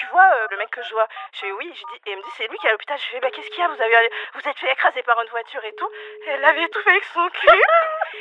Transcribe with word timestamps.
tu 0.00 0.06
vois 0.06 0.24
euh, 0.24 0.46
le 0.50 0.56
mec 0.56 0.70
que 0.70 0.82
je 0.82 0.92
vois 0.94 1.06
Je 1.34 1.40
fais 1.40 1.52
oui, 1.52 1.70
je 1.74 1.84
dis, 1.92 2.00
et 2.06 2.12
elle 2.12 2.16
me 2.16 2.22
dit, 2.22 2.30
c'est 2.38 2.48
lui 2.48 2.56
qui 2.56 2.66
est 2.66 2.70
à 2.70 2.72
l'hôpital. 2.72 2.96
Je 2.96 3.04
fais, 3.12 3.20
bah 3.20 3.28
qu'est-ce 3.30 3.50
qu'il 3.50 3.60
y 3.60 3.62
a? 3.62 3.68
Vous 3.68 3.82
avez 3.82 4.10
vous 4.34 4.48
êtes 4.48 4.58
fait 4.58 4.72
écraser 4.72 5.02
par 5.02 5.20
une 5.20 5.28
voiture 5.28 5.62
et 5.62 5.74
tout. 5.76 5.90
Et 6.26 6.30
elle 6.30 6.44
avait 6.44 6.68
tout 6.68 6.80
fait 6.80 6.90
avec 6.90 7.04
son 7.12 7.28
cul. 7.28 7.48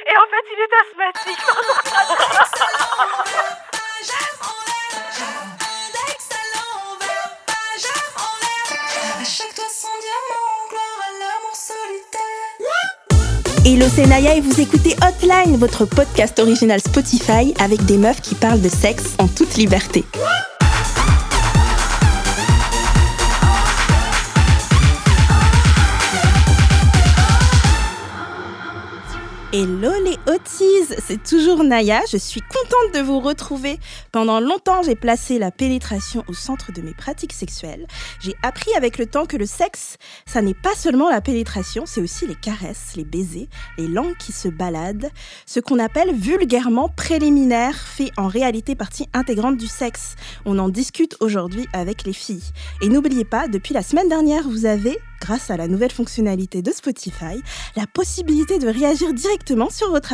Et 0.08 0.18
en 0.18 0.28
fait, 0.28 0.46
il 0.52 0.60
est 0.60 0.74
asthmatique. 0.84 1.40
Hello, 13.66 13.86
c'est 13.94 14.06
Naya 14.06 14.36
et 14.36 14.42
vous 14.42 14.60
écoutez 14.60 14.96
Hotline, 15.06 15.58
votre 15.58 15.86
podcast 15.86 16.40
original 16.40 16.82
Spotify 16.82 17.54
avec 17.60 17.86
des 17.86 17.98
meufs 17.98 18.20
qui 18.22 18.36
parlent 18.36 18.62
de 18.62 18.70
sexe 18.70 19.16
en 19.20 19.28
toute 19.28 19.56
liberté. 19.56 20.04
Hello 29.52 29.90
les 30.04 30.19
hotties, 30.30 30.96
c'est 31.04 31.24
toujours 31.24 31.64
Naya, 31.64 32.02
je 32.12 32.18
suis 32.18 32.42
contente 32.42 32.94
de 32.94 33.00
vous 33.00 33.20
retrouver. 33.20 33.80
Pendant 34.12 34.40
longtemps, 34.40 34.84
j'ai 34.84 34.94
placé 34.94 35.40
la 35.40 35.50
pénétration 35.50 36.24
au 36.28 36.34
centre 36.34 36.72
de 36.72 36.82
mes 36.82 36.94
pratiques 36.94 37.34
sexuelles. 37.34 37.88
J'ai 38.20 38.36
appris 38.44 38.72
avec 38.78 39.00
le 39.00 39.08
temps 39.08 39.26
que 39.26 39.38
le 39.38 39.48
sexe, 39.48 39.98
ça 40.28 40.44
n'est 40.44 40.54
pas 40.54 40.76
seulement 40.76 41.10
la 41.10 41.22
pénétration, 41.22 41.86
c'est 41.88 42.02
aussi 42.02 42.28
les 42.28 42.36
caresses, 42.36 42.94
les 42.96 43.06
baisers, 43.06 43.50
les 43.80 43.88
langues 43.88 44.18
qui 44.18 44.32
se 44.32 44.48
baladent, 44.48 45.10
ce 45.48 45.60
qu'on 45.60 45.80
appelle 45.80 46.14
vulgairement 46.14 46.90
préliminaire, 46.90 47.76
fait 47.76 48.12
en 48.16 48.28
réalité 48.28 48.76
partie 48.76 49.08
intégrante 49.14 49.58
du 49.58 49.68
sexe. 49.68 50.16
On 50.46 50.60
en 50.60 50.70
discute 50.70 51.18
aujourd'hui 51.22 51.68
avec 51.74 52.04
les 52.04 52.14
filles. 52.14 52.52
Et 52.82 52.90
n'oubliez 52.90 53.26
pas, 53.26 53.48
depuis 53.48 53.74
la 53.74 53.82
semaine 53.82 54.10
dernière, 54.10 54.48
vous 54.48 54.68
avez 54.68 55.00
grâce 55.20 55.52
à 55.52 55.58
la 55.58 55.68
nouvelle 55.68 55.92
fonctionnalité 55.92 56.62
de 56.62 56.72
Spotify, 56.72 57.42
la 57.76 57.86
possibilité 57.88 58.58
de 58.60 58.68
réagir 58.68 59.14
directement 59.14 59.70
sur 59.70 59.92
votre 59.92 60.14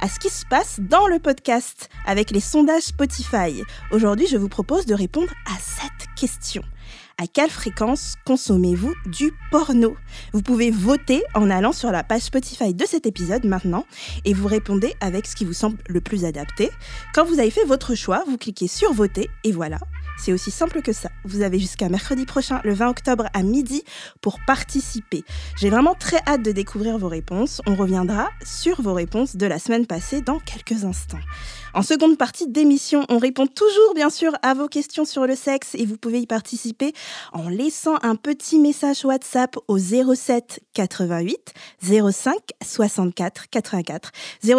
à 0.00 0.08
ce 0.08 0.18
qui 0.18 0.30
se 0.30 0.46
passe 0.46 0.80
dans 0.80 1.06
le 1.06 1.18
podcast 1.18 1.90
avec 2.06 2.30
les 2.30 2.40
sondages 2.40 2.82
Spotify. 2.82 3.62
Aujourd'hui, 3.90 4.26
je 4.26 4.36
vous 4.36 4.48
propose 4.48 4.86
de 4.86 4.94
répondre 4.94 5.32
à 5.46 5.58
cette 5.58 6.08
question. 6.16 6.62
À 7.16 7.26
quelle 7.26 7.50
fréquence 7.50 8.14
consommez-vous 8.26 8.92
du 9.06 9.32
porno? 9.50 9.96
Vous 10.32 10.42
pouvez 10.42 10.70
voter 10.70 11.22
en 11.34 11.48
allant 11.50 11.72
sur 11.72 11.92
la 11.92 12.02
page 12.02 12.22
Spotify 12.22 12.74
de 12.74 12.84
cet 12.86 13.06
épisode 13.06 13.44
maintenant 13.44 13.84
et 14.24 14.34
vous 14.34 14.48
répondez 14.48 14.94
avec 15.00 15.26
ce 15.26 15.36
qui 15.36 15.44
vous 15.44 15.52
semble 15.52 15.78
le 15.88 16.00
plus 16.00 16.24
adapté. 16.24 16.70
Quand 17.14 17.24
vous 17.24 17.38
avez 17.38 17.50
fait 17.50 17.64
votre 17.64 17.94
choix, 17.94 18.24
vous 18.26 18.38
cliquez 18.38 18.66
sur 18.66 18.92
voter 18.92 19.28
et 19.44 19.52
voilà, 19.52 19.78
c'est 20.16 20.32
aussi 20.32 20.50
simple 20.50 20.82
que 20.82 20.92
ça. 20.92 21.10
Vous 21.24 21.42
avez 21.42 21.58
jusqu'à 21.58 21.88
mercredi 21.88 22.26
prochain, 22.26 22.60
le 22.64 22.74
20 22.74 22.88
octobre 22.88 23.26
à 23.34 23.42
midi, 23.42 23.82
pour 24.20 24.38
participer. 24.46 25.24
J'ai 25.58 25.70
vraiment 25.70 25.94
très 25.94 26.18
hâte 26.26 26.42
de 26.42 26.52
découvrir 26.52 26.98
vos 26.98 27.08
réponses. 27.08 27.60
On 27.66 27.74
reviendra 27.74 28.28
sur 28.44 28.80
vos 28.80 28.94
réponses 28.94 29.36
de 29.36 29.46
la 29.46 29.58
semaine 29.58 29.86
passée 29.86 30.20
dans 30.20 30.38
quelques 30.38 30.84
instants. 30.84 31.18
En 31.74 31.82
seconde 31.82 32.16
partie 32.16 32.46
d'émission, 32.46 33.04
on 33.08 33.18
répond 33.18 33.48
toujours 33.48 33.94
bien 33.96 34.08
sûr 34.08 34.32
à 34.42 34.54
vos 34.54 34.68
questions 34.68 35.04
sur 35.04 35.26
le 35.26 35.34
sexe 35.34 35.74
et 35.74 35.84
vous 35.84 35.96
pouvez 35.96 36.20
y 36.20 36.26
participer 36.26 36.92
en 37.32 37.48
laissant 37.48 37.96
un 38.02 38.14
petit 38.14 38.60
message 38.60 39.04
WhatsApp 39.04 39.56
au 39.66 39.76
07 39.76 40.60
88 40.72 41.52
05 41.82 42.36
64 42.62 43.50
84. 43.50 44.12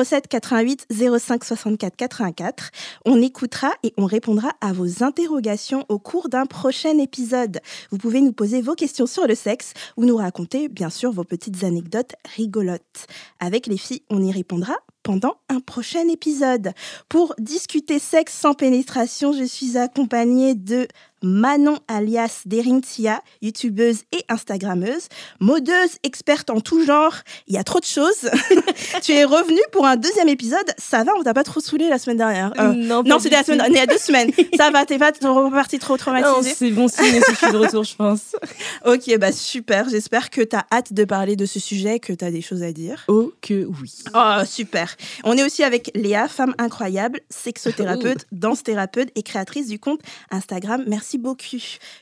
07 0.03 0.27
88 0.27 0.87
05 1.17 1.43
64 1.45 1.95
84. 1.95 2.71
On 3.05 3.21
écoutera 3.21 3.71
et 3.83 3.93
on 3.95 4.05
répondra 4.07 4.51
à 4.59 4.73
vos 4.73 5.01
interrogations 5.01 5.85
au 5.87 5.99
cours 5.99 6.27
d'un 6.27 6.45
prochain 6.45 6.97
épisode. 6.97 7.61
Vous 7.91 7.97
pouvez 7.97 8.19
nous 8.19 8.33
poser 8.33 8.61
vos 8.61 8.75
questions 8.75 9.07
sur 9.07 9.25
le 9.25 9.35
sexe 9.35 9.71
ou 9.95 10.03
nous 10.03 10.17
raconter 10.17 10.67
bien 10.67 10.89
sûr 10.89 11.13
vos 11.13 11.23
petites 11.23 11.63
anecdotes 11.63 12.15
rigolotes. 12.35 13.07
Avec 13.39 13.67
les 13.67 13.77
filles, 13.77 14.03
on 14.09 14.21
y 14.21 14.33
répondra 14.33 14.75
pendant 15.05 15.37
un 15.49 15.59
prochain 15.59 16.09
épisode. 16.09 16.73
Pour 17.07 17.35
discuter 17.37 17.99
sexe 17.99 18.33
sans 18.33 18.55
pénétration, 18.55 19.33
je 19.33 19.43
suis 19.43 19.77
accompagnée 19.77 20.55
de 20.55 20.87
Manon 21.25 21.79
alias 21.87 22.43
Derintia, 22.45 23.21
youtubeuse 23.41 24.03
et 24.11 24.23
instagrammeuse, 24.29 25.07
modeuse 25.39 25.97
experte 26.03 26.51
en 26.51 26.61
tout 26.61 26.85
genre. 26.85 27.15
Il 27.47 27.55
y 27.55 27.57
a 27.57 27.63
trop 27.63 27.79
de 27.79 27.85
choses. 27.85 28.29
tu 29.01 29.11
es 29.11 29.23
revenue 29.23 29.61
pour 29.71 29.87
un 29.87 29.95
deuxième 29.95 30.29
épisode. 30.29 30.71
Ça 30.77 31.03
va, 31.03 31.13
on 31.17 31.23
t'a 31.23 31.33
pas 31.33 31.43
trop 31.43 31.59
saoulé 31.59 31.89
la 31.89 31.97
semaine 31.97 32.17
dernière 32.17 32.53
euh, 32.59 32.73
Non, 32.73 33.01
non 33.03 33.17
c'était 33.17 33.37
la 33.37 33.43
semaine 33.43 33.63
il 33.67 33.75
y 33.75 33.79
a 33.79 33.87
deux 33.87 33.97
semaines. 33.97 34.31
Ça 34.57 34.69
va, 34.69 34.85
t'es 34.85 34.99
pas 34.99 35.11
reparti 35.21 35.79
trop 35.79 35.97
traumatisée? 35.97 36.53
C'est 36.53 36.69
bon 36.69 36.87
signe 36.87 37.19
je 37.27 37.35
suis 37.35 37.51
de 37.51 37.57
retour, 37.57 37.83
je 37.83 37.95
pense. 37.95 38.35
ok, 38.85 39.17
bah 39.17 39.31
super. 39.31 39.89
J'espère 39.89 40.29
que 40.29 40.41
tu 40.41 40.55
as 40.55 40.65
hâte 40.71 40.93
de 40.93 41.05
parler 41.05 41.35
de 41.35 41.45
ce 41.45 41.59
sujet, 41.59 41.99
que 41.99 42.13
tu 42.13 42.23
as 42.23 42.31
des 42.31 42.41
choses 42.41 42.61
à 42.61 42.71
dire. 42.71 43.03
Oh 43.07 43.33
que 43.41 43.65
oui. 43.81 44.03
Oh, 44.13 44.45
super. 44.45 44.95
On 45.23 45.37
est 45.37 45.43
aussi 45.43 45.63
avec 45.63 45.91
Léa, 45.95 46.27
femme 46.27 46.53
incroyable, 46.57 47.19
sexothérapeute, 47.29 48.27
danse-thérapeute 48.31 49.09
et 49.15 49.23
créatrice 49.23 49.67
du 49.67 49.79
compte 49.79 50.01
Instagram. 50.29 50.83
Merci 50.87 51.14
beaucoup. 51.17 51.35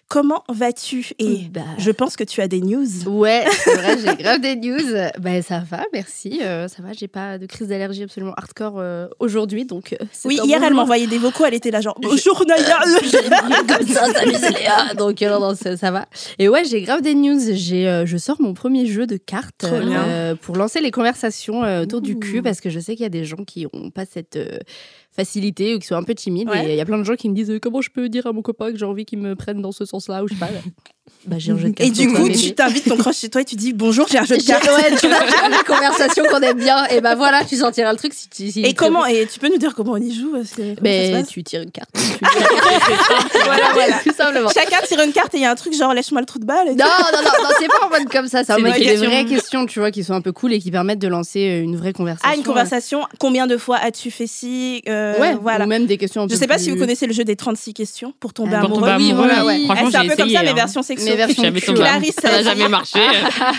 Comment 0.08 0.44
vas-tu? 0.48 1.12
Et 1.20 1.48
bah. 1.50 1.62
je 1.78 1.92
pense 1.92 2.16
que 2.16 2.24
tu 2.24 2.42
as 2.42 2.48
des 2.48 2.62
news. 2.62 2.86
Ouais, 3.08 3.46
c'est 3.50 3.74
vrai, 3.74 3.98
j'ai 3.98 4.16
grave 4.24 4.42
des 4.42 4.56
news. 4.56 4.94
Ben 5.20 5.42
ça 5.42 5.60
va, 5.60 5.84
merci. 5.92 6.40
Euh, 6.42 6.68
ça 6.68 6.84
va, 6.84 6.94
j'ai 6.94 7.08
pas 7.08 7.38
de 7.38 7.46
crise 7.46 7.68
d'allergie 7.68 8.04
absolument 8.04 8.34
hardcore 8.38 8.76
euh, 8.78 9.08
aujourd'hui, 9.20 9.66
donc. 9.66 9.94
Euh, 9.94 10.06
oui, 10.26 10.40
hier 10.44 10.64
elle 10.64 10.74
m'envoyait 10.74 11.08
des 11.08 11.18
vocaux, 11.18 11.46
elle 11.46 11.56
était 11.56 11.72
là 11.72 11.82
genre 11.82 11.98
bonjour 12.02 12.44
Naya. 12.48 12.80
comme 13.68 13.88
ça, 13.88 14.14
salut 14.14 14.32
Léa. 14.32 14.94
Donc 14.96 15.22
non, 15.22 15.40
non, 15.40 15.56
ça, 15.56 15.92
va. 15.92 16.06
Et 16.38 16.48
ouais, 16.48 16.64
j'ai 16.64 16.82
grave 16.82 17.02
des 17.02 17.16
news. 17.16 17.40
J'ai, 17.54 18.04
je 18.06 18.18
sors 18.18 18.40
mon 18.40 18.54
premier 18.54 18.86
jeu 18.86 19.08
de 19.08 19.18
cartes 19.18 19.66
pour 20.42 20.56
lancer 20.56 20.80
les 20.80 20.92
conversations 20.92 21.62
autour 21.82 22.02
du 22.02 22.18
cul 22.20 22.42
parce 22.42 22.62
que 22.62 22.70
je 22.70 22.80
sais 22.80 22.96
qu'il 22.96 23.04
y 23.04 23.08
a 23.08 23.10
des 23.10 23.26
gens 23.26 23.44
qui 23.46 23.66
ont 23.74 23.90
pas 23.90 24.06
cette 24.06 24.38
facilité 25.16 25.76
ou 25.76 25.80
qui 25.80 25.88
sont 25.88 25.96
un 25.96 26.04
peu 26.04 26.16
timides. 26.16 26.50
Et 26.54 26.72
il 26.72 26.76
y 26.76 26.82
a 26.82 26.86
plein 26.86 26.98
de 26.98 27.04
gens 27.04 27.16
qui 27.16 27.30
me 27.30 27.36
disent 27.36 27.60
comment 27.62 27.82
je 27.82 27.90
peux 27.90 28.10
dire 28.10 28.28
à 28.28 28.34
mon 28.34 28.42
copain 28.42 28.72
que 28.72 28.78
j'ai 28.78 28.86
envie 28.86 29.06
qu'il 29.06 29.20
me 29.20 29.36
prenne 29.36 29.62
dans 29.62 29.72
ce 29.72 29.86
sens-là 29.86 30.24
ou 30.24 30.28
je 30.28 30.34
sais 30.34 30.40
pas. 30.40 30.50
Bah, 31.26 31.38
j'ai 31.40 31.54
un 31.54 31.58
jeu 31.58 31.70
de 31.70 31.74
cartes. 31.74 31.90
Et 31.90 31.92
du 31.92 32.12
coup, 32.12 32.30
tu 32.30 32.54
t'invites 32.54 32.88
ton 32.88 32.98
crush 32.98 33.18
chez 33.18 33.30
toi 33.30 33.42
et 33.42 33.46
tu 33.46 33.56
dis 33.56 33.72
bonjour, 33.72 34.08
j'ai 34.10 34.18
un 34.18 34.26
jeu 34.26 34.38
de 34.38 34.44
cartes. 34.48 34.66
Ouais, 34.66 34.96
tu 34.98 35.08
vois, 35.08 35.20
les 35.50 35.64
conversations 35.66 36.24
qu'on 36.26 36.42
aime 36.42 36.58
bien. 36.58 36.86
Et 36.88 37.00
bah 37.00 37.16
voilà, 37.16 37.46
tu 37.46 37.56
sentiras 37.56 37.92
le 37.92 37.98
truc 37.98 38.14
si 38.14 38.28
tu. 38.30 38.52
Si 38.52 38.62
et 38.62 38.74
comment 38.74 39.06
Et 39.06 39.26
tu 39.28 39.40
peux 39.40 39.48
nous 39.48 39.58
dire 39.58 39.74
comment 39.74 39.94
on 39.94 40.02
y 40.02 40.14
joue 40.14 40.34
parce 40.34 40.52
que, 40.52 40.76
Mais 40.82 41.24
tu 41.24 41.44
tires 41.44 41.62
une 41.62 41.72
carte. 41.72 41.90
voilà, 43.46 43.72
voilà, 43.74 44.00
tout 44.04 44.14
simplement. 44.14 44.50
Chacun 44.50 44.78
tire 44.86 45.02
une 45.02 45.14
carte 45.14 45.34
et 45.36 45.38
il 45.38 45.44
y 45.44 45.46
a 45.46 45.52
un 45.52 45.56
truc 45.56 45.74
genre 45.74 45.94
lèche-moi 45.94 46.20
le 46.20 46.26
trou 46.26 46.40
de 46.40 46.46
balle. 46.46 46.68
Non, 46.68 46.74
non, 46.74 47.20
non, 47.24 47.44
non 47.44 47.50
c'est 47.58 47.68
pas 47.68 47.86
en 47.86 47.90
mode 47.90 48.10
comme 48.10 48.28
ça. 48.28 48.44
C'est 48.44 48.54
en 48.54 48.60
mode 48.60 48.74
des 48.74 48.96
vraies 48.98 49.26
questions, 49.26 49.66
tu 49.66 49.80
vois, 49.80 49.92
qui 49.92 50.04
sont 50.04 50.14
un 50.14 50.22
peu 50.22 50.34
cool 50.34 50.54
et 50.54 50.60
qui 50.60 50.72
permettent 50.72 51.00
de 51.00 51.08
lancer 51.08 51.62
une 51.64 51.78
vraie 51.78 51.94
conversation. 51.94 52.30
Ah, 52.30 52.36
une 52.36 52.44
conversation. 52.44 53.04
Combien 53.20 53.48
de 53.48 53.58
fois 53.58 53.78
as-tu 53.78 54.12
fait 54.12 54.28
ci 54.28 54.82
euh, 54.90 55.03
Ouais, 55.20 55.36
voilà. 55.42 55.66
Ou 55.66 55.68
même 55.68 55.86
des 55.86 55.98
questions. 55.98 56.24
Un 56.24 56.28
je 56.28 56.36
sais 56.36 56.48
pas 56.48 56.58
si 56.58 56.70
vous 56.70 56.78
connaissez 56.78 57.08
le 57.08 57.14
jeu 57.14 57.24
des 57.24 57.36
36 57.36 57.74
questions 57.74 58.14
pour 58.20 58.34
tomber 58.34 58.56
amoureux. 58.56 58.90
Oui, 58.98 59.14
voilà, 59.14 59.46
ouais. 59.46 59.62
C'est 59.92 59.98
un 59.98 60.08
peu 60.08 60.16
comme 60.16 60.30
ça, 60.30 60.44
mes 60.44 60.54
versions 60.54 60.82
sexuelles. 60.82 61.28
Clarisse, 61.74 62.16
ça 62.22 62.32
n'a 62.32 62.44
jamais 62.44 62.70
marché. 62.70 63.00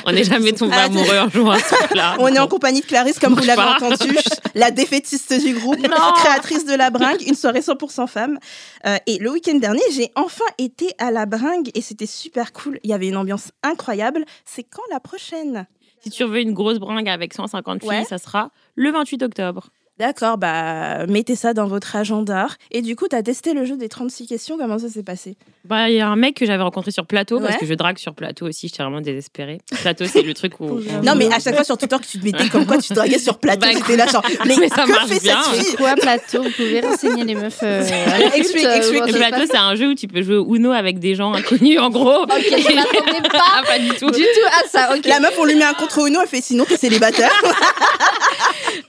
On 0.07 0.13
n'est 0.13 0.25
jamais 0.25 0.53
tombé 0.53 0.75
amoureux 0.75 1.17
un 1.17 1.31
jour 1.31 1.51
à 1.51 1.59
ce 1.59 1.97
là 1.97 2.17
On 2.19 2.29
est 2.29 2.39
en 2.39 2.49
compagnie 2.49 2.81
de 2.81 2.87
Clarisse, 2.87 3.19
comme 3.19 3.35
vous 3.35 3.45
l'avez 3.45 3.63
entendu, 3.63 4.17
la 4.55 4.71
défaitiste 4.71 5.33
du 5.45 5.55
groupe, 5.55 5.79
créatrice 6.17 6.65
de 6.67 6.75
La 6.75 6.91
Bringue, 6.91 7.23
une 7.27 7.35
soirée 7.35 7.61
100% 7.61 8.07
femme. 8.07 8.39
Euh, 8.87 8.97
et 9.07 9.19
le 9.19 9.31
week-end 9.31 9.55
dernier, 9.57 9.83
j'ai 9.95 10.11
enfin 10.15 10.45
été 10.59 10.91
à 10.99 11.11
La 11.11 11.27
Bringue 11.27 11.71
et 11.75 11.81
c'était 11.81 12.07
super 12.07 12.53
cool. 12.53 12.79
Il 12.85 12.91
y 12.91 12.93
avait 12.93 13.09
une 13.09 13.17
ambiance 13.17 13.51
incroyable. 13.63 14.25
C'est 14.45 14.65
quand 14.65 14.83
la 14.91 15.01
prochaine? 15.01 15.67
Si 16.01 16.11
tu 16.11 16.25
veux 16.25 16.41
une 16.41 16.53
grosse 16.53 16.79
bringue 16.79 17.09
avec 17.09 17.33
150 17.33 17.83
filles, 17.83 18.05
ça 18.07 18.19
sera 18.19 18.51
le 18.75 18.91
28 18.91 19.23
octobre. 19.23 19.71
D'accord, 19.99 20.39
bah 20.39 21.07
mettez 21.07 21.37
ça 21.37 21.55
dans 21.55 21.67
votre 21.67 21.95
agenda. 21.95 22.49
Et 22.73 22.83
du 22.83 22.97
coup, 22.97 23.07
tu 23.07 23.15
as 23.15 23.23
testé 23.23 23.55
le 23.55 23.65
jeu 23.65 23.77
des 23.77 23.89
36 23.89 24.27
questions, 24.27 24.59
comment 24.59 24.79
ça 24.79 24.89
s'est 24.89 25.05
passé? 25.05 25.37
Bah, 25.65 25.89
il 25.89 25.95
y 25.95 26.01
a 26.01 26.09
un 26.09 26.17
mec 26.17 26.35
que 26.35 26.45
j'avais 26.45 26.63
rencontré 26.63 26.91
sur 26.91 27.07
plateau, 27.07 27.39
parce 27.41 27.57
que 27.57 27.65
je 27.65 27.75
drague 27.75 27.97
sur 27.99 28.13
plateau 28.15 28.47
aussi, 28.47 28.69
j'étais 28.69 28.83
vraiment 28.83 29.01
désespérée. 29.01 29.61
Plateau, 29.83 30.05
c'est 30.07 30.23
le 30.23 30.35
truc 30.35 30.59
où. 30.61 30.81
non, 31.03 31.15
mais 31.17 31.33
à 31.33 31.39
chaque 31.39 31.55
fois 31.55 31.65
sur 31.65 31.79
Twitter 31.79 31.97
que 31.97 32.07
tu 32.07 32.19
te 32.19 32.25
mettais 32.25 32.49
comme 32.49 32.67
quoi 32.67 32.79
tu 32.79 32.93
draguais 32.93 33.19
sur 33.19 33.39
plateau, 33.39 33.67
bah, 33.67 33.97
là 33.97 34.07
genre, 34.09 34.25
mais, 34.47 34.69
ça 34.69 34.85
que 34.85 35.15
fait 35.15 35.23
bien. 35.23 35.41
cette 35.43 35.63
fille? 35.63 35.77
Quoi, 35.77 35.95
plateau? 35.95 36.43
Vous 36.43 36.51
pouvez 36.51 36.81
renseigner 36.81 37.25
les 37.25 37.37
meufs. 37.37 37.61
Euh, 37.63 37.83
explique, 38.35 38.65
explique. 38.65 39.03
Euh, 39.03 39.13
plateau, 39.13 39.47
c'est 39.49 39.57
un 39.57 39.77
jeu 39.77 39.91
où 39.91 39.95
tu 39.95 40.09
peux 40.09 40.23
jouer 40.23 40.43
Uno 40.57 40.73
avec 40.73 40.99
des 40.99 41.15
gens 41.15 41.33
inconnus, 41.33 41.79
en 41.79 41.91
gros. 41.91 42.25
Ok, 42.25 42.31
je 42.51 42.75
m'attendais 42.75 43.29
pas, 43.29 43.45
ah, 43.57 43.63
pas 43.65 43.79
du 43.79 43.91
tout. 43.91 44.11
Du 44.11 44.23
tout 44.23 44.49
à 44.49 44.69
ça, 44.69 44.95
ok. 44.97 45.07
La 45.07 45.21
meuf, 45.21 45.35
on 45.39 45.45
lui 45.45 45.55
met 45.55 45.65
un 45.65 45.75
contre 45.75 46.07
Uno, 46.07 46.21
elle 46.21 46.29
fait 46.29 46.43
sinon 46.43 46.65
t'es 46.65 46.77
célibataire. 46.77 47.31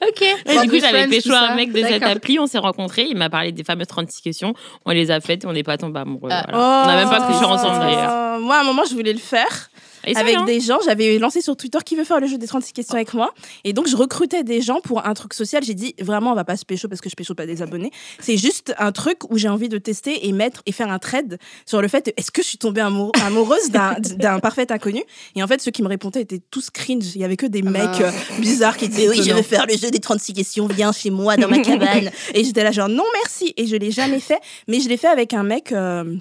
ok. 0.01 0.21
Et 0.21 0.59
du 0.59 0.69
coup, 0.69 0.79
j'avais 0.95 1.07
pécho 1.07 1.33
un 1.33 1.55
mec 1.55 1.71
de 1.71 1.81
cette 1.81 2.03
appli, 2.03 2.39
on 2.39 2.47
s'est 2.47 2.57
rencontrés. 2.57 3.07
Il 3.09 3.17
m'a 3.17 3.29
parlé 3.29 3.51
des 3.51 3.63
fameuses 3.63 3.87
36 3.87 4.21
questions. 4.21 4.53
On 4.85 4.91
les 4.91 5.11
a 5.11 5.19
faites 5.19 5.43
et 5.43 5.47
on 5.47 5.53
n'est 5.53 5.63
pas 5.63 5.77
tombés 5.77 5.99
amoureux. 5.99 6.29
Ah. 6.31 6.83
On 6.83 6.87
n'a 6.87 6.95
même 6.95 7.09
pas 7.09 7.21
couché 7.21 7.45
ensemble 7.45 7.79
d'ailleurs. 7.79 8.39
Moi, 8.39 8.55
à 8.55 8.61
un 8.61 8.63
moment, 8.63 8.83
je 8.87 8.93
voulais 8.93 9.13
le 9.13 9.19
faire. 9.19 9.69
Avec 10.15 10.45
des 10.45 10.59
gens. 10.59 10.79
J'avais 10.85 11.17
lancé 11.19 11.41
sur 11.41 11.55
Twitter 11.55 11.79
qui 11.85 11.95
veut 11.95 12.03
faire 12.03 12.19
le 12.19 12.27
jeu 12.27 12.37
des 12.37 12.47
36 12.47 12.73
questions 12.73 12.95
avec 12.95 13.13
moi. 13.13 13.33
Et 13.63 13.73
donc, 13.73 13.87
je 13.87 13.95
recrutais 13.95 14.43
des 14.43 14.61
gens 14.61 14.79
pour 14.81 15.05
un 15.05 15.13
truc 15.13 15.33
social. 15.33 15.63
J'ai 15.63 15.73
dit, 15.73 15.95
vraiment, 15.99 16.31
on 16.31 16.35
va 16.35 16.43
pas 16.43 16.57
se 16.57 16.65
pécho 16.65 16.87
parce 16.87 17.01
que 17.01 17.09
je 17.09 17.15
pécho 17.15 17.33
pas 17.33 17.45
des 17.45 17.61
abonnés. 17.61 17.91
C'est 18.19 18.37
juste 18.37 18.73
un 18.77 18.91
truc 18.91 19.29
où 19.29 19.37
j'ai 19.37 19.49
envie 19.49 19.69
de 19.69 19.77
tester 19.77 20.27
et 20.27 20.31
mettre 20.31 20.61
et 20.65 20.71
faire 20.71 20.91
un 20.91 20.99
thread 20.99 21.37
sur 21.65 21.81
le 21.81 21.87
fait 21.87 22.13
est-ce 22.17 22.31
que 22.31 22.41
je 22.41 22.47
suis 22.47 22.57
tombée 22.57 22.81
amoureuse 22.81 23.69
d'un 23.69 24.39
parfait 24.39 24.71
inconnu? 24.71 25.03
Et 25.35 25.43
en 25.43 25.47
fait, 25.47 25.61
ceux 25.61 25.71
qui 25.71 25.83
me 25.83 25.87
répondaient 25.87 26.21
étaient 26.21 26.41
tous 26.51 26.69
cringe. 26.69 27.15
Il 27.15 27.21
y 27.21 27.23
avait 27.23 27.37
que 27.37 27.45
des 27.45 27.63
ah 27.65 27.69
mecs 27.69 27.83
bah. 27.83 28.11
euh, 28.11 28.39
bizarres 28.39 28.77
qui 28.77 28.89
disaient 28.89 29.09
oui, 29.09 29.21
je 29.23 29.33
vais 29.33 29.43
faire 29.43 29.65
le 29.67 29.77
jeu 29.77 29.91
des 29.91 29.99
36 29.99 30.33
questions, 30.33 30.67
viens 30.67 30.91
chez 30.91 31.09
moi 31.09 31.37
dans 31.37 31.47
ma 31.47 31.59
cabane. 31.61 32.09
et 32.33 32.43
j'étais 32.43 32.63
là 32.63 32.71
genre 32.71 32.89
non 32.89 33.03
merci. 33.23 33.53
Et 33.57 33.67
je 33.67 33.75
l'ai 33.75 33.91
jamais 33.91 34.19
fait, 34.19 34.39
mais 34.67 34.79
je 34.79 34.89
l'ai 34.89 34.97
fait 34.97 35.07
avec 35.07 35.33
un 35.33 35.43
mec. 35.43 35.71
Euh, 35.71 36.15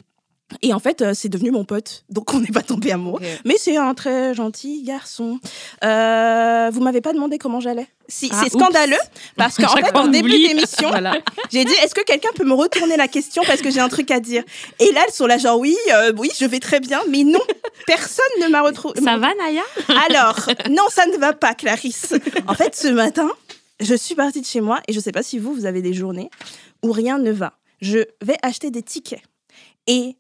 et 0.62 0.72
en 0.72 0.78
fait, 0.78 1.02
euh, 1.02 1.12
c'est 1.14 1.28
devenu 1.28 1.50
mon 1.50 1.64
pote. 1.64 2.04
Donc, 2.10 2.32
on 2.34 2.40
n'est 2.40 2.48
pas 2.48 2.62
tombé 2.62 2.92
amoureux. 2.92 3.20
Mais 3.44 3.56
c'est 3.58 3.76
un 3.76 3.94
très 3.94 4.34
gentil 4.34 4.82
garçon. 4.82 5.38
Euh, 5.84 6.70
vous 6.72 6.80
m'avez 6.80 7.00
pas 7.00 7.12
demandé 7.12 7.38
comment 7.38 7.60
j'allais. 7.60 7.86
Si, 8.06 8.28
ah, 8.32 8.40
c'est 8.42 8.50
scandaleux 8.50 8.98
parce 9.36 9.56
qu'en 9.56 9.68
fait, 9.76 9.96
en 9.96 10.08
début 10.08 10.30
d'émission, 10.30 10.90
j'ai 11.50 11.64
dit 11.64 11.72
est-ce 11.82 11.94
que 11.94 12.04
quelqu'un 12.04 12.28
peut 12.34 12.44
me 12.44 12.52
retourner 12.52 12.96
la 12.96 13.08
question 13.08 13.42
parce 13.46 13.62
que 13.62 13.70
j'ai 13.70 13.80
un 13.80 13.88
truc 13.88 14.10
à 14.10 14.20
dire? 14.20 14.42
Et 14.78 14.92
là, 14.92 15.02
elles 15.06 15.12
sont 15.14 15.26
là 15.26 15.38
genre 15.38 15.58
oui, 15.58 15.76
euh, 15.92 16.12
oui, 16.18 16.30
je 16.38 16.44
vais 16.44 16.60
très 16.60 16.80
bien, 16.80 17.00
mais 17.08 17.24
non, 17.24 17.40
personne 17.86 18.24
ne 18.42 18.48
m'a 18.48 18.62
retrouvé. 18.62 19.00
Ça 19.00 19.16
va, 19.16 19.28
Naya? 19.34 19.62
Alors, 20.08 20.38
non, 20.70 20.84
ça 20.90 21.06
ne 21.06 21.16
va 21.16 21.32
pas, 21.32 21.54
Clarisse. 21.54 22.14
En 22.46 22.54
fait, 22.54 22.76
ce 22.76 22.88
matin, 22.88 23.30
je 23.80 23.94
suis 23.94 24.14
partie 24.14 24.40
de 24.40 24.46
chez 24.46 24.60
moi 24.60 24.80
et 24.88 24.92
je 24.92 25.00
sais 25.00 25.12
pas 25.12 25.22
si 25.22 25.38
vous, 25.38 25.54
vous 25.54 25.66
avez 25.66 25.82
des 25.82 25.94
journées 25.94 26.30
où 26.82 26.92
rien 26.92 27.18
ne 27.18 27.32
va. 27.32 27.54
Je 27.80 27.98
vais 28.22 28.36
acheter 28.42 28.70
des 28.70 28.82
tickets 28.82 29.22
et 29.86 30.16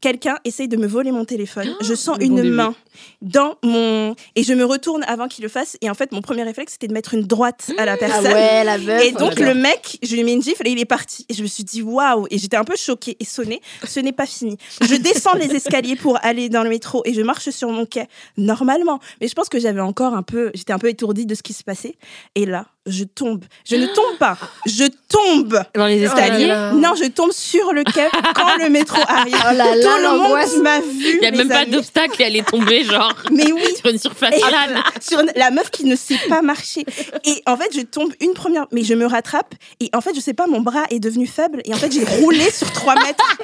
quelqu'un 0.00 0.36
essaye 0.44 0.68
de 0.68 0.76
me 0.76 0.86
voler 0.86 1.12
mon 1.12 1.24
téléphone. 1.24 1.74
je 1.80 1.94
sens 1.94 2.16
une 2.20 2.42
main 2.50 2.74
dans 3.22 3.56
mon 3.62 4.14
et 4.34 4.42
je 4.42 4.52
me 4.54 4.64
retourne 4.64 5.04
avant 5.04 5.28
qu'il 5.28 5.42
le 5.42 5.48
fasse 5.48 5.76
et 5.80 5.90
en 5.90 5.94
fait 5.94 6.12
mon 6.12 6.22
premier 6.22 6.42
réflexe 6.42 6.74
c'était 6.74 6.88
de 6.88 6.92
mettre 6.92 7.14
une 7.14 7.22
droite 7.22 7.70
à 7.78 7.84
la 7.84 7.92
ah 7.92 7.96
personne. 7.96 8.32
ouais, 8.32 8.64
la 8.64 9.04
et 9.04 9.12
donc 9.12 9.38
le 9.38 9.54
mec, 9.54 9.98
je 10.02 10.12
lui 10.12 10.20
ai 10.20 10.24
mis 10.24 10.32
une 10.32 10.42
gifle 10.42 10.66
et 10.66 10.70
il 10.70 10.78
est 10.78 10.84
parti 10.84 11.26
et 11.28 11.34
je 11.34 11.42
me 11.42 11.46
suis 11.46 11.64
dit 11.64 11.82
waouh 11.82 12.26
et 12.30 12.38
j'étais 12.38 12.56
un 12.56 12.64
peu 12.64 12.76
choquée 12.76 13.16
et 13.20 13.24
sonnée. 13.24 13.60
Ce 13.84 14.00
n'est 14.00 14.12
pas 14.12 14.26
fini. 14.26 14.56
Je 14.80 14.94
descends 14.96 15.34
les 15.34 15.54
escaliers 15.54 15.96
pour 15.96 16.18
aller 16.24 16.48
dans 16.48 16.62
le 16.62 16.68
métro 16.68 17.02
et 17.04 17.14
je 17.14 17.22
marche 17.22 17.50
sur 17.50 17.70
mon 17.70 17.86
quai 17.86 18.06
normalement, 18.36 19.00
mais 19.20 19.28
je 19.28 19.34
pense 19.34 19.48
que 19.48 19.58
j'avais 19.58 19.80
encore 19.80 20.14
un 20.14 20.22
peu 20.22 20.50
j'étais 20.54 20.72
un 20.72 20.78
peu 20.78 20.88
étourdie 20.88 21.26
de 21.26 21.34
ce 21.34 21.42
qui 21.42 21.52
se 21.52 21.64
passait 21.64 21.96
et 22.34 22.46
là 22.46 22.66
je 22.86 23.04
tombe. 23.04 23.44
Je 23.68 23.76
ne 23.76 23.86
tombe 23.86 24.16
pas. 24.18 24.36
Je 24.66 24.84
tombe. 25.08 25.60
Dans 25.74 25.86
les 25.86 26.02
escaliers 26.02 26.46
Non, 26.74 26.94
je 26.94 27.08
tombe 27.08 27.32
sur 27.32 27.72
le 27.72 27.84
quai 27.84 28.08
quand 28.34 28.56
le 28.62 28.70
métro 28.70 29.00
arrive. 29.08 29.36
Oh 29.38 29.54
là 29.54 29.74
là, 29.74 29.82
Tout 29.82 30.02
le 30.02 30.18
monde 30.18 30.62
m'a 30.62 30.80
vu. 30.80 31.14
Il 31.14 31.20
n'y 31.20 31.26
a 31.26 31.30
même 31.30 31.48
pas 31.48 31.66
d'obstacle 31.66 32.22
et 32.22 32.24
elle 32.26 32.36
est 32.36 32.46
tombée, 32.48 32.84
genre. 32.84 33.14
Mais 33.30 33.52
oui. 33.52 33.62
sur 33.76 33.90
une 33.90 33.98
surface 33.98 34.40
plane. 34.40 34.82
Sur 35.00 35.22
la 35.34 35.50
meuf 35.50 35.70
qui 35.70 35.84
ne 35.84 35.96
sait 35.96 36.18
pas 36.28 36.42
marcher. 36.42 36.84
Et 37.24 37.42
en 37.46 37.56
fait, 37.56 37.70
je 37.74 37.80
tombe 37.82 38.12
une 38.20 38.34
première. 38.34 38.66
Mais 38.72 38.84
je 38.84 38.94
me 38.94 39.06
rattrape. 39.06 39.54
Et 39.80 39.90
en 39.94 40.00
fait, 40.00 40.14
je 40.14 40.20
sais 40.20 40.34
pas, 40.34 40.46
mon 40.46 40.60
bras 40.60 40.84
est 40.90 41.00
devenu 41.00 41.26
faible. 41.26 41.60
Et 41.64 41.74
en 41.74 41.76
fait, 41.76 41.92
j'ai 41.92 42.04
roulé 42.20 42.50
sur 42.50 42.70
3 42.72 42.94
mètres. 42.94 43.36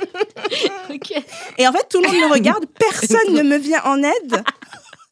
Et 1.59 1.67
en 1.67 1.73
fait, 1.73 1.87
tout 1.91 2.01
le 2.01 2.09
monde 2.09 2.29
me 2.29 2.33
regarde. 2.33 2.65
Personne 2.79 3.35
ne 3.35 3.43
me 3.43 3.57
vient 3.57 3.83
en 3.85 4.03
aide 4.03 4.43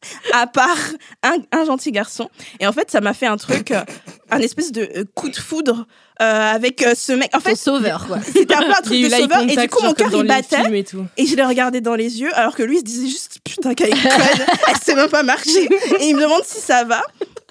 à 0.33 0.47
part 0.47 0.77
un, 1.23 1.65
gentil 1.65 1.91
garçon. 1.91 2.29
Et 2.59 2.67
en 2.67 2.73
fait, 2.73 2.91
ça 2.91 3.01
m'a 3.01 3.13
fait 3.13 3.27
un 3.27 3.37
truc, 3.37 3.71
euh, 3.71 3.83
un 4.29 4.39
espèce 4.39 4.71
de 4.71 4.89
euh, 4.95 5.03
coup 5.15 5.29
de 5.29 5.35
foudre 5.35 5.87
euh, 6.21 6.53
avec 6.53 6.85
ce 6.95 7.13
mec. 7.13 7.29
En 7.35 7.39
fait, 7.39 7.55
sauveur, 7.55 8.07
quoi. 8.07 8.19
C'était 8.33 8.55
un 8.55 8.61
peu 8.61 8.71
un 8.71 8.81
truc 8.83 9.01
de 9.01 9.09
sauveur. 9.09 9.41
Et 9.41 9.55
du 9.55 9.69
coup, 9.69 9.83
mon 9.83 9.93
cœur, 9.93 10.09
il 10.13 10.23
battait. 10.23 10.71
Et, 10.71 10.85
et, 11.17 11.25
je 11.25 11.35
l'ai 11.35 11.43
regardé 11.43 11.81
dans 11.81 11.95
les 11.95 12.21
yeux, 12.21 12.33
alors 12.35 12.55
que 12.55 12.63
lui, 12.63 12.75
il 12.75 12.79
se 12.79 12.85
disait 12.85 13.07
juste, 13.07 13.39
putain, 13.43 13.73
qu'elle 13.73 13.89
est 13.89 14.01
conne, 14.01 14.45
elle 14.67 14.77
sait 14.77 14.95
même 14.95 15.09
pas 15.09 15.23
marcher. 15.23 15.65
Et 15.99 16.09
il 16.09 16.15
me 16.15 16.21
demande 16.21 16.43
si 16.43 16.59
ça 16.59 16.83
va. 16.83 17.01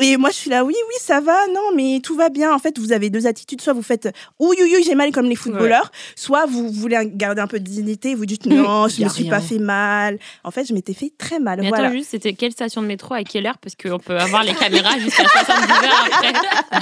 Et 0.03 0.17
moi, 0.17 0.31
je 0.31 0.37
suis 0.37 0.51
là, 0.51 0.65
oui, 0.65 0.75
oui, 0.89 0.95
ça 0.99 1.21
va, 1.21 1.47
non, 1.49 1.75
mais 1.75 2.01
tout 2.03 2.17
va 2.17 2.31
bien. 2.31 2.55
En 2.55 2.59
fait, 2.59 2.79
vous 2.79 2.93
avez 2.93 3.11
deux 3.11 3.27
attitudes. 3.27 3.61
Soit 3.61 3.75
vous 3.75 3.83
faites, 3.83 4.09
oui, 4.39 4.57
oui, 4.61 4.83
j'ai 4.85 4.95
mal 4.95 5.13
comme 5.13 5.27
les 5.27 5.37
footballeurs. 5.37 5.91
Soit 6.17 6.47
vous 6.47 6.71
voulez 6.71 6.99
garder 7.05 7.43
un 7.43 7.47
peu 7.47 7.61
de 7.61 7.65
dignité. 7.65 8.15
Vous 8.15 8.25
dites, 8.25 8.47
non, 8.47 8.89
je 8.89 9.05
me 9.05 9.09
suis 9.09 9.29
pas 9.29 9.41
fait 9.41 9.59
mal. 9.59 10.19
En 10.43 10.51
fait, 10.51 10.65
je 10.65 10.73
m'étais 10.73 10.95
fait 10.95 11.13
très 11.19 11.39
mal. 11.39 11.61
Mais 11.61 11.69
voilà. 11.69 11.89
attends, 11.89 11.97
juste, 11.97 12.11
c'était 12.11 12.33
quelle 12.33 12.53
station 12.53 12.81
de 12.81 12.87
métro, 12.87 13.15
à 13.15 13.25
quelle 13.25 13.47
heure? 13.47 13.59
Parce 13.59 13.75
qu'on 13.75 13.99
peut 13.99 14.19
avoir 14.19 14.43
les 14.43 14.55
caméras 14.55 14.99
jusqu'à 14.99 15.25
70 15.29 15.71
heures 15.71 16.07
après. 16.13 16.33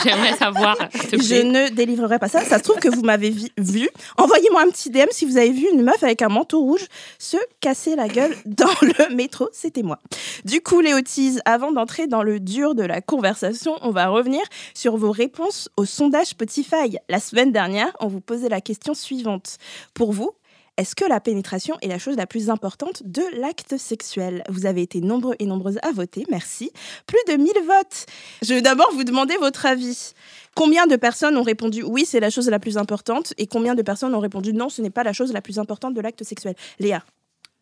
J'aimerais 0.04 0.36
savoir. 0.36 0.76
Je 1.12 1.42
ne 1.42 1.70
délivrerai 1.78 2.18
pas 2.18 2.28
ça. 2.28 2.42
Ça 2.42 2.58
se 2.58 2.62
trouve 2.62 2.78
que 2.78 2.88
vous 2.88 3.02
m'avez 3.02 3.30
vu. 3.30 3.88
Envoyez-moi 4.16 4.62
un 4.62 4.70
petit 4.70 4.90
DM 4.90 5.06
si 5.10 5.24
vous 5.24 5.36
avez 5.36 5.50
vu 5.50 5.66
une 5.72 5.82
meuf 5.82 6.02
avec 6.02 6.22
un 6.22 6.28
manteau 6.28 6.60
rouge 6.60 6.86
se 7.18 7.36
casser 7.60 7.96
la 7.96 8.08
gueule 8.08 8.34
dans 8.46 8.66
le 8.82 9.14
métro. 9.14 9.48
C'était 9.52 9.82
moi. 9.82 9.98
Du 10.44 10.60
coup, 10.60 10.80
Léotise, 10.80 11.40
avant 11.44 11.72
d'entrer 11.72 12.06
dans 12.06 12.22
le 12.22 12.40
dur 12.40 12.74
de 12.74 12.82
la 12.82 13.00
conversation, 13.00 13.76
on 13.82 13.90
va 13.90 14.08
revenir 14.08 14.42
sur 14.74 14.96
vos 14.96 15.12
réponses 15.12 15.68
au 15.76 15.84
sondage 15.84 16.28
Spotify. 16.28 16.98
La 17.08 17.20
semaine 17.20 17.52
dernière, 17.52 17.96
on 18.00 18.08
vous 18.08 18.20
posait 18.20 18.48
la 18.48 18.60
question 18.60 18.94
suivante. 18.94 19.58
Pour 19.94 20.12
vous, 20.12 20.32
est-ce 20.78 20.94
que 20.94 21.04
la 21.04 21.18
pénétration 21.18 21.76
est 21.82 21.88
la 21.88 21.98
chose 21.98 22.16
la 22.16 22.28
plus 22.28 22.50
importante 22.50 23.02
de 23.04 23.22
l'acte 23.36 23.76
sexuel? 23.76 24.44
Vous 24.48 24.64
avez 24.64 24.80
été 24.80 25.00
nombreux 25.00 25.34
et 25.40 25.44
nombreuses 25.44 25.80
à 25.82 25.90
voter, 25.90 26.24
merci. 26.30 26.70
Plus 27.06 27.18
de 27.26 27.36
1000 27.36 27.52
votes. 27.66 28.06
Je 28.42 28.54
vais 28.54 28.62
d'abord 28.62 28.88
vous 28.92 29.02
demander 29.02 29.36
votre 29.38 29.66
avis. 29.66 30.12
Combien 30.54 30.86
de 30.86 30.94
personnes 30.94 31.36
ont 31.36 31.42
répondu 31.42 31.82
oui, 31.82 32.04
c'est 32.06 32.20
la 32.20 32.30
chose 32.30 32.48
la 32.48 32.60
plus 32.60 32.78
importante 32.78 33.34
et 33.38 33.48
combien 33.48 33.74
de 33.74 33.82
personnes 33.82 34.14
ont 34.14 34.20
répondu 34.20 34.52
non, 34.52 34.68
ce 34.68 34.80
n'est 34.80 34.90
pas 34.90 35.02
la 35.02 35.12
chose 35.12 35.32
la 35.32 35.42
plus 35.42 35.58
importante 35.58 35.94
de 35.94 36.00
l'acte 36.00 36.22
sexuel? 36.22 36.54
Léa 36.78 37.04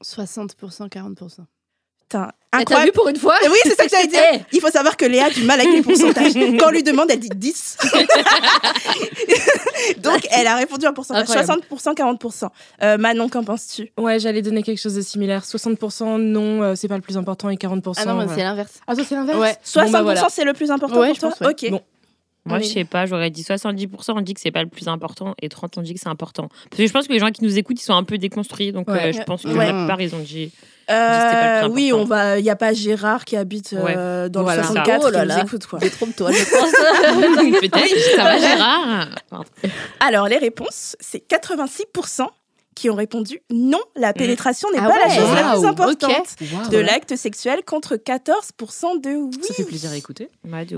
60%, 0.05 0.91
40%. 0.91 1.47
T'as 2.09 2.85
vu 2.85 2.93
pour 2.93 3.09
une 3.09 3.17
fois 3.17 3.35
Oui, 3.45 3.59
c'est 3.65 3.75
ça 3.75 3.85
que 3.85 3.91
j'allais 3.91 4.07
dire. 4.09 4.21
Eh. 4.35 4.41
Il 4.53 4.61
faut 4.61 4.71
savoir 4.71 4.97
que 4.97 5.05
Léa 5.05 5.27
a 5.27 5.31
du 5.31 5.43
mal 5.45 5.61
avec 5.61 5.73
les 5.73 5.83
pourcentages. 5.83 6.33
Quand 6.59 6.69
on 6.69 6.71
lui 6.71 6.83
demande, 6.83 7.11
elle 7.11 7.21
dit 7.21 7.29
10. 7.29 7.79
Donc, 9.99 10.27
elle 10.31 10.47
a 10.47 10.57
répondu 10.57 10.87
un 10.87 10.93
pourcentage. 10.93 11.29
60%, 11.29 11.95
40%. 11.95 12.49
Euh, 12.83 12.99
Manon, 12.99 13.29
qu'en 13.29 13.45
penses-tu? 13.45 13.93
Ouais, 13.99 14.19
j'allais 14.19 14.43
donner 14.43 14.63
quelque 14.63 14.81
chose 14.81 14.95
de 14.95 15.03
similaire. 15.03 15.43
60% 15.45 16.17
non, 16.19 16.63
euh, 16.63 16.75
c'est 16.75 16.89
pas 16.89 16.97
le 16.97 17.03
plus 17.03 17.17
important, 17.17 17.51
et 17.51 17.57
40%. 17.57 17.95
Ah 17.97 18.05
non, 18.05 18.27
c'est 18.29 18.43
l'inverse. 18.43 18.81
Ah, 18.87 18.95
ça, 18.95 19.03
c'est 19.07 19.15
l'inverse? 19.15 19.39
Ouais. 19.39 19.57
60% 19.65 20.05
bah, 20.05 20.27
c'est 20.31 20.45
le 20.45 20.53
plus 20.53 20.71
important 20.71 21.05
pour 21.05 21.19
toi? 21.19 21.51
Ok. 21.51 21.71
Bon. 21.71 21.83
Moi, 22.47 22.61
je 22.61 22.67
sais 22.67 22.85
pas, 22.85 23.07
j'aurais 23.07 23.31
dit 23.31 23.43
70%, 23.43 23.89
on 24.15 24.21
dit 24.21 24.35
que 24.35 24.41
c'est 24.41 24.51
pas 24.51 24.63
le 24.63 24.69
plus 24.69 24.89
important, 24.89 25.35
et 25.43 25.49
30%, 25.49 25.79
on 25.79 25.83
dit 25.83 25.95
que 25.95 26.01
c'est 26.01 26.09
important. 26.09 26.49
Parce 26.71 26.79
que 26.79 26.87
je 26.87 26.93
pense 26.93 27.07
que 27.09 27.13
les 27.13 27.19
gens 27.19 27.31
qui 27.31 27.45
nous 27.45 27.59
écoutent, 27.59 27.81
ils 27.81 27.85
sont 27.85 27.95
un 27.95 28.05
peu 28.05 28.19
déconstruits, 28.19 28.73
donc 28.73 28.89
euh, 28.89 29.13
je 29.13 29.23
pense 29.23 29.43
que 29.43 29.49
la 29.49 29.73
plupart, 29.73 30.01
ils 30.01 30.15
ont 30.15 30.21
dit. 30.21 30.53
Euh, 30.89 31.69
oui, 31.69 31.93
on 31.93 32.05
va. 32.05 32.39
Il 32.39 32.45
n'y 32.45 32.51
a 32.51 32.55
pas 32.55 32.73
Gérard 32.73 33.25
qui 33.25 33.37
habite 33.37 33.73
euh, 33.73 34.29
dans 34.29 34.43
le 34.43 34.55
64 34.55 35.03
oh 35.03 35.11
qui 35.11 35.27
nous 35.27 35.45
écoute 35.45 35.67
quoi. 35.67 35.79
Détrompe-toi, 35.81 36.31
je 36.31 36.45
pense. 36.51 37.61
Peut-être. 37.61 38.17
Ça 38.17 38.23
va, 38.23 38.39
Gérard. 38.39 39.09
Alors 39.99 40.29
les 40.29 40.39
réponses, 40.39 40.97
c'est 41.01 41.29
86% 41.29 42.29
qui 42.77 42.91
ont 42.91 42.95
répondu 42.95 43.43
non, 43.51 43.81
la 43.97 44.11
mm. 44.11 44.15
pénétration 44.15 44.71
n'est 44.71 44.79
ah 44.79 44.89
pas 44.89 44.99
la 44.99 45.09
chose 45.09 45.35
la 45.35 45.55
plus 45.55 45.65
importante 45.65 46.37
de 46.71 46.79
l'acte 46.79 47.17
sexuel 47.17 47.65
contre 47.65 47.97
14% 47.97 49.01
de 49.01 49.17
oui. 49.17 49.39
Ça 49.43 49.55
fait 49.55 49.65
plaisir 49.65 49.91
à 49.91 49.97
écouter. 49.97 50.29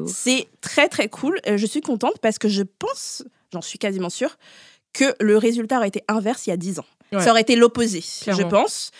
C'est 0.06 0.48
très 0.62 0.88
très 0.88 1.08
cool. 1.08 1.38
Je 1.44 1.66
suis 1.66 1.82
contente 1.82 2.18
parce 2.22 2.38
que 2.38 2.48
je 2.48 2.62
pense, 2.62 3.24
j'en 3.52 3.60
suis 3.60 3.78
quasiment 3.78 4.08
sûre, 4.08 4.38
que 4.94 5.14
le 5.20 5.36
résultat 5.36 5.76
aurait 5.76 5.88
été 5.88 6.02
inverse 6.08 6.46
il 6.46 6.50
y 6.50 6.52
a 6.54 6.56
10 6.56 6.78
ans. 6.78 6.86
Ça 7.12 7.30
aurait 7.30 7.40
été 7.40 7.56
l'opposé, 7.56 8.00
je 8.00 8.42
pense. 8.42 8.90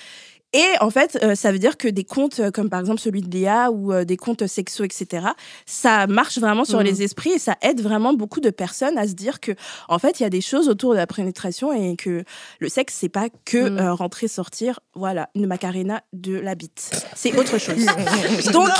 Et 0.55 0.67
en 0.81 0.89
fait, 0.89 1.19
euh, 1.23 1.35
ça 1.35 1.53
veut 1.53 1.59
dire 1.59 1.77
que 1.77 1.89
des 1.89 2.05
comptes 2.05 2.41
euh, 2.41 2.51
comme 2.51 2.71
par 2.71 2.81
exemple 2.81 3.01
celui 3.01 3.21
de 3.21 3.31
Léa 3.31 3.71
ou 3.71 3.93
euh, 3.93 4.05
des 4.05 4.17
comptes 4.17 4.47
sexuels, 4.47 4.87
etc., 4.87 5.27
ça 5.67 6.07
marche 6.07 6.39
vraiment 6.39 6.65
sur 6.65 6.83
les 6.83 6.95
mmh. 6.95 7.03
esprits 7.03 7.31
et 7.33 7.39
ça 7.39 7.57
aide 7.61 7.83
vraiment 7.83 8.15
beaucoup 8.15 8.41
de 8.41 8.49
personnes 8.49 8.97
à 8.97 9.07
se 9.07 9.13
dire 9.13 9.41
que, 9.41 9.53
en 9.89 9.99
fait, 9.99 10.21
il 10.21 10.23
y 10.23 10.27
a 10.27 10.31
des 10.31 10.41
choses 10.41 10.71
autour 10.71 10.93
de 10.93 10.97
la 10.97 11.07
pénétration 11.07 11.71
et 11.73 11.97
que 11.97 12.25
le 12.61 12.69
sexe, 12.71 12.95
c'est 12.99 13.11
pas 13.11 13.29
que 13.45 13.69
mmh. 13.69 13.91
rentrer, 13.91 14.27
sortir, 14.27 14.81
voilà, 14.95 15.29
une 15.35 15.47
macarena 15.47 16.03
de 16.15 16.39
la 16.39 16.55
bite. 16.55 16.93
C'est 17.15 17.37
autre 17.37 17.59
chose. 17.59 17.85
Donc, 18.51 18.71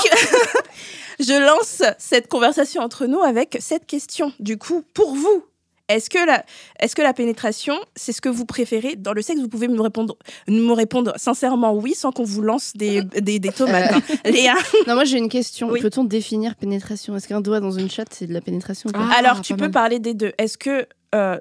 je 1.19 1.39
lance 1.39 1.83
cette 1.99 2.29
conversation 2.29 2.81
entre 2.81 3.05
nous 3.05 3.21
avec 3.21 3.57
cette 3.59 3.85
question. 3.85 4.33
Du 4.39 4.57
coup, 4.57 4.83
pour 4.95 5.13
vous, 5.13 5.43
est-ce 5.89 6.09
que, 6.09 6.23
la, 6.23 6.45
est 6.79 6.93
que 6.93 7.01
la 7.01 7.13
pénétration, 7.13 7.73
c'est 7.95 8.13
ce 8.13 8.21
que 8.21 8.29
vous 8.29 8.45
préférez 8.45 8.95
dans 8.95 9.13
le 9.13 9.23
sexe? 9.23 9.41
Vous 9.41 9.49
pouvez 9.49 9.67
me 9.67 9.81
répondre, 9.81 10.15
me 10.47 10.71
répondre 10.71 11.13
sincèrement 11.17 11.73
oui, 11.73 11.95
sans 11.95 12.11
qu'on 12.11 12.23
vous 12.23 12.43
lance 12.43 12.73
des, 12.75 13.01
des, 13.21 13.39
tomates. 13.51 13.93
Hein. 13.93 14.01
Léa? 14.25 14.53
Non, 14.87 14.93
moi 14.93 15.03
j'ai 15.03 15.17
une 15.17 15.29
question. 15.29 15.69
Peut-on 15.69 16.03
définir 16.03 16.55
pénétration? 16.55 17.15
Est-ce 17.15 17.27
qu'un 17.27 17.41
doigt 17.41 17.59
dans 17.59 17.71
une 17.71 17.89
chatte, 17.89 18.13
c'est 18.13 18.27
de 18.27 18.33
la 18.33 18.41
pénétration 18.41 18.89
ah, 18.93 19.09
Alors, 19.17 19.41
tu 19.41 19.55
peux 19.55 19.71
parler 19.71 19.99
des 19.99 20.13
deux. 20.13 20.31
Est-ce 20.37 20.57
que 20.57 20.87
euh, 21.15 21.39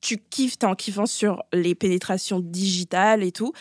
tu 0.00 0.18
kiffes, 0.18 0.58
t'es 0.58 0.66
en 0.66 0.76
kiffant 0.76 1.06
sur 1.06 1.42
les 1.52 1.74
pénétrations 1.74 2.38
digitales 2.40 3.24
et 3.24 3.32
tout? 3.32 3.52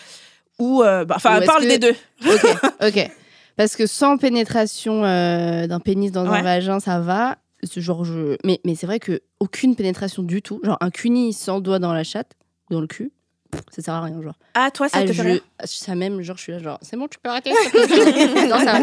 Ou, 0.60 0.84
euh, 0.84 1.03
bah, 1.03 1.15
enfin, 1.17 1.41
parle 1.41 1.67
des 1.67 1.79
deux. 1.79 1.96
Ok, 2.25 2.46
ok. 2.88 3.12
Parce 3.56 3.75
que 3.75 3.88
sans 3.88 4.17
pénétration 4.17 5.03
euh, 5.03 5.65
d'un 5.65 5.79
pénis 5.79 6.12
dans 6.12 6.25
un 6.25 6.44
vagin, 6.44 6.79
ça 6.79 7.00
va 7.00 7.38
genre 7.77 8.05
mais 8.43 8.59
mais 8.65 8.75
c'est 8.75 8.86
vrai 8.88 9.00
que 9.00 9.21
aucune 9.39 9.75
pénétration 9.75 10.24
du 10.24 10.41
tout 10.41 10.59
genre 10.63 10.77
un 10.81 10.89
cuni 10.89 11.33
sans 11.33 11.59
doigt 11.59 11.79
dans 11.79 11.93
la 11.93 12.03
chatte 12.03 12.33
dans 12.69 12.81
le 12.81 12.88
cul 12.88 13.12
ça 13.71 13.81
sert 13.81 13.93
à 13.93 14.01
rien, 14.01 14.21
genre. 14.21 14.36
Ah, 14.55 14.69
toi, 14.71 14.89
ça 14.89 14.97
Ah, 15.00 15.03
te 15.05 15.13
je- 15.13 15.24
fait 15.24 15.41
ça 15.63 15.95
même, 15.95 16.21
genre, 16.21 16.36
je 16.36 16.41
suis 16.43 16.51
là, 16.51 16.59
genre, 16.59 16.77
c'est 16.81 16.97
bon, 16.97 17.07
tu 17.07 17.17
peux 17.17 17.29
arrêter. 17.29 17.51
Non, 18.50 18.59
ça. 18.59 18.81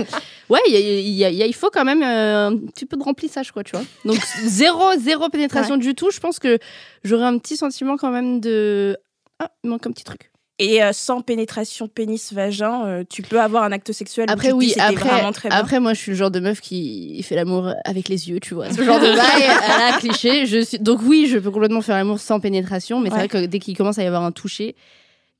Ouais, 0.48 0.58
y 0.68 0.72
y 0.72 1.22
y 1.22 1.44
il 1.46 1.54
faut 1.54 1.68
quand 1.70 1.84
même 1.84 2.02
euh, 2.02 2.48
un 2.48 2.56
petit 2.68 2.86
peu 2.86 2.96
de 2.96 3.02
remplissage, 3.02 3.52
quoi, 3.52 3.62
tu 3.62 3.72
vois. 3.76 3.84
Donc, 4.06 4.18
zéro, 4.42 4.80
zéro 4.98 5.28
pénétration 5.28 5.76
du 5.76 5.94
tout. 5.94 6.10
Je 6.10 6.18
pense 6.18 6.38
que 6.38 6.58
j'aurais 7.04 7.26
un 7.26 7.36
petit 7.38 7.58
sentiment 7.58 7.98
quand 7.98 8.10
même 8.10 8.40
de. 8.40 8.96
Ah, 9.38 9.50
il 9.62 9.68
manque 9.70 9.86
un 9.86 9.92
petit 9.92 10.04
truc. 10.04 10.30
Et 10.60 10.82
euh, 10.84 10.92
sans 10.92 11.20
pénétration 11.20 11.88
pénis-vagin, 11.88 12.84
euh, 12.86 13.04
tu 13.08 13.22
peux 13.22 13.40
avoir 13.40 13.64
un 13.64 13.72
acte 13.72 13.90
sexuel 13.92 14.26
où 14.28 14.32
Après, 14.32 14.48
tu 14.48 14.54
te 14.54 14.60
dis, 14.60 14.66
oui, 14.66 14.74
après, 14.78 15.08
vraiment 15.10 15.32
très 15.32 15.48
bien. 15.48 15.58
après, 15.58 15.80
moi, 15.80 15.94
je 15.94 15.98
suis 16.00 16.12
le 16.12 16.16
genre 16.16 16.30
de 16.30 16.38
meuf 16.38 16.60
qui 16.60 17.20
fait 17.24 17.34
l'amour 17.34 17.74
avec 17.84 18.08
les 18.08 18.28
yeux, 18.30 18.38
tu 18.38 18.54
vois. 18.54 18.70
Ce 18.72 18.82
genre 18.84 19.00
de 19.00 19.06
bail, 19.16 19.42
à 19.42 19.90
la 19.90 19.98
cliché. 19.98 20.46
Je 20.46 20.60
suis... 20.60 20.78
Donc, 20.78 21.00
oui, 21.02 21.26
je 21.28 21.38
peux 21.38 21.50
complètement 21.50 21.80
faire 21.80 21.96
l'amour 21.96 22.20
sans 22.20 22.38
pénétration, 22.38 23.00
mais 23.00 23.10
c'est 23.10 23.16
vrai 23.16 23.28
que 23.28 23.46
dès 23.46 23.58
qu'il 23.58 23.76
commence 23.76 23.98
à 23.98 24.04
y 24.04 24.06
avoir 24.06 24.22
un 24.22 24.30
toucher, 24.30 24.76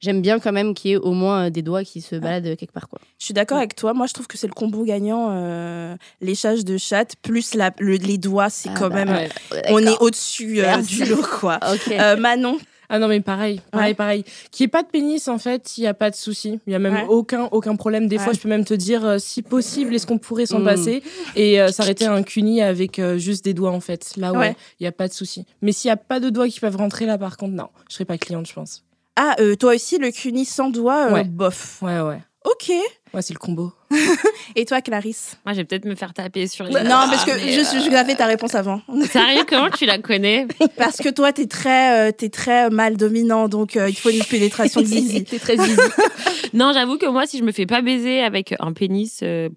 j'aime 0.01 0.21
bien 0.21 0.41
quand 0.41 0.51
même 0.51 0.75
qu'il 0.75 0.91
y 0.91 0.95
ait 0.95 0.97
au 0.97 1.13
moins 1.13 1.47
euh, 1.47 1.51
des 1.51 1.63
doigts 1.63 1.85
qui 1.85 2.01
se 2.01 2.17
baladent 2.17 2.57
quelque 2.57 2.73
part, 2.73 2.89
quoi. 2.89 2.99
Je 3.21 3.25
suis 3.27 3.35
d'accord 3.35 3.59
avec 3.59 3.77
toi. 3.77 3.95
Moi, 3.95 4.07
je 4.09 4.15
trouve 4.15 4.27
que 4.27 4.37
c'est 4.37 4.49
le 4.49 4.53
combo 4.53 4.83
gagnant. 4.83 5.29
euh, 5.31 5.95
L'échage 6.23 6.65
de 6.65 6.77
chatte 6.77 7.15
plus 7.23 7.55
la, 7.55 7.71
le- 7.79 7.95
les 7.99 8.19
doigts, 8.19 8.51
c'est 8.51 8.69
Ah 8.73 8.77
quand 8.77 8.89
bah, 8.89 9.05
même. 9.05 9.11
ouais. 9.11 9.29
On 9.69 9.79
est 9.79 9.97
au-dessus 10.01 10.61
euh, 10.61 10.83
du 10.83 11.05
lot, 11.05 11.23
quoi. 11.23 11.61
Euh, 11.93 12.17
Manon, 12.17 12.59
Ah 12.95 13.01
non, 13.01 13.09
mais 13.09 13.21
pareil, 13.21 13.61
pareil, 13.73 13.89
Ouais. 13.91 13.95
pareil. 13.95 14.25
Qu'il 14.53 14.63
n'y 14.63 14.67
ait 14.67 14.71
pas 14.71 14.85
de 14.85 14.89
pénis, 14.89 15.27
en 15.27 15.39
fait, 15.39 15.77
il 15.79 15.81
n'y 15.81 15.89
a 15.89 15.95
pas 15.95 16.11
de 16.11 16.15
souci. 16.15 16.61
Il 16.65 16.71
n'y 16.71 16.77
a 16.77 16.79
même 16.79 16.95
Ouais. 16.95 17.07
aucun, 17.09 17.49
aucun 17.51 17.75
problème. 17.75 18.07
Des 18.07 18.19
Ouais. 18.19 18.23
fois, 18.23 18.33
je 18.33 18.39
peux 18.39 18.49
même 18.49 18.65
te 18.65 18.75
dire, 18.75 19.05
euh, 19.05 19.19
si 19.19 19.43
possible, 19.43 19.93
est-ce 19.97 20.07
qu'on 20.07 20.19
pourrait 20.19 20.47
s'en 20.47 20.61
Mm. 20.61 20.65
passer 20.65 21.03
et 21.35 21.61
euh, 21.61 21.73
s'arrêter 21.73 22.05
à 22.07 22.13
un 22.13 22.23
cuni 22.23 22.63
avec 22.63 23.01
euh, 23.01 23.19
juste 23.19 23.45
des 23.45 23.53
doigts, 23.53 23.73
en 23.73 23.81
fait. 23.81 24.13
Là, 24.17 24.33
ouais, 24.33 24.37
il 24.37 24.51
Ouais. 24.51 24.57
n'y 24.83 24.87
a 24.87 24.93
pas 24.93 25.09
de 25.09 25.13
souci. 25.13 25.45
Mais 25.61 25.73
s'il 25.73 25.89
n'y 25.89 25.93
a 25.93 25.97
pas 25.97 26.21
de 26.21 26.31
doigts 26.31 26.47
qui 26.49 26.61
peuvent 26.61 26.77
rentrer 26.77 27.05
là, 27.05 27.19
par 27.19 27.37
contre, 27.37 27.55
non, 27.55 27.67
je 27.89 27.95
serais 27.95 28.05
pas 28.05 28.17
cliente, 28.17 28.47
je 28.47 28.53
pense. 28.55 28.85
ah, 29.17 29.35
euh, 29.41 29.57
toi 29.57 29.75
aussi, 29.75 29.99
le 29.99 30.13
cuni 30.13 30.45
sans 30.45 30.71
doigts, 30.71 31.09
euh, 31.11 31.15
Ouais. 31.15 31.25
bof. 31.25 31.79
Ouais, 31.83 32.01
ouais. 32.01 32.21
Ok. 32.45 32.71
Ouais, 33.15 33.23
c'est 33.23 33.33
le 33.33 33.39
combo. 33.39 33.73
Et 34.57 34.65
toi, 34.65 34.81
Clarisse 34.81 35.37
Moi, 35.45 35.53
je 35.53 35.59
vais 35.59 35.65
peut-être 35.65 35.85
me 35.85 35.95
faire 35.95 36.13
taper 36.13 36.47
sur 36.47 36.65
les 36.65 36.73
Non, 36.73 37.07
parce 37.09 37.25
que 37.25 37.31
mais, 37.33 37.53
je, 37.53 37.61
je, 37.61 37.85
je 37.85 37.91
l'avais 37.91 38.15
ta 38.15 38.27
réponse 38.27 38.55
avant. 38.55 38.83
euh, 38.89 39.05
Sérieux, 39.11 39.45
comment 39.49 39.71
tu 39.71 39.87
la 39.87 39.99
connais 39.99 40.47
Parce 40.77 40.99
que 40.99 41.09
toi, 41.09 41.33
t'es 41.33 41.47
très, 41.47 42.09
euh, 42.09 42.13
t'es 42.13 42.29
très 42.29 42.71
mal 42.71 42.97
dominant, 42.97 43.49
donc 43.49 43.77
euh, 43.77 43.89
il 43.89 43.97
faut 43.97 44.11
une 44.11 44.25
pénétration 44.25 44.81
de 44.81 44.87
zizi. 44.87 45.25
T'es 45.25 45.39
très 45.39 45.57
zizi. 45.57 45.77
Non, 46.53 46.73
j'avoue 46.73 46.99
que 46.99 47.07
moi, 47.07 47.27
si 47.27 47.39
je 47.39 47.45
me 47.45 47.53
fais 47.53 47.67
pas 47.67 47.83
baiser 47.83 48.21
avec 48.21 48.55
un 48.61 48.73
pénis, 48.73 49.21
euh, 49.23 49.49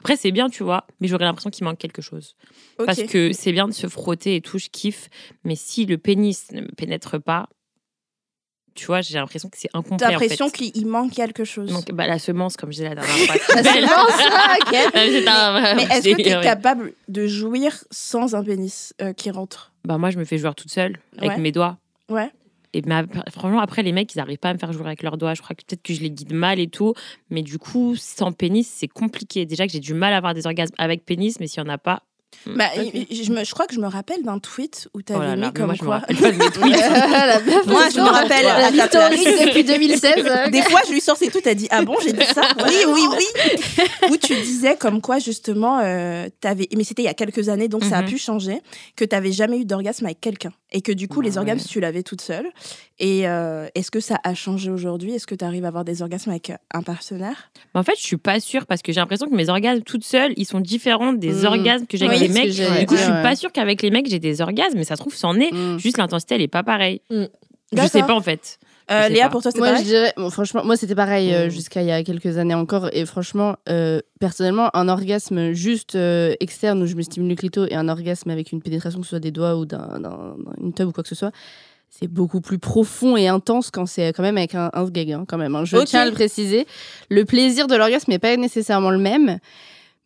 après 0.00 0.16
c'est 0.16 0.32
bien, 0.32 0.48
tu 0.48 0.62
vois, 0.62 0.86
mais 1.00 1.08
j'aurais 1.08 1.24
l'impression 1.24 1.50
qu'il 1.50 1.64
manque 1.64 1.78
quelque 1.78 2.02
chose. 2.02 2.36
Parce 2.84 3.02
que 3.02 3.32
c'est 3.32 3.52
bien 3.52 3.66
de 3.68 3.72
se 3.72 3.86
frotter 3.88 4.36
et 4.36 4.40
tout, 4.40 4.58
je 4.58 4.68
kiffe, 4.70 5.08
mais 5.44 5.54
si 5.56 5.86
le 5.86 5.96
pénis 5.98 6.50
ne 6.52 6.60
me 6.62 6.68
pénètre 6.76 7.20
pas, 7.22 7.48
tu 8.74 8.86
vois, 8.86 9.00
j'ai 9.00 9.14
l'impression 9.14 9.48
que 9.48 9.56
c'est 9.58 9.68
incomplet. 9.74 9.96
T'as 9.98 10.08
en 10.08 10.10
l'impression 10.12 10.48
fait. 10.48 10.56
qu'il 10.56 10.70
il 10.76 10.86
manque 10.86 11.12
quelque 11.12 11.44
chose. 11.44 11.70
Donc, 11.72 11.90
bah, 11.92 12.06
la 12.06 12.18
semence, 12.18 12.56
comme 12.56 12.70
je 12.72 12.76
disais 12.78 12.88
la 12.88 12.94
dernière 12.96 13.14
fois. 13.36 13.62
Belle. 13.62 13.84
bon, 13.84 13.88
ça, 13.88 14.56
ok. 14.60 14.72
Mais 14.94 15.82
est-ce 15.96 16.08
que 16.16 16.22
tu 16.22 16.28
es 16.28 16.36
ouais. 16.36 16.42
capable 16.42 16.92
de 17.08 17.26
jouir 17.26 17.84
sans 17.90 18.34
un 18.34 18.42
pénis 18.44 18.92
euh, 19.00 19.12
qui 19.12 19.30
rentre? 19.30 19.72
Bah, 19.84 19.98
moi, 19.98 20.10
je 20.10 20.18
me 20.18 20.24
fais 20.24 20.38
jouer 20.38 20.52
toute 20.54 20.70
seule, 20.70 20.98
avec 21.18 21.30
Ouais. 21.32 21.38
mes 21.38 21.52
doigts. 21.52 21.78
Ouais. 22.08 22.30
Et 22.72 22.82
ap- 22.90 23.30
franchement, 23.30 23.60
après, 23.60 23.82
les 23.84 23.92
mecs, 23.92 24.12
ils 24.14 24.18
n'arrivent 24.18 24.38
pas 24.38 24.48
à 24.48 24.54
me 24.54 24.58
faire 24.58 24.72
jouer 24.72 24.86
avec 24.86 25.02
leurs 25.04 25.16
doigts. 25.16 25.34
Je 25.34 25.42
crois 25.42 25.54
que 25.54 25.62
peut-être 25.64 25.82
que 25.82 25.94
je 25.94 26.00
les 26.00 26.10
guide 26.10 26.32
mal 26.32 26.58
et 26.58 26.66
tout. 26.66 26.92
Mais 27.30 27.42
du 27.42 27.58
coup, 27.58 27.94
sans 27.96 28.32
pénis, 28.32 28.68
c'est 28.68 28.88
compliqué. 28.88 29.46
Déjà 29.46 29.66
que 29.66 29.72
j'ai 29.72 29.78
du 29.78 29.94
mal 29.94 30.12
à 30.12 30.16
avoir 30.16 30.34
des 30.34 30.46
orgasmes 30.46 30.74
avec 30.78 31.04
pénis, 31.04 31.38
mais 31.38 31.46
s'il 31.46 31.62
n'y 31.62 31.70
en 31.70 31.72
a 31.72 31.78
pas. 31.78 32.02
Hmm, 32.46 32.56
Bah, 32.56 32.70
je, 32.74 33.32
me, 33.32 33.44
je 33.44 33.50
crois 33.52 33.66
que 33.66 33.74
je 33.74 33.80
me 33.80 33.86
rappelle 33.88 34.22
d'un 34.22 34.38
tweet 34.38 34.88
où 34.94 34.98
Oh 34.98 35.02
t'avais 35.02 35.20
là 35.20 35.26
là, 35.30 35.36
mis 35.36 35.42
mais 35.42 35.52
comme 35.52 35.66
moi, 35.66 35.74
je 35.74 35.82
me 35.82 35.86
quoi. 35.86 35.98
rappelle 35.98 36.16
tweets. 36.52 37.66
Moi, 37.66 37.88
je 37.94 38.00
me 38.00 38.08
rappelle 38.08 38.44
La 38.44 38.70
l'historique 38.70 39.46
depuis 39.46 39.64
2016. 39.64 40.12
euh, 40.18 40.48
Des 40.50 40.62
fois, 40.62 40.80
je 40.86 40.92
lui 40.92 41.00
sortais 41.00 41.28
tout, 41.28 41.40
t'as 41.42 41.54
dit 41.54 41.68
Ah 41.70 41.82
bon, 41.82 41.96
j'ai 42.02 42.12
dit 42.12 42.24
ça? 42.26 42.42
Oui, 42.64 42.74
oui, 42.88 43.02
oui. 43.10 43.84
Où 44.10 44.16
tu 44.16 44.34
disais 44.34 44.76
comme 44.76 45.00
quoi, 45.00 45.18
justement, 45.18 45.80
euh, 45.82 46.28
t'avais. 46.40 46.68
Mais 46.76 46.84
c'était 46.84 47.02
il 47.02 47.06
y 47.06 47.08
a 47.08 47.14
quelques 47.14 47.48
années, 47.48 47.68
donc 47.68 47.84
ça 47.84 47.98
a 47.98 48.02
Mhm. 48.02 48.08
pu 48.08 48.18
changer, 48.18 48.60
que 48.96 49.04
t'avais 49.04 49.32
jamais 49.32 49.58
eu 49.58 49.64
d'orgasme 49.64 50.04
avec 50.06 50.20
quelqu'un. 50.20 50.52
Et 50.76 50.82
que 50.82 50.92
du 50.92 51.06
coup, 51.08 51.20
les 51.22 51.38
orgasmes, 51.38 51.60
ouais. 51.60 51.66
tu 51.70 51.78
l'avais 51.80 52.02
toute 52.02 52.20
seule. 52.20 52.46
Et 52.98 53.26
euh, 53.28 53.68
est-ce 53.76 53.90
que 53.90 54.00
ça 54.00 54.18
a 54.24 54.34
changé 54.34 54.70
aujourd'hui? 54.70 55.14
Est-ce 55.14 55.26
que 55.26 55.34
tu 55.36 55.44
arrives 55.44 55.64
à 55.64 55.68
avoir 55.68 55.84
des 55.84 56.02
orgasmes 56.02 56.30
avec 56.30 56.50
euh, 56.50 56.56
un 56.74 56.82
partenaire? 56.82 57.50
Mais 57.74 57.80
en 57.80 57.84
fait, 57.84 57.94
je 57.96 58.02
suis 58.02 58.16
pas 58.16 58.40
sûre 58.40 58.66
parce 58.66 58.82
que 58.82 58.92
j'ai 58.92 59.00
l'impression 59.00 59.28
que 59.28 59.34
mes 59.36 59.48
orgasmes 59.48 59.82
toutes 59.82 60.04
seules, 60.04 60.34
ils 60.36 60.44
sont 60.46 60.60
différents 60.60 61.12
des 61.12 61.32
Mm. 61.42 61.46
orgasmes 61.46 61.86
que 61.86 61.96
j'ai 61.96 62.06
avec 62.06 62.20
Oui, 62.20 62.28
ce 62.28 62.32
mecs. 62.32 62.80
Du 62.80 62.86
coup, 62.86 62.96
je 62.96 63.02
suis 63.02 63.10
ouais. 63.12 63.22
pas 63.22 63.36
sûre 63.36 63.52
qu'avec 63.52 63.82
les 63.82 63.90
mecs, 63.90 64.08
j'ai 64.10 64.18
des 64.18 64.40
orgasmes, 64.40 64.76
mais 64.76 64.84
ça 64.84 64.96
se 64.96 65.00
trouve, 65.00 65.14
c'en 65.14 65.38
est. 65.38 65.52
Mm. 65.52 65.78
Juste 65.78 65.96
l'intensité, 65.96 66.34
elle 66.34 66.42
est 66.42 66.48
pas 66.48 66.64
pareille. 66.64 67.00
Mm. 67.08 67.24
Je 67.72 67.86
sais 67.86 68.02
pas 68.02 68.14
en 68.14 68.20
fait. 68.20 68.58
Euh, 68.90 69.08
Léa, 69.08 69.24
pas. 69.24 69.30
pour 69.30 69.42
toi, 69.42 69.50
c'est 69.50 69.58
Moi, 69.58 69.68
je 69.68 69.72
pareil 69.72 69.86
dirais, 69.86 70.12
bon, 70.16 70.28
franchement, 70.30 70.62
moi 70.64 70.76
c'était 70.76 70.94
pareil 70.94 71.32
euh, 71.34 71.46
Mm. 71.46 71.50
jusqu'à 71.50 71.80
il 71.82 71.88
y 71.88 71.90
a 71.92 72.02
quelques 72.04 72.36
années 72.38 72.54
encore. 72.54 72.90
Et 72.92 73.06
franchement, 73.06 73.56
euh, 73.68 74.00
personnellement, 74.20 74.68
un 74.76 74.88
orgasme 74.88 75.52
juste 75.52 75.94
euh, 75.94 76.34
externe 76.40 76.82
où 76.82 76.86
je 76.86 76.94
me 76.94 77.02
stimule 77.02 77.30
le 77.30 77.34
clito 77.36 77.64
et 77.66 77.74
un 77.74 77.88
orgasme 77.88 78.28
avec 78.30 78.52
une 78.52 78.60
pénétration, 78.60 79.00
que 79.00 79.06
ce 79.06 79.10
soit 79.10 79.20
des 79.20 79.30
doigts 79.30 79.56
ou 79.56 79.64
d'un- 79.64 79.98
d'un- 80.00 80.34
d'une 80.58 80.74
tub 80.74 80.88
ou 80.88 80.92
quoi 80.92 81.02
que 81.02 81.08
ce 81.08 81.14
soit, 81.14 81.32
c'est 81.88 82.08
beaucoup 82.08 82.40
plus 82.40 82.58
profond 82.58 83.16
et 83.16 83.28
intense 83.28 83.70
quand 83.70 83.86
c'est 83.86 84.12
quand 84.12 84.22
même 84.22 84.36
avec 84.36 84.54
un, 84.54 84.68
un 84.74 84.84
gag, 84.90 85.12
hein, 85.12 85.24
quand 85.26 85.38
même. 85.38 85.54
hein. 85.54 85.64
Je 85.64 85.76
tiens 85.84 86.00
à 86.02 86.06
le 86.06 86.12
préciser. 86.12 86.66
Le 87.08 87.24
plaisir 87.24 87.66
de 87.68 87.76
l'orgasme 87.76 88.10
n'est 88.10 88.18
pas 88.18 88.36
nécessairement 88.36 88.90
le 88.90 88.98
même. 88.98 89.38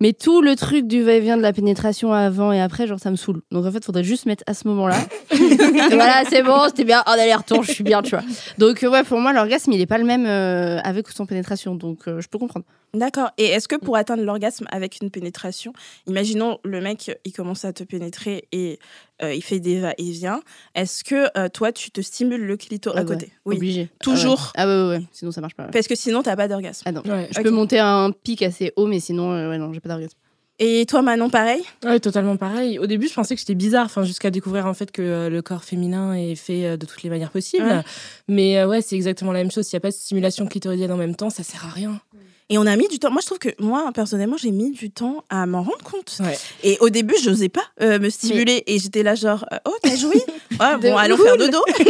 Mais 0.01 0.13
tout 0.13 0.43
le 0.43 0.55
truc 0.55 0.87
du 0.87 1.03
va-et-vient 1.03 1.37
de 1.37 1.43
la 1.43 1.53
pénétration 1.53 2.13
avant 2.13 2.53
et 2.53 2.61
après, 2.61 2.87
genre, 2.87 3.01
ça 3.01 3.11
me 3.11 3.17
saoule. 3.17 3.43
Donc 3.51 3.67
en 3.67 3.73
fait, 3.73 3.85
faudrait 3.85 4.05
juste 4.05 4.27
mettre 4.27 4.45
à 4.47 4.55
ce 4.55 4.69
moment-là. 4.69 4.99
Voilà, 5.91 6.23
c'est 6.29 6.43
bon, 6.43 6.67
c'était 6.67 6.85
bien. 6.85 7.03
En 7.07 7.13
aller-retour, 7.13 7.63
je 7.65 7.73
suis 7.73 7.83
bien, 7.83 8.03
tu 8.03 8.11
vois. 8.11 8.23
Donc 8.59 8.83
euh, 8.83 8.91
ouais, 8.91 9.03
pour 9.03 9.19
moi, 9.19 9.33
l'orgasme, 9.33 9.73
il 9.73 9.81
est 9.81 9.87
pas 9.87 9.99
le 9.99 10.05
même 10.05 10.27
euh, 10.27 10.79
avec 10.85 11.09
ou 11.09 11.13
sans 11.13 11.27
pénétration. 11.27 11.75
Donc 11.75 12.07
euh, 12.07 12.21
je 12.21 12.29
peux 12.29 12.39
comprendre. 12.39 12.65
D'accord. 12.95 13.31
Et 13.39 13.47
est-ce 13.47 13.67
que 13.67 13.77
pour 13.77 13.97
atteindre 13.97 14.23
l'orgasme 14.23 14.67
avec 14.71 14.99
une 15.03 15.11
pénétration, 15.11 15.73
imaginons 16.07 16.59
le 16.65 16.81
mec, 16.81 17.11
il 17.25 17.33
commence 17.33 17.65
à 17.65 17.73
te 17.73 17.83
pénétrer 17.83 18.47
et 18.53 18.79
euh, 19.23 19.35
il 19.35 19.43
fait 19.43 19.61
des 19.61 19.81
va-et-vient, 19.81 20.41
est-ce 20.75 21.05
que 21.05 21.27
euh, 21.39 21.49
toi, 21.49 21.73
tu 21.73 21.91
te 21.91 22.01
stimules 22.01 22.45
le 22.47 22.57
clito 22.57 22.91
à 22.91 23.01
Ouais, 23.01 23.05
côté? 23.05 23.27
Ouais. 23.27 23.33
Oui. 23.47 23.57
Obligé. 23.57 23.89
Toujours. 24.01 24.53
Ah 24.57 24.67
ouais, 24.67 24.73
ah 24.73 24.89
ouais, 24.89 24.97
ouais. 24.99 25.03
Sinon, 25.13 25.33
ça 25.33 25.41
marche 25.41 25.55
pas. 25.55 25.65
ouais. 25.65 25.71
Parce 25.73 25.87
que 25.89 25.95
sinon, 25.95 26.23
t'as 26.23 26.37
pas 26.37 26.49
d'orgasme. 26.49 26.83
Ah 26.87 26.93
non. 26.93 27.03
Ouais, 27.07 27.29
Je 27.35 27.41
peux 27.41 27.51
monter 27.51 27.79
à 27.79 27.89
un 27.89 28.11
pic 28.13 28.43
assez 28.43 28.73
haut, 28.77 28.87
mais 28.87 29.01
sinon, 29.01 29.33
euh, 29.33 29.51
ouais, 29.51 29.59
non, 29.59 29.73
j'ai 29.73 29.81
pas 29.81 29.89
d'orgasme. 29.89 30.17
Et 30.61 30.87
toi, 30.87 31.03
Manon, 31.03 31.31
pareil? 31.31 31.63
Ouais, 31.85 32.01
totalement 32.01 32.37
pareil. 32.37 32.81
Au 32.81 32.87
début, 32.89 33.07
je 33.07 33.15
pensais 33.15 33.35
que 33.37 33.39
j'étais 33.41 33.55
bizarre, 33.55 33.87
enfin, 33.87 34.03
jusqu'à 34.03 34.31
découvrir 34.31 34.67
en 34.67 34.75
fait 34.75 34.91
que 34.91 35.03
euh, 35.03 35.29
le 35.31 35.41
corps 35.41 35.63
féminin 35.63 36.15
est 36.15 36.35
fait 36.35 36.65
euh, 36.67 36.77
de 36.77 36.85
toutes 36.85 37.05
les 37.05 37.11
manières 37.11 37.31
possibles. 37.31 37.65
Ouais. 37.65 37.83
Mais 38.27 38.59
euh, 38.59 38.67
ouais, 38.67 38.83
c'est 38.83 38.97
exactement 38.97 39.31
la 39.31 39.39
même 39.39 39.53
chose. 39.53 39.67
S'il 39.67 39.77
n'y 39.77 39.79
a 39.79 39.83
pas 39.83 39.91
de 39.91 39.95
stimulation 39.95 40.47
clitoridienne 40.49 40.91
en 40.91 40.97
même 40.97 41.15
temps, 41.15 41.31
ça 41.31 41.45
sert 41.45 41.65
à 41.65 41.69
rien. 41.69 42.01
Et 42.51 42.57
on 42.57 42.65
a 42.67 42.77
mis 42.77 42.89
du 42.89 42.99
temps. 42.99 43.11
Moi, 43.11 43.21
je 43.21 43.27
trouve 43.27 43.39
que 43.39 43.51
moi, 43.59 43.91
personnellement, 43.95 44.39
j'ai 44.39 44.51
mis 44.51 44.71
du 44.71 44.91
temps 44.91 45.23
à 45.29 45.45
m'en 45.45 45.63
rendre 45.63 45.83
compte. 45.85 46.17
Ouais. 46.21 46.39
Et 46.63 46.79
au 46.81 46.89
début, 46.89 47.15
j'osais 47.23 47.51
pas 47.51 47.65
euh, 47.83 47.99
me 47.99 48.09
stimuler. 48.09 48.63
Et 48.67 48.79
j'étais 48.79 49.03
là, 49.03 49.15
genre, 49.15 49.45
euh, 49.53 49.59
oh, 49.67 49.75
t'as 49.83 49.97
joui 49.97 50.15
Ouais, 50.59 50.77
bon, 50.81 50.97
allons 50.97 51.19
faire 51.19 51.37
dodo. 51.37 51.59
oui, 51.79 51.85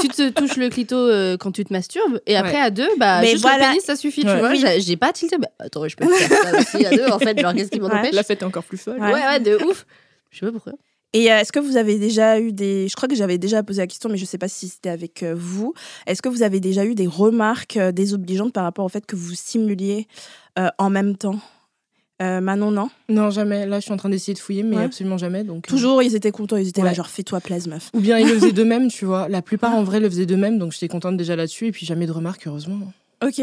tu 0.00 0.08
te 0.08 0.30
touches 0.30 0.56
le 0.56 0.68
clito 0.68 0.96
euh, 0.96 1.36
quand 1.36 1.52
tu 1.52 1.64
te 1.64 1.72
masturbes, 1.72 2.20
et 2.26 2.36
après 2.36 2.52
Ouais. 2.54 2.60
à 2.60 2.70
deux, 2.70 2.88
bah, 2.98 3.20
Mais 3.20 3.30
juste 3.32 3.42
voilà. 3.42 3.58
le 3.66 3.70
pénis, 3.70 3.84
ça 3.84 3.96
suffit, 3.96 4.22
tu 4.22 4.26
vois. 4.36 4.50
Oui. 4.50 4.62
J'ai- 4.78 4.96
pas 4.96 5.12
tilté, 5.12 5.38
bah, 5.38 5.48
attends, 5.58 5.86
je 5.88 5.96
peux 5.96 6.08
faire 6.12 6.42
ça 6.42 6.58
aussi 6.58 6.84
à 6.84 6.90
deux, 6.90 7.06
en 7.06 7.18
fait, 7.18 7.38
genre, 7.40 7.54
qu'est-ce 7.54 7.70
qui 7.70 7.80
m'en 7.80 7.88
Ouais. 7.94 7.98
empêche 7.98 8.14
La 8.14 8.22
fête 8.24 8.42
est 8.42 8.44
encore 8.44 8.64
plus 8.64 8.78
folle. 8.78 8.98
Ouais. 9.00 9.12
Ouais, 9.12 9.20
ouais, 9.26 9.40
de 9.40 9.56
ouf. 9.64 9.86
Je 10.30 10.40
sais 10.40 10.46
pas 10.46 10.52
pourquoi. 10.52 10.72
Et 11.14 11.32
euh, 11.32 11.38
est-ce 11.38 11.52
que 11.52 11.60
vous 11.60 11.76
avez 11.76 11.98
déjà 11.98 12.38
eu 12.40 12.52
des... 12.52 12.88
Je 12.88 12.96
crois 12.96 13.08
que 13.08 13.14
j'avais 13.14 13.38
déjà 13.38 13.62
posé 13.62 13.80
la 13.80 13.86
question, 13.86 14.08
mais 14.10 14.16
je 14.18 14.24
ne 14.24 14.26
sais 14.26 14.36
pas 14.36 14.48
si 14.48 14.68
c'était 14.68 14.90
avec 14.90 15.22
euh, 15.22 15.32
vous. 15.34 15.72
Est-ce 16.06 16.20
que 16.20 16.28
vous 16.28 16.42
avez 16.42 16.58
déjà 16.60 16.84
eu 16.84 16.94
des 16.96 17.06
remarques 17.06 17.76
euh, 17.76 17.92
désobligeantes 17.92 18.52
par 18.52 18.64
rapport 18.64 18.84
au 18.84 18.88
fait 18.88 19.06
que 19.06 19.14
vous 19.14 19.32
stimuliez 19.34 20.06
euh, 20.58 20.68
en 20.78 20.90
même 20.90 21.16
temps? 21.16 21.38
Euh, 22.20 22.40
Manon, 22.40 22.70
non? 22.70 22.90
Non, 23.08 23.30
jamais. 23.30 23.64
Là, 23.66 23.78
je 23.78 23.84
suis 23.84 23.92
en 23.92 23.96
train 23.96 24.08
d'essayer 24.08 24.34
de 24.34 24.38
fouiller, 24.40 24.62
mais 24.64 24.76
Ouais. 24.76 24.84
absolument 24.84 25.16
jamais. 25.18 25.44
Donc, 25.44 25.66
Toujours, 25.66 26.02
ils 26.02 26.14
étaient 26.16 26.30
contents. 26.32 26.56
Ils 26.56 26.68
étaient 26.68 26.82
là, 26.82 26.88
Ouais. 26.88 26.94
genre, 26.94 27.08
fais-toi 27.08 27.40
plaisir, 27.40 27.72
meuf. 27.72 27.90
Ou 27.94 28.00
bien 28.00 28.18
ils 28.18 28.28
le 28.28 28.34
faisaient 28.34 28.52
d'eux-mêmes, 28.52 28.88
tu 28.88 29.04
vois. 29.04 29.28
La 29.28 29.40
plupart, 29.42 29.74
en 29.74 29.82
vrai, 29.84 30.00
le 30.00 30.08
faisaient 30.10 30.26
d'eux-mêmes, 30.26 30.58
donc 30.58 30.72
j'étais 30.72 30.88
contente 30.88 31.16
déjà 31.16 31.36
là-dessus. 31.36 31.66
Et 31.68 31.72
puis 31.72 31.86
jamais 31.86 32.06
de 32.06 32.12
remarques, 32.12 32.46
heureusement. 32.46 32.92
Ok. 33.24 33.40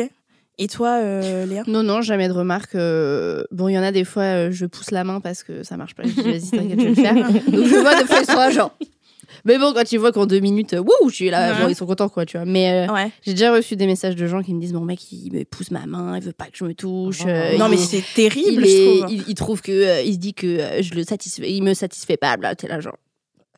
Et 0.58 0.68
toi, 0.68 1.00
euh, 1.02 1.46
Léa? 1.46 1.64
Non, 1.68 1.82
non, 1.84 2.02
jamais 2.02 2.28
de 2.28 2.34
remarques. 2.34 2.76
euh, 2.76 3.44
Bon, 3.52 3.68
il 3.68 3.74
y 3.74 3.80
en 3.80 3.84
a 3.84 3.92
des 3.92 4.04
fois, 4.04 4.24
euh, 4.24 4.52
je 4.52 4.66
pousse 4.66 4.92
la 4.92 5.04
main 5.04 5.20
parce 5.20 5.44
que 5.44 5.64
ça 5.64 5.76
marche 5.78 5.96
pas. 5.96 6.04
Je 6.04 6.10
dis, 6.10 6.22
vas-y, 6.22 6.50
t'inquiète, 6.52 6.80
je 6.80 6.84
vais 6.88 6.90
le 6.90 6.96
faire. 6.96 7.16
Donc, 7.48 7.66
je 7.66 7.76
vois 7.82 7.96
des 8.00 8.06
fois, 8.06 8.20
ils 8.20 8.26
sont 8.26 8.36
là, 8.36 8.52
genre. 8.52 8.76
Mais 9.46 9.58
bon, 9.58 9.74
quand 9.74 9.90
ils 9.92 9.98
voient 9.98 10.12
qu'en 10.12 10.26
deux 10.28 10.40
minutes, 10.42 10.74
euh, 10.74 10.80
wouh, 10.82 11.10
je 11.10 11.16
suis 11.16 11.30
là, 11.30 11.54
Ouais. 11.54 11.62
bon, 11.64 11.70
ils 11.70 11.76
sont 11.76 11.86
contents, 11.88 12.10
quoi, 12.10 12.26
tu 12.26 12.38
vois. 12.38 12.46
Mais 12.46 12.88
euh, 12.88 12.94
Ouais. 12.94 13.10
j'ai 13.24 13.32
déjà 13.32 13.52
reçu 13.54 13.76
des 13.76 13.88
messages 13.88 14.16
de 14.16 14.28
gens 14.28 14.44
qui 14.44 14.54
me 14.54 14.60
disent, 14.60 14.74
mon 14.74 14.82
mec, 14.82 15.00
il 15.12 15.32
me 15.34 15.44
pousse 15.46 15.72
ma 15.72 15.86
main, 15.88 16.18
il 16.18 16.22
veut 16.24 16.34
pas 16.34 16.46
que 16.46 16.58
je 16.58 16.66
me 16.66 16.74
touche. 16.76 17.22
euh, 17.26 17.58
non, 17.58 17.70
mais 17.70 17.76
est- 17.76 17.86
c'est 17.86 18.04
terrible, 18.14 18.64
il, 18.64 18.66
est- 18.66 18.78
je 18.78 19.00
trouve. 19.00 19.12
il, 19.12 19.30
il 19.30 19.36
trouve 19.36 19.62
que 19.62 19.72
euh, 19.72 20.02
il 20.02 20.14
se 20.14 20.20
dit 20.20 20.34
que 20.34 20.60
je 20.82 20.94
le 20.94 21.04
satisfais 21.04 21.50
il 21.52 21.64
me 21.64 21.74
satisfait 21.74 22.18
pas 22.18 22.36
là 22.38 22.54
t'es 22.56 22.68
là 22.68 22.82
genre 22.82 22.98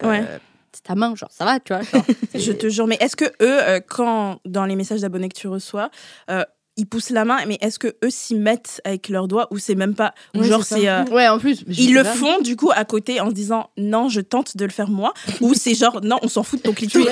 Ouais. 0.03 0.23
c'est 0.71 0.83
ta 0.83 0.95
main 0.95 1.15
genre 1.15 1.31
ça 1.31 1.43
va 1.43 1.59
tu 1.59 1.73
vois 1.73 1.81
genre, 1.83 2.05
Je 2.35 2.51
te 2.51 2.69
jure, 2.69 2.87
mais 2.87 2.97
est-ce 3.01 3.15
que 3.15 3.25
eux, 3.41 3.81
quand 3.87 4.39
dans 4.45 4.65
les 4.65 4.75
messages 4.75 5.01
d'abonnés 5.01 5.27
que 5.29 5.37
tu 5.39 5.47
reçois, 5.47 5.89
ils 6.75 6.85
poussent 6.87 7.11
la 7.11 7.23
main, 7.25 7.37
mais 7.47 7.57
est-ce 7.61 7.77
que 7.77 7.95
eux 8.03 8.09
s'y 8.09 8.33
mettent 8.35 8.81
avec 8.83 9.09
leurs 9.09 9.27
doigts 9.27 9.47
ou 9.51 9.57
c'est 9.59 9.75
même 9.75 9.93
pas. 9.95 10.13
ou 10.35 10.39
Ouais, 10.39 10.47
genre, 10.47 10.63
c'est 10.63 10.87
euh, 10.89 11.03
Ouais, 11.11 11.27
en 11.27 11.37
plus. 11.37 11.63
ils 11.67 11.93
le 11.93 12.03
pas. 12.03 12.13
font 12.13 12.39
du 12.41 12.55
coup 12.55 12.71
à 12.73 12.83
côté 12.85 13.19
en 13.21 13.29
se 13.29 13.33
disant 13.35 13.69
non, 13.77 14.09
je 14.09 14.21
tente 14.21 14.57
de 14.57 14.65
le 14.65 14.71
faire 14.71 14.89
moi, 14.89 15.13
ou 15.41 15.53
c'est 15.53 15.75
genre 15.75 16.01
non, 16.03 16.17
on 16.23 16.27
s'en 16.27 16.41
fout 16.43 16.59
de 16.59 16.63
ton 16.63 16.73
clito. 16.73 16.99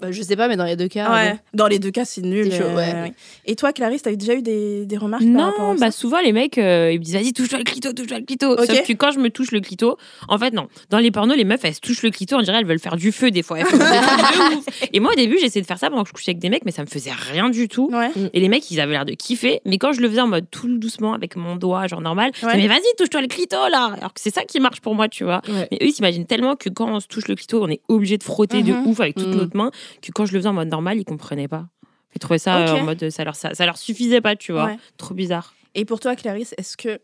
Bah, 0.00 0.10
je 0.10 0.22
sais 0.22 0.36
pas, 0.36 0.48
mais 0.48 0.56
dans 0.56 0.64
les 0.64 0.76
deux 0.76 0.88
cas. 0.88 1.12
Ouais, 1.12 1.36
dans 1.54 1.66
les 1.66 1.78
deux 1.78 1.90
cas, 1.90 2.04
c'est 2.04 2.22
nul. 2.22 2.50
Chaud, 2.52 2.64
euh, 2.64 2.76
ouais. 2.76 3.12
Et 3.46 3.54
toi, 3.56 3.72
Clarisse, 3.72 4.02
t'as 4.02 4.14
déjà 4.14 4.34
eu 4.34 4.42
des, 4.42 4.86
des 4.86 4.96
remarques 4.96 5.22
par 5.22 5.30
Non, 5.58 5.72
à 5.72 5.74
bah 5.74 5.86
ça 5.86 5.90
souvent 5.92 6.20
les 6.20 6.32
mecs 6.32 6.56
euh, 6.58 6.90
ils 6.92 6.98
me 6.98 7.04
disent 7.04 7.14
vas-y 7.14 7.32
touche-toi 7.32 7.58
le 7.58 7.64
clito, 7.64 7.92
touche-toi 7.92 8.18
le 8.18 8.24
clito. 8.24 8.52
Ok. 8.52 8.64
Sauf 8.66 8.86
que 8.86 8.92
quand 8.94 9.10
je 9.10 9.18
me 9.18 9.28
touche 9.30 9.50
le 9.52 9.60
clito, 9.60 9.96
en 10.28 10.38
fait 10.38 10.52
non. 10.52 10.68
Dans 10.90 10.98
les 10.98 11.10
pornos 11.10 11.36
les 11.36 11.44
meufs 11.44 11.60
elles 11.64 11.74
se 11.74 11.80
touchent 11.80 12.02
le 12.02 12.10
clito, 12.10 12.36
on 12.36 12.42
dirait 12.42 12.58
elles 12.58 12.66
veulent 12.66 12.78
faire 12.78 12.96
du 12.96 13.12
feu 13.12 13.30
des 13.30 13.42
fois. 13.42 13.58
Elles 13.58 13.66
font 13.66 13.76
des 13.76 13.84
trucs 13.84 14.50
de 14.52 14.56
ouf. 14.58 14.64
Et 14.92 15.00
moi 15.00 15.12
au 15.12 15.16
début 15.16 15.36
j'essayais 15.40 15.60
de 15.62 15.66
faire 15.66 15.78
ça 15.78 15.90
pendant 15.90 16.02
que 16.02 16.08
je 16.08 16.14
couchais 16.14 16.30
avec 16.30 16.38
des 16.40 16.48
mecs, 16.48 16.64
mais 16.64 16.72
ça 16.72 16.82
me 16.82 16.86
faisait 16.88 17.12
rien 17.12 17.50
du 17.50 17.68
tout. 17.68 17.90
Ouais. 17.92 18.10
Et 18.32 18.40
les 18.40 18.48
mecs 18.48 18.70
ils 18.70 18.80
avaient 18.80 18.92
l'air 18.92 19.04
de 19.04 19.12
kiffer, 19.12 19.60
mais 19.66 19.78
quand 19.78 19.92
je 19.92 20.00
le 20.00 20.08
faisais 20.08 20.20
en 20.20 20.28
mode 20.28 20.46
tout 20.50 20.68
doucement 20.78 21.12
avec 21.12 21.36
mon 21.36 21.56
doigt 21.56 21.86
genre 21.86 22.00
normal, 22.00 22.30
je 22.34 22.46
Ouais. 22.46 22.54
disais, 22.56 22.68
mais 22.68 22.74
vas-y 22.74 22.96
touche-toi 22.96 23.20
le 23.20 23.28
clito 23.28 23.56
là. 23.70 23.94
Alors 23.98 24.14
que 24.14 24.20
c'est 24.20 24.34
ça 24.34 24.42
qui 24.44 24.60
marche 24.60 24.80
pour 24.80 24.94
moi 24.94 25.08
tu 25.08 25.24
vois. 25.24 25.42
Ouais. 25.48 25.68
Mais 25.70 25.78
eux 25.82 25.86
ils 25.86 25.92
s'imaginent 25.92 26.26
tellement 26.26 26.56
que 26.56 26.68
quand 26.68 26.88
on 26.92 27.00
se 27.00 27.06
touche 27.08 27.28
le 27.28 27.34
clito 27.34 27.62
on 27.62 27.68
est 27.68 27.80
obligé 27.88 28.16
de 28.18 28.22
frotter 28.22 28.62
de 28.62 28.72
Mhm. 28.72 28.86
ouf 28.86 29.00
avec 29.00 29.16
toute 29.16 29.26
Mhm. 29.28 29.34
notre 29.36 29.49
main 29.56 29.70
que 30.02 30.12
quand 30.12 30.26
je 30.26 30.32
le 30.32 30.38
faisais 30.38 30.48
en 30.48 30.54
mode 30.54 30.68
normal 30.68 30.98
ils 30.98 31.04
comprenaient 31.04 31.48
pas. 31.48 31.66
Ils 32.14 32.18
trouvaient 32.18 32.38
ça 32.38 32.58
euh, 32.58 32.80
en 32.80 32.84
mode 32.84 33.10
ça 33.10 33.24
leur 33.24 33.36
ça, 33.36 33.54
ça 33.54 33.66
leur 33.66 33.78
suffisait 33.78 34.20
pas 34.20 34.36
tu 34.36 34.52
vois. 34.52 34.66
Ouais. 34.66 34.78
Trop 34.96 35.14
bizarre. 35.14 35.54
Et 35.74 35.84
pour 35.84 36.00
toi, 36.00 36.16
Clarisse, 36.16 36.54
est-ce 36.58 36.76
que 36.76 37.00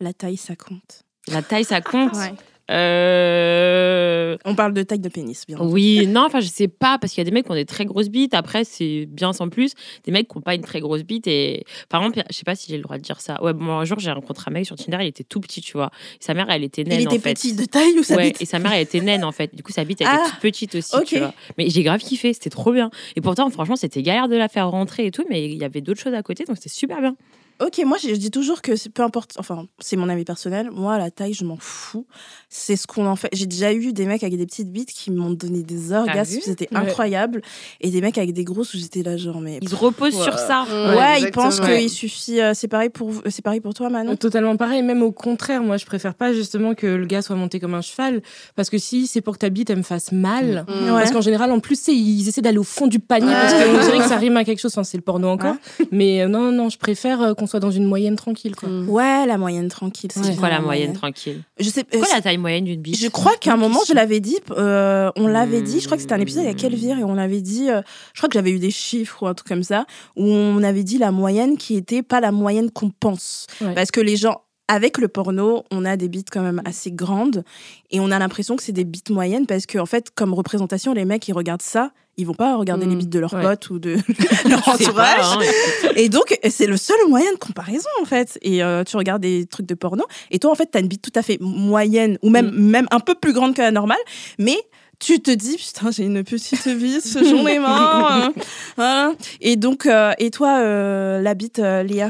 la 0.00 0.12
taille, 0.12 0.36
ça 0.36 0.56
compte? 0.56 1.04
La 1.28 1.42
taille, 1.42 1.64
ça 1.64 1.80
compte? 1.80 2.12
Ouais. 2.14 2.34
Euh, 2.70 4.36
On 4.44 4.54
parle 4.54 4.74
de 4.74 4.82
taille 4.82 4.98
de 4.98 5.08
pénis, 5.08 5.46
bien. 5.46 5.58
Oui, 5.60 6.06
non, 6.06 6.22
enfin, 6.26 6.40
je 6.40 6.48
sais 6.48 6.68
pas, 6.68 6.98
parce 6.98 7.12
qu'il 7.12 7.20
y 7.20 7.22
a 7.22 7.24
des 7.24 7.30
mecs 7.30 7.46
qui 7.46 7.50
ont 7.50 7.54
des 7.54 7.64
très 7.64 7.84
grosses 7.84 8.08
bites. 8.08 8.34
Après, 8.34 8.64
c'est 8.64 9.06
bien 9.06 9.32
sans 9.32 9.48
plus. 9.48 9.72
Des 10.04 10.12
mecs 10.12 10.28
qui 10.28 10.36
n'ont 10.36 10.42
pas 10.42 10.54
une 10.54 10.62
très 10.62 10.80
grosse 10.80 11.02
bite. 11.02 11.26
Et 11.26 11.64
par 11.88 12.02
exemple, 12.02 12.22
je 12.30 12.36
sais 12.36 12.44
pas 12.44 12.54
si 12.54 12.68
j'ai 12.68 12.76
le 12.76 12.82
droit 12.82 12.98
de 12.98 13.02
dire 13.02 13.20
ça. 13.20 13.42
Ouais, 13.42 13.52
bon, 13.52 13.70
un 13.78 13.84
jour, 13.84 13.98
j'ai 13.98 14.10
rencontré 14.10 14.44
un 14.48 14.52
mec 14.52 14.66
sur 14.66 14.76
Tinder, 14.76 14.98
il 15.00 15.06
était 15.06 15.24
tout 15.24 15.40
petit, 15.40 15.60
tu 15.60 15.72
vois. 15.72 15.90
Et 16.20 16.24
sa 16.24 16.34
mère, 16.34 16.46
elle 16.50 16.64
était 16.64 16.84
naine. 16.84 17.00
Il 17.00 17.04
était 17.06 17.16
en 17.16 17.20
fait. 17.20 17.34
petit 17.34 17.54
de 17.54 17.64
taille 17.64 17.98
ou 17.98 18.02
sa 18.02 18.16
ouais, 18.16 18.28
bite 18.30 18.42
et 18.42 18.44
sa 18.44 18.58
mère, 18.58 18.72
elle 18.72 18.82
était 18.82 19.00
naine 19.00 19.24
en 19.24 19.32
fait. 19.32 19.54
Du 19.54 19.62
coup, 19.62 19.72
sa 19.72 19.84
bite, 19.84 20.00
elle 20.00 20.08
Ah, 20.10 20.20
était 20.20 20.30
toute 20.30 20.40
petite 20.40 20.74
aussi, 20.74 20.96
tu 21.06 21.18
vois. 21.18 21.32
Mais 21.56 21.70
j'ai 21.70 21.82
grave 21.82 22.00
kiffé, 22.00 22.32
c'était 22.32 22.50
trop 22.50 22.72
bien. 22.72 22.90
Et 23.16 23.20
pourtant, 23.20 23.48
franchement, 23.50 23.76
c'était 23.76 24.02
galère 24.02 24.28
de 24.28 24.36
la 24.36 24.48
faire 24.48 24.70
rentrer 24.70 25.06
et 25.06 25.10
tout, 25.10 25.24
mais 25.30 25.44
il 25.46 25.56
y 25.56 25.64
avait 25.64 25.80
d'autres 25.80 26.00
choses 26.00 26.14
à 26.14 26.22
côté, 26.22 26.44
donc 26.44 26.56
c'était 26.56 26.68
super 26.68 27.00
bien. 27.00 27.16
Ok, 27.60 27.80
moi 27.84 27.96
je 28.00 28.14
dis 28.14 28.30
toujours 28.30 28.62
que 28.62 28.76
c'est- 28.76 28.88
peu 28.88 29.02
importe, 29.02 29.34
enfin 29.38 29.66
c'est 29.80 29.96
mon 29.96 30.08
avis 30.08 30.24
personnel, 30.24 30.70
moi 30.72 30.96
la 30.96 31.10
taille 31.10 31.32
je 31.34 31.44
m'en 31.44 31.56
fous. 31.58 32.06
C'est 32.48 32.76
ce 32.76 32.86
qu'on 32.86 33.06
en 33.06 33.16
fait. 33.16 33.28
J'ai 33.32 33.46
déjà 33.46 33.72
eu 33.72 33.92
des 33.92 34.06
mecs 34.06 34.22
avec 34.22 34.36
des 34.36 34.46
petites 34.46 34.70
bites 34.70 34.92
qui 34.92 35.10
m'ont 35.10 35.30
donné 35.30 35.62
des 35.64 35.92
orgasmes, 35.92 36.38
c'était 36.42 36.68
Ouais. 36.70 36.78
incroyable. 36.78 37.42
Et 37.80 37.90
des 37.90 38.00
mecs 38.00 38.16
avec 38.16 38.32
des 38.32 38.44
grosses 38.44 38.74
où 38.74 38.78
j'étais 38.78 39.02
là 39.02 39.16
genre 39.16 39.40
mais... 39.40 39.58
Ils 39.60 39.68
se 39.68 39.74
reposent 39.74 40.14
Ouais. 40.16 40.22
sur 40.22 40.38
ça. 40.38 40.64
Ouais, 40.96 41.20
ils 41.20 41.30
pensent 41.32 41.60
qu'il 41.60 41.90
suffit... 41.90 42.40
euh, 42.40 42.52
c'est 42.54 42.68
pareil, 42.68 42.90
pour 42.90 43.10
vous- 43.10 43.22
c'est 43.28 43.42
pareil 43.42 43.60
pour 43.60 43.74
toi 43.74 43.90
Manon? 43.90 44.14
Totalement 44.16 44.56
pareil, 44.56 44.82
même 44.82 45.02
au 45.02 45.10
contraire, 45.12 45.62
moi 45.62 45.76
je 45.78 45.84
préfère 45.86 46.14
pas 46.14 46.32
justement 46.32 46.74
que 46.74 46.86
le 46.86 47.06
gars 47.06 47.22
soit 47.22 47.36
monté 47.36 47.58
comme 47.60 47.74
un 47.74 47.82
cheval, 47.82 48.22
parce 48.54 48.70
que 48.70 48.78
si 48.78 49.06
c'est 49.08 49.20
pour 49.20 49.34
que 49.34 49.38
ta 49.40 49.48
bite 49.48 49.70
elle 49.70 49.78
me 49.78 49.82
fasse 49.82 50.12
mal, 50.12 50.64
Mm. 50.68 50.84
Ouais. 50.84 50.90
parce 50.92 51.10
qu'en 51.10 51.20
général 51.20 51.50
en 51.50 51.58
plus 51.60 51.88
ils 51.88 52.28
essaient 52.28 52.40
d'aller 52.42 52.58
au 52.58 52.62
fond 52.62 52.86
du 52.86 53.00
panier, 53.00 53.26
Ouais. 53.26 53.32
parce 53.32 53.52
qu'on 53.52 53.80
dirait 53.84 53.98
que 53.98 54.08
ça 54.08 54.16
rime 54.18 54.36
à 54.36 54.44
quelque 54.44 54.60
chose, 54.60 54.72
enfin, 54.74 54.84
c'est 54.84 54.96
le 54.96 55.02
porno 55.02 55.28
encore, 55.28 55.56
mais 55.90 56.22
euh, 56.22 56.28
non, 56.28 56.40
non, 56.42 56.52
non, 56.52 56.68
je 56.68 56.78
préfère 56.78 57.20
euh, 57.22 57.34
qu'on 57.34 57.47
soit 57.48 57.60
dans 57.60 57.70
une 57.70 57.84
moyenne 57.84 58.16
tranquille. 58.16 58.54
Quoi. 58.54 58.68
Mm. 58.68 58.88
Ouais, 58.88 59.26
la 59.26 59.38
moyenne 59.38 59.68
tranquille. 59.68 60.10
c'est 60.12 60.20
Ouais. 60.20 60.36
Quoi, 60.36 60.50
la 60.50 60.60
moyenne 60.60 60.92
tranquille 60.92 61.42
Je 61.58 61.68
sais 61.68 61.84
Quoi, 61.84 62.00
euh, 62.00 62.14
la 62.14 62.20
taille 62.20 62.38
moyenne 62.38 62.64
d'une 62.64 62.80
bite 62.80 62.98
Je 62.98 63.08
crois 63.08 63.36
qu'à 63.36 63.54
un 63.54 63.56
moment, 63.56 63.80
je 63.88 63.94
l'avais 63.94 64.20
dit, 64.20 64.36
euh, 64.50 65.10
on 65.16 65.26
l'avait 65.26 65.62
dit, 65.62 65.80
je 65.80 65.86
crois 65.86 65.96
que 65.96 66.02
c'était 66.02 66.14
un 66.14 66.20
épisode 66.20 66.44
avec 66.44 66.62
Hmm. 66.62 66.66
Elvire, 66.66 66.98
et 66.98 67.04
on 67.04 67.18
avait 67.18 67.40
dit, 67.40 67.70
euh, 67.70 67.82
je 68.14 68.20
crois 68.20 68.28
que 68.28 68.34
j'avais 68.34 68.50
eu 68.50 68.58
des 68.58 68.70
chiffres 68.70 69.22
ou 69.22 69.26
un 69.26 69.34
truc 69.34 69.48
comme 69.48 69.62
ça, 69.62 69.86
où 70.16 70.24
on 70.24 70.62
avait 70.62 70.84
dit 70.84 70.98
la 70.98 71.10
moyenne 71.10 71.56
qui 71.56 71.76
était 71.76 72.02
pas 72.02 72.20
la 72.20 72.32
moyenne 72.32 72.70
qu'on 72.70 72.90
pense. 72.90 73.46
Ouais. 73.60 73.74
Parce 73.74 73.90
que 73.90 74.00
les 74.00 74.16
gens, 74.16 74.42
avec 74.68 74.98
le 74.98 75.08
porno, 75.08 75.64
on 75.70 75.84
a 75.84 75.96
des 75.96 76.08
bites 76.08 76.28
quand 76.30 76.42
même 76.42 76.60
assez 76.64 76.92
grandes, 76.92 77.42
et 77.90 78.00
on 78.00 78.10
a 78.10 78.18
l'impression 78.18 78.56
que 78.56 78.62
c'est 78.62 78.72
des 78.72 78.84
bites 78.84 79.10
moyennes, 79.10 79.46
parce 79.46 79.66
qu'en 79.66 79.86
fait, 79.86 80.10
comme 80.14 80.34
représentation, 80.34 80.92
les 80.92 81.04
mecs, 81.04 81.26
ils 81.28 81.32
regardent 81.32 81.62
ça, 81.62 81.92
ils 82.18 82.26
vont 82.26 82.34
pas 82.34 82.56
regarder 82.56 82.84
les 82.86 82.96
bites 82.96 83.08
de 83.08 83.18
leurs 83.18 83.32
Ouais. 83.32 83.42
potes 83.42 83.70
ou 83.70 83.78
de 83.78 83.96
leur 84.48 84.62
pas, 84.62 84.72
entourage. 84.74 85.36
hein. 85.36 85.88
Et 85.96 86.08
donc, 86.08 86.36
c'est 86.50 86.66
le 86.66 86.76
seul 86.76 86.96
moyen 87.08 87.32
de 87.32 87.38
comparaison, 87.38 87.88
en 88.02 88.04
fait. 88.04 88.38
Et 88.42 88.62
euh, 88.62 88.84
tu 88.84 88.96
regardes 88.96 89.22
des 89.22 89.46
trucs 89.46 89.66
de 89.66 89.74
porno, 89.74 90.04
et 90.30 90.38
toi, 90.38 90.50
en 90.50 90.54
fait, 90.54 90.66
t'as 90.66 90.80
une 90.80 90.88
bite 90.88 91.02
tout 91.02 91.12
à 91.18 91.22
fait 91.22 91.38
moyenne, 91.40 92.18
ou 92.22 92.30
même, 92.30 92.50
même 92.50 92.86
un 92.90 93.00
peu 93.00 93.14
plus 93.14 93.32
grande 93.32 93.54
que 93.54 93.62
la 93.62 93.70
normale, 93.70 93.98
mais 94.38 94.56
tu 95.00 95.20
te 95.20 95.30
dis, 95.30 95.56
putain, 95.56 95.92
j'ai 95.92 96.02
une 96.04 96.24
petite 96.24 96.66
bite, 96.76 97.18
j'en 97.24 97.46
ai 97.46 97.60
marre. 97.60 98.32
Voilà. 98.76 99.12
Et 99.40 99.54
donc, 99.54 99.86
euh, 99.86 100.10
et 100.18 100.32
toi, 100.32 100.58
euh, 100.58 101.20
la 101.20 101.34
bite, 101.34 101.60
euh, 101.60 101.84
Léa? 101.84 102.08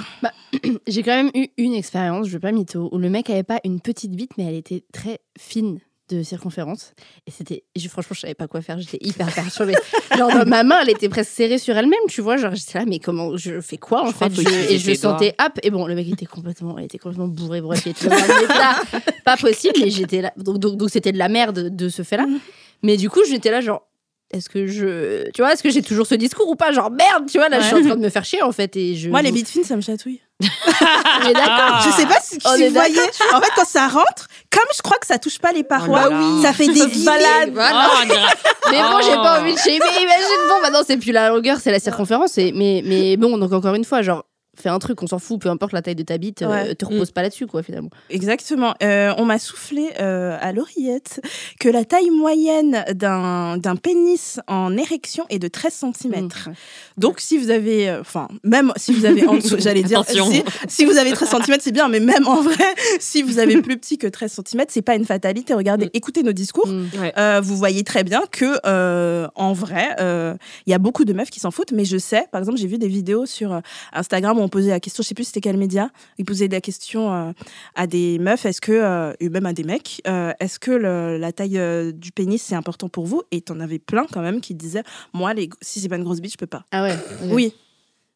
J'ai 0.87 1.03
quand 1.03 1.15
même 1.15 1.31
eu 1.35 1.49
une 1.59 1.75
expérience, 1.75 2.27
je 2.29 2.33
veux 2.33 2.41
pas 2.41 2.53
mytho, 2.53 2.89
où 2.91 2.97
le 2.97 3.11
mec 3.11 3.29
avait 3.29 3.43
pas 3.43 3.61
une 3.65 3.81
petite 3.81 4.13
bite, 4.13 4.31
mais 4.39 4.45
elle 4.47 4.55
était 4.55 4.83
très 4.95 5.21
fine 5.39 5.81
de 6.09 6.23
circonférence. 6.23 6.93
Et 7.27 7.31
c'était. 7.31 7.65
je- 7.77 7.89
Franchement, 7.89 8.15
je 8.15 8.21
savais 8.21 8.35
pas 8.35 8.49
quoi 8.49 8.61
faire, 8.63 8.79
j'étais 8.79 8.99
hyper 9.01 9.27
perturbée. 9.33 9.75
genre, 10.17 10.47
ma 10.47 10.63
main, 10.65 10.81
elle 10.83 10.91
était 10.91 11.09
presque 11.09 11.31
serrée 11.31 11.59
sur 11.59 11.77
elle-même, 11.77 11.99
tu 12.09 12.21
vois. 12.21 12.37
Genre, 12.37 12.55
j'étais 12.55 12.79
là, 12.79 12.85
mais 12.87 12.99
comment. 12.99 13.37
Je 13.37 13.61
fais 13.61 13.77
quoi, 13.79 14.03
en 14.05 14.07
Je 14.11 14.13
fait? 14.13 14.33
Je- 14.35 14.73
Et 14.73 14.79
je 14.79 14.95
sentais 14.95 15.35
hop. 15.41 15.53
Et 15.63 15.71
bon, 15.71 15.87
le 15.87 15.95
mec 15.95 16.09
était 16.09 16.27
complètement, 16.27 16.79
était 16.79 16.99
complètement 16.99 17.29
bourré, 17.29 17.61
bref, 17.61 17.83
il 17.87 17.91
était 17.91 18.07
état 18.07 18.77
pas 19.25 19.37
possible, 19.37 19.75
mais 19.81 19.91
j'étais 19.91 20.23
là. 20.23 20.33
Donc, 20.37 20.59
donc, 20.59 20.77
donc 20.77 20.91
c'était 20.91 21.13
de 21.13 21.19
la 21.19 21.29
merde 21.29 21.75
de 21.75 21.89
ce 21.89 22.03
fait-là. 22.03 22.27
Mais 22.83 22.97
du 22.97 23.11
coup, 23.11 23.21
j'étais 23.29 23.51
là, 23.51 23.61
genre. 23.61 23.83
Est-ce 24.31 24.51
que 24.51 24.67
je. 24.67 25.31
Tu 25.31 25.41
vois, 25.41 25.55
est-ce 25.55 25.63
que 25.63 25.71
j'ai 25.71 25.81
toujours 25.81 26.07
ce 26.07 26.15
discours 26.15 26.49
ou 26.49 26.55
pas? 26.55 26.71
Genre, 26.71 26.91
merde, 26.91 27.25
tu 27.31 27.39
vois, 27.39 27.49
là, 27.49 27.61
je 27.61 27.67
suis 27.67 27.75
en 27.77 27.81
train 27.83 27.97
de 27.97 28.03
me 28.03 28.11
faire 28.11 28.27
chier, 28.27 28.43
en 28.43 28.53
fait. 28.53 28.77
Et 28.77 28.95
je, 28.95 29.09
Moi, 29.09 29.23
les 29.23 29.33
bites 29.33 29.49
fines, 29.49 29.65
ça 29.65 29.75
me 29.75 29.81
chatouille. 29.81 30.21
D'accord. 30.41 31.81
Je 31.85 31.91
sais 31.91 32.07
pas 32.07 32.19
si, 32.23 32.39
si 32.41 32.67
vous 32.69 32.73
voyez. 32.75 33.01
En 33.35 33.41
fait, 33.41 33.51
quand 33.57 33.65
ça 33.67 33.89
rentre, 33.89 34.29
comme 34.51 34.63
je 34.77 34.83
crois 34.83 34.99
que 34.99 35.07
ça 35.07 35.19
touche 35.19 35.39
pas 35.39 35.53
les 35.53 35.65
parois, 35.65 36.05
Oh 36.07 36.11
là 36.11 36.19
là. 36.21 36.43
ça 36.43 36.53
fait 36.53 36.67
des 36.69 36.87
guillemets. 36.87 37.05
balade. 37.05 37.51
Voilà. 37.53 37.91
Oh, 37.93 37.99
on 38.03 38.07
dirait- 38.07 38.21
Mais 38.71 38.81
bon, 38.83 39.01
j'ai 39.03 39.15
pas 39.17 39.41
envie 39.41 39.55
de 39.55 39.59
chez 39.59 39.79
Mais 39.79 40.03
imagine, 40.03 40.49
bon, 40.49 40.61
maintenant, 40.63 40.81
c'est 40.87 40.97
plus 40.97 41.13
la 41.13 41.29
longueur, 41.31 41.59
c'est 41.63 41.71
la 41.73 41.81
circonférence. 41.81 42.39
et- 42.39 42.53
Mais, 42.53 42.83
mais 42.85 43.17
bon, 43.17 43.37
donc 43.39 43.53
encore 43.53 43.75
une 43.75 43.85
fois, 43.85 44.03
genre, 44.03 44.25
fais 44.61 44.69
un 44.69 44.79
truc, 44.79 45.03
on 45.03 45.07
s'en 45.07 45.19
fout, 45.19 45.41
peu 45.41 45.49
importe 45.49 45.73
la 45.73 45.83
taille 45.83 45.95
de 45.95 46.03
ta 46.03 46.19
bite, 46.19 46.43
euh, 46.43 46.49
Ouais. 46.49 46.75
te 46.75 46.85
repose 46.85 47.11
pas 47.11 47.23
là-dessus, 47.23 47.47
quoi, 47.47 47.63
finalement. 47.63 47.91
Exactement. 48.11 48.75
Euh, 48.83 49.13
on 49.19 49.25
m'a 49.25 49.39
soufflé 49.39 49.91
euh, 50.01 50.37
à 50.41 50.53
l'oreillette 50.53 51.21
que 51.61 51.69
la 51.69 51.85
taille 51.85 52.11
moyenne 52.11 52.85
d'un 52.95 53.57
d'un 53.57 53.77
pénis 53.77 54.41
en 54.47 54.77
érection 54.77 55.25
est 55.31 55.39
de 55.39 55.49
13 55.49 55.85
cm. 55.95 56.25
Mmh. 56.27 56.31
Donc, 56.97 57.21
si 57.21 57.39
vous 57.39 57.51
avez, 57.51 57.89
euh, 57.89 58.01
enfin, 58.01 58.29
même 58.45 58.73
si 58.77 58.93
vous 58.93 59.05
avez 59.05 59.27
en 59.27 59.35
dessous, 59.35 59.57
j'allais 59.59 59.83
dire, 59.83 60.05
si, 60.07 60.43
si 60.69 60.85
vous 60.85 60.97
avez 60.97 61.13
13 61.13 61.29
cm, 61.31 61.57
c'est 61.61 61.73
bien, 61.73 61.89
mais 61.89 62.01
même 62.01 62.27
en 62.27 62.43
vrai, 62.43 62.75
si 63.01 63.23
vous 63.23 63.39
avez 63.39 63.61
plus 63.63 63.79
petit 63.79 63.99
que 63.99 64.07
13 64.07 64.41
cm, 64.47 64.65
c'est 64.69 64.83
pas 64.83 64.95
une 64.95 65.05
fatalité. 65.05 65.55
Regardez, 65.55 65.87
Mm. 65.87 65.91
écoutez 65.95 66.23
nos 66.23 66.33
discours. 66.33 66.67
Mm. 66.67 66.89
Euh, 67.19 67.41
vous 67.43 67.57
voyez 67.57 67.85
très 67.85 68.05
bien 68.05 68.23
que 68.31 68.59
euh, 68.67 69.29
en 69.35 69.53
vrai, 69.53 69.89
euh, 70.01 70.35
il 70.67 70.71
y 70.71 70.75
a 70.75 70.79
beaucoup 70.79 71.05
de 71.05 71.13
meufs 71.13 71.31
qui 71.31 71.41
s'en 71.41 71.51
foutent, 71.51 71.73
mais 71.73 71.85
je 71.85 71.99
sais, 71.99 72.27
par 72.33 72.41
exemple, 72.41 72.59
j'ai 72.59 72.67
vu 72.67 72.79
des 72.79 72.89
vidéos 72.89 73.27
sur 73.27 73.53
euh, 73.53 73.61
Instagram 73.93 74.39
où 74.39 74.43
on 74.43 74.48
posait 74.49 74.71
la 74.71 74.81
question, 74.81 75.03
je 75.03 75.09
sais 75.09 75.15
plus 75.15 75.25
c'était 75.25 75.41
quel 75.41 75.57
média, 75.57 75.91
ils 76.19 76.25
posaient 76.25 76.49
la 76.49 76.61
question 76.61 77.13
euh, 77.13 77.33
à 77.75 77.87
des 77.87 78.19
meufs, 78.19 78.45
est-ce 78.47 78.61
que, 78.61 78.73
euh, 78.73 79.13
et 79.21 79.29
même 79.29 79.47
à 79.47 79.53
des 79.53 79.65
mecs, 79.65 80.01
euh, 80.07 80.33
est-ce 80.41 80.59
que 80.59 80.71
le- 80.71 81.17
la 81.19 81.33
taille 81.33 81.59
euh, 81.59 81.93
du 81.93 82.13
pénis 82.13 82.43
c'est 82.43 82.55
important 82.55 82.89
pour 82.89 83.07
vous? 83.07 83.23
Et 83.31 83.41
t'en 83.41 83.61
avais 83.61 83.79
plein 83.79 84.07
quand 84.13 84.23
même 84.23 84.41
qui 84.41 84.55
disaient, 84.55 84.83
moi, 85.13 85.35
les, 85.35 85.49
si 85.61 85.81
c'est 85.81 85.89
pas 85.89 85.97
une 85.97 86.05
grosse 86.05 86.21
bite, 86.21 86.33
je 86.33 86.39
peux 86.39 86.47
pas. 86.47 86.65
Ah 86.73 86.83
ouais. 86.83 86.95
Oui, 87.31 87.55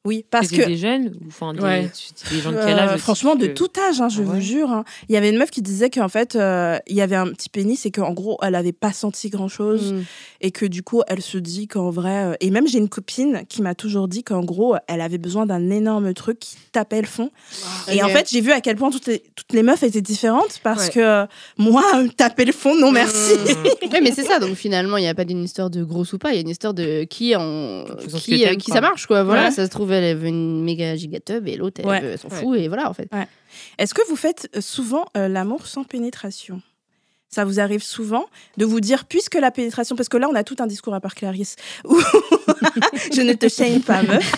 oui, 0.05 0.25
parce 0.31 0.49
que 0.49 0.65
des 0.67 0.77
jeunes 0.77 1.13
ou 1.21 1.29
enfin 1.29 1.53
des, 1.55 1.61
Ouais. 1.61 1.91
des 2.31 2.41
gens 2.41 2.51
de 2.51 2.57
quel 2.57 2.79
âge 2.79 2.91
euh, 2.95 2.99
franchement, 2.99 3.37
de 3.37 3.47
que- 3.47 3.53
tout 3.53 3.69
âge, 3.89 4.01
hein, 4.01 4.09
je 4.09 4.21
Ah 4.21 4.25
vous 4.25 4.33
ouais. 4.33 4.41
jure. 4.41 4.71
hein. 4.71 4.85
Il 5.09 5.15
y 5.15 5.17
avait 5.19 5.31
une 5.31 5.39
meuf 5.39 5.51
qui 5.51 5.63
disait 5.63 5.91
qu'en 5.91 6.09
fait, 6.09 6.35
euh, 6.35 6.79
il 6.89 6.97
y 6.97 7.01
avait 7.01 7.15
un 7.17 7.29
petit 7.29 7.49
pénis 7.49 7.87
et 7.87 7.91
qu'en 7.93 8.13
gros, 8.13 8.37
elle 8.43 8.55
avait 8.57 8.73
pas 8.73 8.93
senti 8.93 9.31
grand-chose. 9.31 9.93
Mm. 9.93 10.03
Et 10.41 10.51
que 10.51 10.67
du 10.67 10.83
coup, 10.83 11.03
elle 11.07 11.23
se 11.23 11.39
dit 11.39 11.69
qu'en 11.69 11.91
vrai. 11.91 12.25
euh, 12.25 12.35
Et 12.41 12.51
même, 12.51 12.67
j'ai 12.67 12.79
une 12.79 12.89
copine 12.89 13.43
qui 13.49 13.63
m'a 13.63 13.77
toujours 13.77 14.09
dit 14.09 14.25
qu'en 14.25 14.43
gros, 14.43 14.75
elle 14.89 15.01
avait 15.01 15.19
besoin 15.19 15.47
d'un 15.47 15.71
énorme 15.71 16.13
truc 16.15 16.41
qui 16.41 16.57
tapait 16.73 17.01
le 17.01 17.07
fond. 17.07 17.31
Et 17.89 18.03
en 18.03 18.07
Ok. 18.07 18.13
fait, 18.13 18.29
j'ai 18.31 18.41
vu 18.41 18.51
à 18.51 18.61
quel 18.61 18.75
point 18.77 18.91
toutes 18.91 19.07
les, 19.07 19.21
toutes 19.37 19.53
les 19.53 19.63
meufs 19.63 19.85
étaient 19.85 20.01
différentes 20.01 20.59
parce 20.65 20.87
Ouais. 20.87 20.93
que 20.95 21.01
euh, 21.01 21.27
moi, 21.59 21.85
euh, 21.95 22.09
taper 22.17 22.45
le 22.45 22.53
fond, 22.53 22.75
non 22.75 22.91
merci. 22.91 23.35
Mmh. 23.35 23.89
Ouais, 23.93 24.01
mais 24.01 24.11
c'est 24.11 24.25
ça, 24.25 24.39
donc 24.41 24.55
finalement, 24.55 24.97
il 24.97 25.03
n'y 25.03 25.09
a 25.09 25.15
pas 25.15 25.25
d'une 25.25 25.45
histoire 25.45 25.69
de 25.71 25.85
gros 25.85 26.05
ou 26.13 26.19
pas, 26.19 26.31
il 26.33 26.37
y 26.37 26.39
a 26.39 26.41
une 26.41 26.49
histoire 26.49 26.73
de 26.75 27.05
qui, 27.05 27.37
en... 27.37 27.85
Qui, 28.19 28.47
euh, 28.47 28.55
qui 28.57 28.67
quoi. 28.67 28.75
ça 28.77 28.81
marche, 28.81 29.07
quoi. 29.07 29.23
Voilà, 29.23 29.45
Ouais. 29.45 29.51
ça 29.51 29.67
se 29.67 29.71
trouve, 29.71 29.92
elle 29.95 30.17
veut 30.17 30.29
une 30.29 30.63
méga 30.65 30.97
gigatub 30.97 31.47
et 31.49 31.57
l'autre, 31.57 31.81
elle, 31.83 31.89
Ouais. 31.89 32.17
s'en 32.17 32.29
Ouais. 32.29 32.37
fout, 32.41 32.59
et 32.59 32.69
voilà, 32.69 32.89
en 32.89 32.95
fait. 32.95 33.09
Est-ce 33.79 33.95
que 33.95 34.03
vous 34.09 34.17
faites 34.17 34.49
euh, 34.57 34.61
souvent 34.61 35.07
euh, 35.17 35.29
l'amour 35.29 35.67
sans 35.67 35.85
pénétration? 35.85 36.63
Ça 37.29 37.45
vous 37.47 37.61
arrive 37.61 37.83
souvent 37.83 38.27
de 38.59 38.65
vous 38.67 38.81
dire, 38.81 39.07
puisque 39.07 39.37
la 39.37 39.51
pénétration, 39.51 39.97
parce 39.97 40.09
que 40.11 40.19
là, 40.19 40.29
on 40.31 40.35
a 40.35 40.45
tout 40.45 40.57
un 40.61 40.67
discours 40.67 40.95
à 40.95 41.01
part 41.01 41.15
Clarisse, 41.15 41.57
où 41.87 41.99
je 43.13 43.21
ne 43.23 43.33
te 43.33 43.49
shame 43.49 43.81
pas, 43.81 44.03
meuf, 44.03 44.33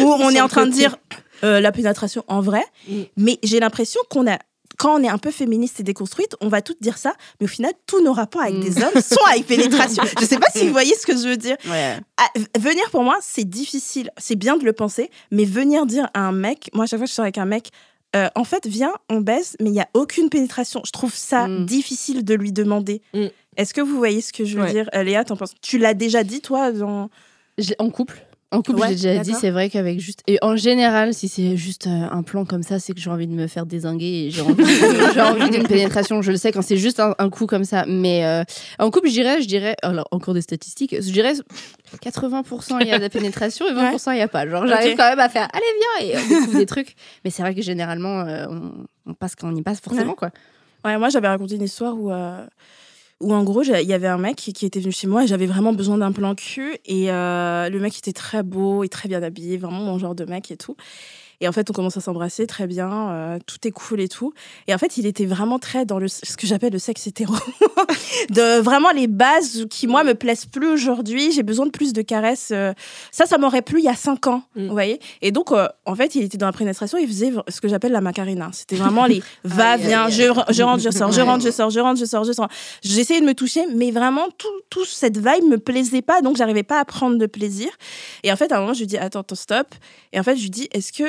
où 0.00 0.04
on 0.04 0.30
est 0.30 0.40
en 0.40 0.48
train 0.48 0.66
de 0.66 0.72
dire 0.72 0.96
euh, 1.44 1.60
la 1.60 1.72
pénétration 1.72 2.24
en 2.28 2.40
vrai, 2.40 2.62
Mm. 2.88 3.02
mais 3.16 3.38
j'ai 3.42 3.58
l'impression 3.60 4.00
qu'on 4.10 4.30
a 4.30 4.38
quand 4.78 5.00
on 5.00 5.02
est 5.02 5.08
un 5.08 5.18
peu 5.18 5.30
féministe 5.30 5.80
et 5.80 5.82
déconstruite, 5.82 6.34
on 6.40 6.48
va 6.48 6.62
toutes 6.62 6.80
dire 6.82 6.98
ça, 6.98 7.14
mais 7.40 7.44
au 7.46 7.48
final, 7.48 7.72
tous 7.86 8.02
nos 8.02 8.12
rapports 8.12 8.42
avec 8.42 8.60
des 8.60 8.82
hommes 8.82 9.00
sont 9.02 9.24
avec 9.30 9.46
pénétration. 9.46 10.02
Je 10.20 10.24
sais 10.24 10.38
pas 10.38 10.46
si 10.54 10.66
vous 10.66 10.72
voyez 10.72 10.94
ce 10.94 11.06
que 11.06 11.16
je 11.16 11.28
veux 11.28 11.36
dire. 11.36 11.56
Ouais. 11.68 11.96
Ah, 12.16 12.28
venir 12.58 12.90
pour 12.90 13.02
moi, 13.02 13.16
c'est 13.20 13.44
difficile. 13.48 14.10
C'est 14.18 14.36
bien 14.36 14.56
de 14.56 14.64
le 14.64 14.72
penser, 14.72 15.10
mais 15.30 15.44
venir 15.44 15.86
dire 15.86 16.08
à 16.14 16.20
un 16.20 16.32
mec, 16.32 16.70
moi, 16.74 16.84
à 16.84 16.86
chaque 16.86 16.98
fois 16.98 17.06
que 17.06 17.10
je 17.10 17.14
sors 17.14 17.24
avec 17.24 17.38
un 17.38 17.44
mec, 17.46 17.70
euh, 18.14 18.28
en 18.34 18.44
fait, 18.44 18.66
viens, 18.66 18.92
on 19.10 19.20
baisse, 19.20 19.56
mais 19.60 19.68
il 19.70 19.72
n'y 19.72 19.80
a 19.80 19.88
aucune 19.94 20.30
pénétration. 20.30 20.80
Je 20.86 20.92
trouve 20.92 21.14
ça 21.14 21.48
Mm. 21.48 21.66
difficile 21.66 22.24
de 22.24 22.34
lui 22.34 22.52
demander. 22.52 23.02
Mm. 23.14 23.26
Est-ce 23.56 23.74
que 23.74 23.80
vous 23.80 23.96
voyez 23.96 24.20
ce 24.20 24.32
que 24.32 24.44
je 24.44 24.56
veux 24.56 24.64
Ouais. 24.64 24.72
dire 24.72 24.88
Euh, 24.94 25.02
Léa, 25.02 25.24
t'en 25.24 25.36
penses? 25.36 25.54
Tu 25.60 25.76
l'as 25.78 25.94
déjà 25.94 26.22
dit, 26.24 26.40
toi 26.40 26.72
dans... 26.72 27.10
En 27.78 27.90
couple. 27.90 28.24
En 28.52 28.62
couple, 28.62 28.78
Ouais, 28.78 28.88
j'ai 28.90 28.94
déjà 28.94 29.18
dit, 29.22 29.34
c'est 29.34 29.50
vrai 29.50 29.68
qu'avec 29.68 29.98
juste. 29.98 30.22
Et 30.28 30.38
en 30.40 30.54
général, 30.54 31.12
si 31.14 31.26
c'est 31.28 31.56
juste 31.56 31.88
euh, 31.88 32.06
un 32.10 32.22
plan 32.22 32.44
comme 32.44 32.62
ça, 32.62 32.78
c'est 32.78 32.92
que 32.92 33.00
j'ai 33.00 33.10
envie 33.10 33.26
de 33.26 33.32
me 33.32 33.48
faire 33.48 33.66
désinguer 33.66 34.26
et 34.26 34.30
j'ai 34.30 34.40
envie, 34.42 35.50
d'une 35.50 35.66
pénétration. 35.66 36.22
Je 36.22 36.30
le 36.30 36.36
sais 36.36 36.52
quand 36.52 36.62
c'est 36.62 36.76
juste 36.76 37.00
un, 37.00 37.14
un 37.18 37.28
coup 37.28 37.46
comme 37.46 37.64
ça. 37.64 37.84
Mais 37.88 38.24
euh, 38.24 38.44
en 38.78 38.90
couple, 38.92 39.08
je 39.08 39.14
dirais, 39.14 39.42
je 39.42 39.48
dirais, 39.48 39.74
alors 39.82 40.06
encore 40.12 40.32
des 40.32 40.42
statistiques, 40.42 40.94
je 40.94 41.10
dirais 41.12 41.32
80% 42.04 42.78
il 42.82 42.86
y 42.86 42.92
a 42.92 42.98
de 42.98 43.02
la 43.02 43.10
pénétration 43.10 43.66
et 43.66 43.72
20% 43.72 44.12
il 44.12 44.14
n'y 44.14 44.20
a 44.22 44.28
pas. 44.28 44.46
Genre, 44.46 44.64
j'arrive 44.66 44.96
quand 44.96 45.08
même 45.10 45.18
à 45.18 45.28
faire, 45.28 45.48
allez, 45.52 45.64
viens, 46.00 46.08
et 46.08 46.16
on 46.16 46.28
découvre 46.28 46.58
des 46.58 46.66
trucs. 46.66 46.94
Mais 47.24 47.30
c'est 47.30 47.42
vrai 47.42 47.52
que 47.54 47.62
généralement, 47.62 48.20
euh, 48.20 48.46
on, 48.48 48.86
on 49.10 49.14
passe 49.14 49.34
quand 49.34 49.48
on 49.52 49.56
y 49.56 49.62
passe 49.62 49.80
forcément, 49.80 50.14
quoi. 50.14 50.30
Ouais, 50.84 50.96
moi, 50.98 51.08
j'avais 51.08 51.28
raconté 51.28 51.56
une 51.56 51.62
histoire 51.64 51.98
où, 51.98 52.12
euh, 52.12 52.46
où 53.20 53.32
en 53.32 53.44
gros, 53.44 53.62
il 53.62 53.88
y 53.88 53.92
avait 53.94 54.08
un 54.08 54.18
mec 54.18 54.36
qui, 54.36 54.52
qui 54.52 54.66
était 54.66 54.80
venu 54.80 54.92
chez 54.92 55.06
moi 55.06 55.24
et 55.24 55.26
j'avais 55.26 55.46
vraiment 55.46 55.72
besoin 55.72 55.98
d'un 55.98 56.12
plan 56.12 56.34
cul. 56.34 56.76
Et 56.84 57.10
euh, 57.10 57.70
le 57.70 57.80
mec 57.80 57.96
était 57.96 58.12
très 58.12 58.42
beau 58.42 58.84
et 58.84 58.88
très 58.88 59.08
bien 59.08 59.22
habillé, 59.22 59.56
vraiment 59.56 59.80
mon 59.80 59.98
genre 59.98 60.14
de 60.14 60.24
mec 60.24 60.50
et 60.50 60.56
tout. 60.56 60.76
Et 61.40 61.48
en 61.48 61.52
fait, 61.52 61.68
on 61.70 61.72
commence 61.72 61.96
à 61.96 62.00
s'embrasser 62.00 62.46
très 62.46 62.66
bien, 62.66 63.10
euh, 63.10 63.38
tout 63.46 63.58
est 63.66 63.70
cool 63.70 64.00
et 64.00 64.08
tout. 64.08 64.32
Et 64.66 64.74
en 64.74 64.78
fait, 64.78 64.96
il 64.96 65.06
était 65.06 65.26
vraiment 65.26 65.58
très 65.58 65.84
dans 65.84 65.98
le, 65.98 66.08
ce 66.08 66.36
que 66.36 66.46
j'appelle 66.46 66.72
le 66.72 66.78
sexe 66.78 67.06
hétéro. 67.06 67.34
de 68.30 68.60
vraiment 68.60 68.90
les 68.90 69.06
bases 69.06 69.66
qui, 69.70 69.86
moi, 69.86 70.04
me 70.04 70.14
plaisent 70.14 70.46
plus 70.46 70.68
aujourd'hui. 70.68 71.32
J'ai 71.32 71.42
besoin 71.42 71.66
de 71.66 71.70
plus 71.70 71.92
de 71.92 72.02
caresses. 72.02 72.48
euh, 72.52 72.72
ça, 73.10 73.26
ça 73.26 73.38
m'aurait 73.38 73.62
plu 73.62 73.80
il 73.80 73.84
y 73.84 73.88
a 73.88 73.94
cinq 73.94 74.26
ans, 74.26 74.42
Mm. 74.56 74.66
vous 74.66 74.72
voyez. 74.72 75.00
Et 75.22 75.30
donc, 75.32 75.52
euh, 75.52 75.68
en 75.84 75.94
fait, 75.94 76.14
il 76.14 76.22
était 76.24 76.38
dans 76.38 76.46
la 76.46 76.52
pénétration, 76.52 76.98
il 76.98 77.06
faisait 77.06 77.32
ce 77.48 77.60
que 77.60 77.68
j'appelle 77.68 77.92
la 77.92 78.00
macarena. 78.00 78.50
C'était 78.52 78.76
vraiment 78.76 79.06
les 79.06 79.22
va, 79.44 79.72
Aïe, 79.72 79.80
aïe, 79.82 79.86
viens, 79.88 80.04
aïe. 80.04 80.12
je, 80.12 80.22
re- 80.22 80.52
je 80.52 80.62
rentre, 80.62 80.82
je 80.82 80.90
sors, 80.90 81.12
je 81.12 81.20
rentre, 81.20 81.44
je 81.44 81.50
sors, 81.50 81.70
je 81.70 81.80
rentre, 81.80 82.00
je 82.00 82.04
sors, 82.06 82.24
je 82.24 82.32
sors. 82.32 82.48
J'essayais 82.82 83.20
de 83.20 83.26
me 83.26 83.34
toucher, 83.34 83.66
mais 83.74 83.90
vraiment, 83.90 84.28
tout, 84.38 84.48
tout 84.70 84.84
cette 84.84 85.16
vibe 85.18 85.44
me 85.48 85.58
plaisait 85.58 86.02
pas, 86.02 86.20
donc 86.22 86.36
j'arrivais 86.36 86.62
pas 86.62 86.80
à 86.80 86.84
prendre 86.84 87.16
de 87.18 87.26
plaisir. 87.26 87.68
Et 88.22 88.32
en 88.32 88.36
fait, 88.36 88.52
à 88.52 88.56
un 88.56 88.60
moment, 88.60 88.72
je 88.74 88.80
lui 88.80 88.86
dis, 88.86 88.98
attends, 88.98 89.20
attends, 89.20 89.34
stop. 89.34 89.68
Et 90.12 90.20
en 90.20 90.22
fait, 90.22 90.36
je 90.36 90.42
lui 90.42 90.50
dis, 90.50 90.68
est-ce 90.72 90.92
que 90.92 91.04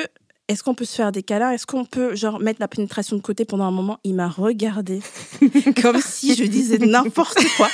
est-ce 0.48 0.62
qu'on 0.62 0.74
peut 0.74 0.84
se 0.86 0.94
faire 0.94 1.12
des 1.12 1.22
câlins? 1.22 1.50
Est-ce 1.50 1.66
qu'on 1.66 1.84
peut 1.84 2.16
genre 2.16 2.40
mettre 2.40 2.58
la 2.60 2.68
pénétration 2.68 3.16
de 3.16 3.20
côté 3.20 3.44
pendant 3.44 3.64
un 3.64 3.70
moment? 3.70 3.98
Il 4.02 4.14
m'a 4.14 4.28
regardé 4.28 5.00
comme 5.82 6.00
si 6.00 6.34
je 6.34 6.44
disais 6.44 6.78
n'importe 6.78 7.38
quoi. 7.56 7.68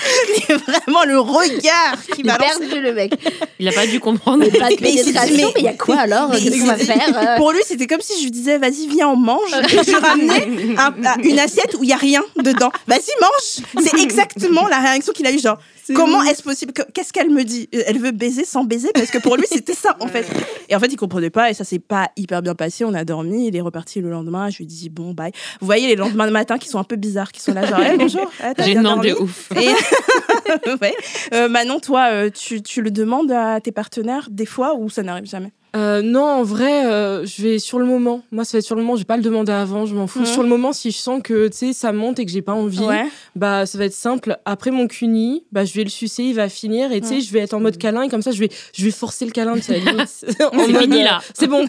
Mais 0.49 0.57
vraiment 0.57 1.05
le 1.05 1.19
regard 1.21 1.97
qui 2.15 2.25
m'a 2.25 2.37
perdu, 2.37 2.81
le 2.81 2.93
mec. 2.93 3.13
Il 3.61 3.69
a 3.69 3.73
pas 3.73 3.87
dû 3.87 4.01
comprendre. 4.01 4.39
Mais 4.45 4.51
pas 4.51 4.69
de 4.71 4.77
Mais 4.81 4.93
il 4.93 5.03
pénétration, 5.03 5.53
mais- 5.55 5.63
y 5.63 5.69
a 5.69 5.75
quoi 5.75 5.99
alors? 6.01 6.31
Mais 6.31 6.41
Qu'est-ce 6.41 6.59
qu'on 6.61 6.67
va 6.67 6.79
il- 6.79 6.85
faire 6.87 7.17
euh? 7.17 7.37
Pour 7.37 7.53
lui, 7.53 7.61
c'était 7.65 7.87
comme 7.87 8.01
si 8.01 8.19
je 8.19 8.25
lui 8.25 8.31
disais, 8.33 8.59
vas-y, 8.59 8.89
viens, 8.89 9.09
on 9.09 9.17
mange. 9.17 9.53
Et 9.53 9.69
je 9.85 9.97
ramenais 9.97 10.77
un- 10.77 10.95
un- 11.07 11.23
une 11.23 11.39
assiette 11.39 11.77
où 11.79 11.85
il 11.85 11.91
y 11.91 11.93
a 11.93 11.97
rien 11.97 12.23
dedans. 12.43 12.73
Vas-y, 12.89 13.11
mange. 13.21 13.85
C'est 13.87 14.03
exactement 14.03 14.67
la 14.69 14.81
réaction 14.81 15.13
qu'il 15.13 15.27
a 15.27 15.33
eue, 15.33 15.39
genre. 15.39 15.59
Comment 15.95 16.23
est-ce 16.25 16.43
possible 16.43 16.73
que- 16.73 16.83
Qu'est-ce 16.95 17.13
qu'elle 17.13 17.29
me 17.31 17.45
dit? 17.45 17.69
Elle 17.87 17.99
veut 17.99 18.11
baiser 18.11 18.47
sans 18.47 18.65
baiser 18.65 18.89
parce 18.95 19.11
que 19.11 19.19
pour 19.19 19.37
lui 19.37 19.45
c'était 19.47 19.75
ça 19.75 19.95
en 20.01 20.07
fait. 20.09 20.25
Et 20.71 20.75
en 20.75 20.81
fait 20.81 20.87
il 20.87 20.97
comprenait 20.97 21.29
pas 21.29 21.51
et 21.51 21.55
ça 21.55 21.63
s'est 21.65 21.79
pas 21.79 22.09
hyper 22.17 22.41
bien 22.41 22.55
passé. 22.55 22.64
On 22.85 22.95
a 22.95 23.05
dormi, 23.05 23.49
il 23.49 23.57
est 23.57 23.61
reparti 23.61 24.01
le 24.01 24.11
lendemain. 24.11 24.51
Je 24.51 24.59
lui 24.59 24.67
dis 24.67 24.89
bon 24.91 25.13
bye. 25.13 25.33
Vous 25.61 25.67
voyez 25.67 25.87
les 25.89 25.97
lendemains 25.97 26.27
de 26.27 26.33
matin 26.33 26.59
qui 26.59 26.69
sont 26.69 26.79
un 26.79 26.85
peu 26.85 26.97
bizarres, 26.97 27.33
qui 27.33 27.41
sont 27.41 27.53
là 27.55 27.67
genre 27.67 27.81
hey, 27.81 27.99
bonjour. 27.99 28.31
Ah, 28.43 28.55
de 28.55 29.13
ouf. 29.15 29.51
Et- 29.53 30.71
ouais. 30.83 30.95
Euh, 31.33 31.49
Manon, 31.49 31.81
toi, 31.81 32.09
euh, 32.11 32.31
tu, 32.31 32.63
tu 32.63 32.83
le 32.83 32.91
demandes 32.91 33.31
à 33.33 33.61
tes 33.61 33.73
partenaires 33.73 34.29
des 34.31 34.47
fois 34.47 34.75
ou 34.77 34.89
ça 34.91 35.03
n'arrive 35.03 35.27
jamais? 35.27 35.53
Euh, 35.77 36.03
non, 36.03 36.23
en 36.25 36.43
vrai, 36.45 36.87
euh, 36.87 37.27
je 37.27 37.43
vais 37.43 37.59
sur 37.59 37.79
le 37.79 37.85
moment. 37.85 38.23
Moi, 38.31 38.45
ça 38.45 38.57
va 38.57 38.59
être 38.61 38.65
sur 38.65 38.77
le 38.77 38.83
moment. 38.83 38.95
Je 38.95 39.01
vais 39.01 39.07
pas 39.07 39.17
le 39.17 39.23
demander 39.23 39.51
avant. 39.53 39.87
Je 39.87 39.95
m'en 39.95 40.07
fous. 40.07 40.21
Mhm. 40.21 40.27
Sur 40.27 40.43
le 40.43 40.49
moment, 40.49 40.73
si 40.73 40.91
je 40.93 40.97
sens 40.99 41.21
que 41.23 41.49
tu 41.49 41.57
sais 41.57 41.73
ça 41.73 41.93
monte 41.93 42.19
et 42.21 42.25
que 42.27 42.31
j'ai 42.31 42.43
pas 42.43 42.53
envie, 42.53 42.79
Ouais. 42.85 43.07
bah 43.35 43.67
ça 43.67 43.77
va 43.79 43.87
être 43.87 43.93
simple. 43.95 44.37
Après 44.45 44.71
mon 44.71 44.87
cuni, 44.87 45.45
bah 45.53 45.65
je 45.65 45.73
vais 45.75 45.83
le 45.85 45.91
sucer, 45.91 46.23
il 46.25 46.35
va 46.35 46.49
finir 46.49 46.93
et 46.93 47.01
tu 47.01 47.09
sais, 47.09 47.21
je 47.21 47.33
vais 47.33 47.41
être 47.41 47.55
en 47.55 47.61
mode 47.61 47.77
câlin 47.79 48.03
et 48.03 48.09
comme 48.09 48.23
ça, 48.23 48.31
je 48.31 48.39
vais, 48.39 48.51
je 48.73 48.85
vais 48.85 48.91
forcer 48.93 49.25
le 49.25 49.31
câlin. 49.33 49.55
C'est 49.61 49.81
fini, 49.81 51.01
euh, 51.01 51.05
là. 51.05 51.21
C'est 51.35 51.47
bon. 51.49 51.67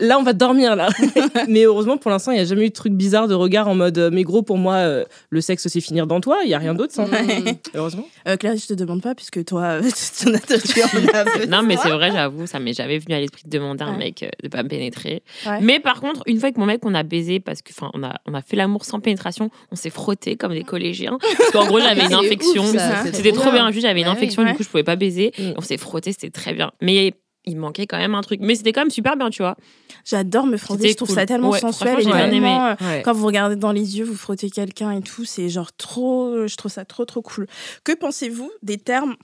Là, 0.00 0.18
on 0.18 0.22
va 0.22 0.32
dormir 0.32 0.76
là. 0.76 0.88
mais 1.48 1.62
heureusement, 1.64 1.96
pour 1.96 2.10
l'instant, 2.10 2.32
il 2.32 2.38
y 2.38 2.40
a 2.40 2.44
jamais 2.44 2.66
eu 2.66 2.68
de 2.68 2.74
truc 2.74 2.92
bizarre 2.92 3.28
de 3.28 3.34
regard 3.34 3.68
en 3.68 3.74
mode. 3.74 3.96
euh, 3.98 4.10
Mais 4.12 4.22
gros, 4.22 4.42
pour 4.42 4.58
moi, 4.58 4.74
euh, 4.74 5.04
le 5.30 5.40
sexe 5.40 5.66
c'est 5.68 5.80
finir 5.80 6.06
dans 6.06 6.20
toi. 6.20 6.38
Il 6.44 6.50
y 6.50 6.54
a 6.54 6.58
rien 6.58 6.74
d'autre 6.74 6.92
sans. 6.92 7.06
Mm. 7.06 7.12
Heureusement. 7.74 8.06
Euh, 8.28 8.36
Claire, 8.36 8.54
je 8.56 8.66
te 8.66 8.74
demande 8.74 9.02
pas 9.02 9.14
puisque 9.14 9.44
toi, 9.44 9.78
tu 9.80 10.28
en 10.28 10.34
as 10.34 10.40
tu 10.40 10.82
en 10.82 11.14
as 11.14 11.24
besoin. 11.24 11.46
Non, 11.48 11.62
mais 11.62 11.76
c'est 11.82 11.90
vrai, 11.90 12.10
j'avoue, 12.12 12.46
ça 12.46 12.58
m'est 12.58 12.74
jamais 12.74 12.98
venu 12.98 13.14
à 13.14 13.20
l'esprit 13.20 13.44
de 13.46 13.50
demander 13.58 13.82
à 13.84 13.86
un 13.86 13.92
Ouais. 13.92 13.98
mec 13.98 14.22
euh, 14.22 14.28
de 14.42 14.48
pas 14.48 14.62
me 14.62 14.68
pénétrer. 14.68 15.22
Ouais. 15.46 15.60
Mais 15.60 15.80
par 15.80 16.00
contre, 16.00 16.22
une 16.26 16.38
fois 16.38 16.52
que 16.52 16.58
mon 16.60 16.66
mec, 16.66 16.80
on 16.84 16.94
a 16.94 17.02
baisé, 17.02 17.40
parce 17.40 17.62
que, 17.62 17.72
enfin, 17.72 17.90
on 17.94 18.02
a, 18.02 18.14
on 18.26 18.34
a 18.34 18.42
fait 18.42 18.56
l'amour 18.56 18.84
sans 18.84 19.00
pénétration, 19.00 19.50
on 19.70 19.76
s'est 19.76 19.90
frotté 19.90 20.36
comme 20.36 20.52
des 20.52 20.64
collégiens. 20.64 21.18
Parce 21.38 21.50
qu'en 21.52 21.66
gros, 21.66 21.80
j'avais 21.80 22.04
une 22.04 22.14
infection. 22.24 22.64
C'était 23.12 23.32
trop 23.32 23.50
bien, 23.50 23.70
juste 23.70 23.86
j'avais 23.86 24.00
une 24.02 24.06
infection, 24.08 24.42
oui. 24.42 24.50
du 24.50 24.56
coup, 24.56 24.62
je 24.62 24.68
pouvais 24.68 24.84
pas 24.84 24.96
baiser. 24.96 25.32
Mm. 25.38 25.52
On 25.56 25.60
s'est 25.60 25.78
frotté, 25.78 26.12
c'était 26.12 26.30
très 26.30 26.52
bien. 26.52 26.72
Mais 26.82 27.14
il 27.48 27.56
manquait 27.56 27.86
quand 27.86 27.98
même 27.98 28.16
un 28.16 28.22
truc. 28.22 28.40
Mais 28.42 28.56
c'était 28.56 28.72
quand 28.72 28.80
même 28.80 28.90
super 28.90 29.16
bien, 29.16 29.30
tu 29.30 29.40
vois. 29.42 29.56
J'adore 30.04 30.46
me 30.46 30.56
frotter, 30.56 30.88
je 30.88 30.94
trouve 30.96 31.06
cool. 31.08 31.16
ça 31.16 31.26
tellement 31.26 31.50
Ouais, 31.50 31.60
sensuel 31.60 32.00
et 32.00 32.04
bien 32.04 32.28
tellement, 32.28 32.66
euh, 32.66 32.74
Ouais. 32.80 33.02
Quand 33.04 33.12
vous 33.12 33.24
regardez 33.26 33.54
dans 33.54 33.70
les 33.70 33.98
yeux, 33.98 34.04
vous 34.04 34.16
frottez 34.16 34.50
quelqu'un 34.50 34.90
et 34.90 35.00
tout, 35.00 35.24
c'est 35.24 35.48
genre 35.48 35.72
trop. 35.76 36.48
Je 36.48 36.56
trouve 36.56 36.72
ça 36.72 36.84
trop 36.84 37.04
trop 37.04 37.22
cool. 37.22 37.46
Que 37.84 37.92
pensez-vous 37.92 38.50
des 38.62 38.78
termes 38.78 39.14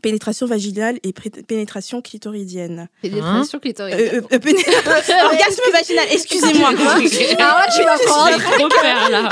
pénétration 0.00 0.46
vaginale 0.46 0.98
et 1.02 1.12
pénétration 1.12 2.00
clitoridienne 2.00 2.88
Pénétration 3.02 3.58
clitorienne. 3.58 4.00
Euh, 4.00 4.16
euh, 4.18 4.20
euh, 4.32 4.38
péné- 4.38 4.64
Orgasme 5.24 5.62
vaginal, 5.72 6.06
excusez-moi. 6.10 6.68
Alors 6.70 6.88
là, 6.88 7.66
tu 7.76 7.82
vas 7.84 7.96
Je 7.98 8.04
prendre. 8.04 8.30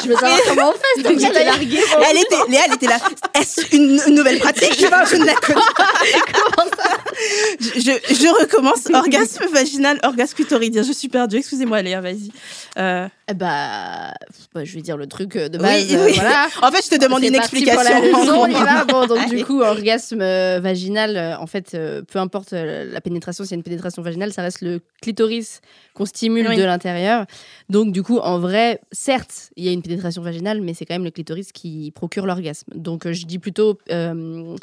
Je 0.02 0.08
veux 0.08 0.14
savoir 0.14 0.38
comment 0.48 0.70
on 0.70 0.72
fait. 0.72 1.02
Donc, 1.02 1.18
j'étais 1.18 1.44
larguée. 1.44 1.80
Elle 2.10 2.18
était, 2.18 2.36
Léa, 2.50 2.60
elle 2.66 2.74
était 2.74 2.86
là. 2.88 2.98
Est-ce 3.34 3.74
une, 3.74 4.00
une 4.06 4.14
nouvelle 4.14 4.38
pratique? 4.38 4.74
Je 4.78 5.16
ne 5.16 5.24
la 5.24 5.34
connais 5.34 5.60
pas. 5.76 5.88
Je, 7.60 8.40
recommence. 8.40 8.86
Orgasme 8.92 9.44
vaginal, 9.52 9.98
orgasme 10.02 10.34
clitoridien. 10.34 10.82
Je 10.82 10.92
suis 10.92 11.08
perdue. 11.08 11.36
Excusez-moi, 11.38 11.82
Léa, 11.82 12.00
vas-y. 12.00 12.30
Euh, 12.78 13.08
Eh 13.28 13.34
Bah, 13.34 14.12
bah, 14.54 14.64
je 14.64 14.74
vais 14.74 14.82
dire 14.82 14.96
le 14.96 15.06
truc 15.06 15.36
euh, 15.36 15.48
de 15.48 15.58
base. 15.58 15.86
oui. 15.90 16.12
voilà. 16.14 16.48
En 16.62 16.70
fait, 16.70 16.84
je 16.84 16.90
te 16.96 17.00
demande 17.02 17.22
une 17.22 17.34
explication. 17.34 17.74
Pour 17.80 17.90
la 17.90 18.00
leçon, 18.00 18.40
on 18.40 18.46
y 18.46 18.52
va. 18.52 18.84
Bon, 18.84 19.06
donc 19.06 19.28
du 19.28 19.44
coup, 19.44 19.60
orgasme 19.60 20.20
euh, 20.20 20.60
vaginal, 20.62 21.36
en 21.40 21.46
fait, 21.46 21.76
peu 22.10 22.18
importe 22.18 22.52
la 22.52 23.00
pénétration, 23.00 23.44
s'il 23.44 23.52
y 23.52 23.54
a 23.54 23.56
une 23.58 23.62
pénétration 23.62 24.02
vaginale, 24.02 24.32
ça 24.32 24.42
reste 24.42 24.60
le 24.62 24.80
clitoris 25.02 25.60
qu'on 25.94 26.06
stimule 26.06 26.46
Oui. 26.48 26.56
de 26.56 26.62
l'intérieur. 26.64 27.26
Donc 27.68 27.92
du 27.92 28.02
coup, 28.02 28.18
en 28.18 28.38
vrai, 28.38 28.80
certes, 28.92 29.50
il 29.56 29.64
y 29.64 29.68
a 29.68 29.72
une 29.72 29.82
pénétration 29.82 30.22
vaginale, 30.22 30.60
mais 30.60 30.74
c'est 30.74 30.84
quand 30.84 30.94
même 30.94 31.04
le 31.04 31.10
clitoris 31.10 31.52
qui 31.52 31.92
procure 31.94 32.26
l'orgasme. 32.26 32.70
Donc 32.74 33.10
je 33.10 33.26
dis 33.26 33.38
plutôt 33.38 33.78
euh, 33.90 34.56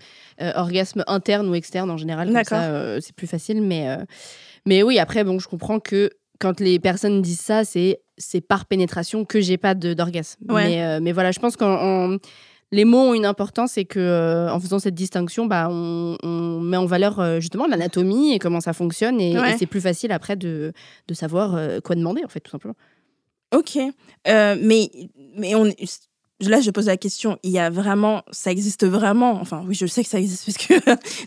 orgasme 0.55 1.03
interne 1.07 1.47
ou 1.49 1.55
externe 1.55 1.89
en 1.91 1.97
général. 1.97 2.31
Comme 2.31 2.43
ça, 2.43 2.63
euh, 2.63 2.99
c'est 3.01 3.15
plus 3.15 3.27
facile. 3.27 3.61
Mais, 3.61 3.89
euh, 3.89 4.03
mais 4.65 4.83
oui, 4.83 4.99
après, 4.99 5.23
bon, 5.23 5.39
je 5.39 5.47
comprends 5.47 5.79
que 5.79 6.09
quand 6.39 6.59
les 6.59 6.79
personnes 6.79 7.21
disent 7.21 7.39
ça, 7.41 7.63
c'est 7.65 8.01
c'est 8.19 8.41
par 8.41 8.65
pénétration 8.65 9.25
que 9.25 9.39
j'ai 9.41 9.57
pas 9.57 9.75
de- 9.75 9.93
d'orgasme. 9.93 10.43
Ouais. 10.49 10.67
Mais, 10.67 10.83
euh, 10.83 10.99
mais 11.01 11.11
voilà, 11.11 11.31
je 11.31 11.39
pense 11.39 11.55
qu'en 11.55 12.17
les 12.73 12.83
mots 12.83 12.97
ont 12.97 13.13
une 13.13 13.25
importance 13.25 13.77
et 13.77 13.85
que 13.85 13.97
euh, 13.99 14.51
en 14.51 14.59
faisant 14.59 14.77
cette 14.79 14.93
distinction, 14.95 15.45
bah, 15.45 15.69
on, 15.71 16.17
on 16.21 16.59
met 16.59 16.75
en 16.75 16.85
valeur 16.85 17.19
euh, 17.19 17.39
justement 17.39 17.65
l'anatomie 17.65 18.33
et 18.33 18.39
comment 18.39 18.59
ça 18.59 18.73
fonctionne 18.73 19.21
et, 19.21 19.39
Ouais. 19.39 19.53
et 19.53 19.57
c'est 19.57 19.67
plus 19.67 19.79
facile 19.79 20.11
après 20.11 20.35
de, 20.35 20.73
de 21.07 21.13
savoir 21.13 21.55
euh, 21.55 21.79
quoi 21.79 21.95
demander 21.95 22.23
en 22.25 22.27
fait 22.27 22.41
tout 22.41 22.51
simplement. 22.51 22.75
Ok. 23.55 23.77
Euh, 24.27 24.55
mais, 24.61 24.89
mais 25.37 25.55
on, 25.55 25.71
là, 26.41 26.61
je 26.61 26.69
pose 26.71 26.85
la 26.87 26.97
question. 26.97 27.37
Il 27.43 27.51
y 27.51 27.59
a 27.59 27.69
vraiment, 27.69 28.23
ça 28.31 28.51
existe 28.51 28.85
vraiment. 28.85 29.39
Enfin, 29.41 29.63
oui, 29.67 29.75
je 29.75 29.85
sais 29.85 30.03
que 30.03 30.09
ça 30.09 30.19
existe 30.19 30.45
parce 30.47 30.57
que 30.57 30.73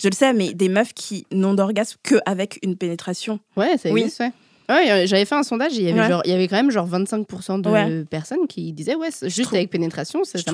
je 0.02 0.08
le 0.08 0.14
sais, 0.14 0.32
mais 0.32 0.52
des 0.54 0.68
meufs 0.68 0.92
qui 0.94 1.26
n'ont 1.32 1.54
d'orgasme 1.54 1.96
qu'avec 2.02 2.58
une 2.62 2.76
pénétration. 2.76 3.40
Ouais, 3.56 3.76
ça 3.78 3.90
Oui. 3.90 4.02
existe, 4.02 4.20
ouais. 4.20 4.32
Ouais, 4.68 4.88
euh, 4.92 5.06
j'avais 5.08 5.24
fait 5.24 5.34
un 5.34 5.42
sondage, 5.42 5.72
et 5.72 5.78
il 5.78 5.82
y 5.82 5.90
avait 5.90 5.98
Ouais. 6.02 6.08
genre, 6.08 6.22
il 6.24 6.30
y 6.30 6.32
avait 6.32 6.46
quand 6.46 6.54
même 6.54 6.70
genre 6.70 6.86
25% 6.86 7.58
de 7.60 7.68
Ouais. 7.68 8.04
personnes 8.08 8.46
qui 8.48 8.72
disaient 8.72 8.94
ouais, 8.94 9.08
juste 9.22 9.42
trouve- 9.42 9.56
avec 9.56 9.68
pénétration, 9.68 10.22
ça, 10.22 10.38
ça 10.38 10.44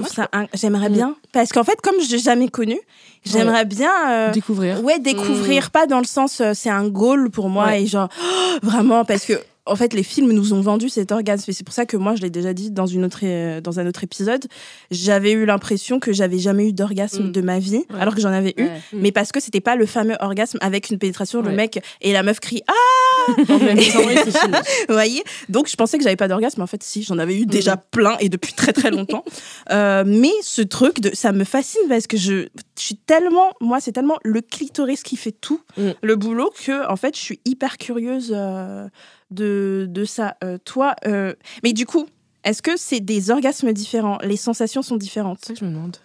j'aimerais 0.54 0.88
Mm. 0.88 0.92
bien. 0.94 1.16
Parce 1.32 1.52
qu'en 1.52 1.64
fait, 1.64 1.78
comme 1.82 1.96
je 2.02 2.12
l'ai 2.12 2.18
jamais 2.18 2.48
connu, 2.48 2.78
j'aimerais 3.26 3.66
bien. 3.66 3.90
euh, 4.10 4.32
Découvrir. 4.32 4.82
Ouais, 4.82 4.98
découvrir, 4.98 5.70
pas 5.70 5.86
dans 5.86 5.98
le 5.98 6.06
sens, 6.06 6.40
euh, 6.40 6.52
c'est 6.54 6.70
un 6.70 6.88
goal 6.88 7.30
pour 7.30 7.50
moi 7.50 7.66
Ouais. 7.66 7.82
et 7.82 7.86
genre, 7.86 8.08
vraiment, 8.62 9.04
parce 9.04 9.26
que, 9.26 9.34
en 9.66 9.76
fait, 9.76 9.92
les 9.94 10.02
films 10.02 10.32
nous 10.32 10.52
ont 10.54 10.60
vendu 10.60 10.88
cet 10.88 11.12
orgasme. 11.12 11.50
Et 11.50 11.52
c'est 11.52 11.64
pour 11.64 11.74
ça 11.74 11.86
que 11.86 11.96
moi, 11.96 12.14
je 12.14 12.22
l'ai 12.22 12.30
déjà 12.30 12.52
dit 12.54 12.70
dans, 12.70 12.86
une 12.86 13.04
autre, 13.04 13.20
euh, 13.24 13.60
dans 13.60 13.80
un 13.80 13.86
autre 13.86 14.04
épisode, 14.04 14.46
j'avais 14.90 15.32
eu 15.32 15.44
l'impression 15.44 15.98
que 16.00 16.12
j'avais 16.12 16.38
jamais 16.38 16.68
eu 16.68 16.72
d'orgasme 16.72 17.28
Mm. 17.28 17.32
de 17.32 17.40
ma 17.40 17.58
vie, 17.58 17.76
Ouais. 17.76 18.00
alors 18.00 18.14
que 18.14 18.20
j'en 18.20 18.30
avais 18.32 18.54
eu. 18.56 18.62
Ouais. 18.64 18.80
Mais 18.92 19.12
parce 19.12 19.32
que 19.32 19.40
c'était 19.40 19.60
pas 19.60 19.76
le 19.76 19.86
fameux 19.86 20.16
orgasme 20.20 20.58
avec 20.60 20.90
une 20.90 20.98
pénétration, 20.98 21.42
le 21.42 21.50
mec 21.52 21.80
et 22.00 22.12
la 22.12 22.22
meuf 22.22 22.40
crie 22.40 22.62
Ah 22.68 23.32
En 23.48 23.58
même 23.58 23.76
temps. 23.78 24.00
Vous 24.88 24.94
voyez? 24.94 25.22
Donc, 25.48 25.68
je 25.68 25.74
pensais 25.76 25.98
que 25.98 26.04
j'avais 26.04 26.16
pas 26.16 26.28
d'orgasme, 26.28 26.60
mais 26.60 26.64
en 26.64 26.68
fait, 26.68 26.82
si, 26.82 27.02
j'en 27.02 27.18
avais 27.18 27.36
eu 27.36 27.46
déjà 27.46 27.76
plein 27.76 28.16
et 28.20 28.28
depuis 28.28 28.52
très 28.52 28.72
très 28.72 28.90
longtemps. 28.90 29.24
Euh, 29.72 30.04
mais 30.06 30.30
ce 30.42 30.62
truc, 30.62 31.00
de, 31.00 31.10
ça 31.12 31.32
me 31.32 31.42
fascine 31.42 31.80
parce 31.88 32.06
que 32.06 32.16
je, 32.16 32.46
je 32.78 32.82
suis 32.82 32.94
tellement, 32.96 33.50
moi, 33.60 33.80
c'est 33.80 33.90
tellement 33.90 34.16
le 34.22 34.40
clitoris 34.40 35.02
qui 35.02 35.16
fait 35.16 35.32
tout, 35.32 35.60
Mm. 35.76 35.90
le 36.02 36.16
boulot, 36.16 36.52
que 36.64 36.88
en 36.88 36.94
fait, 36.96 37.16
je 37.16 37.20
suis 37.20 37.40
hyper 37.44 37.76
curieuse 37.78 38.32
euh, 38.34 38.86
de, 39.30 39.86
de 39.88 40.04
ça. 40.04 40.36
Euh, 40.44 40.58
toi, 40.64 40.94
euh, 41.06 41.34
mais 41.62 41.72
du 41.72 41.86
coup, 41.86 42.06
est-ce 42.44 42.62
que 42.62 42.76
c'est 42.76 43.00
des 43.00 43.30
orgasmes 43.30 43.72
différents? 43.72 44.18
Les 44.22 44.36
sensations 44.36 44.82
sont 44.82 44.96
différentes? 44.96 45.38
C'est 45.40 45.48
ça 45.48 45.52
que 45.54 45.60
je 45.60 45.64
me 45.64 45.70
demande. 45.70 45.96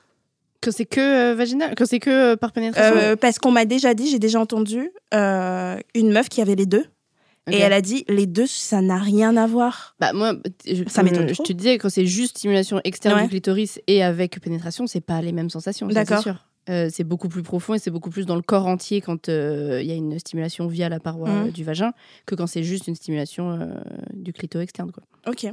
Quand 0.62 0.72
c'est 0.72 0.86
que 0.86 1.32
euh, 1.32 1.36
vaginal? 1.36 1.74
Quand 1.76 1.86
c'est 1.88 2.00
que 2.00 2.34
euh, 2.34 2.36
par 2.36 2.52
pénétration? 2.52 2.96
Euh, 2.96 3.16
Parce 3.16 3.40
qu'on 3.40 3.52
m'a 3.52 3.66
déjà 3.66 3.94
dit, 3.94 4.08
j'ai 4.10 4.20
déjà 4.20 4.40
entendu 4.40 4.92
euh, 5.14 5.78
une 5.96 6.12
meuf 6.12 6.30
qui 6.30 6.42
avait 6.42 6.56
les 6.56 6.66
deux. 6.68 6.86
Et 7.50 7.58
elle 7.58 7.74
a 7.74 7.82
dit, 7.82 8.06
les 8.08 8.28
deux, 8.28 8.46
ça 8.46 8.82
n'a 8.82 8.98
rien 8.98 9.36
à 9.36 9.48
voir. 9.48 9.96
Bah 10.00 10.14
moi, 10.14 10.36
je, 10.66 10.84
Ça 10.88 11.02
m'étonne 11.02 11.28
Je 11.28 11.34
trop. 11.34 11.44
te 11.44 11.52
disais, 11.52 11.80
quand 11.80 11.90
c'est 11.90 12.06
juste 12.06 12.38
stimulation 12.38 12.80
externe 12.84 13.16
Ouais. 13.16 13.24
du 13.24 13.30
clitoris 13.30 13.80
et 13.88 14.04
avec 14.04 14.40
pénétration, 14.40 14.86
c'est 14.86 15.02
pas 15.02 15.22
les 15.24 15.32
mêmes 15.32 15.50
sensations. 15.50 15.88
ça, 15.90 15.94
D'accord. 15.96 16.18
C'est 16.18 16.30
sûr. 16.30 16.46
Euh, 16.70 16.90
c'est 16.92 17.04
beaucoup 17.04 17.28
plus 17.28 17.42
profond 17.42 17.74
et 17.74 17.80
c'est 17.80 17.90
beaucoup 17.90 18.12
plus 18.12 18.26
dans 18.28 18.36
le 18.36 18.44
corps 18.44 18.68
entier 18.68 19.02
quand 19.02 19.30
euh, 19.30 19.80
il 19.82 19.88
y 19.88 19.92
a 19.92 19.96
une 19.96 20.20
stimulation 20.20 20.68
via 20.68 20.90
la 20.90 21.00
paroi 21.00 21.28
Mhm. 21.30 21.48
euh, 21.48 21.52
du 21.52 21.64
vagin 21.64 21.92
que 22.28 22.36
quand 22.36 22.46
c'est 22.48 22.64
juste 22.64 22.88
une 22.88 22.94
stimulation 22.96 23.70
du 24.14 24.32
clito 24.32 24.60
externe. 24.60 24.92
Quoi. 24.92 25.04
Ok. 25.28 25.48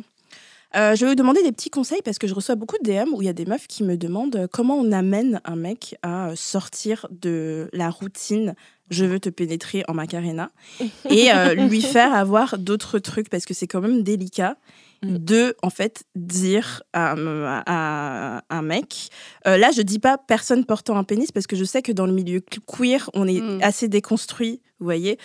Euh, 0.77 0.95
je 0.95 1.05
vais 1.05 1.13
vous 1.13 1.17
demander 1.17 1.43
des 1.43 1.53
petits 1.53 1.71
conseils 1.71 2.03
parce 2.05 2.19
que 2.19 2.27
je 2.27 2.35
reçois 2.35 2.55
beaucoup 2.55 2.77
de 2.83 2.85
DM 2.91 3.15
où 3.15 3.23
il 3.23 3.25
y 3.25 3.29
a 3.31 3.33
des 3.33 3.47
meufs 3.47 3.67
qui 3.67 3.83
me 3.85 3.97
demandent 3.97 4.37
euh, 4.37 4.47
comment 4.51 4.77
on 4.77 4.93
amène 4.93 5.41
un 5.47 5.57
mec 5.57 5.97
à 6.03 6.29
euh, 6.29 6.33
sortir 6.37 7.07
de 7.11 7.71
la 7.73 7.89
routine 7.89 8.55
je 8.91 9.05
veux 9.07 9.19
te 9.21 9.29
pénétrer 9.31 9.83
en 9.89 9.95
macarena 9.95 10.51
et 11.11 11.33
euh, 11.33 11.55
lui 11.55 11.81
faire 11.81 12.13
avoir 12.15 12.59
d'autres 12.59 12.99
trucs 12.99 13.31
parce 13.31 13.47
que 13.47 13.55
c'est 13.55 13.67
quand 13.67 13.81
même 13.81 14.03
délicat 14.03 14.57
Mm. 15.01 15.17
de 15.19 15.55
en 15.63 15.71
fait 15.71 16.03
dire 16.17 16.83
à, 16.93 17.13
à- 17.13 18.39
à 18.39 18.43
un 18.51 18.63
mec 18.63 19.11
euh, 19.47 19.57
là 19.57 19.71
je 19.71 19.81
dis 19.83 20.01
pas 20.01 20.19
personne 20.19 20.65
portant 20.65 20.97
un 20.97 21.05
pénis 21.05 21.31
parce 21.31 21.47
que 21.47 21.55
je 21.55 21.63
sais 21.63 21.83
que 21.83 21.93
dans 21.93 22.05
le 22.05 22.13
milieu 22.13 22.41
queer 22.67 23.09
on 23.15 23.29
est 23.29 23.41
Mm. 23.41 23.61
assez 23.63 23.87
déconstruit 23.87 24.61
vous 24.81 24.85
voyez 24.87 25.17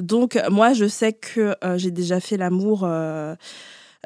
donc 0.00 0.36
moi 0.50 0.72
je 0.72 0.86
sais 0.88 1.12
que 1.12 1.54
euh, 1.62 1.78
j'ai 1.78 1.92
déjà 1.92 2.18
fait 2.18 2.36
l'amour 2.38 2.80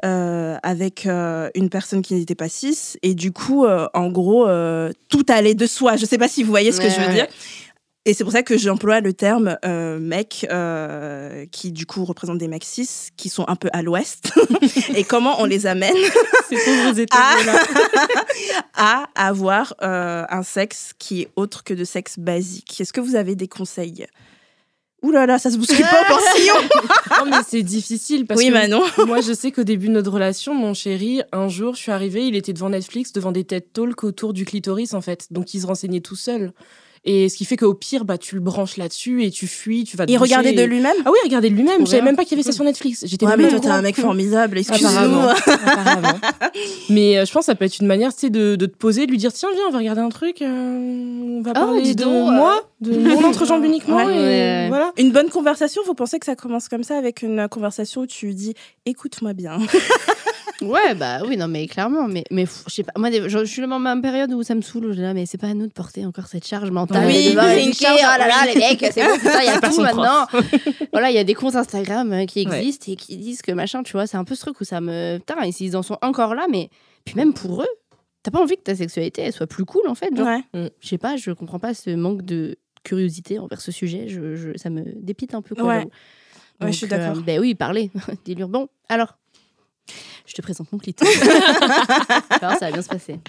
euh, 0.05 0.57
avec 0.61 1.07
euh, 1.07 1.49
une 1.55 1.69
personne 1.69 2.01
qui 2.01 2.13
n'était 2.13 2.35
pas 2.35 2.49
cis. 2.49 2.97
Et 3.01 3.15
du 3.15 3.31
coup 3.31 3.65
euh, 3.65 3.87
en 3.93 4.09
gros 4.09 4.45
tout 5.09 5.25
allait 5.29 5.55
de 5.55 5.65
soi. 5.65 5.95
Je 5.95 6.05
sais 6.05 6.17
pas 6.17 6.27
si 6.27 6.43
vous 6.43 6.49
voyez 6.49 6.71
ce 6.71 6.79
que 6.79 6.85
Ouais, 6.85 6.91
je 6.91 6.99
veux 7.01 7.07
ouais. 7.07 7.13
dire. 7.13 7.27
et 8.05 8.13
c'est 8.13 8.23
pour 8.23 8.33
ça 8.33 8.43
que 8.43 8.57
j'emploie 8.57 9.01
le 9.01 9.13
terme 9.13 9.57
mec 9.99 10.45
qui 11.51 11.71
du 11.71 11.85
coup 11.87 12.05
représente 12.05 12.37
des 12.37 12.47
mecs 12.47 12.65
cis 12.65 12.87
qui 13.17 13.29
sont 13.29 13.45
un 13.47 13.55
peu 13.55 13.69
à 13.73 13.81
l'ouest. 13.81 14.31
Et 14.95 15.03
comment 15.03 15.41
on 15.41 15.45
les 15.45 15.65
amène 15.65 15.95
à 18.75 19.05
avoir 19.15 19.73
un 19.79 20.43
sexe 20.43 20.91
qui 20.99 21.23
est 21.23 21.29
autre 21.35 21.63
que 21.63 21.73
de 21.73 21.83
sexe 21.83 22.19
basique. 22.19 22.79
Est-ce 22.79 22.93
que 22.93 23.01
vous 23.01 23.15
avez 23.15 23.35
des 23.35 23.47
conseils 23.47 24.05
Ouh 25.05 25.11
là 25.11 25.27
là, 25.27 25.37
ça 25.37 25.51
se 25.51 25.57
bouscule 25.57 25.85
pas 25.85 26.01
au 26.01 26.05
portillon 26.07 26.55
Non, 27.19 27.29
mais 27.29 27.43
c'est 27.47 27.61
difficile 27.61 28.25
parce 28.25 28.39
Oui, 28.39 28.47
que 28.47 28.53
Manon. 28.53 28.81
moi, 29.05 29.21
je 29.21 29.33
sais 29.33 29.51
qu'au 29.51 29.63
début 29.63 29.87
de 29.87 29.91
notre 29.93 30.09
relation, 30.11 30.55
mon 30.55 30.73
chéri, 30.73 31.21
un 31.31 31.47
jour, 31.47 31.75
je 31.75 31.81
suis 31.81 31.91
arrivée, 31.91 32.25
il 32.25 32.35
était 32.35 32.53
devant 32.53 32.69
Netflix, 32.69 33.13
devant 33.13 33.31
des 33.31 33.43
TED 33.43 33.71
Talks 33.71 34.03
autour 34.03 34.33
du 34.33 34.45
clitoris, 34.45 34.95
en 34.95 35.01
fait. 35.01 35.27
Donc, 35.31 35.53
il 35.53 35.61
se 35.61 35.67
renseignait 35.67 35.99
tout 36.01 36.15
seul. 36.15 36.53
Et 37.07 37.29
ce 37.29 37.37
qui 37.37 37.45
fait 37.45 37.55
qu'au 37.55 37.73
pire, 37.75 38.03
bah, 38.03 38.17
tu 38.17 38.33
le 38.33 38.41
branches 38.41 38.77
là-dessus 38.77 39.23
et 39.23 39.29
tu 39.31 39.45
fuis, 39.45 39.83
tu 39.83 39.95
vas 39.95 40.07
te 40.07 40.11
Il 40.11 40.17
regardait 40.17 40.53
de 40.53 40.63
lui-même 40.63 40.95
Ah 41.05 41.11
oui, 41.11 41.19
regardez 41.23 41.51
de 41.51 41.55
lui-même. 41.55 41.81
Je 41.85 41.91
savais 41.91 42.01
même 42.01 42.15
pas 42.15 42.23
qu'il 42.23 42.31
y 42.31 42.35
avait 42.35 42.43
ça 42.43 42.51
sur 42.51 42.63
Netflix. 42.63 43.03
J'étais 43.05 43.25
Ouais, 43.27 43.37
mais 43.37 43.47
toi, 43.49 43.59
t'es 43.59 43.67
un 43.69 43.81
mec 43.83 43.95
formidable. 43.95 44.59
Apparemment. 44.67 45.27
Mais 46.89 47.17
euh, 47.17 47.25
je 47.25 47.31
pense 47.31 47.41
que 47.41 47.45
ça 47.47 47.55
peut 47.55 47.65
être 47.65 47.79
une 47.79 47.87
manière, 47.87 48.15
tu 48.15 48.29
de, 48.29 48.55
de 48.55 48.65
te 48.65 48.75
poser, 48.75 49.05
de 49.05 49.11
lui 49.11 49.17
dire 49.17 49.31
tiens, 49.33 49.49
viens, 49.53 49.63
on 49.67 49.71
va 49.71 49.77
regarder 49.79 50.01
un 50.01 50.09
truc, 50.09 50.41
euh, 50.41 50.47
on 50.47 51.41
va 51.41 51.51
Oh, 51.51 51.53
parler 51.53 51.93
de 51.93 52.03
donc, 52.03 52.31
moi, 52.33 52.61
de 52.81 52.91
mon 52.97 53.23
entrejambe 53.23 53.63
uniquement, 53.65 53.97
Ouais. 53.97 54.15
et 54.15 54.17
Ouais. 54.17 54.67
voilà. 54.69 54.91
Une 54.97 55.11
bonne 55.11 55.29
conversation, 55.29 55.81
vous 55.85 55.93
pensez 55.93 56.17
que 56.19 56.25
ça 56.25 56.35
commence 56.35 56.69
comme 56.69 56.83
ça 56.83 56.97
avec 56.97 57.21
une 57.21 57.47
conversation 57.49 58.01
où 58.01 58.05
tu 58.07 58.33
dis 58.33 58.53
écoute-moi 58.85 59.33
bien. 59.33 59.57
Ouais, 60.61 60.95
bah 60.95 61.19
oui, 61.27 61.35
non, 61.37 61.47
mais 61.49 61.67
clairement. 61.67 62.07
Mais, 62.07 62.23
mais 62.31 62.45
je 62.45 62.73
sais 62.73 62.83
pas, 62.83 62.93
moi, 62.97 63.09
des- 63.09 63.27
je, 63.29 63.39
je 63.39 63.43
suis 63.45 63.61
dans 63.61 63.67
ma 63.79 63.93
même 63.93 64.01
période 64.01 64.31
où 64.33 64.41
ça 64.41 64.55
me 64.55 64.61
saoule. 64.61 64.85
où 64.85 64.89
je 64.91 64.95
dis, 64.95 65.01
là, 65.01 65.13
mais 65.13 65.25
c'est 65.25 65.37
pas 65.37 65.47
à 65.47 65.53
nous 65.53 65.67
de 65.67 65.71
porter 65.73 66.05
encore 66.05 66.27
cette 66.27 66.47
charge 66.47 66.71
mentale. 66.71 67.05
Oui, 67.07 67.25
de 67.25 67.29
devoir 67.31 67.47
c'est 67.47 67.61
éduquer, 67.63 67.67
une 67.67 67.73
charge, 67.97 67.99
oh 68.01 68.19
là 68.19 68.27
là, 68.27 68.45
les 68.53 68.59
mecs, 68.59 68.85
c'est 68.93 69.05
bon, 69.05 69.15
putain, 69.17 69.41
il 69.41 69.45
y 69.45 69.49
a 69.49 69.53
tout 69.55 69.59
Personne 69.61 69.83
maintenant. 69.83 70.25
voilà, 70.93 71.09
il 71.11 71.15
y 71.15 71.19
a 71.19 71.23
des 71.25 71.33
comptes 71.33 71.55
Instagram 71.55 72.11
euh, 72.13 72.25
qui 72.25 72.45
Ouais. 72.47 72.57
existent 72.57 72.91
et 72.91 72.95
qui 72.95 73.17
disent 73.17 73.41
que 73.41 73.51
machin, 73.51 73.83
tu 73.83 73.91
vois, 73.93 74.07
c'est 74.07 74.17
un 74.17 74.23
peu 74.23 74.33
ce 74.35 74.41
truc 74.41 74.61
où 74.61 74.63
ça 74.63 74.79
me. 74.81 75.17
Putain, 75.17 75.41
et 75.43 75.51
s'ils 75.51 75.75
en 75.75 75.83
sont 75.83 75.97
encore 76.01 76.35
là, 76.35 76.45
mais. 76.49 76.69
Puis 77.03 77.15
même 77.15 77.33
pour 77.33 77.61
eux, 77.61 77.67
t'as 78.23 78.31
pas 78.31 78.39
envie 78.41 78.55
que 78.55 78.63
ta 78.63 78.75
sexualité, 78.75 79.23
elle 79.23 79.33
soit 79.33 79.47
plus 79.47 79.65
cool, 79.65 79.87
en 79.87 79.93
fait. 79.95 80.15
Genre, 80.15 80.25
Ouais. 80.25 80.71
je 80.79 80.87
sais 80.87 80.97
pas, 80.97 81.17
je 81.17 81.31
comprends 81.31 81.59
pas 81.59 81.73
ce 81.73 81.89
manque 81.91 82.21
de 82.23 82.55
curiosité 82.83 83.39
envers 83.39 83.59
ce 83.61 83.71
sujet. 83.73 84.07
Je, 84.07 84.35
je- 84.35 84.57
ça 84.57 84.69
me 84.69 84.83
dépite 85.01 85.33
un 85.35 85.41
peu. 85.41 85.53
Quoi, 85.53 85.65
Ouais. 85.65 85.75
j'avoue. 85.79 85.89
Ouais, 86.61 86.71
je 86.71 86.77
suis 86.77 86.85
euh, 86.85 86.89
d'accord. 86.89 87.21
ben 87.21 87.39
oui, 87.41 87.53
parlez. 87.55 87.91
Dis-lui, 88.25 88.45
bon, 88.45 88.69
alors. 88.87 89.17
Je 90.25 90.33
te 90.33 90.41
présente 90.41 90.71
mon 90.71 90.79
clito. 90.79 91.05
alors, 92.41 92.57
ça 92.57 92.65
va 92.65 92.71
bien 92.71 92.81
se 92.81 92.89
passer. 92.89 93.19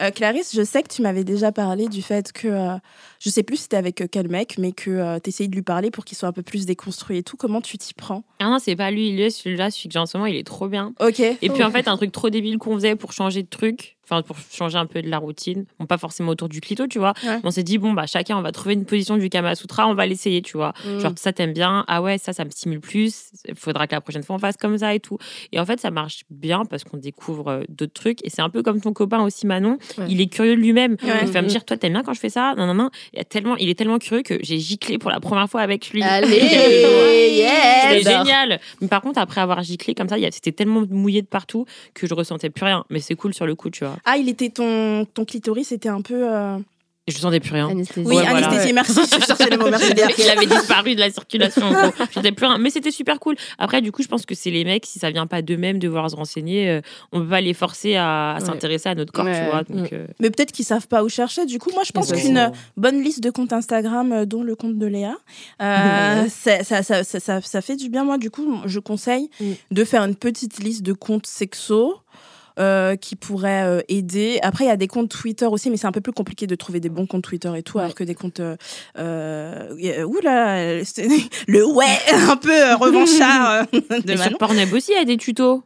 Euh, 0.00 0.10
Clarisse, 0.10 0.54
je 0.54 0.62
sais 0.62 0.82
que 0.82 0.88
tu 0.88 1.02
m'avais 1.02 1.24
déjà 1.24 1.50
parlé 1.50 1.88
du 1.88 2.00
fait 2.00 2.32
que, 2.32 2.48
euh, 2.48 2.76
je 3.18 3.30
sais 3.30 3.42
plus 3.42 3.56
c'était 3.56 3.76
avec 3.76 4.00
euh, 4.00 4.06
quel 4.10 4.28
mec, 4.28 4.56
mais 4.58 4.72
que 4.72 5.18
tu 5.18 5.28
essayais 5.30 5.48
de 5.48 5.54
lui 5.54 5.62
parler 5.62 5.90
pour 5.90 6.04
qu'il 6.04 6.16
soit 6.16 6.28
un 6.28 6.32
peu 6.32 6.42
plus 6.42 6.66
déconstruit 6.66 7.18
et 7.18 7.22
tout. 7.22 7.36
Comment 7.36 7.60
tu 7.60 7.76
t'y 7.76 7.92
prends? 7.94 8.22
Ah 8.38 8.46
non, 8.46 8.58
c'est 8.58 8.76
pas 8.76 8.90
lui, 8.90 9.08
il 9.08 9.20
est 9.20 9.30
celui-là, 9.30 9.70
celui 9.70 9.88
que 9.88 9.94
j'ai 9.94 9.98
en 9.98 10.06
ce 10.06 10.16
moment, 10.16 10.26
il 10.26 10.36
est 10.36 10.46
trop 10.46 10.68
bien. 10.68 10.94
Ok. 11.00 11.20
Et 11.20 11.50
puis 11.50 11.64
en 11.64 11.70
fait, 11.70 11.88
un 11.88 11.96
truc 11.96 12.12
trop 12.12 12.30
débile 12.30 12.58
qu'on 12.58 12.74
faisait 12.74 12.94
pour 12.94 13.12
changer 13.12 13.42
de 13.42 13.48
truc, 13.48 13.96
enfin 14.04 14.22
pour 14.22 14.36
changer 14.52 14.78
un 14.78 14.86
peu 14.86 15.02
de 15.02 15.08
la 15.08 15.18
routine, 15.18 15.64
bon 15.78 15.86
pas 15.86 15.98
forcément 15.98 16.30
autour 16.32 16.48
du 16.48 16.60
clito, 16.60 16.86
tu 16.86 16.98
vois. 16.98 17.14
Ouais. 17.24 17.38
On 17.44 17.50
s'est 17.50 17.62
dit 17.62 17.78
bon 17.78 17.92
bah 17.92 18.06
chacun 18.06 18.36
on 18.38 18.42
va 18.42 18.52
trouver 18.52 18.74
une 18.74 18.84
position 18.84 19.16
du 19.16 19.28
Kama 19.28 19.54
Sutra, 19.54 19.86
on 19.88 19.94
va 19.94 20.06
l'essayer, 20.06 20.42
tu 20.42 20.56
vois. 20.56 20.72
Mm. 20.84 21.00
Genre 21.00 21.12
ça 21.16 21.32
t'aimes 21.32 21.52
bien, 21.52 21.84
ah 21.88 22.02
ouais 22.02 22.18
ça 22.18 22.32
ça 22.32 22.44
me 22.44 22.50
stimule 22.50 22.80
plus, 22.80 23.30
il 23.48 23.54
faudra 23.54 23.86
que 23.86 23.94
la 23.94 24.00
prochaine 24.00 24.22
fois 24.22 24.36
on 24.36 24.38
fasse 24.38 24.56
comme 24.56 24.78
ça 24.78 24.94
et 24.94 25.00
tout. 25.00 25.18
Et 25.52 25.58
en 25.60 25.66
fait 25.66 25.80
ça 25.80 25.90
marche 25.90 26.22
bien 26.30 26.64
parce 26.64 26.84
qu'on 26.84 26.96
découvre 26.98 27.48
euh, 27.48 27.62
d'autres 27.68 27.92
trucs 27.94 28.24
et 28.24 28.30
c'est 28.30 28.42
un 28.42 28.50
peu 28.50 28.62
comme 28.62 28.80
ton 28.80 28.92
copain 28.92 29.22
aussi 29.22 29.46
Manon, 29.46 29.78
Ouais. 29.98 30.06
il 30.08 30.20
est 30.20 30.26
curieux 30.26 30.56
de 30.56 30.60
lui-même. 30.60 30.96
Ouais. 31.02 31.20
Il 31.22 31.28
va 31.28 31.42
me 31.42 31.48
dire 31.48 31.64
toi 31.64 31.76
t'aimes 31.76 31.92
bien 31.92 32.02
quand 32.02 32.14
je 32.14 32.20
fais 32.20 32.28
ça, 32.30 32.54
non 32.56 32.66
non 32.66 32.74
non. 32.74 32.90
Il, 33.12 33.20
a 33.20 33.24
tellement, 33.24 33.56
il 33.56 33.68
est 33.68 33.74
tellement 33.74 33.98
curieux 33.98 34.22
que 34.22 34.38
j'ai 34.42 34.58
giclé 34.58 34.98
pour 34.98 35.10
la 35.10 35.20
première 35.20 35.48
fois 35.48 35.60
avec 35.62 35.90
lui. 35.90 36.02
Allez, 36.02 36.28
yes 37.36 37.98
C'était 38.04 38.10
génial. 38.18 38.60
Mais 38.80 38.88
par 38.88 39.00
contre, 39.02 39.18
après 39.18 39.40
avoir 39.40 39.62
giclé 39.62 39.94
comme 39.94 40.08
ça, 40.08 40.18
il 40.18 40.22
y 40.22 40.26
a- 40.26 40.30
c'était 40.30 40.52
tellement 40.52 40.82
mouillé 40.88 41.22
de 41.22 41.26
partout 41.26 41.66
que 41.94 42.06
je 42.06 42.14
ressentais 42.14 42.50
plus 42.50 42.64
rien. 42.64 42.84
Mais 42.90 43.00
c'est 43.00 43.14
cool 43.14 43.34
sur 43.34 43.46
le 43.46 43.54
coup, 43.54 43.70
tu 43.70 43.84
vois. 43.84 43.93
Ah, 44.04 44.16
il 44.16 44.28
était 44.28 44.50
ton, 44.50 45.04
ton 45.12 45.24
clitoris, 45.24 45.68
c'était 45.68 45.88
un 45.88 46.00
peu. 46.02 46.14
euh, 46.32 46.58
Et 47.06 47.12
je 47.12 47.18
sentais 47.18 47.38
plus 47.40 47.52
rien. 47.52 47.68
Anesthésie. 47.68 48.08
Oui, 48.08 48.16
Ouais, 48.16 48.22
voilà. 48.26 48.46
anesthésie, 48.48 48.72
merci. 48.72 48.94
Je 48.94 49.24
cherchais 49.26 49.50
le 49.50 49.58
mot, 49.58 49.68
merci. 49.68 49.92
Il 50.18 50.30
avait- 50.30 50.46
disparu 50.46 50.94
de 50.94 51.00
la 51.00 51.10
circulation. 51.10 51.66
en 51.66 51.70
gros. 51.72 51.92
Je 52.08 52.14
sentais 52.14 52.32
plus 52.32 52.46
rien. 52.46 52.56
Mais 52.56 52.70
c'était 52.70 52.90
super 52.90 53.20
cool. 53.20 53.34
Après, 53.58 53.82
du 53.82 53.92
coup, 53.92 54.02
je 54.02 54.08
pense 54.08 54.24
que 54.24 54.34
c'est 54.34 54.50
les 54.50 54.64
mecs, 54.64 54.86
si 54.86 54.98
ça 54.98 55.10
vient 55.10 55.26
pas 55.26 55.42
d'eux-mêmes 55.42 55.78
de 55.78 55.86
vouloir 55.86 56.08
se 56.10 56.16
renseigner, 56.16 56.70
euh, 56.70 56.80
on 57.12 57.20
peut 57.20 57.28
pas 57.28 57.42
les 57.42 57.52
forcer 57.52 57.96
à, 57.96 58.38
Ouais. 58.40 58.46
s'intéresser 58.46 58.88
à 58.88 58.94
notre 58.94 59.12
corps, 59.12 59.26
Ouais. 59.26 59.38
tu 59.44 59.50
vois. 59.50 59.62
Donc, 59.64 59.92
euh, 59.92 60.06
Mais 60.18 60.30
peut-être 60.30 60.50
qu'ils 60.52 60.64
savent 60.64 60.88
pas 60.88 61.04
où 61.04 61.10
chercher. 61.10 61.44
Du 61.44 61.58
coup, 61.58 61.70
moi, 61.74 61.82
je 61.84 61.92
pense 61.92 62.08
Ouais. 62.10 62.22
qu'une 62.22 62.50
bonne 62.78 63.02
liste 63.02 63.22
de 63.22 63.28
comptes 63.28 63.52
Instagram, 63.52 64.10
euh, 64.12 64.24
dont 64.24 64.42
le 64.42 64.56
compte 64.56 64.78
de 64.78 64.86
Léa, 64.86 65.16
euh, 65.60 66.24
ça, 66.28 66.64
ça, 66.64 66.82
ça, 66.82 67.04
ça, 67.04 67.20
ça- 67.20 67.40
ça 67.42 67.60
fait 67.60 67.76
du 67.76 67.90
bien. 67.90 68.04
Moi, 68.04 68.16
du 68.18 68.30
coup, 68.30 68.60
je 68.64 68.78
conseille 68.78 69.28
Mm. 69.40 69.44
de 69.72 69.84
faire 69.84 70.02
une 70.04 70.16
petite 70.16 70.58
liste 70.58 70.82
de 70.82 70.94
comptes 70.94 71.26
sexo. 71.26 71.96
Euh, 72.58 72.96
qui 72.96 73.16
pourraient 73.16 73.64
euh, 73.64 73.80
aider. 73.88 74.38
Après, 74.42 74.64
il 74.64 74.68
y 74.68 74.70
a 74.70 74.76
des 74.76 74.86
comptes 74.88 75.10
Twitter 75.10 75.46
aussi, 75.46 75.70
mais 75.70 75.76
c'est 75.76 75.86
un 75.86 75.92
peu 75.92 76.00
plus 76.00 76.12
compliqué 76.12 76.46
de 76.46 76.54
trouver 76.54 76.80
des 76.80 76.88
bons 76.88 77.06
comptes 77.06 77.24
Twitter 77.24 77.50
et 77.56 77.62
tout, 77.62 77.78
Ouais. 77.78 77.84
alors 77.84 77.94
que 77.94 78.04
des 78.04 78.14
comptes. 78.14 78.40
Euh, 78.40 78.56
euh, 78.98 80.04
oula, 80.04 80.76
le 81.48 81.66
ouais, 81.66 81.84
un 82.30 82.36
peu 82.36 82.52
euh, 82.52 82.76
revanchard 82.76 83.66
de 83.72 83.82
mais 84.06 84.16
sur. 84.16 84.38
Pornhub 84.38 84.72
aussi, 84.72 84.92
il 84.92 84.98
y 84.98 85.02
a 85.02 85.04
des 85.04 85.16
tutos. 85.16 85.62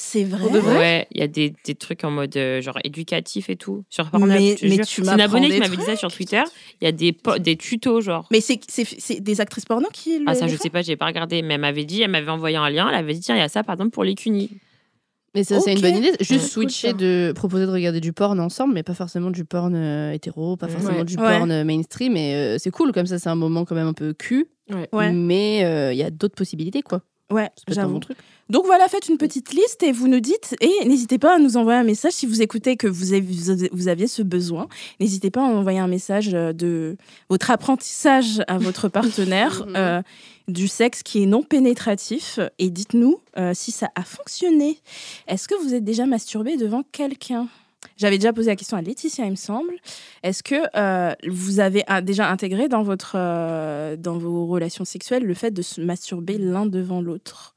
C'est 0.00 0.22
vrai? 0.22 0.60
Ouais, 0.60 1.08
il 1.10 1.20
y 1.20 1.24
a 1.24 1.26
des, 1.26 1.52
des 1.64 1.74
trucs 1.74 2.04
en 2.04 2.12
mode 2.12 2.36
euh, 2.36 2.60
genre 2.62 2.78
éducatif 2.84 3.50
et 3.50 3.56
tout. 3.56 3.82
Sur 3.90 4.08
Pornhub, 4.10 4.28
Mais- 4.28 4.56
je 4.56 4.68
mais 4.68 4.76
tu 4.84 5.02
C'est 5.04 5.12
une 5.12 5.20
abonnée 5.20 5.50
qui 5.50 5.58
m'avait 5.58 5.76
dit 5.76 5.82
ça 5.82 5.96
sur 5.96 6.12
Twitter. 6.12 6.42
Il 6.80 6.84
y 6.84 6.86
a 6.86 6.92
des, 6.92 7.16
des 7.40 7.56
tutos, 7.56 8.00
genre. 8.00 8.28
Mais 8.30 8.40
c'est 8.40 8.60
c'est- 8.68 8.86
c'est 9.00 9.18
des 9.18 9.40
actrices 9.40 9.64
porno 9.64 9.88
qui 9.92 10.20
le 10.20 10.24
Ah, 10.28 10.36
ça, 10.36 10.46
je 10.46 10.54
sais 10.54 10.70
pas, 10.70 10.82
j'ai 10.82 10.94
pas 10.94 11.06
regardé. 11.06 11.42
Mais 11.42 11.54
elle 11.54 11.60
m'avait 11.62 11.84
dit, 11.84 12.00
elle 12.00 12.12
m'avait 12.12 12.30
envoyé 12.30 12.56
un 12.56 12.70
lien. 12.70 12.88
Elle 12.88 12.94
avait 12.94 13.12
dit, 13.14 13.18
tiens, 13.20 13.34
il 13.34 13.40
y 13.40 13.42
a 13.42 13.48
ça, 13.48 13.64
par 13.64 13.74
exemple, 13.74 13.90
pour 13.90 14.04
les 14.04 14.14
cunis. 14.14 14.50
Mais 15.34 15.44
ça, 15.44 15.60
c'est 15.60 15.72
une 15.74 15.80
bonne 15.80 15.96
idée. 15.96 16.12
Juste 16.20 16.30
Ouais. 16.44 16.48
switcher 16.66 16.92
de 16.94 17.32
proposer 17.34 17.66
de 17.66 17.70
regarder 17.70 18.00
du 18.00 18.12
porn 18.12 18.40
ensemble, 18.40 18.74
mais 18.74 18.82
pas 18.82 18.94
forcément 18.94 19.30
du 19.30 19.44
porn 19.44 19.74
euh, 19.74 20.12
hétéro, 20.12 20.56
pas 20.56 20.68
forcément 20.68 20.98
Ouais. 20.98 21.04
du 21.04 21.16
Ouais. 21.18 21.38
porn 21.38 21.50
euh, 21.50 21.64
mainstream. 21.64 22.16
Et 22.16 22.34
euh, 22.34 22.56
c'est 22.58 22.70
cool, 22.70 22.92
comme 22.92 23.06
ça, 23.06 23.18
c'est 23.18 23.28
un 23.28 23.34
moment 23.34 23.64
quand 23.64 23.74
même 23.74 23.86
un 23.88 23.92
peu 23.92 24.14
cul. 24.14 24.48
Ouais. 24.70 24.88
Ouais. 24.92 25.12
Mais 25.12 25.64
euh, 25.64 25.92
il 25.92 25.98
y 25.98 26.02
a 26.02 26.10
d'autres 26.10 26.34
possibilités, 26.34 26.82
quoi. 26.82 27.02
Ouais, 27.30 27.50
C'est 27.56 27.66
peut-être 27.66 27.78
un 27.78 27.82
j'avoue. 27.82 27.94
bon 27.94 28.00
truc. 28.00 28.16
Donc 28.48 28.64
voilà, 28.64 28.88
faites 28.88 29.08
une 29.08 29.18
petite 29.18 29.52
liste 29.52 29.82
et 29.82 29.92
vous 29.92 30.08
nous 30.08 30.20
dites, 30.20 30.56
et 30.60 30.86
n'hésitez 30.86 31.18
pas 31.18 31.36
à 31.36 31.38
nous 31.38 31.56
envoyer 31.56 31.78
un 31.78 31.84
message 31.84 32.12
si 32.12 32.26
vous 32.26 32.40
écoutez 32.40 32.76
que 32.76 32.86
vous, 32.86 33.12
avez, 33.12 33.68
vous 33.72 33.88
aviez 33.88 34.06
ce 34.06 34.22
besoin. 34.22 34.68
N'hésitez 35.00 35.30
pas 35.30 35.42
à 35.42 35.44
envoyer 35.44 35.78
un 35.78 35.86
message 35.86 36.30
euh, 36.32 36.52
de 36.52 36.96
votre 37.28 37.50
apprentissage 37.50 38.42
à 38.48 38.56
votre 38.58 38.88
partenaire 38.88 39.66
euh, 39.76 40.02
du 40.48 40.66
sexe 40.66 41.02
qui 41.02 41.22
est 41.22 41.26
non 41.26 41.42
pénétratif 41.42 42.40
et 42.58 42.70
dites-nous 42.70 43.20
euh, 43.36 43.52
si 43.54 43.70
ça 43.70 43.90
a 43.94 44.02
fonctionné. 44.02 44.78
Est-ce 45.26 45.46
que 45.46 45.54
vous 45.62 45.74
êtes 45.74 45.84
déjà 45.84 46.06
masturbé 46.06 46.56
devant 46.56 46.82
quelqu'un? 46.90 47.48
J'avais 47.96 48.18
déjà 48.18 48.32
posé 48.32 48.50
la 48.50 48.56
question 48.56 48.76
à 48.76 48.82
Laetitia, 48.82 49.24
il 49.24 49.32
me 49.32 49.36
semble. 49.36 49.74
Est-ce 50.22 50.42
que 50.42 50.54
euh, 50.76 51.14
vous 51.28 51.60
avez 51.60 51.84
déjà 52.02 52.30
intégré 52.30 52.68
dans, 52.68 52.82
votre, 52.82 53.12
euh, 53.16 53.96
dans 53.96 54.18
vos 54.18 54.46
relations 54.46 54.84
sexuelles 54.84 55.24
le 55.24 55.34
fait 55.34 55.50
de 55.50 55.62
se 55.62 55.80
masturber 55.80 56.38
l'un 56.38 56.66
devant 56.66 57.00
l'autre? 57.00 57.54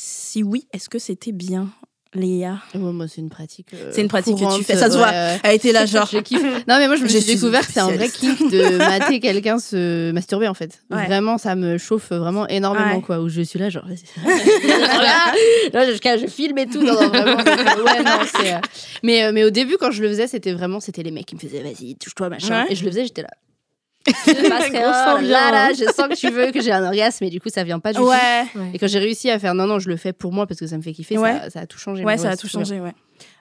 Si 0.00 0.44
oui, 0.44 0.68
est-ce 0.72 0.88
que 0.88 1.00
c'était 1.00 1.32
bien 1.32 1.68
Léa? 2.14 2.62
Ouais, 2.72 2.92
moi, 2.92 3.06
c'est 3.08 3.20
une 3.20 3.30
pratique. 3.30 3.66
euh, 3.74 3.90
C'est 3.92 4.00
une 4.00 4.06
pratique 4.08 4.36
que 4.38 4.56
tu 4.56 4.62
fais. 4.62 4.76
Ça 4.76 4.86
se 4.86 4.92
ouais, 4.92 4.98
voit. 4.98 5.08
ouais. 5.08 5.40
Elle 5.42 5.56
était 5.56 5.72
là, 5.72 5.86
genre. 5.86 6.08
Je 6.12 6.18
kiffe. 6.18 6.40
Non, 6.40 6.78
mais 6.78 6.86
moi, 6.86 6.94
je 6.94 7.02
me 7.02 7.08
suis 7.08 7.24
découvert 7.24 7.66
que 7.66 7.72
c'est 7.72 7.80
un 7.80 7.90
vrai 7.90 8.08
kiff 8.08 8.38
de 8.50 8.78
mater 8.78 9.18
quelqu'un 9.18 9.58
se 9.58 10.12
masturber, 10.12 10.46
en 10.46 10.54
fait. 10.54 10.80
Vraiment, 10.88 11.36
ça 11.36 11.56
me 11.56 11.76
chauffe 11.78 12.12
vraiment 12.12 12.46
énormément, 12.46 13.00
quoi. 13.00 13.20
Où 13.20 13.28
je 13.28 13.42
suis 13.42 13.58
là, 13.58 13.70
genre. 13.70 13.84
là, 14.24 15.34
là, 15.72 15.86
je, 15.92 16.20
je 16.22 16.26
filme 16.28 16.58
et 16.58 16.66
tout. 16.66 16.80
Non, 16.80 16.94
non, 16.94 17.08
vraiment. 17.08 17.36
donc, 17.36 17.48
euh, 17.48 18.02
non, 18.04 18.20
euh, 18.44 18.60
Mais, 19.02 19.24
euh, 19.24 19.32
mais 19.32 19.42
au 19.44 19.50
début, 19.50 19.76
quand 19.78 19.90
je 19.90 20.00
le 20.00 20.08
faisais, 20.08 20.28
c'était 20.28 20.52
vraiment. 20.52 20.78
C'était 20.78 21.02
les 21.02 21.10
mecs 21.10 21.26
qui 21.26 21.34
me 21.34 21.40
faisaient, 21.40 21.62
vas-y, 21.62 21.96
touche-toi, 21.96 22.28
machin. 22.28 22.66
Et 22.70 22.76
je 22.76 22.84
le 22.84 22.90
faisais, 22.90 23.02
j'étais 23.04 23.22
là. 23.22 23.30
Parce 24.06 24.68
que, 24.70 24.76
oh 24.76 25.20
là 25.22 25.50
là, 25.50 25.72
je 25.72 25.84
sens 25.92 26.08
que 26.08 26.14
tu 26.16 26.30
veux 26.30 26.50
que 26.50 26.60
j'ai 26.62 26.72
un 26.72 26.84
orgasme, 26.86 27.18
mais 27.24 27.30
du 27.30 27.40
coup, 27.40 27.48
ça 27.50 27.62
vient 27.64 27.78
pas 27.78 27.92
du 27.92 27.98
tout. 27.98 28.08
Ouais, 28.08 28.44
Et 28.72 28.78
quand 28.78 28.86
j'ai 28.86 28.98
réussi 28.98 29.30
à 29.30 29.38
faire 29.38 29.54
non, 29.54 29.66
non, 29.66 29.78
je 29.78 29.88
le 29.88 29.96
fais 29.96 30.12
pour 30.12 30.32
moi 30.32 30.46
parce 30.46 30.58
que 30.60 30.66
ça 30.66 30.76
me 30.76 30.82
fait 30.82 30.92
kiffer, 30.92 31.18
Ouais. 31.18 31.38
ça, 31.44 31.50
ça 31.50 31.60
a 31.60 31.66
tout 31.66 31.78
changé. 31.78 32.04
ouais, 32.04 32.14
Mais 32.16 32.18
ça 32.22 32.30
a 32.30 32.36
tout 32.36 32.48
changé, 32.48 32.80
ouais. 32.80 32.94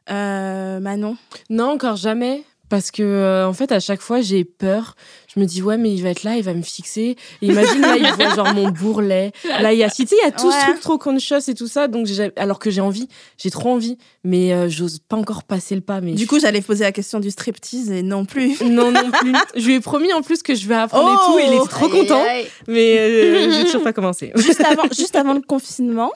Euh, 0.09 0.79
Manon? 0.79 1.15
Non, 1.49 1.71
encore 1.71 1.95
jamais. 1.95 2.43
Parce 2.69 2.91
que, 2.91 3.01
euh, 3.01 3.47
en 3.47 3.53
fait, 3.53 3.71
à 3.71 3.79
chaque 3.79 4.01
fois, 4.01 4.19
j'ai 4.19 4.43
peur. 4.43 4.95
Je 5.33 5.39
me 5.39 5.45
dis, 5.45 5.61
ouais, 5.61 5.77
mais 5.77 5.93
il 5.93 6.03
va 6.03 6.09
être 6.09 6.23
là, 6.23 6.35
il 6.35 6.43
va 6.43 6.53
me 6.53 6.61
fixer. 6.61 7.15
Et 7.41 7.47
imagine, 7.47 7.79
là, 7.81 7.95
il 7.95 8.11
voit 8.13 8.35
genre 8.35 8.53
mon 8.53 8.69
bourrelet. 8.69 9.31
Là, 9.61 9.71
il 9.71 9.79
y 9.79 9.83
a, 9.83 9.89
tu 9.89 10.05
sais, 10.05 10.15
il 10.21 10.25
y 10.25 10.27
a 10.27 10.31
tout 10.31 10.47
Ouais. 10.47 10.53
ce 10.53 10.65
truc 10.71 10.79
trop 10.81 10.97
conscious 10.97 11.47
et 11.49 11.53
tout 11.53 11.67
ça. 11.67 11.87
Donc, 11.87 12.07
alors 12.35 12.59
que 12.59 12.69
j'ai 12.69 12.81
envie, 12.81 13.07
j'ai 13.37 13.49
trop 13.51 13.69
envie. 13.69 13.97
Mais 14.25 14.51
euh, 14.53 14.67
j'ose 14.67 14.99
pas 14.99 15.15
encore 15.15 15.43
passer 15.43 15.75
le 15.75 15.81
pas. 15.81 16.01
Mais 16.01 16.11
Du 16.13 16.27
coup, 16.27 16.39
j'allais 16.39 16.59
poser 16.61 16.83
la 16.83 16.91
question 16.91 17.19
du 17.21 17.31
striptease 17.31 17.89
et 17.91 18.03
non 18.03 18.25
plus. 18.25 18.61
non, 18.65 18.91
non 18.91 19.11
plus. 19.11 19.33
je 19.55 19.65
lui 19.65 19.75
ai 19.75 19.79
promis 19.79 20.11
en 20.11 20.21
plus 20.21 20.43
que 20.43 20.53
je 20.53 20.67
vais 20.67 20.75
apprendre 20.75 21.09
et 21.13 21.25
tout. 21.25 21.39
Et 21.39 21.47
il 21.49 21.57
était 21.57 21.69
trop 21.69 21.85
Aïe, 21.85 21.91
aïe, 21.93 21.99
content. 22.01 22.23
aïe. 22.23 22.47
Mais 22.67 22.97
euh, 22.99 23.51
j'ai 23.51 23.65
toujours 23.65 23.83
pas 23.83 23.93
commencé. 23.93 24.31
juste, 24.35 24.61
avant, 24.61 24.83
juste 24.93 25.15
avant 25.15 25.33
le 25.33 25.41
confinement, 25.41 26.11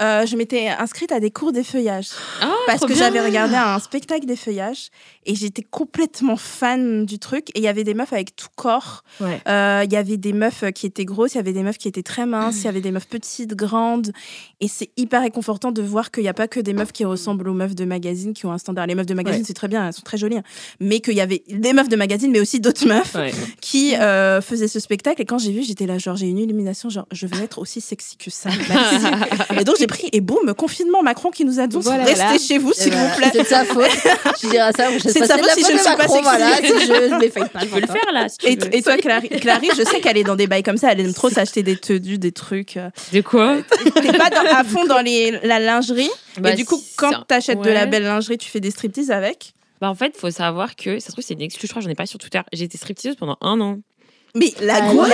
euh, 0.00 0.24
je 0.26 0.36
m'étais 0.36 0.68
inscrite 0.68 1.10
à 1.10 1.18
des 1.18 1.32
cours 1.32 1.50
d'effeuillage. 1.50 2.06
Ah, 2.40 2.54
parce 2.68 2.78
trop 2.78 2.86
que 2.88 2.94
j'avais 2.94 3.20
regardé 3.20 3.56
un 3.56 3.80
spectacle 3.80 4.26
d'effeuillage 4.26 4.90
et 5.28 5.34
j'étais 5.36 5.62
complètement 5.62 6.36
fan 6.36 7.06
du 7.06 7.18
truc. 7.20 7.50
Et 7.50 7.58
il 7.58 7.62
y 7.62 7.68
avait 7.68 7.84
des 7.84 7.94
meufs 7.94 8.12
avec 8.12 8.34
tout 8.34 8.48
corps. 8.56 9.04
Ouais. 9.20 9.40
Euh, 9.46 9.82
Il 9.84 9.92
y 9.92 9.96
avait 9.96 10.16
des 10.16 10.32
meufs 10.32 10.64
qui 10.74 10.86
étaient 10.86 11.04
grosses, 11.04 11.34
il 11.34 11.36
y 11.36 11.40
avait 11.40 11.52
des 11.52 11.62
meufs 11.62 11.78
qui 11.78 11.86
étaient 11.86 12.02
très 12.02 12.26
minces, 12.26 12.62
il 12.62 12.64
y 12.64 12.68
avait 12.68 12.80
des 12.80 12.90
meufs 12.90 13.06
petites, 13.06 13.54
grandes. 13.54 14.10
Et 14.60 14.66
c'est 14.68 14.90
hyper 14.96 15.20
réconfortant 15.22 15.70
de 15.70 15.82
voir 15.82 16.10
qu'il 16.10 16.22
n'y 16.24 16.28
a 16.28 16.34
pas 16.34 16.48
que 16.48 16.58
des 16.60 16.72
meufs 16.72 16.90
qui 16.92 17.04
ressemblent 17.04 17.48
aux 17.48 17.54
meufs 17.54 17.74
de 17.76 17.84
magazine 17.84 18.32
qui 18.32 18.46
ont 18.46 18.52
un 18.52 18.58
standard. 18.58 18.86
Les 18.86 18.94
meufs 18.94 19.06
de 19.06 19.14
magazine, 19.14 19.42
Ouais. 19.42 19.46
c'est 19.46 19.54
très 19.54 19.68
bien, 19.68 19.86
elles 19.86 19.92
sont 19.92 20.02
très 20.02 20.16
jolies. 20.18 20.38
hein. 20.38 20.42
Mais 20.80 21.00
qu'il 21.00 21.14
y 21.14 21.20
avait 21.20 21.42
des 21.48 21.72
meufs 21.74 21.88
de 21.88 21.96
magazine, 21.96 22.30
mais 22.32 22.40
aussi 22.40 22.58
d'autres 22.58 22.86
meufs 22.88 23.14
Ouais. 23.14 23.32
qui 23.60 23.94
euh, 23.96 24.40
faisaient 24.40 24.66
ce 24.68 24.80
spectacle. 24.80 25.20
Et 25.22 25.24
quand 25.26 25.38
j'ai 25.38 25.52
vu, 25.52 25.62
j'étais 25.62 25.86
là, 25.86 25.98
genre, 25.98 26.16
j'ai 26.16 26.26
une 26.26 26.38
illumination, 26.38 26.88
genre, 26.88 27.06
je 27.12 27.26
veux 27.26 27.42
être 27.42 27.58
aussi 27.58 27.80
sexy 27.82 28.16
que 28.16 28.30
ça. 28.30 28.48
Et 29.60 29.64
donc, 29.64 29.76
j'ai 29.78 29.86
pris, 29.86 30.08
et 30.12 30.20
boum, 30.20 30.54
confinement, 30.54 31.02
Macron 31.02 31.30
qui 31.30 31.44
nous 31.44 31.60
a 31.60 31.66
dit, 31.66 31.76
Voilà, 31.80 32.04
restez 32.04 32.38
chez 32.38 32.58
vous, 32.58 32.72
s'il 32.72 32.92
vous 32.94 33.16
plaît. 33.16 33.30
C'est 33.32 33.44
sa 33.44 33.64
faute. 33.64 33.84
Je 34.42 34.48
dirais 34.48 34.72
ça. 34.76 34.86
je 34.96 35.08
C'est 35.18 35.22
de 35.22 35.26
sa 35.26 35.38
faute 35.38 35.50
si 35.54 35.64
je 35.64 35.72
ne 35.72 35.78
suis 35.78 35.96
pas 35.96 36.08
si 36.08 36.86
je 36.86 37.08
ne 37.14 37.18
m'effecte 37.18 37.48
pas. 37.52 37.60
Tu 37.62 37.66
peux 37.68 37.80
le 37.80 37.86
faire 37.86 38.12
là, 38.12 38.28
si 38.28 38.38
tu 38.38 38.46
Et, 38.46 38.56
veux. 38.56 38.74
et 38.74 38.82
toi, 38.82 38.96
Clary, 38.96 39.28
Clary, 39.28 39.68
je 39.76 39.82
sais 39.84 40.00
qu'elle 40.00 40.16
est 40.16 40.24
dans 40.24 40.36
des 40.36 40.46
bails 40.46 40.62
comme 40.62 40.76
ça, 40.76 40.92
elle 40.92 41.00
aime 41.00 41.14
trop 41.14 41.30
s'acheter 41.30 41.62
des 41.62 41.76
tenues, 41.76 42.18
des 42.18 42.32
trucs. 42.32 42.76
euh. 42.76 42.90
De 43.12 43.20
quoi 43.20 43.56
T'es 44.02 44.12
pas 44.12 44.30
dans- 44.30 44.46
à 44.56 44.64
fond 44.64 44.84
dans 44.84 45.00
les, 45.00 45.32
la 45.42 45.58
lingerie. 45.58 46.10
Bah, 46.38 46.52
et 46.52 46.54
du 46.54 46.64
coup, 46.64 46.76
si, 46.78 46.94
quand 46.96 47.10
ça- 47.10 47.24
t'achètes 47.26 47.60
de 47.60 47.70
la 47.70 47.80
ouais. 47.80 47.86
belle 47.86 48.04
lingerie, 48.04 48.38
tu 48.38 48.48
fais 48.48 48.60
des 48.60 48.70
striptease 48.70 49.10
avec? 49.10 49.52
Bah 49.80 49.88
en 49.90 49.94
fait, 49.94 50.16
faut 50.16 50.30
savoir 50.30 50.74
que 50.74 50.98
ça 50.98 51.06
se 51.06 51.12
trouve 51.12 51.24
c'est 51.24 51.34
une 51.34 51.42
excuse. 51.42 51.68
Je 51.68 51.72
crois 51.72 51.82
j'en 51.82 51.88
ai 51.90 51.94
pas 51.94 52.06
sur 52.06 52.18
Twitter. 52.18 52.40
J'ai 52.52 52.64
été 52.64 52.76
stripteaseuse 52.78 53.14
pendant 53.16 53.36
un 53.40 53.60
an. 53.60 53.78
Mais 54.34 54.52
la 54.60 54.78
elle 54.78 54.84
nous 54.86 55.04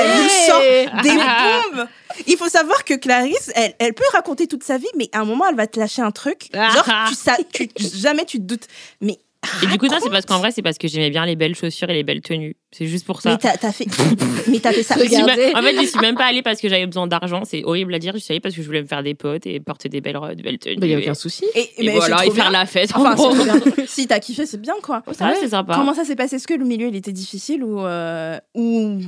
sort 0.47 0.61
des 1.03 1.11
bombes. 1.11 1.87
Il 2.27 2.37
faut 2.37 2.49
savoir 2.49 2.85
que 2.85 2.95
Clarisse, 2.95 3.53
elle, 3.55 3.75
elle 3.79 3.95
peut 3.95 4.05
raconter 4.13 4.47
toute 4.47 4.65
sa 4.65 4.77
vie, 4.79 4.89
mais 4.97 5.09
à 5.13 5.21
un 5.21 5.25
moment, 5.25 5.45
elle 5.49 5.55
va 5.55 5.67
te 5.67 5.79
lâcher 5.79 6.03
un 6.03 6.11
truc. 6.11 6.49
Genre, 6.53 6.85
tu, 7.09 7.15
sa- 7.15 7.37
tu- 7.53 7.69
jamais 7.97 8.25
tu 8.25 8.39
te 8.39 8.43
doutes. 8.43 8.67
Mais, 9.01 9.19
Et 9.63 9.67
du 9.67 9.79
coup 9.79 9.87
non, 9.87 9.99
c'est 10.03 10.11
parce 10.11 10.27
qu'en 10.27 10.39
vrai 10.39 10.51
c'est 10.51 10.63
parce 10.63 10.79
que 10.79 10.89
j'aimais 10.89 11.11
bien 11.11 11.27
les 11.27 11.37
belles 11.37 11.55
chaussures 11.55 11.91
et 11.91 11.95
les 11.95 12.03
belles 12.03 12.21
tenues. 12.21 12.57
C'est 12.73 12.87
juste 12.87 13.07
pour 13.07 13.21
ça. 13.21 13.31
mais 13.31 13.39
t'as 13.39 13.57
t'as 13.57 13.73
fait, 13.73 13.87
mais 14.49 14.59
t'as 14.59 14.73
fait 14.73 14.83
ça. 14.83 14.97
Regardez. 14.97 15.53
en 15.55 15.63
fait, 15.63 15.77
je 15.81 15.87
suis 15.87 16.01
même 16.01 16.17
pas 16.17 16.25
allée 16.25 16.43
parce 16.43 16.61
que 16.61 16.69
j'avais 16.69 16.87
besoin 16.87 17.07
d'argent. 17.07 17.43
C'est 17.45 17.65
horrible 17.65 17.95
à 17.95 17.99
dire. 17.99 18.15
Je 18.15 18.19
suis 18.19 18.33
allée 18.33 18.41
parce 18.41 18.55
que 18.55 18.63
je 18.63 18.67
voulais 18.67 18.83
me 18.83 18.87
faire 18.87 19.03
des 19.03 19.15
potes 19.15 19.47
et 19.47 19.61
porter 19.61 19.89
des 19.89 20.01
belles, 20.01 20.17
robes, 20.17 20.35
des 20.35 20.43
belles 20.43 20.59
tenues. 20.59 20.77
Bah, 20.77 20.87
y 20.87 20.95
a 20.95 20.99
aucun 20.99 21.15
souci. 21.15 21.45
Et, 21.55 21.71
et 21.79 21.87
mais 21.87 21.97
voilà, 21.97 22.25
et 22.27 22.31
faire 22.31 22.51
bien. 22.51 22.51
la 22.51 22.67
fête. 22.67 22.95
en 22.97 23.05
Enfin, 23.05 23.61
si 23.87 24.07
t'as 24.07 24.19
kiffé, 24.19 24.47
c'est 24.47 24.61
bien 24.61 24.75
quoi. 24.83 25.03
Ça 25.13 25.33
c'est 25.39 25.49
sympa. 25.49 25.75
Comment 25.77 25.95
ça 25.95 26.05
s'est 26.05 26.17
passé? 26.17 26.37
Est-ce 26.37 26.49
que 26.49 26.55
le 26.55 26.65
milieu 26.65 26.89
il 26.89 26.97
était 26.97 27.13
difficile 27.13 27.63
ou, 27.63 27.81
euh, 27.81 28.39
ou... 28.55 29.01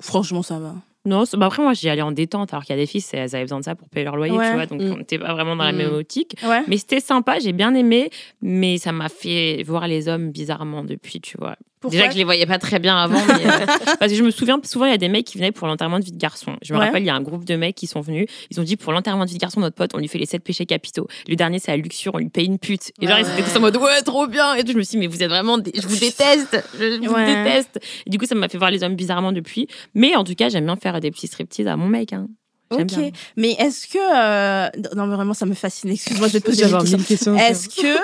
franchement 0.00 0.42
ça 0.42 0.58
va? 0.58 0.74
Non, 1.06 1.24
bah 1.34 1.46
après 1.46 1.62
moi 1.62 1.72
j'y 1.72 1.88
allais 1.88 2.02
en 2.02 2.12
détente 2.12 2.52
alors 2.52 2.62
qu'il 2.64 2.76
y 2.76 2.78
a 2.78 2.82
des 2.82 2.86
filles, 2.86 3.02
elles 3.12 3.34
avaient 3.34 3.44
besoin 3.44 3.60
de 3.60 3.64
ça 3.64 3.74
pour 3.74 3.88
payer 3.88 4.04
leur 4.04 4.16
loyer, 4.16 4.36
Ouais. 4.36 4.48
tu 4.48 4.54
vois. 4.54 4.66
Donc 4.66 4.82
Mm. 4.82 4.92
on 4.92 4.96
n'était 4.98 5.18
pas 5.18 5.32
vraiment 5.32 5.56
dans 5.56 5.64
la 5.64 5.72
Mm. 5.72 5.76
même 5.76 5.94
optique. 5.94 6.34
Ouais. 6.46 6.62
Mais 6.68 6.76
c'était 6.76 7.00
sympa, 7.00 7.38
j'ai 7.38 7.52
bien 7.52 7.74
aimé, 7.74 8.10
mais 8.42 8.76
ça 8.76 8.92
m'a 8.92 9.08
fait 9.08 9.62
voir 9.66 9.88
les 9.88 10.08
hommes 10.08 10.30
bizarrement 10.30 10.84
depuis, 10.84 11.20
tu 11.22 11.38
vois. 11.38 11.56
Pourquoi 11.80 11.96
Déjà 11.96 12.08
que 12.08 12.12
je 12.12 12.18
les 12.18 12.24
voyais 12.24 12.44
pas 12.44 12.58
très 12.58 12.78
bien 12.78 12.94
avant, 12.96 13.18
mais, 13.26 13.46
euh, 13.46 13.66
parce 13.98 14.12
que 14.12 14.18
je 14.18 14.22
me 14.22 14.30
souviens 14.30 14.60
souvent 14.64 14.84
il 14.84 14.90
y 14.90 14.94
a 14.94 14.98
des 14.98 15.08
mecs 15.08 15.24
qui 15.26 15.38
venaient 15.38 15.50
pour 15.52 15.66
l'enterrement 15.66 15.98
de 15.98 16.04
vie 16.04 16.12
de 16.12 16.18
garçon. 16.18 16.56
Je 16.62 16.74
me 16.74 16.78
Ouais. 16.78 16.84
rappelle 16.86 17.02
il 17.02 17.06
y 17.06 17.10
a 17.10 17.14
un 17.14 17.22
groupe 17.22 17.44
de 17.46 17.56
mecs 17.56 17.74
qui 17.74 17.86
sont 17.86 18.02
venus, 18.02 18.26
ils 18.50 18.60
ont 18.60 18.62
dit 18.62 18.76
pour 18.76 18.92
l'enterrement 18.92 19.24
de 19.24 19.30
vie 19.30 19.36
de 19.36 19.40
garçon 19.40 19.60
notre 19.60 19.76
pote 19.76 19.90
on 19.94 19.98
lui 19.98 20.08
fait 20.08 20.18
les 20.18 20.26
sept 20.26 20.44
péchés 20.44 20.66
capitaux. 20.66 21.08
Le 21.26 21.36
dernier 21.36 21.58
c'est 21.58 21.70
la 21.70 21.78
luxure, 21.78 22.12
on 22.14 22.18
lui 22.18 22.28
paye 22.28 22.44
une 22.46 22.58
pute. 22.58 22.92
Et 23.00 23.06
genre 23.06 23.18
ils 23.18 23.26
étaient 23.26 23.42
tous 23.50 23.56
en 23.56 23.60
mode 23.60 23.76
ouais 23.78 24.02
trop 24.02 24.26
bien 24.26 24.54
et 24.54 24.62
tout. 24.64 24.72
Je 24.72 24.76
me 24.76 24.82
suis 24.82 24.92
dit 24.92 24.98
mais 24.98 25.06
vous 25.06 25.22
êtes 25.22 25.30
vraiment, 25.30 25.56
des- 25.56 25.72
je 25.74 25.86
vous 25.88 25.96
déteste, 25.98 26.62
je 26.78 26.98
vous 27.06 27.14
Ouais. 27.14 27.44
déteste. 27.44 27.80
Et 28.06 28.10
du 28.10 28.18
coup 28.18 28.26
ça 28.26 28.34
m'a 28.34 28.48
fait 28.50 28.58
voir 28.58 28.70
les 28.70 28.82
hommes 28.82 28.94
bizarrement 28.94 29.32
depuis. 29.32 29.66
Mais 29.94 30.14
en 30.16 30.24
tout 30.24 30.34
cas 30.34 30.50
j'aime 30.50 30.66
bien 30.66 30.76
faire 30.76 31.00
des 31.00 31.10
petits 31.10 31.28
striptease 31.28 31.66
à 31.66 31.76
mon 31.76 31.86
mec. 31.86 32.12
Hein. 32.12 32.26
J'aime 32.72 32.82
Ok, 32.82 32.88
bien. 32.98 33.10
mais 33.36 33.52
est-ce 33.58 33.88
que 33.88 33.98
euh, 33.98 34.68
non 34.94 35.06
mais 35.06 35.16
vraiment 35.16 35.34
ça 35.34 35.46
me 35.46 35.54
fascine. 35.54 35.90
Excuse-moi, 35.90 36.28
je 36.28 36.34
vais 36.34 36.40
te 36.40 36.46
poser 36.46 36.64
une 36.94 37.04
question. 37.04 37.34
Est-ce 37.36 37.68
que 37.68 37.96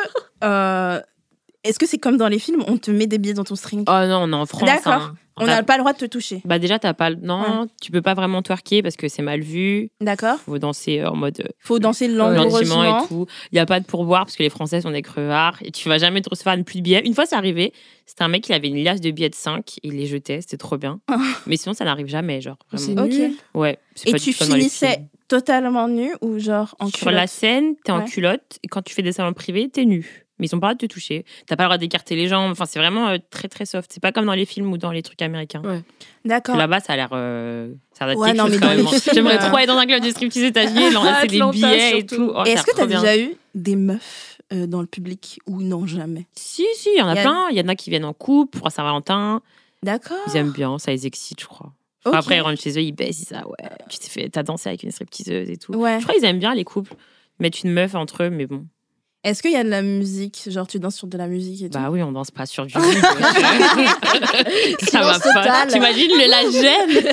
euh, 0.45 1.01
est-ce 1.69 1.79
que 1.79 1.87
c'est 1.87 1.99
comme 1.99 2.17
dans 2.17 2.29
les 2.29 2.39
films, 2.39 2.63
on 2.67 2.77
te 2.79 2.91
met 2.91 3.07
des 3.07 3.19
billets 3.19 3.35
dans 3.35 3.45
ton 3.45 3.57
string? 3.57 3.85
Oh 3.89 4.07
non 4.07 4.21
on 4.23 4.33
est 4.33 4.35
en 4.37 4.47
France. 4.47 4.65
D'accord. 4.65 4.93
hein. 4.93 5.15
On 5.39 5.45
n'a 5.45 5.63
pas 5.63 5.75
le 5.77 5.81
droit 5.81 5.93
de 5.93 5.99
te 5.99 6.07
toucher. 6.07 6.41
Bah 6.47 6.59
déjà 6.59 6.79
t'as 6.79 6.95
pas 6.95 7.11
le 7.11 7.17
non, 7.17 7.67
tu 7.83 7.91
peux 7.93 8.01
pas 8.01 8.15
vraiment 8.15 8.41
twerker 8.41 8.81
parce 8.83 8.97
que 8.97 9.07
c'est 9.07 9.21
mal 9.21 9.41
vu. 9.43 9.91
D'accord. 10.01 10.39
Faut 10.39 10.59
danser 10.59 11.05
en 11.05 11.15
mode 11.15 11.41
euh, 11.41 11.49
Faut 11.61 11.79
danser 11.79 12.09
langoureusement. 12.09 13.05
et 13.05 13.07
tout. 13.07 13.27
Il 13.53 13.57
y 13.57 13.59
a 13.59 13.67
pas 13.67 13.79
de 13.79 13.85
pourboire 13.85 14.25
parce 14.25 14.35
que 14.35 14.43
les 14.43 14.49
Français 14.49 14.81
sont 14.81 14.91
des 14.93 15.03
crevards 15.03 15.59
et 15.63 15.73
tu 15.73 15.91
vas 15.91 15.99
jamais 15.99 16.23
te 16.23 16.31
recevoir 16.31 16.57
une 16.57 16.65
plus 16.65 16.79
de 16.79 16.85
billets. 16.85 17.03
Une 17.05 17.13
fois 17.15 17.27
c'est 17.27 17.35
arrivé, 17.37 17.75
c'était 18.07 18.23
un 18.25 18.29
mec 18.29 18.45
qui 18.45 18.55
avait 18.55 18.69
une 18.69 18.83
liasse 18.83 19.03
de 19.03 19.11
billets 19.11 19.29
de 19.29 19.35
5, 19.35 19.75
il 19.83 19.93
les 19.97 20.07
jetait, 20.07 20.41
c'était 20.41 20.57
trop 20.57 20.79
bien. 20.79 21.01
Mais 21.47 21.59
sinon 21.59 21.75
ça 21.75 21.85
n'arrive 21.85 22.07
jamais 22.07 22.41
genre 22.41 22.57
C'est 22.75 22.95
vraiment. 22.95 23.03
Ok. 23.05 23.13
nul. 23.13 23.33
Ouais, 23.53 23.79
Et 24.07 24.13
pas 24.13 24.19
tu 24.19 24.33
finissais 24.33 25.03
totalement 25.29 25.87
nu 25.89 26.13
ou 26.23 26.39
genre 26.39 26.75
en 26.79 26.87
sur 26.89 27.11
la 27.11 27.17
culotte? 27.27 27.29
scène, 27.31 27.75
t'es 27.85 27.93
en 27.93 27.99
Ouais. 27.99 28.05
culotte 28.07 28.59
et 28.65 28.69
quand 28.69 28.81
tu 28.81 28.95
fais 28.95 29.03
des 29.03 29.13
salons 29.13 29.35
privés, 29.35 29.69
t'es 29.69 29.85
nu. 29.85 30.23
Mais 30.39 30.47
ils 30.47 30.55
ont 30.55 30.61
pas 30.61 30.69
le 30.69 30.75
droit 30.75 30.83
de 30.83 30.87
te 30.87 30.93
toucher. 30.93 31.25
T'as 31.47 31.57
pas 31.57 31.63
le 31.65 31.69
droit 31.69 31.79
d'écarter 31.79 32.15
les 32.17 32.29
jambes. 32.29 32.53
Enfin, 32.53 32.67
c'est 32.67 32.79
vraiment 32.79 33.09
euh, 33.09 33.17
très 33.31 33.49
très 33.49 33.65
soft. 33.65 33.91
C'est 33.93 34.01
pas 34.03 34.13
comme 34.13 34.27
dans 34.27 34.35
les 34.35 34.45
films 34.45 34.71
ou 34.73 34.77
dans 34.79 34.91
les 34.93 35.03
trucs 35.03 35.23
américains. 35.23 35.63
Ouais. 35.65 35.83
D'accord. 36.25 36.57
Là-bas, 36.57 36.81
ça 36.81 36.93
a 36.93 36.97
l'air. 36.97 37.09
euh, 37.13 37.73
ça 37.93 38.05
a 38.05 38.09
l'air 38.09 38.19
Ouais, 38.19 38.35
non, 38.35 38.47
mais 38.49 38.59
quand 38.59 38.69
même. 38.69 38.87
J'aimerais 39.15 39.37
euh, 39.43 39.49
trop 39.49 39.57
aller 39.57 39.67
dans 39.67 39.79
un 39.79 39.87
club 39.87 40.03
de 40.03 40.11
striptease 40.11 40.43
États-Unis, 40.43 40.91
lancer 40.93 41.27
des 41.29 41.41
billets 41.53 41.89
et 41.89 42.01
surtout. 42.01 42.17
tout. 42.17 42.33
Oh, 42.35 42.43
Et 42.45 42.51
est-ce 42.51 42.61
a 42.61 42.65
que 42.65 42.77
t'as 42.77 42.87
déjà 42.87 43.17
eu 43.19 43.35
des 43.55 43.77
meufs 43.77 44.39
euh, 44.53 44.67
dans 44.67 44.81
le 44.83 44.87
public 44.87 45.39
ou 45.47 45.63
non 45.63 45.87
jamais? 45.87 46.27
Si, 46.35 46.67
si, 46.75 46.91
il 46.95 46.99
y 46.99 47.03
en 47.03 47.09
a, 47.09 47.13
Il 47.13 47.17
y 47.17 47.19
a- 47.19 47.23
plein. 47.23 47.49
Il 47.53 47.57
y 47.57 47.61
en 47.63 47.69
a 47.69 47.75
qui 47.75 47.89
viennent 47.91 48.05
en 48.05 48.13
couple 48.13 48.59
pour 48.59 48.71
Saint-Valentin. 48.71 49.41
D'accord. 49.83 50.17
Ils 50.29 50.37
aiment 50.37 50.53
bien, 50.53 50.79
ça 50.79 50.91
les 50.91 51.07
excite, 51.07 51.41
je 51.41 51.47
crois. 51.47 51.73
Après, 52.05 52.37
ils 52.37 52.41
rentrent 52.41 52.61
chez 52.63 52.71
eux, 52.79 52.83
ils 52.83 52.93
baissent, 52.93 53.19
ils 53.21 53.25
disent 53.25 53.35
Ah 53.37 53.49
ouais, 53.49 53.69
tu 53.89 53.99
t'es 53.99 54.09
fait, 54.09 54.29
t'as 54.29 54.43
dansé 54.45 54.69
avec 54.69 54.83
une 54.85 54.91
stripteaseuse 54.93 55.51
et 55.51 55.57
tout. 55.57 55.73
Ouais. 55.75 55.99
Je 55.99 56.05
crois 56.05 56.15
qu'ils 56.15 56.25
aiment 56.25 56.39
bien 56.39 56.55
les 56.55 56.63
couples. 56.65 56.95
Mettre 57.41 57.59
une 57.65 57.73
meuf 57.73 57.95
entre 57.97 58.23
eux, 58.25 58.31
mais 58.31 58.47
bon. 58.47 58.65
Est-ce 59.27 59.43
qu'il 59.43 59.51
y 59.51 59.57
a 59.57 59.65
de 59.65 59.69
la 59.69 59.83
musique? 59.83 60.45
Genre 60.47 60.69
tu 60.69 60.79
danses 60.79 60.95
sur 60.95 61.09
de 61.09 61.19
la 61.19 61.27
musique 61.27 61.61
et 61.63 61.69
tout? 61.69 61.77
Bah 61.77 61.89
oui, 61.91 62.01
on 62.01 62.13
danse 62.13 62.31
pas 62.31 62.47
sur 62.47 62.65
du 62.65 62.73
vide. 62.79 63.03
ça 64.89 65.01
va 65.01 65.19
pas. 65.19 65.67
T'imagines 65.67 66.13
le 66.13 66.31
la 66.31 66.49
gêne? 66.49 67.13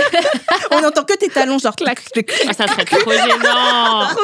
On 0.72 0.84
entend 0.86 1.06
que 1.06 1.18
tes 1.18 1.30
talons 1.30 1.58
genre 1.58 1.76
clac 1.76 2.04
clac. 2.12 2.32
Ah, 2.48 2.54
Ça 2.54 2.68
serait 2.68 2.86
trop 2.86 3.12
gênant. 3.12 4.08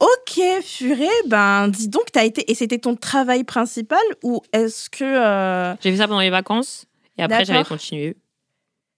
Ok, 0.00 0.42
Furé, 0.64 1.08
ben 1.28 1.68
dis 1.68 1.86
donc, 1.86 2.10
t'as 2.10 2.24
été 2.24 2.50
et 2.50 2.56
c'était 2.56 2.78
ton 2.78 2.96
travail 2.96 3.44
principal 3.44 4.00
ou 4.24 4.42
est-ce 4.52 4.90
que 4.90 5.04
euh, 5.04 5.76
J'ai 5.80 5.92
fait 5.92 5.98
ça 5.98 6.08
pendant 6.08 6.18
les 6.18 6.30
vacances 6.30 6.86
et 7.16 7.22
après 7.22 7.44
j'avais 7.44 7.62
continué. 7.62 8.16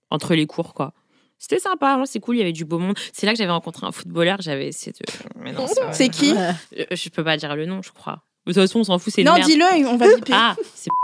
Entre 0.09 0.33
les 0.33 0.47
cours, 0.47 0.73
quoi. 0.73 0.93
C'était 1.37 1.59
sympa, 1.59 1.93
hein, 1.99 2.03
c'est 2.05 2.19
cool, 2.19 2.35
il 2.37 2.39
y 2.39 2.41
avait 2.41 2.51
du 2.53 2.65
beau 2.65 2.79
monde. 2.79 2.97
C'est 3.13 3.25
là 3.25 3.33
que 3.33 3.37
j'avais 3.37 3.51
rencontré 3.51 3.85
un 3.85 3.91
footballeur, 3.91 4.37
j'avais 4.41 4.67
essayé 4.67 4.93
de. 4.93 4.99
Mais 5.39 5.51
non, 5.51 5.67
c'est 5.67 5.93
C'est 5.93 6.09
qui 6.09 6.33
Ouais. 6.33 6.49
Euh, 6.79 6.85
Je 6.91 7.09
peux 7.09 7.23
pas 7.23 7.37
dire 7.37 7.55
le 7.55 7.65
nom, 7.65 7.81
je 7.81 7.91
crois. 7.91 8.19
De 8.47 8.53
toute 8.53 8.61
façon, 8.61 8.79
on 8.79 8.83
s'en 8.83 8.97
fout, 8.99 9.13
c'est 9.13 9.23
Non, 9.23 9.37
dis-le 9.39 9.87
on 9.87 9.97
va 9.97 10.07
biper. 10.15 10.33
Ah, 10.33 10.55
c'est 10.73 10.89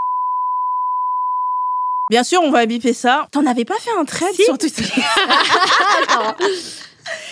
Bien 2.10 2.24
sûr, 2.24 2.42
on 2.44 2.52
va 2.52 2.66
biper 2.66 2.94
ça. 2.94 3.28
T'en 3.32 3.46
avais 3.46 3.64
pas 3.66 3.76
fait 3.80 3.92
un 3.98 4.04
trade 4.06 4.34
sur 4.34 4.58
Twitter 4.58 4.84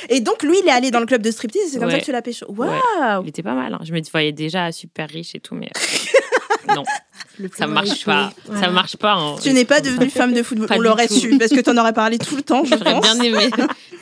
Et 0.09 0.19
donc, 0.21 0.41
lui, 0.43 0.57
il 0.61 0.67
est 0.67 0.71
allé 0.71 0.89
dans 0.91 0.99
le 0.99 1.05
club 1.05 1.21
de 1.21 1.31
striptease 1.31 1.61
et 1.63 1.69
c'est 1.69 1.79
comme 1.79 1.89
ça 1.89 1.95
Ouais. 1.95 2.01
que 2.01 2.05
tu 2.05 2.11
l'as 2.11 2.21
pécho. 2.21 2.45
Ouais. 2.49 2.67
Waouh 2.67 3.23
Il 3.23 3.29
était 3.29 3.43
pas 3.43 3.53
mal. 3.53 3.73
hein. 3.73 3.79
Je 3.83 3.93
me 3.93 4.01
voyais 4.11 4.31
déjà 4.31 4.71
super 4.71 5.07
riche 5.09 5.35
et 5.35 5.39
tout, 5.39 5.53
mais 5.55 5.69
non, 6.75 6.83
ça 7.57 7.67
marche 7.67 8.05
pas. 8.05 8.31
Ça 8.59 8.69
marche 8.69 8.97
pas. 8.97 9.13
hein. 9.13 9.35
Tu 9.41 9.51
n'es 9.53 9.65
pas 9.65 9.81
devenue 9.81 10.09
femme 10.09 10.33
de 10.33 10.43
football. 10.43 10.67
Pas 10.67 10.75
on 10.77 10.79
l'aurait 10.79 11.07
su 11.07 11.37
parce 11.37 11.51
que 11.51 11.61
t'en 11.61 11.77
aurais 11.77 11.93
parlé 11.93 12.17
tout 12.17 12.35
le 12.35 12.41
temps, 12.43 12.63
je 12.63 12.75
J'aurais 12.77 12.93
pense. 12.93 13.01
bien 13.01 13.19
aimé. 13.23 13.49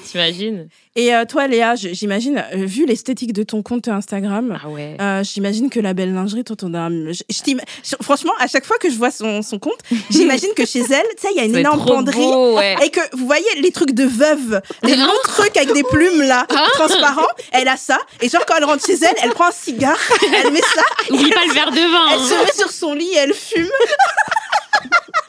T'imagines 0.10 0.68
Et 0.96 1.14
euh, 1.14 1.26
toi, 1.26 1.48
Léa, 1.48 1.76
j'imagine, 1.76 2.44
euh, 2.54 2.66
vu 2.66 2.86
l'esthétique 2.86 3.34
de 3.34 3.44
ton 3.44 3.62
compte 3.62 3.88
Instagram, 3.88 4.58
Ah 4.64 4.70
ouais. 4.70 4.96
euh, 5.00 5.24
j'imagine 5.24 5.70
que 5.70 5.80
la 5.80 5.94
belle 5.94 6.14
lingerie, 6.14 6.44
toi, 6.44 6.56
as- 6.74 6.90
je- 6.90 7.96
franchement, 8.02 8.32
à 8.40 8.48
chaque 8.48 8.66
fois 8.66 8.78
que 8.78 8.90
je 8.90 8.96
vois 8.96 9.12
son, 9.12 9.42
son 9.42 9.60
compte, 9.60 9.78
j'imagine 10.10 10.50
que 10.56 10.66
chez 10.66 10.80
elle, 10.80 11.06
tu 11.18 11.22
sais, 11.22 11.28
il 11.34 11.38
y 11.38 11.40
a 11.42 11.44
une 11.46 11.54
Ça 11.54 11.60
énorme 11.60 11.86
penderie. 11.86 12.18
beau, 12.18 12.56
ouais. 12.58 12.76
Et 12.86 12.90
que 12.90 13.02
vous 13.16 13.26
voyez 13.26 13.46
les 13.62 13.72
trucs 13.72 13.92
de 13.92 14.06
veuve, 14.06 14.62
les 14.84 14.96
longs 14.96 15.12
trucs 15.24 15.56
avec 15.58 15.74
des 15.74 15.84
plumes 15.84 16.22
là, 16.24 16.46
transparents, 16.74 17.28
elle 17.52 17.68
a 17.68 17.78
ça. 17.78 18.00
Et 18.22 18.30
genre 18.30 18.46
quand 18.46 18.56
elle 18.58 18.66
rentre 18.66 18.86
chez 18.86 18.94
elle, 18.94 19.16
elle 19.24 19.32
prend 19.32 19.48
un 19.48 19.52
cigare, 19.52 19.98
elle 20.44 20.52
met 20.54 20.62
ça, 20.62 20.84
Oublie 21.14 21.30
pas 21.32 21.46
le 21.48 21.54
verre 21.54 21.72
de 21.72 21.78
vin. 21.78 22.06
elle 22.14 22.20
hein. 22.20 22.24
se 22.28 22.46
met 22.46 22.54
sur 22.58 22.72
son 22.72 22.94
lit 22.94 23.10
et 23.14 23.18
elle 23.18 23.34
fume. 23.34 23.68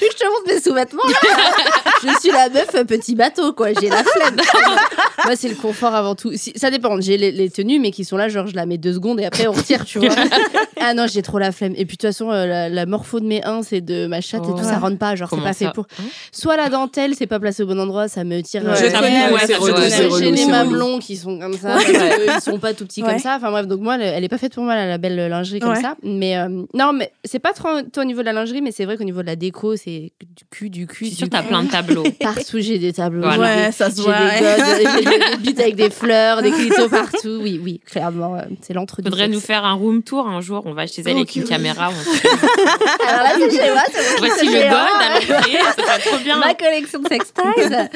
Tu 0.00 0.06
veux 0.06 0.10
que 0.10 0.16
je 0.18 0.24
te 0.24 0.30
montre 0.30 0.54
mes 0.54 0.60
sous-vêtements 0.60 1.02
Je 2.02 2.18
suis 2.20 2.30
la 2.30 2.48
meuf 2.48 2.74
euh, 2.74 2.84
petit 2.84 3.14
bateau, 3.14 3.52
quoi. 3.52 3.68
J'ai 3.78 3.90
la 3.90 4.02
flemme. 4.02 4.36
Moi, 5.26 5.36
c'est 5.36 5.50
le 5.50 5.54
confort 5.56 5.94
avant 5.94 6.14
tout. 6.14 6.32
Si- 6.34 6.54
ça 6.56 6.70
dépend. 6.70 6.98
J'ai 7.02 7.18
les, 7.18 7.30
les 7.30 7.50
tenues, 7.50 7.78
mais 7.78 7.90
qui 7.90 8.04
sont 8.06 8.16
là, 8.16 8.28
genre, 8.30 8.46
je 8.46 8.54
la 8.54 8.64
mets 8.64 8.78
deux 8.78 8.94
secondes 8.94 9.20
et 9.20 9.26
après, 9.26 9.46
on 9.46 9.52
retire, 9.52 9.84
tu 9.84 9.98
vois. 9.98 10.08
ah 10.80 10.94
non, 10.94 11.06
j'ai 11.06 11.20
trop 11.20 11.38
la 11.38 11.52
flemme. 11.52 11.72
Et 11.76 11.84
puis, 11.84 11.98
de 11.98 12.00
toute 12.00 12.02
façon, 12.08 12.30
euh, 12.30 12.46
la, 12.46 12.68
la 12.70 12.86
morpho 12.86 13.20
de 13.20 13.26
mes 13.26 13.44
uns, 13.44 13.62
c'est 13.62 13.82
de 13.82 14.06
ma 14.06 14.22
chatte 14.22 14.44
et 14.44 14.50
tout, 14.52 14.62
ça 14.64 14.78
rentre 14.78 14.96
pas. 14.96 15.14
Genre, 15.16 15.28
c'est 15.30 15.42
pas 15.42 15.52
fait 15.52 15.70
pour. 15.74 15.84
Hein 16.00 16.04
Soit 16.32 16.56
la 16.56 16.70
dentelle, 16.70 17.14
c'est 17.14 17.26
pas 17.26 17.38
placé 17.38 17.62
au 17.62 17.66
bon 17.66 17.78
endroit, 17.78 18.08
ça 18.08 18.24
me 18.24 18.40
tire. 18.40 18.62
Ouais, 18.64 18.70
euh, 18.70 18.90
je 18.90 20.08
relou, 20.08 20.16
J'ai 20.18 20.30
les 20.30 20.46
mamelons 20.46 20.98
qui 20.98 21.16
sont 21.18 21.38
comme 21.38 21.52
ça, 21.58 21.74
parce 21.74 21.84
que 21.84 22.36
ils 22.36 22.40
sont 22.40 22.58
pas 22.58 22.72
tout 22.72 22.86
petits 22.86 23.02
Ouais. 23.02 23.10
comme 23.10 23.18
ça. 23.18 23.36
Enfin 23.36 23.50
bref, 23.50 23.66
donc 23.66 23.80
moi, 23.80 23.96
elle- 23.96 24.02
elle 24.16 24.24
est 24.24 24.28
pas 24.28 24.38
faite 24.38 24.54
pour 24.54 24.64
moi, 24.64 24.74
la, 24.74 24.86
la 24.86 24.96
belle 24.98 25.28
lingerie 25.28 25.60
comme 25.60 25.70
Ouais. 25.74 25.82
ça. 25.82 25.96
Mais 26.02 26.38
euh, 26.38 26.48
non, 26.72 26.92
mais 26.94 27.12
c'est 27.24 27.38
pas 27.38 27.52
trop, 27.52 27.68
toi, 27.92 28.02
au 28.02 28.06
niveau 28.06 28.20
de 28.20 28.24
la 28.26 28.32
lingerie, 28.32 28.62
mais 28.62 28.72
c'est 28.72 28.86
vrai 28.86 28.96
qu'au 28.96 29.04
niveau 29.04 29.20
de 29.20 29.26
la 29.26 29.36
déco, 29.36 29.76
c'est 29.76 29.89
du 30.20 30.44
cul, 30.50 30.70
du 30.70 30.86
cul, 30.86 31.04
Je 31.04 31.08
suis 31.10 31.16
sûre 31.16 31.26
du 31.26 31.30
que 31.30 31.36
t'as 31.36 31.42
plein 31.42 31.62
de 31.64 31.70
tableaux. 31.70 32.04
Partout, 32.20 32.58
j'ai 32.60 32.78
des 32.78 32.92
tableaux. 32.92 33.22
Voilà. 33.22 33.42
Ouais, 33.42 33.66
des- 33.66 33.72
ça 33.72 33.90
se 33.90 34.00
voit. 34.00 34.14
des 34.18 34.84
j'ai 34.86 35.04
des 35.04 35.36
bites 35.42 35.60
avec 35.60 35.76
des 35.76 35.90
fleurs, 35.90 36.42
des 36.42 36.50
clitos 36.58 36.88
partout. 36.88 37.40
Oui, 37.42 37.60
oui, 37.62 37.80
clairement, 37.84 38.36
euh, 38.36 38.42
c'est 38.62 38.72
l'entre 38.74 39.02
du 39.02 39.08
Faudrait 39.08 39.24
sexe. 39.24 39.34
nous 39.34 39.40
faire 39.40 39.64
un 39.64 39.74
room 39.74 40.02
tour 40.02 40.26
un 40.28 40.40
jour. 40.40 40.62
On 40.66 40.72
va 40.74 40.86
chez 40.86 41.02
elle 41.04 41.16
avec 41.16 41.34
une 41.36 41.44
caméra. 41.44 41.90
On... 41.90 43.06
Alors 43.08 43.22
là, 43.22 43.30
c'est 43.38 43.50
chez 43.50 43.72
moi, 43.72 43.82
c'est 43.92 44.12
mon 44.12 44.18
Voici 44.26 44.46
le 44.46 44.52
god 44.52 44.72
à 44.72 45.14
l'entrée. 45.14 45.52
Ça 45.76 45.82
va 45.86 45.98
trop 45.98 46.18
bien. 46.24 46.38
Ma 46.38 46.54
collection 46.54 47.00
de 47.00 47.08
sextiles. 47.08 47.90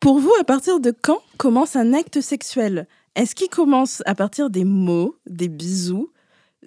Pour 0.00 0.18
vous, 0.20 0.32
à 0.40 0.44
partir 0.44 0.80
de 0.80 0.92
quand 1.02 1.20
commence 1.38 1.74
un 1.76 1.92
acte 1.92 2.20
sexuel? 2.20 2.86
Est-ce 3.16 3.34
qu'il 3.34 3.48
commence 3.48 4.02
à 4.06 4.14
partir 4.14 4.48
des 4.48 4.64
mots, 4.64 5.16
des 5.26 5.48
bisous, 5.48 6.12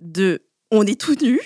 de 0.01 0.41
on 0.69 0.85
est 0.85 0.99
tout 0.99 1.15
nu, 1.21 1.39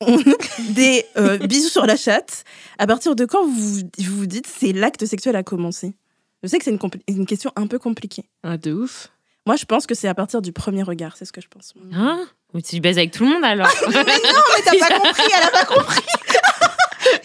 des 0.70 1.04
euh, 1.16 1.38
bisous 1.38 1.68
sur 1.68 1.84
la 1.86 1.96
chatte 1.96 2.44
À 2.78 2.86
partir 2.86 3.16
de 3.16 3.24
quand 3.24 3.44
vous 3.44 3.50
vous, 3.50 3.82
vous 3.98 4.26
dites 4.26 4.46
c'est 4.46 4.72
l'acte 4.72 5.04
sexuel 5.06 5.34
a 5.36 5.42
commencé 5.42 5.94
Je 6.42 6.48
sais 6.48 6.58
que 6.58 6.64
c'est 6.64 6.76
une, 7.08 7.26
question 7.26 7.52
un 7.56 7.66
peu 7.66 7.78
compliquée. 7.78 8.24
Ah, 8.42 8.56
de 8.56 8.72
ouf. 8.72 9.10
Moi, 9.46 9.56
je 9.56 9.64
pense 9.64 9.86
que 9.86 9.94
c'est 9.94 10.08
à 10.08 10.14
partir 10.14 10.42
du 10.42 10.52
premier 10.52 10.82
regard, 10.82 11.16
c'est 11.16 11.24
ce 11.24 11.32
que 11.32 11.40
je 11.40 11.48
pense. 11.48 11.72
Hein? 11.92 12.26
Mais 12.52 12.62
tu 12.62 12.80
baises 12.80 12.98
avec 12.98 13.12
tout 13.12 13.24
le 13.24 13.30
monde 13.30 13.44
alors 13.44 13.68
Mais 13.88 13.94
non, 13.94 14.02
mais 14.04 14.62
t'as 14.64 14.78
pas 14.78 15.00
compris, 15.00 15.22
elle 15.34 15.46
a 15.46 15.50
pas 15.50 15.64
compris. 15.64 16.04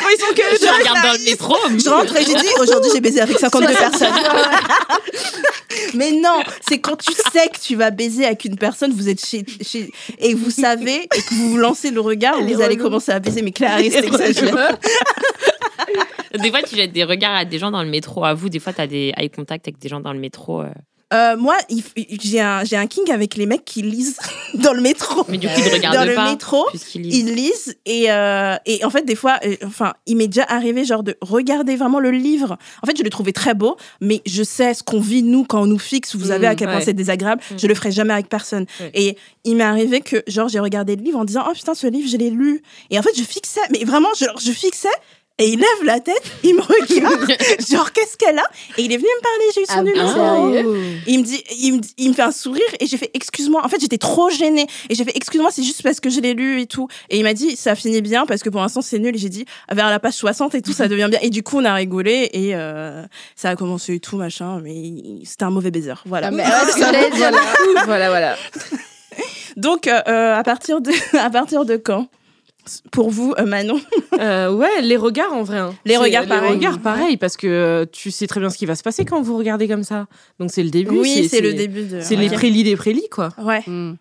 Quand 0.03 0.09
ils 0.09 0.19
sont 0.19 0.33
que 0.33 0.65
Je 0.65 0.79
regarde 0.79 1.05
dans 1.05 1.13
le 1.13 1.23
métro. 1.23 1.55
Je 1.83 1.89
rentre 1.89 2.15
et 2.17 2.25
j'ai 2.25 2.35
dit 2.35 2.47
aujourd'hui 2.59 2.91
j'ai 2.93 3.01
baisé 3.01 3.21
avec 3.21 3.39
52 3.39 3.67
personnes. 3.73 4.07
Mais 5.95 6.11
non, 6.11 6.41
c'est 6.67 6.79
quand 6.79 6.95
tu 6.97 7.11
sais 7.13 7.47
que 7.47 7.59
tu 7.59 7.75
vas 7.75 7.91
baiser 7.91 8.25
avec 8.25 8.45
une 8.45 8.57
personne, 8.57 8.91
vous 8.93 9.09
êtes 9.09 9.23
chez, 9.25 9.43
chez 9.61 9.91
et 10.19 10.33
vous 10.33 10.51
savez 10.51 11.03
et 11.03 11.21
que 11.21 11.33
vous 11.33 11.49
vous 11.51 11.57
lancez 11.57 11.91
le 11.91 12.01
regard, 12.01 12.39
vous 12.41 12.61
allez 12.61 12.77
commencer 12.77 13.11
à 13.11 13.19
baiser. 13.19 13.41
Mais 13.41 13.51
Clarisse, 13.51 13.93
t'exagères. 13.93 14.77
Des 16.33 16.49
fois, 16.49 16.61
tu 16.63 16.75
jettes 16.75 16.91
des 16.91 17.03
regards 17.03 17.35
à 17.35 17.45
des 17.45 17.59
gens 17.59 17.71
dans 17.71 17.83
le 17.83 17.89
métro. 17.89 18.25
À 18.25 18.33
vous, 18.33 18.49
des 18.49 18.59
fois, 18.59 18.73
t'as 18.73 18.87
des 18.87 19.13
eye 19.17 19.29
contact 19.29 19.67
avec 19.67 19.79
des 19.79 19.89
gens 19.89 19.99
dans 19.99 20.13
le 20.13 20.19
métro. 20.19 20.61
euh. 20.61 20.69
Euh, 21.13 21.37
moi, 21.37 21.55
j'ai 22.21 22.39
un, 22.39 22.87
king 22.87 23.11
avec 23.11 23.35
les 23.35 23.45
mecs 23.45 23.65
qui 23.65 23.81
lisent 23.81 24.17
dans 24.55 24.73
le 24.73 24.81
métro. 24.81 25.25
Mais 25.29 25.37
du 25.37 25.47
coup, 25.47 25.53
ils 25.57 25.63
ne 25.65 25.69
Dans 25.69 25.75
regardent 25.75 26.07
le 26.09 26.31
métro, 26.31 26.65
lisent. 26.73 26.87
ils 26.95 27.33
lisent 27.35 27.75
et, 27.85 28.11
euh, 28.11 28.55
et 28.65 28.83
en 28.83 28.89
fait 28.89 29.03
des 29.05 29.15
fois 29.15 29.39
euh, 29.45 29.55
enfin 29.65 29.93
il 30.07 30.17
m'est 30.17 30.27
déjà 30.27 30.43
arrivé 30.47 30.85
genre 30.85 31.03
de 31.03 31.15
regarder 31.21 31.75
vraiment 31.75 31.99
le 31.99 32.11
livre 32.11 32.57
en 32.81 32.87
fait 32.87 32.97
je 32.97 33.03
le 33.03 33.09
trouvais 33.09 33.31
très 33.31 33.53
beau 33.53 33.77
mais 34.01 34.21
je 34.25 34.43
sais 34.43 34.73
ce 34.73 34.83
qu'on 34.83 34.99
vit 34.99 35.23
nous 35.23 35.43
quand 35.43 35.61
on 35.61 35.65
nous 35.65 35.79
fixe 35.79 36.15
vous 36.15 36.25
savez 36.27 36.47
Mm, 36.47 36.51
à 36.51 36.55
quel 36.55 36.67
point 36.69 36.81
c'est 36.81 36.93
désagréable 36.93 37.41
Mm. 37.51 37.55
je 37.59 37.67
le 37.67 37.75
ferai 37.75 37.91
jamais 37.91 38.13
avec 38.13 38.29
personne 38.29 38.65
Ouais. 38.79 38.91
et 38.93 39.17
il 39.43 39.55
m'est 39.55 39.63
arrivé 39.63 40.01
que 40.01 40.23
genre 40.27 40.47
j'ai 40.49 40.59
regardé 40.59 40.95
le 40.95 41.03
livre 41.03 41.19
en 41.19 41.25
disant 41.25 41.43
oh 41.47 41.53
putain 41.53 41.73
ce 41.75 41.87
livre 41.87 42.07
je 42.09 42.17
l'ai 42.17 42.29
lu 42.29 42.61
et 42.89 42.97
en 42.99 43.01
fait 43.01 43.15
je 43.15 43.23
fixais 43.23 43.61
mais 43.71 43.83
vraiment 43.83 44.09
je, 44.17 44.25
je 44.43 44.51
fixais 44.51 44.87
et 45.39 45.47
il 45.47 45.57
lève 45.59 45.83
la 45.85 45.99
tête, 45.99 46.21
il 46.43 46.55
me 46.55 46.61
regarde, 46.61 47.27
genre 47.69 47.91
qu'est-ce 47.91 48.17
qu'elle 48.17 48.37
a? 48.37 48.43
Et 48.77 48.83
il 48.83 48.91
est 48.91 48.97
venu 48.97 49.07
me 49.07 49.21
parler, 49.21 49.45
j'ai 49.55 49.61
eu 49.61 49.65
son 49.65 49.73
Ah 49.73 49.81
bon 49.81 49.89
numéro. 49.89 50.53
Sérieux 50.53 50.99
Il 51.07 51.19
me 51.19 51.23
dit, 51.23 51.43
il 51.59 51.73
me, 51.73 51.79
dit- 51.79 51.93
il 51.97 52.09
me 52.09 52.13
fait 52.13 52.21
un 52.21 52.31
sourire 52.31 52.61
et 52.79 52.85
j'ai 52.85 52.97
fait 52.97 53.09
excuse-moi. 53.15 53.61
En 53.65 53.67
fait, 53.67 53.79
j'étais 53.81 53.97
trop 53.97 54.29
gênée 54.29 54.67
et 54.89 54.95
j'ai 54.95 55.03
fait 55.03 55.15
excuse-moi, 55.17 55.49
c'est 55.51 55.63
juste 55.63 55.81
parce 55.81 55.99
que 55.99 56.09
je 56.11 56.19
l'ai 56.19 56.33
lu 56.35 56.61
et 56.61 56.67
tout. 56.67 56.87
Et 57.09 57.17
il 57.17 57.23
m'a 57.23 57.33
dit 57.33 57.55
ça 57.55 57.73
finit 57.75 58.01
bien 58.01 58.25
parce 58.27 58.43
que 58.43 58.49
pour 58.49 58.61
l'instant 58.61 58.81
c'est 58.81 58.99
nul. 58.99 59.15
Et 59.15 59.19
j'ai 59.19 59.29
dit 59.29 59.45
vers 59.71 59.89
la 59.89 59.99
page 59.99 60.13
60 60.13 60.53
et 60.55 60.61
tout 60.61 60.71
ça 60.73 60.87
devient 60.87 61.07
bien. 61.09 61.19
Et 61.23 61.29
du 61.31 61.41
coup 61.41 61.57
on 61.57 61.65
a 61.65 61.73
rigolé 61.73 62.29
et 62.31 62.55
euh, 62.55 63.03
ça 63.35 63.49
a 63.49 63.55
commencé 63.55 63.95
et 63.95 63.99
tout 63.99 64.17
machin. 64.17 64.59
Mais 64.63 64.75
c'était 65.25 65.45
un 65.45 65.49
mauvais 65.49 65.71
baiser. 65.71 65.93
Voilà. 66.05 66.27
Ah, 66.27 66.31
mais 66.31 66.43
voilà, 67.85 68.09
voilà. 68.09 68.35
Donc 69.57 69.87
euh, 69.87 69.99
euh, 70.07 70.35
à 70.35 70.43
partir 70.43 70.81
de 70.81 70.91
à 71.17 71.29
partir 71.29 71.65
de 71.65 71.77
quand? 71.77 72.07
Pour 72.91 73.09
vous 73.09 73.33
euh, 73.39 73.45
Manon 73.45 73.79
Euh, 74.19 74.51
ouais, 74.53 74.81
les 74.81 74.95
regards 74.97 75.33
en 75.33 75.41
vrai. 75.43 75.57
hein. 75.57 75.73
Les 75.85 75.97
regards, 75.97 76.27
pareil. 76.27 76.49
Les 76.51 76.55
regards 76.55 76.79
pareil, 76.79 77.17
parce 77.17 77.35
que 77.35 77.47
euh, 77.47 77.85
tu 77.91 78.11
sais 78.11 78.27
très 78.27 78.39
bien 78.39 78.49
ce 78.51 78.57
qui 78.59 78.65
va 78.67 78.75
se 78.75 78.83
passer 78.83 79.05
quand 79.05 79.21
vous 79.21 79.37
regardez 79.37 79.67
comme 79.67 79.83
ça. 79.83 80.05
Donc 80.39 80.51
c'est 80.51 80.61
le 80.63 80.69
début. 80.69 80.97
Oui, 80.99 81.27
c'est 81.29 81.41
le 81.41 81.53
début 81.53 81.83
de. 81.83 81.99
C'est 82.01 82.15
les 82.15 82.29
prélis 82.29 82.63
des 82.63 82.75
prélis, 82.75 83.09
quoi. 83.09 83.29
Ouais. 83.41 83.61
Hmm. 83.65 83.93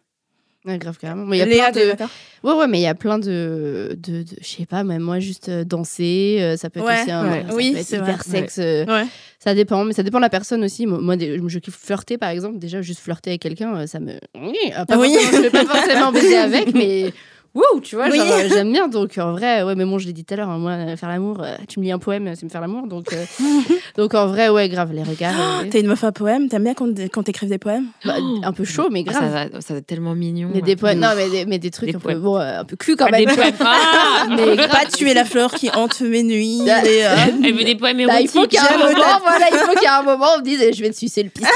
Ouais, 0.64 0.78
grave, 0.78 0.96
carrément. 0.96 1.24
Mais 1.26 1.38
il 1.38 1.40
y 1.40 1.42
a 1.42 1.46
Léa, 1.46 1.72
plein 1.72 1.82
de... 1.82 2.04
Ouais, 2.44 2.52
ouais, 2.54 2.68
mais 2.68 2.78
il 2.78 2.82
y 2.82 2.86
a 2.86 2.94
plein 2.94 3.18
de, 3.18 3.96
de, 3.98 4.22
de- 4.22 4.26
je 4.40 4.46
sais 4.46 4.64
pas, 4.66 4.84
même 4.84 5.02
moi, 5.02 5.18
juste 5.18 5.50
danser, 5.50 6.36
euh, 6.40 6.56
ça 6.56 6.70
peut 6.70 6.78
être 6.78 6.86
Ouais, 6.86 7.00
aussi 7.02 7.10
un, 7.10 7.28
ouais. 7.32 7.44
ça 7.48 7.54
Oui, 7.56 7.72
peut 7.72 7.78
être 7.78 7.86
c'est 7.86 7.96
hyper 7.96 8.16
vrai. 8.18 8.30
sexe. 8.38 8.58
euh, 8.60 8.84
Ouais. 8.86 9.06
Ça 9.40 9.54
dépend, 9.56 9.84
mais 9.84 9.92
ça 9.92 10.04
dépend 10.04 10.18
de 10.18 10.22
la 10.22 10.30
personne 10.30 10.62
aussi. 10.62 10.86
Moi, 10.86 11.16
je 11.18 11.58
kiffe 11.58 11.76
flirter, 11.76 12.16
par 12.16 12.30
exemple. 12.30 12.58
Déjà, 12.60 12.80
juste 12.80 13.00
flirter 13.00 13.30
avec 13.30 13.42
quelqu'un, 13.42 13.88
ça 13.88 13.98
me. 13.98 14.12
Oui, 14.40 14.54
euh, 14.78 14.84
pas 14.84 14.98
Oui. 14.98 15.16
je 15.32 15.40
vais 15.40 15.50
pas 15.50 15.64
forcément 15.64 16.12
baiser 16.12 16.36
avec, 16.36 16.72
mais. 16.74 17.12
Wouh, 17.54 17.80
tu 17.82 17.96
vois, 17.96 18.08
Oui. 18.08 18.18
euh, 18.18 18.48
j'aime 18.48 18.72
bien. 18.72 18.88
Donc, 18.88 19.18
en 19.18 19.32
vrai, 19.32 19.62
ouais, 19.62 19.74
mais 19.74 19.84
bon, 19.84 19.98
je 19.98 20.06
l'ai 20.06 20.14
dit 20.14 20.24
tout 20.24 20.32
à 20.32 20.38
l'heure, 20.38 20.48
hein, 20.48 20.56
moi, 20.56 20.70
euh, 20.72 20.96
faire 20.96 21.10
l'amour, 21.10 21.42
euh, 21.42 21.54
tu 21.68 21.80
me 21.80 21.84
lis 21.84 21.92
un 21.92 21.98
poème, 21.98 22.32
c'est 22.34 22.44
me 22.44 22.48
faire 22.48 22.62
l'amour. 22.62 22.86
Donc, 22.86 23.12
euh, 23.12 23.24
donc, 23.98 24.14
en 24.14 24.26
vrai, 24.26 24.48
ouais, 24.48 24.70
grave, 24.70 24.92
les 24.94 25.02
regards. 25.02 25.34
euh, 25.38 25.68
T'es 25.70 25.80
une 25.80 25.88
meuf 25.88 26.02
à 26.02 26.12
poème 26.12 26.48
T'aimes 26.48 26.64
bien 26.64 26.72
quand, 26.72 26.88
quand 27.12 27.22
t'écrives 27.24 27.50
des 27.50 27.58
poèmes 27.58 27.88
bah, 28.06 28.14
un 28.42 28.52
peu 28.54 28.64
chaud, 28.64 28.88
mais 28.90 29.04
Ah, 29.06 29.10
grave. 29.12 29.22
ça, 29.22 29.48
va- 29.48 29.60
ça 29.60 29.74
va 29.74 29.78
être 29.80 29.86
tellement 29.86 30.14
mignon. 30.14 30.48
mais 30.54 30.62
des 30.62 30.76
poèmes, 30.76 31.00
non, 31.00 31.08
mais 31.14 31.28
des, 31.28 31.44
mais 31.44 31.58
des 31.58 31.70
trucs 31.70 31.90
Des 31.90 31.96
un 31.96 32.00
peu, 32.00 32.14
bon, 32.14 32.38
euh, 32.38 32.60
un 32.60 32.64
peu 32.64 32.76
cul 32.76 32.96
quand 32.96 33.08
Ah, 33.12 33.18
des 33.18 33.26
même. 33.26 33.36
poèmes. 33.36 33.52
Ah 33.60 34.26
mais 34.30 34.56
grave. 34.56 34.70
Pas 34.70 34.86
tuer 34.86 35.12
la 35.12 35.26
fleur 35.26 35.52
qui 35.52 35.68
hante 35.74 36.00
mes 36.00 36.22
nuits. 36.22 36.62
Ah. 36.70 36.82
et, 36.86 37.04
euh, 37.04 37.08
Elle 37.44 37.52
veut 37.54 37.64
des 37.64 37.74
poèmes 37.74 37.98
Bah, 38.06 38.20
il 38.20 38.28
faut 38.28 38.38
érotiques. 38.38 38.58
qu'il 38.60 38.66
y 38.66 38.72
ait 38.72 38.74
un 38.74 38.78
moment, 38.78 39.18
voilà, 39.22 39.46
il 39.52 39.58
faut 39.58 39.72
qu'il 39.72 39.82
y 39.82 39.84
ait 39.84 39.88
un 39.88 40.02
moment, 40.02 40.26
on 40.36 40.38
me 40.38 40.44
dise, 40.44 40.64
je 40.74 40.80
vais 40.82 40.90
te 40.90 40.96
sucer 40.96 41.22
le 41.24 41.30
vois. 41.38 41.50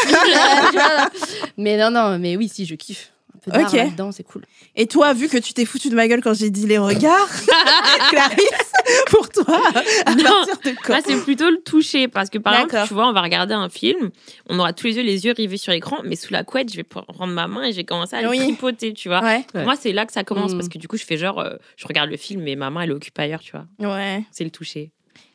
mais 1.56 1.78
non, 1.78 1.90
non, 1.90 2.18
mais 2.18 2.36
oui, 2.36 2.48
si, 2.52 2.66
je 2.66 2.74
kiffe. 2.74 3.12
Peu 3.46 3.52
d'art 3.52 3.66
Ok. 3.72 3.72
là-dedans, 3.76 4.12
c'est 4.12 4.24
cool. 4.24 4.42
Et 4.74 4.86
toi, 4.86 5.14
vu 5.14 5.28
que 5.28 5.38
tu 5.38 5.54
t'es 5.54 5.64
foutu 5.64 5.88
de 5.88 5.94
ma 5.94 6.06
gueule 6.08 6.20
quand 6.22 6.34
j'ai 6.34 6.50
dit 6.50 6.66
les 6.66 6.78
regards, 6.78 7.28
Clarisse, 8.10 8.72
pour 9.08 9.28
toi, 9.30 9.60
à 10.04 10.14
Non. 10.14 10.24
partir 10.24 10.56
de 10.64 10.76
quand 10.84 10.92
Là, 10.92 11.00
c'est 11.04 11.16
plutôt 11.22 11.48
le 11.50 11.60
toucher. 11.62 12.08
Parce 12.08 12.28
que, 12.30 12.38
par 12.38 12.54
exemple, 12.54 12.76
tu 12.88 12.94
vois, 12.94 13.08
on 13.08 13.12
va 13.12 13.22
regarder 13.22 13.54
un 13.54 13.68
film, 13.68 14.10
on 14.48 14.58
aura 14.58 14.72
tous 14.72 14.86
les 14.88 14.96
yeux, 14.96 15.02
les 15.02 15.24
yeux 15.26 15.32
rivés 15.36 15.56
sur 15.56 15.72
l'écran, 15.72 15.98
mais 16.04 16.16
sous 16.16 16.32
la 16.32 16.44
couette, 16.44 16.70
je 16.72 16.76
vais 16.76 16.82
prendre 16.82 17.26
ma 17.26 17.46
main 17.46 17.62
et 17.64 17.72
je 17.72 17.76
vais 17.76 17.84
commencer 17.84 18.16
à 18.16 18.28
Oui. 18.28 18.38
le 18.38 18.44
tripoter, 18.46 18.92
tu 18.94 19.08
vois. 19.08 19.22
Ouais, 19.22 19.44
Pour 19.52 19.62
moi, 19.62 19.74
c'est 19.80 19.92
là 19.92 20.06
que 20.06 20.12
ça 20.12 20.24
commence, 20.24 20.52
Mm. 20.52 20.56
parce 20.58 20.68
que 20.68 20.78
du 20.78 20.88
coup, 20.88 20.96
je 20.96 21.04
fais 21.04 21.16
genre, 21.16 21.38
euh, 21.40 21.54
je 21.76 21.86
regarde 21.86 22.10
le 22.10 22.16
film, 22.16 22.42
mais 22.42 22.56
ma 22.56 22.70
main, 22.70 22.82
elle 22.82 22.90
est 22.90 22.94
occupée 22.94 23.22
ailleurs, 23.22 23.40
tu 23.40 23.52
vois. 23.52 23.66
ouais, 23.94 24.24
C'est 24.32 24.44
le 24.44 24.50
toucher. 24.50 24.90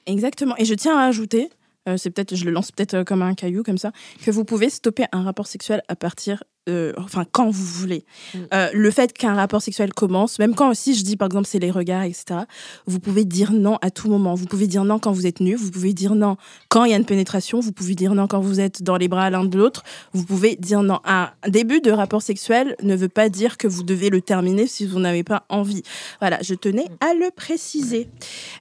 exactement. 0.06 0.56
Et 0.58 0.66
je 0.66 0.74
tiens 0.74 0.98
à 0.98 1.06
ajouter 1.06 1.50
euh, 1.88 1.98
c'est 1.98 2.12
peut-être, 2.12 2.36
je 2.36 2.46
le 2.46 2.52
lance 2.52 2.72
peut-être 2.72 2.94
euh, 2.94 3.04
comme 3.04 3.22
un 3.22 3.34
caillou 3.34 3.64
comme 3.64 3.78
ça, 3.78 3.92
que 4.24 4.32
vous 4.32 4.46
pouvez 4.46 4.70
stopper 4.70 5.06
un 5.12 5.24
rapport 5.24 5.48
sexuel 5.48 5.82
à 5.88 5.96
partir, 5.96 6.44
euh, 6.70 6.94
enfin 6.98 7.26
quand 7.32 7.50
vous 7.50 7.66
voulez. 7.66 8.06
Mm. 8.36 8.38
Euh, 8.54 8.70
le 8.72 8.92
fait 8.92 9.14
qu'un 9.14 9.34
rapport 9.34 9.64
sexuel 9.64 9.94
commence, 9.94 10.38
même 10.38 10.54
quand 10.54 10.70
aussi 10.70 10.94
je 10.94 11.04
dis 11.04 11.18
par 11.18 11.26
exemple 11.26 11.48
c'est 11.48 11.58
les 11.58 11.72
regards, 11.72 12.04
etc. 12.04 12.42
Vous 12.86 13.00
pouvez 13.00 13.26
dire 13.26 13.52
non 13.52 13.80
à 13.82 13.90
tout 13.90 14.10
moment. 14.10 14.36
Vous 14.36 14.46
pouvez 14.46 14.68
dire 14.68 14.84
non 14.84 15.00
quand 15.00 15.12
vous 15.12 15.26
êtes 15.26 15.40
nu. 15.40 15.56
Vous 15.56 15.72
pouvez 15.72 15.94
dire 15.94 16.14
non 16.14 16.38
quand 16.70 16.84
il 16.84 16.92
y 16.92 16.94
a 16.94 16.98
une 16.98 17.06
pénétration. 17.06 17.60
Vous 17.60 17.72
pouvez 17.72 17.96
dire 17.96 18.14
non 18.14 18.28
quand 18.28 18.42
vous 18.42 18.60
êtes 18.60 18.84
dans 18.84 18.96
les 18.96 19.08
bras 19.08 19.32
l'un 19.32 19.44
de 19.44 19.58
l'autre. 19.58 19.84
Vous 20.14 20.24
pouvez 20.24 20.56
dire 20.56 20.84
non. 20.84 21.00
Un 21.04 21.32
début 21.48 21.82
de 21.82 21.90
rapport 21.90 22.22
sexuel 22.22 22.76
ne 22.84 22.96
veut 22.96 23.10
pas 23.10 23.30
dire 23.30 23.58
que 23.58 23.68
vous 23.68 23.82
devez 23.82 24.12
le 24.12 24.22
terminer 24.22 24.68
si 24.68 24.86
vous 24.86 25.00
n'avez 25.00 25.24
pas 25.24 25.46
envie. 25.50 25.82
Voilà, 26.20 26.38
je 26.44 26.54
tenais 26.54 26.86
à 27.00 27.16
le 27.16 27.32
préciser. 27.36 28.08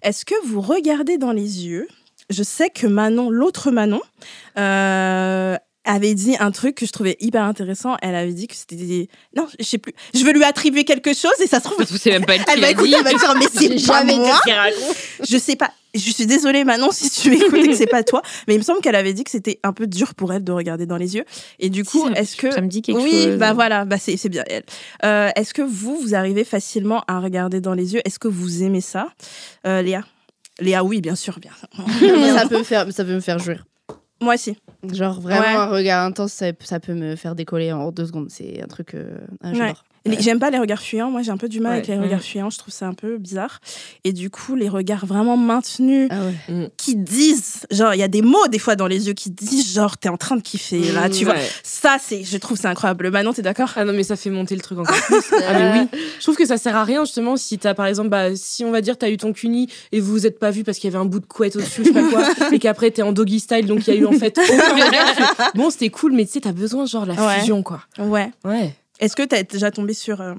Est-ce 0.01 0.25
que 0.25 0.35
vous 0.47 0.63
regardez 0.63 1.19
dans 1.19 1.33
les 1.33 1.67
yeux 1.67 1.87
Je 2.31 2.43
sais 2.43 2.71
que 2.71 2.87
Manon, 2.87 3.29
l'autre 3.31 3.71
Manon, 3.71 4.01
euh, 4.59 5.57
avait 5.85 6.15
dit 6.15 6.37
un 6.39 6.51
truc 6.51 6.77
que 6.77 6.87
je 6.87 6.93
trouvais 6.93 7.17
hyper 7.21 7.43
intéressant. 7.43 7.97
Elle 8.03 8.15
avait 8.15 8.33
dit 8.33 8.47
que 8.47 8.55
c'était 8.55 8.77
des... 8.77 9.09
Non, 9.37 9.47
je 9.59 9.65
sais 9.65 9.79
plus. 9.79 9.95
Je 10.15 10.25
veux 10.25 10.33
lui 10.33 10.45
attribuer 10.45 10.85
quelque 10.85 11.15
chose 11.15 11.33
et 11.43 11.47
ça 11.47 11.59
se 11.59 11.65
trouve... 11.65 11.79
Parce 11.79 11.91
que 11.91 11.99
c'est 11.99 12.11
même 12.11 12.25
pas 12.27 12.35
elle 12.37 12.43
Elle 12.53 12.61
va 12.61 12.71
écouter, 12.71 12.89
dit. 12.91 12.95
elle 12.99 13.05
va 13.05 13.15
dire 13.15 13.35
mais 13.37 13.47
c'est 13.53 13.69
pas 13.87 13.95
jamais 14.05 14.17
moi. 14.17 14.41
Je 15.29 15.39
sais 15.39 15.57
pas. 15.57 15.71
Je 15.93 16.11
suis 16.11 16.27
désolée 16.27 16.63
Manon 16.63 16.91
si 16.93 17.11
tu 17.11 17.35
écoutes 17.35 17.55
et 17.65 17.69
que 17.69 17.75
c'est 17.75 17.87
pas 17.87 18.05
toi, 18.05 18.23
mais 18.47 18.55
il 18.55 18.59
me 18.59 18.63
semble 18.63 18.81
qu'elle 18.81 18.95
avait 18.95 19.13
dit 19.13 19.25
que 19.25 19.31
c'était 19.31 19.59
un 19.65 19.73
peu 19.73 19.89
dur 19.89 20.15
pour 20.15 20.33
elle 20.33 20.45
de 20.45 20.53
regarder 20.53 20.87
dans 20.87 20.97
les 20.97 21.17
yeux. 21.17 21.25
Et 21.59 21.69
du 21.69 21.85
coup, 21.85 22.09
est-ce 22.11 22.37
que 22.37 22.53
ça 22.53 22.61
me 22.61 22.69
dit 22.69 22.81
quelque 22.81 23.01
oui, 23.01 23.25
chose. 23.25 23.39
bah 23.39 23.55
voilà, 23.55 23.85
bah 23.85 23.97
c'est 23.99 24.17
c'est 24.17 24.29
bien 24.29 24.45
elle. 24.47 24.63
Euh, 25.05 25.31
est-ce 25.35 25.53
que 25.53 25.63
vous 25.63 25.99
vous 25.99 26.15
arrivez 26.15 26.45
facilement 26.45 27.03
à 27.09 27.19
regarder 27.19 27.61
dans 27.61 27.75
les 27.75 27.95
yeux? 27.95 28.03
Est-ce 28.05 28.21
que 28.21 28.29
vous 28.29 28.63
aimez 28.63 28.81
ça, 28.83 29.09
Euh, 29.67 29.83
Léa 29.83 30.05
Léa, 30.61 30.85
oui, 30.85 31.01
bien 31.01 31.15
sûr, 31.15 31.39
bien. 31.41 31.53
ça, 32.37 32.49
peut 32.49 32.59
me 32.59 32.63
faire, 32.65 32.93
ça 32.93 33.05
peut 33.05 33.15
me 33.15 33.21
faire 33.21 33.39
jouir. 33.39 33.65
Moi 34.21 34.35
aussi. 34.35 34.57
Genre 34.93 35.19
vraiment 35.21 35.41
Ouais. 35.41 35.55
un 35.55 35.67
regard 35.67 36.05
intense, 36.05 36.33
ça, 36.33 36.47
ça 36.61 36.79
peut 36.81 36.95
me 36.95 37.17
faire 37.17 37.35
décoller 37.35 37.73
en 37.73 37.91
deux 37.91 38.07
secondes. 38.07 38.31
C'est 38.31 38.63
un 38.63 38.67
truc. 38.67 38.95
euh, 38.95 39.19
ah, 39.43 39.55
j'adore. 39.55 39.85
J'aime 40.07 40.39
pas 40.39 40.51
les 40.51 40.59
regards 40.59 40.81
fuyants. 40.81 41.11
Moi, 41.11 41.23
j'ai 41.23 41.31
un 41.31 41.37
peu 41.37 41.49
du 41.49 41.61
mal 41.61 41.73
Ouais. 41.73 41.77
avec 41.79 41.89
les 41.89 41.97
Mm. 41.97 42.03
regards 42.03 42.21
fuyants. 42.23 42.51
Je 42.51 42.59
trouve 42.59 42.73
ça 42.73 42.87
un 42.87 42.95
peu 42.95 43.19
bizarre. 43.19 43.61
Et 44.05 44.13
du 44.13 44.31
coup, 44.31 44.55
les 44.55 44.69
regards 44.69 45.05
vraiment 45.07 45.37
maintenus 45.37 46.09
Ah 46.11 46.21
ouais. 46.49 46.71
qui 46.77 46.97
disent, 46.97 47.67
genre, 47.71 47.95
il 47.95 47.99
y 47.99 48.03
a 48.03 48.09
des 48.09 48.23
mots 48.23 48.47
des 48.49 48.59
fois 48.59 48.77
dans 48.77 48.87
les 48.87 49.07
yeux 49.09 49.13
qui 49.13 49.31
disent, 49.31 49.75
genre, 49.75 49.99
t'es 49.99 50.09
en 50.09 50.17
train 50.17 50.37
de 50.37 50.41
kiffer 50.43 50.93
là, 50.93 51.09
tu 51.11 51.25
vois. 51.25 51.35
Ça, 51.63 51.97
c'est, 52.01 52.25
je 52.25 52.37
trouve, 52.39 52.57
c'est 52.59 52.67
incroyable. 52.69 53.11
Manon, 53.11 53.33
t'es 53.33 53.43
d'accord? 53.43 53.73
Ah 53.77 53.85
non, 53.85 53.93
mais 53.93 54.03
ça 54.05 54.17
fait 54.17 54.31
monter 54.31 54.55
le 54.55 54.63
truc 54.63 54.79
encore 54.79 54.97
plus. 55.03 55.17
ah 55.49 55.53
mais 55.59 55.81
oui. 55.93 55.99
Je 56.19 56.23
trouve 56.23 56.37
que 56.37 56.47
ça 56.47 56.57
sert 56.57 56.77
à 56.77 56.85
rien, 56.85 57.05
justement, 57.05 57.37
si 57.37 57.59
t'as, 57.59 57.75
par 57.75 57.87
exemple, 57.87 58.09
bah, 58.09 58.35
si 58.37 58.65
on 58.65 58.71
va 58.71 58.81
dire, 58.81 58.97
t'as 58.97 59.11
eu 59.11 59.17
ton 59.17 59.33
cuni 59.33 59.69
et 59.93 60.01
vous 60.01 60.11
vous 60.13 60.27
êtes 60.27 60.39
pas 60.39 60.51
vu 60.51 60.65
parce 60.65 60.79
qu'il 60.79 60.91
y 60.91 60.95
avait 60.95 61.03
un 61.03 61.07
bout 61.07 61.21
de 61.21 61.27
couette 61.27 61.57
au-dessus, 61.57 61.83
je 61.85 61.89
sais 61.89 61.93
pas 61.93 62.09
quoi, 62.09 62.25
et 62.53 62.59
qu'après 62.59 62.91
t'es 62.91 63.03
en 63.03 63.13
doggy 63.13 63.41
style, 63.41 63.67
donc 63.67 63.87
il 63.87 63.95
y 63.95 63.97
a 63.97 64.01
eu 64.01 64.07
en 64.07 64.13
fait 64.13 64.39
Bon, 65.55 65.71
c'était 65.71 65.91
cool, 65.91 66.13
mais 66.13 66.25
tu 66.25 66.33
sais, 66.33 66.41
t'as 66.41 66.53
besoin, 66.53 66.87
genre, 66.87 67.07
la 67.07 67.15
Ouais. 67.15 67.41
fusion, 67.41 67.63
quoi. 67.63 67.83
Ouais. 67.99 68.31
Ouais. 68.45 68.75
Est-ce 69.01 69.17
que 69.17 69.23
t'es 69.23 69.43
déjà 69.45 69.71
tombé 69.71 69.95
sur 69.95 70.21
euh, 70.21 70.35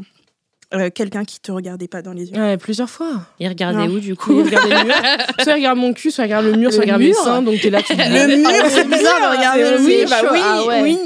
euh, 0.73 0.89
quelqu'un 0.89 1.25
qui 1.25 1.39
te 1.39 1.51
regardait 1.51 1.87
pas 1.87 2.01
dans 2.01 2.13
les 2.13 2.29
yeux? 2.31 2.37
Ouais, 2.37 2.57
plusieurs 2.57 2.89
fois. 2.89 3.23
Il 3.39 3.47
regardait 3.49 3.87
Non. 3.87 3.95
où 3.95 3.99
du 3.99 4.09
Il 4.11 4.15
coup 4.15 4.41
regarde 4.43 4.69
le 4.69 4.83
mur. 4.85 4.95
Soit 5.41 5.51
il 5.53 5.55
regarde 5.55 5.77
mon 5.79 5.93
cul, 5.93 6.11
soit 6.11 6.23
il 6.25 6.27
regarde 6.27 6.45
le 6.45 6.53
mur, 6.53 6.71
soit 6.71 6.83
il 6.83 6.85
regarde 6.85 7.01
mes 7.01 7.07
mur 7.07 7.15
seins, 7.15 7.41
donc 7.41 7.59
t'es 7.59 7.69
là, 7.69 7.81
tu 7.81 7.93
Le 7.95 8.37
mur, 8.37 8.49
c'est 8.69 8.87
bizarre 8.87 9.31
de 9.31 9.37
regarder 9.37 9.63
le 9.63 9.77
Oui, 9.85 9.97
mur. 10.01 10.09
bah 10.09 10.19
chaud. 10.21 10.27
oui, 10.31 10.39
Ah 10.43 10.63
ouais. 10.65 10.81
Oui. 10.83 10.97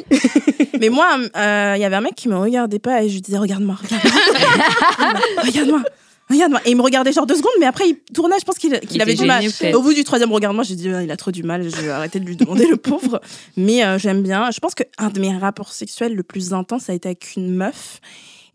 Mais 0.79 0.89
moi, 0.89 1.17
euh, 1.17 1.73
il 1.77 1.81
y 1.81 1.85
avait 1.85 1.95
un 1.95 2.01
mec 2.01 2.15
qui 2.15 2.27
me 2.29 2.37
regardait 2.37 2.79
pas 2.79 3.01
et 3.03 3.07
je 3.09 3.13
lui 3.15 3.21
disais 3.21 3.37
regarde-moi, 3.37 3.75
regarde-moi, 3.81 5.13
regarde-moi, 5.43 5.81
regarde-moi. 6.29 6.61
Et 6.65 6.71
il 6.71 6.77
me 6.77 6.81
regardait 6.81 7.11
genre 7.11 7.25
deux 7.25 7.35
secondes, 7.35 7.53
mais 7.59 7.65
après 7.65 7.89
il 7.89 7.97
tournait. 8.13 8.37
Je 8.39 8.45
pense 8.45 8.57
qu'il 8.57 8.79
qu'il 8.79 8.97
Il 8.97 9.01
avait 9.01 9.15
du 9.15 9.25
mal. 9.25 9.43
Au 9.73 9.81
bout 9.81 9.93
du 9.93 10.03
troisième 10.03 10.31
regarde-moi, 10.31 10.63
j'ai 10.63 10.75
dit 10.75 10.89
Ah, 10.89 11.03
il 11.03 11.11
a 11.11 11.17
trop 11.17 11.31
du 11.31 11.43
mal. 11.43 11.69
Je 11.69 11.75
vais 11.81 11.89
arrêter 11.89 12.19
de 12.19 12.25
lui 12.25 12.35
demander 12.35 12.67
le 12.67 12.77
pauvre. 12.77 13.21
Mais 13.57 13.83
euh, 13.83 13.97
j'aime 13.97 14.21
bien. 14.21 14.51
Je 14.51 14.59
pense 14.59 14.75
que 14.75 14.83
un 14.97 15.09
de 15.09 15.19
mes 15.19 15.37
rapports 15.37 15.73
sexuels 15.73 16.15
le 16.15 16.23
plus 16.23 16.53
intense, 16.53 16.83
ça 16.83 16.91
a 16.91 16.95
été 16.95 17.09
avec 17.09 17.35
une 17.35 17.53
meuf. 17.53 17.99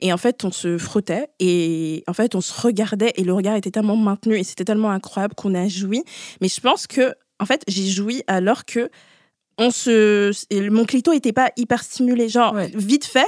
Et 0.01 0.13
en 0.13 0.17
fait, 0.17 0.45
on 0.45 0.51
se 0.51 0.79
frottait 0.79 1.29
et 1.39 2.05
en 2.07 2.15
fait, 2.15 2.35
on 2.35 2.41
se 2.41 2.59
regardait 2.59 3.13
et 3.17 3.23
le 3.23 3.35
regard 3.35 3.55
était 3.57 3.71
tellement 3.71 3.97
maintenu 3.97 4.39
et 4.39 4.45
c'était 4.45 4.65
tellement 4.65 4.91
incroyable 4.91 5.35
qu'on 5.35 5.55
a 5.55 5.69
joui. 5.69 6.03
Mais 6.41 6.49
je 6.49 6.61
pense 6.61 6.87
que, 6.87 7.15
en 7.39 7.45
fait, 7.45 7.63
j'ai 7.69 7.87
joui 7.87 8.23
alors 8.27 8.65
que 8.65 8.91
on 9.61 9.71
se, 9.71 10.33
mon 10.71 10.85
clito 10.85 11.13
était 11.13 11.33
pas 11.33 11.51
hyper 11.57 11.83
stimulé, 11.85 12.29
genre 12.29 12.55
Ouais. 12.55 12.71
vite 12.75 13.05
fait, 13.05 13.27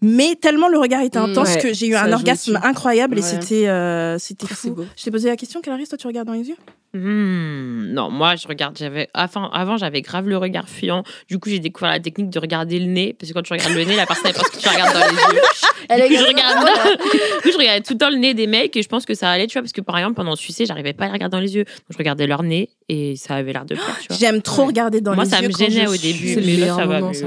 mais 0.00 0.36
tellement 0.40 0.68
le 0.68 0.78
regard 0.78 1.00
était 1.02 1.18
Mm, 1.18 1.30
intense 1.30 1.54
ouais, 1.54 1.60
que 1.60 1.72
j'ai 1.72 1.88
eu 1.88 1.94
ça 1.94 2.04
un 2.04 2.12
orgasme 2.12 2.60
incroyable 2.62 3.18
et 3.18 3.22
c'était 3.22 3.66
euh, 3.68 4.18
c'était 4.18 4.46
Ah, 4.50 4.54
fou. 4.54 4.76
Je 4.96 5.02
t'ai 5.02 5.10
posé 5.10 5.28
la 5.28 5.36
question, 5.36 5.60
Clarisse, 5.60 5.88
toi 5.88 5.98
tu 5.98 6.06
regardes 6.06 6.28
dans 6.28 6.34
les 6.34 6.48
yeux? 6.48 6.56
Hmm, 6.94 7.86
non, 7.94 8.10
moi 8.10 8.36
je 8.36 8.46
regarde, 8.46 8.76
j'avais 8.78 9.08
avant, 9.14 9.48
avant 9.50 9.78
j'avais 9.78 10.02
grave 10.02 10.28
le 10.28 10.36
regard 10.36 10.68
fuyant. 10.68 11.04
Du 11.28 11.38
coup, 11.38 11.48
j'ai 11.48 11.58
découvert 11.58 11.88
la 11.90 12.00
technique 12.00 12.28
de 12.28 12.38
regarder 12.38 12.78
le 12.78 12.84
nez 12.84 13.14
parce 13.18 13.30
que 13.30 13.34
quand 13.34 13.42
tu 13.42 13.52
regardes 13.54 13.72
le 13.72 13.84
nez, 13.84 13.96
la 13.96 14.04
personne 14.06 14.26
elle 14.26 14.34
pense 14.34 14.50
que 14.50 14.58
tu 14.58 14.68
regardes 14.68 14.92
dans 14.92 15.00
les 15.06 15.34
yeux. 15.36 15.40
Elle 15.88 16.08
Du 16.08 16.14
coup, 16.14 16.20
je 16.22 16.26
regarde, 16.28 16.68
du 17.02 17.42
coup, 17.42 17.48
je 17.52 17.58
regardais 17.58 17.80
tout 17.80 17.94
le 17.94 17.98
temps 17.98 18.10
le 18.10 18.16
nez 18.16 18.34
des 18.34 18.46
mecs 18.46 18.76
et 18.76 18.82
je 18.82 18.88
pense 18.88 19.04
que 19.04 19.14
ça 19.14 19.30
allait, 19.30 19.46
tu 19.46 19.54
vois, 19.54 19.62
parce 19.62 19.72
que 19.72 19.80
par 19.80 19.98
exemple 19.98 20.14
pendant 20.14 20.36
sucer, 20.36 20.64
j'arrivais 20.64 20.92
pas 20.92 21.04
à 21.04 21.06
les 21.08 21.12
regarder 21.14 21.32
dans 21.36 21.40
les 21.40 21.54
yeux. 21.56 21.64
Donc 21.64 21.86
je 21.90 21.98
regardais 21.98 22.26
leur 22.26 22.42
nez 22.42 22.68
et 22.94 23.16
ça 23.16 23.34
avait 23.36 23.52
l'air 23.52 23.64
de 23.64 23.74
plaire, 23.74 23.96
tu 24.00 24.08
vois. 24.08 24.16
J'aime 24.18 24.42
trop 24.42 24.66
regarder 24.66 25.00
dans 25.00 25.14
Moi, 25.14 25.24
les 25.24 25.30
ça 25.30 25.40
yeux. 25.40 25.48
me 25.48 25.52
quand 25.52 25.58
gênait 25.70 25.86
je 25.86 25.90
au 25.90 25.96
début, 25.96 26.34
C'est 26.34 26.40
le 26.40 26.46
mais 26.46 26.52
là 26.52 26.58
meilleur 26.60 26.76
ça 26.76 26.86
va 26.86 26.94
moment, 27.00 27.08
mieux. 27.12 27.14
ça. 27.18 27.26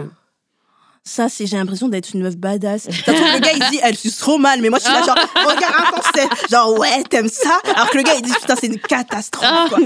Ça, 1.07 1.29
c'est 1.29 1.45
j'ai 1.45 1.55
l'impression 1.57 1.87
d'être 1.87 2.13
une 2.15 2.23
meuf 2.23 2.35
badass. 2.35 2.83
Ça 2.89 3.13
trouve, 3.13 3.27
le 3.33 3.39
gars, 3.39 3.51
il 3.53 3.59
dit, 3.71 3.79
elle 3.83 3.95
suce 3.95 4.17
trop 4.17 4.37
mal, 4.39 4.59
mais 4.61 4.69
moi, 4.69 4.79
je 4.79 4.85
suis 4.85 4.93
là, 4.93 5.03
genre, 5.03 5.15
regard 5.35 5.87
intense, 5.87 6.05
c'est 6.15 6.49
genre, 6.51 6.79
ouais, 6.79 7.03
t'aimes 7.09 7.29
ça? 7.29 7.59
Alors 7.75 7.89
que 7.91 7.97
le 7.97 8.03
gars, 8.03 8.15
il 8.15 8.23
dit, 8.23 8.31
putain, 8.33 8.55
c'est 8.55 8.67
une 8.67 8.79
catastrophe, 8.79 9.45
Ah. 9.47 9.65
quoi. 9.69 9.77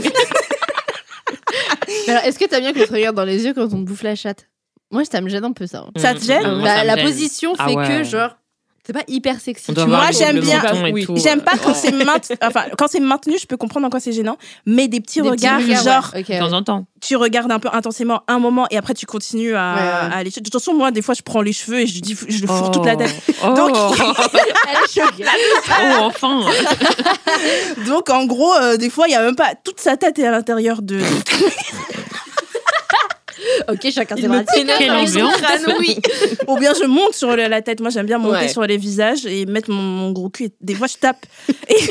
Mais 2.08 2.14
alors, 2.14 2.24
est-ce 2.24 2.40
que 2.40 2.46
t'as 2.46 2.60
bien 2.60 2.74
qu'on 2.74 2.86
te 2.86 2.94
regarde 2.94 3.16
dans 3.16 3.26
les 3.26 3.44
yeux 3.46 3.54
quand 3.54 3.64
on 3.66 3.68
te 3.70 3.76
bouffe 3.76 4.04
la 4.04 4.16
chatte? 4.16 4.48
Moi, 4.92 5.04
ça 5.06 5.22
me 5.22 5.30
gêne 5.30 5.44
un 5.44 5.52
peu 5.52 5.68
ça. 5.68 5.80
hein. 5.88 5.92
Ça 5.98 6.14
te 6.16 6.24
gêne? 6.24 6.42
Ah, 6.44 6.52
moi, 6.56 6.64
Bah, 6.64 6.76
ça 6.78 6.82
me 6.84 6.88
la 6.88 6.96
gêne. 6.96 7.06
position 7.06 7.54
Ah 7.60 7.68
fait 7.68 7.76
ouais. 7.76 7.88
que, 7.88 8.04
genre, 8.04 8.32
c'est 8.90 8.94
pas 8.94 9.04
hyper 9.08 9.40
sexy. 9.40 9.72
Moi, 9.86 10.10
j'aime 10.12 10.40
bien- 10.40 10.64
Oui. 10.92 11.06
J'aime 11.16 11.42
pas 11.42 11.52
quand 11.62 11.70
Ouais. 11.70 11.76
c'est 11.76 11.92
maintenu, 11.92 12.36
enfin, 12.42 12.64
quand 12.76 12.88
c'est 12.88 13.00
maintenu, 13.00 13.36
je 13.40 13.46
peux 13.46 13.56
comprendre 13.56 13.86
en 13.86 13.92
quoi 13.92 14.00
c'est 14.00 14.12
gênant, 14.12 14.36
mais 14.66 14.88
des 14.88 15.00
petits 15.00 15.22
Des 15.22 15.30
petits 15.30 15.48
regards, 15.48 15.84
genre, 15.84 16.12
ouais. 16.16 16.24
De 16.24 16.40
temps 16.40 16.54
en 16.54 16.64
temps. 16.64 16.86
tu 17.02 17.16
regardes 17.16 17.52
un 17.52 17.60
peu 17.60 17.70
intensément 17.72 18.22
un 18.28 18.40
moment 18.40 18.66
et 18.72 18.78
après 18.78 18.96
tu 18.96 19.06
continues 19.06 19.54
à, 19.56 19.76
Ouais, 19.76 19.82
à 20.16 20.18
aller. 20.18 20.32
De 20.32 20.36
toute 20.40 20.52
façon, 20.52 20.74
moi, 20.74 20.90
des 20.90 21.04
fois, 21.04 21.14
je 21.14 21.22
prends 21.22 21.42
les 21.42 21.54
cheveux 21.54 21.82
et 21.82 21.86
je, 21.88 22.00
dis, 22.02 22.18
je 22.28 22.42
le 22.42 22.48
fourre 22.48 22.72
toute 22.72 22.86
la 22.86 22.96
tête. 22.96 23.14
Oh. 23.44 23.54
Donc- 23.56 23.76
Elle 23.78 24.76
est 24.76 25.02
choquée. 25.02 25.26
oh, 25.70 26.04
enfin. 26.06 26.42
Donc, 27.86 28.10
en 28.10 28.26
gros, 28.26 28.54
euh, 28.56 28.78
des 28.78 28.90
fois, 28.90 29.08
il 29.08 29.12
y 29.12 29.16
a 29.16 29.22
même 29.22 29.36
pas. 29.36 29.54
Toute 29.64 29.80
sa 29.80 29.98
tête 29.98 30.18
est 30.18 30.26
à 30.26 30.32
l'intérieur 30.32 30.82
de. 30.82 31.00
ok, 33.70 33.92
chacun 33.92 34.16
ses 34.16 34.28
pratiques. 34.28 34.68
Quelle 34.78 34.92
ambiance. 34.92 35.38
crâne, 35.38 35.76
oui. 35.80 35.98
Ou 36.48 36.58
bien 36.58 36.74
je 36.74 36.86
monte 36.86 37.14
sur 37.14 37.36
la 37.36 37.62
tête. 37.62 37.80
Moi, 37.82 37.90
j'aime 37.90 38.06
bien 38.06 38.18
monter 38.18 38.40
Ouais. 38.40 38.48
sur 38.50 38.62
les 38.64 38.78
visages 38.78 39.26
et 39.26 39.46
mettre 39.46 39.70
mon, 39.72 39.82
mon 39.82 40.12
gros 40.12 40.30
cul. 40.30 40.46
Et 40.46 40.52
des 40.62 40.76
fois, 40.76 40.88
je 40.88 40.96
tape. 40.98 41.26
Et 41.68 41.76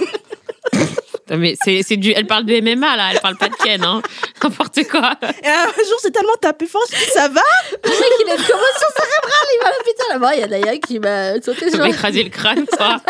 Non, 1.30 1.36
mais 1.36 1.56
c'est, 1.62 1.82
c'est 1.82 1.98
du, 1.98 2.10
elle 2.12 2.26
parle 2.26 2.46
de 2.46 2.58
MMA 2.60 2.96
là, 2.96 3.10
elle 3.12 3.20
parle 3.20 3.36
pas 3.36 3.50
de 3.50 3.54
Ken, 3.62 3.84
hein. 3.84 4.00
N'importe 4.42 4.82
quoi. 4.88 5.12
Et 5.42 5.46
un 5.46 5.66
jour, 5.66 5.98
c'est 6.00 6.10
tellement 6.10 6.32
tapé 6.40 6.66
fort, 6.66 6.80
je 6.90 6.96
dis, 6.96 7.10
ça 7.10 7.28
va? 7.28 7.42
Le 7.84 7.90
mec, 7.90 8.08
il 8.24 8.30
a 8.30 8.34
une 8.34 8.36
commotion 8.38 8.88
cérébrale, 8.96 9.48
il 9.54 9.60
va 9.60 9.66
à 9.66 9.70
l'hôpital. 9.72 10.06
Là-bas, 10.12 10.34
il 10.36 10.40
y 10.40 10.42
a 10.42 10.46
Naya 10.46 10.78
qui 10.78 10.98
m'a 10.98 11.34
sauté 11.42 11.66
Tu 11.66 11.70
sur 11.72 11.80
vas 11.80 11.88
écraser 11.90 12.22
le 12.22 12.30
crâne, 12.30 12.64
toi. 12.66 13.02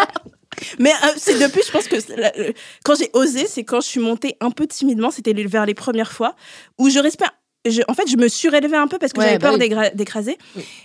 Mais 0.81 0.91
euh, 0.91 1.13
c'est 1.17 1.39
depuis, 1.39 1.63
je 1.65 1.71
pense 1.71 1.87
que 1.87 1.95
euh, 1.97 2.53
quand 2.85 2.97
j'ai 2.99 3.11
osé, 3.13 3.47
c'est 3.47 3.63
quand 3.63 3.81
je 3.81 3.87
suis 3.87 4.01
montée 4.01 4.37
un 4.41 4.51
peu 4.51 4.67
timidement, 4.67 5.13
c'était 5.13 5.33
vers 5.33 5.65
les 5.67 5.75
premières 5.75 6.11
fois, 6.11 6.35
où 6.79 6.91
je 6.91 6.99
respire. 6.99 7.31
Je, 7.67 7.83
en 7.89 7.95
fait, 7.95 8.09
je 8.09 8.17
me 8.17 8.29
surélevais 8.29 8.77
un 8.77 8.87
peu 8.87 8.99
parce 8.99 9.13
que 9.13 9.19
Ouais, 9.19 9.27
j'avais 9.27 9.39
bah 9.39 9.49
peur 9.51 9.59
oui. 9.61 9.91
d'écraser. 9.95 10.39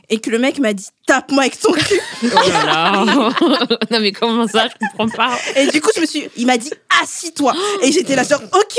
Et 0.10 0.20
que 0.20 0.30
le 0.30 0.40
mec 0.40 0.60
m'a 0.60 0.74
dit 0.74 0.88
tape-moi 1.06 1.44
avec 1.44 1.60
ton 1.60 1.72
cul. 1.72 2.00
Oh 2.24 2.50
là 2.50 2.66
là. 2.66 3.06
non, 3.92 4.00
mais 4.02 4.12
comment 4.12 4.48
ça, 4.48 4.68
je 4.68 4.74
comprends 4.88 5.08
pas. 5.10 5.38
Et 5.56 5.68
du 5.68 5.82
coup, 5.82 5.92
je 5.96 6.02
me 6.02 6.06
suis. 6.06 6.28
Il 6.36 6.48
m'a 6.48 6.58
dit 6.58 6.72
assis-toi. 7.02 7.54
Et 7.84 7.92
j'étais 7.92 8.16
là, 8.16 8.24
genre, 8.24 8.42
ok. 8.54 8.78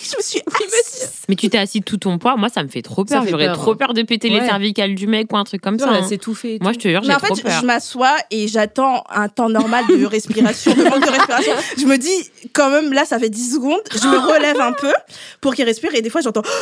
Je 0.00 0.16
me 0.16 0.22
suis 0.22 0.40
assise. 0.46 1.10
Mais 1.28 1.34
tu 1.34 1.48
t'es 1.48 1.58
assis 1.58 1.80
de 1.80 1.84
tout 1.84 1.96
ton 1.96 2.18
poids, 2.18 2.36
moi 2.36 2.48
ça 2.48 2.62
me 2.62 2.68
fait 2.68 2.82
trop 2.82 3.04
peur. 3.04 3.24
J'aurais 3.28 3.46
peur, 3.46 3.56
trop 3.56 3.72
hein. 3.72 3.76
peur 3.76 3.94
de 3.94 4.02
péter 4.02 4.28
les 4.28 4.40
cervicales 4.40 4.94
du 4.94 5.06
mec 5.06 5.32
ou 5.32 5.36
un 5.36 5.44
truc 5.44 5.60
comme 5.60 5.78
ça. 5.78 5.90
Hein. 5.90 6.06
c'est 6.08 6.18
tout 6.18 6.34
fait. 6.34 6.58
Moi, 6.60 6.72
je 6.72 6.78
te 6.78 6.88
jure, 6.88 7.02
j'ai 7.02 7.08
Mais 7.08 7.14
en 7.14 7.18
trop 7.18 7.34
fait, 7.34 7.42
peur. 7.42 7.60
je 7.60 7.66
m'assois 7.66 8.16
et 8.30 8.48
j'attends 8.48 9.04
un 9.10 9.28
temps 9.28 9.48
normal 9.48 9.84
de 9.88 10.04
respiration, 10.06 10.74
de 10.74 10.82
manque 10.84 11.04
de 11.04 11.10
respiration. 11.10 11.52
Je 11.76 11.84
me 11.84 11.96
dis, 11.96 12.30
quand 12.52 12.70
même, 12.70 12.92
là, 12.92 13.04
ça 13.04 13.18
fait 13.18 13.30
10 13.30 13.54
secondes. 13.54 13.80
Je 13.92 14.06
me 14.06 14.18
relève 14.18 14.60
un 14.60 14.72
peu 14.72 14.92
pour 15.40 15.54
qu'il 15.54 15.64
respire 15.64 15.94
et 15.94 16.02
des 16.02 16.10
fois, 16.10 16.20
j'entends. 16.20 16.42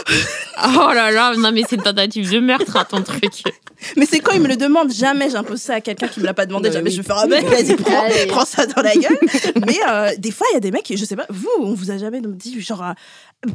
Oh 0.58 0.92
là 0.94 1.10
là, 1.10 1.34
non 1.36 1.52
mais 1.52 1.62
c'est 1.68 1.76
une 1.76 1.82
tentative 1.82 2.30
de 2.30 2.38
meurtre, 2.40 2.76
hein, 2.76 2.86
ton 2.88 3.02
truc. 3.02 3.42
Mais 3.96 4.06
c'est 4.06 4.20
quand 4.20 4.32
il 4.32 4.40
me 4.40 4.48
le 4.48 4.56
demande. 4.56 4.90
Jamais 4.92 5.30
j'impose 5.30 5.60
ça 5.60 5.74
à 5.74 5.80
quelqu'un 5.80 6.08
qui 6.08 6.20
me 6.20 6.24
l'a 6.24 6.34
pas 6.34 6.46
demandé. 6.46 6.68
Ouais, 6.68 6.74
Jamais 6.74 6.90
oui. 6.90 6.96
je 6.96 7.02
vais 7.02 7.06
faire, 7.06 7.18
ah 7.18 7.26
ben, 7.26 7.44
vas-y, 7.44 7.76
prends, 8.28 8.44
ça 8.44 8.66
dans 8.66 8.82
la 8.82 8.94
gueule. 8.94 9.18
Mais 9.66 9.78
euh, 9.88 10.10
des 10.18 10.30
fois, 10.30 10.46
il 10.50 10.54
y 10.54 10.56
a 10.56 10.60
des 10.60 10.70
mecs, 10.70 10.90
je 10.94 11.04
sais 11.04 11.16
pas, 11.16 11.26
vous, 11.28 11.48
on 11.60 11.74
vous 11.74 11.90
a 11.90 11.98
jamais 11.98 12.20
dit, 12.22 12.60
genre, 12.60 12.82
à, 12.82 12.94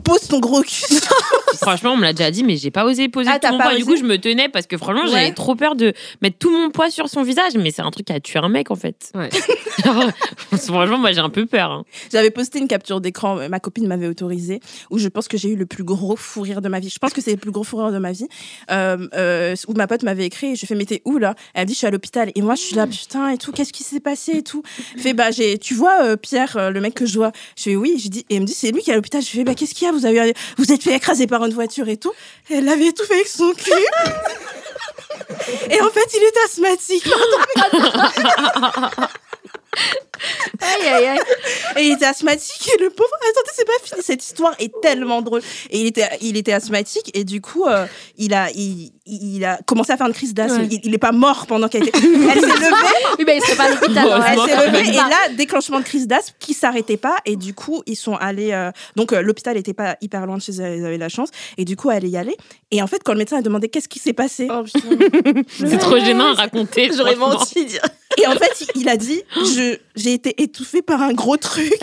pose 0.03 0.21
ton 0.27 0.39
gros 0.39 0.61
cul. 0.61 0.86
Franchement, 1.61 1.91
on 1.91 1.97
me 1.97 2.03
l'a 2.03 2.13
déjà 2.13 2.32
dit, 2.32 2.43
mais 2.43 2.55
j'ai 2.57 2.71
pas 2.71 2.86
osé 2.86 3.09
poser 3.09 3.29
Ah, 3.32 3.39
tout 3.39 3.51
mon 3.51 3.57
poids. 3.59 3.75
Du 3.75 3.84
osé 3.84 3.91
coup, 3.91 3.97
je 3.97 4.03
me 4.03 4.17
tenais 4.17 4.47
parce 4.49 4.65
que 4.65 4.77
franchement, 4.77 5.05
j'avais 5.05 5.34
trop 5.34 5.55
peur 5.55 5.75
de 5.75 5.93
mettre 6.21 6.38
tout 6.38 6.49
mon 6.49 6.69
poids 6.71 6.89
sur 6.89 7.09
son 7.09 7.23
visage. 7.23 7.53
Mais 7.55 7.71
c'est 7.71 7.82
un 7.82 7.91
truc 7.91 8.07
qui 8.07 8.13
a 8.13 8.19
tué 8.19 8.39
un 8.39 8.47
mec, 8.49 8.71
en 8.71 8.75
fait. 8.75 9.11
Ouais. 9.13 9.29
Genre, 9.86 10.09
franchement, 10.57 10.97
moi, 10.97 11.11
j'ai 11.11 11.19
un 11.19 11.29
peu 11.29 11.45
peur. 11.45 11.71
hein. 11.71 11.84
J'avais 12.11 12.32
posté 12.32 12.59
une 12.59 12.67
capture 12.67 13.01
d'écran, 13.01 13.47
ma 13.49 13.59
copine 13.59 13.86
m'avait 13.88 14.07
autorisé, 14.07 14.59
où 14.89 14.97
je 14.97 15.07
pense 15.09 15.27
que 15.27 15.38
j'ai 15.38 15.49
eu 15.49 15.55
le 15.55 15.65
plus 15.65 15.84
gros 15.84 16.15
fou 16.15 16.41
rire 16.41 16.61
de 16.61 16.69
ma 16.69 16.79
vie. 16.79 16.89
Je 16.89 16.99
pense 16.99 17.13
que 17.13 17.21
c'est 17.21 17.32
le 17.32 17.38
plus 17.38 17.51
gros 17.51 17.63
fou 17.63 17.77
rire 17.77 17.91
de 17.91 17.99
ma 17.99 18.11
vie. 18.11 18.27
Euh, 18.71 19.07
euh, 19.13 19.55
où 19.67 19.73
ma 19.73 19.88
pote 19.88 20.03
m'avait 20.03 20.25
écrit, 20.25 20.53
et 20.53 20.55
je 20.55 20.65
fais, 20.65 20.75
mais 20.75 20.86
t'es 20.86 21.01
où 21.05 21.17
là? 21.17 21.36
Elle 21.53 21.63
me 21.63 21.67
dit, 21.67 21.73
je 21.73 21.79
suis 21.79 21.88
à 21.88 21.91
l'hôpital. 21.91 22.32
Et 22.36 22.41
moi, 22.41 22.55
je 22.55 22.61
suis 22.61 22.75
là, 22.75 22.88
putain, 22.88 23.29
et 23.29 23.38
tout, 23.38 23.51
qu'est-ce 23.51 23.73
qui 23.73 23.84
s'est 23.84 23.99
passé 23.99 24.38
et 24.38 24.43
tout? 24.43 24.63
Fait, 24.97 25.13
bah, 25.13 25.32
j'ai, 25.32 25.57
tu 25.57 25.73
vois, 25.73 26.03
euh, 26.03 26.15
Pierre, 26.15 26.55
euh, 26.57 26.69
le 26.69 26.79
mec 26.82 26.93
que 26.93 27.05
je 27.05 27.17
vois. 27.17 27.32
Je 27.57 27.63
fais, 27.63 27.75
oui. 27.75 27.99
Je 28.01 28.07
dis, 28.09 28.25
et 28.29 28.36
elle 28.36 28.41
me 28.41 28.45
dit, 28.47 28.53
c'est 28.53 28.71
lui 28.71 28.82
qui 28.82 28.89
est 28.89 28.93
à 28.93 28.95
l'hôpital. 28.95 29.21
Je 29.21 29.27
fais, 29.27 29.43
bah, 29.43 29.53
qu'est-ce 29.53 29.70
qu'il 29.74 29.88
y 29.88 29.89
a? 29.89 29.93
Vous 29.93 30.05
avez, 30.05 30.34
vous 30.57 30.72
êtes 30.72 30.84
fait 30.84 30.95
écraser 30.95 31.28
par 31.28 31.43
une 31.45 31.53
voiture 31.53 31.88
et 31.89 31.97
tout. 31.97 32.13
Et 32.49 32.55
elle 32.55 32.69
avait 32.69 32.91
tout 32.91 33.05
fait 33.05 33.15
avec 33.15 33.28
son 33.28 33.51
cul. 33.53 33.72
Et 35.69 35.82
en 35.82 35.89
fait, 35.89 36.07
il 36.13 36.24
est 36.24 36.38
asthmatique. 36.45 37.09
Aïe, 40.59 40.88
aïe, 40.88 41.05
aïe. 41.07 41.19
Et 41.78 41.88
il 41.88 41.93
était 41.93 42.05
asthmatique 42.05 42.69
et 42.76 42.82
le 42.82 42.89
pauvre. 42.89 43.09
Attendez, 43.22 43.49
c'est 43.53 43.65
pas 43.65 43.74
fini. 43.84 44.01
Cette 44.03 44.24
histoire 44.24 44.53
est 44.59 44.72
tellement 44.82 45.22
drôle. 45.22 45.41
Et 45.69 45.80
il 45.80 45.88
était, 45.88 46.07
il 46.22 46.38
était 46.38 46.53
asthmatique 46.53 47.11
et 47.13 47.24
du 47.24 47.41
coup, 47.41 47.65
euh, 47.65 47.86
il 48.17 48.34
a, 48.34 48.49
il, 48.51 48.91
il 49.05 49.43
a 49.45 49.59
commencé 49.65 49.91
à 49.91 49.97
faire 49.97 50.07
une 50.07 50.13
crise 50.13 50.34
d'asthme. 50.34 50.61
Ouais. 50.61 50.67
Il, 50.72 50.80
il 50.84 50.93
est 50.93 50.99
pas 50.99 51.11
mort 51.11 51.45
pendant 51.47 51.67
qu'elle 51.67 51.88
était. 51.88 51.97
Elle 51.97 52.39
s'est 52.39 52.47
levée. 52.47 52.67
Oui, 53.19 53.26
bah, 53.26 53.34
il 53.36 53.41
serait 53.41 53.55
pas 53.55 53.63
à 53.65 53.69
l'hôpital. 53.69 54.05
Bon, 54.05 54.13
hein. 54.13 54.24
Elle 54.28 54.38
Heureusement 54.38 54.61
s'est 54.61 54.67
levée 54.67 54.89
et 54.89 54.93
là, 54.93 55.30
déclenchement 55.36 55.80
de 55.80 55.84
crise 55.86 56.07
d'asthme 56.07 56.34
qui 56.39 56.53
s'arrêtait 56.53 56.97
pas 56.97 57.17
et 57.26 57.36
du 57.36 57.53
coup 57.53 57.84
ils 57.86 57.95
sont 57.95 58.15
allés 58.15 58.51
euh, 58.51 58.72
donc 58.95 59.13
euh, 59.13 59.22
l'hôpital 59.22 59.57
était 59.57 59.74
pas 59.74 59.97
hyper 60.01 60.26
loin 60.26 60.38
de 60.38 60.41
chez 60.41 60.53
eux, 60.61 60.76
ils 60.78 60.86
avaient 60.86 60.97
la 60.97 61.09
chance 61.09 61.30
et 61.57 61.65
du 61.65 61.76
coup 61.76 61.91
elle 61.91 62.05
est 62.05 62.09
y 62.09 62.17
aller 62.17 62.36
et 62.72 62.82
en 62.82 62.88
fait 62.88 63.01
quand 63.03 63.13
le 63.13 63.19
médecin 63.19 63.38
a 63.38 63.41
demandé 63.41 63.69
qu'est-ce 63.69 63.89
qui 63.89 63.99
s'est 63.99 64.13
passé 64.13 64.47
Oh. 64.49 64.63
C'est 65.65 65.78
trop 65.78 65.97
gênant 65.99 66.32
à 66.32 66.34
raconter. 66.34 66.89
J'aurais 66.95 67.15
menti. 67.15 67.65
dire. 67.65 67.82
et 68.17 68.28
en 68.28 68.34
fait 68.36 68.65
il 68.76 68.89
a 68.89 68.97
dit 68.97 69.22
je 69.36 69.78
j'ai 70.12 70.16
été 70.16 70.41
étouffé 70.43 70.82
par 70.82 71.01
un 71.01 71.14
gros 71.14 71.38
truc 71.38 71.72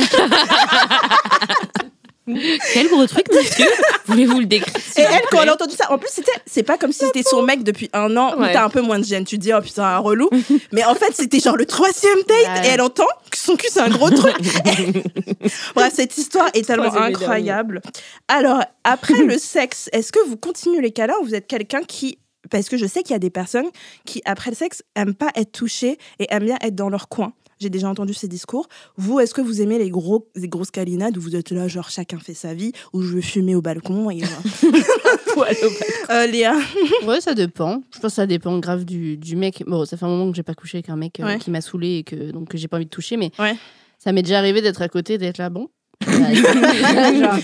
Quel 2.75 2.89
gros 2.89 3.07
truc, 3.07 3.25
monsieur? 3.33 3.65
Voulez-vous 4.05 4.41
le 4.41 4.45
décrire 4.45 4.75
Et 4.99 5.01
elle, 5.01 5.23
quand 5.31 5.41
elle 5.41 5.49
a 5.49 5.55
entendu 5.55 5.75
ça, 5.75 5.91
en 5.91 5.97
plus, 5.97 6.11
c'était, 6.13 6.31
c'est 6.45 6.63
pas 6.63 6.77
comme 6.77 6.93
si 6.93 7.07
c'était 7.07 7.23
son 7.23 7.41
mec 7.41 7.65
depuis 7.65 7.89
un 7.95 8.15
an 8.19 8.35
où 8.37 8.43
t'as 8.45 8.67
un 8.67 8.69
peu 8.69 8.83
moins 8.83 8.99
de 8.99 9.05
gêne. 9.05 9.25
Tu 9.25 9.39
te 9.39 9.43
dis, 9.43 9.55
oh 9.55 9.63
putain, 9.63 9.85
un 9.85 9.97
relou. 9.97 10.29
Mais 10.73 10.85
en 10.85 10.95
fait, 10.95 11.11
c'était 11.15 11.41
genre 11.41 11.57
le 11.57 11.65
troisième 11.65 12.19
date 12.19 12.29
Ouais. 12.29 12.67
et 12.67 12.69
elle 12.73 12.83
entend 12.83 13.07
que 13.31 13.39
son 13.39 13.57
cul, 13.57 13.69
c'est 13.71 13.81
un 13.81 13.89
gros 13.89 14.11
truc. 14.11 14.37
Bref, 15.75 15.93
cette 15.95 16.19
histoire 16.19 16.51
est 16.53 16.67
tellement 16.67 16.95
incroyable. 16.95 17.81
Alors, 18.29 18.63
après 18.85 19.25
le 19.25 19.39
sexe, 19.39 19.89
est-ce 19.93 20.13
que 20.13 20.21
vous 20.29 20.37
continuez 20.37 20.83
les 20.83 20.93
câlins 20.93 21.17
ou 21.23 21.25
vous 21.25 21.35
êtes 21.35 21.47
quelqu'un 21.47 21.81
qui. 21.83 22.19
Parce 22.51 22.69
que 22.69 22.77
je 22.77 22.85
sais 22.85 23.03
qu'il 23.03 23.13
y 23.13 23.17
a 23.17 23.21
des 23.21 23.31
personnes 23.31 23.69
qui, 24.05 24.21
après 24.27 24.51
le 24.51 24.57
sexe, 24.57 24.83
aiment 24.95 25.15
pas 25.15 25.31
être 25.35 25.53
touchées 25.53 25.97
et 26.19 26.27
aiment 26.29 26.45
bien 26.45 26.59
être 26.61 26.75
dans 26.75 26.91
leur 26.91 27.09
coin? 27.09 27.33
J'ai 27.61 27.71
déjà 27.71 27.89
entendu 27.89 28.15
ces 28.15 28.29
discours. 28.29 28.69
Vous, 28.97 29.21
est-ce 29.21 29.35
que 29.35 29.41
vous 29.41 29.61
aimez 29.61 29.79
les, 29.79 29.91
gros, 29.91 30.29
les 30.37 30.49
grosses 30.49 30.71
câlinades 30.71 31.17
où 31.17 31.21
vous 31.21 31.37
êtes 31.37 31.51
là, 31.51 31.69
genre 31.69 31.91
chacun 31.91 32.19
fait 32.19 32.35
sa 32.35 32.55
vie, 32.55 32.73
où 32.93 33.03
je 33.03 33.15
veux 33.15 33.21
fumer 33.21 33.55
au 33.55 33.63
balcon 33.63 34.11
et, 34.11 34.23
euh, 34.23 34.27
Léa 36.31 36.57
Ouais, 37.07 37.21
ça 37.21 37.35
dépend. 37.35 37.83
Je 37.93 37.99
pense 38.01 38.13
que 38.13 38.17
ça 38.17 38.27
dépend 38.27 38.59
grave 38.59 38.85
du, 38.85 39.17
du 39.17 39.37
mec. 39.37 39.63
Bon, 39.67 39.85
ça 39.85 39.97
fait 39.97 40.05
un 40.05 40.09
moment 40.09 40.31
que 40.31 40.37
j'ai 40.37 40.43
pas 40.43 40.55
couché 40.55 40.79
avec 40.79 40.89
un 40.91 40.97
mec 40.97 41.21
euh, 41.21 41.25
Ouais. 41.25 41.39
qui 41.39 41.51
m'a 41.51 41.61
saoulé 41.61 41.99
et 41.99 42.05
que 42.05 42.31
donc 42.31 42.49
que 42.49 42.59
j'ai 42.59 42.69
pas 42.69 42.77
envie 42.77 42.87
de 42.87 42.91
toucher, 42.91 43.17
mais 43.17 43.31
Ouais. 43.39 43.57
ça 43.99 44.13
m'est 44.13 44.23
déjà 44.23 44.39
arrivé 44.39 44.61
d'être 44.63 44.83
à 44.83 44.89
côté, 44.89 45.19
d'être 45.19 45.39
là, 45.39 45.51
bon. 45.51 45.69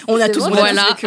On 0.09 0.21
a 0.21 0.29
tous, 0.29 0.41
bon, 0.45 0.51
Voilà. 0.51 0.87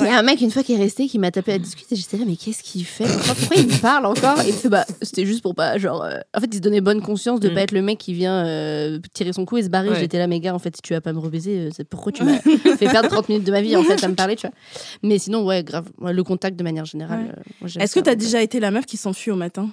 Il 0.00 0.06
y 0.06 0.08
a 0.08 0.18
un 0.18 0.22
mec 0.22 0.40
une 0.40 0.50
fois 0.50 0.62
qui 0.62 0.72
est 0.72 0.76
resté, 0.78 1.06
qui 1.06 1.18
m'a 1.18 1.30
tapé 1.30 1.52
à 1.52 1.58
discuter. 1.58 1.94
J'étais 1.96 2.16
là, 2.16 2.24
mais 2.26 2.36
qu'est-ce 2.36 2.62
qu'il 2.62 2.84
fait? 2.84 3.04
Pourquoi, 3.04 3.56
il 3.56 3.66
me 3.66 3.80
parle 3.80 4.06
encore? 4.06 4.40
Et 4.40 4.48
il 4.48 4.52
me 4.54 4.58
fait, 4.58 4.70
bah, 4.70 4.86
c'était 5.02 5.26
juste 5.26 5.42
pour 5.42 5.54
pas, 5.54 5.76
genre. 5.78 6.02
euh, 6.02 6.18
En 6.34 6.40
fait, 6.40 6.46
il 6.50 6.56
se 6.56 6.60
donnait 6.60 6.80
bonne 6.80 7.02
conscience 7.02 7.40
de 7.40 7.50
Mm. 7.50 7.54
pas 7.54 7.60
être 7.60 7.72
le 7.72 7.82
mec 7.82 7.98
qui 7.98 8.14
vient 8.14 8.44
euh, 8.46 8.98
tirer 9.12 9.32
son 9.34 9.44
coup 9.44 9.58
et 9.58 9.62
se 9.62 9.68
barrer. 9.68 9.90
Ouais. 9.90 10.00
J'étais 10.00 10.18
là, 10.18 10.26
mais 10.26 10.40
gars, 10.40 10.54
en 10.54 10.58
fait, 10.58 10.74
si 10.76 10.82
tu 10.82 10.94
vas 10.94 11.02
pas 11.02 11.12
me 11.12 11.18
rebaiser, 11.18 11.58
euh, 11.58 11.70
c'est 11.76 11.84
pourquoi 11.84 12.10
tu 12.10 12.24
m'as 12.24 12.38
fait 12.78 12.88
perdre 12.90 13.08
30 13.10 13.28
minutes 13.28 13.44
de 13.44 13.52
ma 13.52 13.60
vie, 13.60 13.76
en 13.76 13.82
fait, 13.84 14.02
à 14.02 14.08
me 14.08 14.14
parler, 14.14 14.36
tu 14.36 14.46
vois? 14.46 14.56
Mais 15.02 15.18
sinon, 15.18 15.44
ouais, 15.44 15.62
grave. 15.62 15.84
Ouais, 16.00 16.12
le 16.14 16.24
contact 16.24 16.56
de 16.58 16.64
manière 16.64 16.86
générale. 16.86 17.20
Ouais. 17.24 17.28
euh, 17.30 17.42
moi, 17.60 17.68
j'aime 17.68 17.82
Est-ce 17.82 17.92
que 17.94 18.00
ça, 18.00 18.04
t'as 18.04 18.14
déjà 18.14 18.40
été 18.42 18.60
la 18.60 18.70
meuf 18.70 18.86
qui 18.86 18.96
s'enfuit 18.96 19.30
au 19.30 19.36
matin? 19.36 19.68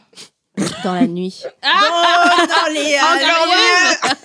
Dans 0.84 0.94
la 0.94 1.08
nuit. 1.08 1.44
Oh 1.64 1.68
non, 2.40 2.74
Léa 2.74 3.02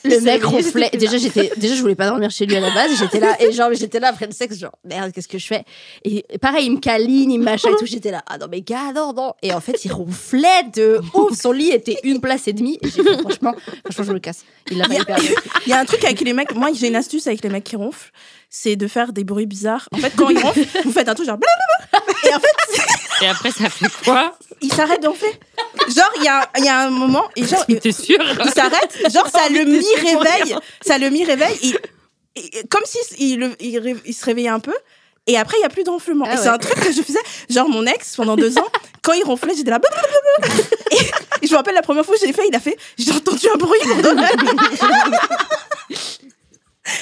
Le 0.04 0.20
mec 0.20 0.44
ronflait. 0.44 0.90
Déjà, 0.94 1.18
j'étais, 1.18 1.50
déjà, 1.56 1.74
je 1.74 1.80
voulais 1.80 1.94
pas 1.94 2.06
dormir 2.06 2.30
chez 2.30 2.46
lui 2.46 2.56
à 2.56 2.60
la 2.60 2.70
base. 2.70 2.90
J'étais 2.98 3.20
là, 3.20 3.36
et 3.40 3.52
genre, 3.52 3.70
j'étais 3.72 4.00
là 4.00 4.08
après 4.08 4.26
le 4.26 4.32
sexe, 4.32 4.58
genre, 4.58 4.76
merde, 4.84 5.12
qu'est-ce 5.12 5.28
que 5.28 5.38
je 5.38 5.46
fais? 5.46 5.64
Et 6.04 6.24
pareil, 6.40 6.66
il 6.66 6.72
me 6.72 6.80
câline, 6.80 7.30
il 7.30 7.38
me 7.38 7.44
machin 7.44 7.70
et 7.70 7.76
tout. 7.76 7.86
J'étais 7.86 8.10
là, 8.10 8.22
ah 8.26 8.38
non, 8.38 8.46
mais 8.50 8.60
gars, 8.60 8.92
non, 8.94 9.12
non. 9.12 9.32
Et 9.42 9.52
en 9.52 9.60
fait, 9.60 9.84
il 9.84 9.92
ronflait 9.92 10.64
de 10.74 11.00
ouf. 11.14 11.38
Son 11.38 11.52
lit 11.52 11.70
était 11.70 11.98
une 12.04 12.20
place 12.20 12.48
et 12.48 12.52
demie. 12.52 12.78
Et 12.82 12.88
j'ai 12.88 13.02
fait, 13.02 13.18
franchement, 13.18 13.54
franchement, 13.84 14.04
je 14.04 14.12
me 14.12 14.18
casse. 14.18 14.44
Il 14.70 14.78
l'a 14.78 14.88
pas 14.88 15.04
bien. 15.04 15.16
Il 15.66 15.70
y 15.70 15.72
a 15.72 15.78
un 15.78 15.84
truc 15.84 16.04
avec 16.04 16.20
les 16.20 16.32
mecs. 16.32 16.54
Moi, 16.54 16.70
j'ai 16.74 16.88
une 16.88 16.96
astuce 16.96 17.26
avec 17.26 17.42
les 17.42 17.50
mecs 17.50 17.64
qui 17.64 17.76
ronflent. 17.76 18.10
C'est 18.56 18.76
de 18.76 18.86
faire 18.86 19.12
des 19.12 19.24
bruits 19.24 19.46
bizarres. 19.46 19.88
En 19.92 19.98
fait, 19.98 20.12
quand 20.16 20.28
ils 20.28 20.38
ronflent, 20.38 20.60
vous 20.84 20.92
faites 20.92 21.08
un 21.08 21.14
truc 21.16 21.26
genre 21.26 21.38
blablabla. 21.38 22.30
Et 22.30 22.34
en 22.34 22.38
fait, 22.38 23.24
Et 23.24 23.28
après, 23.28 23.50
ça 23.50 23.68
fait 23.68 23.86
quoi 24.04 24.38
ils 24.60 24.72
s'arrêtent 24.72 25.02
d'en 25.02 25.12
faire. 25.12 25.32
Genre, 25.88 26.10
il 26.18 26.22
y 26.24 26.28
a, 26.28 26.48
il 26.58 26.64
y 26.64 26.68
a 26.68 26.78
un 26.82 26.90
moment, 26.90 27.24
et 27.34 27.44
genre, 27.44 27.66
T'es 27.66 27.90
sûr 27.90 28.18
il 28.44 28.50
s'arrête, 28.50 28.96
genre 29.12 29.26
ça 29.28 29.48
le 29.50 29.64
mi-réveille, 29.64 30.56
ça 30.86 30.98
le 30.98 31.10
mi-réveille, 31.10 31.58
et, 31.62 31.74
et- 32.40 32.58
et 32.60 32.66
comme 32.68 32.84
si 32.86 32.98
il, 33.18 33.56
il 34.04 34.14
se 34.14 34.24
réveillait 34.24 34.48
un 34.48 34.60
peu, 34.60 34.74
et 35.26 35.36
après 35.36 35.56
il 35.58 35.62
y 35.62 35.64
a 35.64 35.68
plus 35.68 35.82
d'enflement. 35.82 36.24
Ah 36.30 36.36
c'est 36.36 36.48
un 36.48 36.58
truc 36.58 36.78
que 36.80 36.92
je 36.92 37.02
faisais, 37.02 37.18
genre 37.50 37.68
mon 37.68 37.84
ex 37.86 38.14
pendant 38.16 38.36
deux 38.36 38.56
ans, 38.58 38.68
quand 39.02 39.12
il 39.14 39.24
ronflait, 39.24 39.54
j'étais 39.56 39.70
là, 39.72 39.80
blablabla. 39.80 40.64
et, 40.92 40.96
et 41.42 41.46
je 41.46 41.50
me 41.52 41.56
rappelle 41.56 41.74
la 41.74 41.82
première 41.82 42.06
fois 42.06 42.14
que 42.14 42.20
j'ai 42.24 42.32
fait, 42.32 42.46
il 42.48 42.54
a 42.54 42.60
fait, 42.60 42.76
j'ai 42.96 43.10
entendu 43.12 43.46
un 43.52 43.58
bruit. 43.58 43.80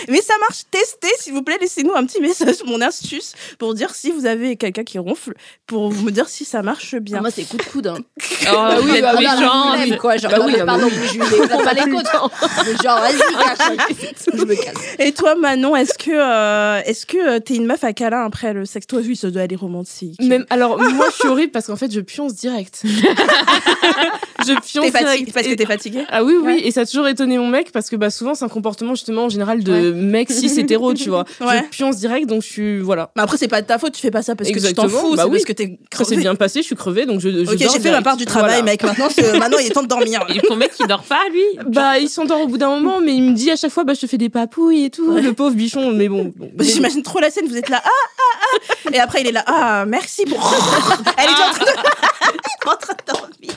Mais 0.08 0.20
ça 0.20 0.34
marche, 0.40 0.62
testez 0.70 1.08
s'il 1.18 1.32
vous 1.32 1.42
plaît, 1.42 1.58
laissez-nous 1.60 1.92
un 1.94 2.04
petit 2.06 2.20
message, 2.20 2.56
mon 2.66 2.80
astuce, 2.80 3.32
pour 3.58 3.74
dire 3.74 3.94
si 3.94 4.10
vous 4.10 4.26
avez 4.26 4.56
quelqu'un 4.56 4.84
qui 4.84 4.98
ronfle, 4.98 5.34
pour 5.66 5.92
me 5.92 6.10
dire 6.10 6.28
si 6.28 6.44
ça 6.44 6.62
marche 6.62 6.94
bien. 6.96 7.20
Moi, 7.20 7.30
c'est 7.30 7.44
coup 7.44 7.56
de 7.56 7.62
coude. 7.64 7.86
Hein. 7.88 7.98
Oh, 8.54 8.80
vous 8.82 8.90
êtes 8.94 9.04
Ah, 9.04 9.14
dans 9.14 9.20
la 9.20 9.34
méchante. 9.36 9.76
flemme, 9.84 9.98
quoi. 9.98 10.16
Genre, 10.16 10.30
Bah 10.30 10.38
non, 10.38 10.46
oui, 10.46 10.54
pardon, 10.66 10.86
mais- 10.90 11.06
je 11.08 11.12
lui 11.14 11.44
ai 11.44 11.48
pas 11.48 11.72
les 11.74 11.90
côtes. 11.92 12.06
Genre, 12.82 13.00
vas-y, 13.00 13.16
je 14.36 14.44
me 14.44 14.54
casse. 14.54 14.74
Et 14.98 15.12
toi, 15.12 15.34
Manon, 15.36 15.76
est-ce 15.76 15.94
que 15.94 16.10
euh, 16.12 16.80
est-ce 16.84 17.06
que 17.06 17.36
euh, 17.36 17.38
t'es 17.40 17.54
une 17.54 17.66
meuf 17.66 17.84
à 17.84 17.92
câlin 17.92 18.24
après 18.24 18.52
le 18.52 18.64
sexe? 18.64 18.86
Toi, 18.88 19.00
oui, 19.04 19.14
ça 19.16 19.30
doit 19.30 19.42
aller 19.42 19.54
romantique. 19.56 20.20
Même, 20.20 20.44
alors, 20.50 20.78
moi, 20.78 21.06
je 21.10 21.14
suis 21.16 21.28
horrible 21.28 21.52
parce 21.52 21.66
qu'en 21.66 21.76
fait, 21.76 21.90
je 21.92 22.00
pionce 22.00 22.34
direct. 22.34 22.82
je 22.84 24.52
pionce 24.60 24.72
T'es 24.72 24.90
direct. 24.90 24.98
fatiguée 24.98 25.32
parce 25.32 25.46
que 25.46 25.54
t'es 25.54 25.66
fatiguée? 25.66 26.04
Ah 26.10 26.24
oui, 26.24 26.34
oui, 26.36 26.42
Ouais. 26.54 26.66
et 26.66 26.70
ça 26.72 26.80
a 26.80 26.86
toujours 26.86 27.06
étonné 27.08 27.38
mon 27.38 27.48
mec 27.48 27.70
parce 27.72 27.88
que 27.88 27.96
bah, 27.96 28.10
souvent, 28.10 28.34
c'est 28.34 28.44
un 28.44 28.48
comportement 28.48 28.94
justement 28.94 29.24
en 29.24 29.28
général 29.28 29.62
de 29.62 29.71
mec 29.92 30.30
cis 30.30 30.58
hétéro, 30.60 30.94
tu 30.94 31.08
vois. 31.08 31.24
Ouais. 31.40 31.64
Je 31.70 31.76
pionce 31.76 31.96
direct, 31.96 32.26
donc 32.28 32.42
je 32.42 32.48
suis. 32.48 32.78
Voilà. 32.80 33.10
Mais 33.16 33.22
après, 33.22 33.36
c'est 33.36 33.48
pas 33.48 33.60
de 33.62 33.66
ta 33.66 33.78
faute. 33.78 33.92
Tu 33.92 34.00
fais 34.00 34.10
pas 34.10 34.22
ça 34.22 34.34
parce 34.36 34.50
que 34.50 34.58
tu 34.58 34.74
t'en 34.74 34.88
fous. 34.88 35.16
Bah 35.16 35.22
c'est 35.24 35.28
oui. 35.28 35.32
parce 35.38 35.44
que 35.44 35.52
t'es 35.52 35.78
Ça 35.92 35.98
s'est 36.04 36.04
crevé. 36.14 36.16
bien 36.22 36.34
passé, 36.34 36.60
je 36.60 36.66
suis 36.66 36.76
crevée, 36.76 37.06
donc 37.06 37.20
je. 37.20 37.28
je 37.44 37.50
Ok, 37.50 37.58
j'ai 37.58 37.80
fait 37.80 37.90
ma 37.90 38.02
part 38.02 38.16
du 38.16 38.24
travail, 38.26 38.60
Voilà. 38.60 38.62
mec. 38.64 38.82
Maintenant, 38.82 39.08
maintenant, 39.38 39.58
il 39.60 39.66
est 39.66 39.70
temps 39.70 39.82
de 39.82 39.88
dormir. 39.88 40.24
Et 40.34 40.38
ton 40.40 40.56
mec, 40.56 40.72
il 40.80 40.86
dort 40.86 41.02
pas, 41.02 41.20
lui? 41.32 41.42
Bah, 41.66 41.98
il 41.98 42.08
s'endort 42.08 42.40
au 42.42 42.46
bout 42.46 42.58
d'un 42.58 42.68
moment, 42.68 43.00
mais 43.00 43.14
il 43.14 43.22
me 43.22 43.32
dit 43.34 43.50
à 43.50 43.56
chaque 43.56 43.70
fois, 43.72 43.84
bah, 43.84 43.94
je 43.94 44.00
te 44.00 44.06
fais 44.06 44.18
des 44.18 44.28
papouilles 44.28 44.84
et 44.86 44.90
tout, 44.90 45.10
le 45.16 45.32
pauvre 45.32 45.54
bichon, 45.54 45.92
mais 45.92 46.08
bon. 46.08 46.32
bon, 46.36 46.50
mais- 46.56 46.64
J'imagine 46.72 47.02
trop 47.02 47.18
la 47.20 47.30
scène. 47.30 47.46
Vous 47.48 47.56
êtes 47.56 47.68
là, 47.68 47.80
ah, 47.84 47.88
ah, 47.88 48.58
ah. 48.86 48.90
Et 48.92 48.98
après, 49.00 49.20
il 49.22 49.26
est 49.26 49.32
là, 49.32 49.42
ah, 49.46 49.84
merci 49.86 50.24
pour. 50.24 50.52
Elle 51.18 51.24
est 51.24 51.32
en 51.32 51.52
train 51.52 51.64
de, 51.64 52.70
en 52.70 52.76
train 52.76 52.94
de 52.94 53.12
dormir. 53.12 53.52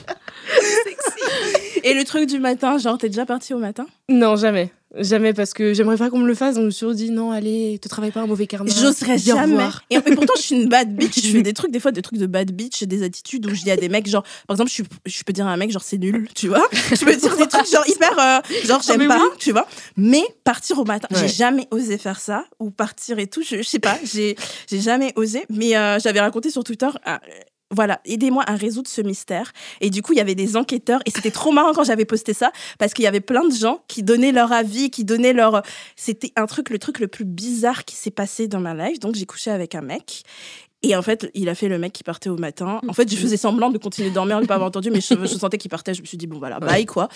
Sexy. 0.84 1.80
Et 1.84 1.94
le 1.94 2.04
truc 2.04 2.28
du 2.28 2.38
matin, 2.38 2.78
genre, 2.78 2.98
t'es 2.98 3.08
déjà 3.08 3.26
parti 3.26 3.54
au 3.54 3.58
matin? 3.58 3.86
Non, 4.08 4.36
jamais. 4.36 4.72
Jamais, 4.98 5.34
parce 5.34 5.52
que 5.52 5.74
j'aimerais 5.74 5.96
pas 5.96 6.10
qu'on 6.10 6.18
me 6.18 6.26
le 6.26 6.34
fasse, 6.34 6.54
donc 6.54 6.62
je 6.62 6.66
me 6.66 6.70
suis 6.70 6.94
dit, 6.94 7.10
non, 7.10 7.30
allez, 7.30 7.78
te 7.82 7.88
travaille 7.88 8.12
pas 8.12 8.20
un 8.20 8.26
mauvais 8.26 8.46
karma. 8.46 8.70
J'oserais 8.70 9.18
jamais. 9.18 9.64
Et, 9.90 9.96
et 9.96 10.00
pourtant, 10.00 10.32
je 10.36 10.42
suis 10.42 10.56
une 10.56 10.68
bad 10.68 10.94
bitch. 10.94 11.22
Je 11.22 11.32
fais 11.32 11.42
des 11.42 11.52
trucs, 11.54 11.70
des 11.70 11.80
fois, 11.80 11.92
des 11.92 12.02
trucs 12.02 12.18
de 12.18 12.26
bad 12.26 12.50
bitch, 12.52 12.82
des 12.84 13.02
attitudes 13.02 13.46
où 13.46 13.54
je 13.54 13.62
dis 13.62 13.70
à 13.70 13.76
des 13.76 13.88
mecs, 13.88 14.08
genre, 14.08 14.22
par 14.46 14.54
exemple, 14.54 14.70
je, 15.04 15.22
peux 15.24 15.32
dire 15.32 15.46
à 15.46 15.50
un 15.52 15.56
mec, 15.56 15.70
genre, 15.70 15.82
c'est 15.82 15.98
nul, 15.98 16.28
tu 16.34 16.48
vois. 16.48 16.66
Je 16.72 17.04
peux 17.04 17.14
dire 17.14 17.36
des 17.36 17.46
trucs, 17.46 17.70
genre, 17.70 17.86
hyper, 17.86 18.18
euh, 18.18 18.66
genre, 18.66 18.80
j'aime 18.82 18.98
mais 18.98 19.08
pas, 19.08 19.18
oui. 19.20 19.36
tu 19.38 19.52
vois. 19.52 19.66
Mais 19.96 20.22
partir 20.44 20.78
au 20.78 20.84
matin, 20.84 21.08
j'ai 21.10 21.28
jamais 21.28 21.68
osé 21.70 21.98
faire 21.98 22.18
ça, 22.18 22.44
ou 22.58 22.70
partir 22.70 23.18
et 23.18 23.26
tout, 23.26 23.42
je, 23.42 23.56
je 23.56 23.62
sais 23.62 23.78
pas, 23.78 23.98
j'ai 24.04 24.36
j'ai 24.68 24.80
jamais 24.80 25.12
osé. 25.16 25.44
Mais 25.50 25.76
euh, 25.76 25.98
j'avais 25.98 26.20
raconté 26.20 26.50
sur 26.50 26.64
Twitter. 26.64 26.88
euh, 27.06 27.16
voilà, 27.76 28.00
aidez-moi 28.06 28.42
à 28.46 28.56
résoudre 28.56 28.88
ce 28.88 29.02
mystère. 29.02 29.52
Et 29.80 29.90
du 29.90 30.02
coup, 30.02 30.14
il 30.14 30.16
y 30.16 30.20
avait 30.20 30.34
des 30.34 30.56
enquêteurs, 30.56 31.00
et 31.04 31.10
c'était 31.10 31.30
trop 31.30 31.52
marrant 31.52 31.72
quand 31.74 31.84
j'avais 31.84 32.06
posté 32.06 32.32
ça, 32.32 32.50
parce 32.78 32.94
qu'il 32.94 33.04
y 33.04 33.08
avait 33.08 33.20
plein 33.20 33.46
de 33.46 33.54
gens 33.54 33.84
qui 33.86 34.02
donnaient 34.02 34.32
leur 34.32 34.50
avis, 34.50 34.90
qui 34.90 35.04
donnaient 35.04 35.34
leur. 35.34 35.62
C'était 35.94 36.32
un 36.36 36.46
truc, 36.46 36.70
le 36.70 36.78
truc 36.78 36.98
le 36.98 37.06
plus 37.06 37.26
bizarre 37.26 37.84
qui 37.84 37.94
s'est 37.94 38.10
passé 38.10 38.48
dans 38.48 38.60
ma 38.60 38.74
life. 38.74 38.98
Donc, 38.98 39.14
j'ai 39.14 39.26
couché 39.26 39.50
avec 39.50 39.74
un 39.74 39.82
mec. 39.82 40.22
Et 40.82 40.96
en 40.96 41.02
fait, 41.02 41.30
il 41.34 41.48
a 41.48 41.54
fait 41.54 41.68
le 41.68 41.78
mec 41.78 41.92
qui 41.92 42.02
partait 42.02 42.30
au 42.30 42.36
matin. 42.36 42.80
En 42.88 42.92
fait, 42.92 43.10
je 43.10 43.16
faisais 43.16 43.36
semblant 43.36 43.70
de 43.70 43.78
continuer 43.78 44.10
de 44.10 44.14
dormir, 44.14 44.40
de 44.40 44.46
pas 44.46 44.54
avoir 44.54 44.68
entendu, 44.68 44.90
mais 44.90 45.00
je, 45.00 45.14
je 45.20 45.26
sentais 45.26 45.58
qu'il 45.58 45.70
partait. 45.70 45.94
Je 45.94 46.00
me 46.00 46.06
suis 46.06 46.16
dit, 46.16 46.26
bon, 46.26 46.38
voilà, 46.38 46.60
bye, 46.60 46.86
quoi. 46.86 47.08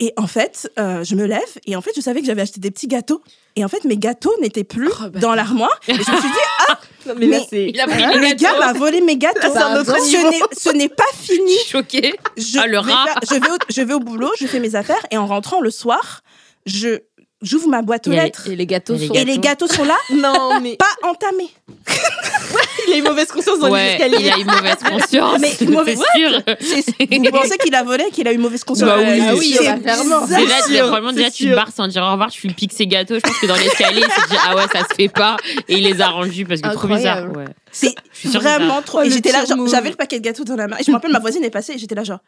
Et 0.00 0.12
en 0.16 0.26
fait, 0.26 0.70
euh, 0.78 1.04
je 1.04 1.14
me 1.14 1.24
lève 1.24 1.40
et 1.66 1.76
en 1.76 1.80
fait, 1.80 1.92
je 1.94 2.00
savais 2.00 2.20
que 2.20 2.26
j'avais 2.26 2.42
acheté 2.42 2.60
des 2.60 2.70
petits 2.70 2.88
gâteaux. 2.88 3.22
Et 3.56 3.64
en 3.64 3.68
fait, 3.68 3.84
mes 3.84 3.96
gâteaux 3.96 4.34
n'étaient 4.40 4.64
plus 4.64 4.90
Oh, 4.90 5.08
bah, 5.08 5.20
dans 5.20 5.34
l'armoire. 5.34 5.80
Et 5.86 5.94
je 5.94 5.98
me 5.98 6.02
suis 6.02 6.14
dit, 6.14 6.38
ah, 6.68 6.78
Non, 7.06 7.14
mais 7.18 7.26
là, 7.26 7.38
Mais- 7.38 7.46
c'est. 7.50 7.66
Il 7.68 7.80
a 7.80 7.86
pris 7.86 8.02
le 8.02 8.20
les 8.20 8.34
gars 8.34 8.58
m'a 8.58 8.72
volé 8.72 9.00
mes 9.00 9.16
gâteaux. 9.16 9.40
un 9.56 9.80
autre 9.80 9.96
ce 10.00 10.30
n'est- 10.30 10.40
ce 10.58 10.70
n'est 10.70 10.88
pas 10.88 11.04
fini. 11.18 11.52
Je 11.52 11.58
suis 11.60 11.70
choquée. 11.70 12.14
Je, 12.36 12.58
Ah, 12.58 12.66
le 12.66 12.72
vais 12.80 12.92
rat. 12.92 13.04
faire- 13.06 13.20
je, 13.30 13.34
vais 13.34 13.50
au, 13.50 13.56
je 13.68 13.82
vais 13.82 13.94
au 13.94 14.00
boulot, 14.00 14.30
je 14.40 14.46
fais 14.46 14.60
mes 14.60 14.74
affaires 14.74 15.04
et 15.10 15.18
en 15.18 15.26
rentrant 15.26 15.60
le 15.60 15.70
soir, 15.70 16.22
je 16.66 17.00
j'ouvre 17.44 17.68
ma 17.68 17.82
boîte 17.82 18.08
aux 18.08 18.12
Et, 18.12 18.16
lettres 18.16 18.48
et 18.48 18.56
les 18.56 18.66
gâteaux 18.66 18.94
Et 18.94 18.98
les 18.98 19.06
sont. 19.08 19.14
et 19.14 19.24
les 19.24 19.38
gâteaux 19.38 19.68
sont 19.68 19.84
là, 19.84 19.96
Non, 20.14 20.60
mais 20.60 20.76
pas 20.76 20.86
entamés. 21.08 21.50
il 22.88 22.94
a 22.94 22.96
une 22.96 23.04
mauvaise 23.04 23.28
conscience 23.28 23.58
dans 23.58 23.66
les 23.66 23.72
Ouais, 23.72 23.96
il 23.98 24.02
escaliers. 24.14 24.30
a 24.30 24.36
une 24.38 24.46
mauvaise 24.46 24.76
conscience. 24.90 25.38
Mais 25.40 25.52
une 25.60 25.70
mauvaise- 25.70 25.98
sûr. 26.16 26.30
Vous 26.46 27.30
pensez 27.30 27.58
qu'il 27.58 27.74
a 27.74 27.82
volé, 27.82 28.04
qu'il 28.12 28.26
a 28.28 28.32
eu 28.32 28.38
mauvaise 28.38 28.64
conscience 28.64 28.88
Bah 28.88 28.96
oui. 28.98 29.20
Ah 29.28 29.34
oui, 29.34 29.54
C'est 29.58 29.64
bah, 29.64 29.78
clairement. 29.78 30.20
bizarre. 30.22 30.40
Déjà, 30.40 30.54
c'est 30.62 31.14
déjà, 31.14 31.30
tu 31.30 31.44
te 31.50 31.54
barres 31.54 31.72
sans 31.74 31.88
dire 31.88 32.02
au 32.02 32.10
revoir, 32.12 32.30
tu 32.30 32.46
lui 32.46 32.54
piques 32.54 32.72
ses 32.72 32.86
gâteaux. 32.86 33.14
Je 33.16 33.20
pense 33.20 33.38
que 33.38 33.46
dans 33.46 33.56
l'escalier, 33.56 34.02
il 34.06 34.12
s'est 34.12 34.28
dit, 34.30 34.36
ah 34.46 34.56
ouais, 34.56 34.64
ça 34.72 34.80
se 34.80 34.94
fait 34.94 35.08
pas. 35.08 35.36
Et 35.68 35.76
il 35.78 35.84
les 35.84 36.00
a 36.00 36.08
rendus 36.08 36.44
parce 36.44 36.60
que 36.60 36.68
trop 36.68 36.88
bizarre. 36.88 37.18
Incroyable. 37.18 37.36
Ouais. 37.38 37.44
C'est 37.72 37.94
vraiment 38.38 38.82
trop. 38.82 38.98
Oh, 39.00 39.02
et 39.02 39.10
j'étais 39.10 39.32
là, 39.32 39.42
move. 39.56 39.68
j'avais 39.70 39.90
le 39.90 39.96
paquet 39.96 40.18
de 40.20 40.24
gâteaux 40.24 40.44
dans 40.44 40.56
la 40.56 40.68
main. 40.68 40.76
Et 40.78 40.84
je 40.84 40.90
me 40.90 40.96
rappelle, 40.96 41.10
ma 41.12 41.18
voisine 41.18 41.42
est 41.44 41.50
passée 41.50 41.72
et 41.74 41.78
j'étais 41.78 41.94
là, 41.94 42.04
genre, 42.04 42.18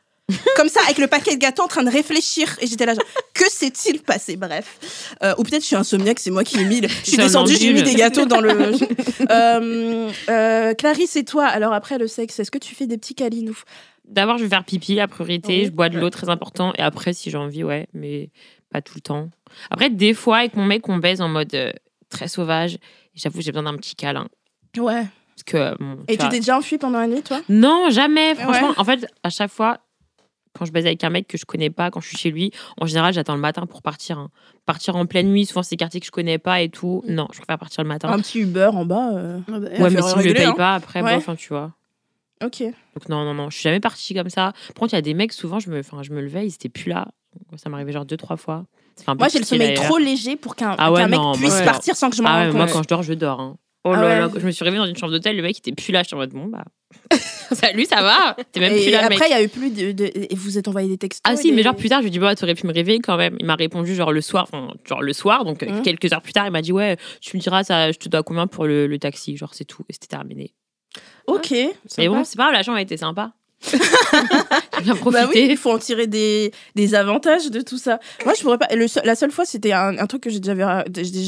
comme 0.56 0.68
ça, 0.68 0.80
avec 0.84 0.98
le 0.98 1.06
paquet 1.06 1.36
de 1.36 1.40
gâteaux 1.40 1.62
en 1.62 1.68
train 1.68 1.82
de 1.84 1.90
réfléchir. 1.90 2.56
Et 2.60 2.66
j'étais 2.66 2.84
là, 2.86 2.94
genre, 2.94 3.04
que 3.34 3.48
s'est-il 3.50 4.02
passé? 4.02 4.36
Bref. 4.36 5.14
Euh, 5.22 5.34
ou 5.38 5.42
peut-être 5.44 5.62
je 5.62 5.66
suis 5.68 5.76
insomniaque, 5.76 6.18
c'est 6.18 6.30
moi 6.30 6.42
qui 6.44 6.58
ai 6.58 6.64
mis. 6.64 6.80
le- 6.80 6.88
Je 7.04 7.08
suis 7.10 7.16
descendue, 7.16 7.54
j'ai 7.56 7.72
mis 7.72 7.82
des 7.82 7.94
gâteaux 7.94 8.24
dans 8.26 8.40
le. 8.40 8.72
Euh, 9.30 10.10
euh, 10.28 10.74
Clarisse 10.74 11.16
et 11.16 11.24
toi, 11.24 11.46
alors 11.46 11.72
après 11.72 11.98
le 11.98 12.06
sexe, 12.08 12.38
est-ce 12.40 12.50
que 12.50 12.58
tu 12.58 12.74
fais 12.74 12.86
des 12.86 12.98
petits 12.98 13.14
câlinous 13.14 13.62
D'abord, 14.08 14.38
je 14.38 14.44
vais 14.44 14.48
faire 14.50 14.64
pipi, 14.64 14.94
la 14.94 15.08
priorité. 15.08 15.58
Oui. 15.60 15.64
Je 15.66 15.70
bois 15.70 15.88
de 15.88 15.98
l'eau, 15.98 16.10
très 16.10 16.28
important. 16.28 16.72
Et 16.78 16.82
après, 16.82 17.12
si 17.12 17.30
j'ai 17.30 17.38
envie, 17.38 17.64
ouais, 17.64 17.88
mais 17.92 18.30
pas 18.72 18.80
tout 18.80 18.94
le 18.96 19.00
temps. 19.00 19.30
Après, 19.70 19.90
des 19.90 20.14
fois, 20.14 20.38
avec 20.38 20.54
mon 20.54 20.64
mec, 20.64 20.88
on 20.88 20.96
baise 20.98 21.20
en 21.20 21.28
mode 21.28 21.52
euh, 21.54 21.72
très 22.08 22.28
sauvage. 22.28 22.78
J'avoue, 23.14 23.40
j'ai 23.40 23.50
besoin 23.50 23.64
d'un 23.70 23.76
petit 23.76 23.96
câlin. 23.96 24.28
Ouais. 24.76 25.06
Parce 25.34 25.42
que, 25.44 25.74
Et 26.08 26.16
tu 26.16 26.28
t'es 26.28 26.38
déjà 26.38 26.56
enfui 26.56 26.78
pendant 26.78 27.00
la 27.00 27.06
nuit, 27.08 27.22
toi? 27.22 27.40
Non, 27.48 27.90
jamais. 27.90 28.34
Franchement, 28.36 28.68
Ouais. 28.70 28.74
en 28.78 28.84
fait, 28.84 29.06
à 29.22 29.30
chaque 29.30 29.50
fois, 29.50 29.78
quand 30.56 30.64
je 30.64 30.72
baise 30.72 30.86
avec 30.86 31.02
un 31.04 31.10
mec 31.10 31.26
que 31.28 31.36
je 31.38 31.44
connais 31.44 31.70
pas, 31.70 31.90
quand 31.90 32.00
je 32.00 32.08
suis 32.08 32.16
chez 32.18 32.30
lui, 32.30 32.50
en 32.80 32.86
général, 32.86 33.12
j'attends 33.14 33.34
le 33.34 33.40
matin 33.40 33.66
pour 33.66 33.82
partir. 33.82 34.18
hein. 34.18 34.30
Partir 34.64 34.96
en 34.96 35.06
pleine 35.06 35.28
nuit, 35.30 35.46
souvent, 35.46 35.62
c'est 35.62 35.70
des 35.70 35.76
quartiers 35.76 36.00
que 36.00 36.06
je 36.06 36.10
connais 36.10 36.38
pas 36.38 36.60
et 36.62 36.68
tout. 36.68 37.02
Non, 37.08 37.28
je 37.32 37.38
préfère 37.38 37.58
partir 37.58 37.82
le 37.82 37.88
matin. 37.88 38.08
Un 38.10 38.18
petit 38.20 38.40
Uber 38.40 38.70
en 38.72 38.84
bas. 38.86 39.10
euh, 39.14 39.38
Ah 39.48 39.50
bah, 39.52 39.58
ouais, 39.58 39.90
mais 39.90 40.02
si 40.02 40.18
je 40.20 40.28
le 40.28 40.34
paye 40.34 40.44
hein. 40.46 40.54
pas, 40.56 40.74
après, 40.74 41.02
Ouais. 41.02 41.14
bof, 41.16 41.28
hein, 41.28 41.36
tu 41.36 41.48
vois. 41.48 41.72
Ok. 42.44 42.60
Donc, 42.62 43.08
non, 43.08 43.24
non, 43.24 43.32
non, 43.34 43.48
je 43.50 43.54
suis 43.56 43.62
jamais 43.62 43.80
partie 43.80 44.14
comme 44.14 44.28
ça. 44.30 44.52
Par 44.68 44.74
contre, 44.80 44.92
il 44.92 44.96
y 44.96 44.98
a 44.98 45.02
des 45.02 45.14
mecs, 45.14 45.32
souvent, 45.32 45.58
je 45.60 45.70
me, 45.70 45.80
enfin, 45.80 46.02
je 46.02 46.10
me 46.12 46.20
levais, 46.20 46.46
ils 46.46 46.52
étaient 46.54 46.68
plus 46.68 46.90
là. 46.90 47.08
Ça 47.56 47.68
m'arrivait 47.70 47.92
genre 47.92 48.04
deux, 48.04 48.16
trois 48.16 48.36
fois. 48.36 48.64
Moi, 49.18 49.28
j'ai 49.28 49.38
le 49.38 49.44
sommeil 49.44 49.74
trop 49.74 49.98
léger 49.98 50.36
pour 50.36 50.56
qu'un 50.56 50.74
Ah 50.78 50.90
ouais, 50.90 51.06
mec 51.06 51.18
non, 51.18 51.32
puisse 51.34 51.54
moi, 51.54 51.62
partir 51.62 51.96
sans 51.96 52.08
que 52.10 52.16
je 52.16 52.22
m'en 52.22 52.28
Ah 52.30 52.38
ouais, 52.40 52.46
rende 52.48 52.56
moi, 52.56 52.66
quand 52.66 52.82
je 52.82 52.88
dors, 52.88 53.02
je 53.02 53.12
dors. 53.12 53.40
hein. 53.40 53.56
Oh 53.84 53.92
Ah 53.94 54.00
là 54.00 54.08
ouais. 54.08 54.18
là, 54.20 54.28
quand 54.32 54.40
je 54.40 54.46
me 54.46 54.50
suis 54.50 54.64
réveillée 54.64 54.82
dans 54.82 54.88
une 54.88 54.96
chambre 54.96 55.12
d'hôtel, 55.12 55.36
le 55.36 55.42
mec 55.42 55.56
était 55.58 55.72
plus 55.72 55.92
là. 55.92 56.02
Je 56.02 56.08
suis 56.08 56.14
en 56.14 56.18
mode, 56.18 56.30
bon, 56.30 56.46
bah. 56.46 56.64
Salut, 57.52 57.84
ça 57.84 58.02
va 58.02 58.36
T'es 58.52 58.60
même 58.60 58.72
et 58.72 58.82
plus 58.82 58.90
là, 58.90 59.02
le 59.02 59.08
mec. 59.08 59.18
après, 59.18 59.28
il 59.28 59.32
y 59.32 59.34
a 59.34 59.42
eu 59.42 59.48
plus 59.48 59.70
de, 59.70 59.92
de- 59.92 60.10
Et 60.14 60.34
vous 60.34 60.58
êtes 60.58 60.66
envoyé 60.68 60.88
des 60.88 60.98
textos 60.98 61.20
Ah 61.24 61.36
si, 61.36 61.52
mais 61.52 61.62
genre 61.62 61.74
plus 61.76 61.88
tard, 61.88 61.98
je 61.98 62.04
lui 62.04 62.08
ai 62.08 62.10
dit, 62.10 62.18
bah, 62.18 62.34
t'aurais 62.34 62.54
pu 62.54 62.66
me 62.66 62.72
réveiller 62.72 62.98
quand 63.00 63.16
même. 63.16 63.36
Il 63.38 63.46
m'a 63.46 63.54
répondu 63.54 63.94
genre 63.94 64.12
le 64.12 64.20
soir, 64.20 64.44
enfin, 64.44 64.72
genre 64.88 65.02
le 65.02 65.12
soir, 65.12 65.44
donc 65.44 65.62
euh, 65.62 65.70
Mhm. 65.70 65.82
quelques 65.82 66.12
heures 66.12 66.22
plus 66.22 66.32
tard, 66.32 66.46
il 66.46 66.50
m'a 66.52 66.62
dit, 66.62 66.72
ouais, 66.72 66.96
tu 67.20 67.36
me 67.36 67.42
diras, 67.42 67.62
ça, 67.64 67.92
je 67.92 67.98
te 67.98 68.08
dois 68.08 68.22
combien 68.22 68.46
pour 68.46 68.66
le, 68.66 68.86
le 68.86 68.98
taxi 68.98 69.36
Genre, 69.36 69.54
c'est 69.54 69.64
tout. 69.64 69.84
Et 69.88 69.92
c'était 69.92 70.06
terminé. 70.08 70.54
Ok. 71.26 71.50
Mais 71.98 72.08
bon, 72.08 72.24
c'est 72.24 72.36
pas 72.36 72.44
grave, 72.44 72.54
la 72.54 72.62
chambre 72.62 72.78
a 72.78 72.82
été 72.82 72.96
sympa. 72.96 73.32
Bien. 74.82 74.94
Bah 75.10 75.26
oui, 75.32 75.46
il 75.50 75.56
faut 75.56 75.70
en 75.72 75.78
tirer 75.78 76.06
des, 76.06 76.52
des 76.74 76.94
avantages 76.94 77.50
de 77.50 77.60
tout 77.60 77.78
ça. 77.78 77.98
Moi, 78.24 78.34
je 78.36 78.42
pourrais 78.42 78.58
pas. 78.58 78.68
Le 78.74 78.86
la 79.04 79.14
seule 79.14 79.30
fois, 79.30 79.44
c'était 79.44 79.72
un, 79.72 79.98
un 79.98 80.06
truc 80.06 80.22
que 80.22 80.30
j'ai 80.30 80.40
déjà, 80.40 80.84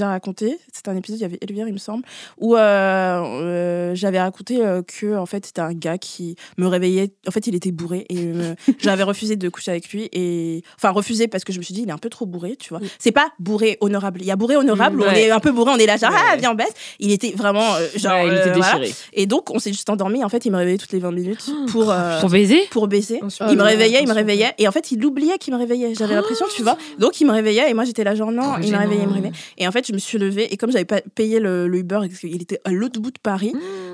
raconté. 0.08 0.58
C'était 0.72 0.90
un 0.90 0.96
épisode, 0.96 1.18
il 1.18 1.22
y 1.22 1.24
avait 1.24 1.38
Elvire, 1.40 1.66
il 1.66 1.72
me 1.72 1.78
semble, 1.78 2.04
où 2.38 2.54
euh, 2.56 2.60
euh, 2.60 3.94
j'avais 3.94 4.20
raconté 4.20 4.64
euh, 4.64 4.82
que 4.82 5.16
en 5.16 5.26
fait, 5.26 5.46
c'était 5.46 5.60
un 5.60 5.72
gars 5.72 5.98
qui 5.98 6.36
me 6.58 6.66
réveillait. 6.66 7.12
En 7.26 7.30
fait, 7.30 7.46
il 7.46 7.54
était 7.54 7.72
bourré 7.72 8.06
et 8.08 8.18
euh, 8.18 8.54
j'avais 8.78 9.02
refusé 9.02 9.36
de 9.36 9.48
coucher 9.48 9.70
avec 9.72 9.88
lui. 9.90 10.08
Et 10.12 10.62
enfin, 10.76 10.90
refusé 10.90 11.28
parce 11.28 11.44
que 11.44 11.52
je 11.52 11.58
me 11.58 11.62
suis 11.64 11.74
dit, 11.74 11.82
il 11.82 11.88
est 11.88 11.92
un 11.92 11.98
peu 11.98 12.10
trop 12.10 12.26
bourré, 12.26 12.56
tu 12.56 12.68
vois. 12.70 12.80
C'est 12.98 13.12
pas 13.12 13.28
bourré 13.38 13.78
honorable. 13.80 14.20
Il 14.22 14.26
y 14.26 14.30
a 14.30 14.36
bourré 14.36 14.56
honorable 14.56 14.78
Mm, 14.98 15.00
où 15.00 15.04
on 15.04 15.08
ouais. 15.08 15.22
est 15.24 15.30
un 15.30 15.40
peu 15.40 15.50
bourré, 15.50 15.72
on 15.74 15.78
est 15.78 15.86
là, 15.86 15.96
genre, 15.96 16.10
Ouais. 16.10 16.16
ah, 16.32 16.36
viens, 16.36 16.52
on 16.52 16.54
baisse. 16.54 16.72
Il 17.00 17.10
était 17.10 17.32
vraiment 17.32 17.74
genre. 17.96 18.12
Ouais, 18.24 18.28
il 18.28 18.34
était 18.34 18.52
voilà. 18.52 18.78
déchiré. 18.78 18.94
Et 19.12 19.26
donc, 19.26 19.50
on 19.50 19.58
s'est 19.58 19.72
juste 19.72 19.90
endormi. 19.90 20.22
En 20.24 20.28
fait, 20.28 20.44
il 20.46 20.52
me 20.52 20.56
réveillait 20.56 20.78
toutes 20.78 20.92
les 20.92 20.98
20 20.98 21.10
minutes 21.12 21.50
pour. 21.68 21.92
Euh, 22.18 22.20
Pour 22.20 22.30
baiser 22.30 22.66
pour 22.70 22.88
baiser. 22.88 23.20
Il 23.50 23.56
me 23.56 23.62
réveillait, 23.62 24.00
il 24.02 24.08
me 24.08 24.14
réveillait. 24.14 24.52
Et 24.58 24.68
en 24.68 24.72
fait, 24.72 24.92
il 24.92 25.04
oubliait 25.04 25.38
qu'il 25.38 25.52
me 25.52 25.58
réveillait. 25.58 25.94
J'avais 25.94 26.14
l'impression, 26.14 26.46
tu 26.54 26.62
vois. 26.62 26.76
Donc, 26.98 27.20
il 27.20 27.26
me 27.26 27.32
réveillait 27.32 27.70
et 27.70 27.74
moi, 27.74 27.84
j'étais 27.84 28.04
là, 28.04 28.14
genre, 28.14 28.32
non, 28.32 28.56
il 28.62 28.72
me 28.72 28.78
réveillait, 28.78 29.02
il 29.02 29.08
me 29.08 29.14
réveillait. 29.14 29.34
Et 29.58 29.66
en 29.66 29.72
fait, 29.72 29.86
je 29.86 29.92
me 29.92 29.98
suis 29.98 30.18
levée 30.18 30.52
et 30.52 30.56
comme 30.56 30.70
j'avais 30.70 30.84
pas 30.84 31.00
payé 31.14 31.40
le, 31.40 31.66
le 31.68 31.78
Uber, 31.78 32.00
parce 32.08 32.20
qu'il 32.20 32.40
était 32.42 32.60
à 32.64 32.70
l'autre 32.70 33.00
bout 33.00 33.10
de 33.10 33.18
Paris, 33.22 33.52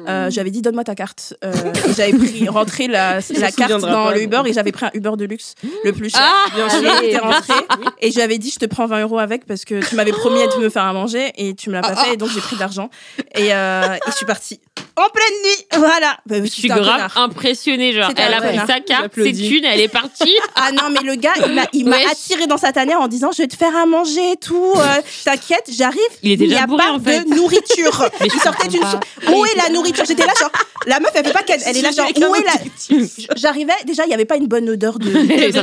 euh, 0.08 0.30
j'avais 0.30 0.50
dit, 0.50 0.62
donne-moi 0.62 0.84
ta 0.84 0.94
carte. 0.94 1.34
Euh, 1.44 1.52
et 1.88 1.92
j'avais 1.96 2.12
pris, 2.12 2.48
rentré 2.48 2.88
la, 2.88 3.20
carte 3.56 3.80
dans 3.80 4.10
le 4.10 4.22
Uber 4.22 4.42
et 4.46 4.52
j'avais 4.52 4.72
pris 4.72 4.86
un 4.86 4.90
Uber 4.94 5.12
de 5.16 5.24
luxe, 5.24 5.54
le 5.84 5.92
plus 5.92 6.10
cher. 6.10 6.20
Ah 6.22 6.46
Bien 6.54 6.68
sûr. 6.68 6.80
j'étais 7.00 7.18
rentrée 7.18 7.52
et 8.00 8.10
je 8.10 8.16
lui 8.16 8.22
avais 8.22 8.38
dit 8.38 8.50
je 8.50 8.58
te 8.58 8.66
prends 8.66 8.86
20 8.86 9.02
euros 9.02 9.18
avec 9.18 9.46
parce 9.46 9.64
que 9.64 9.86
tu 9.86 9.94
m'avais 9.96 10.12
promis 10.12 10.40
de 10.40 10.62
me 10.62 10.68
faire 10.68 10.84
à 10.84 10.92
manger 10.92 11.32
et 11.36 11.54
tu 11.54 11.70
me 11.70 11.74
l'as 11.74 11.82
pas 11.82 11.96
fait 11.96 12.14
et 12.14 12.16
donc 12.16 12.30
j'ai 12.30 12.40
pris 12.40 12.56
de 12.56 12.60
l'argent 12.60 12.90
et, 13.34 13.54
euh, 13.54 13.94
et 13.94 14.10
je 14.10 14.12
suis 14.16 14.26
partie 14.26 14.60
en 14.96 15.08
pleine 15.08 15.42
nuit 15.44 15.66
voilà 15.78 16.16
Bah, 16.26 16.36
Je 16.42 16.50
suis 16.50 16.68
grave 16.68 17.10
impressionnée. 17.16 17.92
Genre, 17.92 18.12
elle 18.16 18.34
a 18.34 18.38
pris 18.40 18.50
connard. 18.50 18.66
sa 18.66 18.80
carte, 18.80 19.12
ses 19.14 19.32
thunes, 19.32 19.64
elle 19.64 19.80
est 19.80 19.88
partie. 19.88 20.34
Ah 20.56 20.70
non, 20.72 20.88
mais 20.90 21.00
le 21.04 21.16
gars, 21.16 21.32
il 21.72 21.84
m'a, 21.86 21.98
il 22.00 22.06
attiré 22.10 22.46
dans 22.46 22.56
sa 22.56 22.72
tanière 22.72 23.00
en 23.00 23.08
disant 23.08 23.30
Je 23.32 23.42
vais 23.42 23.48
te 23.48 23.56
faire 23.56 23.74
à 23.76 23.86
manger 23.86 24.32
et 24.32 24.36
tout. 24.36 24.72
euh, 24.76 25.00
T'inquiète, 25.24 25.68
j'arrive. 25.76 25.98
Il 26.22 26.30
était 26.32 26.44
Il 26.44 26.48
n'y 26.48 26.52
déjà 26.54 26.62
a 26.64 26.66
bourré, 26.66 26.84
pas 26.84 26.92
en 26.92 27.00
fait. 27.00 27.24
de 27.24 27.34
nourriture. 27.34 28.08
Mais 28.20 28.28
je 28.28 28.34
il 28.36 28.40
sortait 28.40 28.68
d'une. 28.68 28.80
comprends 28.80 29.00
sou- 29.22 29.32
Où 29.34 29.44
est 29.46 29.56
la 29.56 29.68
nourriture? 29.70 30.04
J'étais 30.06 30.24
là, 30.26 30.32
genre. 30.38 30.50
La 30.86 31.00
meuf, 31.00 31.10
elle 31.14 31.26
fait 31.26 31.32
pas 31.32 31.42
qu'elle. 31.42 31.60
Elle 31.66 31.76
est 31.76 31.82
là, 31.82 31.90
genre. 31.90 32.06
Où 32.16 32.34
est 32.36 32.44
la. 32.44 32.96
J'arrivais, 33.36 33.72
déjà, 33.86 34.04
il 34.04 34.08
n'y 34.08 34.14
avait 34.14 34.24
pas 34.24 34.36
une 34.36 34.46
bonne 34.46 34.68
odeur 34.70 34.98
de, 34.98 35.10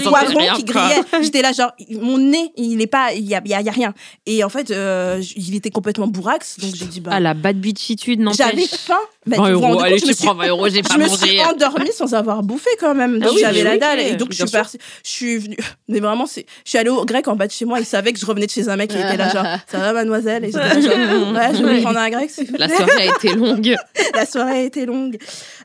poivron 0.10 0.56
qui 0.56 0.64
grillait. 0.64 1.02
J'étais 1.22 1.42
là, 1.42 1.52
genre, 1.54 1.72
mon 1.92 2.18
nez, 2.18 2.52
il 2.58 2.82
est 2.82 2.88
pas. 2.88 3.14
Il 3.14 3.24
n'y 3.26 3.36
a, 3.36 3.42
il 3.44 3.52
y 3.52 3.54
a, 3.54 3.62
il 3.62 3.66
y 3.66 3.70
a 3.70 3.74
rien. 3.74 3.94
Et 4.26 4.44
en 4.44 4.50
fait, 4.50 4.72
euh, 4.72 5.22
il 5.36 5.56
était 5.56 5.70
complètement 5.72 6.08
bourrax. 6.08 6.60
Donc 6.60 6.76
j'ai 6.76 6.86
dit 6.86 7.00
Bah. 7.00 7.12
Ah, 7.14 7.20
la 7.20 7.34
bad 7.34 7.58
bitchitude, 7.60 8.20
non 8.20 8.34
J'avais 8.34 8.68
faim. 8.68 9.00
Bah, 9.28 9.38
20 9.38 9.54
vous 9.54 9.60
vous 9.60 9.66
euros, 9.68 9.80
allez, 9.82 10.00
je 10.00 10.06
me 10.06 10.10
tu 10.10 10.16
suis- 10.16 10.26
prends 10.26 10.34
20 10.34 10.48
euros, 10.48 10.68
j'ai 10.68 10.82
pas 10.82 10.96
je 10.96 11.00
me 11.00 11.06
mangé. 11.08 11.28
suis 11.28 11.42
endormie 11.42 11.92
sans 11.94 12.14
avoir 12.16 12.42
bouffé 12.42 12.70
quand 12.80 12.96
même. 12.96 13.20
Ah 13.24 13.28
oui, 13.32 13.38
j'avais 13.40 13.60
mais 13.64 13.64
la 13.64 13.78
dalle. 13.78 14.00
oui, 14.00 14.06
Et 14.08 14.16
donc 14.16 14.32
je 14.32 14.38
suis 14.44 14.52
partie. 14.52 14.80
Je 15.06 15.10
suis 15.10 15.38
venue. 15.38 15.58
Mais 15.88 16.00
vraiment, 16.00 16.26
c'est. 16.26 16.46
Je 16.66 16.70
suis 16.72 16.80
allée 16.80 16.90
au 16.90 17.06
grec 17.06 17.28
en 17.28 17.36
bas 17.36 17.46
de 17.46 17.52
chez 17.52 17.66
moi. 17.66 17.80
Il 17.80 17.86
savait 17.86 18.14
que 18.14 18.20
je 18.20 18.26
revenais 18.26 18.48
de 18.48 18.52
chez 18.52 18.68
un 18.68 18.76
mec 18.78 18.90
qui 18.90 18.98
était 18.98 19.18
là, 19.18 19.30
genre, 19.30 19.46
ça 19.68 19.78
va, 19.78 19.94
mademoiselle 19.94 20.44
Et 20.46 20.48
j'étais 20.52 20.60
là, 20.60 20.82
genre, 20.82 21.34
ouais, 21.36 21.56
je 21.56 21.64
vais 21.64 21.82
prendre 21.82 22.00
un 22.00 22.10
grec. 22.10 22.32
La 22.58 22.68
soirée 22.68 22.92
a 23.10 23.16
été 23.16 23.34
longue. 23.36 23.76
La 24.16 24.26
soirée 24.26 24.58
a 24.58 24.62
été 24.64 24.86
longue. 24.88 25.18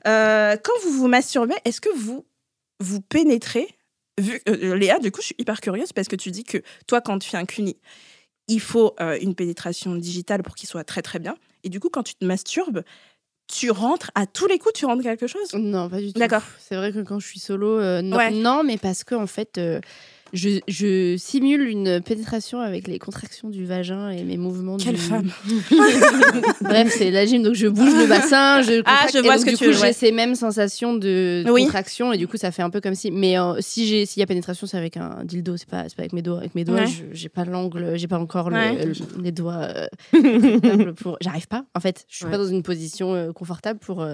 Euh, 0.06 0.56
quand 0.62 0.72
vous 0.84 0.90
vous 0.92 1.08
masturbez, 1.08 1.54
est-ce 1.64 1.80
que 1.80 1.88
vous 1.96 2.26
vous 2.80 3.00
pénétrez? 3.00 3.68
Vu, 4.20 4.40
euh, 4.48 4.74
Léa, 4.76 4.98
du 4.98 5.10
coup, 5.10 5.20
je 5.22 5.26
suis 5.26 5.34
hyper 5.38 5.60
curieuse 5.62 5.92
parce 5.94 6.08
que 6.08 6.16
tu 6.16 6.30
dis 6.30 6.44
que 6.44 6.58
toi, 6.86 7.00
quand 7.00 7.18
tu 7.18 7.30
fais 7.30 7.36
un 7.38 7.44
cuni, 7.46 7.76
il 8.48 8.60
faut 8.60 8.94
euh, 9.00 9.18
une 9.20 9.34
pénétration 9.34 9.94
digitale 9.94 10.42
pour 10.42 10.54
qu'il 10.54 10.68
soit 10.68 10.84
très 10.84 11.00
très 11.02 11.18
bien. 11.18 11.36
Et 11.64 11.68
du 11.70 11.80
coup, 11.80 11.88
quand 11.90 12.02
tu 12.02 12.14
te 12.14 12.24
masturbes, 12.24 12.82
tu 13.48 13.70
rentres 13.70 14.10
à 14.14 14.26
tous 14.26 14.46
les 14.46 14.58
coups, 14.58 14.74
tu 14.74 14.86
rentres 14.86 15.02
quelque 15.02 15.26
chose? 15.26 15.52
Non, 15.54 15.88
pas 15.88 15.98
du 16.00 16.12
tout. 16.12 16.18
D'accord. 16.18 16.42
C'est 16.58 16.76
vrai 16.76 16.92
que 16.92 17.00
quand 17.00 17.18
je 17.20 17.26
suis 17.26 17.40
solo, 17.40 17.78
euh, 17.78 18.02
non, 18.02 18.16
Ouais. 18.16 18.30
non, 18.30 18.62
mais 18.64 18.76
parce 18.78 19.04
que 19.04 19.14
en 19.14 19.26
fait, 19.26 19.58
euh, 19.58 19.80
je, 20.32 20.60
je 20.68 21.16
simule 21.16 21.68
une 21.68 22.00
pénétration 22.00 22.60
avec 22.60 22.88
les 22.88 22.98
contractions 22.98 23.48
du 23.48 23.64
vagin 23.64 24.10
et 24.10 24.22
mes 24.24 24.36
mouvements. 24.36 24.76
Quelle 24.76 24.94
du... 24.96 25.00
femme 25.00 25.30
Bref, 26.60 26.94
c'est 26.96 27.10
la 27.10 27.26
gym, 27.26 27.42
donc 27.42 27.54
je 27.54 27.66
bouge 27.68 27.92
le 27.94 28.06
bassin, 28.08 28.62
je 28.62 28.82
Ah, 28.84 29.04
contracte, 29.06 29.12
je 29.14 29.18
et 29.18 29.22
vois 29.22 29.32
donc, 29.36 29.40
ce 29.40 29.44
que 29.46 29.50
du 29.50 29.56
tu 29.56 29.64
coup, 29.64 29.70
ouais. 29.70 29.86
j'ai 29.88 29.92
ces 29.92 30.12
mêmes 30.12 30.34
sensations 30.34 30.94
de 30.94 31.44
Oui. 31.48 31.64
contraction 31.64 32.12
et 32.12 32.18
du 32.18 32.26
coup, 32.28 32.36
ça 32.36 32.50
fait 32.50 32.62
un 32.62 32.70
peu 32.70 32.80
comme 32.80 32.94
si. 32.94 33.10
Mais 33.10 33.38
euh, 33.38 33.54
si 33.60 33.86
j'ai, 33.86 34.06
s'il 34.06 34.20
y 34.20 34.22
a 34.22 34.26
pénétration, 34.26 34.66
c'est 34.66 34.76
avec 34.76 34.96
un 34.96 35.24
dildo, 35.24 35.56
c'est 35.56 35.68
pas, 35.68 35.84
c'est 35.88 35.96
pas 35.96 36.02
avec 36.02 36.12
mes 36.12 36.22
doigts. 36.22 36.38
Avec 36.38 36.54
mes 36.54 36.64
doigts, 36.64 36.80
Ouais. 36.80 36.86
je- 36.86 37.04
j'ai 37.12 37.28
pas 37.28 37.44
l'angle, 37.44 37.92
j'ai 37.96 38.08
pas 38.08 38.18
encore 38.18 38.50
le- 38.50 38.56
Ouais. 38.56 38.84
le- 38.84 39.22
les 39.22 39.32
doigts. 39.32 39.68
euh, 40.14 40.92
pour. 40.94 41.16
J'arrive 41.20 41.46
pas. 41.48 41.64
En 41.74 41.80
fait, 41.80 42.04
je 42.08 42.16
suis 42.16 42.26
pas 42.26 42.38
dans 42.38 42.46
une 42.46 42.62
position 42.62 43.14
euh, 43.14 43.32
confortable 43.32 43.78
pour 43.78 44.06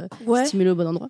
stimuler 0.44 0.70
au 0.70 0.74
bon 0.74 0.86
endroit. 0.86 1.08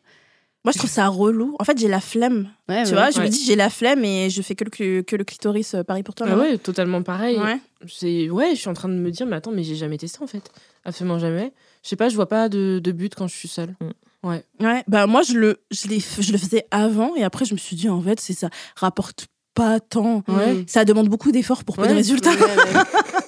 Moi, 0.65 0.73
je 0.73 0.79
trouve 0.79 0.91
ça 0.91 1.09
relou. 1.09 1.57
En 1.59 1.65
fait, 1.65 1.77
j'ai 1.79 1.89
la 1.89 2.01
flemme. 2.01 2.49
Ouais, 2.69 2.85
tu 2.85 2.91
ouais. 2.91 2.95
vois, 2.95 3.11
je 3.11 3.19
me 3.19 3.25
Ouais. 3.25 3.29
dis, 3.31 3.45
j'ai 3.45 3.57
la 3.57 3.69
flemme 3.69 4.05
et 4.05 4.31
je 4.31 4.41
fais 4.43 4.55
que 4.55 4.65
le, 4.65 5.03
que 5.03 5.17
le 5.17 5.25
clitoris. 5.25 5.75
euh, 5.75 5.83
Pareil 5.83 6.03
pour 6.05 6.15
toi, 6.15 6.27
Ah 6.31 6.37
ouais, 6.39 6.57
totalement 6.59 7.03
pareil. 7.03 7.37
Ouais. 7.39 7.59
C'est 7.89 8.31
ouais, 8.31 8.51
je 8.55 8.61
suis 8.61 8.69
en 8.69 8.75
train 8.75 8.89
de 8.89 8.95
me 8.95 9.11
dire 9.11 9.27
mais 9.27 9.35
attends, 9.37 9.51
mais 9.51 9.65
j'ai 9.65 9.75
jamais 9.75 9.99
testé 9.99 10.23
en 10.23 10.29
fait. 10.29 10.43
Absolument 10.85 11.19
jamais. 11.19 11.53
Je 11.83 11.89
sais 11.89 11.97
pas, 11.97 12.09
je 12.09 12.15
vois 12.15 12.29
pas 12.29 12.49
de, 12.49 12.81
de 12.83 12.93
but 12.93 13.13
quand 13.17 13.27
je 13.27 13.35
suis 13.35 13.49
seule. 13.49 13.75
Ouais, 14.23 14.45
bah 14.87 15.09
moi 15.09 15.23
je 15.23 15.33
le, 15.35 15.61
je, 15.73 15.89
je 16.21 16.31
le 16.31 16.39
faisais 16.39 16.65
avant 16.71 17.17
et 17.17 17.25
après 17.25 17.45
je 17.45 17.55
me 17.55 17.59
suis 17.59 17.75
dit 17.75 17.89
en 17.89 18.01
fait 18.01 18.21
c'est 18.21 18.35
ça 18.35 18.51
rapporte 18.77 19.27
pas 19.55 19.81
tant. 19.81 20.23
Ouais. 20.29 20.55
Mm. 20.55 20.65
Ça 20.69 20.85
demande 20.85 21.09
beaucoup 21.09 21.33
d'efforts 21.33 21.65
pour 21.65 21.75
peu 21.75 21.83
de 21.83 21.89
Ouais. 21.89 21.95
résultats. 21.95 22.31
Ouais, 22.31 22.37
ouais. 22.41 22.83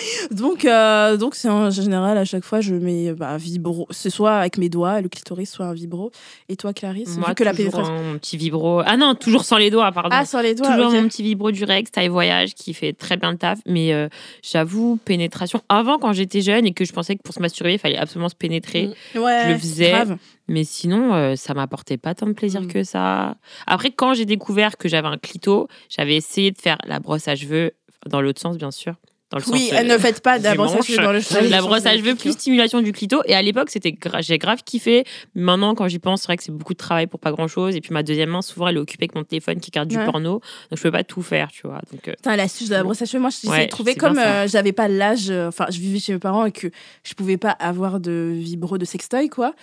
donc, 0.30 0.64
euh, 0.64 1.16
donc 1.16 1.34
c'est 1.34 1.48
en 1.48 1.70
général 1.70 2.18
à 2.18 2.24
chaque 2.24 2.44
fois 2.44 2.60
je 2.60 2.74
mets 2.74 3.12
bah, 3.12 3.30
un 3.30 3.36
vibro, 3.36 3.86
c'est 3.90 4.10
soit 4.10 4.36
avec 4.36 4.58
mes 4.58 4.68
doigts, 4.68 5.00
le 5.00 5.08
clitoris, 5.08 5.50
soit 5.50 5.66
un 5.66 5.74
vibro. 5.74 6.10
Et 6.48 6.56
toi, 6.56 6.72
Clarisse, 6.72 7.16
Moi, 7.16 7.28
vu 7.28 7.34
que 7.34 7.44
la 7.44 7.54
pénétration. 7.54 7.94
un 8.14 8.18
petit 8.18 8.36
vibro. 8.36 8.82
Ah 8.84 8.96
non, 8.96 9.14
toujours 9.14 9.44
sans 9.44 9.56
les 9.56 9.70
doigts, 9.70 9.90
pardon. 9.92 10.10
Ah, 10.12 10.24
sur 10.24 10.40
les 10.42 10.54
doigts. 10.54 10.68
Toujours 10.74 10.90
mon 10.92 11.08
petit 11.08 11.22
vibro 11.22 11.50
du 11.50 11.64
Rex, 11.64 11.90
taille 11.90 12.08
voyage, 12.08 12.54
qui 12.54 12.74
fait 12.74 12.92
très 12.92 13.16
bien 13.16 13.30
le 13.32 13.38
taf. 13.38 13.58
Mais 13.66 13.92
euh, 13.92 14.08
j'avoue, 14.42 14.98
pénétration. 15.04 15.60
Avant, 15.68 15.98
quand 15.98 16.12
j'étais 16.12 16.40
jeune 16.40 16.66
et 16.66 16.72
que 16.72 16.84
je 16.84 16.92
pensais 16.92 17.16
que 17.16 17.22
pour 17.22 17.34
se 17.34 17.40
masturber, 17.40 17.74
il 17.74 17.78
fallait 17.78 17.98
absolument 17.98 18.28
se 18.28 18.34
pénétrer. 18.34 18.90
Ouais, 19.14 19.42
je 19.46 19.52
le 19.52 19.58
faisais. 19.58 19.90
grave. 19.90 20.16
Mais 20.48 20.62
sinon, 20.64 21.12
euh, 21.14 21.34
ça 21.34 21.54
m'apportait 21.54 21.96
pas 21.96 22.14
tant 22.14 22.26
de 22.26 22.32
plaisir 22.32 22.62
Mm. 22.62 22.68
que 22.68 22.84
ça. 22.84 23.36
Après, 23.66 23.90
quand 23.90 24.14
j'ai 24.14 24.24
découvert 24.26 24.76
que 24.76 24.88
j'avais 24.88 25.08
un 25.08 25.18
clito, 25.18 25.66
j'avais 25.88 26.14
essayé 26.16 26.52
de 26.52 26.58
faire 26.58 26.78
la 26.86 27.00
brosse 27.00 27.26
à 27.28 27.34
cheveux, 27.34 27.72
dans 28.08 28.20
l'autre 28.20 28.40
sens, 28.40 28.56
bien 28.56 28.70
sûr. 28.70 28.94
Dans 29.30 29.38
le 29.38 29.44
Oui, 29.52 29.68
sens, 29.70 29.78
euh, 29.80 29.82
ne 29.82 29.98
faites 29.98 30.20
pas 30.22 30.38
de 30.38 30.44
la 30.44 30.54
brosse 30.54 30.74
à 30.76 30.82
cheveux 30.82 31.02
dans 31.02 31.12
le 31.12 31.18
Ouais, 31.18 31.48
la 31.48 31.60
brosse 31.60 31.84
à 31.84 31.96
cheveux 31.96 32.14
plus 32.14 32.30
stimulation 32.32 32.80
du 32.80 32.92
clito. 32.92 33.22
Et 33.26 33.34
à 33.34 33.42
l'époque, 33.42 33.70
c'était 33.70 33.90
gra- 33.90 34.22
j'ai 34.22 34.38
grave 34.38 34.62
kiffé. 34.64 35.02
Maintenant, 35.34 35.74
quand 35.74 35.88
j'y 35.88 35.98
pense, 35.98 36.20
c'est 36.22 36.26
vrai 36.28 36.36
que 36.36 36.44
c'est 36.44 36.52
beaucoup 36.52 36.74
de 36.74 36.78
travail 36.78 37.08
pour 37.08 37.18
pas 37.18 37.32
grand 37.32 37.48
chose. 37.48 37.74
Et 37.74 37.80
puis 37.80 37.92
ma 37.92 38.04
deuxième 38.04 38.30
main, 38.30 38.40
souvent, 38.40 38.68
elle 38.68 38.76
est 38.76 38.80
occupée 38.80 39.04
avec 39.04 39.16
mon 39.16 39.24
téléphone 39.24 39.58
qui 39.58 39.72
garde 39.72 39.88
du 39.88 39.98
porno. 40.04 40.34
Donc 40.70 40.78
je 40.78 40.82
peux 40.82 40.92
pas 40.92 41.02
tout 41.02 41.22
faire, 41.22 41.50
tu 41.50 41.66
vois. 41.66 41.80
Donc 41.90 42.06
euh, 42.06 42.12
Putain, 42.12 42.36
l'astuce 42.36 42.68
de 42.68 42.74
la 42.74 42.84
brosse 42.84 43.02
à 43.02 43.04
cheveux, 43.04 43.20
moi, 43.20 43.30
je 43.30 43.48
Ouais, 43.50 43.66
bien 43.84 43.94
comme 43.94 44.18
euh, 44.18 44.46
j'avais 44.46 44.72
pas 44.72 44.86
l'âge, 44.86 45.30
enfin, 45.30 45.66
je 45.70 45.80
vivais 45.80 45.98
chez 45.98 46.12
mes 46.12 46.18
parents 46.20 46.44
et 46.46 46.52
que 46.52 46.68
je 47.02 47.14
pouvais 47.14 47.36
pas 47.36 47.50
avoir 47.50 47.98
de 47.98 48.30
vibro 48.32 48.78
de 48.78 48.84
sextoy, 48.84 49.28
quoi. 49.28 49.54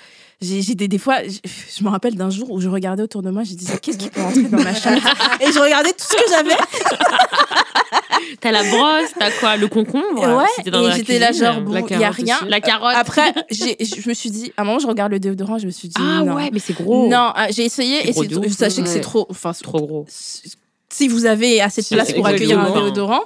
J'ai 0.42 0.76
des, 0.76 0.88
des 0.88 0.98
fois, 0.98 1.20
je, 1.24 1.84
me 1.84 1.90
rappelle 1.90 2.16
d'un 2.16 2.30
jour 2.30 2.52
où 2.52 2.60
je 2.60 2.68
regardais 2.68 3.04
autour 3.04 3.22
de 3.22 3.30
moi, 3.30 3.44
je 3.44 3.54
disais, 3.54 3.78
qu'est-ce 3.78 3.98
qui 3.98 4.10
peut 4.10 4.22
rentrer 4.22 4.44
dans 4.44 4.62
ma 4.62 4.74
chatte? 4.74 5.02
Et 5.40 5.52
je 5.52 5.60
regardais 5.60 5.92
tout 5.92 6.04
ce 6.06 6.16
que 6.16 6.30
j'avais. 6.30 6.56
t'as 8.42 8.52
la 8.52 8.64
brosse, 8.64 9.12
t'as 9.18 9.32
quoi, 9.32 9.56
le 9.58 9.68
concombre. 9.68 10.38
ouais, 10.38 10.72
dans 10.72 10.90
et 10.90 10.94
j'étais 10.96 11.20
là, 11.20 11.32
genre, 11.32 11.62
bon, 11.62 11.74
La 11.74 11.80
il 11.90 12.00
y 12.00 12.04
a 12.04 12.12
rien. 12.12 12.38
aussi. 12.42 12.50
la 12.50 12.60
carotte. 12.60 12.94
Après, 12.96 13.34
je 13.52 14.10
me 14.10 14.14
suis 14.14 14.32
dit, 14.32 14.52
à 14.58 14.62
un 14.62 14.66
moment, 14.66 14.80
je 14.80 14.88
regarde 14.88 15.12
le 15.12 15.20
déodorant, 15.20 15.58
je 15.60 15.66
me 15.66 15.72
suis 15.72 15.88
dit, 15.88 15.96
ah 16.00 16.24
non. 16.24 16.36
ouais, 16.36 16.50
mais 16.52 16.60
c'est 16.60 16.74
gros. 16.74 17.08
Non, 17.08 17.32
ah, 17.36 17.48
j'ai 17.50 17.66
essayé 17.66 18.10
et 18.10 18.14
ouf. 18.18 18.52
sachez 18.52 18.82
que 18.82 18.90
c'est 18.90 18.96
Ouais. 18.96 19.02
trop. 19.02 19.26
Enfin, 19.30 19.52
trop 19.54 19.82
gros. 19.86 20.06
si 20.10 21.08
vous 21.08 21.26
avez 21.26 21.62
assez 21.62 21.82
de 21.82 21.88
place 21.88 22.12
pour 22.14 22.28
accueillir 22.28 22.60
un 22.60 22.64
exactement. 22.64 22.86
déodorant, 22.86 23.22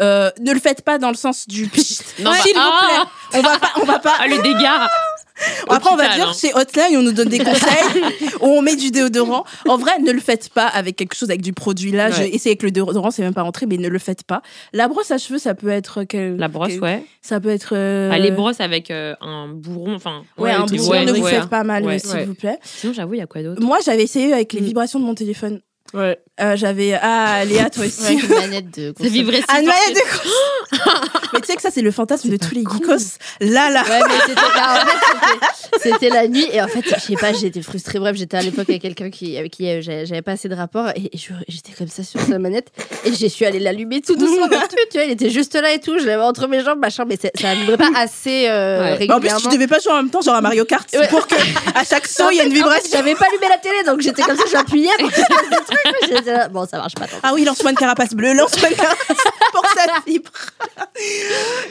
euh, 0.00 0.30
ne 0.40 0.52
le 0.52 0.60
faites 0.60 0.82
pas 0.82 0.98
dans 0.98 1.10
le 1.10 1.16
sens 1.16 1.46
du 1.46 1.66
pchit. 1.68 1.98
Non, 2.20 2.30
bah, 2.30 2.36
S'il 2.42 2.54
vous 2.54 2.60
ah 2.60 2.80
plaît, 3.30 3.38
on 3.38 3.42
va 3.42 3.58
pas, 3.58 3.72
on 3.80 3.84
va 3.84 3.98
pas. 3.98 4.14
Ah, 4.18 4.26
le 4.26 4.42
dégât. 4.42 4.88
Après, 5.68 5.90
on 5.92 5.96
va 5.96 6.14
dire 6.14 6.28
hein. 6.28 6.32
chez 6.38 6.52
Hotline, 6.54 6.96
on 6.96 7.02
nous 7.02 7.12
donne 7.12 7.28
des 7.28 7.38
conseils, 7.38 8.02
où 8.40 8.46
on 8.46 8.62
met 8.62 8.76
du 8.76 8.90
déodorant. 8.90 9.44
En 9.68 9.76
vrai, 9.76 9.98
ne 10.00 10.10
le 10.12 10.20
faites 10.20 10.48
pas 10.48 10.66
avec 10.66 10.96
quelque 10.96 11.14
chose 11.14 11.28
avec 11.30 11.42
du 11.42 11.52
produit. 11.52 11.92
Là, 11.92 12.10
j'ai 12.10 12.22
Ouais. 12.22 12.28
essayé 12.34 12.50
avec 12.52 12.62
le 12.62 12.70
déodorant, 12.70 13.10
c'est 13.10 13.22
même 13.22 13.34
pas 13.34 13.42
rentré, 13.42 13.66
mais 13.66 13.76
ne 13.76 13.88
le 13.88 13.98
faites 13.98 14.22
pas. 14.24 14.42
La 14.72 14.88
brosse 14.88 15.10
à 15.10 15.18
cheveux, 15.18 15.38
ça 15.38 15.54
peut 15.54 15.68
être 15.68 16.04
quel- 16.04 16.36
La 16.36 16.48
brosse, 16.48 16.68
quel- 16.68 16.82
ouais. 16.82 17.04
Ça 17.22 17.40
peut 17.40 17.50
être. 17.50 17.70
euh, 17.74 18.10
Ah, 18.12 18.18
les 18.18 18.30
brosses 18.30 18.60
avec 18.60 18.90
euh, 18.90 19.14
un 19.20 19.48
bourron, 19.48 19.94
enfin. 19.94 20.22
Ouais, 20.38 20.44
Ouais, 20.44 20.50
un 20.52 20.64
bourron, 20.64 20.90
ouais, 20.90 21.04
ne 21.04 21.12
vous 21.12 21.22
ouais. 21.22 21.30
faites 21.32 21.48
pas 21.50 21.64
mal, 21.64 21.84
Ouais. 21.84 21.98
s'il 21.98 22.10
Ouais. 22.12 22.24
vous 22.24 22.34
plaît. 22.34 22.58
Sinon, 22.64 22.92
j'avoue, 22.94 23.14
il 23.14 23.18
y 23.18 23.22
a 23.22 23.26
quoi 23.26 23.42
d'autre? 23.42 23.60
Moi, 23.62 23.78
j'avais 23.84 24.04
essayé 24.04 24.32
avec 24.32 24.52
les 24.52 24.60
Mm. 24.60 24.64
vibrations 24.64 24.98
de 25.00 25.04
mon 25.04 25.14
téléphone. 25.14 25.60
Ouais. 25.94 26.18
Euh, 26.40 26.56
j'avais. 26.56 26.94
Ah, 27.00 27.44
Léa, 27.44 27.70
toi 27.70 27.84
aussi. 27.86 28.04
Avec 28.06 28.22
une 28.24 28.34
manette 28.34 28.78
de. 28.78 28.92
Ça 29.00 29.08
vibrait 29.08 29.36
si 29.36 29.44
Ah, 29.48 29.60
une 29.60 29.66
manette 29.66 29.94
de. 29.94 30.00
Mais 31.32 31.40
tu 31.40 31.46
sais 31.46 31.56
que 31.56 31.62
ça, 31.62 31.70
c'est 31.72 31.82
le 31.82 31.90
fantasme 31.90 32.28
de 32.30 32.36
tous 32.36 32.54
les 32.54 32.62
geekos. 32.62 33.18
Là, 33.40 33.68
là. 33.70 33.82
Ouais, 33.82 34.00
mais 34.06 34.14
c'était 34.26 34.34
bah, 34.54 34.82
en 34.82 34.86
fait, 34.86 34.96
c'était- 35.72 35.80
c'était 35.92 36.08
la 36.08 36.28
nuit 36.28 36.46
et 36.52 36.62
en 36.62 36.68
fait, 36.68 36.82
je 36.88 37.00
sais 37.00 37.14
pas, 37.16 37.32
j'étais 37.32 37.62
frustrée. 37.62 37.98
Bref, 37.98 38.16
j'étais 38.16 38.36
à 38.36 38.42
l'époque 38.42 38.68
avec 38.70 38.82
quelqu'un 38.82 39.10
qui, 39.10 39.36
avec 39.36 39.52
qui 39.52 39.68
euh, 39.68 39.80
j'avais 39.82 40.06
j'avais 40.06 40.22
pas 40.22 40.32
assez 40.32 40.48
de 40.48 40.54
rapport 40.54 40.88
et, 40.90 41.10
et 41.12 41.18
je- 41.18 41.32
j'étais 41.48 41.72
comme 41.72 41.88
ça 41.88 42.02
sur 42.04 42.20
sa 42.20 42.38
manette 42.38 42.68
et 43.04 43.12
j'ai 43.12 43.28
su 43.28 43.44
aller 43.44 43.58
l'allumer 43.60 44.00
tout 44.00 44.16
doucement. 44.16 44.48
Tu, 44.48 44.56
tu 44.90 44.96
vois, 44.98 45.04
il 45.04 45.10
était 45.10 45.30
juste 45.30 45.54
là 45.54 45.72
et 45.72 45.80
tout, 45.80 45.98
je 45.98 46.06
l'avais 46.06 46.22
entre 46.22 46.46
mes 46.48 46.62
jambes, 46.64 46.78
machin, 46.78 47.04
mais 47.06 47.16
ça 47.18 47.54
vibrait 47.54 47.76
pas 47.76 47.90
assez 47.96 48.46
euh, 48.48 48.76
Ouais. 48.76 49.06
Mais 49.06 49.12
en 49.12 49.20
plus, 49.20 49.28
régulièrement. 49.28 49.40
tu 49.50 49.56
devais 49.56 49.66
pas 49.66 49.78
jouer 49.80 49.92
en 49.92 49.96
même 49.96 50.10
temps, 50.10 50.20
genre 50.22 50.34
à 50.34 50.40
Mario 50.40 50.64
Kart, 50.64 50.88
Ouais. 50.94 51.08
pour 51.08 51.26
que 51.26 51.34
à 51.74 51.84
chaque 51.84 52.06
saut, 52.06 52.30
il 52.30 52.36
y 52.36 52.40
a 52.40 52.44
une 52.44 52.52
fait- 52.54 52.62
en 52.62 52.70
fait, 52.70 52.78
vibration. 52.82 52.90
J'avais 52.92 53.14
pas 53.14 53.26
allumé 53.30 53.48
la 53.48 53.58
télé, 53.58 53.82
donc 53.84 54.00
j'étais 54.00 54.22
comme 54.22 54.36
ça, 54.36 54.44
j'appuyais 54.50 54.88
pour 54.98 55.10
qu'il 55.12 55.24
se 55.24 56.48
Bon, 56.50 56.66
ça 56.66 56.78
marche 56.78 56.94
pas 56.94 57.06
tant. 57.06 57.16
Ah 57.22 57.32
oui, 57.34 57.44
lance-moi 57.44 57.70
une 57.72 57.76
carapace 57.76 58.10
bleue, 58.14 58.32
lance-moi 58.34 58.70
une 58.70 58.76
carapace 58.76 59.16
pour 59.52 59.62
que 59.62 59.68
ça 59.74 59.86
vibre. 60.06 60.30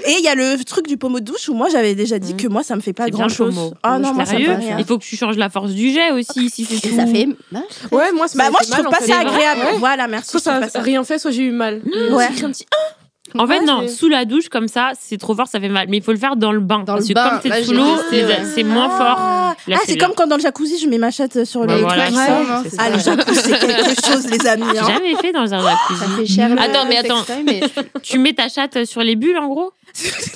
Et 0.06 0.16
il 0.20 0.24
y 0.24 0.28
a 0.28 0.36
le 0.36 0.64
truc 0.64 0.88
du 0.88 0.98
pommeau 0.98 1.20
de 1.20 1.26
douche 1.26 1.50
où 1.50 1.54
moi 1.54 1.68
j'avais 1.70 1.96
déjà 1.96 2.20
dit 2.20 2.34
Mhm. 2.34 2.40
que 2.40 2.48
moi 2.48 2.64
ça 2.64 2.76
me 2.76 2.82
fait 2.82 2.94
pas 2.94 3.10
grand 3.10 3.30
chose. 3.30 3.56
Ah 3.84 3.98
non, 4.00 4.14
moi 4.14 4.26
ça 4.26 4.34
me 4.34 4.38
Sérieux 4.40 4.56
fait 4.56 4.66
rien. 4.68 4.76
Il 4.80 4.86
faut 4.86 4.98
que 4.98 5.04
tu 5.04 5.16
changes 5.16 5.38
la 5.38 5.50
force 5.50 5.72
du 5.72 5.92
jet 5.92 6.12
aussi, 6.12 6.50
si 6.50 6.66
c'est 6.66 6.80
tout. 6.90 6.96
ça 6.96 7.06
fait. 7.06 7.28
Bah, 7.52 7.60
Ouais, 7.92 8.12
moi, 8.14 8.28
Bah 8.36 8.50
moi 8.50 8.60
je 8.66 8.72
trouve 8.72 8.86
pas 8.90 9.00
ça 9.06 9.20
agréable. 9.20 9.62
Ouais. 9.62 9.78
Voilà, 9.80 10.08
merci. 10.08 10.30
Soit 10.32 10.40
ça 10.40 10.60
a 10.74 10.80
rien 10.82 11.04
fait, 11.04 11.18
soit 11.20 11.32
j'ai 11.32 11.44
eu 11.44 11.52
mal. 11.52 11.82
Ouais. 12.12 12.28
J'ai 12.30 12.34
écrit 12.34 12.46
un 12.46 12.52
petit 12.52 12.66
En 13.34 13.48
fait, 13.48 13.60
Ouais, 13.60 13.66
non, 13.66 13.88
sous 13.88 14.08
la 14.08 14.24
douche, 14.24 14.50
comme 14.50 14.68
ça, 14.68 14.92
c'est 15.00 15.18
trop 15.18 15.34
fort, 15.36 15.48
ça 15.48 15.60
fait 15.60 15.68
mal. 15.68 15.88
Mais 15.90 15.98
il 15.98 16.04
faut 16.04 16.12
le 16.12 16.18
faire 16.18 16.36
dans 16.36 16.52
le 16.52 16.60
bain. 16.60 16.80
Dans 16.80 16.94
parce 16.94 17.08
le 17.08 17.14
que 17.14 17.14
bain. 17.14 17.30
comme 17.42 17.52
t'es 17.52 17.64
sous 17.64 17.74
l'eau, 17.74 17.98
c'est 18.54 18.64
moins 18.64 18.90
fort. 18.90 19.18
Ah, 19.20 19.56
Là, 19.68 19.78
Ah, 19.80 19.84
c'est 19.86 19.98
comme 19.98 20.14
quand 20.16 20.28
dans 20.28 20.36
le 20.36 20.42
jacuzzi 20.42 20.78
je 20.80 20.88
mets 20.88 20.98
ma 21.00 21.10
chatte 21.12 21.44
sur 21.44 21.66
Bah 21.66 21.76
le 21.76 21.82
voilà, 21.82 22.06
truc. 22.06 22.18
Ouais. 22.18 22.70
ça, 22.70 22.78
Ah, 22.78 22.90
le 22.92 23.00
ça. 23.00 23.16
jacuzzi 23.16 23.40
c'est 23.42 23.60
quelque 23.60 24.06
chose 24.12 24.28
les 24.30 24.46
amis. 24.48 24.64
Hein. 24.78 24.86
jamais 24.88 25.16
fait 25.16 25.32
dans 25.32 25.42
un 25.54 25.60
ça 25.60 25.60
jacuzzi. 25.90 26.16
fait 26.18 26.26
cher. 26.28 26.50
Attends, 26.60 26.86
mais 26.88 26.98
attends. 26.98 27.24
sextoy, 27.24 27.44
mais 27.46 27.62
Tu 28.04 28.20
mets 28.20 28.34
ta 28.34 28.48
chatte 28.48 28.86
sur 28.86 29.02
les 29.02 29.16
bulles, 29.16 29.38
en 29.38 29.48
gros? 29.48 29.72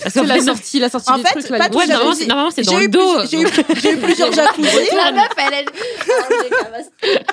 Qu'en 0.04 0.10
C'est 0.10 0.24
la 0.26 0.40
sortie, 0.42 0.80
la 0.80 0.90
sortie 0.90 1.12
En 1.12 1.18
des 1.18 1.24
fait, 1.24 1.40
trucs 1.40 1.50
là. 1.50 1.58
pas 1.58 1.64
les- 1.66 1.70
tout 1.72 1.78
Ouais, 1.78 1.86
jacuzzi. 1.88 1.98
normalement, 1.98 2.16
c'est- 2.16 2.26
normalement, 2.28 2.52
c'est 2.56 2.62
dans 2.64 2.72
J'ai 2.72 2.78
le 2.78 2.84
eu 2.84 2.90
dos. 2.90 3.18
plus- 3.20 3.30
J'ai 3.82 3.92
eu, 3.92 3.98
plusieurs 3.98 4.32
jacuzzis. 4.32 4.68
La 4.96 5.12
meuf, 5.12 5.30
elle 5.38 5.66
camasse. 6.50 6.90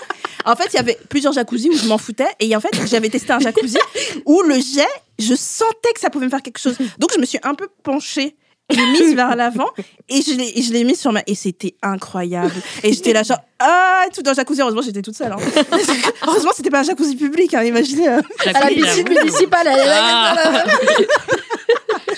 En 0.44 0.54
fait, 0.54 0.66
il 0.72 0.76
y 0.76 0.78
avait 0.78 0.96
plusieurs 1.08 1.32
jacuzzis 1.32 1.70
où 1.70 1.76
je 1.76 1.86
m'en 1.86 1.98
foutais. 1.98 2.28
Et 2.38 2.54
en 2.54 2.60
fait, 2.60 2.70
j'avais 2.88 3.08
testé 3.08 3.32
un 3.32 3.40
jacuzzi 3.40 3.78
où 4.26 4.42
le 4.42 4.54
jet, 4.54 4.86
je 5.18 5.34
sentais 5.34 5.92
que 5.92 5.98
ça 6.00 6.08
pouvait 6.08 6.26
me 6.26 6.30
faire 6.30 6.42
quelque 6.42 6.60
chose. 6.60 6.76
Donc, 6.98 7.10
je 7.14 7.18
me 7.20 7.26
suis 7.26 7.38
un 7.42 7.54
peu 7.54 7.68
penchée. 7.82 8.36
et 8.68 8.76
mise 8.76 9.14
vers 9.14 9.36
l'avant 9.36 9.70
et 10.08 10.22
je 10.22 10.32
l'ai 10.32 10.58
et 10.58 10.60
je 10.62 10.72
l'ai 10.72 10.82
mis 10.82 10.96
sur 10.96 11.12
ma 11.12 11.22
et 11.28 11.36
c'était 11.36 11.76
incroyable 11.84 12.50
et 12.82 12.92
j'étais 12.92 13.12
là 13.12 13.22
genre 13.22 13.38
ah 13.60 14.06
tout 14.12 14.22
dans 14.22 14.32
le 14.32 14.36
jacuzzi 14.36 14.60
heureusement 14.60 14.82
j'étais 14.82 15.02
toute 15.02 15.14
seule 15.16 15.30
hein. 15.30 15.36
heureusement 16.26 16.50
c'était 16.52 16.70
pas 16.70 16.80
un 16.80 16.82
jacuzzi 16.82 17.14
public 17.14 17.54
hein, 17.54 17.62
imaginez 17.62 18.08
euh. 18.08 18.20
À 18.44 18.58
la 18.62 18.66
piscine 18.66 19.08
municipale, 19.08 19.68
elle 19.68 19.78
est 19.78 19.84
là, 19.86 20.34
Ah. 20.36 20.64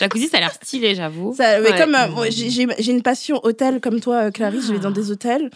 Jacuzzi, 0.01 0.29
ça 0.29 0.37
a 0.39 0.41
l'air 0.41 0.53
stylé, 0.53 0.95
j'avoue. 0.95 1.35
Ça, 1.37 1.61
mais 1.61 1.71
Ouais. 1.73 1.79
comme 1.79 1.95
euh, 1.95 2.09
moi, 2.09 2.27
j'ai 2.31 2.91
une 2.93 3.03
passion 3.03 3.41
hôtel 3.43 3.81
comme 3.81 4.01
toi, 4.01 4.25
euh, 4.27 4.31
Clarisse, 4.31 4.67
je 4.67 4.73
vais 4.73 4.79
dans 4.79 4.91
des 4.91 5.11
hôtels. 5.11 5.51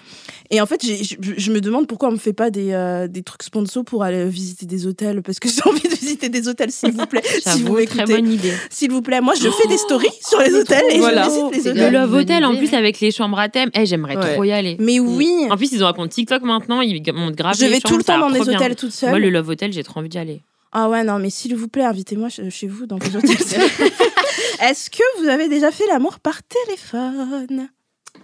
Et 0.50 0.60
en 0.60 0.66
fait, 0.66 0.84
j'ai- 0.84 1.02
je, 1.02 1.16
je 1.36 1.52
me 1.52 1.60
demande 1.60 1.86
pourquoi 1.86 2.08
on 2.08 2.12
me 2.12 2.18
fait 2.18 2.32
pas 2.32 2.50
des, 2.50 2.72
euh, 2.72 3.08
des 3.08 3.22
trucs 3.22 3.42
sponsors 3.42 3.84
pour 3.84 4.02
aller 4.02 4.24
visiter 4.26 4.66
des 4.66 4.86
hôtels. 4.86 5.22
Parce 5.22 5.38
que 5.38 5.48
j'ai 5.48 5.62
envie 5.64 5.80
de 5.82 5.88
visiter 5.94 6.28
des 6.28 6.48
hôtels, 6.48 6.70
s'il 6.70 6.92
vous 6.92 7.06
plaît. 7.06 7.22
si 7.44 7.62
vous 7.62 7.84
très 7.86 8.04
bonne 8.04 8.30
idée. 8.30 8.52
S'il 8.70 8.90
vous 8.90 9.02
plaît, 9.02 9.20
moi, 9.20 9.34
je 9.34 9.48
fais 9.48 9.68
des 9.68 9.78
stories 9.78 10.08
sur 10.26 10.40
les 10.40 10.54
hôtels 10.54 10.84
et 10.90 10.98
Voilà. 10.98 11.24
je 11.24 11.28
visite 11.30 11.52
les 11.64 11.70
hôtels. 11.70 11.92
Le 11.92 11.98
Love 11.98 12.14
Hotel, 12.14 12.44
en 12.44 12.56
plus, 12.56 12.72
avec 12.74 13.00
les 13.00 13.10
chambres 13.10 13.38
à 13.38 13.48
thème. 13.48 13.70
Eh, 13.74 13.86
j'aimerais 13.86 14.16
Ouais. 14.16 14.34
trop 14.34 14.44
y 14.44 14.52
aller. 14.52 14.76
Mais 14.78 15.00
oui, 15.00 15.30
En 15.50 15.56
plus, 15.56 15.72
ils 15.72 15.82
ont 15.82 15.86
un 15.86 15.92
compte 15.92 16.10
TikTok 16.10 16.42
maintenant, 16.42 16.80
ils 16.80 17.02
montent 17.12 17.34
grave 17.36 17.54
je 17.58 17.66
vais 17.66 17.80
tout 17.80 17.96
le 17.96 18.04
temps 18.04 18.18
dans 18.18 18.30
des 18.30 18.40
hôtels 18.40 18.76
toute 18.76 18.92
seule. 18.92 19.10
Moi, 19.10 19.18
le 19.18 19.30
Love 19.30 19.48
Hotel, 19.50 19.72
j'ai 19.72 19.82
trop 19.82 20.00
envie 20.00 20.08
d'y 20.08 20.18
aller. 20.18 20.40
Ah 20.72 20.88
ouais, 20.88 21.04
non, 21.04 21.18
mais 21.18 21.28
s'il 21.30 21.54
vous 21.54 21.68
plaît, 21.68 21.84
invitez-moi 21.84 22.30
ch- 22.30 22.48
chez 22.50 22.66
vous 22.66 22.86
dans 22.86 22.96
vos 22.98 23.16
hôtels. 23.18 23.30
Est-ce 24.60 24.88
que 24.90 25.20
vous 25.20 25.28
avez 25.28 25.48
déjà 25.48 25.70
fait 25.70 25.86
l'amour 25.86 26.18
par 26.20 26.40
téléphone? 26.42 27.68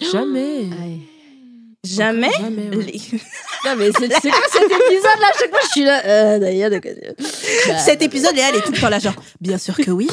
Jamais. 0.01 0.67
Jamais 1.97 2.30
Jamais. 2.39 2.76
ouais. 2.76 2.84
Les- 2.84 3.01
Non, 3.64 3.72
mais 3.76 3.89
c'est 3.99 4.09
quoi 4.09 4.39
cet 4.53 4.62
épisode 4.62 5.20
là? 5.20 5.26
Chaque 5.39 5.51
fois, 5.51 5.59
je 5.64 5.68
suis 5.68 5.84
là. 5.84 6.01
Euh, 6.05 6.39
d'ailleurs, 6.39 6.70
de 6.70 6.78
Bah, 6.78 7.76
Cet 7.78 8.03
épisode, 8.03 8.32
Léa, 8.36 8.51
elle 8.51 8.57
est 8.59 8.61
tout 8.62 8.70
le 8.72 8.78
temps 8.80 8.89
là, 8.89 9.01
genre, 9.01 9.16
bien 9.41 9.59
sûr 9.59 9.76
que 9.76 9.91
oui. 9.91 10.07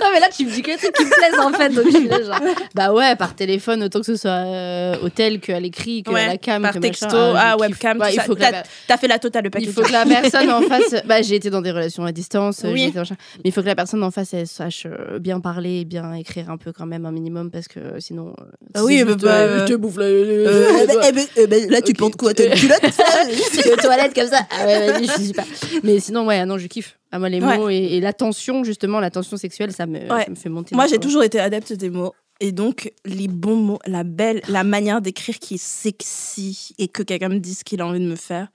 Non, 0.00 0.06
mais 0.12 0.18
là, 0.20 0.28
tu 0.34 0.44
me 0.44 0.50
dis 0.50 0.60
que 0.62 0.72
des 0.72 0.76
trucs 0.76 0.92
qui 0.94 1.04
me 1.04 1.10
plaisent 1.10 1.38
en 1.40 1.52
fait. 1.52 1.68
Donc, 1.70 1.84
je 1.86 1.96
suis 1.98 2.08
là, 2.08 2.20
genre. 2.22 2.40
Bah 2.74 2.92
ouais, 2.92 3.14
par 3.16 3.34
téléphone, 3.36 3.82
autant 3.84 4.00
que 4.00 4.06
ce 4.06 4.16
soit 4.16 4.30
euh, 4.30 4.96
hôtel 5.02 5.40
qu'à 5.40 5.60
l'écrit, 5.60 6.02
que 6.02 6.10
Ouais, 6.10 6.22
à 6.24 6.26
la 6.28 6.36
cam. 6.36 6.62
par 6.62 6.74
que 6.74 6.78
texto, 6.80 7.06
machin. 7.06 7.34
ah, 7.36 7.54
je 7.56 7.60
webcam, 7.62 7.98
la- 7.98 8.62
T'as 8.88 8.96
fait 8.96 9.08
la 9.08 9.18
totale, 9.18 9.44
le 9.44 9.50
paquet. 9.50 9.66
Il 9.66 9.72
faut 9.72 9.82
que 9.82 9.92
la 9.92 10.04
personne 10.04 10.50
en 10.50 10.62
face. 10.62 10.94
Bah, 11.06 11.22
j'ai 11.22 11.36
été 11.36 11.48
dans 11.50 11.60
des 11.62 11.70
relations 11.70 12.04
à 12.04 12.12
distance. 12.12 12.62
Oui. 12.64 12.92
j'ai 12.94 13.00
été. 13.00 13.00
Mais 13.00 13.16
il 13.44 13.52
faut 13.52 13.60
que 13.62 13.66
la 13.66 13.74
personne 13.76 14.02
en 14.02 14.10
face, 14.10 14.34
elle 14.34 14.46
sache 14.48 14.86
euh, 14.86 15.18
bien 15.18 15.40
parler, 15.40 15.84
bien 15.84 16.12
écrire 16.14 16.50
un 16.50 16.56
peu 16.56 16.72
quand 16.72 16.86
même, 16.86 17.06
un 17.06 17.12
minimum, 17.12 17.50
parce 17.50 17.68
que 17.68 17.78
sinon. 18.00 18.34
euh, 18.40 18.44
Ah 18.74 18.84
oui, 18.84 18.98
c'est 18.98 19.04
bah, 19.04 19.12
juste, 19.12 19.24
bah, 19.24 19.30
euh, 19.32 19.48
euh, 19.60 19.66
je 19.66 19.72
te 19.72 19.76
bouffe 19.78 19.96
le. 19.96 20.29
Euh, 20.30 20.70
eh 20.82 20.86
ben, 20.86 20.96
eh 21.08 21.12
ben, 21.12 21.26
eh 21.36 21.46
ben, 21.46 21.70
là, 21.70 21.82
tu 21.82 21.92
Ok. 21.92 21.98
penses 21.98 22.16
quoi 22.16 22.32
T'as 22.34 22.46
une 22.46 22.54
culotte 22.54 22.80
C'est 23.52 23.72
aux 23.72 23.76
toilettes 23.82 24.14
comme 24.14 24.28
ça. 24.28 24.46
Ah 24.50 24.66
ouais, 24.66 24.92
vas-y, 24.92 25.06
je 25.06 25.12
sais 25.28 25.32
pas. 25.32 25.44
Mais 25.82 25.98
sinon, 26.00 26.26
ouais, 26.26 26.44
non, 26.46 26.56
je 26.58 26.66
kiffe. 26.66 26.98
Ah, 27.12 27.18
moi, 27.18 27.28
les 27.28 27.40
Ouais. 27.40 27.58
mots 27.58 27.68
et, 27.68 27.76
et 27.76 28.00
l'attention, 28.00 28.62
justement, 28.64 29.00
l'attention 29.00 29.36
sexuelle, 29.36 29.72
ça 29.72 29.86
me, 29.86 29.98
Ouais. 29.98 30.24
ça 30.24 30.30
me 30.30 30.36
fait 30.36 30.48
monter. 30.48 30.74
Moi, 30.74 30.86
j'ai 30.86 30.98
toujours 30.98 31.22
été 31.24 31.40
adepte 31.40 31.72
des 31.72 31.90
mots. 31.90 32.12
Et 32.42 32.52
donc, 32.52 32.90
les 33.04 33.28
bons 33.28 33.56
mots, 33.56 33.78
la 33.86 34.02
belle, 34.02 34.40
la 34.48 34.64
manière 34.64 35.02
d'écrire 35.02 35.38
qui 35.38 35.54
est 35.56 35.62
sexy 35.62 36.70
et 36.78 36.88
que 36.88 37.02
quelqu'un 37.02 37.28
me 37.28 37.38
dise 37.38 37.62
qu'il 37.64 37.80
a 37.82 37.86
envie 37.86 38.00
de 38.00 38.06
me 38.08 38.16
faire. 38.16 38.48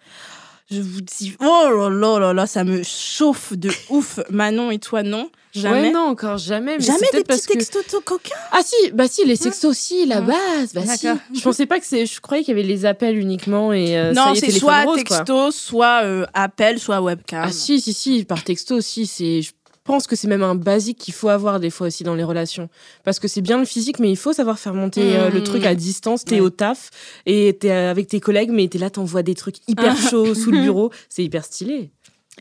Je 0.71 0.81
vous 0.81 1.01
dis, 1.01 1.35
oh 1.41 1.67
là 1.69 1.89
là 1.91 2.19
là 2.19 2.33
là, 2.33 2.47
ça 2.47 2.63
me 2.63 2.81
chauffe 2.81 3.53
de 3.53 3.69
ouf. 3.89 4.19
Manon 4.31 4.71
et 4.71 4.79
toi, 4.79 5.03
non? 5.03 5.29
Jamais? 5.53 5.81
Ouais, 5.83 5.91
non, 5.91 6.07
encore 6.07 6.37
jamais. 6.39 6.77
Mais 6.79 6.83
Jamais 6.83 7.07
des 7.13 7.23
petits 7.23 7.45
que- 7.47 7.53
textos 7.53 7.85
tout 7.87 8.01
coquins 8.01 8.35
Ah 8.51 8.61
si, 8.65 8.91
bah 8.91 9.07
si, 9.07 9.23
les 9.25 9.35
sextos 9.35 9.69
aussi, 9.69 10.05
la 10.07 10.21
Ouais. 10.21 10.25
base, 10.33 10.73
bah 10.73 10.81
si. 10.97 11.07
Je 11.33 11.41
pensais 11.41 11.67
pas 11.67 11.79
que 11.79 11.85
c'est. 11.85 12.07
Je 12.07 12.19
croyais 12.19 12.43
qu'il 12.43 12.57
y 12.57 12.59
avait 12.59 12.67
les 12.67 12.85
appels 12.85 13.17
uniquement 13.17 13.71
et. 13.73 13.95
euh, 13.97 14.11
Non, 14.13 14.33
c'est 14.33 14.49
soit 14.51 14.85
texto, 14.95 15.51
soit 15.51 16.01
euh, 16.03 16.25
appel, 16.33 16.79
soit 16.79 16.99
webcam. 16.99 17.43
Ah 17.45 17.51
si, 17.51 17.79
si, 17.79 17.93
si, 17.93 18.25
par 18.25 18.43
texto 18.43 18.75
aussi, 18.75 19.05
c'est. 19.05 19.43
je- 19.43 19.51
pense 19.85 20.07
que 20.07 20.15
c'est 20.17 20.27
même 20.27 20.43
un 20.43 20.55
basique 20.55 20.97
qu'il 20.97 21.13
faut 21.13 21.29
avoir 21.29 21.59
des 21.61 21.69
fois 21.69 21.87
aussi 21.87 22.03
dans 22.03 22.15
les 22.15 22.23
relations. 22.25 22.67
Parce 23.05 23.19
que 23.19 23.27
c'est 23.29 23.41
bien 23.41 23.57
le 23.59 23.65
physique, 23.65 23.99
mais 23.99 24.09
il 24.11 24.17
faut 24.17 24.33
savoir 24.33 24.59
faire 24.59 24.73
monter 24.73 25.15
euh, 25.15 25.29
le 25.29 25.41
truc 25.43 25.65
à 25.65 25.73
distance. 25.75 26.25
T'es 26.25 26.35
Ouais. 26.35 26.41
au 26.41 26.49
taf 26.49 26.89
et 27.25 27.55
t'es 27.59 27.71
euh, 27.71 27.89
avec 27.91 28.07
tes 28.07 28.19
collègues, 28.19 28.49
mais 28.51 28.67
t'es 28.67 28.77
là, 28.79 28.89
t'envoies 28.89 29.23
des 29.23 29.35
trucs 29.35 29.57
hyper 29.69 29.95
chauds 29.95 30.35
sous 30.35 30.51
le 30.51 30.59
bureau. 30.63 30.91
C'est 31.07 31.23
hyper 31.23 31.45
stylé. 31.45 31.91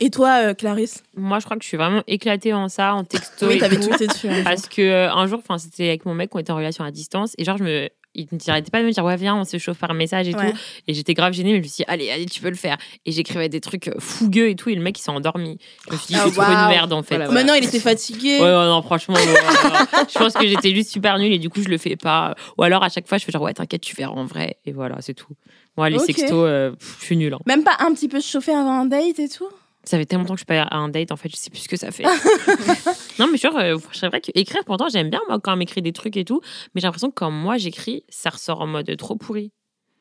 Et 0.00 0.10
toi, 0.10 0.40
euh, 0.48 0.54
Clarisse? 0.54 1.04
Moi, 1.16 1.38
je 1.38 1.44
crois 1.44 1.56
que 1.56 1.62
je 1.62 1.68
suis 1.68 1.76
vraiment 1.76 2.02
éclatée 2.08 2.52
en 2.52 2.68
ça, 2.68 2.94
en 2.94 3.04
texto. 3.04 3.46
Oui, 3.46 3.58
t'avais 3.58 3.78
tout. 3.78 3.90
dessus. 3.90 4.28
jour. 4.28 4.42
Parce 4.42 4.66
que 4.66 4.82
euh, 4.82 5.12
un 5.12 5.28
jour, 5.28 5.38
enfin, 5.38 5.56
c'était 5.58 5.86
avec 5.86 6.04
mon 6.04 6.14
mec, 6.14 6.34
on 6.34 6.40
était 6.40 6.50
en 6.50 6.56
relation 6.56 6.82
à 6.82 6.90
distance, 6.90 7.34
et 7.38 7.44
genre, 7.44 7.58
je 7.58 7.62
me. 7.64 7.88
Il 8.14 8.28
n'arrêtait 8.46 8.70
pas 8.70 8.80
de 8.80 8.86
me 8.86 8.92
dire, 8.92 9.04
ouais, 9.04 9.16
viens, 9.16 9.34
on 9.36 9.44
se 9.44 9.58
chauffe 9.58 9.78
par 9.78 9.92
message 9.94 10.28
et 10.28 10.34
Ouais. 10.34 10.52
tout. 10.52 10.58
Et 10.86 10.94
j'étais 10.94 11.14
grave 11.14 11.32
gênée, 11.32 11.50
mais 11.52 11.58
je 11.58 11.62
me 11.62 11.68
suis 11.68 11.76
dit, 11.78 11.84
allez, 11.88 12.10
allez, 12.10 12.26
tu 12.26 12.40
peux 12.40 12.48
le 12.48 12.54
faire. 12.56 12.76
Et 13.06 13.12
j'écrivais 13.12 13.48
des 13.48 13.60
trucs 13.60 13.90
fougueux 13.98 14.48
et 14.48 14.54
tout, 14.56 14.68
et 14.70 14.74
le 14.74 14.80
mec, 14.82 14.98
il 14.98 15.02
s'est 15.02 15.10
endormi. 15.10 15.58
Je 15.88 15.92
me 15.92 15.98
suis 15.98 16.06
dit, 16.14 16.14
Ah, 16.16 16.28
c'est 16.32 16.36
une 16.40 16.68
merde, 16.68 16.92
en 16.92 17.02
fait. 17.02 17.16
Voilà, 17.16 17.30
Maintenant, 17.32 17.54
il 17.54 17.64
était 17.64 17.80
fatigué. 17.80 18.38
ouais, 18.40 18.48
non, 18.50 18.82
franchement, 18.82 19.14
ouais, 19.14 19.24
je 20.12 20.18
pense 20.18 20.34
que 20.34 20.46
j'étais 20.46 20.74
juste 20.74 20.90
super 20.90 21.18
nulle, 21.18 21.32
et 21.32 21.38
du 21.38 21.50
coup, 21.50 21.60
je 21.62 21.68
le 21.68 21.78
fais 21.78 21.96
pas. 21.96 22.34
Ou 22.58 22.62
alors, 22.62 22.82
à 22.82 22.88
chaque 22.88 23.08
fois, 23.08 23.18
je 23.18 23.24
fais 23.24 23.32
genre, 23.32 23.42
ouais, 23.42 23.52
t'inquiète, 23.54 23.82
tu 23.82 23.94
verras 23.96 24.12
en 24.12 24.24
vrai. 24.24 24.58
Et 24.66 24.72
voilà, 24.72 24.96
c'est 25.00 25.14
tout. 25.14 25.32
Moi, 25.76 25.90
les 25.90 25.98
Ok. 25.98 26.04
sextos, 26.06 26.30
euh, 26.32 26.70
pff, 26.70 26.96
je 27.00 27.04
suis 27.06 27.16
nulle. 27.16 27.34
hein. 27.34 27.40
Même 27.46 27.64
pas 27.64 27.76
un 27.80 27.92
petit 27.94 28.06
peu 28.08 28.20
chauffé 28.20 28.52
avant 28.52 28.78
un 28.80 28.86
date 28.86 29.18
et 29.18 29.28
tout? 29.28 29.48
Ça 29.84 29.98
fait 29.98 30.06
tellement 30.06 30.22
longtemps 30.24 30.34
que 30.34 30.38
je 30.38 30.44
suis 30.44 30.46
pas 30.46 30.62
à 30.62 30.76
un 30.76 30.88
date, 30.88 31.12
en 31.12 31.16
fait, 31.16 31.28
je 31.28 31.36
sais 31.36 31.50
plus 31.50 31.60
ce 31.60 31.68
que 31.68 31.76
ça 31.76 31.90
fait. 31.90 32.04
non, 33.18 33.28
mais 33.30 33.38
genre, 33.38 33.56
euh, 33.56 33.76
c'est 33.92 34.08
vrai 34.08 34.20
qu'écrire, 34.20 34.62
pourtant, 34.64 34.88
j'aime 34.90 35.10
bien, 35.10 35.20
moi, 35.28 35.38
quand 35.40 35.52
on 35.52 35.56
m'écrit 35.56 35.82
des 35.82 35.92
trucs 35.92 36.16
et 36.16 36.24
tout. 36.24 36.40
Mais 36.74 36.80
j'ai 36.80 36.86
l'impression 36.86 37.08
que 37.08 37.14
quand 37.14 37.30
moi, 37.30 37.58
j'écris, 37.58 38.04
ça 38.08 38.30
ressort 38.30 38.60
en 38.60 38.66
mode 38.66 38.96
trop 38.96 39.16
pourri. 39.16 39.52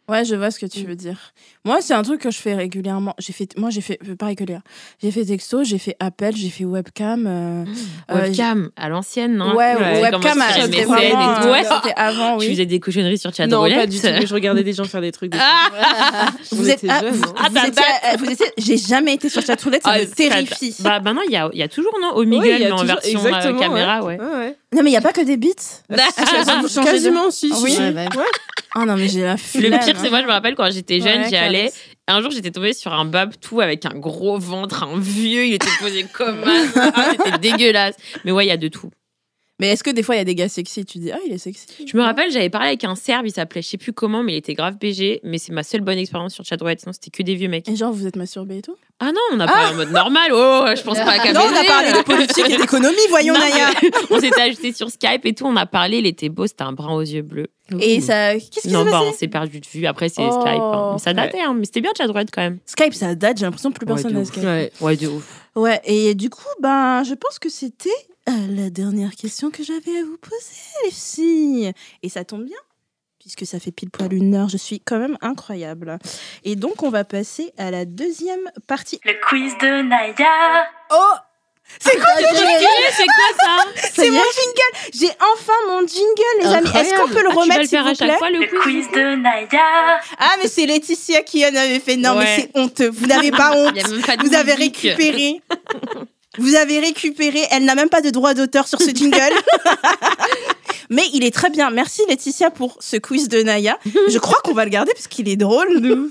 Ouais, 0.09 0.25
je 0.25 0.35
vois 0.35 0.51
ce 0.51 0.59
que 0.59 0.65
tu 0.65 0.81
veux 0.85 0.95
dire. 0.97 1.17
Moi, 1.63 1.77
c'est 1.81 1.93
un 1.93 2.01
truc 2.03 2.19
que 2.19 2.29
je 2.29 2.37
fais 2.37 2.53
régulièrement. 2.55 3.15
J'ai 3.19 3.31
fait, 3.31 3.57
moi, 3.57 3.69
j'ai 3.69 3.79
fait, 3.79 3.97
euh, 4.09 4.15
pareil 4.17 4.35
que 4.35 4.43
Léa. 4.43 4.59
J'ai 5.01 5.11
fait 5.11 5.23
texto, 5.23 5.63
j'ai 5.63 5.77
fait 5.77 5.95
appel, 6.01 6.35
j'ai 6.35 6.49
fait 6.49 6.65
webcam. 6.65 7.25
euh, 7.25 7.63
euh, 8.11 8.21
Webcam, 8.25 8.69
à 8.75 8.89
l'ancienne, 8.89 9.37
non 9.37 9.55
ouais, 9.55 9.75
Tu 9.77 10.01
webcam, 10.01 10.21
tu 10.21 10.53
fais 10.53 10.61
c'était 10.63 10.83
vraiment. 10.83 11.51
Ouais. 11.51 11.63
C'était 11.63 11.93
avant, 11.95 12.37
Tu 12.37 12.45
oui. 12.47 12.51
faisais 12.51 12.65
des 12.65 12.81
cochonneries 12.81 13.17
sur 13.17 13.33
chat 13.33 13.47
non, 13.47 13.61
pas 13.69 13.87
du 13.87 13.97
tout. 13.97 14.07
Mais 14.07 14.25
je 14.27 14.33
regardais 14.33 14.63
des 14.63 14.73
gens 14.73 14.83
faire 14.83 14.99
des 14.99 15.13
trucs. 15.13 15.31
des 15.31 15.37
Ah 15.41 16.31
Vous 16.51 16.69
êtes, 16.69 16.83
ah, 16.89 16.99
jeune, 16.99 17.13
vous, 17.13 17.23
hein. 17.29 17.33
Ah, 17.37 17.47
vous 17.47 17.53
bah, 17.55 17.61
étiez, 17.67 17.83
vous 18.17 18.31
étiez- 18.31 18.51
j'ai 18.57 18.77
jamais 18.77 19.13
été 19.13 19.29
sur 19.29 19.41
chatroulette, 19.41 19.83
ça 19.83 19.91
Ah, 19.93 19.99
me 19.99 20.05
c'est- 20.05 20.15
terrifie. 20.15 20.75
Bah, 20.81 20.99
maintenant, 20.99 21.21
il 21.25 21.31
y 21.31 21.37
a, 21.37 21.49
il 21.53 21.59
y 21.59 21.63
a 21.63 21.69
toujours, 21.69 21.93
non 22.01 22.11
Omegle, 22.17 22.39
Ouais, 22.45 22.55
il 22.57 22.61
y 22.61 22.65
a 22.65 22.67
mais 22.67 22.71
en 22.73 22.83
version 22.83 23.25
euh, 23.25 23.57
caméra, 23.59 24.03
ouais. 24.03 24.17
Non, 24.17 24.81
mais 24.83 24.89
il 24.89 24.93
y 24.93 24.97
a 24.97 25.01
pas 25.01 25.13
que 25.13 25.21
des 25.21 25.37
beats. 25.37 25.49
Vous 25.89 25.95
changez 26.67 26.81
de- 26.81 26.83
Quasiment, 26.91 27.31
si. 27.31 27.51
Ah 27.53 27.57
oui 27.63 27.77
bah, 27.93 28.01
Ah 28.75 28.85
non, 28.85 28.95
mais 28.97 29.07
j'ai 29.07 29.21
la 29.21 29.33
Le 29.33 29.37
flemme. 29.37 29.79
Pire, 29.93 30.01
c'est 30.01 30.09
moi, 30.09 30.21
je 30.21 30.27
me 30.27 30.31
rappelle 30.31 30.55
quand 30.55 30.69
j'étais 30.71 30.99
jeune, 30.99 31.21
Ouais, 31.21 31.29
j'y 31.29 31.35
allais. 31.35 31.71
Un 32.07 32.21
jour, 32.21 32.31
j'étais 32.31 32.51
tombée 32.51 32.73
sur 32.73 32.93
un 32.93 33.05
bab 33.05 33.33
tout 33.39 33.61
avec 33.61 33.85
un 33.85 33.97
gros 33.97 34.37
ventre, 34.37 34.83
un 34.83 34.99
vieux, 34.99 35.45
il 35.45 35.53
était 35.53 35.67
posé 35.79 36.05
comme 36.11 36.43
un. 36.43 37.11
C'était 37.11 37.37
dégueulasse. 37.37 37.95
Mais 38.25 38.31
ouais, 38.31 38.45
il 38.45 38.49
y 38.49 38.51
a 38.51 38.57
de 38.57 38.67
tout. 38.67 38.91
Mais 39.59 39.67
est-ce 39.69 39.83
que 39.83 39.91
des 39.91 40.01
fois 40.01 40.15
il 40.15 40.17
y 40.17 40.21
a 40.21 40.25
des 40.25 40.33
gars 40.35 40.49
sexy 40.49 40.83
Tu 40.83 40.97
dis 40.97 41.11
ah 41.11 41.19
il 41.27 41.31
est 41.33 41.37
sexy? 41.37 41.67
Je 41.85 41.95
me 41.95 42.01
rappelle, 42.01 42.31
j'avais 42.31 42.49
parlé 42.49 42.69
avec 42.69 42.83
un 42.83 42.95
Serbe, 42.95 43.27
il 43.27 43.31
s'appelait 43.31 43.61
je 43.61 43.67
sais 43.69 43.77
plus 43.77 43.93
comment, 43.93 44.23
mais 44.23 44.33
il 44.33 44.37
était 44.37 44.55
grave 44.55 44.77
BG. 44.79 45.19
Mais 45.23 45.37
c'est 45.37 45.51
ma 45.53 45.61
seule 45.63 45.81
bonne 45.81 45.97
expérience 45.99 46.33
sur 46.33 46.43
Chatroulette, 46.43 46.79
sinon 46.81 46.91
c'était 46.93 47.11
que 47.11 47.21
des 47.23 47.35
vieux 47.35 47.47
mecs. 47.49 47.69
Et 47.69 47.75
genre 47.75 47.93
vous 47.93 48.07
êtes 48.07 48.15
masturbé 48.15 48.57
et 48.57 48.61
tout? 48.63 48.75
Ah 48.99 49.11
non, 49.11 49.21
on 49.33 49.39
a 49.39 49.45
parlé 49.47 49.73
en 49.73 49.75
mode 49.77 49.91
normal. 49.91 50.31
Oh, 50.33 50.65
je 50.75 50.81
pense 50.81 50.97
pas 50.97 51.11
à 51.21 51.33
Non, 51.33 51.41
on 51.43 51.55
a 51.55 51.63
parlé 51.65 51.91
de 51.93 52.03
politique 52.03 52.49
et 52.49 52.57
d'économie, 52.57 52.95
voyons 53.09 53.33
Naya. 53.33 53.69
on 54.09 54.19
s'était 54.19 54.41
ajouté 54.41 54.73
sur 54.73 54.89
Skype 54.89 55.25
et 55.25 55.33
tout, 55.33 55.45
on 55.45 55.55
a 55.55 55.65
parlé, 55.65 55.99
il 55.99 56.07
était 56.07 56.29
beau, 56.29 56.47
c'était 56.47 56.63
un 56.63 56.73
brun 56.73 56.93
aux 56.95 57.01
yeux 57.01 57.21
bleus. 57.21 57.47
Et 57.79 58.01
ça, 58.01 58.33
qu'est-ce 58.33 58.49
qui 58.49 58.59
s'est 58.61 58.69
Non, 58.71 58.85
bah, 58.85 59.01
on 59.03 59.13
s'est 59.13 59.27
perdu 59.27 59.59
de 59.59 59.65
vue. 59.67 59.85
Après, 59.85 60.09
c'est 60.09 60.21
Oh. 60.23 60.41
Skype. 60.41 60.59
hein. 60.59 60.89
Mais 60.93 60.99
ça 60.99 61.13
datait, 61.13 61.41
hein. 61.41 61.53
mais 61.57 61.65
c'était 61.65 61.81
bien 61.81 61.91
Chatroulette 61.97 62.29
quand 62.31 62.41
même. 62.41 62.59
Skype, 62.65 62.93
ça 62.93 63.15
date. 63.15 63.37
J'ai 63.37 63.45
l'impression 63.45 63.71
que 63.71 63.77
plus 63.77 63.85
personne 63.85 64.13
n'a. 64.13 64.25
Skype. 64.25 64.43
Ouais. 64.43 64.71
Ouais, 64.81 64.95
de 64.97 65.07
ouf. 65.07 65.41
Ouais. 65.55 65.79
Et 65.85 66.13
du 66.15 66.29
coup, 66.29 66.43
ben, 66.61 67.03
je 67.03 67.13
pense 67.13 67.39
que 67.39 67.49
c'était 67.49 67.89
euh, 68.29 68.31
la 68.49 68.69
dernière 68.69 69.15
question 69.15 69.51
que 69.51 69.63
j'avais 69.63 69.97
à 69.99 70.03
vous 70.03 70.17
poser, 70.17 70.85
les 70.85 70.91
filles. 70.91 71.73
Et 72.03 72.09
ça 72.09 72.23
tombe 72.23 72.45
bien. 72.45 72.57
Puisque 73.19 73.45
ça 73.45 73.59
fait 73.59 73.71
pile 73.71 73.89
poil 73.89 74.13
une 74.13 74.35
heure, 74.35 74.49
je 74.49 74.57
suis 74.57 74.81
quand 74.81 74.99
même 74.99 75.17
incroyable. 75.21 75.97
Et 76.43 76.57
donc, 76.57 76.83
on 76.83 76.89
va 76.89 77.05
passer 77.05 77.53
à 77.57 77.71
la 77.71 77.85
deuxième 77.85 78.51
partie. 78.67 78.99
Le 79.05 79.13
quiz 79.27 79.53
de 79.59 79.81
Naya. 79.81 80.67
Oh 80.91 81.13
C'est 81.79 81.95
quoi 81.95 82.09
ce 82.17 82.35
jingle 82.35 82.67
c'est 82.91 83.05
quoi 83.05 83.45
ça? 83.45 83.89
C'est 83.93 84.09
mon 84.09 84.17
jingle 84.17 84.91
J'ai 84.93 85.09
enfin 85.33 85.53
mon 85.69 85.87
jingle, 85.87 86.41
les 86.41 86.47
amis. 86.47 86.67
Est-ce 86.75 86.93
qu'on 86.95 87.07
peut 87.07 87.23
le 87.23 87.29
Ah, 87.31 87.35
remettre, 87.35 87.61
le 87.61 87.65
s'il 87.65 87.79
vous 87.79 87.95
plaît 87.95 88.17
fois, 88.17 88.29
le 88.29 88.39
Le 88.39 88.47
quiz 88.47 88.87
quiz 88.87 88.91
de 88.91 89.15
Naya. 89.15 90.01
Ah, 90.17 90.35
mais 90.41 90.49
c'est 90.49 90.65
Laetitia 90.65 91.23
qui 91.23 91.45
en 91.45 91.55
avait 91.55 91.79
fait. 91.79 91.95
Non, 91.95 92.15
mais 92.15 92.35
c'est 92.35 92.51
honteux. 92.59 92.89
Vous 92.89 93.07
n'avez 93.07 93.31
pas 93.31 93.55
honte. 93.55 93.71
Il 93.75 93.81
y 93.81 93.85
a 93.85 93.87
même 93.87 94.01
pas 94.01 94.17
de 94.17 94.27
Vous 94.27 94.35
avez 94.35 94.53
récupéré. 94.53 95.41
Vous 96.39 96.55
avez 96.55 96.79
récupéré. 96.79 97.41
Elle 97.51 97.65
n'a 97.65 97.75
même 97.75 97.89
pas 97.89 98.01
de 98.01 98.09
droit 98.09 98.33
d'auteur 98.33 98.67
sur 98.67 98.81
ce 98.81 98.89
jingle. 98.89 99.19
Mais 100.89 101.03
il 101.13 101.23
est 101.23 101.33
très 101.33 101.49
bien. 101.49 101.69
Merci 101.69 102.01
Laetitia 102.07 102.51
pour 102.51 102.77
ce 102.79 102.97
quiz 102.97 103.29
de 103.29 103.41
Naya. 103.41 103.79
Je 104.09 104.17
crois 104.19 104.39
qu'on 104.43 104.53
va 104.53 104.65
le 104.65 104.69
garder 104.69 104.91
parce 104.93 105.07
qu'il 105.07 105.27
est 105.29 105.35
drôle. 105.35 106.09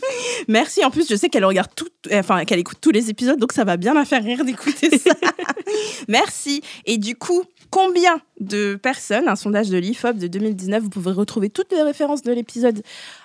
Merci. 0.48 0.84
En 0.84 0.90
plus, 0.90 1.08
je 1.08 1.14
sais 1.14 1.28
qu'elle 1.28 1.44
regarde 1.44 1.70
tout, 1.74 1.88
enfin 2.12 2.44
qu'elle 2.44 2.58
écoute 2.58 2.78
tous 2.80 2.90
les 2.90 3.10
épisodes, 3.10 3.38
donc 3.38 3.52
ça 3.52 3.64
va 3.64 3.76
bien 3.76 3.94
la 3.94 4.04
faire 4.04 4.24
rire 4.24 4.44
d'écouter 4.44 4.90
ça. 4.98 5.14
Merci. 6.08 6.62
Et 6.86 6.98
du 6.98 7.16
coup, 7.16 7.44
combien 7.70 8.20
de 8.42 8.76
personnes, 8.76 9.28
un 9.28 9.36
sondage 9.36 9.70
de 9.70 9.78
l'IFOP 9.78 10.16
de 10.16 10.26
2019, 10.26 10.82
vous 10.82 10.90
pouvez 10.90 11.12
retrouver 11.12 11.50
toutes 11.50 11.72
les 11.72 11.82
références 11.82 12.22
de 12.22 12.32
l'épisode 12.32 12.82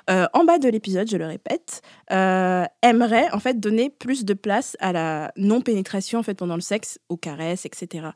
euh, 0.10 0.28
en 0.34 0.46
bas 0.46 0.58
de 0.58 0.70
l'épisode, 0.70 1.10
je 1.10 1.18
le 1.18 1.26
répète, 1.26 1.82
euh, 2.12 2.64
aimerait 2.82 3.30
en 3.32 3.40
fait 3.40 3.60
donner 3.60 3.90
plus 3.90 4.24
de 4.26 4.34
place 4.34 4.78
à 4.80 4.94
la 4.94 5.32
non-pénétration 5.36 6.20
en 6.20 6.24
fait 6.24 6.36
pendant 6.36 6.56
le 6.56 6.62
sexe, 6.62 7.00
aux 7.10 7.18
caresses, 7.18 7.66
etc. 7.66 8.08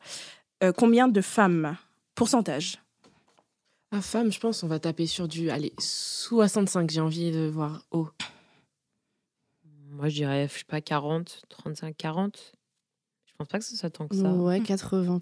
Euh, 0.64 0.72
combien 0.72 1.08
de 1.08 1.22
femmes? 1.22 1.78
Pourcentage 2.16 2.80
À 3.92 4.02
femme, 4.02 4.32
je 4.32 4.40
pense, 4.40 4.64
on 4.64 4.68
va 4.68 4.80
taper 4.80 5.06
sur 5.06 5.28
du. 5.28 5.50
Allez, 5.50 5.74
65, 5.80 6.90
j'ai 6.90 7.02
envie 7.02 7.32
de 7.32 7.48
voir 7.48 7.86
haut. 7.92 8.10
Moi, 9.90 10.08
je 10.08 10.16
dirais, 10.16 10.48
je 10.52 10.60
sais 10.60 10.66
pas, 10.66 10.82
40, 10.82 11.42
35, 11.50 11.98
40. 11.98 12.54
Je 13.26 13.34
pense 13.38 13.48
pas 13.48 13.60
que 13.60 13.66
ce 13.66 13.76
soit 13.76 13.90
tant 13.90 14.08
que 14.08 14.16
ça. 14.16 14.32
Ouais, 14.32 14.60
80%. 14.60 15.20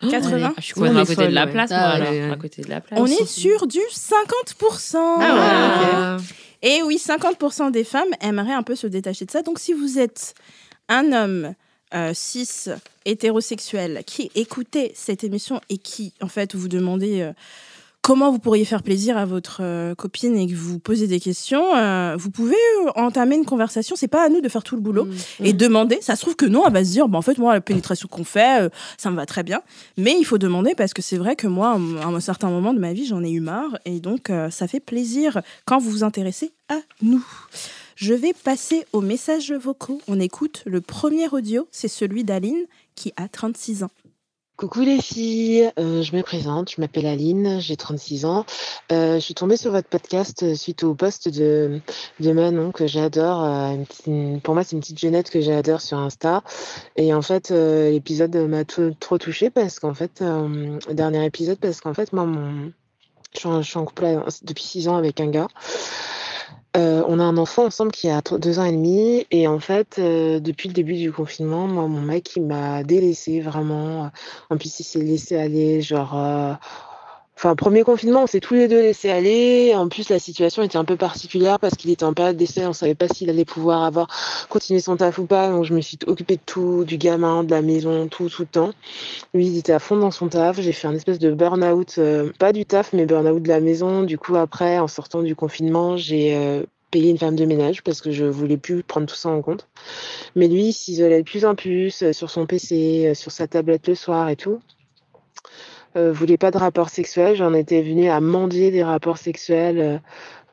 80 0.00 0.50
Ah, 0.50 0.52
je 0.58 0.62
suis 0.64 0.74
complètement 0.74 1.00
à 1.00 1.02
est 1.02 1.06
côté 1.06 1.26
de 1.28 1.34
la 1.34 1.40
folles, 1.42 1.48
ouais. 1.48 1.52
place, 1.52 1.70
moi, 1.70 1.78
Ah, 1.80 1.90
alors. 1.94 2.32
À 2.32 2.36
côté 2.36 2.62
de 2.62 2.68
la 2.70 2.80
place. 2.80 3.00
On 3.00 3.06
est 3.06 3.26
sur 3.26 3.66
du 3.66 3.80
50%. 3.92 4.96
Ah 5.20 6.16
ouais, 6.16 6.22
Et 6.62 6.82
oui, 6.82 6.96
50% 7.04 7.70
des 7.70 7.84
femmes 7.84 8.08
aimeraient 8.20 8.52
un 8.54 8.62
peu 8.62 8.76
se 8.76 8.86
détacher 8.86 9.24
de 9.24 9.30
ça. 9.30 9.42
Donc 9.42 9.58
si 9.58 9.72
vous 9.72 9.98
êtes 9.98 10.34
un 10.88 11.12
homme 11.12 11.54
euh, 11.94 12.12
cis 12.14 12.48
hétérosexuel 13.06 14.02
qui 14.06 14.30
écoutez 14.34 14.92
cette 14.94 15.24
émission 15.24 15.60
et 15.70 15.78
qui 15.78 16.12
en 16.20 16.28
fait 16.28 16.54
vous 16.54 16.68
demandez 16.68 17.22
euh, 17.22 17.32
comment 18.02 18.30
vous 18.30 18.38
pourriez 18.38 18.64
faire 18.64 18.82
plaisir 18.82 19.18
à 19.18 19.26
votre 19.26 19.58
euh, 19.62 19.94
copine 19.94 20.36
et 20.36 20.46
que 20.46 20.54
vous 20.54 20.78
posez 20.78 21.06
des 21.06 21.20
questions, 21.20 21.76
euh, 21.76 22.16
vous 22.18 22.30
pouvez 22.30 22.56
euh, 22.86 22.90
entamer 22.94 23.36
une 23.36 23.44
conversation. 23.44 23.96
C'est 23.96 24.08
pas 24.08 24.24
à 24.24 24.28
nous 24.28 24.40
de 24.40 24.48
faire 24.48 24.62
tout 24.62 24.76
le 24.76 24.80
boulot 24.80 25.04
Mm. 25.04 25.44
et 25.44 25.52
demander. 25.52 25.98
Ça 26.00 26.16
se 26.16 26.22
trouve 26.22 26.36
que 26.36 26.46
non, 26.46 26.64
elle 26.66 26.72
va 26.72 26.84
se 26.84 26.90
dire, 26.90 27.08
bah, 27.08 27.18
en 27.18 27.22
fait, 27.22 27.38
moi, 27.38 27.52
la 27.52 27.60
pénétration 27.60 28.08
qu'on 28.08 28.24
fait, 28.24 28.62
euh, 28.62 28.68
ça 28.96 29.10
me 29.10 29.16
va 29.16 29.26
très 29.26 29.42
bien. 29.42 29.60
Mais 29.96 30.16
il 30.18 30.24
faut 30.24 30.38
demander 30.38 30.74
parce 30.74 30.94
que 30.94 31.02
c'est 31.02 31.18
vrai 31.18 31.36
que 31.36 31.46
moi, 31.46 31.78
à 32.02 32.06
un 32.06 32.20
certain 32.20 32.48
moment 32.50 32.72
de 32.72 32.78
ma 32.78 32.92
vie, 32.92 33.06
j'en 33.06 33.22
ai 33.22 33.30
eu 33.30 33.40
marre. 33.40 33.78
Et 33.84 34.00
donc, 34.00 34.30
ça 34.50 34.66
fait 34.68 34.80
plaisir 34.80 35.40
quand 35.66 35.78
vous 35.78 35.90
vous 35.90 36.04
intéressez 36.04 36.52
à 36.68 36.78
nous. 37.02 37.24
Je 37.96 38.14
vais 38.14 38.32
passer 38.32 38.86
aux 38.92 39.00
messages 39.00 39.52
vocaux. 39.52 40.00
On 40.08 40.20
écoute 40.20 40.62
le 40.66 40.80
premier 40.80 41.28
audio, 41.28 41.66
c'est 41.72 41.88
celui 41.88 42.24
d'Aline 42.24 42.64
qui 42.94 43.12
a 43.16 43.28
36 43.28 43.82
ans. 43.82 43.90
Coucou 44.58 44.80
les 44.80 45.00
filles, 45.00 45.70
euh, 45.78 46.02
je 46.02 46.16
me 46.16 46.22
présente, 46.22 46.72
je 46.72 46.80
m'appelle 46.80 47.06
Aline, 47.06 47.60
j'ai 47.60 47.76
36 47.76 48.24
ans. 48.24 48.44
Euh, 48.90 49.14
je 49.14 49.20
suis 49.20 49.34
tombée 49.34 49.56
sur 49.56 49.70
votre 49.70 49.88
podcast 49.88 50.42
euh, 50.42 50.56
suite 50.56 50.82
au 50.82 50.96
post 50.96 51.28
de, 51.28 51.80
de 52.18 52.32
Manon 52.32 52.72
que 52.72 52.88
j'adore. 52.88 53.44
euh, 53.44 54.38
pour 54.42 54.54
moi, 54.54 54.64
c'est 54.64 54.74
une 54.74 54.80
petite 54.80 54.98
jeunette 54.98 55.30
que 55.30 55.40
j'adore 55.40 55.80
sur 55.80 55.98
Insta. 55.98 56.42
Et 56.96 57.14
en 57.14 57.22
fait, 57.22 57.52
euh, 57.52 57.92
l'épisode 57.92 58.34
m'a 58.34 58.64
trop 58.64 59.18
touchée 59.18 59.48
parce 59.48 59.78
qu'en 59.78 59.94
fait, 59.94 60.22
euh, 60.22 60.76
dernier 60.90 61.24
épisode, 61.24 61.58
parce 61.60 61.80
qu'en 61.80 61.94
fait, 61.94 62.12
moi, 62.12 62.24
mon, 62.24 62.72
je, 63.34 63.38
suis 63.38 63.48
en, 63.48 63.62
je 63.62 63.70
suis 63.70 63.78
en 63.78 63.84
couple 63.84 64.24
depuis 64.42 64.64
6 64.64 64.88
ans 64.88 64.96
avec 64.96 65.20
un 65.20 65.28
gars. 65.28 65.46
Euh, 66.76 67.02
on 67.08 67.18
a 67.18 67.22
un 67.22 67.38
enfant 67.38 67.64
ensemble 67.64 67.92
qui 67.92 68.10
a 68.10 68.20
deux 68.20 68.58
ans 68.58 68.64
et 68.64 68.72
demi 68.72 69.26
et 69.30 69.48
en 69.48 69.58
fait 69.58 69.96
euh, 69.98 70.38
depuis 70.38 70.68
le 70.68 70.74
début 70.74 70.96
du 70.96 71.10
confinement 71.10 71.66
moi 71.66 71.88
mon 71.88 72.02
mec 72.02 72.36
il 72.36 72.44
m'a 72.44 72.84
délaissé 72.84 73.40
vraiment. 73.40 74.10
En 74.50 74.56
plus 74.58 74.78
il 74.80 74.84
s'est 74.84 75.00
laissé 75.00 75.36
aller 75.36 75.80
genre 75.80 76.16
euh, 76.16 76.52
Enfin, 77.38 77.54
premier 77.54 77.84
confinement, 77.84 78.24
on 78.24 78.26
s'est 78.26 78.40
tous 78.40 78.54
les 78.54 78.66
deux 78.66 78.80
laissés 78.80 79.10
aller. 79.10 79.72
En 79.76 79.88
plus, 79.88 80.08
la 80.08 80.18
situation 80.18 80.64
était 80.64 80.76
un 80.76 80.84
peu 80.84 80.96
particulière 80.96 81.60
parce 81.60 81.76
qu'il 81.76 81.88
était 81.92 82.02
en 82.02 82.12
période 82.12 82.36
d'essai. 82.36 82.66
On 82.66 82.72
savait 82.72 82.96
pas 82.96 83.06
s'il 83.06 83.30
allait 83.30 83.44
pouvoir 83.44 83.84
avoir 83.84 84.08
continué 84.48 84.80
son 84.80 84.96
taf 84.96 85.18
ou 85.18 85.24
pas. 85.26 85.48
Donc, 85.48 85.62
je 85.62 85.72
me 85.72 85.80
suis 85.80 85.96
occupée 86.08 86.34
de 86.34 86.42
tout, 86.44 86.82
du 86.84 86.98
gamin, 86.98 87.44
de 87.44 87.52
la 87.52 87.62
maison, 87.62 88.08
tout, 88.08 88.28
tout 88.28 88.42
le 88.42 88.48
temps. 88.48 88.72
Lui, 89.34 89.46
il 89.46 89.56
était 89.56 89.72
à 89.72 89.78
fond 89.78 89.96
dans 89.96 90.10
son 90.10 90.26
taf. 90.26 90.60
J'ai 90.60 90.72
fait 90.72 90.88
un 90.88 90.94
espèce 90.94 91.20
de 91.20 91.30
burn-out, 91.30 91.94
euh, 91.98 92.32
pas 92.40 92.52
du 92.52 92.66
taf, 92.66 92.92
mais 92.92 93.06
burn-out 93.06 93.40
de 93.40 93.48
la 93.48 93.60
maison. 93.60 94.02
Du 94.02 94.18
coup, 94.18 94.34
après, 94.34 94.80
en 94.80 94.88
sortant 94.88 95.22
du 95.22 95.36
confinement, 95.36 95.96
j'ai 95.96 96.34
euh, 96.34 96.64
payer 96.90 97.10
une 97.10 97.18
femme 97.18 97.36
de 97.36 97.44
ménage 97.44 97.82
parce 97.82 98.00
que 98.00 98.10
je 98.10 98.24
voulais 98.24 98.56
plus 98.56 98.82
prendre 98.82 99.06
tout 99.06 99.14
ça 99.14 99.28
en 99.28 99.42
compte. 99.42 99.68
Mais 100.34 100.48
lui, 100.48 100.66
il 100.68 100.72
s'isolait 100.72 101.18
de 101.18 101.28
plus 101.28 101.44
en 101.44 101.54
plus 101.54 102.02
euh, 102.02 102.12
sur 102.12 102.30
son 102.30 102.46
PC, 102.46 103.08
euh, 103.08 103.14
sur 103.14 103.30
sa 103.30 103.46
tablette 103.46 103.88
le 103.88 103.94
soir 103.94 104.28
et 104.28 104.36
tout. 104.36 104.60
Euh, 105.96 106.12
voulait 106.12 106.36
pas 106.36 106.50
de 106.50 106.58
rapport 106.58 106.90
sexuel. 106.90 107.36
J'en 107.36 107.54
étais 107.54 107.82
venue 107.82 108.08
à 108.08 108.20
mendier 108.20 108.70
des 108.70 108.82
rapports 108.82 109.18
sexuels. 109.18 109.80
Euh. 109.80 109.98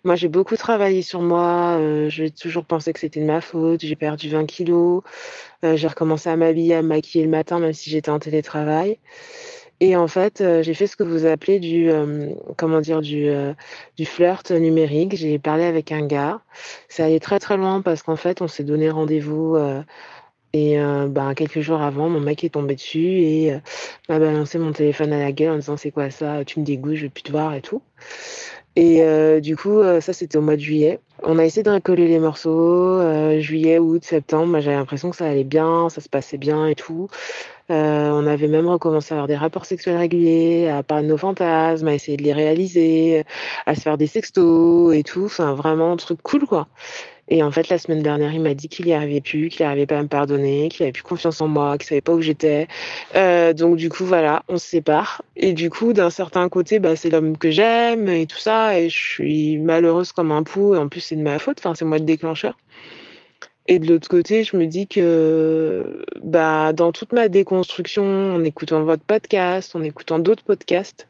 Moi, 0.04 0.16
j'ai 0.16 0.28
beaucoup 0.28 0.56
travaillé 0.56 1.02
sur 1.02 1.22
moi. 1.22 1.78
Euh, 1.80 2.10
j'ai 2.10 2.30
toujours 2.30 2.66
pensé 2.66 2.94
que 2.94 3.00
c'était 3.00 3.20
de 3.20 3.26
ma 3.26 3.42
faute. 3.42 3.82
J'ai 3.82 3.96
perdu 3.96 4.30
20 4.30 4.46
kilos. 4.46 5.02
Euh, 5.64 5.76
j'ai 5.76 5.88
recommencé 5.88 6.30
à 6.30 6.36
m'habiller, 6.36 6.76
à 6.76 6.82
me 6.84 6.90
maquiller 6.90 7.24
le 7.24 7.32
matin, 7.32 7.60
même 7.60 7.74
si 7.74 7.90
j'étais 7.90 8.12
en 8.12 8.20
télétravail. 8.20 9.00
Et 9.82 9.96
en 9.98 10.08
fait, 10.08 10.40
euh, 10.40 10.64
j'ai 10.64 10.74
fait 10.74 10.88
ce 10.88 10.96
que 10.96 11.04
vous 11.04 11.26
appelez 11.26 11.60
du, 11.60 11.90
euh, 11.90 12.30
comment 12.58 12.80
dire, 12.80 13.02
du, 13.02 13.28
euh, 13.28 13.54
du 13.98 14.06
flirt 14.06 14.52
numérique. 14.52 15.16
J'ai 15.18 15.38
parlé 15.38 15.66
avec 15.66 15.92
un 15.92 16.06
gars. 16.06 16.42
Ça 16.88 17.06
allait 17.06 17.20
très 17.20 17.40
très 17.40 17.58
loin 17.58 17.82
parce 17.82 18.02
qu'en 18.02 18.16
fait, 18.16 18.42
on 18.42 18.48
s'est 18.48 18.64
donné 18.64 18.90
rendez-vous. 18.90 19.58
Et 20.56 20.80
euh, 20.80 21.08
ben, 21.10 21.34
quelques 21.34 21.60
jours 21.60 21.82
avant, 21.82 22.08
mon 22.08 22.22
mec 22.22 22.46
est 22.46 22.52
tombé 22.52 22.76
dessus 22.76 23.20
et 23.20 23.54
euh, 23.54 23.60
m'a 24.08 24.20
balancé 24.20 24.58
mon 24.58 24.72
téléphone 24.72 25.12
à 25.12 25.20
la 25.20 25.34
gueule 25.34 25.52
en 25.52 25.56
disant 25.58 25.76
c'est 25.76 25.92
quoi 25.92 26.10
ça, 26.10 26.46
tu 26.46 26.62
me 26.62 26.66
dégoûtes, 26.66 26.96
je 26.96 27.04
veux 27.04 27.10
plus 27.10 27.24
te 27.24 27.32
voir 27.34 27.54
et 27.56 27.62
tout. 27.62 27.82
Et 28.78 29.04
euh, 29.04 29.42
du 29.42 29.58
coup, 29.58 29.82
ça 30.00 30.14
c'était 30.14 30.38
au 30.38 30.42
mois 30.42 30.56
de 30.56 30.62
juillet. 30.62 31.02
On 31.24 31.40
a 31.40 31.44
essayé 31.44 31.64
de 31.64 31.70
recoller 31.70 32.08
les 32.08 32.20
morceaux, 32.20 33.02
juillet, 33.40 33.80
août, 33.80 34.06
septembre. 34.06 34.62
J'avais 34.62 34.78
l'impression 34.78 35.10
que 35.10 35.18
ça 35.18 35.26
allait 35.26 35.44
bien, 35.44 35.90
ça 35.90 36.00
se 36.00 36.08
passait 36.08 36.38
bien 36.38 36.68
et 36.68 36.76
tout. 36.76 37.10
On 37.68 38.28
avait 38.28 38.48
même 38.48 38.68
recommencé 38.68 39.14
à 39.14 39.16
avoir 39.16 39.28
des 39.28 39.36
rapports 39.36 39.66
sexuels 39.66 39.98
réguliers, 39.98 40.70
à 40.70 40.84
parler 40.84 41.04
de 41.04 41.10
nos 41.10 41.18
fantasmes, 41.18 41.88
à 41.88 41.94
essayer 41.94 42.18
de 42.18 42.24
les 42.24 42.34
réaliser, 42.34 43.24
à 43.66 43.76
se 43.76 43.82
faire 43.82 43.98
des 43.98 44.08
sextos 44.08 44.94
et 44.94 45.04
tout. 45.04 45.26
Enfin 45.26 45.54
vraiment 45.54 45.94
un 45.94 45.98
truc 45.98 46.22
cool 46.22 46.46
quoi. 46.46 46.68
Et 47.28 47.42
en 47.42 47.52
fait, 47.52 47.70
la 47.70 47.78
semaine 47.78 48.04
dernière, 48.04 48.34
il 48.34 48.42
m'a 48.42 48.54
dit 48.54 48.70
qu'il 48.70 48.88
y 48.88 48.94
arrivait 48.94 49.22
plus, 49.22 49.50
qu'il 49.50 49.66
n'arrivait 49.66 49.88
pas 49.88 49.98
à 49.98 50.04
me 50.04 50.08
pardonner, 50.08 50.70
qu'il 50.70 50.84
avait 50.84 50.92
plus 50.92 51.04
confiance 51.04 51.42
en 51.42 51.48
moi, 51.48 51.78
qu'il 51.78 51.88
savait 51.88 52.02
pas 52.02 52.14
où 52.14 52.22
j'étais. 52.22 52.68
Euh, 53.16 53.54
donc 53.54 53.78
du 53.78 53.90
coup, 53.90 54.06
voilà, 54.06 54.44
on 54.48 54.58
se 54.58 54.68
sépare. 54.68 55.24
Et 55.36 55.54
du 55.54 55.70
coup, 55.70 55.94
d'un 55.94 56.12
certain 56.12 56.48
côté, 56.50 56.80
bah, 56.80 56.96
c'est 56.96 57.10
l'homme 57.10 57.38
que 57.38 57.50
j'aime 57.50 58.10
et 58.10 58.28
tout 58.28 58.38
ça, 58.38 58.80
et 58.80 58.90
je 58.90 58.98
suis 58.98 59.58
malheureuse 59.58 60.12
comme 60.12 60.32
un 60.32 60.44
pou. 60.44 60.76
Et 60.76 60.78
en 60.78 60.88
plus, 60.88 61.02
c'est 61.02 61.16
de 61.16 61.24
ma 61.24 61.40
faute. 61.40 61.58
Enfin, 61.60 61.74
c'est 61.76 61.86
moi 61.86 61.98
le 61.98 62.06
déclencheur. 62.06 62.56
Et 63.68 63.80
de 63.80 63.88
l'autre 63.88 64.08
côté, 64.08 64.44
je 64.44 64.56
me 64.58 64.68
dis 64.68 64.88
que 64.88 66.06
bah, 66.24 66.72
dans 66.74 66.92
toute 66.92 67.14
ma 67.14 67.30
déconstruction, 67.30 68.36
en 68.36 68.44
écoutant 68.44 68.84
votre 68.84 69.04
podcast, 69.04 69.76
en 69.76 69.82
écoutant 69.82 70.20
d'autres 70.20 70.44
podcasts, 70.44 71.08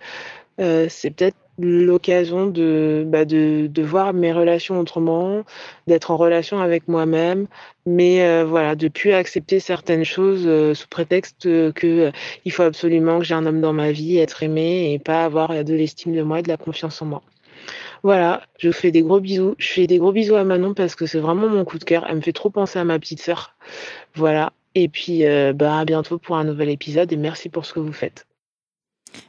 euh, 0.59 0.87
c'est 0.89 1.11
peut-être 1.11 1.37
l'occasion 1.57 2.47
de, 2.47 3.05
bah, 3.07 3.23
de, 3.23 3.67
de 3.67 3.81
voir 3.81 4.13
mes 4.13 4.33
relations 4.33 4.79
autrement, 4.79 5.43
d'être 5.87 6.11
en 6.11 6.17
relation 6.17 6.59
avec 6.59 6.87
moi-même, 6.87 7.47
mais 7.85 8.25
euh, 8.25 8.43
voilà, 8.43 8.75
de 8.75 8.87
plus 8.89 9.13
accepter 9.13 9.59
certaines 9.59 10.03
choses 10.03 10.43
euh, 10.45 10.73
sous 10.73 10.87
prétexte 10.89 11.43
que 11.73 11.87
euh, 12.07 12.11
il 12.43 12.51
faut 12.51 12.63
absolument 12.63 13.19
que 13.19 13.25
j'ai 13.25 13.35
un 13.35 13.45
homme 13.45 13.61
dans 13.61 13.73
ma 13.73 13.91
vie, 13.91 14.17
être 14.17 14.43
aimé 14.43 14.93
et 14.93 14.99
pas 14.99 15.23
avoir 15.23 15.63
de 15.63 15.73
l'estime 15.73 16.13
de 16.13 16.23
moi 16.23 16.39
et 16.39 16.43
de 16.43 16.49
la 16.49 16.57
confiance 16.57 17.01
en 17.01 17.05
moi. 17.05 17.21
Voilà, 18.03 18.43
je 18.59 18.67
vous 18.67 18.73
fais 18.73 18.91
des 18.91 19.01
gros 19.01 19.19
bisous. 19.19 19.55
Je 19.57 19.67
fais 19.67 19.87
des 19.87 19.97
gros 19.97 20.11
bisous 20.11 20.35
à 20.35 20.43
Manon 20.43 20.73
parce 20.75 20.95
que 20.95 21.07
c'est 21.07 21.19
vraiment 21.19 21.47
mon 21.47 21.65
coup 21.65 21.79
de 21.79 21.83
cœur. 21.83 22.05
Elle 22.07 22.17
me 22.17 22.21
fait 22.21 22.33
trop 22.33 22.51
penser 22.51 22.77
à 22.77 22.83
ma 22.83 22.99
petite 22.99 23.21
sœur. 23.21 23.55
Voilà. 24.13 24.53
Et 24.75 24.89
puis, 24.89 25.25
euh, 25.25 25.53
bah, 25.53 25.79
à 25.79 25.85
bientôt 25.85 26.19
pour 26.19 26.35
un 26.37 26.43
nouvel 26.43 26.69
épisode 26.69 27.11
et 27.11 27.17
merci 27.17 27.49
pour 27.49 27.65
ce 27.65 27.73
que 27.73 27.79
vous 27.79 27.93
faites. 27.93 28.27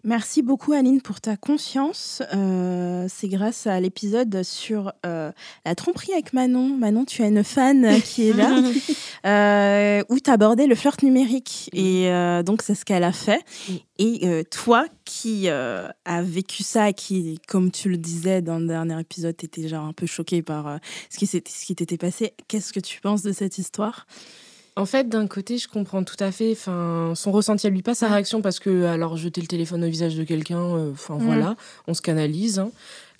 Merci 0.05 0.43
beaucoup 0.43 0.73
Aline 0.73 1.01
pour 1.01 1.21
ta 1.21 1.37
confiance. 1.37 2.23
Euh, 2.35 3.07
c'est 3.09 3.29
grâce 3.29 3.67
à 3.67 3.81
l'épisode 3.81 4.43
sur 4.43 4.93
euh, 5.05 5.33
la 5.65 5.75
tromperie 5.75 6.13
avec 6.13 6.33
Manon. 6.33 6.69
Manon, 6.77 7.05
tu 7.05 7.23
as 7.23 7.27
une 7.27 7.43
fan 7.43 8.01
qui 8.05 8.29
est 8.29 8.33
là, 8.33 8.63
euh, 9.27 10.05
où 10.09 10.21
tu 10.21 10.31
abordais 10.31 10.67
le 10.67 10.75
flirt 10.75 11.03
numérique. 11.03 11.71
Et 11.73 12.09
donc, 12.45 12.63
c'est 12.63 12.75
ce 12.75 12.85
qu'elle 12.85 13.05
a 13.05 13.13
fait. 13.13 13.41
Et 13.99 14.45
toi 14.51 14.87
qui 15.05 15.49
as 15.49 16.23
vécu 16.23 16.63
ça, 16.63 16.93
qui, 16.93 17.41
comme 17.49 17.71
tu 17.71 17.89
le 17.89 17.97
disais 17.97 18.43
dans 18.43 18.59
le 18.59 18.67
dernier 18.67 19.01
épisode, 19.01 19.37
tu 19.37 19.47
étais 19.47 19.69
genre 19.69 19.85
un 19.85 19.93
peu 19.93 20.07
choquée 20.07 20.43
par 20.43 20.79
ce 21.11 21.19
qui 21.19 21.27
ce 21.27 21.39
qui 21.39 21.75
t'était 21.75 21.99
passé. 21.99 22.35
Qu'est-ce 22.49 22.73
que 22.73 22.81
tu 22.81 23.01
penses 23.01 23.23
de 23.23 23.33
cette 23.33 23.59
histoire? 23.59 24.07
En 24.79 24.85
fait, 24.85 25.09
d'un 25.09 25.27
côté, 25.27 25.57
je 25.57 25.69
comprends 25.69 26.05
tout 26.05 26.17
à 26.21 26.31
fait 26.31 26.53
enfin, 26.53 27.13
son 27.15 27.33
ressenti 27.33 27.67
à 27.67 27.71
lui, 27.71 27.81
pas 27.81 27.95
sa 27.95 28.09
réaction, 28.09 28.43
parce 28.43 28.59
que 28.59 28.85
alors 28.85 29.17
jeter 29.17 29.41
le 29.41 29.47
téléphone 29.47 29.83
au 29.85 29.89
visage 29.89 30.17
de 30.17 30.23
quelqu'un, 30.25 30.61
euh, 30.61 30.93
enfin 30.93 31.15
Mhm. 31.15 31.25
voilà, 31.25 31.57
on 31.87 31.95
se 31.95 32.03
canalise. 32.03 32.59
hein. 32.59 32.71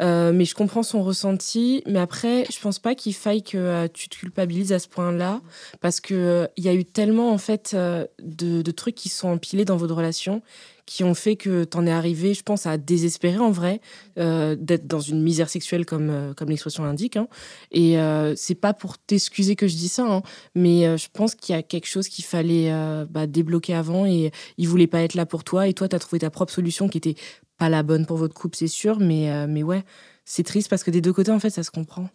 Euh, 0.03 0.33
mais 0.33 0.45
je 0.45 0.55
comprends 0.55 0.83
son 0.83 1.03
ressenti. 1.03 1.83
Mais 1.87 1.99
après, 1.99 2.47
je 2.53 2.61
pense 2.61 2.79
pas 2.79 2.95
qu'il 2.95 3.15
faille 3.15 3.43
que 3.43 3.57
euh, 3.57 3.89
tu 3.93 4.09
te 4.09 4.17
culpabilises 4.17 4.73
à 4.73 4.79
ce 4.79 4.89
point-là, 4.89 5.41
parce 5.81 6.01
que 6.01 6.15
euh, 6.15 6.47
il 6.57 6.65
y 6.65 6.69
a 6.69 6.75
eu 6.75 6.85
tellement 6.85 7.33
en 7.33 7.39
fait 7.39 7.77
de, 7.77 8.71
trucs 8.71 8.95
qui 8.95 9.09
sont 9.09 9.29
empilés 9.29 9.65
dans 9.65 9.77
votre 9.77 9.95
relation 9.95 10.43
qui 10.85 11.03
ont 11.03 11.15
fait 11.15 11.35
que 11.35 11.65
t'en 11.65 11.85
es 11.85 11.91
arrivé, 11.91 12.33
je 12.33 12.45
pense, 12.45 12.65
à 12.65 12.79
désespérer 12.79 13.39
en 13.39 13.51
vrai, 13.51 13.81
d'être 14.17 14.87
dans 14.87 15.01
une 15.01 15.21
misère 15.21 15.49
sexuelle 15.49 15.85
comme, 15.85 16.33
comme 16.37 16.49
l'expression 16.49 16.85
l'indique. 16.85 17.17
hein. 17.17 17.27
Et 17.73 17.97
c'est 18.37 18.55
pas 18.55 18.73
pour 18.73 18.97
t'excuser 18.97 19.57
que 19.57 19.67
je 19.67 19.75
dis 19.75 19.89
ça, 19.89 20.05
hein, 20.05 20.23
mais 20.55 20.97
je 20.97 21.09
pense 21.13 21.35
qu'il 21.35 21.57
y 21.57 21.59
a 21.59 21.63
quelque 21.63 21.89
chose 21.89 22.09
qu'il 22.09 22.25
fallait 22.25 22.71
bah, 23.11 23.27
débloquer 23.27 23.75
avant 23.75 24.07
et 24.07 24.31
il 24.59 24.69
voulait 24.69 24.87
pas 24.87 25.01
être 25.01 25.15
là 25.15 25.27
pour 25.27 25.43
toi 25.43 25.67
et 25.67 25.75
toi 25.75 25.89
tu 25.89 25.97
as 25.97 25.99
trouvé 25.99 26.21
ta 26.21 26.31
propre 26.31 26.53
solution 26.53 26.89
qui 26.89 26.99
était 26.99 27.17
pas 27.59 27.69
la 27.69 27.83
bonne 27.83 28.07
pour 28.07 28.17
votre 28.17 28.35
couple 28.35 28.57
c'est 28.57 28.69
sûr 28.69 28.99
mais 29.01 29.31
euh, 29.31 29.47
mais 29.49 29.63
ouais 29.63 29.83
c'est 30.25 30.43
triste 30.45 30.69
parce 30.69 30.85
que 30.85 30.91
des 30.91 31.01
deux 31.01 31.13
côtés 31.13 31.31
en 31.33 31.39
fait 31.41 31.51
ça 31.51 31.63
se 31.63 31.71
comprend 31.71 32.09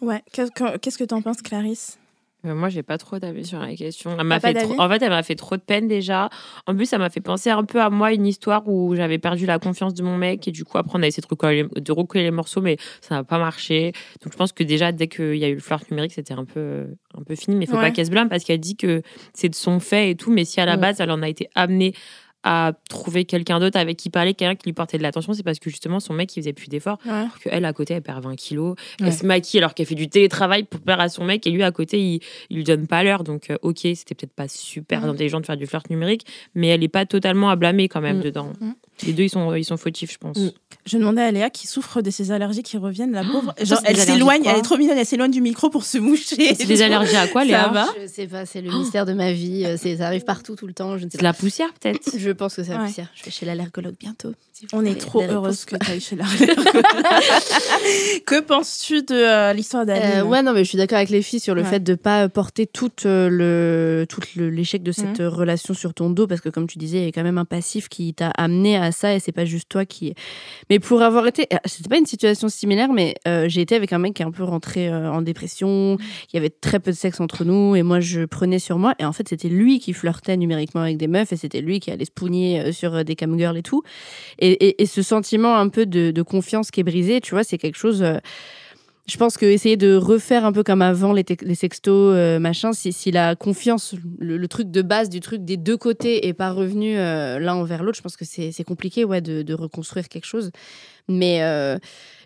Ouais, 0.00 0.22
qu'est-ce 0.32 0.96
que 0.96 1.04
t'en 1.04 1.22
penses, 1.22 1.42
Clarisse? 1.42 1.98
Euh, 2.46 2.54
moi, 2.54 2.68
j'ai 2.68 2.84
pas 2.84 2.98
trop 2.98 3.18
d'avis 3.18 3.44
sur 3.44 3.58
la 3.58 3.74
question. 3.74 4.14
Elle 4.16 4.24
m'a 4.26 4.38
fait 4.38 4.54
trop- 4.54 4.78
En 4.80 4.88
fait, 4.88 5.02
elle 5.02 5.08
m'a 5.10 5.24
fait 5.24 5.34
trop 5.34 5.56
de 5.56 5.60
peine 5.60 5.88
déjà. 5.88 6.30
En 6.68 6.76
plus, 6.76 6.86
ça 6.86 6.98
m'a 6.98 7.10
fait 7.10 7.20
penser 7.20 7.50
un 7.50 7.64
peu 7.64 7.80
à 7.82 7.90
moi, 7.90 8.12
une 8.12 8.24
histoire 8.24 8.62
où 8.68 8.94
j'avais 8.94 9.18
perdu 9.18 9.44
la 9.44 9.58
confiance 9.58 9.94
de 9.94 10.04
mon 10.04 10.16
mec 10.16 10.46
et 10.46 10.52
du 10.52 10.64
coup, 10.64 10.78
après, 10.78 10.96
on 10.96 11.02
a 11.02 11.06
essayé 11.08 11.20
de 11.20 11.26
recoller, 11.26 11.64
de 11.74 11.90
recoller 11.92 12.22
les 12.22 12.30
morceaux, 12.30 12.60
mais 12.60 12.76
ça 13.00 13.16
n'a 13.16 13.24
pas 13.24 13.38
marché. 13.40 13.90
Donc, 14.22 14.32
je 14.32 14.38
pense 14.38 14.52
que 14.52 14.62
déjà, 14.62 14.92
dès 14.92 15.08
qu'il 15.08 15.34
y 15.34 15.44
a 15.44 15.48
eu 15.48 15.54
le 15.54 15.60
flirt 15.60 15.90
numérique, 15.90 16.12
c'était 16.12 16.34
un 16.34 16.44
peu, 16.44 16.86
un 17.14 17.24
peu 17.24 17.34
fini. 17.34 17.56
Mais 17.56 17.64
il 17.64 17.68
faut 17.68 17.74
Ouais. 17.74 17.80
pas 17.82 17.90
qu'elle 17.90 18.06
se 18.06 18.12
blâme 18.12 18.28
parce 18.28 18.44
qu'elle 18.44 18.60
dit 18.60 18.76
que 18.76 19.02
c'est 19.34 19.48
de 19.48 19.56
son 19.56 19.80
fait 19.80 20.10
et 20.10 20.14
tout. 20.14 20.30
Mais 20.30 20.44
si 20.44 20.60
à 20.60 20.64
la 20.64 20.76
base, 20.76 21.00
elle 21.00 21.10
en 21.10 21.22
a 21.22 21.28
été 21.28 21.48
amenée 21.56 21.92
à 22.44 22.72
trouver 22.88 23.24
quelqu'un 23.24 23.58
d'autre 23.58 23.78
avec 23.78 23.96
qui 23.96 24.10
parler, 24.10 24.32
quelqu'un 24.32 24.54
qui 24.54 24.66
lui 24.66 24.72
portait 24.72 24.96
de 24.96 25.02
l'attention, 25.02 25.32
c'est 25.32 25.42
parce 25.42 25.58
que 25.58 25.70
justement 25.70 25.98
son 26.00 26.14
mec 26.14 26.34
il 26.36 26.40
faisait 26.40 26.52
plus 26.52 26.68
d'efforts, 26.68 26.98
Ouais. 27.04 27.24
que 27.42 27.48
elle 27.50 27.64
à 27.64 27.72
côté 27.72 27.94
elle 27.94 28.02
perd 28.02 28.22
20 28.22 28.36
kilos, 28.36 28.76
Ouais. 29.00 29.08
elle 29.08 29.12
se 29.12 29.26
maquille 29.26 29.58
alors 29.58 29.74
qu'elle 29.74 29.86
fait 29.86 29.94
du 29.96 30.08
télétravail 30.08 30.62
pour 30.62 30.80
plaire 30.80 31.00
à 31.00 31.08
son 31.08 31.24
mec 31.24 31.46
et 31.46 31.50
lui 31.50 31.62
à 31.64 31.72
côté 31.72 31.98
il, 32.00 32.20
il 32.50 32.56
lui 32.58 32.64
donne 32.64 32.86
pas 32.86 33.02
l'heure 33.02 33.24
donc 33.24 33.50
euh, 33.50 33.56
ok 33.62 33.78
c'était 33.94 34.14
peut-être 34.14 34.32
pas 34.34 34.46
super 34.48 35.00
Mhm. 35.02 35.08
intelligent 35.10 35.40
de 35.40 35.46
faire 35.46 35.56
du 35.56 35.66
flirt 35.66 35.90
numérique 35.90 36.26
mais 36.54 36.68
elle 36.68 36.82
est 36.84 36.88
pas 36.88 37.06
totalement 37.06 37.50
à 37.50 37.56
blâmer 37.56 37.88
quand 37.88 38.00
même 38.00 38.18
Mhm. 38.18 38.22
dedans. 38.22 38.52
Mhm. 38.60 38.74
Les 39.06 39.12
deux 39.12 39.24
ils 39.24 39.30
sont 39.30 39.54
ils 39.54 39.64
sont 39.64 39.76
fautifs 39.76 40.12
je 40.12 40.18
pense. 40.18 40.36
Mhm. 40.36 40.52
Je 40.86 40.96
demandais 40.98 41.22
à 41.22 41.30
Léa 41.30 41.50
qui 41.50 41.66
souffre 41.66 42.00
de 42.02 42.10
ces 42.10 42.30
allergies 42.32 42.62
qui 42.62 42.76
reviennent, 42.78 43.12
la 43.12 43.22
pauvre. 43.24 43.54
ça, 43.58 43.64
Genre, 43.64 43.80
elle 43.84 43.96
s'éloigne, 43.98 44.42
elle 44.46 44.56
est 44.56 44.62
trop 44.62 44.76
mignonne, 44.78 44.96
elle 44.98 45.04
s'éloigne 45.06 45.30
du 45.30 45.40
micro 45.40 45.68
pour 45.70 45.84
se 45.84 45.98
moucher. 45.98 46.54
C'est 46.54 46.66
des 46.66 46.82
allergies 46.82 47.16
à 47.16 47.28
quoi 47.28 47.42
Ça 47.42 47.46
Léa 47.46 47.68
va 47.68 47.86
Je 48.02 48.06
sais 48.08 48.26
pas, 48.26 48.46
c'est 48.46 48.60
le 48.62 48.70
mystère 48.70 49.04
de 49.06 49.12
ma 49.12 49.32
vie. 49.32 49.64
euh, 49.64 49.76
c'est- 49.76 49.96
Ça 49.98 50.06
arrive 50.06 50.24
partout, 50.24 50.56
tout 50.56 50.66
le 50.66 50.72
temps. 50.72 50.96
Je 50.98 51.04
ne 51.04 51.10
sais 51.10 51.12
C'est 51.12 51.18
pas. 51.18 51.22
de 51.22 51.28
la 51.28 51.34
poussière 51.34 51.68
peut-être. 51.80 52.10
Je 52.16 52.30
pense 52.30 52.54
que 52.56 52.62
c'est 52.64 52.72
la 52.72 52.78
Ouais. 52.80 52.86
poussière. 52.86 53.08
Je 53.14 53.24
vais 53.24 53.30
chez 53.30 53.44
l'allergologue 53.46 53.96
bientôt. 54.00 54.32
On 54.72 54.84
est 54.84 54.96
trop 54.96 55.22
heureuse 55.22 55.64
que 55.64 55.76
tu 55.76 55.90
ailles 55.90 56.00
chez 56.00 56.16
la 56.16 56.24
Que 58.26 58.40
penses-tu 58.40 59.02
de 59.02 59.14
euh, 59.14 59.52
l'histoire 59.52 59.86
d'Aline 59.86 60.20
Euh, 60.20 60.24
ouais, 60.24 60.42
non, 60.42 60.52
mais 60.52 60.64
je 60.64 60.68
suis 60.68 60.78
d'accord 60.78 60.96
avec 60.98 61.10
les 61.10 61.22
filles 61.22 61.40
sur 61.40 61.54
le 61.54 61.62
Ouais. 61.62 61.68
fait 61.68 61.80
de 61.80 61.94
pas 61.94 62.28
porter 62.28 62.66
tout 62.66 62.90
euh, 63.06 63.28
le 63.28 64.06
tout 64.08 64.20
le- 64.36 64.50
l'échec 64.50 64.82
de 64.82 64.92
cette 64.92 65.20
euh, 65.20 65.28
relation 65.28 65.74
sur 65.74 65.94
ton 65.94 66.10
dos, 66.10 66.26
parce 66.26 66.40
que 66.40 66.48
comme 66.48 66.66
tu 66.66 66.78
disais, 66.78 66.98
il 66.98 67.04
y 67.04 67.08
a 67.08 67.12
quand 67.12 67.22
même 67.22 67.38
un 67.38 67.44
passif 67.44 67.88
qui 67.88 68.14
t'a 68.14 68.28
amené 68.30 68.76
à 68.76 68.92
ça, 68.92 69.14
et 69.14 69.20
c'est 69.20 69.32
pas 69.32 69.44
juste 69.44 69.68
toi 69.68 69.84
qui. 69.84 70.14
Mais 70.70 70.78
pour 70.78 71.02
avoir 71.02 71.26
été, 71.26 71.46
euh, 71.52 71.56
c'était 71.64 71.88
pas 71.88 71.98
une 71.98 72.06
situation 72.06 72.48
similaire, 72.48 72.92
mais 72.92 73.14
euh, 73.26 73.46
j'ai 73.48 73.60
été 73.60 73.74
avec 73.74 73.92
un 73.92 73.98
mec 73.98 74.14
qui 74.14 74.22
est 74.22 74.26
un 74.26 74.30
peu 74.30 74.44
rentré 74.44 74.88
euh, 74.88 75.10
en 75.10 75.22
dépression. 75.22 75.96
Il 76.32 76.36
y 76.36 76.38
avait 76.38 76.50
très 76.50 76.80
peu 76.80 76.90
de 76.90 76.96
sexe 76.96 77.20
entre 77.20 77.44
nous, 77.44 77.76
et 77.76 77.82
moi 77.82 78.00
je 78.00 78.24
prenais 78.24 78.58
sur 78.58 78.78
moi, 78.78 78.94
et 78.98 79.04
en 79.04 79.12
fait 79.12 79.28
c'était 79.28 79.48
lui 79.48 79.78
qui 79.80 79.92
flirtait 79.92 80.36
numériquement 80.36 80.82
avec 80.82 80.96
des 80.96 81.08
meufs, 81.08 81.32
et 81.32 81.36
c'était 81.36 81.60
lui 81.60 81.80
qui 81.80 81.90
allait 81.90 82.04
se 82.04 82.10
pougner 82.10 82.60
euh, 82.60 82.72
sur 82.72 82.94
euh, 82.94 83.02
des 83.02 83.16
camgirls 83.16 83.56
et 83.56 83.62
tout. 83.62 83.82
Et, 84.38 84.47
et- 84.52 84.86
ce 84.86 85.02
sentiment 85.02 85.56
un 85.56 85.68
peu 85.68 85.86
de, 85.86 86.22
confiance 86.22 86.70
qui 86.70 86.80
est 86.80 86.84
brisé, 86.84 87.20
tu 87.20 87.32
vois, 87.34 87.44
c'est 87.44 87.58
quelque 87.58 87.76
chose. 87.76 88.02
euh, 88.02 88.18
je 89.06 89.16
pense 89.16 89.38
que 89.38 89.46
essayer 89.46 89.78
de 89.78 89.94
refaire 89.94 90.44
un 90.44 90.52
peu 90.52 90.62
comme 90.62 90.82
avant 90.82 91.14
les, 91.14 91.24
les 91.40 91.54
sextos, 91.54 92.14
euh, 92.14 92.38
machin, 92.38 92.72
si, 92.74 93.10
la 93.10 93.36
confiance, 93.36 93.94
le, 94.18 94.46
truc 94.48 94.70
de 94.70 94.82
base 94.82 95.08
du 95.08 95.20
truc 95.20 95.44
des 95.46 95.56
deux 95.56 95.78
côtés 95.78 96.26
est 96.28 96.34
pas 96.34 96.52
revenu 96.52 96.98
euh, 96.98 97.38
l'un 97.38 97.54
envers 97.54 97.82
l'autre, 97.82 97.96
je 97.96 98.02
pense 98.02 98.18
que 98.18 98.26
c'est 98.26 98.64
compliqué 98.64 99.04
ouais, 99.04 99.22
de, 99.22 99.40
de 99.42 99.54
reconstruire 99.54 100.08
quelque 100.10 100.26
chose. 100.26 100.50
Mais 101.08 101.40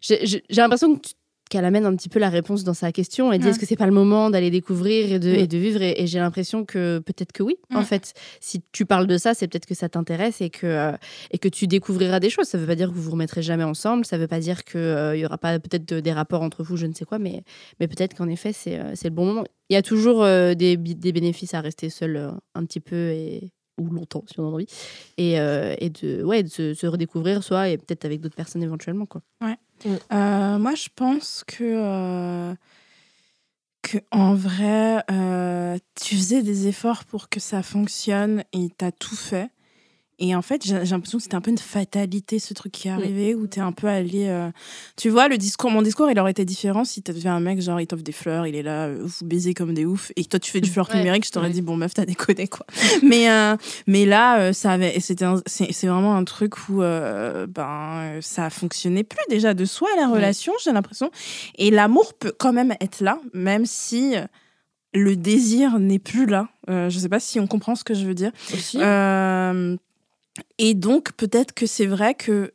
j'ai 0.02 0.42
l'impression 0.50 0.96
que 0.96 1.08
tu- 1.08 1.14
qu'elle 1.53 1.64
amène 1.66 1.84
un 1.84 1.94
petit 1.94 2.09
peu 2.09 2.18
la 2.18 2.30
réponse 2.30 2.64
dans 2.64 2.72
sa 2.74 2.92
question. 2.92 3.30
Elle 3.32 3.38
dit 3.38 3.44
Ouais. 3.44 3.50
est-ce 3.50 3.59
que 3.59 3.66
c'est 3.66 3.76
pas 3.76 3.86
le 3.86 3.92
moment 3.92 4.30
d'aller 4.30 4.50
découvrir 4.50 5.12
et 5.12 5.18
de, 5.18 5.28
et 5.28 5.46
de 5.46 5.59
vivre? 5.59 5.82
Et, 5.82 6.00
et 6.03 6.07
j'ai 6.07 6.18
l'impression 6.18 6.64
que 6.64 6.98
peut-être 7.00 7.32
que 7.32 7.42
oui. 7.42 7.57
En 7.74 7.82
fait, 7.84 8.14
si 8.40 8.62
tu 8.72 8.86
parles 8.86 9.07
de 9.07 9.18
ça, 9.18 9.34
c'est 9.34 9.48
peut-être 9.48 9.66
que 9.66 9.74
ça 9.74 9.88
t'intéresse 9.90 10.40
et 10.40 10.48
que 10.50 10.66
euh, 10.66 10.92
et 11.30 11.38
que 11.38 11.48
tu 11.48 11.66
découvriras 11.66 12.20
des 12.20 12.30
choses. 12.30 12.46
Ça 12.46 12.57
veut 12.59 12.66
pas 12.66 12.74
dire 12.74 12.88
que 12.88 12.94
vous 12.94 13.03
vous 13.03 13.11
remettrez 13.12 13.42
jamais 13.42 13.64
ensemble. 13.64 14.05
Ça 14.07 14.16
veut 14.18 14.28
pas 14.28 14.40
dire 14.40 14.64
que 14.64 14.78
euh, 14.78 15.14
il 15.16 15.20
y 15.20 15.26
aura 15.26 15.36
pas 15.38 15.59
peut-être 15.61 15.86
de- 15.86 16.00
des 16.00 16.12
rapports 16.12 16.42
entre 16.42 16.62
vous, 16.62 16.76
je 16.76 16.86
ne 16.86 16.94
sais 16.94 17.05
quoi. 17.05 17.18
Mais 17.18 17.42
mais 17.80 17.86
peut-être 17.86 18.14
qu'en 18.16 18.28
effet, 18.28 18.53
c'est 18.55 18.78
euh, 18.78 18.94
le 19.05 19.11
bon 19.11 19.26
moment. 19.26 19.44
Il 19.68 19.74
y 19.74 19.76
a 19.76 19.82
toujours 19.82 20.22
euh, 20.24 20.55
des, 20.55 20.76
des 20.78 21.12
bénéfices 21.12 21.55
à 21.55 21.61
rester 21.61 21.90
seul 21.90 22.16
euh, 22.16 22.30
un 22.55 22.64
petit 22.64 22.80
peu 22.80 23.11
et 23.11 23.53
ou 23.80 23.88
longtemps 23.88 24.22
si 24.30 24.38
on 24.38 24.44
en 24.44 24.50
a 24.50 24.53
envie 24.53 24.66
et, 25.16 25.40
euh, 25.40 25.74
et 25.78 25.88
de 25.88 26.22
ouais 26.22 26.42
de 26.42 26.48
se, 26.48 26.74
se 26.74 26.86
redécouvrir 26.86 27.42
soi 27.42 27.70
et 27.70 27.78
peut-être 27.78 28.05
avec 28.05 28.20
d'autres 28.20 28.36
personnes 28.36 28.62
éventuellement 28.62 29.07
quoi. 29.07 29.22
Euh, 29.86 30.58
moi, 30.58 30.74
je 30.74 30.88
pense 30.94 31.44
que, 31.46 31.64
euh, 31.64 32.54
que 33.82 33.98
en 34.10 34.34
vrai, 34.34 35.02
euh, 35.10 35.78
tu 36.00 36.14
faisais 36.14 36.42
des 36.42 36.68
efforts 36.68 37.04
pour 37.04 37.28
que 37.28 37.40
ça 37.40 37.62
fonctionne 37.62 38.44
et 38.52 38.68
tu 38.76 38.84
as 38.84 38.92
tout 38.92 39.16
fait. 39.16 39.50
Et 40.18 40.36
en 40.36 40.43
fait, 40.43 40.64
j'ai 40.64 40.74
l'impression 40.84 41.18
que 41.18 41.24
c'était 41.24 41.34
un 41.34 41.40
peu 41.40 41.51
une 41.51 41.59
fatalité, 41.59 42.39
ce 42.39 42.55
truc 42.55 42.70
qui 42.70 42.86
est 42.86 42.90
arrivé, 42.93 43.34
où 43.34 43.48
tu 43.48 43.59
es 43.59 43.62
un 43.62 43.72
peu 43.72 43.89
allé. 43.89 44.26
euh, 44.28 44.51
Tu 44.97 45.09
vois, 45.09 45.26
le 45.26 45.36
discours, 45.36 45.70
mon 45.70 45.82
discours, 45.82 46.09
il 46.10 46.18
aurait 46.20 46.30
été 46.30 46.44
différent 46.44 46.84
si 46.84 47.02
tu 47.02 47.10
avais 47.10 47.26
un 47.28 47.40
mec, 47.40 47.60
genre, 47.60 47.80
il 47.80 47.86
t'offre 47.89 48.05
des 48.05 48.12
fleurs, 48.12 48.47
il 48.47 48.55
est 48.55 48.62
là, 48.62 48.86
euh, 48.86 48.98
vous 49.02 49.26
baisez 49.26 49.52
comme 49.55 49.74
des 49.74 49.84
oufs, 49.84 50.12
et 50.14 50.24
toi, 50.24 50.39
tu 50.39 50.51
fais 50.52 50.60
du 50.60 50.70
flirt 50.70 50.90
Ouais. 50.93 50.98
numérique, 50.98 51.26
je 51.26 51.30
t'aurais 51.32 51.48
Ouais. 51.48 51.52
dit, 51.55 51.62
bon, 51.62 51.76
meuf, 51.76 51.94
t'as 51.94 52.05
déconné, 52.05 52.47
quoi. 52.47 52.64
mais, 53.02 53.30
euh, 53.30 53.56
mais 53.89 54.05
là, 54.06 54.52
ça 54.52 54.72
avait, 54.72 54.97
c'est 55.01 55.86
vraiment 55.86 56.14
un 56.14 56.24
truc 56.24 56.68
où 56.68 56.78
ben, 56.80 58.18
ça 58.20 58.48
fonctionnait 58.51 59.05
plus 59.05 59.24
déjà 59.28 59.55
de 59.55 59.64
soi, 59.64 59.89
la 59.97 60.06
relation, 60.09 60.52
j'ai 60.62 60.72
l'impression. 60.72 61.10
Et 61.56 61.70
l'amour 61.70 62.14
peut 62.14 62.32
quand 62.39 62.52
même 62.52 62.74
être 62.80 63.01
là, 63.01 63.18
même 63.34 63.66
si 63.66 64.14
le 64.94 65.16
désir 65.16 65.78
n'est 65.80 65.98
plus 65.98 66.26
là. 66.26 66.48
Je 66.68 66.97
sais 66.97 67.09
pas 67.09 67.18
si 67.20 67.40
on 67.40 67.47
comprend 67.47 67.74
ce 67.74 67.82
que 67.82 67.94
je 67.94 68.05
veux 68.06 68.14
dire. 68.14 68.30
Euh, 68.76 69.76
et 70.59 70.74
donc, 70.74 71.12
peut-être 71.12 71.52
que 71.54 71.66
c'est 71.66 71.86
vrai 71.86 72.14
que 72.14 72.52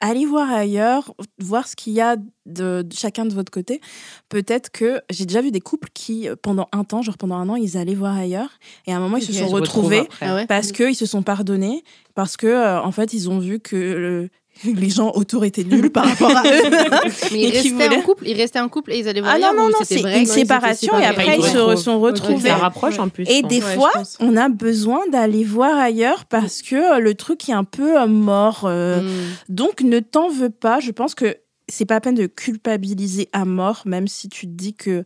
aller 0.00 0.24
voir 0.26 0.48
ailleurs, 0.52 1.12
voir 1.38 1.66
ce 1.66 1.74
qu'il 1.74 1.92
y 1.92 2.00
a 2.00 2.16
de, 2.46 2.82
de 2.82 2.94
chacun 2.94 3.26
de 3.26 3.34
votre 3.34 3.50
côté, 3.50 3.80
peut-être 4.28 4.70
que 4.70 5.00
j'ai 5.10 5.26
déjà 5.26 5.42
vu 5.42 5.50
des 5.50 5.60
couples 5.60 5.88
qui, 5.92 6.28
euh, 6.28 6.36
pendant 6.40 6.68
un 6.70 6.84
temps, 6.84 7.02
genre 7.02 7.18
pendant 7.18 7.34
un 7.34 7.48
an, 7.48 7.56
ils 7.56 7.76
allaient 7.76 7.96
voir 7.96 8.16
ailleurs. 8.16 8.50
Et 8.86 8.92
à 8.92 8.96
un 8.96 9.00
moment, 9.00 9.16
ils 9.16 9.24
se 9.26 9.32
sont 9.40 9.48
retrouvés 9.62 9.98
Ah 10.20 10.46
parce 10.46 10.70
qu'ils 10.72 10.94
se 10.94 11.04
sont 11.04 11.22
pardonnés, 11.22 11.82
parce 12.14 12.36
que 12.36 12.46
euh, 12.46 12.80
en 12.80 12.92
fait, 12.92 13.12
ils 13.12 13.28
ont 13.28 13.40
vu 13.40 13.58
que 13.58 13.74
le- 13.76 14.28
les 14.74 14.90
gens 14.90 15.12
autour 15.14 15.44
étaient 15.44 15.64
nuls 15.64 15.90
par 15.90 16.04
rapport 16.06 16.36
à 16.36 16.42
eux. 16.44 16.62
Mais 17.32 17.40
ils 17.42 17.50
restaient 17.52 17.68
voulaient- 17.70 17.96
en 17.96 18.02
couple, 18.02 18.26
ils 18.28 18.36
restaient 18.36 18.60
en 18.60 18.68
couple 18.68 18.92
et 18.92 18.98
ils 18.98 19.08
allaient 19.08 19.20
voir 19.20 19.34
Ah 19.36 19.38
non, 19.38 19.52
non, 19.56 19.68
non, 19.68 19.78
c'est 19.84 20.00
une 20.00 20.26
séparation 20.26 20.98
et 20.98 21.04
après 21.04 21.36
ils 21.38 21.44
se 21.44 21.76
sont 21.76 22.00
retrouvés. 22.00 22.48
Ça 22.48 22.56
rapproche 22.56 22.98
en 22.98 23.08
plus. 23.08 23.24
Et 23.28 23.42
des 23.42 23.62
Ouais, 23.62 23.74
fois, 23.74 23.90
on 24.20 24.36
a 24.36 24.48
besoin 24.48 25.00
d'aller 25.10 25.44
voir 25.44 25.76
ailleurs 25.78 26.24
parce 26.24 26.62
que 26.62 26.96
euh, 26.96 26.98
le 27.00 27.14
truc 27.14 27.48
est 27.48 27.52
un 27.52 27.64
peu 27.64 28.00
euh, 28.00 28.06
mort. 28.06 28.62
euh, 28.64 29.00
Mm. 29.02 29.08
Donc, 29.48 29.82
ne 29.82 30.00
t'en 30.00 30.28
veux 30.28 30.50
pas. 30.50 30.80
Je 30.80 30.90
pense 30.90 31.14
que 31.14 31.36
c'est 31.68 31.84
pas 31.84 31.94
la 31.94 32.00
peine 32.00 32.14
de 32.14 32.26
culpabiliser 32.26 33.28
à 33.32 33.44
mort, 33.44 33.82
même 33.84 34.08
si 34.08 34.28
tu 34.28 34.46
te 34.46 34.52
dis 34.52 34.74
que 34.74 35.04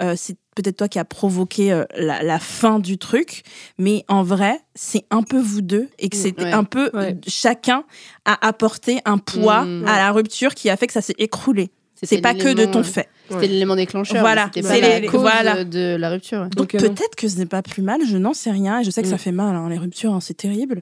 euh, 0.00 0.14
c'est 0.16 0.36
peut-être 0.56 0.76
toi 0.78 0.88
qui 0.88 0.98
as 0.98 1.04
provoqué 1.04 1.72
euh, 1.72 1.84
la, 1.96 2.22
la 2.22 2.38
fin 2.38 2.78
du 2.78 2.98
truc. 2.98 3.42
Mais 3.78 4.04
en 4.08 4.22
vrai, 4.22 4.58
c'est 4.74 5.04
un 5.10 5.22
peu 5.22 5.38
vous 5.40 5.60
deux 5.62 5.88
et 5.98 6.08
que 6.08 6.16
c'est 6.16 6.38
Ouais. 6.40 6.52
un 6.52 6.64
peu 6.64 6.90
Ouais. 6.94 7.16
chacun 7.26 7.84
a 8.24 8.46
apporté 8.46 9.00
un 9.04 9.18
poids 9.18 9.64
Mm. 9.64 9.86
à 9.86 9.96
la 9.98 10.12
rupture 10.12 10.54
qui 10.54 10.68
a 10.70 10.76
fait 10.76 10.86
que 10.86 10.92
ça 10.92 11.02
s'est 11.02 11.14
écroulé. 11.18 11.70
C'était 11.94 12.16
C'est 12.16 12.22
pas 12.22 12.32
que 12.32 12.54
de 12.54 12.64
ton 12.64 12.82
fait. 12.82 13.08
C'était 13.28 13.46
l'élément 13.46 13.76
déclencheur. 13.76 14.20
Voilà, 14.20 14.50
C'était 14.54 14.66
c'est 14.66 14.80
la 14.80 15.00
les- 15.00 15.06
cause 15.06 15.20
voilà. 15.20 15.64
de 15.64 15.96
la 15.96 16.08
rupture. 16.08 16.40
ouais. 16.40 16.48
Donc 16.56 16.70
peut-être 16.70 17.14
que 17.14 17.28
ce 17.28 17.36
n'est 17.36 17.44
pas 17.46 17.60
plus 17.60 17.82
mal, 17.82 18.00
je 18.06 18.16
n'en 18.16 18.32
sais 18.32 18.50
rien, 18.50 18.80
et 18.80 18.84
je 18.84 18.90
sais 18.90 19.02
que 19.02 19.08
ça 19.08 19.16
Mm. 19.16 19.18
fait 19.18 19.32
mal, 19.32 19.54
hein, 19.54 19.68
les 19.68 19.76
ruptures, 19.76 20.14
hein, 20.14 20.20
c'est 20.20 20.32
terrible. 20.36 20.80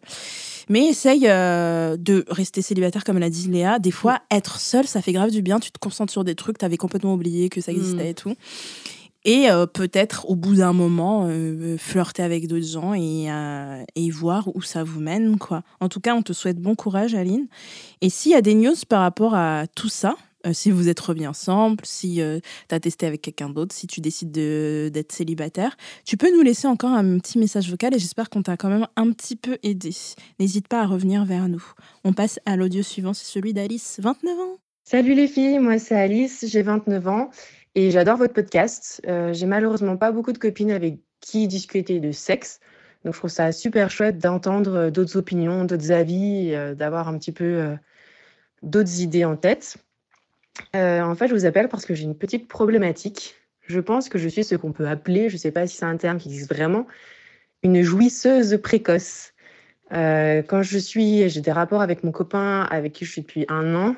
Mais 0.68 0.86
essaye 0.86 1.26
euh, 1.26 1.96
de 1.98 2.24
rester 2.28 2.62
célibataire, 2.62 3.02
comme 3.02 3.18
l'a 3.18 3.30
dit 3.30 3.48
Léa. 3.48 3.80
Des 3.80 3.90
fois, 3.90 4.20
être 4.30 4.60
seul, 4.60 4.86
ça 4.86 5.02
fait 5.02 5.12
grave 5.12 5.30
du 5.30 5.42
bien, 5.42 5.58
tu 5.58 5.72
te 5.72 5.78
concentres 5.80 6.12
sur 6.12 6.22
des 6.22 6.36
trucs, 6.36 6.58
tu 6.58 6.64
avais 6.64 6.76
complètement 6.76 7.14
oublié 7.14 7.48
que 7.48 7.60
ça 7.60 7.72
existait 7.72 8.04
Mm. 8.04 8.10
et 8.10 8.14
tout. 8.14 8.34
Et 9.24 9.50
euh, 9.50 9.66
peut-être, 9.66 10.28
au 10.30 10.36
bout 10.36 10.56
d'un 10.56 10.72
moment, 10.72 11.26
euh, 11.28 11.76
flirter 11.76 12.22
avec 12.22 12.46
d'autres 12.46 12.66
gens 12.66 12.94
et, 12.94 13.30
euh, 13.30 13.84
voir 14.12 14.48
où 14.54 14.62
ça 14.62 14.84
vous 14.84 15.00
mène. 15.00 15.38
quoi. 15.38 15.62
En 15.80 15.88
tout 15.88 16.00
cas, 16.00 16.14
on 16.14 16.22
te 16.22 16.32
souhaite 16.32 16.58
bon 16.58 16.74
courage, 16.74 17.14
Aline. 17.14 17.46
Et 18.00 18.10
s'il 18.10 18.32
y 18.32 18.34
a 18.36 18.40
des 18.42 18.54
news 18.54 18.74
par 18.88 19.00
rapport 19.02 19.34
à 19.34 19.66
tout 19.74 19.88
ça, 19.88 20.16
euh, 20.46 20.52
si 20.52 20.70
vous 20.70 20.88
êtes 20.88 21.00
remis 21.00 21.26
ensemble, 21.26 21.78
si 21.84 22.20
tu 22.68 22.74
as 22.74 22.80
testé 22.80 23.06
avec 23.06 23.20
quelqu'un 23.22 23.50
d'autre, 23.50 23.74
si 23.74 23.86
tu 23.88 24.00
décides 24.00 24.30
de- 24.30 24.88
d'être 24.94 25.12
célibataire, 25.12 25.76
tu 26.06 26.16
peux 26.16 26.32
nous 26.32 26.42
laisser 26.42 26.68
encore 26.68 26.92
un 26.92 27.18
petit 27.18 27.38
message 27.38 27.68
vocal 27.68 27.94
et 27.94 27.98
j'espère 27.98 28.30
qu'on 28.30 28.42
t'a 28.42 28.56
quand 28.56 28.68
même 28.70 28.86
un 28.96 29.10
petit 29.10 29.34
peu 29.36 29.58
aidé. 29.64 29.90
N'hésite 30.38 30.68
pas 30.68 30.80
à 30.82 30.86
revenir 30.86 31.24
vers 31.24 31.48
nous. 31.48 31.64
On 32.04 32.12
passe 32.12 32.38
à 32.46 32.56
l'audio 32.56 32.82
suivant, 32.84 33.12
c'est 33.14 33.26
celui 33.26 33.52
d'Alice, 33.52 33.98
29 34.00 34.38
ans. 34.38 34.58
Salut 34.84 35.14
les 35.14 35.28
filles, 35.28 35.58
moi 35.58 35.78
c'est 35.78 35.96
Alice, 35.96 36.46
j'ai 36.48 36.62
29 36.62 37.08
ans 37.08 37.30
et 37.74 37.90
j'adore 37.90 38.16
votre 38.16 38.34
podcast. 38.34 39.00
Euh, 39.06 39.32
j'ai 39.32 39.46
malheureusement 39.46 39.96
pas 39.96 40.12
beaucoup 40.12 40.32
de 40.32 40.38
copines 40.38 40.70
avec 40.70 40.98
qui 41.20 41.48
discuter 41.48 42.00
de 42.00 42.12
sexe, 42.12 42.60
donc 43.04 43.14
je 43.14 43.18
trouve 43.18 43.30
ça 43.30 43.52
super 43.52 43.90
chouette 43.90 44.18
d'entendre 44.18 44.74
euh, 44.74 44.90
d'autres 44.90 45.16
opinions, 45.16 45.64
d'autres 45.64 45.92
avis, 45.92 46.54
euh, 46.54 46.74
d'avoir 46.74 47.08
un 47.08 47.18
petit 47.18 47.32
peu 47.32 47.76
d'autres 48.62 49.00
idées 49.00 49.24
en 49.24 49.36
tête. 49.36 49.76
En 50.74 51.14
fait, 51.14 51.28
je 51.28 51.34
vous 51.34 51.46
appelle 51.46 51.68
parce 51.68 51.86
que 51.86 51.94
j'ai 51.94 52.04
une 52.04 52.16
petite 52.16 52.48
problématique. 52.48 53.36
Je 53.62 53.80
pense 53.80 54.08
que 54.08 54.18
je 54.18 54.28
suis 54.28 54.44
ce 54.44 54.56
qu'on 54.56 54.72
peut 54.72 54.88
appeler, 54.88 55.28
je 55.28 55.36
sais 55.36 55.52
pas 55.52 55.66
si 55.66 55.76
c'est 55.76 55.84
un 55.84 55.96
terme 55.96 56.18
qui 56.18 56.28
existe 56.28 56.52
vraiment, 56.52 56.86
une 57.62 57.82
jouisseuse 57.82 58.58
précoce. 58.60 59.34
Quand 59.90 60.62
je 60.62 60.78
suis, 60.78 61.28
j'ai 61.28 61.40
des 61.40 61.52
rapports 61.52 61.80
avec 61.80 62.02
mon 62.02 62.10
copain 62.10 62.62
avec 62.70 62.92
qui 62.92 63.04
je 63.04 63.12
suis 63.12 63.20
depuis 63.22 63.46
un 63.48 63.74
an. 63.76 63.96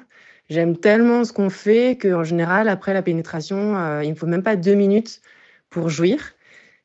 J'aime 0.51 0.77
tellement 0.77 1.25
ce 1.25 1.33
qu'on 1.33 1.49
fait 1.49 1.97
qu'en 2.01 2.25
général, 2.25 2.69
après 2.69 2.93
la 2.93 3.03
pénétration, 3.03 3.77
euh, 3.79 4.05
il 4.05 4.11
me 4.11 4.15
faut 4.17 4.27
même 4.27 4.43
pas 4.43 4.57
deux 4.57 4.75
minutes 4.75 5.23
pour 5.71 5.89
jouir. 5.89 6.35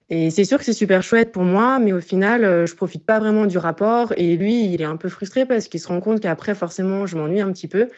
Et 0.09 0.29
c'est 0.29 0.45
sûr 0.45 0.59
que 0.59 0.63
c'est 0.63 0.73
super 0.73 1.01
chouette 1.01 1.31
pour 1.31 1.43
moi, 1.43 1.79
mais 1.79 1.91
au 1.91 1.99
final, 1.99 2.45
euh, 2.45 2.67
je 2.67 2.75
profite 2.75 3.03
pas 3.05 3.19
vraiment 3.19 3.47
du 3.47 3.57
rapport. 3.57 4.13
Et 4.17 4.37
lui, 4.37 4.65
il 4.71 4.81
est 4.81 4.85
un 4.85 4.97
peu 4.97 5.09
frustré 5.09 5.47
parce 5.47 5.67
qu'il 5.67 5.79
se 5.79 5.87
rend 5.87 5.99
compte 5.99 6.21
qu'après, 6.21 6.53
forcément, 6.53 7.07
je 7.07 7.17
m'ennuie 7.17 7.41
un 7.41 7.51
petit 7.51 7.67
peu. 7.67 7.89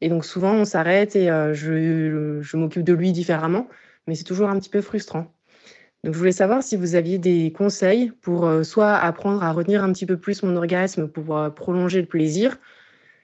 Et 0.00 0.08
donc 0.08 0.24
souvent, 0.24 0.52
on 0.54 0.64
s'arrête 0.64 1.16
et 1.16 1.30
euh, 1.30 1.52
je, 1.54 2.56
m'occupe 2.56 2.84
de 2.84 2.92
lui 2.92 3.10
différemment, 3.12 3.68
mais 4.06 4.14
c'est 4.14 4.24
toujours 4.24 4.48
un 4.48 4.58
petit 4.60 4.70
peu 4.70 4.80
frustrant. 4.82 5.34
Donc 6.04 6.14
je 6.14 6.18
voulais 6.18 6.32
savoir 6.32 6.62
si 6.62 6.76
vous 6.76 6.94
aviez 6.94 7.18
des 7.18 7.52
conseils 7.52 8.12
pour 8.22 8.46
euh, 8.46 8.62
soit 8.62 8.94
apprendre 8.94 9.42
à 9.42 9.52
retenir 9.52 9.82
un 9.82 9.92
petit 9.92 10.06
peu 10.06 10.16
plus 10.16 10.44
mon 10.44 10.56
orgasme 10.56 11.08
pour 11.08 11.52
prolonger 11.56 12.00
le 12.00 12.06
plaisir, 12.06 12.58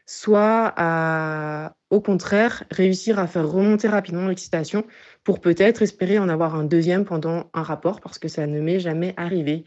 soit 0.06 0.72
à, 0.76 1.74
au 1.90 2.00
contraire, 2.00 2.64
réussir 2.70 3.18
à 3.18 3.26
faire 3.26 3.48
remonter 3.48 3.88
rapidement 3.88 4.28
l'excitation 4.28 4.84
pour 5.22 5.40
peut-être 5.40 5.82
espérer 5.82 6.18
en 6.18 6.28
avoir 6.28 6.54
un 6.54 6.64
deuxième 6.64 7.04
pendant 7.04 7.50
un 7.54 7.62
rapport 7.62 8.00
parce 8.00 8.18
que 8.18 8.28
ça 8.28 8.46
ne 8.46 8.60
m'est 8.60 8.80
jamais 8.80 9.14
arrivé. 9.16 9.64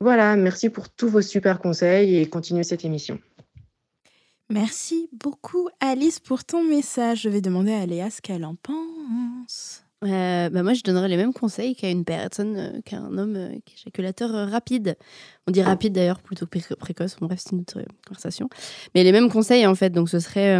Voilà, 0.00 0.36
merci 0.36 0.70
pour 0.70 0.88
tous 0.90 1.08
vos 1.08 1.22
super 1.22 1.58
conseils 1.58 2.16
et 2.16 2.28
continuez 2.28 2.64
cette 2.64 2.84
émission. 2.84 3.18
Merci 4.48 5.08
beaucoup, 5.12 5.68
Alice, 5.80 6.20
pour 6.20 6.44
ton 6.44 6.62
message. 6.62 7.22
Je 7.22 7.28
vais 7.28 7.40
demander 7.40 7.72
à 7.72 7.84
Léa 7.84 8.10
ce 8.10 8.20
qu'elle 8.20 8.44
en 8.44 8.54
pense. 8.54 9.85
Euh, 10.06 10.48
bah 10.50 10.62
moi, 10.62 10.72
je 10.74 10.82
donnerais 10.82 11.08
les 11.08 11.16
mêmes 11.16 11.32
conseils 11.32 11.74
qu'à 11.76 11.90
une 11.90 12.04
personne, 12.04 12.56
euh, 12.56 12.80
qu'à 12.84 12.98
un 12.98 13.18
homme 13.18 13.36
euh, 13.36 13.48
qui 13.64 13.74
est 13.74 13.78
éjaculateur 13.82 14.34
euh, 14.34 14.46
rapide. 14.46 14.96
On 15.46 15.50
dit 15.52 15.62
rapide 15.62 15.92
d'ailleurs 15.92 16.20
plutôt 16.20 16.46
que 16.46 16.58
pré- 16.58 16.76
précoce. 16.76 17.16
Bon, 17.20 17.26
bref, 17.26 17.40
c'est 17.42 17.52
une 17.52 17.60
autre 17.60 17.80
conversation. 18.06 18.48
Mais 18.94 19.04
les 19.04 19.12
mêmes 19.12 19.30
conseils 19.30 19.66
en 19.66 19.74
fait. 19.74 19.90
Donc, 19.90 20.08
ce 20.08 20.18
serait 20.20 20.58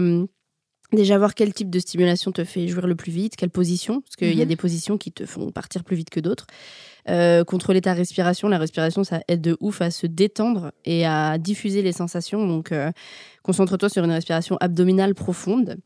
déjà 0.92 1.18
voir 1.18 1.34
quel 1.34 1.52
type 1.52 1.68
de 1.70 1.78
stimulation 1.80 2.30
te 2.32 2.44
fait 2.44 2.68
jouir 2.68 2.86
le 2.86 2.94
plus 2.94 3.10
vite, 3.10 3.36
quelle 3.36 3.50
position, 3.50 4.00
parce 4.02 4.14
qu'il 4.16 4.32
y 4.34 4.40
a 4.40 4.44
Mhm. 4.44 4.48
des 4.48 4.56
positions 4.56 4.98
qui 4.98 5.10
te 5.12 5.26
font 5.26 5.50
partir 5.50 5.82
plus 5.82 5.96
vite 5.96 6.10
que 6.10 6.20
d'autres. 6.20 6.46
Euh, 7.08 7.44
contrôler 7.44 7.80
ta 7.80 7.92
respiration. 7.92 8.48
La 8.48 8.58
respiration, 8.58 9.04
ça 9.04 9.20
aide 9.28 9.40
de 9.40 9.56
ouf 9.60 9.80
à 9.80 9.90
se 9.90 10.06
détendre 10.06 10.72
et 10.84 11.06
à 11.06 11.38
diffuser 11.38 11.82
les 11.82 11.92
sensations. 11.92 12.46
Donc, 12.46 12.72
euh, 12.72 12.90
concentre-toi 13.44 13.88
sur 13.88 14.02
une 14.02 14.10
respiration 14.10 14.56
abdominale 14.60 15.14
profonde. 15.14 15.76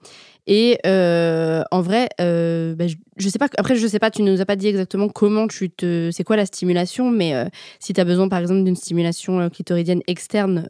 Et 0.46 0.78
euh, 0.86 1.62
en 1.70 1.82
vrai, 1.82 2.08
euh, 2.22 2.74
bah, 2.74 2.86
je, 2.86 2.96
je 3.18 3.28
sais 3.28 3.38
pas. 3.38 3.48
Après, 3.58 3.76
je 3.76 3.86
sais 3.86 3.98
pas. 3.98 4.10
Tu 4.10 4.22
nous 4.22 4.40
as 4.40 4.46
pas 4.46 4.56
dit 4.56 4.68
exactement 4.68 5.10
comment 5.10 5.46
tu 5.46 5.68
te. 5.68 6.08
C'est 6.10 6.24
quoi 6.24 6.36
la 6.36 6.46
stimulation 6.46 7.10
Mais 7.10 7.34
si 7.80 7.92
tu 7.92 8.00
as 8.00 8.04
besoin, 8.04 8.28
par 8.28 8.38
exemple, 8.38 8.64
d'une 8.64 8.76
stimulation 8.76 9.50
clitoridienne 9.50 10.00
externe 10.06 10.66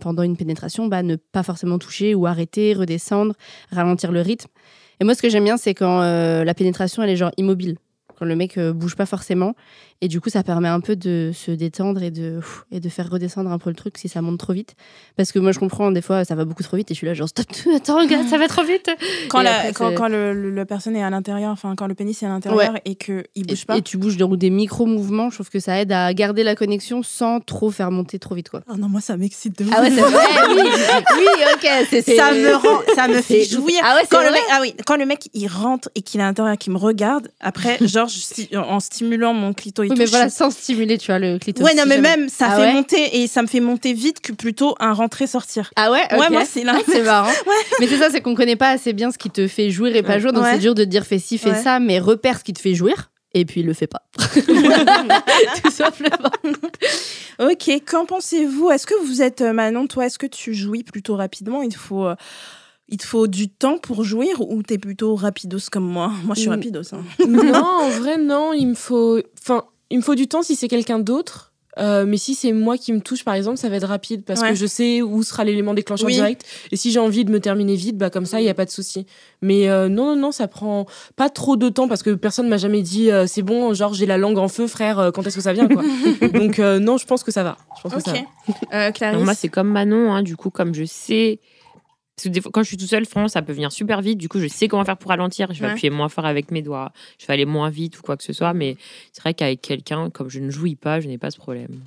pendant 0.00 0.22
une 0.22 0.36
pénétration, 0.36 0.86
bah, 0.86 1.02
ne 1.02 1.16
pas 1.16 1.42
forcément 1.42 1.78
toucher 1.78 2.14
ou 2.14 2.26
arrêter, 2.26 2.74
redescendre, 2.74 3.34
ralentir 3.70 4.12
le 4.12 4.20
rythme. 4.20 4.50
Et 5.00 5.04
moi, 5.04 5.14
ce 5.14 5.22
que 5.22 5.30
j'aime 5.30 5.44
bien, 5.44 5.56
c'est 5.56 5.72
quand 5.72 6.00
la 6.00 6.54
pénétration, 6.54 7.02
elle 7.02 7.10
est 7.10 7.16
genre 7.16 7.32
immobile. 7.38 7.78
Quand 8.18 8.24
le 8.24 8.34
mec 8.36 8.58
euh, 8.58 8.72
bouge 8.72 8.96
pas 8.96 9.06
forcément. 9.06 9.54
Et 10.00 10.06
du 10.08 10.20
coup, 10.20 10.30
ça 10.30 10.44
permet 10.44 10.68
un 10.68 10.78
peu 10.80 10.94
de 10.94 11.32
se 11.34 11.50
détendre 11.50 12.02
et 12.04 12.10
de, 12.12 12.38
et 12.70 12.78
de 12.78 12.88
faire 12.88 13.10
redescendre 13.10 13.50
un 13.50 13.58
peu 13.58 13.68
le 13.70 13.74
truc 13.76 13.98
si 13.98 14.08
ça 14.08 14.22
monte 14.22 14.38
trop 14.38 14.52
vite. 14.52 14.76
Parce 15.16 15.32
que 15.32 15.40
moi, 15.40 15.50
je 15.50 15.58
comprends, 15.58 15.90
des 15.90 16.02
fois, 16.02 16.24
ça 16.24 16.36
va 16.36 16.44
beaucoup 16.44 16.62
trop 16.62 16.76
vite 16.76 16.88
et 16.90 16.94
je 16.94 16.98
suis 16.98 17.06
là, 17.06 17.14
genre, 17.14 17.28
stop, 17.28 17.46
attends, 17.74 17.98
regarde, 18.00 18.28
ça 18.28 18.38
va 18.38 18.46
trop 18.46 18.62
vite. 18.62 18.88
Quand, 19.28 19.42
la, 19.42 19.58
après, 19.58 19.72
quand, 19.94 20.06
le, 20.08 20.32
le- 20.32 20.50
la 20.50 20.66
personne 20.66 20.94
est 20.94 21.02
à 21.02 21.10
l'intérieur, 21.10 21.50
enfin 21.50 21.74
quand 21.76 21.86
le 21.88 21.94
pénis 21.94 22.20
est 22.22 22.26
à 22.26 22.28
l'intérieur 22.28 22.74
et 22.84 22.94
qu'il 22.94 23.24
Et, 23.34 23.42
bouge 23.42 23.66
pas. 23.66 23.76
et 23.76 23.82
tu 23.82 23.96
bouges 23.98 24.16
dans 24.16 24.28
des 24.36 24.50
micro-mouvements, 24.50 25.30
je 25.30 25.36
trouve 25.36 25.50
que 25.50 25.58
ça 25.60 25.80
aide 25.80 25.90
à 25.90 26.12
garder 26.14 26.42
la 26.44 26.54
connexion 26.54 27.02
sans 27.02 27.40
trop 27.40 27.70
faire 27.72 27.90
monter 27.90 28.18
trop 28.20 28.34
vite, 28.36 28.50
quoi. 28.50 28.62
Oh 28.70 28.76
non, 28.76 28.88
moi 28.88 29.00
ça 29.00 29.16
m'excite 29.16 29.58
de 29.58 29.68
Ah 29.74 29.80
ouais, 29.82 29.90
c'est 29.90 30.00
vrai, 30.00 30.24
oui, 30.54 30.62
oui, 31.16 31.44
ok. 31.54 32.04
ça 32.16 32.32
me 32.32 32.54
rend, 32.54 32.80
ça 32.94 33.08
me 33.08 33.20
fait 33.20 33.44
jouir. 33.44 33.80
Ah 33.82 33.94
ouais, 33.96 34.02
c'est 34.02 34.10
quand 34.10 34.20
le 34.22 34.28
vrai 34.28 34.32
mec, 34.38 34.42
ah 34.52 34.58
oui, 34.60 34.74
quand 34.86 34.96
le 34.96 35.06
mec 35.06 35.28
il 35.34 35.48
rentre 35.48 35.88
et 35.96 36.02
qu'il 36.02 36.20
est 36.20 36.22
à 36.22 36.26
l'intérieur, 36.26 36.56
qu'il 36.56 36.72
me 36.72 36.78
regarde, 36.78 37.28
après, 37.40 37.78
genre, 37.80 38.07
je 38.08 38.18
sti- 38.18 38.56
en 38.56 38.80
stimulant 38.80 39.32
mon 39.34 39.52
clito 39.52 39.82
et 39.82 39.86
Oui, 39.88 39.94
tout. 39.94 39.98
mais 39.98 40.06
voilà, 40.06 40.28
sans 40.30 40.50
stimuler, 40.50 40.98
tu 40.98 41.06
vois, 41.06 41.18
le 41.18 41.38
clitoris. 41.38 41.70
Ouais, 41.72 41.76
non, 41.78 41.84
mais 41.86 41.96
jamais. 41.96 42.16
même, 42.16 42.28
ça 42.28 42.46
Ah 42.50 42.56
fait 42.56 42.62
ouais 42.62 42.72
monter 42.72 43.20
et 43.22 43.26
ça 43.26 43.42
me 43.42 43.46
fait 43.46 43.60
monter 43.60 43.92
vite 43.92 44.20
que 44.20 44.32
plutôt 44.32 44.74
un 44.80 44.92
rentrer-sortir. 44.92 45.70
Ah 45.76 45.90
ouais, 45.92 46.02
Ouais, 46.18 46.30
moi, 46.30 46.44
c'est 46.44 46.64
l'inverse. 46.64 46.84
c'est 46.90 47.02
marrant. 47.02 47.30
Mais 47.80 47.86
c'est 47.86 47.98
ça, 47.98 48.08
c'est 48.10 48.20
qu'on 48.20 48.34
connaît 48.34 48.56
pas 48.56 48.70
assez 48.70 48.92
bien 48.92 49.10
ce 49.10 49.18
qui 49.18 49.30
te 49.30 49.46
fait 49.46 49.70
jouir 49.70 49.94
et 49.94 50.02
pas 50.02 50.18
jouir, 50.18 50.32
donc 50.32 50.44
Ouais. 50.44 50.54
c'est 50.54 50.58
dur 50.60 50.74
de 50.74 50.84
dire 50.84 51.04
fais 51.06 51.18
ci, 51.18 51.38
fais 51.38 51.54
ça, 51.62 51.78
mais 51.80 51.98
repère 51.98 52.38
ce 52.38 52.44
qui 52.44 52.52
te 52.52 52.60
fait 52.60 52.74
jouir. 52.74 53.10
Et 53.34 53.44
puis, 53.44 53.62
le 53.62 53.74
fais 53.74 53.86
pas. 53.86 54.02
Tout 55.62 55.70
simplement. 55.70 56.30
Ok, 57.38 57.70
qu'en 57.86 58.06
pensez-vous? 58.06 58.70
Est-ce 58.70 58.86
que 58.86 58.94
vous 59.04 59.22
êtes, 59.22 59.42
euh, 59.42 59.52
Manon, 59.52 59.86
toi, 59.86 60.06
est-ce 60.06 60.18
que 60.18 60.26
tu 60.26 60.54
jouis 60.54 60.82
plutôt 60.82 61.14
rapidement? 61.14 61.62
Il 61.62 61.74
faut. 61.76 62.08
Il 62.88 62.96
te 62.96 63.04
faut 63.06 63.26
du 63.26 63.48
temps 63.48 63.78
pour 63.78 64.02
jouir 64.04 64.40
ou 64.40 64.62
t'es 64.62 64.78
plutôt 64.78 65.14
rapidos 65.14 65.58
comme 65.70 65.84
moi? 65.86 66.10
Moi, 66.24 66.34
je 66.34 66.40
suis 66.40 66.48
Mm. 66.48 66.52
rapidos. 66.52 66.94
hein. 66.94 67.02
non, 67.28 67.54
en 67.82 67.88
vrai, 67.90 68.18
non. 68.18 68.52
Il 68.52 68.66
me 68.68 68.74
faut, 68.74 69.20
enfin, 69.40 69.64
il 69.90 69.98
me 69.98 70.02
faut 70.02 70.14
du 70.14 70.26
temps 70.28 70.42
si 70.42 70.56
c'est 70.56 70.68
quelqu'un 70.68 70.98
d'autre. 70.98 71.44
Euh, 71.78 72.06
mais 72.06 72.16
si 72.16 72.34
c'est 72.34 72.50
moi 72.52 72.76
qui 72.76 72.92
me 72.92 73.00
touche, 73.00 73.22
par 73.24 73.34
exemple, 73.34 73.56
ça 73.56 73.68
va 73.68 73.76
être 73.76 73.86
rapide 73.86 74.24
parce 74.24 74.40
Ouais. 74.40 74.48
que 74.48 74.54
je 74.56 74.66
sais 74.66 75.00
où 75.00 75.22
sera 75.22 75.44
l'élément 75.44 75.74
déclencheur 75.74 76.06
Oui. 76.08 76.14
direct. 76.14 76.44
Et 76.72 76.76
si 76.76 76.90
j'ai 76.90 76.98
envie 76.98 77.24
de 77.24 77.30
me 77.30 77.38
terminer 77.38 77.76
vite, 77.76 77.96
bah 77.96 78.10
comme 78.10 78.26
ça, 78.26 78.40
il 78.40 78.46
y 78.46 78.48
a 78.48 78.54
pas 78.54 78.64
de 78.64 78.70
souci. 78.70 79.06
Mais 79.42 79.68
euh, 79.68 79.88
non, 79.88 80.06
non, 80.06 80.16
non, 80.16 80.32
ça 80.32 80.48
prend 80.48 80.86
pas 81.14 81.30
trop 81.30 81.56
de 81.56 81.68
temps 81.68 81.86
parce 81.86 82.02
que 82.02 82.10
personne 82.10 82.48
m'a 82.48 82.56
jamais 82.56 82.82
dit 82.82 83.12
euh, 83.12 83.28
c'est 83.28 83.42
bon, 83.42 83.74
genre 83.74 83.94
j'ai 83.94 84.06
la 84.06 84.18
langue 84.18 84.38
en 84.38 84.48
feu, 84.48 84.66
frère. 84.66 85.12
Quand 85.14 85.24
est-ce 85.24 85.36
que 85.36 85.42
ça 85.42 85.52
vient, 85.52 85.68
quoi 85.68 85.84
Donc 86.34 86.58
euh, 86.58 86.80
non, 86.80 86.96
je 86.96 87.06
pense 87.06 87.22
que 87.22 87.30
ça 87.30 87.44
va. 87.44 87.56
Je 87.76 87.82
pense 87.82 87.94
que 87.94 88.00
ça 88.00 88.10
Ok. 88.12 88.24
va. 88.70 88.78
Euh, 88.88 88.90
Clarisse 88.90 89.18
Non, 89.20 89.24
moi, 89.24 89.34
c'est 89.34 89.48
comme 89.48 89.68
Manon, 89.70 90.12
hein, 90.12 90.22
du 90.24 90.34
coup, 90.36 90.50
comme 90.50 90.74
je 90.74 90.82
sais. 90.84 91.38
Parce 92.18 92.24
que 92.24 92.28
des 92.30 92.40
fois, 92.40 92.50
quand 92.52 92.64
je 92.64 92.68
suis 92.68 92.76
tout 92.76 92.86
seule, 92.88 93.06
franchement, 93.06 93.28
ça 93.28 93.42
peut 93.42 93.52
venir 93.52 93.70
super 93.70 94.02
vite. 94.02 94.18
Du 94.18 94.28
coup, 94.28 94.40
je 94.40 94.48
sais 94.48 94.66
comment 94.66 94.84
faire 94.84 94.96
pour 94.96 95.10
ralentir. 95.10 95.52
Je 95.54 95.60
vais 95.60 95.66
Ouais. 95.66 95.72
appuyer 95.72 95.90
moins 95.90 96.08
fort 96.08 96.26
avec 96.26 96.50
mes 96.50 96.62
doigts. 96.62 96.90
Je 97.16 97.26
vais 97.26 97.32
aller 97.34 97.46
moins 97.46 97.70
vite 97.70 97.96
ou 97.96 98.02
quoi 98.02 98.16
que 98.16 98.24
ce 98.24 98.32
soit. 98.32 98.52
Mais 98.54 98.76
c'est 99.12 99.20
vrai 99.22 99.34
qu'avec 99.34 99.62
quelqu'un, 99.62 100.10
comme 100.10 100.28
je 100.28 100.40
ne 100.40 100.50
jouis 100.50 100.74
pas, 100.74 100.98
je 100.98 101.06
n'ai 101.06 101.16
pas 101.16 101.30
ce 101.30 101.36
problème. 101.38 101.80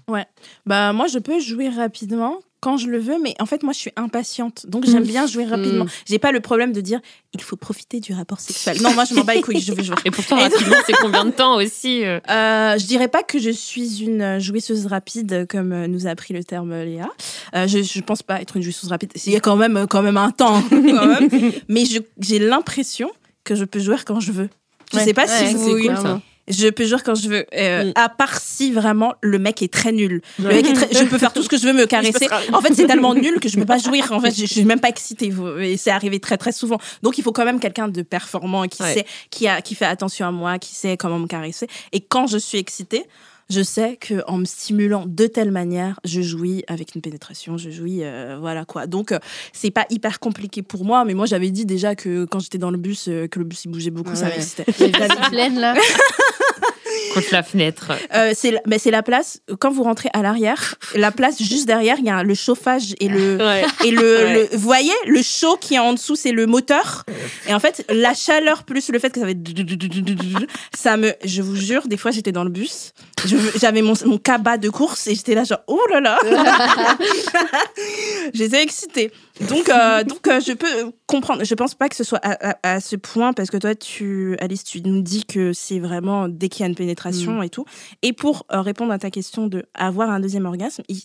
Bah 0.66 0.94
moi 0.94 1.08
je 1.08 1.20
peux 1.20 1.42
jouer 1.42 1.68
rapidement 1.68 2.38
quand 2.62 2.78
je 2.78 2.88
le 2.88 3.00
veux, 3.00 3.18
mais 3.22 3.34
en 3.40 3.46
fait 3.46 3.64
moi 3.64 3.74
je 3.74 3.80
suis 3.80 3.92
impatiente, 3.96 4.66
donc 4.68 4.86
j'aime 4.86 5.04
bien 5.04 5.26
jouer 5.28 5.46
rapidement. 5.46 5.86
Mm. 5.86 5.90
J'ai 6.08 6.20
pas 6.20 6.32
le 6.32 6.40
problème 6.40 6.72
de 6.74 6.80
dire 6.82 7.00
il 7.34 7.42
faut 7.42 7.56
profiter 7.58 8.00
du 8.00 8.14
rapport 8.14 8.40
sexuel. 8.40 8.82
Non 8.82 8.94
moi 8.94 9.04
je 9.06 9.14
m'en 9.16 9.24
bats 9.24 9.34
les 9.34 9.42
couilles, 9.42 9.60
je 9.60 9.74
veux 9.74 9.84
jouer. 9.84 9.96
Et 10.06 10.12
pourtant, 10.12 10.38
rapidement, 10.38 10.78
c'est 10.86 10.94
combien 10.94 11.26
de 11.26 11.32
temps 11.32 11.56
aussi 11.58 12.06
euh 12.06 12.20
Euh, 12.30 12.78
je 12.78 12.86
dirais 12.86 13.08
pas 13.08 13.24
que 13.24 13.40
je 13.40 13.50
suis 13.50 14.02
une 14.04 14.40
jouisseuse 14.40 14.86
rapide 14.86 15.48
comme 15.50 15.72
euh, 15.74 15.88
nous 15.88 16.08
a 16.08 16.12
appris 16.12 16.34
le 16.34 16.44
terme 16.44 16.72
euh, 16.72 16.86
Léa. 16.86 17.10
Euh, 17.56 17.68
je, 17.68 17.82
je 17.82 18.02
pense 18.02 18.22
pas 18.24 18.40
être 18.42 18.56
une 18.58 18.64
jouisseuse 18.64 18.90
rapide. 18.90 19.12
Il 19.26 19.34
y 19.34 19.36
a 19.36 19.40
quand 19.40 19.56
même 19.58 19.88
quand 19.90 20.02
même 20.04 20.18
un 20.18 20.32
temps, 20.32 20.62
quand 20.70 21.06
même. 21.08 21.30
mais 21.68 21.84
j'ai 22.20 22.40
l'impression 22.40 23.10
que 23.44 23.56
je 23.56 23.66
peux 23.66 23.80
jouer 23.80 23.98
quand 24.06 24.20
je 24.20 24.32
veux. 24.32 24.50
Je 24.94 24.98
Ouais. 24.98 25.04
sais 25.06 25.14
pas 25.14 25.26
si 25.28 25.54
vous. 25.54 25.66
c'est 25.80 25.88
cool, 25.88 25.98
ça. 25.98 26.22
Je 26.48 26.68
peux 26.70 26.86
jouer 26.86 26.98
quand 27.06 27.16
je 27.16 27.30
veux. 27.30 27.46
Euh, 27.54 27.86
Mm. 27.86 27.92
À 27.96 28.10
part 28.10 28.40
si 28.40 28.72
vraiment 28.72 29.14
le 29.22 29.38
mec 29.40 29.62
est 29.62 29.72
très 29.72 29.92
nul. 29.92 30.22
Le 30.40 30.48
mec 30.50 30.68
est 30.68 30.74
très- 30.74 30.92
Je 30.94 31.04
peux 31.08 31.18
faire 31.18 31.34
tout 31.34 31.44
ce 31.44 31.50
que 31.50 31.58
je 31.58 31.66
veux, 31.68 31.74
me 31.74 31.86
caresser. 31.88 32.28
En 32.54 32.62
fait, 32.62 32.74
c'est 32.74 32.88
tellement 32.88 33.14
nul 33.14 33.40
que 33.40 33.48
je 33.50 33.58
peux 33.58 33.66
pas 33.66 33.78
jouir. 33.78 34.12
En 34.12 34.20
fait, 34.20 34.32
je, 34.32 34.42
je 34.42 34.46
suis 34.54 34.66
même 34.66 34.80
pas 34.80 34.90
excitée. 34.90 35.30
vous- 35.30 35.58
Et 35.60 35.78
c'est 35.78 35.92
arrivé 35.92 36.20
très 36.20 36.38
très 36.38 36.52
souvent. 36.52 36.78
Donc, 37.04 37.18
il 37.18 37.24
faut 37.24 37.32
quand 37.32 37.46
même 37.46 37.60
quelqu'un 37.60 37.88
de 37.88 38.02
performant 38.02 38.68
qui 38.68 38.82
Ouais. 38.84 38.94
sait, 38.94 39.06
qui 39.30 39.48
a, 39.48 39.62
qui 39.62 39.76
fait 39.76 39.86
attention 39.86 40.26
à 40.28 40.32
moi, 40.32 40.58
qui 40.60 40.74
sait 40.76 40.98
comment 40.98 41.20
me 41.20 41.28
caresser. 41.28 41.68
Et 41.92 42.02
quand 42.02 42.28
je 42.28 42.38
suis 42.38 42.58
excitée, 42.58 43.06
je 43.52 43.62
sais 43.62 43.98
que 43.98 44.24
en 44.28 44.38
me 44.38 44.46
stimulant 44.46 45.04
de 45.06 45.28
telle 45.28 45.52
manière, 45.52 46.00
je 46.06 46.22
jouis 46.22 46.64
avec 46.68 46.96
une 46.96 47.02
pénétration, 47.02 47.58
je 47.58 47.70
jouis, 47.70 48.00
euh, 48.04 48.38
voilà 48.40 48.66
quoi. 48.66 48.88
Donc, 48.88 49.12
euh, 49.12 49.20
c'est 49.54 49.72
pas 49.72 49.86
hyper 49.90 50.20
compliqué 50.20 50.62
pour 50.64 50.86
moi. 50.86 51.04
Mais 51.06 51.14
moi, 51.14 51.26
j'avais 51.26 51.52
dit 51.52 51.66
déjà 51.66 51.96
que 51.96 52.26
quand 52.26 52.40
j'étais 52.40 52.58
dans 52.58 52.72
le 52.72 52.78
bus, 52.78 53.08
euh, 53.10 53.28
que 53.28 53.40
le 53.40 53.46
bus 53.46 53.66
il 53.66 53.70
bougeait 53.70 53.92
beaucoup, 53.92 54.16
ça 54.16 54.26
Ouais. 54.26 54.32
m'excitait. 54.38 54.66
Vieilles 54.78 54.92
pleines, 55.30 55.60
là. 55.60 55.74
contre 57.14 57.28
la 57.32 57.44
fenêtre. 57.44 57.92
Euh, 58.16 58.32
c'est 58.36 58.52
la- 58.52 58.62
mais 58.68 58.80
c'est 58.80 58.92
la 58.92 59.04
place 59.04 59.42
quand 59.60 59.72
vous 59.72 59.84
rentrez 59.84 60.10
à 60.14 60.22
l'arrière 60.22 60.76
la 60.96 61.12
place 61.12 61.42
juste 61.42 61.66
derrière 61.68 61.98
il 62.00 62.06
y 62.06 62.10
a 62.10 62.24
le 62.24 62.34
chauffage 62.34 62.96
et 63.00 63.08
le 63.08 63.38
Ouais. 63.42 63.64
et 63.86 63.92
le, 63.92 64.02
Ouais. 64.02 64.34
le- 64.34 64.50
vous 64.58 64.60
voyez 64.64 64.94
le 65.06 65.22
chaud 65.22 65.58
qui 65.60 65.76
est 65.76 65.80
en 65.80 65.94
dessous 65.94 66.16
c'est 66.16 66.32
le 66.32 66.46
moteur 66.48 67.04
et 67.48 67.54
en 67.54 67.60
fait 67.60 67.86
la 67.90 68.14
chaleur 68.14 68.64
plus 68.64 68.90
le 68.90 69.00
fait 69.00 69.10
que 69.12 69.20
ça 69.20 69.26
va 69.26 69.32
être 69.32 69.42
ça 70.76 70.98
me 70.98 71.14
je 71.24 71.42
vous 71.42 71.56
jure 71.56 71.88
des 71.88 71.98
fois 71.98 72.12
j'étais 72.12 72.32
dans 72.32 72.44
le 72.44 72.50
bus 72.50 72.94
j'avais 73.60 73.82
mon, 73.82 73.94
mon 74.06 74.18
cabas 74.18 74.58
de 74.58 74.70
course 74.70 75.08
et 75.08 75.16
j'étais 75.16 75.36
là 75.36 75.44
genre 75.44 75.62
oh 75.68 75.82
là 75.92 76.00
là 76.02 76.18
j'étais 78.34 78.62
excitée 78.62 79.12
donc 79.48 79.70
euh, 79.70 80.04
donc 80.04 80.28
euh, 80.28 80.40
je 80.40 80.54
peux 80.54 80.92
comprendre 81.08 81.44
je 81.44 81.54
pense 81.56 81.76
pas 81.76 81.90
que 81.90 81.96
ce 81.96 82.04
soit 82.04 82.20
à, 82.24 82.52
à- 82.52 82.76
à 82.76 82.80
ce 82.80 82.96
point 82.96 83.34
parce 83.34 83.50
que 83.50 83.58
toi 83.58 83.76
tu 83.76 84.36
Alice 84.40 84.64
tu 84.64 84.82
nous 84.82 85.02
dis 85.02 85.26
que 85.26 85.54
c'est 85.54 85.80
vraiment 85.80 86.28
dès 86.28 86.50
qu'il 86.50 86.62
y 86.62 86.64
a 86.66 86.68
une 86.70 86.76
pénétration 86.76 87.42
et 87.44 87.50
tout 87.50 87.66
et 88.02 88.14
pour 88.14 88.46
euh, 88.52 88.62
répondre 88.62 88.92
à 88.92 89.00
ta 89.00 89.10
question 89.10 89.48
de 89.48 89.66
avoir 89.74 90.10
un 90.10 90.20
deuxième 90.20 90.46
orgasme 90.46 90.84
il- 90.88 91.04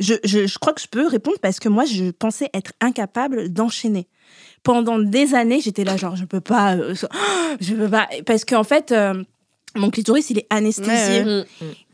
je, 0.00 0.14
je, 0.24 0.46
je 0.46 0.58
crois 0.58 0.72
que 0.72 0.80
je 0.80 0.88
peux 0.88 1.06
répondre 1.06 1.36
parce 1.40 1.60
que 1.60 1.68
moi, 1.68 1.84
je 1.84 2.10
pensais 2.10 2.50
être 2.52 2.72
incapable 2.80 3.48
d'enchaîner. 3.52 4.08
Pendant 4.64 4.98
des 4.98 5.34
années, 5.36 5.60
j'étais 5.60 5.84
là, 5.84 5.96
genre, 5.96 6.16
je 6.16 6.24
peux 6.24 6.40
pas, 6.40 6.76
je 7.60 7.74
peux 7.74 7.88
pas. 7.88 8.08
Parce 8.26 8.44
qu'en 8.44 8.64
fait, 8.64 8.92
mon 9.76 9.90
clitoris, 9.90 10.30
il 10.30 10.38
est 10.38 10.46
anesthésié. 10.50 11.20
Ouais, 11.22 11.44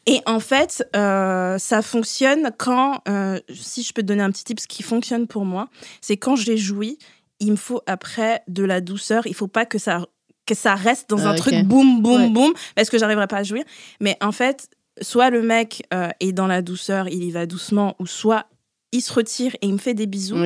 Et 0.07 0.21
en 0.27 0.41
fait, 0.41 0.87
euh, 0.97 1.59
ça 1.59 1.83
fonctionne 1.83 2.51
quand, 2.59 3.01
euh, 3.09 3.39
si 3.53 3.83
je 3.83 3.93
peux 3.93 4.03
te 4.03 4.07
donner 4.07 4.23
un 4.23 4.31
petit 4.31 4.45
tip, 4.45 4.59
ce 4.61 4.67
qui 4.67 4.83
fonctionne 4.83 5.27
pour 5.27 5.45
moi, 5.45 5.69
c'est 6.01 6.17
quand 6.17 6.37
j'ai 6.37 6.57
joui, 6.57 6.99
il 7.39 7.53
me 7.53 7.57
faut 7.57 7.83
après 7.87 8.43
de 8.49 8.65
la 8.65 8.81
douceur. 8.81 9.27
Il 9.27 9.35
faut 9.35 9.47
pas 9.49 9.67
que 9.67 9.79
ça 9.79 10.07
que 10.47 10.55
ça 10.55 10.75
reste 10.75 11.09
dans 11.11 11.19
Ah, 11.27 11.29
un 11.29 11.33
ok. 11.33 11.37
truc 11.39 11.55
boum 11.65 12.03
boum 12.03 12.23
Ouais. 12.25 12.29
boum 12.31 12.53
parce 12.75 12.91
que 12.91 12.99
j'arriverai 12.99 13.29
pas 13.29 13.37
à 13.39 13.43
jouir. 13.45 13.63
Mais 14.01 14.17
en 14.21 14.33
fait, 14.33 14.69
soit 15.01 15.31
le 15.31 15.43
mec 15.43 15.83
euh, 15.95 16.09
est 16.19 16.33
dans 16.33 16.49
la 16.49 16.61
douceur, 16.61 17.09
il 17.09 17.23
y 17.23 17.31
va 17.31 17.47
doucement, 17.47 17.95
ou 18.01 18.07
soit 18.07 18.47
il 18.91 19.01
se 19.01 19.13
retire 19.13 19.55
et 19.63 19.67
il 19.69 19.75
me 19.75 19.79
fait 19.79 19.95
des 19.95 20.07
bisous. 20.07 20.37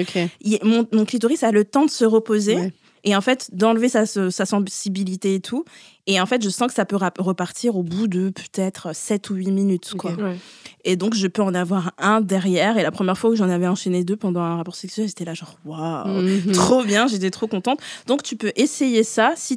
Il- 0.42 0.58
mon, 0.62 0.86
mon 0.92 1.04
clitoris 1.06 1.42
a 1.42 1.52
le 1.52 1.64
temps 1.64 1.86
de 1.86 1.90
se 1.90 2.04
reposer 2.04 2.56
Ouais. 2.56 2.72
Et 3.04 3.14
en 3.14 3.20
fait 3.20 3.50
d'enlever 3.52 3.88
sa, 3.88 4.06
sa 4.06 4.46
sensibilité 4.46 5.34
et 5.36 5.40
tout. 5.40 5.64
Et 6.06 6.20
en 6.20 6.26
fait, 6.26 6.42
je 6.44 6.50
sens 6.50 6.68
que 6.68 6.74
ça 6.74 6.84
peut 6.84 6.98
repartir 7.18 7.76
au 7.76 7.82
bout 7.82 8.08
de 8.08 8.28
peut-être 8.28 8.94
7 8.94 9.30
ou 9.30 9.36
8 9.36 9.50
minutes. 9.52 9.94
Quoi. 9.96 10.12
Ouais. 10.12 10.36
Et 10.84 10.96
donc, 10.96 11.14
je 11.14 11.26
peux 11.26 11.40
en 11.40 11.54
avoir 11.54 11.92
un 11.96 12.20
derrière. 12.20 12.76
Et 12.76 12.82
la 12.82 12.90
première 12.90 13.16
fois 13.16 13.30
que 13.30 13.36
j'en 13.36 13.48
avais 13.48 13.66
enchaîné 13.66 14.04
deux 14.04 14.16
pendant 14.16 14.42
un 14.42 14.56
rapport 14.56 14.74
sexuel, 14.74 15.06
j'étais 15.08 15.24
là 15.24 15.32
genre, 15.32 15.56
waouh, 15.64 16.20
Mhm. 16.20 16.52
trop 16.52 16.84
bien, 16.84 17.06
j'étais 17.06 17.30
trop 17.30 17.46
contente. 17.46 17.80
Donc, 18.06 18.22
tu 18.22 18.36
peux 18.36 18.52
essayer 18.56 19.02
ça. 19.02 19.32
Si 19.36 19.56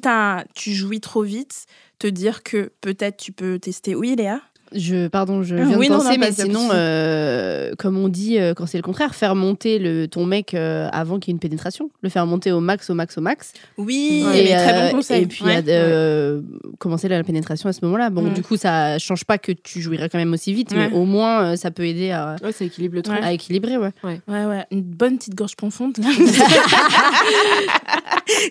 tu 0.56 0.74
jouis 0.74 1.02
trop 1.02 1.24
vite, 1.24 1.66
te 2.00 2.08
dire 2.08 2.44
que 2.44 2.72
peut-être 2.80 3.18
tu 3.18 3.34
peux 3.34 3.60
tester. 3.60 3.94
Oui, 3.94 4.16
Léa? 4.16 4.40
Je, 4.74 5.08
pardon, 5.08 5.44
je 5.44 5.56
Ah, 5.56 5.64
viens 5.64 5.78
oui, 5.78 5.88
de 5.88 5.94
penser, 5.94 6.10
non, 6.12 6.18
mais 6.20 6.32
sinon, 6.32 6.70
euh, 6.74 7.72
comme 7.78 7.98
on 7.98 8.10
dit 8.10 8.38
euh, 8.38 8.54
quand 8.54 8.66
c'est 8.66 8.78
le 8.78 8.84
contraire, 8.84 9.16
faire 9.16 9.36
monter 9.36 9.80
le, 9.80 10.08
ton 10.08 10.26
mec 10.26 10.54
euh, 10.54 10.90
avant 10.92 11.20
qu'il 11.20 11.30
y 11.30 11.32
ait 11.32 11.36
une 11.36 11.40
pénétration, 11.40 11.90
le 12.02 12.10
faire 12.10 12.26
monter 12.26 12.52
au 12.52 12.60
max, 12.60 12.90
au 12.90 12.94
max, 12.94 13.18
au 13.18 13.22
max. 13.22 13.54
Oui, 13.78 14.26
et, 14.34 14.44
mais 14.44 14.56
très 14.56 14.90
bon 14.92 14.98
conseil. 14.98 15.24
Et 15.24 15.28
puis 15.28 15.44
Ouais. 15.46 15.64
euh, 15.68 16.42
commencer 16.80 17.08
la 17.08 17.24
pénétration 17.24 17.70
à 17.70 17.74
ce 17.74 17.80
moment-là. 17.86 18.10
Bon, 18.10 18.24
Mm. 18.24 18.34
du 18.34 18.42
coup, 18.44 18.58
ça 18.58 18.98
change 19.00 19.24
pas 19.26 19.38
que 19.38 19.52
tu 19.54 19.82
jouirais 19.82 20.10
quand 20.10 20.18
même 20.18 20.34
aussi 20.34 20.54
vite, 20.54 20.72
Ouais. 20.74 20.90
mais 20.90 20.96
au 20.98 21.06
moins, 21.06 21.44
euh, 21.44 21.56
ça 21.56 21.72
peut 21.72 21.86
aider 21.86 22.12
à, 22.12 22.36
Ouais, 22.44 22.52
ça 22.52 22.66
équilibre 22.66 22.96
le 22.96 23.02
truc. 23.04 23.18
à 23.22 23.32
équilibrer, 23.32 23.78
ouais. 23.78 23.92
Ouais, 24.04 24.20
ouais, 24.28 24.66
une 24.72 24.82
bonne 24.82 25.18
petite 25.18 25.36
gorge 25.36 25.56
profonde. 25.56 25.98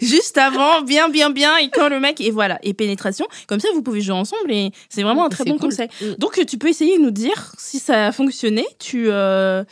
Juste 0.00 0.38
avant, 0.38 0.82
bien, 0.82 1.08
bien, 1.08 1.30
bien, 1.30 1.56
et 1.58 1.68
quand 1.70 1.88
le 1.88 2.00
mec, 2.00 2.20
et 2.20 2.30
voilà, 2.30 2.58
et 2.62 2.72
pénétration. 2.74 3.26
Comme 3.46 3.60
ça, 3.60 3.68
vous 3.74 3.82
pouvez 3.82 4.00
jouer 4.00 4.14
ensemble 4.16 4.50
et 4.50 4.70
c'est 4.88 5.02
vraiment 5.02 5.26
un 5.26 5.28
très 5.28 5.44
bon 5.44 5.58
cool. 5.58 5.70
conseil. 5.70 5.88
Mm. 6.06 6.14
Donc, 6.18 6.44
tu 6.46 6.58
peux 6.58 6.68
essayer 6.68 6.98
de 6.98 7.02
nous 7.02 7.10
dire 7.10 7.52
si 7.58 7.78
ça 7.78 8.06
a 8.06 8.12
fonctionné. 8.12 8.64
Tu, 8.78 9.06
euh, 9.10 9.64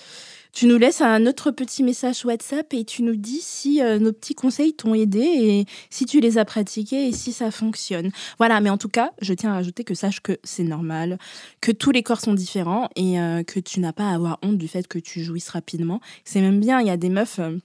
tu 0.53 0.67
nous 0.67 0.79
laisses 0.79 1.01
un 1.01 1.27
autre 1.27 1.51
petit 1.51 1.83
message 1.83 2.25
WhatsApp 2.25 2.73
et 2.75 2.85
tu 2.85 3.03
nous 3.03 3.17
dis 3.17 3.41
si 3.41 3.83
euh, 3.83 3.99
nos 3.99 4.13
petits 4.13 4.35
conseils 4.35 4.73
t'ont 4.73 4.95
aidé 4.95 5.19
et 5.21 5.67
si 5.91 6.07
tu 6.07 6.21
les 6.21 6.39
as 6.39 6.45
pratiqués 6.45 7.09
et 7.09 7.13
si 7.13 7.33
ça 7.33 7.51
fonctionne. 7.51 8.11
Voilà, 8.39 8.61
mais 8.61 8.71
en 8.71 8.79
tout 8.79 8.89
cas, 8.89 9.11
je 9.21 9.35
tiens 9.35 9.53
à 9.53 9.57
ajouter 9.59 9.83
que 9.83 9.95
sache 9.95 10.21
que 10.21 10.39
c'est 10.45 10.63
normal, 10.63 11.19
que 11.61 11.73
tous 11.73 11.91
les 11.91 12.05
corps 12.05 12.21
sont 12.21 12.35
différents 12.35 12.89
et 12.95 13.19
euh, 13.19 13.43
que 13.43 13.59
tu 13.59 13.81
n'as 13.81 13.93
pas 13.93 14.11
à 14.11 14.15
avoir 14.15 14.39
honte 14.43 14.59
du 14.59 14.69
fait 14.69 14.87
que 14.87 15.01
tu 15.01 15.25
jouisses 15.25 15.49
rapidement. 15.49 16.01
C'est 16.25 16.41
même 16.41 16.61
bien, 16.61 16.81
il 16.81 16.87
y 16.87 16.91
a 16.91 16.97
des 16.97 17.09
meufs. 17.11 17.41
euh, 17.41 17.59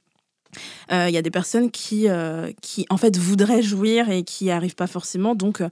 euh, 0.92 1.06
Il 1.10 1.14
y 1.14 1.18
a 1.18 1.22
des 1.22 1.30
personnes 1.30 1.70
qui, 1.70 2.10
euh, 2.10 2.52
qui, 2.64 2.88
en 2.90 2.98
fait, 2.98 3.16
voudraient 3.18 3.62
jouir 3.62 4.10
et 4.10 4.24
qui 4.24 4.46
n'y 4.46 4.52
arrivent 4.52 4.74
pas 4.74 4.88
forcément. 4.88 5.36
Donc, 5.36 5.62
euh, 5.62 5.70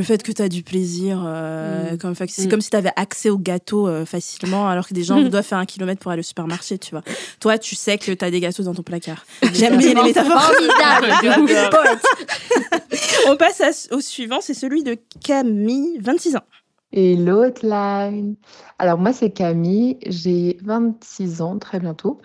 le 0.00 0.04
fait 0.06 0.22
que 0.22 0.32
tu 0.32 0.40
as 0.42 0.48
du 0.48 0.62
plaisir, 0.62 1.22
euh, 1.26 1.92
Mm. 1.92 1.98
comme, 1.98 2.14
fa- 2.14 2.24
c'est 2.26 2.46
Mm. 2.46 2.48
comme 2.48 2.60
si 2.60 2.70
tu 2.70 2.76
avais 2.76 2.92
accès 2.96 3.28
au 3.30 3.38
gâteau 3.38 3.86
euh, 3.86 4.04
facilement, 4.04 4.68
alors 4.68 4.88
que 4.88 4.94
des 4.94 5.02
gens 5.04 5.20
doivent 5.22 5.44
faire 5.44 5.58
un 5.58 5.66
kilomètre 5.66 6.00
pour 6.00 6.10
aller 6.10 6.20
au 6.20 6.22
supermarché, 6.24 6.78
tu 6.78 6.90
vois. 6.92 7.02
Toi, 7.40 7.58
tu 7.58 7.74
sais 7.76 7.98
que 7.98 8.10
tu 8.12 8.24
as 8.24 8.30
des 8.30 8.40
gâteaux 8.40 8.62
dans 8.62 8.74
ton 8.74 8.82
placard. 8.82 9.24
J'aime 9.52 9.76
bien 9.76 9.94
les 9.94 10.02
métaphores. 10.02 10.40
Formidable. 10.42 12.00
On 13.28 13.36
passe 13.36 13.60
à- 13.60 13.94
au 13.94 14.00
suivant, 14.00 14.40
c'est 14.40 14.54
celui 14.54 14.82
de 14.82 14.96
Camille, 15.24 15.98
26 16.00 16.36
ans. 16.36 16.44
Et 16.92 17.14
l'hotline. 17.16 18.34
Alors 18.78 18.98
moi 18.98 19.12
c'est 19.12 19.30
Camille, 19.30 19.98
j'ai 20.06 20.58
26 20.62 21.40
ans 21.40 21.58
très 21.58 21.78
bientôt. 21.78 22.20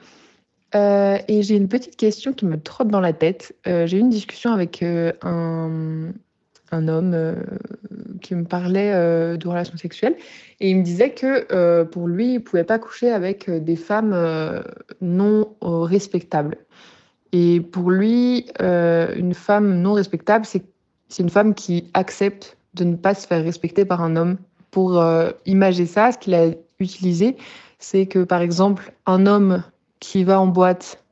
Euh, 0.73 1.17
et 1.27 1.43
j'ai 1.43 1.55
une 1.55 1.67
petite 1.69 1.95
question 1.95 2.33
qui 2.33 2.45
me 2.45 2.59
trotte 2.59 2.87
dans 2.89 2.99
la 2.99 3.13
tête. 3.13 3.55
Euh, 3.67 3.85
j'ai 3.87 3.97
eu 3.97 3.99
une 4.01 4.09
discussion 4.09 4.51
avec 4.51 4.81
euh, 4.83 5.11
un, 5.21 6.11
un 6.71 6.87
homme 6.87 7.13
euh, 7.13 7.35
qui 8.21 8.35
me 8.35 8.43
parlait 8.43 8.91
euh, 8.93 9.37
de 9.37 9.47
relations 9.47 9.77
sexuelles 9.77 10.15
et 10.59 10.69
il 10.69 10.77
me 10.77 10.83
disait 10.83 11.11
que 11.11 11.47
euh, 11.51 11.85
pour 11.85 12.07
lui, 12.07 12.35
il 12.35 12.43
pouvait 12.43 12.63
pas 12.63 12.79
coucher 12.79 13.11
avec 13.11 13.49
des 13.49 13.75
femmes 13.75 14.63
non 15.01 15.55
respectables. 15.61 16.57
Et 17.31 17.59
pour 17.59 17.91
lui, 17.91 18.47
une 18.59 19.33
femme 19.33 19.81
non 19.81 19.93
respectable, 19.93 20.45
c'est 20.45 20.63
une 21.19 21.29
femme 21.29 21.53
qui 21.53 21.89
accepte 21.93 22.57
de 22.73 22.85
ne 22.85 22.95
pas 22.95 23.13
se 23.13 23.27
faire 23.27 23.43
respecter 23.43 23.83
par 23.83 24.01
un 24.01 24.15
homme. 24.15 24.37
Pour 24.71 25.03
imager 25.45 25.85
ça, 25.85 26.11
ce 26.11 26.17
qu'il 26.17 26.33
a 26.33 26.47
utilisé, 26.79 27.35
c'est 27.79 28.05
que 28.05 28.23
par 28.23 28.41
exemple, 28.41 28.93
un 29.05 29.25
homme 29.25 29.63
qui 29.99 30.23
va 30.23 30.39
en 30.39 30.47
boîte, 30.47 31.03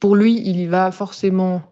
pour 0.00 0.16
lui, 0.16 0.40
il 0.44 0.58
y 0.58 0.66
va 0.66 0.90
forcément 0.90 1.62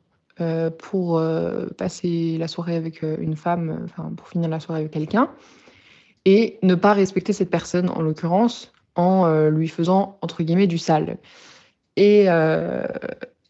euh, 0.41 0.71
pour 0.71 1.19
euh, 1.19 1.67
passer 1.77 2.37
la 2.39 2.49
soirée 2.49 2.77
avec 2.77 3.03
euh, 3.03 3.17
une 3.21 3.37
femme, 3.37 3.81
enfin 3.85 4.13
pour 4.17 4.29
finir 4.29 4.49
la 4.49 4.61
soirée 4.61 4.81
avec 4.81 4.93
quelqu'un, 4.93 5.31
et 6.25 6.59
ne 6.63 6.75
pas 6.75 6.93
respecter 6.93 7.33
cette 7.33 7.51
personne, 7.51 7.89
en 7.91 8.03
l'occurrence, 8.03 8.73
en 8.95 9.49
lui 9.49 9.69
faisant, 9.69 10.19
entre 10.21 10.43
guillemets, 10.43 10.67
du 10.67 10.77
sale. 10.77 11.17
Et, 11.97 12.27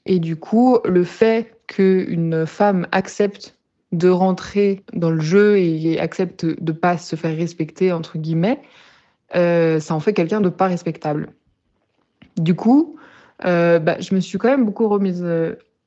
et 0.06 0.18
du 0.20 0.36
coup, 0.36 0.78
le 0.84 1.02
fait 1.02 1.56
qu'une 1.66 2.46
femme 2.46 2.86
accepte 2.92 3.56
de 3.90 4.08
rentrer 4.08 4.84
dans 4.92 5.10
le 5.10 5.20
jeu 5.20 5.58
et 5.58 5.98
accepte 5.98 6.44
de 6.44 6.56
ne 6.60 6.72
pas 6.72 6.96
se 6.96 7.16
faire 7.16 7.36
respecter, 7.36 7.90
entre 7.90 8.18
guillemets, 8.18 8.60
ça 9.34 9.94
en 9.94 9.98
fait 9.98 10.12
quelqu'un 10.12 10.40
de 10.40 10.48
pas 10.48 10.68
respectable. 10.68 11.30
Du 12.36 12.54
coup, 12.54 12.94
bah, 13.42 13.98
je 13.98 14.14
me 14.14 14.20
suis 14.20 14.38
quand 14.38 14.48
même 14.48 14.64
beaucoup 14.64 14.88
remise 14.88 15.26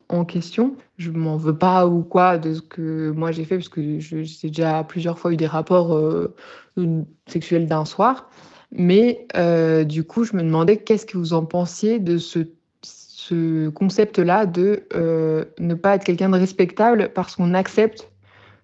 en 0.10 0.26
question. 0.26 0.76
Je 0.98 1.12
m'en 1.12 1.38
veux 1.38 1.58
pas 1.58 1.88
ou 1.88 2.04
quoi 2.04 2.38
de 2.38 2.56
ce 2.56 2.62
que 2.62 3.12
moi 3.12 3.32
j'ai 3.32 3.46
fait, 3.46 3.58
parce 3.58 3.70
que 3.70 4.00
j'ai 4.00 4.48
déjà 4.48 4.84
plusieurs 4.84 5.20
fois 5.20 5.34
eu 5.34 5.38
des 5.38 5.48
rapports 5.48 5.96
euh, 5.96 6.36
sexuels 7.28 7.68
d'un 7.68 7.86
soir. 7.86 8.30
Mais 8.72 9.28
euh, 9.36 9.84
du 9.84 10.04
coup, 10.04 10.24
je 10.24 10.36
me 10.36 10.42
demandais 10.42 10.78
qu'est-ce 10.78 11.06
que 11.06 11.18
vous 11.18 11.34
en 11.34 11.46
pensiez 11.46 12.00
de 12.00 12.18
ce, 12.18 12.40
ce 12.82 13.70
concept-là 13.70 14.46
de 14.46 14.84
euh, 14.96 15.46
ne 15.60 15.76
pas 15.76 15.96
être 15.96 16.04
quelqu'un 16.04 16.30
de 16.30 16.38
respectable 16.38 17.12
parce 17.14 17.36
qu'on 17.36 17.54
accepte 17.54 18.10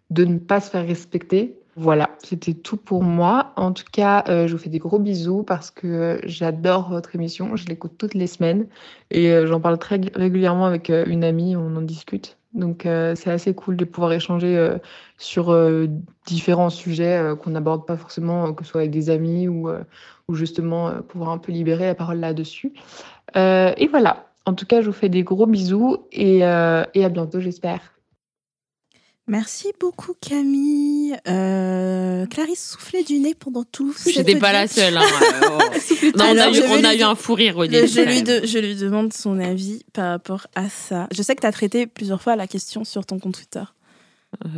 de 0.09 0.25
ne 0.25 0.39
pas 0.39 0.61
se 0.61 0.71
faire 0.71 0.85
respecter. 0.85 1.55
Voilà, 1.81 2.09
c'était 2.21 2.55
tout 2.55 2.75
pour 2.75 3.03
moi. 3.03 3.53
En 3.55 3.71
tout 3.71 3.85
cas, 3.89 4.25
euh, 4.27 4.47
je 4.47 4.51
vous 4.51 4.61
fais 4.61 4.69
des 4.69 4.79
gros 4.79 4.99
bisous 4.99 5.43
parce 5.43 5.71
que 5.71 5.87
euh, 5.87 6.19
j'adore 6.25 6.89
votre 6.89 7.15
émission. 7.15 7.55
Je 7.55 7.67
l'écoute 7.67 7.93
toutes 7.97 8.15
les 8.15 8.27
semaines 8.27 8.67
et 9.11 9.31
euh, 9.31 9.47
j'en 9.47 9.61
parle 9.61 9.77
très 9.77 10.01
régulièrement 10.13 10.65
avec 10.65 10.89
une 10.89 11.23
amie. 11.23 11.55
On 11.55 11.77
en 11.77 11.81
discute. 11.81 12.37
Donc, 12.53 12.81
c'est 12.83 13.29
assez 13.29 13.53
cool 13.53 13.77
de 13.77 13.85
pouvoir 13.85 14.11
échanger 14.11 14.75
sur 15.19 15.55
différents 16.25 16.71
sujets 16.71 17.35
qu'on 17.39 17.51
n'aborde 17.51 17.85
pas 17.85 17.95
forcément, 17.95 18.53
que 18.53 18.65
ce 18.65 18.71
soit 18.71 18.81
avec 18.81 18.91
des 18.91 19.11
amis 19.11 19.47
ou, 19.47 19.69
justement 20.33 20.91
pouvoir 21.07 21.29
un 21.29 21.37
peu 21.37 21.51
libérer 21.51 21.85
la 21.85 21.93
parole 21.93 22.19
là-dessus. 22.19 22.73
Et 23.35 23.87
voilà. 23.91 24.25
En 24.47 24.55
tout 24.55 24.65
cas, 24.65 24.81
je 24.81 24.87
vous 24.87 24.93
fais 24.93 25.09
des 25.09 25.21
gros 25.21 25.45
bisous 25.45 25.97
et 26.11 26.43
à 26.43 27.09
bientôt, 27.11 27.39
j'espère. 27.39 27.98
Merci 29.29 29.71
beaucoup 29.79 30.13
Camille. 30.19 31.15
Euh, 31.27 32.25
Clarisse 32.25 32.71
soufflait 32.71 33.03
du 33.03 33.19
nez 33.19 33.35
pendant 33.35 33.63
tout. 33.63 33.93
J'étais 34.11 34.35
pas 34.37 34.51
la 34.51 34.67
seule. 34.67 34.97
hein, 34.97 35.01
euh, 35.43 35.47
oh. 35.51 36.05
Non, 36.17 36.25
on 36.31 36.37
a, 36.37 36.49
eu, 36.49 36.53
je 36.55 36.61
vais 36.61 36.67
on 36.69 36.83
a 36.83 36.93
lui- 36.93 36.99
eu 37.01 37.03
un 37.03 37.13
fou 37.15 37.35
rire 37.35 37.57
au 37.57 37.65
Je, 37.65 37.69
début. 37.69 37.87
je 37.87 38.01
lui 38.01 38.15
même. 38.23 38.23
de- 38.41 38.45
je 38.47 38.57
lui 38.57 38.75
demande 38.75 39.13
son 39.13 39.39
avis 39.39 39.83
par 39.93 40.09
rapport 40.09 40.47
à 40.55 40.67
ça. 40.67 41.07
Je 41.11 41.21
sais 41.21 41.35
que 41.35 41.41
tu 41.41 41.47
as 41.47 41.51
traité 41.51 41.85
plusieurs 41.85 42.21
fois 42.21 42.35
la 42.35 42.47
question 42.47 42.83
sur 42.83 43.05
ton 43.05 43.19
compte 43.19 43.35
Twitter 43.35 43.63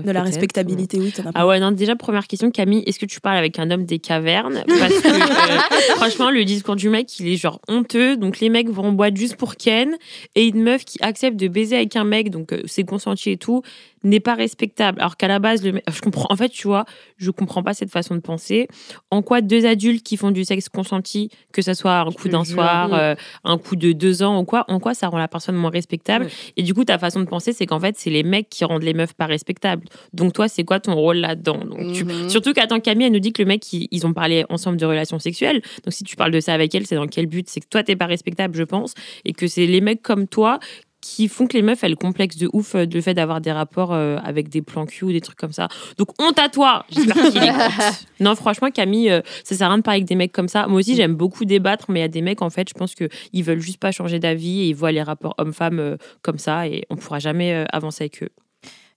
de 0.03 0.11
la 0.11 0.21
respectabilité. 0.21 0.99
Oui, 0.99 1.13
as 1.17 1.31
Ah 1.33 1.47
ouais, 1.47 1.59
non, 1.61 1.71
déjà, 1.71 1.95
première 1.95 2.27
question, 2.27 2.51
Camille, 2.51 2.83
est-ce 2.87 2.99
que 2.99 3.05
tu 3.05 3.21
parles 3.21 3.37
avec 3.37 3.57
un 3.57 3.71
homme 3.71 3.85
des 3.85 3.99
cavernes? 3.99 4.65
Parce 4.67 4.99
que, 4.99 5.07
euh, 5.07 5.57
franchement, 5.95 6.29
le 6.29 6.43
discours 6.43 6.75
du 6.75 6.89
mec, 6.89 7.17
il 7.21 7.29
est 7.29 7.37
genre 7.37 7.61
honteux. 7.69 8.17
Donc, 8.17 8.41
les 8.41 8.49
mecs 8.49 8.67
vont 8.69 8.83
en 8.87 8.91
boîte 8.91 9.15
juste 9.15 9.37
pour 9.37 9.55
Ken. 9.55 9.95
Et 10.35 10.47
une 10.47 10.61
meuf 10.61 10.83
qui 10.83 10.97
accepte 11.01 11.37
de 11.37 11.47
baiser 11.47 11.77
avec 11.77 11.95
un 11.95 12.03
mec, 12.03 12.31
donc 12.31 12.51
euh, 12.51 12.61
c'est 12.65 12.83
consenti 12.83 13.29
et 13.31 13.37
tout, 13.37 13.61
n'est 14.03 14.19
pas 14.19 14.33
respectable. 14.35 14.99
Alors 14.99 15.15
qu'à 15.17 15.27
la 15.27 15.39
base, 15.39 15.63
le 15.63 15.79
je 15.91 16.01
comprends, 16.01 16.25
en 16.29 16.35
fait, 16.35 16.49
tu 16.49 16.67
vois, 16.67 16.85
je 17.17 17.29
comprends 17.31 17.61
pas 17.63 17.73
cette 17.73 17.91
façon 17.91 18.15
de 18.15 18.19
penser. 18.19 18.67
En 19.11 19.21
quoi 19.21 19.41
deux 19.41 19.65
adultes 19.65 20.03
qui 20.03 20.17
font 20.17 20.31
du 20.31 20.43
sexe 20.43 20.69
consenti, 20.69 21.29
que 21.53 21.61
ce 21.61 21.73
soit 21.73 21.99
un 21.99 22.11
coup 22.11 22.27
d'un 22.29 22.43
soir, 22.43 22.89
euh, 22.93 23.15
un 23.43 23.57
coup 23.57 23.75
de 23.75 23.91
deux 23.91 24.23
ans 24.23 24.39
ou 24.39 24.45
quoi, 24.45 24.65
en 24.69 24.79
quoi 24.79 24.93
ça 24.93 25.07
rend 25.07 25.17
la 25.17 25.27
personne 25.27 25.55
moins 25.55 25.69
respectable. 25.69 26.25
Et 26.57 26.63
du 26.63 26.73
coup, 26.73 26.83
ta 26.83 26.97
façon 26.97 27.19
de 27.19 27.25
penser, 27.25 27.53
c'est 27.53 27.65
qu'en 27.65 27.79
fait, 27.79 27.95
c'est 27.97 28.09
les 28.09 28.23
mecs 28.23 28.49
qui 28.49 28.65
rendent 28.65 28.83
les 28.83 28.93
meufs 28.93 29.13
pas 29.13 29.25
respectables. 29.27 29.83
Donc, 30.13 30.33
toi, 30.33 30.47
c'est 30.47 30.63
quoi 30.63 30.79
ton 30.79 30.95
rôle 30.95 31.17
là-dedans? 31.17 31.59
Donc, 31.65 31.91
tu- 31.93 32.03
Mhm. 32.05 32.29
Surtout 32.29 32.53
qu'attends, 32.53 32.79
Camille, 32.79 33.07
elle 33.07 33.13
nous 33.13 33.19
dit 33.19 33.33
que 33.33 33.41
le 33.41 33.47
mec, 33.47 33.71
ils, 33.73 33.87
ils 33.91 34.05
ont 34.07 34.13
parlé 34.13 34.45
ensemble 34.49 34.77
de 34.77 34.85
relations 34.85 35.19
sexuelles. 35.19 35.61
Donc, 35.83 35.93
si 35.93 36.03
tu 36.03 36.15
parles 36.15 36.31
de 36.31 36.39
ça 36.39 36.53
avec 36.53 36.73
elle, 36.73 36.87
c'est 36.87 36.95
dans 36.95 37.07
quel 37.07 37.27
but? 37.27 37.47
C'est 37.49 37.59
que 37.61 37.67
toi, 37.69 37.83
t'es 37.83 37.95
pas 37.95 38.07
respectable, 38.07 38.55
je 38.57 38.63
pense. 38.63 38.93
Et 39.25 39.33
que 39.33 39.47
c'est 39.47 39.67
les 39.67 39.81
mecs 39.81 40.01
comme 40.01 40.27
toi 40.27 40.59
qui 41.01 41.27
font 41.27 41.47
que 41.47 41.53
les 41.53 41.63
meufs, 41.63 41.83
elles 41.83 41.95
complexent 41.95 42.37
de 42.37 42.49
ouf 42.53 42.75
euh, 42.75 42.85
le 42.85 43.01
fait 43.01 43.13
d'avoir 43.13 43.41
des 43.41 43.51
rapports 43.51 43.93
euh, 43.93 44.17
avec 44.23 44.49
des 44.49 44.61
plans 44.61 44.85
cul 44.85 45.05
ou 45.05 45.11
des 45.11 45.19
trucs 45.19 45.37
comme 45.37 45.51
ça. 45.51 45.67
Donc, 45.97 46.09
honte 46.21 46.39
à 46.39 46.47
toi 46.47 46.85
J'espère 46.89 47.15
qu'il 47.31 47.43
écoute. 47.43 48.07
Non, 48.19 48.35
franchement, 48.35 48.69
Camille, 48.69 49.09
euh, 49.09 49.21
ça 49.43 49.55
sert 49.55 49.67
à 49.67 49.69
rien 49.71 49.79
de 49.79 49.83
parler 49.83 49.97
avec 49.97 50.07
des 50.07 50.15
mecs 50.15 50.31
comme 50.31 50.47
ça. 50.47 50.67
Moi 50.67 50.79
aussi, 50.79 50.95
j'aime 50.95 51.15
beaucoup 51.15 51.43
débattre, 51.43 51.89
mais 51.89 51.99
il 51.99 52.03
y 52.03 52.05
a 52.05 52.09
des 52.09 52.21
mecs, 52.21 52.41
en 52.41 52.49
fait, 52.49 52.69
je 52.69 52.73
pense 52.73 52.93
qu'ils 52.93 53.43
veulent 53.43 53.59
juste 53.59 53.79
pas 53.79 53.91
changer 53.91 54.19
d'avis 54.19 54.61
et 54.61 54.67
ils 54.67 54.75
voient 54.75 54.91
les 54.91 55.01
rapports 55.01 55.33
hommes-femmes 55.37 55.97
comme 56.21 56.37
ça 56.37 56.67
et 56.67 56.85
on 56.89 56.95
pourra 56.95 57.19
jamais 57.19 57.65
avancer 57.71 58.03
avec 58.03 58.23
eux. 58.23 58.29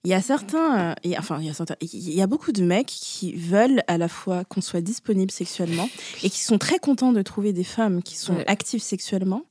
Il 0.05 0.09
y 0.09 0.13
a 0.13 0.21
certains, 0.21 0.91
euh, 0.91 0.93
il 1.03 1.11
y 1.11 1.15
a- 1.15 1.19
enfin, 1.19 1.39
il 1.41 1.47
y 1.47 1.49
a 1.49 1.53
certains, 1.53 1.75
il 1.81 2.13
y 2.13 2.21
a 2.21 2.27
beaucoup 2.27 2.51
de 2.51 2.63
mecs 2.63 2.85
qui 2.87 3.33
veulent 3.33 3.81
à 3.87 3.97
la 3.97 4.07
fois 4.07 4.43
qu'on 4.45 4.61
soit 4.61 4.81
disponible 4.81 5.31
sexuellement 5.31 5.89
et 6.23 6.29
qui 6.29 6.39
sont 6.41 6.57
très 6.57 6.79
contents 6.79 7.11
de 7.11 7.21
trouver 7.21 7.51
des 7.53 7.63
femmes 7.63 8.01
qui 8.03 8.15
sont 8.15 8.35
Ouais. 8.35 8.43
actives 8.47 8.81
sexuellement 8.81 9.41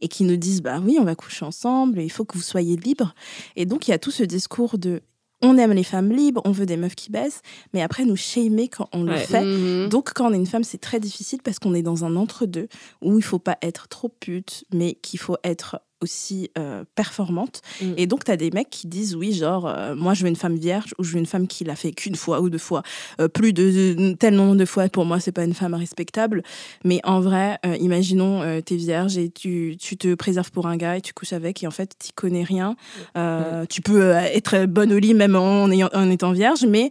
et 0.00 0.08
qui 0.08 0.24
nous 0.24 0.36
disent 0.36 0.62
bah 0.62 0.80
oui, 0.84 0.96
on 1.00 1.04
va 1.04 1.14
coucher 1.14 1.44
ensemble, 1.44 2.00
il 2.00 2.10
faut 2.10 2.24
que 2.24 2.36
vous 2.36 2.42
soyez 2.42 2.76
libres. 2.76 3.14
Et 3.56 3.66
donc 3.66 3.86
il 3.86 3.90
y 3.92 3.94
a 3.94 3.98
tout 3.98 4.10
ce 4.10 4.22
discours 4.24 4.78
de 4.78 5.02
on 5.40 5.56
aime 5.56 5.70
les 5.72 5.84
femmes 5.84 6.10
libres, 6.10 6.42
on 6.44 6.50
veut 6.50 6.66
des 6.66 6.76
meufs 6.76 6.96
qui 6.96 7.12
baissent, 7.12 7.42
mais 7.72 7.80
après 7.80 8.04
nous 8.04 8.16
shamer 8.16 8.66
quand 8.66 8.88
on 8.92 9.04
le 9.04 9.12
Ouais. 9.12 9.18
fait. 9.24 9.44
Mhm. 9.44 9.88
Donc, 9.88 10.12
quand 10.12 10.28
on 10.28 10.32
est 10.32 10.36
une 10.36 10.46
femme, 10.46 10.64
c'est 10.64 10.78
très 10.80 10.98
difficile 10.98 11.38
parce 11.44 11.60
qu'on 11.60 11.74
est 11.74 11.82
dans 11.82 12.04
un 12.04 12.16
entre-deux 12.16 12.66
où 13.02 13.18
il 13.18 13.22
faut 13.22 13.38
pas 13.38 13.56
être 13.62 13.86
trop 13.86 14.08
pute, 14.08 14.64
mais 14.74 14.94
qu'il 14.94 15.20
faut 15.20 15.36
être 15.44 15.80
aussi 16.02 16.50
euh, 16.58 16.84
performante. 16.94 17.60
Mm. 17.82 17.92
Et 17.96 18.06
donc, 18.06 18.24
tu 18.24 18.30
as 18.30 18.36
des 18.36 18.50
mecs 18.50 18.70
qui 18.70 18.86
disent 18.86 19.14
oui, 19.16 19.32
genre, 19.32 19.66
euh, 19.66 19.94
moi, 19.94 20.14
je 20.14 20.22
veux 20.22 20.28
une 20.28 20.36
femme 20.36 20.56
vierge 20.56 20.94
ou 20.98 21.04
je 21.04 21.12
veux 21.12 21.18
une 21.18 21.26
femme 21.26 21.46
qui 21.46 21.64
l'a 21.64 21.76
fait 21.76 21.92
qu'une 21.92 22.14
fois 22.14 22.40
ou 22.40 22.50
deux 22.50 22.58
fois. 22.58 22.82
Euh, 23.20 23.28
plus 23.28 23.52
de, 23.52 23.94
de- 23.94 24.12
tel 24.14 24.34
nombre 24.34 24.56
de 24.56 24.64
fois, 24.64 24.88
pour 24.88 25.04
moi, 25.04 25.20
c'est 25.20 25.32
pas 25.32 25.44
une 25.44 25.54
femme 25.54 25.74
respectable. 25.74 26.42
Mais 26.84 27.00
en 27.04 27.20
vrai, 27.20 27.58
imaginons, 27.80 28.42
tu 28.64 28.74
es 28.74 28.76
vierge 28.76 29.18
et 29.18 29.30
tu, 29.30 29.76
tu 29.80 29.96
te 29.96 30.14
préserves 30.14 30.50
pour 30.50 30.66
un 30.66 30.76
gars 30.76 30.96
et 30.96 31.00
tu 31.00 31.12
couches 31.12 31.32
avec 31.32 31.62
et 31.62 31.66
en 31.66 31.70
fait, 31.70 31.94
tu 31.98 32.12
connais 32.14 32.44
rien. 32.44 32.76
Euh, 33.16 33.64
Tu 33.68 33.80
peux 33.82 34.10
être 34.12 34.66
bonne 34.66 34.92
au 34.92 34.98
lit 34.98 35.14
même 35.14 35.36
en, 35.36 35.68
ayant- 35.70 35.90
en 35.94 36.10
étant 36.10 36.32
vierge, 36.32 36.64
mais 36.66 36.90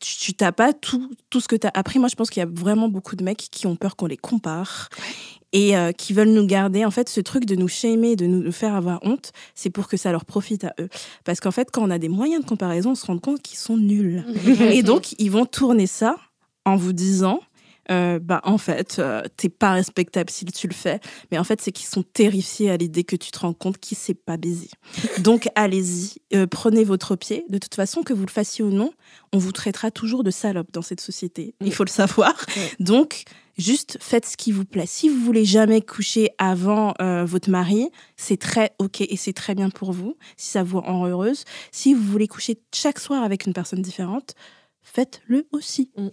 tu 0.00 0.34
t'as 0.34 0.52
pas 0.52 0.72
tout, 0.72 1.10
tout 1.30 1.40
ce 1.40 1.48
que 1.48 1.56
tu 1.56 1.66
as 1.66 1.70
appris. 1.74 1.98
Moi, 1.98 2.08
je 2.08 2.14
pense 2.14 2.30
qu'il 2.30 2.40
y 2.40 2.46
a 2.46 2.48
vraiment 2.50 2.88
beaucoup 2.88 3.16
de 3.16 3.24
mecs 3.24 3.48
qui 3.50 3.66
ont 3.66 3.76
peur 3.76 3.96
qu'on 3.96 4.06
les 4.06 4.16
compare 4.16 4.88
et 5.52 5.76
euh, 5.76 5.92
qui 5.92 6.12
veulent 6.12 6.32
nous 6.32 6.46
garder. 6.46 6.84
En 6.84 6.90
fait, 6.90 7.08
ce 7.08 7.20
truc 7.20 7.44
de 7.44 7.54
nous 7.54 7.68
shamer, 7.68 8.16
de 8.16 8.26
nous 8.26 8.52
faire 8.52 8.74
avoir 8.74 9.00
honte, 9.02 9.32
c'est 9.54 9.70
pour 9.70 9.88
que 9.88 9.96
ça 9.96 10.12
leur 10.12 10.24
profite 10.24 10.64
à 10.64 10.74
eux. 10.80 10.88
Parce 11.24 11.40
qu'en 11.40 11.50
fait, 11.50 11.70
quand 11.70 11.82
on 11.82 11.90
a 11.90 11.98
des 11.98 12.08
moyens 12.08 12.42
de 12.42 12.48
comparaison, 12.48 12.90
on 12.90 12.94
se 12.94 13.06
rend 13.06 13.18
compte 13.18 13.42
qu'ils 13.42 13.58
sont 13.58 13.76
nuls. 13.76 14.24
et 14.60 14.82
donc, 14.82 15.12
ils 15.18 15.30
vont 15.30 15.46
tourner 15.46 15.86
ça 15.86 16.16
en 16.64 16.76
vous 16.76 16.92
disant. 16.92 17.40
euh, 17.90 18.18
bah 18.18 18.42
en 18.44 18.58
fait 18.58 18.98
euh, 18.98 19.22
t'es 19.38 19.48
pas 19.48 19.72
respectable 19.72 20.28
si 20.28 20.44
tu 20.44 20.68
le 20.68 20.74
fais 20.74 21.00
mais 21.30 21.38
en 21.38 21.44
fait 21.44 21.62
c'est 21.62 21.72
qu'ils 21.72 21.86
sont 21.86 22.02
terrifiés 22.02 22.70
à 22.70 22.76
l'idée 22.76 23.02
que 23.02 23.16
tu 23.16 23.30
te 23.30 23.38
rends 23.38 23.54
compte 23.54 23.78
qu'ils 23.78 23.96
sait 23.96 24.12
pas 24.12 24.36
baiser 24.36 24.68
donc 25.20 25.48
allez-y 25.54 26.18
euh, 26.34 26.46
prenez 26.46 26.84
votre 26.84 27.16
pied 27.16 27.46
de 27.48 27.56
toute 27.56 27.74
façon 27.74 28.02
que 28.02 28.12
vous 28.12 28.26
le 28.26 28.30
fassiez 28.30 28.62
ou 28.62 28.70
non 28.70 28.92
on 29.32 29.38
vous 29.38 29.52
traitera 29.52 29.90
toujours 29.90 30.22
de 30.22 30.30
salope 30.30 30.70
dans 30.70 30.82
cette 30.82 31.00
société 31.00 31.54
il 31.62 31.72
faut 31.72 31.84
le 31.84 31.88
savoir 31.88 32.34
donc 32.78 33.24
juste 33.58 33.98
faites 34.00 34.26
ce 34.26 34.36
qui 34.36 34.52
vous 34.52 34.64
plaît 34.64 34.86
si 34.86 35.08
vous 35.08 35.20
voulez 35.20 35.44
jamais 35.44 35.82
coucher 35.82 36.30
avant 36.38 36.94
euh, 37.00 37.24
votre 37.24 37.50
mari 37.50 37.90
c'est 38.16 38.38
très 38.38 38.72
ok 38.78 39.00
et 39.02 39.16
c'est 39.16 39.32
très 39.32 39.54
bien 39.54 39.70
pour 39.70 39.92
vous 39.92 40.16
si 40.36 40.50
ça 40.50 40.62
vous 40.62 40.80
rend 40.80 41.06
heureuse 41.06 41.44
si 41.72 41.94
vous 41.94 42.02
voulez 42.02 42.28
coucher 42.28 42.60
chaque 42.72 42.98
soir 42.98 43.22
avec 43.22 43.46
une 43.46 43.52
personne 43.52 43.82
différente 43.82 44.34
faites-le 44.88 45.46
aussi. 45.52 45.90
Mm. 45.96 46.08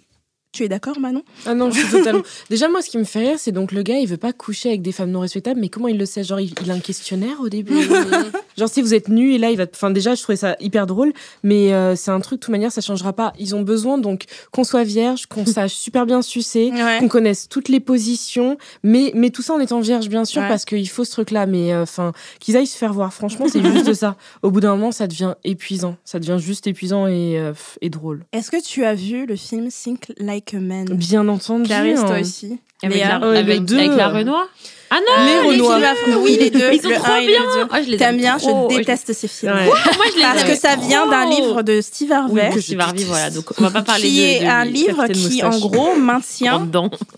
Tu 0.56 0.64
es 0.64 0.70
d'accord, 0.70 0.98
Manon? 1.02 1.22
Ah 1.46 1.54
non, 1.54 1.70
je 1.70 1.82
suis 1.82 1.90
totalement. 1.90 2.22
Déjà, 2.50 2.70
moi, 2.70 2.82
ce 2.82 2.90
qui 2.90 2.98
me 2.98 3.04
fait 3.04 3.20
rire, 3.20 3.36
c'est 3.38 3.52
donc 3.52 3.74
le 3.74 3.84
gars, 3.84 3.98
il 4.00 4.08
veut 4.08 4.16
pas 4.16 4.32
coucher 4.32 4.70
avec 4.70 4.82
des 4.82 4.94
femmes 4.94 5.12
non 5.12 5.20
respectables, 5.20 5.60
mais 5.60 5.68
comment 5.68 5.90
il 5.90 5.98
le 5.98 6.06
sait? 6.06 6.24
Genre, 6.24 6.40
il, 6.40 6.54
il 6.64 6.72
a 6.72 6.74
un 6.76 6.80
questionnaire 6.80 7.42
au 7.42 7.50
début 7.50 7.76
Genre, 8.58 8.70
si 8.70 8.82
vous 8.82 8.94
êtes 8.94 9.10
nu 9.10 9.34
et 9.34 9.38
là, 9.38 9.52
il 9.52 9.58
va. 9.58 9.66
Enfin, 9.70 9.92
déjà, 9.92 10.16
je 10.16 10.24
trouvais 10.24 10.38
ça 10.38 10.56
hyper 10.62 10.88
drôle, 10.88 11.12
mais 11.44 11.74
euh, 11.74 11.98
c'est 11.98 12.12
un 12.12 12.22
truc, 12.22 12.40
de 12.40 12.46
toute 12.46 12.52
manière, 12.54 12.72
ça 12.72 12.80
changera 12.80 13.12
pas. 13.12 13.34
Ils 13.38 13.54
ont 13.54 13.64
besoin, 13.64 13.98
donc, 13.98 14.24
qu'on 14.52 14.64
soit 14.64 14.86
vierge, 14.86 15.26
qu'on 15.26 15.46
sache 15.46 15.74
super 15.74 16.06
bien 16.06 16.22
sucer, 16.22 16.72
Ouais. 16.74 17.00
qu'on 17.02 17.10
connaisse 17.10 17.50
toutes 17.50 17.68
les 17.68 17.82
positions, 17.82 18.58
mais, 18.82 19.12
mais 19.14 19.32
tout 19.32 19.42
ça 19.42 19.56
en 19.56 19.60
étant 19.60 19.82
vierge, 19.82 20.08
bien 20.08 20.24
sûr, 20.24 20.42
Ouais. 20.42 20.48
parce 20.48 20.64
qu'il 20.64 20.88
faut 20.88 21.04
ce 21.04 21.12
truc-là, 21.12 21.48
mais 21.48 21.74
euh, 21.74 21.82
enfin, 21.84 22.14
qu'ils 22.40 22.56
aillent 22.56 22.66
se 22.66 22.78
faire 22.78 22.94
voir. 22.94 23.14
Franchement, 23.14 23.48
c'est 23.50 23.62
juste 23.62 23.94
ça. 23.94 24.16
Au 24.42 24.52
bout 24.52 24.62
d'un 24.62 24.72
moment, 24.78 24.94
ça 24.94 25.08
devient 25.08 25.34
épuisant. 25.44 25.98
Ça 26.06 26.20
devient 26.20 26.38
juste 26.40 26.66
épuisant 26.68 27.08
et, 27.08 27.38
euh, 27.38 27.52
et 27.82 27.90
drôle. 27.90 28.24
Est-ce 28.32 28.52
que 28.52 28.64
tu 28.64 28.86
as 28.86 28.96
vu 28.96 29.26
le 29.26 29.36
film 29.36 29.68
Think 29.70 30.14
Like 30.18 30.45
Bien 30.54 31.28
entendu. 31.28 31.64
Clarisse, 31.66 32.02
toi 32.02 32.14
hein. 32.16 32.22
aussi 32.22 32.60
Avec, 32.84 32.98
Léa 32.98 33.20
la, 33.20 33.28
Ouais, 33.30 33.38
avec, 33.38 33.54
les 33.56 33.60
deux. 33.62 33.78
avec 33.80 33.92
la 33.98 34.10
Renoir 34.10 34.48
Ah 34.92 34.98
non 35.00 35.26
Les 35.26 35.56
Les 35.56 35.62
Renoir. 35.62 35.78
films 35.80 35.86
affreux, 36.14 36.24
oui, 36.24 36.38
les 36.40 36.50
deux. 36.50 36.70
Ils 36.74 36.82
sont 36.82 36.90
le 36.90 36.96
trop 36.96 37.20
bien. 37.26 37.68
Ah, 37.72 37.82
je 37.82 37.90
les 37.90 37.98
T'aimes 37.98 38.16
aime 38.16 38.18
bien 38.22 38.38
trop. 38.38 38.70
Je 38.72 38.78
déteste 38.78 39.14
ces 39.14 39.28
films. 39.28 39.54
Ouais. 39.54 39.66
Moi, 39.66 39.76
je 40.12 40.16
les 40.18 40.22
Parce 40.22 40.44
que 40.44 40.56
ça 40.56 40.76
vient 40.76 41.08
d'un 41.08 41.30
livre 41.30 41.62
de 41.64 41.82
Steve 41.82 42.10
Oui, 42.10 42.40
Harvey, 42.40 42.50
que 42.54 42.62
Steve 42.62 42.80
Harvey, 42.80 43.04
voilà. 43.06 43.30
Donc, 43.32 43.46
on 43.60 43.64
va 43.64 43.72
pas 43.72 43.82
parler 43.82 44.08
qui 44.08 44.18
de, 44.20 44.24
est 44.24 44.40
de 44.42 44.46
un 44.46 44.66
livre 44.66 45.08
qui, 45.08 45.44
en 45.44 45.58
gros, 45.60 45.96
maintient, 45.96 46.68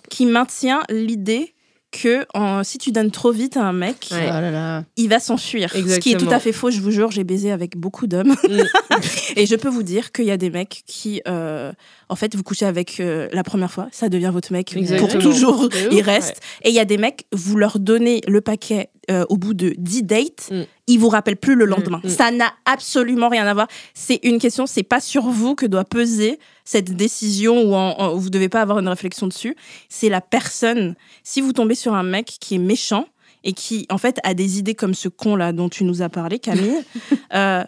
qui 0.10 0.26
maintient 0.26 0.82
l'idée 0.90 1.54
que 1.90 2.26
en- 2.34 2.64
si 2.66 2.78
tu 2.78 2.92
donnes 2.92 3.12
trop 3.12 3.32
vite 3.32 3.56
à 3.56 3.64
un 3.64 3.72
mec, 3.74 4.10
Ouais. 4.12 4.18
Oh 4.28 4.30
là 4.30 4.52
là. 4.52 4.84
il 4.98 5.08
va 5.10 5.20
s'enfuir. 5.20 5.72
Ce 5.72 6.00
qui 6.00 6.12
est 6.12 6.18
tout 6.18 6.30
à 6.30 6.40
fait 6.40 6.52
faux, 6.52 6.70
je 6.70 6.82
vous 6.82 6.92
jure, 6.92 7.12
j'ai 7.12 7.24
baisé 7.24 7.50
avec 7.52 7.78
beaucoup 7.78 8.08
d'hommes. 8.08 8.36
Mm. 8.48 8.62
Et 9.38 9.46
je 9.46 9.56
peux 9.56 9.70
vous 9.70 9.84
dire 9.84 10.12
qu'il 10.12 10.26
y 10.26 10.32
a 10.32 10.38
des 10.38 10.50
mecs 10.50 10.84
qui, 10.86 11.22
euh, 11.28 11.72
en 12.10 12.16
fait, 12.16 12.36
vous 12.36 12.44
couchez 12.44 12.66
avec 12.66 13.00
euh, 13.00 13.28
la 13.34 13.44
première 13.44 13.72
fois, 13.72 13.88
ça 13.92 14.08
devient 14.10 14.30
votre 14.34 14.52
mec 14.54 14.76
Exactement. 14.76 15.08
pour 15.10 15.20
toujours, 15.22 15.60
ouf, 15.66 15.88
il 15.92 16.02
reste. 16.02 16.40
Et 16.64 16.70
il 16.70 16.76
y 16.76 16.80
a 16.80 16.86
des 16.86 16.98
mecs, 16.98 17.26
vous 17.34 17.58
leur 17.58 17.80
donnez 17.80 18.22
le 18.28 18.42
paquet 18.42 18.90
euh, 19.10 19.26
au 19.30 19.38
bout 19.38 19.54
de 19.54 19.74
10 19.78 20.04
dates, 20.04 20.50
Mm. 20.52 20.64
ils 20.88 20.98
vous 21.00 21.10
rappellent 21.10 21.38
plus 21.38 21.56
le 21.56 21.66
lendemain. 21.66 22.02
mm. 22.04 22.10
Ça 22.10 22.32
n'a 22.32 22.52
absolument 22.66 23.30
rien 23.30 23.46
à 23.48 23.54
voir. 23.54 23.68
C'est 23.94 24.20
une 24.24 24.40
question, 24.40 24.66
c'est 24.68 24.84
pas 24.84 25.00
sur 25.00 25.24
vous 25.24 25.56
que 25.56 25.66
doit 25.66 25.86
peser 25.86 26.40
cette 26.66 26.96
décision 26.96 27.62
où, 27.64 27.74
en- 27.76 27.96
en- 28.00 28.16
vous 28.16 28.30
devez 28.30 28.50
pas 28.50 28.62
avoir 28.62 28.80
une 28.80 28.88
réflexion 28.90 29.28
dessus. 29.28 29.56
C'est 29.90 30.10
la 30.10 30.22
personne. 30.22 30.96
Si 31.24 31.42
vous 31.42 31.54
tombez 31.54 31.76
sur 31.76 31.94
un 31.94 32.04
mec 32.04 32.36
qui 32.40 32.56
est 32.56 32.60
méchant 32.60 33.06
et 33.44 33.54
qui, 33.54 33.86
en 33.90 33.98
fait, 33.98 34.20
a 34.24 34.34
des 34.34 34.60
idées 34.60 34.76
comme 34.76 34.94
ce 34.94 35.08
con 35.10 35.36
là 35.36 35.54
dont 35.54 35.70
tu 35.70 35.84
nous 35.86 36.02
as 36.02 36.10
parlé, 36.10 36.40
Camille. 36.40 36.84
euh, 37.34 37.64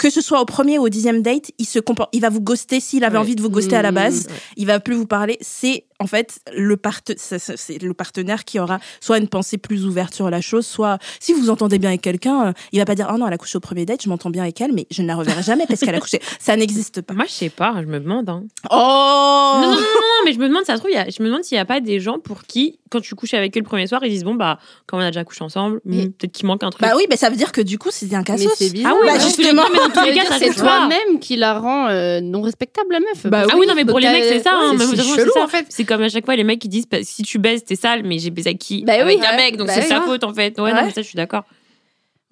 que 0.00 0.10
ce 0.10 0.20
soit 0.20 0.40
au 0.40 0.44
premier 0.44 0.78
ou 0.78 0.82
au 0.84 0.88
dixième 0.88 1.22
date, 1.22 1.50
il 1.58 1.66
se 1.66 1.78
comporte, 1.78 2.08
il 2.12 2.20
va 2.20 2.28
vous 2.30 2.40
ghoster 2.40 2.80
s'il 2.80 3.04
avait 3.04 3.14
Ouais. 3.14 3.20
envie 3.20 3.36
de 3.36 3.42
vous 3.42 3.50
ghoster 3.50 3.76
à 3.76 3.82
la 3.82 3.90
Mmh, 3.92 3.94
base 3.94 4.26
il 4.56 4.66
va 4.66 4.80
plus 4.80 4.94
vous 4.94 5.06
parler. 5.06 5.36
C'est 5.40 5.84
en 5.98 6.06
fait 6.06 6.40
le, 6.56 6.76
c'est 7.16 7.78
partenaire 7.94 8.44
qui 8.44 8.58
aura 8.58 8.78
soit 9.00 9.18
une 9.18 9.28
pensée 9.28 9.58
plus 9.58 9.84
ouverte 9.84 10.14
sur 10.14 10.30
la 10.30 10.40
chose, 10.40 10.66
soit 10.66 10.98
si 11.20 11.32
vous 11.32 11.40
vous 11.40 11.50
entendez 11.50 11.78
bien 11.78 11.90
avec 11.90 12.00
quelqu'un, 12.02 12.46
euh, 12.48 12.52
il 12.72 12.78
va 12.78 12.84
pas 12.84 12.94
dire 12.94 13.10
oh 13.12 13.18
non 13.18 13.26
elle 13.26 13.32
a 13.34 13.38
couché 13.38 13.56
au 13.58 13.60
premier 13.60 13.84
date, 13.84 14.02
je 14.02 14.08
m'entends 14.08 14.30
bien 14.30 14.42
avec 14.42 14.58
elle, 14.60 14.72
mais 14.72 14.86
je 14.90 15.02
ne 15.02 15.06
la 15.06 15.16
reverrai 15.16 15.42
jamais 15.42 15.66
parce 15.68 15.80
qu'elle 15.80 15.94
a 15.94 16.00
couché. 16.00 16.20
Ça 16.40 16.56
n'existe 16.56 17.02
pas. 17.02 17.14
Moi, 17.14 17.26
je 17.28 17.32
sais 17.32 17.50
pas, 17.50 17.74
je 17.80 17.86
me 17.86 18.00
demande. 18.00 18.28
hein. 18.28 18.44
Oh 18.70 19.52
Non, 19.60 19.68
non, 19.68 19.74
non, 19.74 19.76
non, 19.76 20.24
mais 20.24 20.32
je 20.32 20.38
me 20.38 20.48
demande, 20.48 20.64
ça 20.64 20.74
se 20.74 20.78
trouve, 20.80 20.90
il 20.90 20.94
y 20.94 20.98
a- 20.98 21.08
je 21.10 21.22
me 21.22 21.28
demande 21.28 21.44
s'il 21.44 21.56
n'y 21.56 21.60
a 21.60 21.64
pas 21.66 21.80
des 21.80 22.00
gens 22.00 22.18
pour 22.18 22.44
qui, 22.44 22.78
quand 22.90 23.00
tu 23.00 23.14
couches 23.14 23.34
avec 23.34 23.56
eux 23.56 23.60
le 23.60 23.64
premier 23.66 23.86
soir, 23.86 24.02
ils 24.04 24.10
disent 24.10 24.24
bon, 24.24 24.34
bah, 24.34 24.58
comme 24.86 25.00
on 25.00 25.02
a 25.02 25.08
déjà 25.10 25.24
couché 25.24 25.42
ensemble, 25.44 25.80
hmm, 25.84 26.06
peut-être 26.18 26.32
qu'il 26.32 26.46
manque 26.46 26.62
un 26.62 26.70
truc. 26.70 26.82
Bah 26.82 26.92
oui, 26.96 27.04
mais 27.10 27.16
ça 27.16 27.28
veut 27.30 27.36
dire 27.36 27.52
que 27.52 27.60
du 27.60 27.78
coup 27.78 27.88
c'est 27.92 28.12
un 28.14 28.22
bizarre. 28.22 28.92
Ah 28.92 28.98
oui, 29.00 29.06
Bah, 29.06 29.18
justement. 29.18 29.62
non, 29.74 29.89
dans 29.94 30.00
tous 30.02 30.06
les 30.08 30.14
cas, 30.14 30.38
c'est 30.38 30.54
toi-même 30.54 31.18
qui 31.20 31.36
la 31.36 31.58
rend 31.58 31.88
euh, 31.88 32.20
non 32.20 32.42
respectable, 32.42 32.88
la 32.92 33.00
meuf. 33.00 33.26
Bah 33.26 33.44
Ah 33.50 33.54
oui, 33.58 33.66
non, 33.66 33.74
mais 33.74 33.84
pour 33.84 33.98
les 33.98 34.08
mecs, 34.08 34.24
c'est 34.24 34.40
ça. 34.42 34.52
hein, 34.54 34.72
ouais, 34.72 34.78
c'est 34.78 34.84
vraiment, 34.96 35.14
chelou, 35.16 35.30
c'est 35.32 35.38
ça. 35.38 35.44
en 35.44 35.48
fait. 35.48 35.66
C'est 35.68 35.84
comme 35.84 36.02
à 36.02 36.08
chaque 36.08 36.24
fois, 36.24 36.36
les 36.36 36.44
mecs 36.44 36.58
qui 36.60 36.68
disent 36.68 36.88
bah, 36.88 36.98
si 37.02 37.22
tu 37.22 37.38
baises, 37.38 37.64
t'es 37.64 37.76
sale, 37.76 38.02
mais 38.04 38.18
j'ai 38.18 38.30
baisé 38.30 38.50
avec 38.50 38.60
qui? 38.60 38.84
Bah 38.84 38.94
oui, 39.04 39.14
Avec 39.14 39.18
un 39.24 39.30
ouais. 39.30 39.36
mec, 39.36 39.56
donc 39.56 39.66
Bah 39.68 39.74
c'est 39.74 39.82
sa 39.82 40.00
faute 40.00 40.24
en 40.24 40.32
fait. 40.34 40.58
Ouais, 40.60 40.72
non, 40.72 40.82
mais 40.84 40.90
ça, 40.92 41.02
je 41.02 41.06
suis 41.06 41.16
d'accord. 41.16 41.44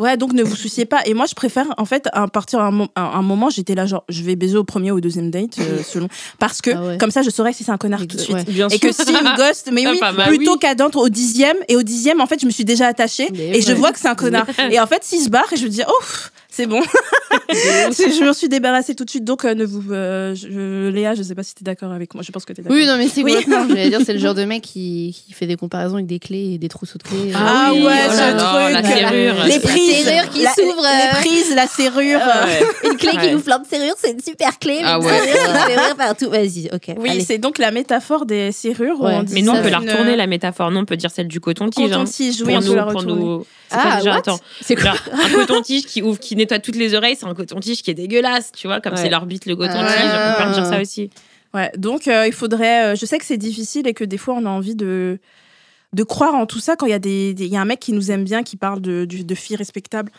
Ouais, 0.00 0.16
donc 0.16 0.32
ne 0.32 0.44
vous 0.44 0.54
souciez 0.54 0.84
pas. 0.84 1.00
Et 1.06 1.14
moi, 1.14 1.26
je 1.28 1.34
préfère, 1.34 1.66
en 1.76 1.84
fait, 1.84 2.08
à 2.12 2.28
partir 2.28 2.60
d'un 2.60 2.70
mo- 2.70 2.86
un, 2.94 3.02
un 3.02 3.22
moment, 3.22 3.50
j'étais 3.50 3.74
là, 3.74 3.84
genre, 3.84 4.04
je 4.08 4.22
vais 4.22 4.36
baiser 4.36 4.56
au 4.56 4.62
premier 4.62 4.92
ou 4.92 4.98
au 4.98 5.00
deuxième 5.00 5.28
date, 5.32 5.58
euh, 5.58 5.82
selon. 5.82 6.06
Parce 6.38 6.62
que, 6.62 6.70
Ah 6.70 6.80
ouais. 6.84 6.98
comme 6.98 7.10
ça, 7.10 7.22
je 7.22 7.30
saurais 7.30 7.52
si 7.52 7.64
c'est 7.64 7.72
un 7.72 7.78
connard 7.78 8.02
tout 8.06 8.16
de 8.16 8.20
suite. 8.20 8.36
Ouais. 8.36 8.44
Bien 8.44 8.68
Et 8.68 8.78
sûr. 8.78 8.80
que 8.80 8.92
s'il 8.94 9.12
me 9.12 9.36
ghost, 9.36 9.70
mais 9.72 9.82
Ah, 9.86 9.90
oui, 9.90 9.98
mal. 10.00 10.28
plutôt 10.28 10.52
Oui. 10.52 10.58
qu'à 10.60 10.76
d'entre 10.76 10.98
au 10.98 11.08
dixième. 11.08 11.56
Et 11.66 11.74
au 11.74 11.82
dixième, 11.82 12.20
en 12.20 12.26
fait, 12.28 12.40
je 12.40 12.46
me 12.46 12.52
suis 12.52 12.64
déjà 12.64 12.86
attachée. 12.86 13.26
Mais 13.32 13.58
et 13.58 13.60
je 13.60 13.72
vois 13.72 13.90
que 13.90 13.98
c'est 13.98 14.06
un 14.06 14.14
connard. 14.14 14.46
et 14.70 14.78
en 14.78 14.86
fait, 14.86 15.02
s'il 15.02 15.20
se 15.20 15.30
barre, 15.30 15.52
et 15.52 15.56
je 15.56 15.64
me 15.64 15.68
dis, 15.68 15.82
oh, 15.88 16.02
c'est 16.50 16.66
bon. 16.66 16.80
Je 17.50 18.24
me 18.24 18.32
suis 18.32 18.48
débarrassée 18.48 18.94
tout 18.94 19.04
de 19.04 19.10
suite. 19.10 19.24
Donc, 19.24 19.44
euh, 19.44 19.54
ne 19.54 19.64
vous. 19.64 19.92
euh, 19.92 20.34
je- 20.34 20.88
Léa, 20.90 21.14
je 21.14 21.22
sais 21.22 21.34
pas 21.34 21.42
si 21.42 21.54
t'es 21.54 21.64
d'accord 21.64 21.92
avec 21.92 22.14
moi. 22.14 22.22
Je 22.26 22.30
pense 22.30 22.44
que 22.44 22.52
t'es 22.52 22.62
d'accord. 22.62 22.76
Oui, 22.76 22.86
non, 22.86 22.96
mais 22.98 23.08
c'est 23.08 23.22
Oui. 23.22 23.32
complètement. 23.34 23.66
J'allais 23.68 23.88
dire, 23.90 24.00
c'est 24.04 24.12
le 24.12 24.18
genre 24.18 24.34
de 24.34 24.44
mec 24.44 24.62
qui, 24.62 25.16
qui 25.26 25.32
fait 25.32 25.46
des 25.46 25.56
comparaisons 25.56 25.94
avec 25.94 26.06
des 26.06 26.18
clés 26.18 26.54
et 26.54 26.58
des 26.58 26.68
trousseaux 26.68 26.98
de 26.98 27.02
clés. 27.04 27.32
Ah 27.34 27.70
oui, 27.72 27.82
ouais, 27.82 27.92
oh 28.06 28.10
ce 28.12 28.16
là 28.18 28.34
là, 28.34 28.70
truc. 28.72 28.74
La 28.74 28.82
serrure. 28.82 29.44
Les 29.44 29.54
La 29.54 29.60
prises. 29.60 30.04
serrure 30.04 30.30
qui 30.30 30.42
la- 30.42 30.52
s'ouvre, 30.54 30.82
Les 30.82 30.88
euh. 30.88 31.20
prises, 31.20 31.54
la 31.54 31.66
serrure. 31.66 32.20
euh, 32.20 32.64
Une 32.90 32.96
clé 32.96 33.10
Ouais. 33.16 33.28
qui 33.28 33.34
ouvre 33.34 33.44
plein 33.44 33.58
de 33.60 33.66
serrures, 33.66 33.94
c'est 33.98 34.10
une 34.12 34.20
super 34.22 34.58
clé. 34.58 34.80
Ah 34.84 34.98
ouais. 34.98 35.06
serrure 35.08 35.96
partout. 35.96 36.30
Vas-y, 36.30 36.68
ok. 36.72 36.96
Oui, 36.98 37.22
c'est 37.26 37.38
donc 37.38 37.58
la 37.58 37.70
métaphore 37.70 38.26
des 38.26 38.52
serrures. 38.52 39.00
où 39.00 39.04
Ouais. 39.04 39.14
on 39.14 39.22
dit 39.22 39.34
Mais 39.34 39.42
nous, 39.42 39.52
on 39.52 39.62
peut 39.62 39.70
la 39.70 39.78
une- 39.80 39.88
retourner, 39.90 40.16
la 40.16 40.26
métaphore. 40.26 40.70
Nous, 40.70 40.80
on 40.80 40.84
peut 40.84 40.96
dire 40.96 41.10
celle 41.10 41.28
du 41.28 41.40
coton-tige. 41.40 41.84
hein. 41.92 41.98
Coton-tige, 42.04 42.42
oui, 42.42 42.54
on 42.56 42.60
peut 42.62 42.74
la 42.74 42.82
pour 42.84 43.00
retourner. 43.00 43.22
nous- 43.22 43.46
C'est 43.70 43.76
Ah, 43.78 43.82
quoi 43.82 43.96
déjà? 43.96 44.10
what? 44.12 44.16
Attends. 44.18 44.40
C'est 44.62 44.74
quoi? 44.76 44.84
Genre, 44.84 44.98
un 45.12 45.28
coton-tige 45.34 45.84
qui 45.84 46.00
ouvre, 46.00 46.18
qui 46.18 46.36
nettoie 46.38 46.58
toutes 46.58 46.76
les 46.76 46.94
oreilles, 46.94 47.16
c'est 47.18 47.26
un 47.26 47.34
coton-tige 47.34 47.82
qui 47.82 47.90
est 47.90 47.94
dégueulasse, 47.94 48.50
tu 48.52 48.66
vois, 48.66 48.80
comme 48.80 48.94
Ouais. 48.94 48.98
c'est 49.02 49.10
leur 49.10 49.26
bite 49.26 49.44
le 49.46 49.54
coton-tige. 49.56 49.82
Ah. 49.84 50.38
On 50.40 50.46
peut 50.48 50.54
dire 50.54 50.64
ça 50.66 50.80
aussi. 50.80 51.10
Ouais, 51.54 51.70
donc 51.76 52.08
euh, 52.08 52.26
il 52.26 52.32
faudrait. 52.32 52.92
euh, 52.92 52.94
je 52.96 53.04
sais 53.06 53.18
que 53.18 53.24
c'est 53.24 53.36
difficile 53.38 53.86
et 53.86 53.94
que 53.94 54.04
des 54.04 54.18
fois 54.18 54.34
on 54.34 54.44
a 54.46 54.50
envie 54.50 54.74
de 54.74 55.18
de 55.94 56.02
croire 56.02 56.34
en 56.34 56.44
tout 56.44 56.60
ça 56.60 56.76
quand 56.76 56.84
il 56.84 56.90
y 56.90 56.94
a 56.94 56.98
des, 56.98 57.32
des- 57.32 57.46
il 57.46 57.50
y 57.52 57.56
a 57.56 57.60
un 57.62 57.64
mec 57.64 57.80
qui 57.80 57.92
nous 57.92 58.10
aime 58.10 58.24
bien 58.24 58.42
qui 58.42 58.56
parle 58.56 58.80
de 58.82 59.06
de 59.06 59.34
filles 59.34 59.56
respectables. 59.56 60.12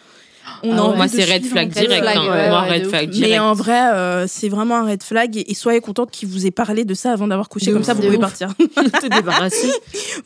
On 0.64 0.72
Ah 0.74 0.78
a 0.78 0.82
envie 0.82 0.98
Moi, 0.98 1.08
c'est 1.08 1.24
red 1.24 1.46
flag 1.46 1.70
direct. 1.72 2.02
flag, 2.02 2.18
hein. 2.18 2.22
ouais, 2.22 2.50
Moi, 2.50 2.62
ouais, 2.64 2.70
red 2.72 2.84
de 2.84 2.88
flag 2.90 3.10
direct. 3.10 3.32
Mais 3.32 3.40
en 3.40 3.54
vrai, 3.54 3.80
euh, 3.94 4.26
c'est 4.28 4.50
vraiment 4.50 4.78
un 4.78 4.86
red 4.90 5.04
flag 5.04 5.38
et, 5.38 5.52
et 5.52 5.54
soyez 5.54 5.80
contente 5.82 6.12
qu'il 6.12 6.28
vous 6.30 6.46
ait 6.46 6.52
parlé 6.52 6.86
de 6.86 6.94
ça 6.94 7.12
avant 7.12 7.28
d'avoir 7.28 7.50
couché. 7.50 7.68
De 7.68 7.72
Comme 7.72 7.82
ouf. 7.82 7.86
ça, 7.88 7.94
vous 7.94 8.02
pouvez 8.02 8.16
ouf. 8.16 8.22
partir. 8.22 8.50
Débarrassé. 9.10 9.70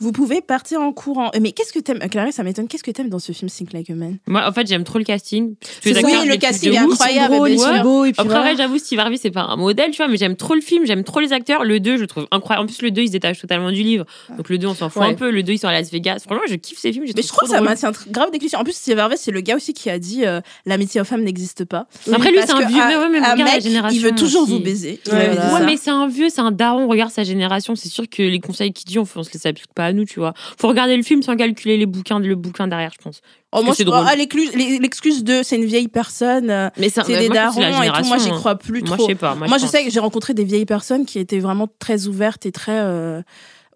vous 0.00 0.12
pouvez 0.12 0.40
partir 0.40 0.80
en 0.80 0.92
courant. 0.92 1.30
Mais 1.40 1.52
qu'est-ce 1.52 1.72
que 1.72 1.78
t'aimes, 1.78 1.98
Clarisse 2.10 2.36
Ça 2.36 2.42
m'étonne. 2.42 2.68
Qu'est-ce 2.68 2.82
que 2.84 2.90
t'aimes 2.90 3.08
dans 3.08 3.18
ce 3.18 3.32
film 3.32 3.50
Think 3.50 3.72
Like 3.72 3.90
a 3.90 3.94
Man? 3.94 4.18
Moi, 4.26 4.42
en 4.46 4.52
fait, 4.52 4.66
j'aime 4.66 4.84
trop 4.84 4.98
le 4.98 5.04
casting. 5.04 5.54
Oui, 5.86 5.92
le 5.94 6.36
casting 6.36 6.72
est 6.72 6.78
incroyable, 6.78 7.34
Ils 7.48 7.58
sont 7.58 7.80
beaux, 7.82 8.04
et 8.04 8.12
puis 8.12 8.20
Après, 8.20 8.56
j'avoue, 8.56 8.78
Steve 8.78 8.98
Harvey, 8.98 9.16
c'est 9.20 9.30
pas 9.30 9.42
un 9.42 9.56
modèle, 9.56 9.90
tu 9.90 9.98
vois, 9.98 10.08
mais 10.08 10.16
j'aime 10.16 10.36
trop 10.36 10.54
le 10.54 10.60
film, 10.60 10.86
j'aime 10.86 11.04
trop 11.04 11.20
les 11.20 11.32
acteurs. 11.32 11.64
Le 11.64 11.80
2, 11.80 11.96
je 11.98 12.04
trouve 12.04 12.26
incroyable. 12.30 12.64
En 12.64 12.66
plus, 12.66 12.82
le 12.82 12.90
2, 12.90 13.02
il 13.02 13.06
se 13.08 13.12
détache 13.12 13.40
totalement 13.40 13.70
du 13.70 13.82
livre. 13.82 14.04
Donc, 14.36 14.48
le 14.48 14.58
2, 14.58 14.66
on 14.66 14.74
s'en 14.74 14.88
fout 14.90 15.02
un 15.02 15.14
peu. 15.14 15.30
Le 15.30 15.42
2, 15.42 15.52
ils 15.52 15.58
sont 15.58 15.68
à 15.68 15.72
Las 15.72 15.90
Vegas. 15.90 16.20
Franchement, 16.24 16.44
je 16.48 16.54
kiffe 16.56 16.78
ces 16.78 16.92
films. 16.92 17.04
Mais 17.14 17.22
je 17.22 17.28
crois 17.28 17.46
que 17.48 17.54
ça 17.54 17.60
maintient 17.60 17.92
grave 18.10 18.30
des 18.30 18.38
clichés. 18.38 18.56
En 18.56 18.64
plus, 18.64 18.74
Steve 18.74 18.98
Harvey, 18.98 19.16
c'est 19.16 19.30
le 19.30 19.40
gars 19.40 19.56
aussi 19.56 19.72
qui 19.72 19.90
a 19.90 19.98
dit 19.98 20.13
euh, 20.22 20.40
l'amitié 20.66 21.00
aux 21.00 21.04
femmes 21.04 21.22
n'existe 21.22 21.64
pas. 21.64 21.86
Après, 22.12 22.30
lui, 22.30 22.38
c'est 22.44 22.52
un 22.52 22.66
vieux. 22.66 22.76
ouais, 22.78 23.08
mais 23.10 23.18
regarde 23.18 23.40
la 23.40 23.60
génération. 23.60 23.98
il 23.98 24.04
veut 24.04 24.14
toujours 24.14 24.42
aussi. 24.42 24.52
vous 24.52 24.60
baiser. 24.60 25.00
Ouais, 25.10 25.64
mais 25.64 25.76
c'est 25.76 25.90
un 25.90 26.06
vieux, 26.06 26.28
c'est 26.28 26.40
un 26.40 26.52
daron. 26.52 26.88
Regarde 26.88 27.10
sa 27.10 27.24
génération. 27.24 27.74
C'est 27.74 27.88
sûr 27.88 28.08
que 28.08 28.22
les 28.22 28.40
conseils 28.40 28.72
qu'il 28.72 28.86
dit, 28.86 28.98
on, 28.98 29.06
on 29.16 29.22
se 29.22 29.30
les 29.32 29.46
applique 29.46 29.72
pas 29.74 29.86
à 29.86 29.92
nous, 29.92 30.04
tu 30.04 30.20
vois. 30.20 30.34
Faut 30.58 30.68
regarder 30.68 30.96
le 30.96 31.02
film 31.02 31.22
sans 31.22 31.36
calculer 31.36 31.76
les 31.76 31.86
bouquins, 31.86 32.18
le 32.18 32.34
bouquin 32.36 32.68
derrière, 32.68 32.92
je 32.96 33.02
pense. 33.02 33.20
Oh, 33.56 33.62
moi, 33.62 33.72
c'est 33.74 33.86
ah, 33.92 34.16
l'excuse 34.16 35.22
de 35.22 35.42
c'est 35.44 35.54
une 35.54 35.64
vieille 35.64 35.86
personne, 35.86 36.50
euh, 36.50 36.68
c'est 36.76 37.08
mais 37.08 37.18
des 37.20 37.28
moi, 37.28 37.34
darons 37.36 37.82
et 37.82 37.88
tout. 38.02 38.08
Moi, 38.08 38.18
j'y 38.18 38.30
hein. 38.30 38.34
crois 38.36 38.56
plus 38.56 38.82
Moi, 38.82 38.96
trop. 38.96 39.06
je 39.06 39.12
sais 39.12 39.14
pas. 39.14 39.36
Moi, 39.36 39.46
Moi, 39.46 39.58
je 39.58 39.62
pense. 39.62 39.70
sais 39.70 39.84
que 39.84 39.90
j'ai 39.92 40.00
rencontré 40.00 40.34
des 40.34 40.42
vieilles 40.42 40.66
personnes 40.66 41.06
qui 41.06 41.20
étaient 41.20 41.38
vraiment 41.38 41.68
très 41.78 42.08
ouvertes 42.08 42.46
et 42.46 42.52
très 42.52 42.80
euh, 42.80 43.22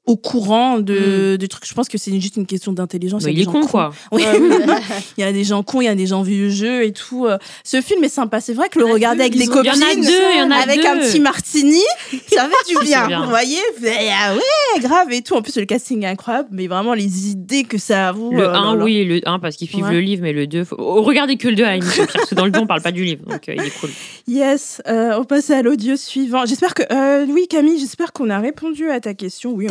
au 0.08 0.16
courant 0.16 0.78
de, 0.80 1.36
des 1.36 1.46
trucs. 1.48 1.66
Je 1.68 1.74
pense 1.74 1.88
que 1.88 1.98
c'est 1.98 2.18
juste 2.20 2.36
une 2.36 2.46
question 2.46 2.72
d'intelligence. 2.72 3.22
Il 3.22 3.26
y 3.26 3.28
a 3.28 3.30
il 3.30 3.36
des 3.36 3.42
est 3.42 3.44
gens 3.44 3.52
con, 3.52 3.60
cons. 3.60 3.68
quoi. 3.68 3.92
Oui. 4.10 4.24
il 5.18 5.20
y 5.20 5.24
a 5.24 5.32
des 5.32 5.44
gens 5.44 5.62
cons, 5.62 5.80
il 5.80 5.84
y 5.84 5.88
a 5.88 5.94
des 5.94 6.06
gens 6.06 6.22
vieux 6.22 6.48
jeux 6.48 6.84
et 6.84 6.92
tout. 6.92 7.26
Ce 7.62 7.80
film 7.80 8.02
est 8.04 8.08
sympa. 8.08 8.40
C'est 8.40 8.54
vrai 8.54 8.68
que 8.68 8.78
le 8.78 8.86
regarder 8.86 9.20
avec 9.20 9.36
des 9.36 9.48
ont- 9.48 9.62
il 9.62 9.66
y 9.66 9.70
en 9.70 9.74
copines, 9.74 9.82
a 9.84 9.94
deux, 9.94 10.02
il 10.34 10.38
y 10.38 10.42
en 10.42 10.50
a 10.50 10.56
avec 10.56 10.84
un 10.84 10.98
petit 10.98 11.20
martini, 11.20 11.80
ça 12.28 12.48
fait 12.48 12.74
du 12.74 12.78
bien. 12.84 13.06
bien. 13.06 13.22
Vous 13.22 13.28
voyez 13.30 13.58
Mais, 13.82 14.08
ah 14.12 14.34
ouais, 14.34 14.80
grave 14.80 15.12
et 15.12 15.22
tout. 15.22 15.34
En 15.34 15.42
plus, 15.42 15.56
le 15.56 15.66
casting 15.66 16.02
est 16.02 16.06
incroyable, 16.08 16.48
mais 16.52 16.66
vraiment 16.66 16.94
les 16.94 17.28
idées 17.30 17.64
que 17.64 17.78
ça 17.78 18.08
avoue. 18.08 18.32
Le 18.32 18.44
euh, 18.44 18.54
1, 18.54 18.72
là, 18.72 18.74
là. 18.78 18.84
oui, 18.84 19.04
le 19.04 19.20
1 19.28 19.38
parce 19.38 19.56
qu'il 19.56 19.68
suivent 19.68 19.84
Ouais. 19.84 19.92
le 19.92 20.00
livre, 20.00 20.22
mais 20.22 20.32
le 20.32 20.46
2, 20.46 20.64
faut... 20.64 20.76
oh, 20.78 21.02
regardez 21.02 21.36
que 21.36 21.48
le 21.48 21.54
2 21.54 21.64
à 21.64 21.76
la 21.76 21.84
parce 22.12 22.30
que 22.30 22.34
dans 22.34 22.44
le 22.46 22.50
2, 22.50 22.60
on 22.60 22.66
parle 22.66 22.82
pas 22.82 22.92
du 22.92 23.04
livre, 23.04 23.24
donc 23.26 23.48
euh, 23.48 23.54
il 23.56 23.62
est 23.62 23.78
cool. 23.80 23.90
Yes, 24.26 24.82
euh, 24.88 25.16
on 25.18 25.24
passe 25.24 25.50
à 25.50 25.62
l'audio 25.62 25.96
suivant. 25.96 26.44
J'espère 26.46 26.74
que. 26.74 26.82
euh, 26.92 27.26
oui, 27.28 27.46
Camille, 27.48 27.78
j'espère 27.78 28.12
qu'on 28.12 28.30
a 28.30 28.38
répondu 28.38 28.90
à 28.90 29.00
ta 29.00 29.14
question. 29.14 29.52
Oui, 29.52 29.66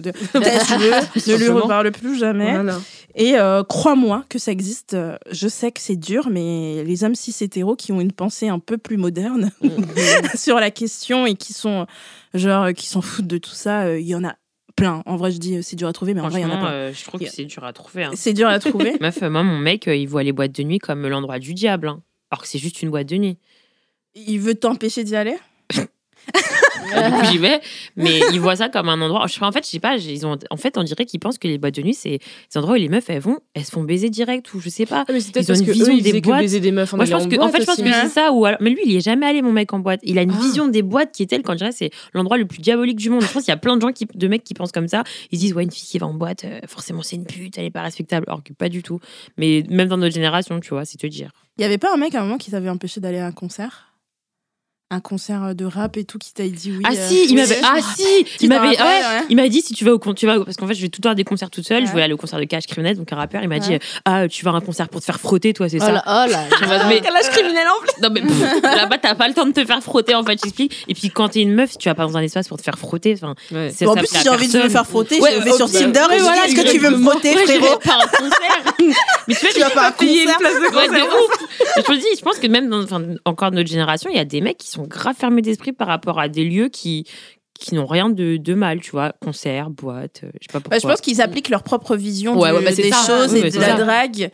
de- 0.00 0.12
ne 1.32 1.36
lui 1.36 1.48
reparle 1.48 1.90
plus 1.92 2.18
jamais. 2.18 2.52
Voilà. 2.54 2.78
Et 3.14 3.36
euh, 3.38 3.62
crois-moi 3.64 4.24
que 4.28 4.38
ça 4.38 4.52
existe. 4.52 4.94
euh, 4.94 5.16
Je 5.30 5.46
sais 5.48 5.70
que 5.72 5.80
c'est 5.80 5.96
dur, 5.96 6.28
mais 6.30 6.82
les 6.84 7.04
hommes 7.04 7.14
cis 7.14 7.34
hétéros 7.44 7.76
qui 7.76 7.92
ont 7.92 8.00
une 8.00 8.12
pensée 8.12 8.48
un 8.48 8.58
peu 8.58 8.78
plus 8.78 8.96
moderne 8.96 9.50
sur 10.34 10.56
la 10.60 10.70
question 10.70 11.26
et 11.26 11.34
qui 11.34 11.52
sont 11.52 11.86
genre 12.34 12.72
qui 12.72 12.86
s'en 12.86 13.02
foutent 13.02 13.26
de 13.26 13.38
tout 13.38 13.50
ça, 13.54 13.82
euh, 13.82 14.00
il 14.00 14.06
y 14.06 14.14
en 14.14 14.24
a 14.24 14.34
plein. 14.76 15.02
En 15.04 15.16
vrai, 15.16 15.30
je 15.30 15.36
dis 15.38 15.56
euh, 15.56 15.62
c'est 15.62 15.76
dur 15.76 15.88
à 15.88 15.92
trouver, 15.92 16.14
mais 16.14 16.22
en 16.22 16.28
vrai, 16.28 16.40
il 16.40 16.44
y 16.44 16.46
en 16.46 16.50
a 16.50 16.56
plein. 16.56 16.70
euh, 16.72 16.92
je 16.94 17.04
trouve 17.04 17.20
que 17.20 17.26
c'est 17.28 17.44
dur 17.44 17.62
à 17.64 17.72
trouver. 17.74 18.04
hein. 18.04 18.12
C'est 18.14 18.32
dur 18.32 18.48
à 18.48 18.58
trouver. 18.58 18.94
Meuf, 19.00 19.22
euh, 19.22 19.28
moi, 19.28 19.42
mon 19.42 19.58
mec, 19.58 19.86
euh, 19.88 19.94
il 19.94 20.06
voit 20.08 20.22
les 20.22 20.32
boîtes 20.32 20.52
de 20.52 20.62
nuit 20.62 20.78
comme 20.78 21.06
l'endroit 21.06 21.38
du 21.38 21.52
diable, 21.52 21.88
hein. 21.88 22.00
alors 22.30 22.40
que 22.42 22.48
c'est 22.48 22.58
juste 22.58 22.80
une 22.82 22.88
boîte 22.90 23.08
de 23.08 23.16
nuit. 23.16 23.36
il 24.14 24.38
veut 24.40 24.54
t'empêcher 24.54 25.04
d'y 25.04 25.16
aller? 25.16 25.36
Du 26.82 27.12
coup, 27.12 27.24
j'y 27.30 27.38
vais. 27.38 27.60
Mais 27.96 28.20
ils 28.32 28.40
voient 28.40 28.56
ça 28.56 28.68
comme 28.68 28.88
un 28.88 29.00
endroit. 29.00 29.26
Je 29.26 29.34
sais 29.34 29.40
pas, 29.40 29.46
en 29.48 29.52
fait, 29.52 29.64
je 29.64 29.70
sais 29.70 29.80
pas. 29.80 29.96
Ils 29.96 30.26
ont, 30.26 30.36
en 30.50 30.56
fait, 30.56 30.76
on 30.78 30.82
dirait 30.82 31.04
qu'ils 31.06 31.20
pensent 31.20 31.38
que 31.38 31.48
les 31.48 31.58
boîtes 31.58 31.74
de 31.74 31.82
nuit, 31.82 31.94
c'est 31.94 32.18
des 32.18 32.58
endroits 32.58 32.74
où 32.74 32.78
les 32.78 32.88
meufs, 32.88 33.08
elles 33.08 33.20
vont, 33.20 33.38
elles 33.54 33.64
se 33.64 33.70
font 33.70 33.82
baiser 33.84 34.10
direct 34.10 34.52
ou 34.54 34.60
je 34.60 34.68
sais 34.68 34.86
pas. 34.86 35.04
Ah, 35.08 35.12
mais 35.12 35.20
c'est 35.20 35.32
peut-être 35.32 35.48
Ils 35.48 35.52
ont 35.52 35.54
parce 35.54 35.60
une 35.60 35.66
que 35.66 35.72
vision 35.72 35.92
eux, 35.92 35.96
ils 35.96 36.02
des 36.02 36.20
que 36.20 36.26
boîtes. 36.26 36.40
baiser 36.40 36.60
des 36.60 36.72
meufs 36.72 36.92
en 36.92 36.96
Moi, 36.96 37.06
je 37.06 37.12
pense 37.12 37.26
que, 37.26 37.36
en 37.36 37.44
en 37.46 37.48
fait, 37.48 37.60
je 37.60 37.66
pense 37.66 37.76
que 37.76 37.92
c'est 37.92 38.08
ça. 38.08 38.32
Ou 38.32 38.44
alors- 38.44 38.58
mais 38.60 38.70
lui, 38.70 38.80
il 38.84 38.92
y 38.92 38.96
est 38.96 39.00
jamais 39.00 39.26
allé, 39.26 39.42
mon 39.42 39.52
mec, 39.52 39.72
en 39.72 39.78
boîte. 39.78 40.00
Il 40.02 40.18
a 40.18 40.22
une 40.22 40.32
Ah. 40.32 40.40
vision 40.40 40.68
des 40.68 40.82
boîtes 40.82 41.12
qui 41.12 41.22
est 41.22 41.26
telle, 41.26 41.42
quand 41.42 41.52
je 41.52 41.58
dirais, 41.58 41.72
c'est 41.72 41.90
l'endroit 42.14 42.38
le 42.38 42.46
plus 42.46 42.60
diabolique 42.60 42.96
du 42.98 43.10
monde. 43.10 43.22
Je 43.22 43.32
pense 43.32 43.42
qu'il 43.44 43.52
y 43.52 43.54
a 43.54 43.56
plein 43.56 43.76
de 43.76 43.82
gens, 43.82 43.92
qui, 43.92 44.06
de 44.12 44.28
mecs 44.28 44.44
qui 44.44 44.54
pensent 44.54 44.72
comme 44.72 44.88
ça. 44.88 45.04
Ils 45.30 45.38
se 45.38 45.44
disent, 45.44 45.54
ouais, 45.54 45.64
une 45.64 45.70
fille 45.70 45.86
qui 45.88 45.98
va 45.98 46.06
en 46.06 46.14
boîte, 46.14 46.44
euh, 46.44 46.60
forcément, 46.66 47.02
c'est 47.02 47.16
une 47.16 47.26
pute, 47.26 47.58
elle 47.58 47.64
est 47.64 47.70
pas 47.70 47.82
respectable. 47.82 48.26
Alors 48.28 48.42
que 48.42 48.52
pas 48.52 48.68
du 48.68 48.82
tout. 48.82 49.00
Mais 49.36 49.64
même 49.68 49.88
dans 49.88 49.96
notre 49.96 50.14
génération, 50.14 50.60
tu 50.60 50.70
vois, 50.70 50.84
c'est 50.84 50.98
te 50.98 51.06
dire. 51.06 51.30
Il 51.58 51.62
y 51.62 51.64
avait 51.64 51.78
pas 51.78 51.92
un 51.92 51.96
mec 51.98 52.14
à 52.14 52.20
un 52.20 52.24
moment 52.24 52.38
qui 52.38 52.50
t'avait 52.50 52.68
empêché 52.70 53.00
d'aller 53.00 53.18
à 53.18 53.26
un 53.26 53.32
concert? 53.32 53.91
Un 54.92 55.00
concert 55.00 55.54
de 55.54 55.64
rap 55.64 55.96
et 55.96 56.04
tout 56.04 56.18
qui 56.18 56.32
t'a 56.34 56.44
dit 56.46 56.70
oui. 56.76 56.82
Ah 56.86 56.90
euh, 56.92 57.08
si, 57.08 57.24
il 57.28 57.34
m'avait. 57.34 57.58
Ah 57.64 57.76
si, 57.96 58.04
il 58.40 58.48
m'avait. 58.48 58.68
ouais, 58.68 58.76
ouais. 58.78 59.22
Il 59.30 59.36
m'a 59.36 59.48
dit 59.48 59.62
si 59.62 59.72
tu 59.74 59.84
vas 59.84 59.92
au 59.94 60.12
tu 60.14 60.26
vas 60.26 60.38
parce 60.44 60.56
qu'en 60.58 60.66
fait 60.66 60.74
je 60.74 60.82
vais 60.82 60.88
tout 60.90 60.98
le 61.00 61.04
temps 61.04 61.10
à 61.10 61.14
des 61.14 61.24
concerts 61.24 61.50
toute 61.50 61.66
seule. 61.66 61.86
Je 61.86 61.90
voulais 61.90 62.02
aller 62.04 62.12
au 62.12 62.18
concert 62.18 62.38
de 62.38 62.44
Cash 62.44 62.66
Criminel, 62.66 62.96
donc 62.96 63.10
un 63.12 63.16
rappeur. 63.16 63.42
Il 63.42 63.48
m'a 63.48 63.58
dit 63.58 63.78
ah 64.04 64.28
tu 64.28 64.44
vas 64.44 64.50
à 64.50 64.54
un 64.54 64.60
concert 64.60 64.88
pour 64.90 65.00
te 65.00 65.06
faire 65.06 65.18
frotter 65.18 65.52
toi 65.54 65.68
c'est 65.68 65.78
Oh 65.80 65.86
ça. 65.86 65.92
là, 65.92 66.02
oh 66.06 66.30
là. 66.30 66.44
Je 66.60 66.64
me- 66.66 66.88
mais- 66.88 67.00
Quel 67.00 67.16
âge 67.16 67.30
criminel 67.30 67.66
en 67.68 67.80
plus 67.80 68.02
non 68.02 68.08
mais 68.12 68.20
pff, 68.20 68.62
là-bas 68.62 68.98
t'as 68.98 69.14
pas 69.14 69.28
le 69.28 69.34
temps 69.34 69.46
de 69.46 69.52
te 69.52 69.64
faire 69.64 69.82
frotter 69.82 70.14
en 70.14 70.22
fait 70.24 70.38
j'explique. 70.42 70.84
Et 70.88 70.94
puis 70.94 71.08
quand 71.10 71.30
t'es 71.30 71.40
une 71.40 71.54
meuf 71.54 71.78
tu 71.78 71.88
vas 71.88 71.94
pas 71.94 72.04
dans 72.06 72.16
un 72.18 72.22
espace 72.22 72.48
pour 72.48 72.58
te 72.58 72.62
faire 72.62 72.78
frotter. 72.78 73.14
Enfin, 73.14 73.34
Ouais. 73.50 73.72
c'est 73.74 73.86
Bon, 73.86 73.92
En 73.92 73.96
plus, 73.96 74.06
si 74.06 74.18
j'ai 74.22 74.28
envie 74.28 74.48
de 74.48 74.58
me 74.58 74.68
faire 74.68 74.86
frotter, 74.86 75.20
Ouais, 75.20 75.34
je 75.38 75.40
vais 75.44 75.52
sur 75.52 75.70
Tinder 75.70 76.00
et 76.12 76.18
je 76.18 76.22
voilà, 76.22 76.46
dis 76.46 76.52
est-ce 76.52 76.62
que 76.62 76.70
tu 76.70 76.78
veux 76.78 76.90
me 76.90 77.02
frotter, 77.02 77.34
Ouais, 77.34 77.42
je 77.46 77.52
vais 77.52 77.58
frérot 77.58 77.78
pas 77.78 77.92
à 77.94 78.04
un 78.04 78.06
concert. 78.08 78.74
mais 79.28 79.34
tu 79.34 79.60
vas 79.60 79.70
pas 79.70 79.90
payer 79.92 80.22
une 80.24 80.30
place 80.38 80.54
de 80.54 80.66
concert. 80.72 81.06
je 81.86 81.92
me 81.92 81.96
dis, 81.98 82.06
je 82.16 82.22
pense 82.22 82.38
que 82.38 82.46
même 82.46 82.72
encore 83.24 83.50
notre 83.52 83.68
génération, 83.68 84.10
il 84.10 84.16
y 84.16 84.20
a 84.20 84.24
des 84.24 84.40
mecs 84.40 84.58
qui 84.58 84.68
sont 84.68 84.81
grave 84.86 85.16
fermés 85.16 85.42
d'esprit 85.42 85.72
par 85.72 85.88
rapport 85.88 86.18
à 86.20 86.28
des 86.28 86.44
lieux 86.44 86.68
qui 86.68 87.04
qui 87.58 87.76
n'ont 87.76 87.86
rien 87.86 88.10
de, 88.10 88.38
de 88.38 88.54
mal, 88.54 88.80
tu 88.80 88.90
vois, 88.90 89.12
concert, 89.20 89.70
boîte, 89.70 90.22
euh, 90.24 90.30
je 90.40 90.46
sais 90.46 90.52
pas 90.52 90.58
pourquoi. 90.60 90.70
Bah, 90.70 90.78
je 90.82 90.88
pense 90.88 91.00
qu'ils 91.00 91.20
appliquent 91.22 91.48
leur 91.48 91.62
propre 91.62 91.94
vision 91.94 92.36
Ouais, 92.36 92.50
de- 92.50 92.56
ouais, 92.56 92.64
bah, 92.64 92.72
des 92.72 92.90
ça. 92.90 93.06
choses 93.06 93.32
Oui, 93.34 93.40
et 93.44 93.50
de 93.50 93.58
la 93.60 93.76
ça. 93.76 93.84
drague 93.84 94.30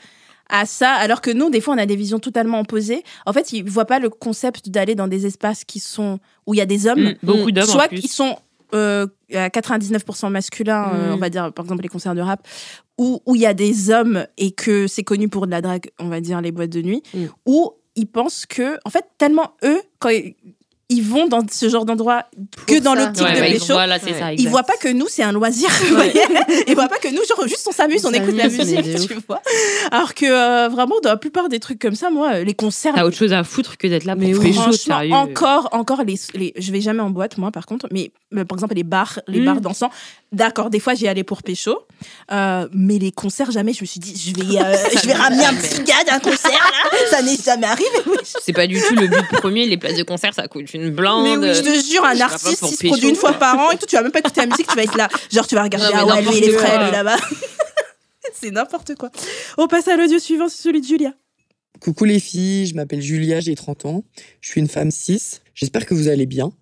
à 0.49 0.65
ça, 0.65 0.93
alors 0.93 1.21
que 1.21 1.31
nous, 1.31 1.51
des 1.51 1.61
fois, 1.61 1.75
on 1.75 1.79
a 1.79 1.85
des 1.85 1.97
visions 1.97 2.21
totalement 2.21 2.59
opposées. 2.61 3.03
En 3.27 3.35
fait, 3.35 3.53
ils 3.53 3.69
voient 3.69 3.85
pas 3.85 3.99
le 3.99 4.09
concept 4.09 4.71
d'aller 4.71 4.95
dans 4.95 5.09
des 5.09 5.27
espaces 5.27 5.65
qui 5.65 5.79
sont 5.79 6.21
où 6.47 6.55
il 6.55 6.57
y 6.57 6.63
a 6.63 6.67
des 6.67 6.87
hommes, 6.87 7.11
Mm, 7.11 7.15
beaucoup 7.23 7.51
d'hommes 7.51 7.67
soit 7.67 7.89
qui 7.89 8.09
sont 8.09 8.37
euh, 8.75 9.07
à 9.35 9.49
99% 9.51 10.31
masculins, 10.31 10.93
euh, 10.95 11.11
Mm. 11.11 11.15
on 11.15 11.17
va 11.19 11.29
dire 11.31 11.53
par 11.53 11.65
exemple 11.67 11.83
les 11.83 11.89
concerts 11.89 12.15
de 12.15 12.21
rap, 12.23 12.47
où 12.99 13.21
où 13.27 13.35
il 13.35 13.43
y 13.43 13.47
a 13.47 13.53
des 13.55 13.91
hommes 13.91 14.27
et 14.39 14.53
que 14.53 14.87
c'est 14.87 15.05
connu 15.05 15.29
pour 15.29 15.45
de 15.47 15.51
la 15.51 15.61
drague, 15.61 15.91
on 15.99 16.09
va 16.09 16.21
dire 16.23 16.41
les 16.41 16.53
boîtes 16.53 16.71
de 16.71 16.81
nuit, 16.83 17.03
Mm. 17.13 17.25
où 17.47 17.73
ils 17.99 18.07
pensent 18.07 18.47
que, 18.47 18.79
en 18.85 18.91
fait, 18.91 19.05
tellement 19.19 19.53
eux, 19.65 19.81
quand 19.99 20.09
ils, 20.11 20.35
ils 20.91 21.03
vont 21.03 21.27
dans 21.27 21.43
ce 21.51 21.69
genre 21.69 21.85
d'endroit 21.85 22.25
que 22.67 22.79
dans 22.81 22.95
l'optique 22.95 23.27
Ouais, 23.27 23.35
de 23.35 23.41
bah, 23.41 23.47
ils- 23.49 23.53
pécho, 23.59 23.75
voilà, 23.75 23.99
Ouais. 24.03 24.15
ça. 24.19 24.33
ils 24.33 24.49
voient 24.49 24.63
pas 24.63 24.79
que 24.81 24.89
nous 24.89 25.05
c'est 25.07 25.23
un 25.23 25.33
loisir. 25.33 25.69
vous 25.87 25.95
voyez 25.97 26.19
ils 26.67 26.75
voient 26.75 26.89
pas 26.89 26.97
que 26.97 27.09
nous 27.09 27.21
genre 27.29 27.47
juste 27.47 27.67
on 27.69 27.73
s'amuse, 27.73 28.07
on, 28.07 28.09
On 28.09 28.13
écoute 28.15 28.35
la 28.35 28.49
musique, 28.49 29.07
tu 29.07 29.15
vois. 29.29 29.43
Alors 29.91 30.15
que 30.15 30.25
euh, 30.25 30.69
vraiment 30.71 30.95
dans 31.03 31.11
la 31.11 31.19
plupart 31.19 31.51
des 31.51 31.61
trucs 31.61 31.79
comme 31.79 31.95
ça, 31.95 32.09
moi 32.09 32.37
euh, 32.37 32.45
les 32.45 32.55
concerts 32.55 32.95
T'as 32.95 33.05
autre 33.05 33.19
chose 33.19 33.35
à 33.35 33.45
foutre 33.45 33.77
que 33.77 33.87
d'être 33.87 34.05
là 34.05 34.17
pour 34.17 34.25
Mais 34.25 34.35
oui. 34.35 34.55
Franchement, 34.55 34.73
sérieux. 34.73 35.13
encore, 35.13 35.69
encore 35.73 36.05
les, 36.05 36.15
les, 36.33 36.55
je 36.57 36.73
vais 36.73 36.81
jamais 36.81 37.03
en 37.03 37.11
boîte 37.11 37.37
moi 37.37 37.51
par 37.51 37.67
contre, 37.67 37.87
mais 37.93 38.11
euh, 38.35 38.47
par 38.47 38.57
exemple 38.57 38.75
les 38.75 38.83
bars, 38.83 39.21
les 39.29 39.41
Mm. 39.41 39.45
bars 39.45 39.61
dansants, 39.61 39.91
d'accord, 40.33 40.71
des 40.71 40.81
fois 40.81 40.95
j'y 40.95 41.09
allais 41.09 41.25
pour 41.25 41.43
pécho, 41.43 41.87
euh, 42.33 42.69
mais 42.73 42.99
les 42.99 43.13
concerts 43.13 43.51
jamais. 43.51 43.73
Je 43.73 43.83
me 43.83 43.87
suis 43.87 44.01
dit, 44.01 44.15
je 44.17 44.35
vais, 44.35 44.61
euh, 44.61 44.77
je 45.03 45.07
vais 45.07 45.15
ramener 45.15 45.45
un 45.45 45.55
petit 45.55 45.83
gars 45.83 46.05
d'un 46.07 46.19
concert 46.19 46.51
là, 46.51 46.99
ça 47.11 47.23
n'est 47.23 47.37
jamais 47.37 47.67
arrivé. 47.67 47.89
C'est 48.43 48.53
pas 48.53 48.67
du 48.67 48.81
tout 48.81 48.95
le 48.95 49.07
but 49.09 49.29
premier. 49.33 49.67
Les 49.67 49.77
places 49.77 49.97
de 49.97 50.03
concert, 50.03 50.35
ça 50.35 50.49
coûte 50.49 50.73
une 50.75 50.91
blinde. 50.91 51.41
Mais 51.41 51.49
oui, 51.49 51.55
je 51.55 51.63
te 51.63 51.91
jure, 51.91 52.05
un 52.05 52.21
artiste, 52.21 52.63
il 52.63 52.69
se 52.69 52.77
pécho, 52.77 52.93
produit 52.93 53.09
une 53.09 53.17
fois 53.17 53.33
par 53.33 53.59
an 53.59 53.71
et 53.71 53.79
tout, 53.79 53.87
tu 53.87 53.97
vas 53.97 54.03
même 54.03 54.13
pas 54.13 54.21
écouter 54.21 54.41
la 54.41 54.47
musique, 54.47 54.67
tu 54.67 54.77
vas 54.77 54.83
être 54.83 54.97
là. 54.97 55.09
Genre, 55.33 55.47
tu 55.47 55.55
vas 55.55 55.63
regarder, 55.63 55.95
Non, 55.95 56.07
ah 56.11 56.15
ouais, 56.15 56.23
lui, 56.23 56.39
il 56.39 56.45
est 56.45 56.47
n'importe 56.49 56.67
frais, 56.67 56.77
quoi. 56.77 56.85
lui, 56.85 56.93
là-bas. 56.93 57.17
C'est 58.41 58.51
n'importe 58.51 58.95
quoi. 58.95 59.11
On 59.57 59.67
passe 59.67 59.89
à 59.89 59.97
l'audio 59.97 60.19
suivant, 60.19 60.49
c'est 60.49 60.63
celui 60.63 60.81
de 60.81 60.87
Julia. 60.87 61.13
Coucou 61.81 62.05
les 62.05 62.21
filles, 62.21 62.67
je 62.67 62.75
m'appelle 62.75 63.01
Julia, 63.01 63.41
j'ai 63.41 63.55
30 63.55 63.87
ans. 63.87 64.05
Je 64.41 64.51
suis 64.51 64.61
une 64.61 64.69
femme 64.69 64.91
cis. 64.91 65.41
J'espère 65.55 65.87
que 65.87 65.95
vous 65.95 66.09
allez 66.09 66.27
bien. 66.27 66.53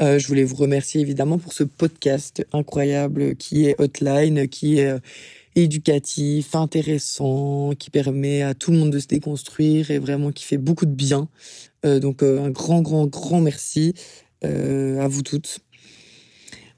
Euh, 0.00 0.18
je 0.18 0.26
voulais 0.26 0.44
vous 0.44 0.56
remercier 0.56 1.00
évidemment 1.00 1.38
pour 1.38 1.52
ce 1.52 1.62
podcast 1.62 2.44
incroyable 2.52 3.36
qui 3.36 3.66
est 3.66 3.80
Hotline, 3.80 4.48
qui 4.48 4.78
est 4.78 4.90
euh, 4.90 4.98
éducatif, 5.54 6.56
intéressant, 6.56 7.72
qui 7.78 7.90
permet 7.90 8.42
à 8.42 8.54
tout 8.54 8.72
le 8.72 8.78
monde 8.78 8.90
de 8.90 8.98
se 8.98 9.06
déconstruire 9.06 9.92
et 9.92 9.98
vraiment 10.00 10.32
qui 10.32 10.44
fait 10.44 10.58
beaucoup 10.58 10.86
de 10.86 10.94
bien. 10.94 11.28
Euh, 11.86 12.00
donc 12.00 12.22
un 12.24 12.50
grand, 12.50 12.82
grand, 12.82 13.06
grand 13.06 13.40
merci 13.40 13.94
à 14.42 15.08
vous 15.08 15.22
toutes. 15.22 15.60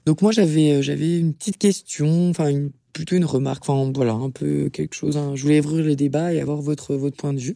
Donc 0.05 0.21
moi 0.21 0.31
j'avais 0.31 0.81
j'avais 0.81 1.19
une 1.19 1.33
petite 1.33 1.57
question, 1.57 2.29
enfin 2.29 2.49
plutôt 2.93 3.17
une 3.17 3.25
remarque, 3.25 3.69
enfin 3.69 3.91
voilà 3.93 4.13
un 4.13 4.29
peu 4.29 4.69
quelque 4.69 4.93
chose. 4.95 5.17
hein. 5.17 5.35
Je 5.35 5.43
voulais 5.43 5.59
ouvrir 5.59 5.83
le 5.83 5.97
débat 5.97 6.33
et 6.33 6.39
avoir 6.39 6.61
votre 6.61 6.95
votre 6.95 7.17
point 7.17 7.33
de 7.33 7.39
vue. 7.39 7.55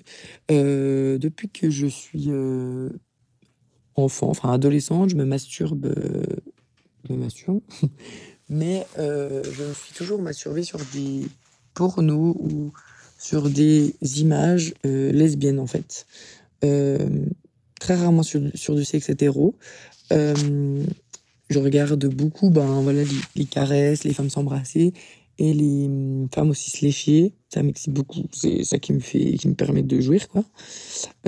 Depuis 0.50 1.48
que 1.50 1.70
je 1.70 1.88
suis 1.88 2.30
enfant, 3.96 4.30
enfin 4.30 4.52
adolescente, 4.52 5.10
je 5.10 5.16
me 5.16 5.26
masturbe, 5.26 5.86
euh, 5.86 6.24
je 7.08 7.14
me 7.14 7.18
masturbe, 7.20 7.62
mais 8.50 8.86
euh, 9.00 9.44
je 9.44 9.64
me 9.64 9.74
suis 9.74 9.94
toujours 9.94 10.22
masturbée 10.22 10.64
sur 10.64 10.80
des 10.94 11.22
pornos 11.74 12.36
ou 12.40 12.72
sur 13.18 13.50
des 13.50 13.96
images 14.20 14.74
euh, 14.86 15.12
lesbiennes 15.12 15.60
en 15.60 15.68
fait. 15.68 16.06
Euh, 16.64 17.26
très 17.80 17.96
rarement 17.96 18.24
sur, 18.24 18.42
sur 18.54 18.76
du 18.76 18.86
sexe 18.86 19.10
hétéro. 19.10 19.56
Euh, 20.12 20.84
je 21.50 21.60
regarde 21.60 22.06
beaucoup 22.06 22.50
ben, 22.50 22.82
voilà, 22.82 23.04
les, 23.04 23.10
les 23.36 23.46
caresses, 23.46 24.04
les 24.04 24.14
femmes 24.14 24.30
s'embrasser 24.30 24.94
et 25.40 25.54
les 25.54 25.86
hum, 25.86 26.28
femmes 26.34 26.50
aussi 26.52 26.72
se 26.72 26.86
lécher. 26.86 27.34
Ça 27.50 27.64
m'excite 27.64 27.94
beaucoup. 27.94 28.24
C'est 28.32 28.64
ça 28.64 28.80
qui 28.80 28.94
me 28.94 29.00
fait, 29.00 29.34
qui 29.38 29.48
me 29.48 29.56
permet 29.56 29.84
de 29.84 30.00
jouir, 30.02 30.28
quoi. 30.30 30.44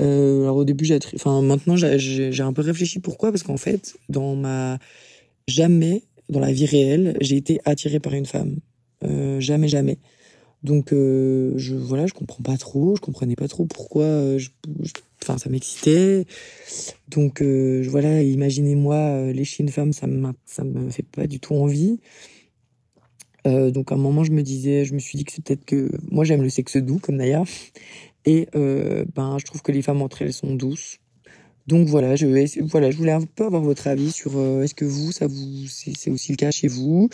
Euh, 0.00 0.42
alors 0.42 0.56
au 0.58 0.64
début, 0.64 0.84
j'ai, 0.84 0.98
enfin 1.14 1.42
maintenant, 1.42 1.76
j'ai- 1.76 2.40
un 2.42 2.52
peu 2.52 2.62
réfléchi 2.62 3.00
pourquoi, 3.00 3.30
parce 3.32 3.42
qu'en 3.42 3.56
fait, 3.56 3.96
dans 4.08 4.36
ma 4.36 4.78
jamais 5.48 6.02
dans 6.30 6.40
la 6.40 6.52
vie 6.52 6.66
réelle, 6.66 7.16
j'ai 7.20 7.36
été 7.36 7.60
attirée 7.64 8.00
par 8.00 8.14
une 8.14 8.26
femme. 8.26 8.56
Euh, 9.04 9.40
jamais, 9.40 9.68
jamais. 9.68 9.98
Donc, 10.62 10.92
euh, 10.92 11.52
je 11.56 11.74
voilà, 11.74 12.06
je 12.06 12.14
comprends 12.14 12.42
pas 12.42 12.56
trop, 12.58 12.96
je 12.96 13.00
comprenais 13.00 13.36
pas 13.36 13.48
trop 13.48 13.66
pourquoi. 13.66 14.04
euh, 14.04 14.38
enfin, 15.22 15.38
ça 15.38 15.50
m'excitait. 15.50 16.26
Donc, 17.08 17.42
voilà, 17.42 18.22
imaginez-moi 18.22 19.32
lécher 19.32 19.62
une 19.62 19.68
femme, 19.70 19.92
ça 19.92 20.06
me 20.06 20.32
ça 20.46 20.64
me 20.64 20.90
fait 20.90 21.02
pas 21.04 21.26
du 21.26 21.40
tout 21.40 21.54
envie. 21.54 22.00
Euh, 23.46 23.70
donc, 23.70 23.92
à 23.92 23.94
un 23.94 23.98
moment, 23.98 24.24
je 24.24 24.32
me 24.32 24.42
disais, 24.42 24.84
je 24.84 24.94
me 24.94 24.98
suis 24.98 25.18
dit 25.18 25.24
que 25.24 25.32
c'est 25.32 25.44
peut-être 25.44 25.64
que 25.64 25.90
moi, 26.10 26.24
j'aime 26.24 26.42
le 26.42 26.50
sexe 26.50 26.76
doux, 26.76 26.98
comme 26.98 27.16
Naya, 27.16 27.44
et 28.24 28.48
euh, 28.54 29.04
ben, 29.14 29.36
je 29.38 29.44
trouve 29.44 29.62
que 29.62 29.72
les 29.72 29.82
femmes 29.82 30.02
entre 30.02 30.22
elles 30.22 30.32
sont 30.32 30.54
douces. 30.54 30.98
Donc 31.66 31.88
voilà, 31.88 32.14
je 32.14 32.26
voilà, 32.66 32.90
je 32.90 32.96
voulais 32.96 33.12
un 33.12 33.22
peu 33.22 33.44
avoir 33.46 33.62
votre 33.62 33.86
avis 33.86 34.12
sur 34.12 34.36
euh, 34.36 34.62
est-ce 34.62 34.74
que 34.74 34.84
vous, 34.84 35.12
ça 35.12 35.26
vous, 35.26 35.66
c'est 35.66 36.10
aussi 36.10 36.32
le 36.32 36.36
cas 36.36 36.50
chez 36.50 36.68
vous, 36.68 37.08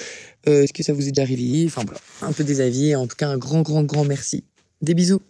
Euh, 0.49 0.65
est-ce 0.65 0.73
que 0.73 0.83
ça 0.83 0.93
vous 0.93 1.07
est 1.07 1.13
déjà 1.13 1.23
arrivé, 1.23 1.67
enfin 1.67 1.83
voilà, 1.85 2.01
un 2.23 2.33
peu 2.33 2.43
des 2.43 2.61
avis. 2.61 2.97
En 2.97 3.07
tout 3.07 3.15
cas, 3.17 3.29
un 3.29 3.39
grand, 3.39 3.63
grand, 3.63 3.85
grand 3.85 4.05
merci. 4.05 4.43
Des 4.83 4.95
bisous. 4.95 5.21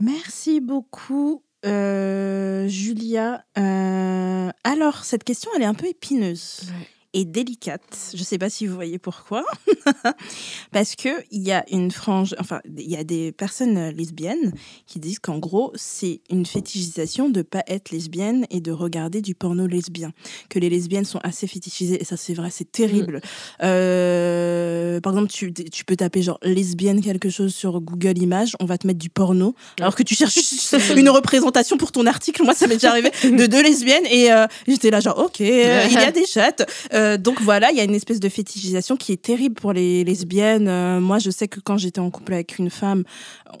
Merci 0.00 0.60
beaucoup, 0.60 1.42
euh, 1.66 2.66
Julia. 2.68 3.44
Euh, 3.58 4.50
alors, 4.64 5.04
cette 5.04 5.24
question, 5.24 5.50
elle 5.56 5.62
est 5.62 5.66
un 5.66 5.74
peu 5.74 5.86
épineuse 5.86 6.70
et 7.16 7.24
délicate. 7.24 8.10
Je 8.12 8.18
ne 8.18 8.24
sais 8.24 8.36
pas 8.36 8.50
si 8.50 8.66
vous 8.66 8.74
voyez 8.74 8.98
pourquoi. 8.98 9.42
Parce 10.72 10.94
qu'il 10.96 11.14
y 11.30 11.50
a 11.50 11.64
une 11.70 11.90
frange, 11.90 12.36
enfin, 12.38 12.60
il 12.76 12.90
y 12.90 12.96
a 12.96 13.04
des 13.04 13.32
personnes 13.32 13.78
euh, 13.78 13.90
lesbiennes 13.90 14.52
qui 14.86 15.00
disent 15.00 15.18
qu'en 15.18 15.38
gros, 15.38 15.72
c'est 15.76 16.20
une 16.28 16.44
fétichisation 16.44 17.30
de 17.30 17.40
pas 17.40 17.64
être 17.68 17.90
lesbienne 17.90 18.44
et 18.50 18.60
de 18.60 18.70
regarder 18.70 19.22
du 19.22 19.34
porno 19.34 19.66
lesbien. 19.66 20.12
Que 20.50 20.58
les 20.58 20.68
lesbiennes 20.68 21.06
sont 21.06 21.20
assez 21.22 21.46
fétichisées, 21.46 21.98
et 21.98 22.04
ça, 22.04 22.18
c'est 22.18 22.34
vrai, 22.34 22.50
c'est 22.50 22.70
terrible. 22.70 23.22
Euh, 23.62 25.00
par 25.00 25.14
exemple, 25.14 25.32
tu, 25.32 25.54
tu 25.54 25.86
peux 25.86 25.96
taper 25.96 26.20
genre 26.20 26.38
lesbienne 26.42 27.00
quelque 27.00 27.30
chose 27.30 27.54
sur 27.54 27.80
Google 27.80 28.18
Images, 28.18 28.56
on 28.60 28.66
va 28.66 28.76
te 28.76 28.86
mettre 28.86 28.98
du 28.98 29.08
porno, 29.08 29.54
alors 29.80 29.96
que 29.96 30.02
tu 30.02 30.14
cherches 30.14 30.36
une 30.96 31.08
représentation 31.08 31.78
pour 31.78 31.92
ton 31.92 32.04
article. 32.04 32.42
Moi, 32.42 32.52
ça 32.52 32.66
m'est 32.66 32.74
déjà 32.74 32.90
arrivé 32.90 33.10
de 33.24 33.46
deux 33.46 33.62
lesbiennes 33.62 34.04
et 34.10 34.30
euh, 34.30 34.46
j'étais 34.68 34.90
là 34.90 35.00
genre 35.00 35.18
ok, 35.18 35.40
il 35.40 35.46
y 35.46 35.96
a 35.96 36.12
des 36.12 36.26
chattes. 36.26 36.70
Euh, 36.92 37.05
Euh, 37.06 37.16
donc 37.16 37.40
voilà, 37.40 37.70
il 37.70 37.76
y 37.76 37.80
a 37.80 37.84
une 37.84 37.94
espèce 37.94 38.20
de 38.20 38.28
fétichisation 38.28 38.96
qui 38.96 39.12
est 39.12 39.20
terrible 39.22 39.54
pour 39.54 39.72
les 39.72 40.04
lesbiennes. 40.04 40.68
Euh, 40.68 41.00
moi, 41.00 41.18
je 41.18 41.30
sais 41.30 41.48
que 41.48 41.60
quand 41.60 41.76
j'étais 41.78 42.00
en 42.00 42.10
couple 42.10 42.32
avec 42.34 42.58
une 42.58 42.70
femme, 42.70 43.04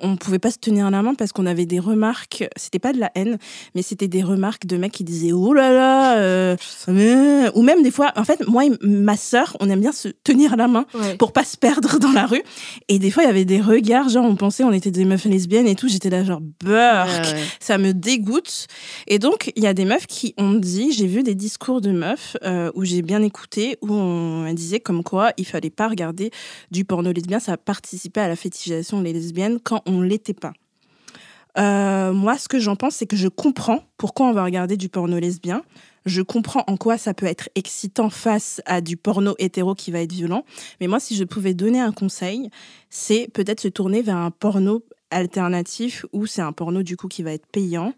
on 0.00 0.10
ne 0.10 0.16
pouvait 0.16 0.38
pas 0.38 0.50
se 0.50 0.58
tenir 0.58 0.90
la 0.90 1.02
main 1.02 1.14
parce 1.14 1.32
qu'on 1.32 1.46
avait 1.46 1.66
des 1.66 1.78
remarques. 1.78 2.44
C'était 2.56 2.78
pas 2.78 2.92
de 2.92 2.98
la 2.98 3.10
haine, 3.14 3.38
mais 3.74 3.82
c'était 3.82 4.08
des 4.08 4.22
remarques 4.22 4.66
de 4.66 4.76
mecs 4.76 4.92
qui 4.92 5.04
disaient 5.04 5.32
oh 5.32 5.52
là 5.52 5.72
là, 5.72 6.18
euh, 6.18 6.56
ou 7.54 7.62
même 7.62 7.82
des 7.82 7.90
fois. 7.90 8.12
En 8.16 8.24
fait, 8.24 8.46
moi 8.46 8.64
et 8.66 8.72
ma 8.82 9.16
sœur, 9.16 9.56
on 9.60 9.70
aime 9.70 9.80
bien 9.80 9.92
se 9.92 10.08
tenir 10.08 10.56
la 10.56 10.68
main 10.68 10.86
Ouais. 10.94 11.16
pour 11.16 11.32
pas 11.32 11.44
se 11.44 11.56
perdre 11.56 11.98
dans 11.98 12.12
la 12.12 12.26
rue. 12.26 12.42
Et 12.88 12.98
des 12.98 13.10
fois, 13.10 13.22
il 13.24 13.26
y 13.26 13.30
avait 13.30 13.44
des 13.44 13.60
regards, 13.60 14.08
genre 14.08 14.24
on 14.24 14.36
pensait 14.36 14.64
on 14.64 14.72
était 14.72 14.90
des 14.90 15.04
meufs 15.04 15.24
lesbiennes 15.24 15.66
et 15.66 15.74
tout. 15.74 15.88
J'étais 15.88 16.10
là 16.10 16.24
genre 16.24 16.40
beurre 16.64 17.08
ça 17.60 17.78
me 17.78 17.92
dégoûte. 17.92 18.66
Et 19.06 19.18
donc, 19.18 19.52
il 19.56 19.62
y 19.62 19.66
a 19.66 19.74
des 19.74 19.84
meufs 19.84 20.06
qui 20.06 20.34
ont 20.38 20.54
dit, 20.54 20.92
j'ai 20.92 21.06
vu 21.06 21.22
des 21.22 21.34
discours 21.34 21.80
de 21.80 21.90
meufs 21.90 22.36
où 22.74 22.84
j'ai 22.84 23.02
bien 23.02 23.22
écouté, 23.22 23.35
où 23.82 23.92
on 23.92 24.52
disait 24.52 24.80
comme 24.80 25.02
quoi 25.02 25.32
il 25.36 25.46
fallait 25.46 25.70
pas 25.70 25.88
regarder 25.88 26.30
du 26.70 26.84
porno 26.84 27.12
lesbien, 27.12 27.40
ça 27.40 27.56
participait 27.56 28.20
à 28.20 28.28
la 28.28 28.36
fétichisation 28.36 29.00
des 29.02 29.12
lesbiennes 29.12 29.58
quand 29.62 29.82
on 29.86 30.00
l'était 30.00 30.34
pas. 30.34 30.52
Euh, 31.58 32.12
moi, 32.12 32.36
ce 32.36 32.48
que 32.48 32.58
j'en 32.58 32.76
pense, 32.76 32.96
c'est 32.96 33.06
que 33.06 33.16
je 33.16 33.28
comprends 33.28 33.84
pourquoi 33.96 34.26
on 34.26 34.32
va 34.32 34.44
regarder 34.44 34.76
du 34.76 34.88
porno 34.88 35.18
lesbien. 35.18 35.62
Je 36.04 36.22
comprends 36.22 36.64
en 36.66 36.76
quoi 36.76 36.98
ça 36.98 37.14
peut 37.14 37.26
être 37.26 37.48
excitant 37.54 38.10
face 38.10 38.60
à 38.66 38.80
du 38.80 38.96
porno 38.96 39.34
hétéro 39.38 39.74
qui 39.74 39.90
va 39.90 40.00
être 40.00 40.12
violent. 40.12 40.44
Mais 40.80 40.86
moi, 40.86 41.00
si 41.00 41.16
je 41.16 41.24
pouvais 41.24 41.54
donner 41.54 41.80
un 41.80 41.92
conseil, 41.92 42.50
c'est 42.90 43.28
peut-être 43.32 43.60
se 43.60 43.68
tourner 43.68 44.02
vers 44.02 44.16
un 44.16 44.30
porno 44.30 44.82
alternatif 45.10 46.04
où 46.12 46.26
c'est 46.26 46.42
un 46.42 46.52
porno 46.52 46.82
du 46.82 46.96
coup 46.96 47.08
qui 47.08 47.22
va 47.22 47.32
être 47.32 47.46
payant 47.46 47.92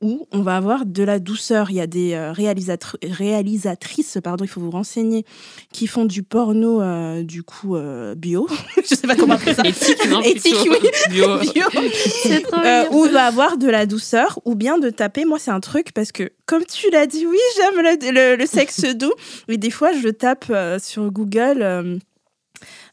où 0.00 0.26
on 0.32 0.40
va 0.42 0.56
avoir 0.56 0.86
de 0.86 1.02
la 1.02 1.18
douceur. 1.18 1.70
Il 1.70 1.76
y 1.76 1.80
a 1.80 1.86
des 1.86 2.12
euh, 2.14 2.32
réalisatr- 2.32 2.96
réalisatrices, 3.02 4.18
pardon, 4.22 4.44
il 4.44 4.48
faut 4.48 4.60
vous 4.60 4.70
renseigner, 4.70 5.24
qui 5.72 5.86
font 5.86 6.04
du 6.04 6.22
porno 6.22 6.80
euh, 6.82 7.22
du 7.22 7.42
coup 7.42 7.76
euh, 7.76 8.14
bio. 8.14 8.46
Je 8.76 8.94
sais 8.94 9.06
pas 9.06 9.16
comment 9.16 9.34
appeler 9.34 9.54
ça. 9.54 9.62
Éthique, 9.64 10.08
non 10.08 10.20
Éthique, 10.22 10.56
oui. 10.70 10.88
Bio. 11.10 11.38
Bio. 11.40 11.64
Trop 12.44 12.60
Euh, 12.64 12.84
où 12.92 13.06
il 13.06 13.12
va 13.12 13.24
avoir 13.26 13.56
de 13.56 13.68
la 13.68 13.86
douceur 13.86 14.38
ou 14.44 14.54
bien 14.54 14.78
de 14.78 14.90
taper. 14.90 15.24
Moi, 15.24 15.38
c'est 15.38 15.50
un 15.50 15.60
truc 15.60 15.92
parce 15.92 16.12
que, 16.12 16.30
comme 16.46 16.64
tu 16.64 16.90
l'as 16.90 17.06
dit, 17.06 17.26
oui, 17.26 17.38
j'aime 17.56 17.76
le, 17.82 18.12
le- 18.12 18.36
le 18.36 18.46
sexe 18.46 18.84
doux. 18.96 19.12
Mais 19.48 19.56
des 19.56 19.70
fois, 19.70 19.92
je 19.92 20.08
tape 20.08 20.52
sur 20.82 21.10
Google 21.10 22.00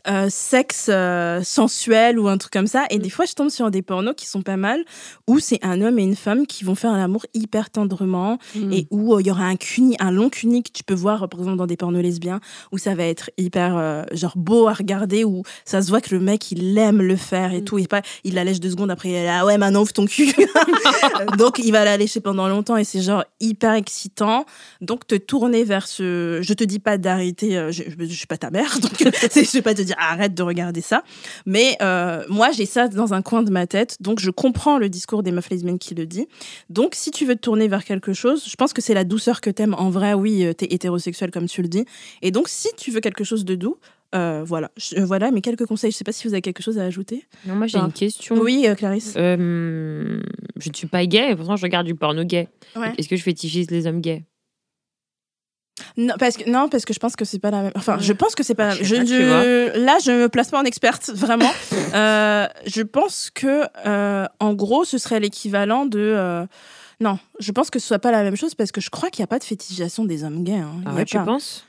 euh, 0.08 0.28
sexe 0.30 0.88
euh, 0.90 1.42
sensuel 1.44 2.20
ou 2.20 2.28
un 2.28 2.38
truc 2.38 2.54
comme 2.54 2.68
ça. 2.68 2.86
Et 2.90 3.00
des 3.00 3.10
fois, 3.10 3.26
je 3.26 3.34
tombe 3.34 3.50
sur 3.50 3.72
des 3.72 3.82
pornos 3.82 4.16
qui 4.16 4.26
sont 4.26 4.42
pas 4.42 4.58
mal 4.58 4.84
où 5.28 5.40
c'est 5.40 5.60
un 5.64 5.82
homme 5.82 6.00
et 6.00 6.04
une 6.04 6.16
femme 6.16 6.48
qui 6.48 6.64
vont 6.64 6.76
faire 6.76 6.94
l'amour 6.94 7.26
hyper 7.34 7.70
tendrement 7.70 8.38
Mm. 8.56 8.74
et 8.74 8.88
où 8.92 9.16
euh, 9.16 9.22
il 9.22 9.28
y 9.28 9.32
aura 9.32 9.46
un 9.46 9.56
cuni, 9.56 9.96
un 10.00 10.12
long 10.12 10.30
cuni 10.30 10.64
que 10.64 10.72
tu 10.72 10.84
peux 10.84 10.94
voir, 10.94 11.28
par 11.30 11.40
exemple, 11.40 11.58
dans 11.58 11.68
des 11.68 11.78
pornos 11.78 12.02
lesbiens 12.02 12.40
où 12.72 12.78
ça 12.78 12.96
va 12.96 13.04
être 13.04 13.30
hyper 13.38 14.06
genre 14.12 14.34
beau 14.36 14.68
à 14.68 14.74
regarder 14.74 15.24
où 15.24 15.44
ça 15.66 15.82
se 15.82 15.90
voit 15.90 16.02
que 16.02 16.14
le 16.16 16.22
mec 16.22 16.52
il 16.52 16.78
aime 16.78 17.02
le 17.02 17.16
faire 17.16 17.54
et 17.54 17.64
tout 17.64 17.78
et 17.78 17.88
pas 17.88 18.02
il 18.24 18.36
la 18.36 18.44
lèche 18.44 18.60
deux 18.60 18.72
secondes 18.72 18.92
après 18.92 19.10
il 19.10 19.16
est 19.16 19.26
là, 19.26 19.40
ah 19.42 19.46
ouais 19.46 19.58
maintenant 19.58 19.82
ouvre 19.82 19.94
ton 19.94 20.06
cul 20.06 20.34
donc 21.38 21.60
il 21.60 21.72
va 21.72 21.86
la 21.86 21.98
lécher 21.98 22.20
pendant 22.20 22.48
longtemps 22.48 22.78
et 22.78 22.84
c'est 22.84 23.02
genre 23.02 23.24
hyper 23.40 23.74
excitant 23.74 24.46
donc 24.82 25.08
te 25.08 25.16
tourner 25.16 25.64
vers 25.64 25.88
ce 25.88 26.40
je 26.42 26.54
te 26.54 26.64
dis 26.64 26.80
pas 26.80 26.98
d'arrêter 26.98 27.54
je, 27.72 27.84
je, 27.84 28.06
je 28.06 28.14
suis 28.14 28.28
pas 28.28 28.38
ta 28.38 28.50
mère 28.50 28.80
donc 28.80 28.94
je 29.00 29.52
vais 29.52 29.62
pas 29.62 29.74
te 29.74 29.82
dire 29.82 29.97
arrête 29.98 30.34
de 30.34 30.44
regarder 30.44 30.82
ça 30.82 31.04
mais 31.46 31.76
euh, 31.82 32.24
moi 32.30 32.52
j'ai 32.52 32.66
ça 32.66 32.88
dans 32.88 33.14
un 33.14 33.22
coin 33.22 33.44
de 33.44 33.52
ma 33.52 33.68
tête 33.68 33.98
donc 34.00 34.20
je 34.20 34.30
comprends 34.32 34.78
le 34.78 34.90
discours 34.90 35.24
des 35.24 35.32
meufs 35.32 35.50
lesbiennes 35.50 35.80
qui 35.80 35.96
le 35.96 36.06
dit 36.06 36.28
donc 36.70 36.96
si 36.96 37.12
tu 37.12 37.26
veux 37.26 37.36
te 37.36 37.42
tourner 37.42 37.68
vers 37.68 37.84
quelque 37.84 38.14
chose 38.14 38.46
je 38.48 38.56
pense 38.56 38.74
que 38.74 38.82
c'est 38.82 38.94
la 38.94 39.04
douceur 39.04 39.42
que 39.42 39.50
t'aimes 39.50 39.76
en 39.78 39.90
vrai 39.90 40.14
oui 40.14 40.46
euh, 40.46 40.54
t'es 40.54 40.68
hétérosexuel 40.74 41.32
comme 41.32 41.48
tu 41.48 41.62
le 41.62 41.68
dis 41.68 41.86
et 42.22 42.32
donc 42.32 42.48
si 42.50 42.70
tu 42.78 42.92
veux 42.92 43.00
quelque 43.00 43.24
chose 43.24 43.46
de 43.46 43.56
doux 43.56 43.78
euh, 44.16 44.42
voilà, 44.46 44.72
Je- 44.78 45.02
voilà 45.02 45.32
mes 45.32 45.42
quelques 45.42 45.66
conseils. 45.66 45.92
Je 45.92 45.98
sais 45.98 46.06
pas 46.06 46.14
si 46.14 46.26
vous 46.30 46.34
avez 46.34 46.42
quelque 46.42 46.64
chose 46.64 46.80
à 46.80 46.84
ajouter. 46.86 47.26
Non, 47.46 47.56
moi 47.56 47.68
j'ai 47.68 47.78
Enfin, 47.78 47.88
une 47.88 47.92
question. 47.92 48.38
Oui, 48.40 48.64
euh, 48.66 48.74
Clarisse. 48.74 49.14
Euh, 49.18 50.22
je 50.58 50.70
ne 50.70 50.74
suis 50.74 50.88
pas 50.88 51.06
gay, 51.06 51.32
et 51.32 51.36
pourtant 51.36 51.58
je 51.58 51.64
regarde 51.64 51.86
du 51.86 51.94
porno 51.94 52.24
gay. 52.24 52.48
Ouais. 52.78 52.94
Est-ce 52.98 53.10
que 53.10 53.18
je 53.18 53.22
fétichise 53.24 53.70
les 53.70 53.86
hommes 53.86 54.00
gays? 54.00 54.24
Non, 55.96 56.16
parce 56.18 56.38
que 56.38 56.50
non, 56.50 56.70
parce 56.70 56.86
que 56.86 56.94
je 56.94 57.00
pense 57.00 57.16
que 57.16 57.24
c'est 57.26 57.40
pas 57.40 57.52
la 57.52 57.62
même. 57.62 57.72
Enfin, 57.76 57.98
je 58.00 58.14
pense 58.14 58.34
que 58.36 58.44
c'est 58.44 58.56
pas. 58.56 58.70
la 58.70 58.76
même. 58.76 58.84
Je, 58.84 59.78
là, 59.78 59.98
je 60.04 60.12
me 60.12 60.28
place 60.30 60.50
pas 60.50 60.60
en 60.60 60.66
experte 60.66 61.10
vraiment. 61.14 61.52
Euh, 61.94 62.48
je 62.66 62.82
pense 62.82 63.30
que, 63.34 63.64
euh, 63.86 64.26
en 64.40 64.54
gros, 64.54 64.84
ce 64.84 64.98
serait 64.98 65.20
l'équivalent 65.20 65.86
de. 65.86 66.00
euh, 66.00 66.46
non, 67.00 67.18
je 67.40 67.52
pense 67.52 67.70
que 67.70 67.80
ce 67.80 67.88
soit 67.88 68.00
pas 68.00 68.12
la 68.12 68.24
même 68.24 68.36
chose 68.36 68.56
parce 68.56 68.72
que 68.72 68.82
je 68.82 68.90
crois 68.90 69.10
qu'il 69.10 69.22
n'y 69.22 69.26
a 69.26 69.28
pas 69.28 69.40
de 69.40 69.44
fétichisation 69.44 70.04
des 70.04 70.24
hommes 70.24 70.44
gays. 70.44 70.56
hein. 70.58 70.72
Il 70.82 70.84
Ah 70.88 70.92
a 70.92 70.94
ouais, 70.96 71.06
tu 71.06 71.18
pas. 71.18 71.24
penses? 71.24 71.66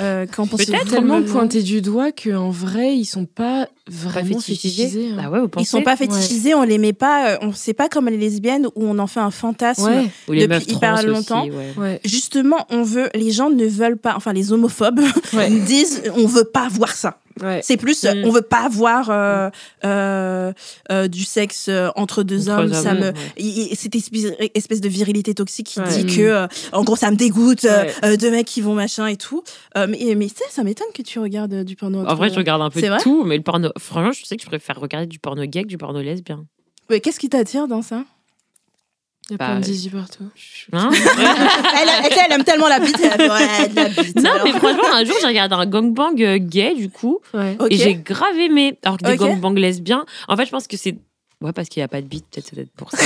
Euh, 0.00 0.24
qu'en 0.26 0.46
pensez-vous 0.46 0.70
Peut-être, 0.72 0.88
Tellement 0.90 1.20
pointé 1.22 1.62
du 1.64 1.82
doigt 1.82 2.12
qu'en 2.12 2.50
vrai, 2.50 2.96
ils 2.96 3.04
sont 3.04 3.26
pas 3.26 3.66
Pas 3.66 3.70
vraiment 3.88 4.38
fétichisés 4.38 4.84
fétichisés. 4.84 5.10
hein. 5.12 5.16
Bah 5.24 5.30
ouais, 5.30 5.40
vous 5.40 5.48
pensez 5.48 5.64
Ils 5.64 5.68
sont 5.68 5.82
pas 5.82 5.96
fétichisés, 5.96 6.54
on 6.54 6.62
les 6.62 6.78
met 6.78 6.92
pas. 6.92 7.30
euh, 7.32 7.36
on 7.42 7.52
sait 7.52 7.74
pas 7.74 7.88
comme 7.88 8.08
les 8.08 8.16
lesbiennes 8.16 8.66
où 8.76 8.84
on 8.86 8.98
en 9.00 9.08
fait 9.08 9.18
un 9.18 9.32
fantasme. 9.32 9.84
Ouais, 9.84 10.06
les 10.28 10.46
depuis 10.46 10.74
hyper 10.74 11.02
longtemps. 11.04 11.40
aussi, 11.42 11.50
ouais. 11.50 11.72
ouais. 11.76 12.00
Justement, 12.04 12.66
on 12.70 12.84
veut. 12.84 13.08
Les 13.16 13.32
gens 13.32 13.50
ne 13.50 13.66
veulent 13.66 13.98
pas. 13.98 14.14
Enfin, 14.16 14.32
les 14.32 14.52
homophobes 14.52 15.00
Ouais. 15.32 15.50
disent, 15.66 16.02
on 16.16 16.26
veut 16.26 16.44
pas 16.44 16.68
voir 16.68 16.92
ça. 16.92 17.18
Ouais. 17.42 17.60
C'est 17.62 17.76
plus, 17.76 18.04
euh, 18.04 18.14
Mm. 18.14 18.24
on 18.24 18.30
veut 18.30 18.42
pas 18.42 18.68
voir 18.68 19.10
euh, 19.10 19.50
euh, 19.84 20.52
euh, 20.90 21.08
du 21.08 21.24
sexe 21.24 21.70
entre 21.96 22.22
deux 22.22 22.48
Entre 22.48 22.60
hommes. 22.64 22.72
Ça 22.74 22.94
me, 22.94 23.08
ouais. 23.08 23.14
il- 23.38 23.76
cette 23.76 23.94
espèce, 23.94 24.80
de 24.80 24.88
virilité 24.88 25.34
toxique 25.34 25.66
qui 25.68 25.80
Ouais. 25.80 25.88
dit 26.04 26.16
que, 26.16 26.20
euh, 26.22 26.46
en 26.72 26.84
gros, 26.84 26.96
ça 26.96 27.10
me 27.10 27.16
dégoûte, 27.16 27.66
deux 28.20 28.30
mecs 28.30 28.46
qui 28.46 28.60
vont 28.60 28.74
machin 28.74 29.06
et 29.06 29.16
tout. 29.16 29.42
Mais 29.76 30.14
mais 30.16 30.26
tu 30.28 30.36
sais, 30.36 30.44
ça 30.50 30.62
m'étonne 30.64 30.88
que 30.94 31.02
tu 31.02 31.18
regardes 31.18 31.64
du 31.64 31.76
porno. 31.76 32.04
En 32.06 32.14
vrai, 32.14 32.30
je 32.30 32.36
regarde 32.36 32.62
un 32.62 32.70
peu 32.70 32.80
C'est 32.80 32.88
de 32.88 33.02
tout, 33.02 33.24
mais 33.24 33.36
le 33.36 33.42
porno. 33.42 33.70
Franchement, 33.78 34.12
je 34.12 34.24
sais 34.24 34.36
que 34.36 34.42
je 34.42 34.46
préfère 34.48 34.78
regarder 34.80 35.06
du 35.06 35.18
porno 35.18 35.44
gay 35.46 35.62
que 35.62 35.68
du 35.68 35.78
porno 35.78 36.00
lesbien. 36.00 36.44
Mais 36.90 37.00
Qu'est-ce 37.00 37.20
qui 37.20 37.28
t'attire 37.28 37.68
dans 37.68 37.82
ça? 37.82 38.04
Il 39.30 39.32
y 39.32 39.34
a 39.34 39.38
Bah, 39.38 39.46
plein 39.46 39.60
de 39.60 39.64
zizi 39.64 39.88
partout. 39.90 40.24
Hein 40.72 40.90
elle, 40.94 41.88
elle, 42.04 42.18
elle 42.26 42.32
aime 42.32 42.44
tellement 42.44 42.68
la 42.68 42.78
bite. 42.80 43.00
Elle 43.00 43.74
la 43.74 43.88
bite. 43.88 44.16
non, 44.16 44.30
alors. 44.30 44.44
mais 44.44 44.52
franchement, 44.52 44.92
un 44.92 45.04
jour, 45.04 45.16
j'ai 45.20 45.26
regardé 45.26 45.54
un 45.54 45.66
gangbang 45.66 46.20
euh, 46.20 46.38
gay, 46.38 46.74
du 46.74 46.90
coup, 46.90 47.20
Ouais. 47.34 47.56
Et 47.70 47.76
j'ai 47.76 47.94
grave 47.94 48.36
aimé. 48.38 48.78
Alors 48.84 48.98
que 48.98 49.04
des 49.06 49.12
Ok. 49.12 49.18
gangbangs 49.18 49.54
lesbiens, 49.54 50.04
en 50.28 50.36
fait, 50.36 50.44
je 50.46 50.50
pense 50.50 50.66
que 50.66 50.76
c'est. 50.76 50.96
Ouais, 51.42 51.52
parce 51.54 51.70
qu'il 51.70 51.80
n'y 51.80 51.84
a 51.84 51.88
pas 51.88 52.02
de 52.02 52.06
bite, 52.06 52.26
peut-être 52.30 52.44
c'est 52.46 52.54
peut-être 52.56 52.72
pour 52.72 52.90
ça. 52.90 52.98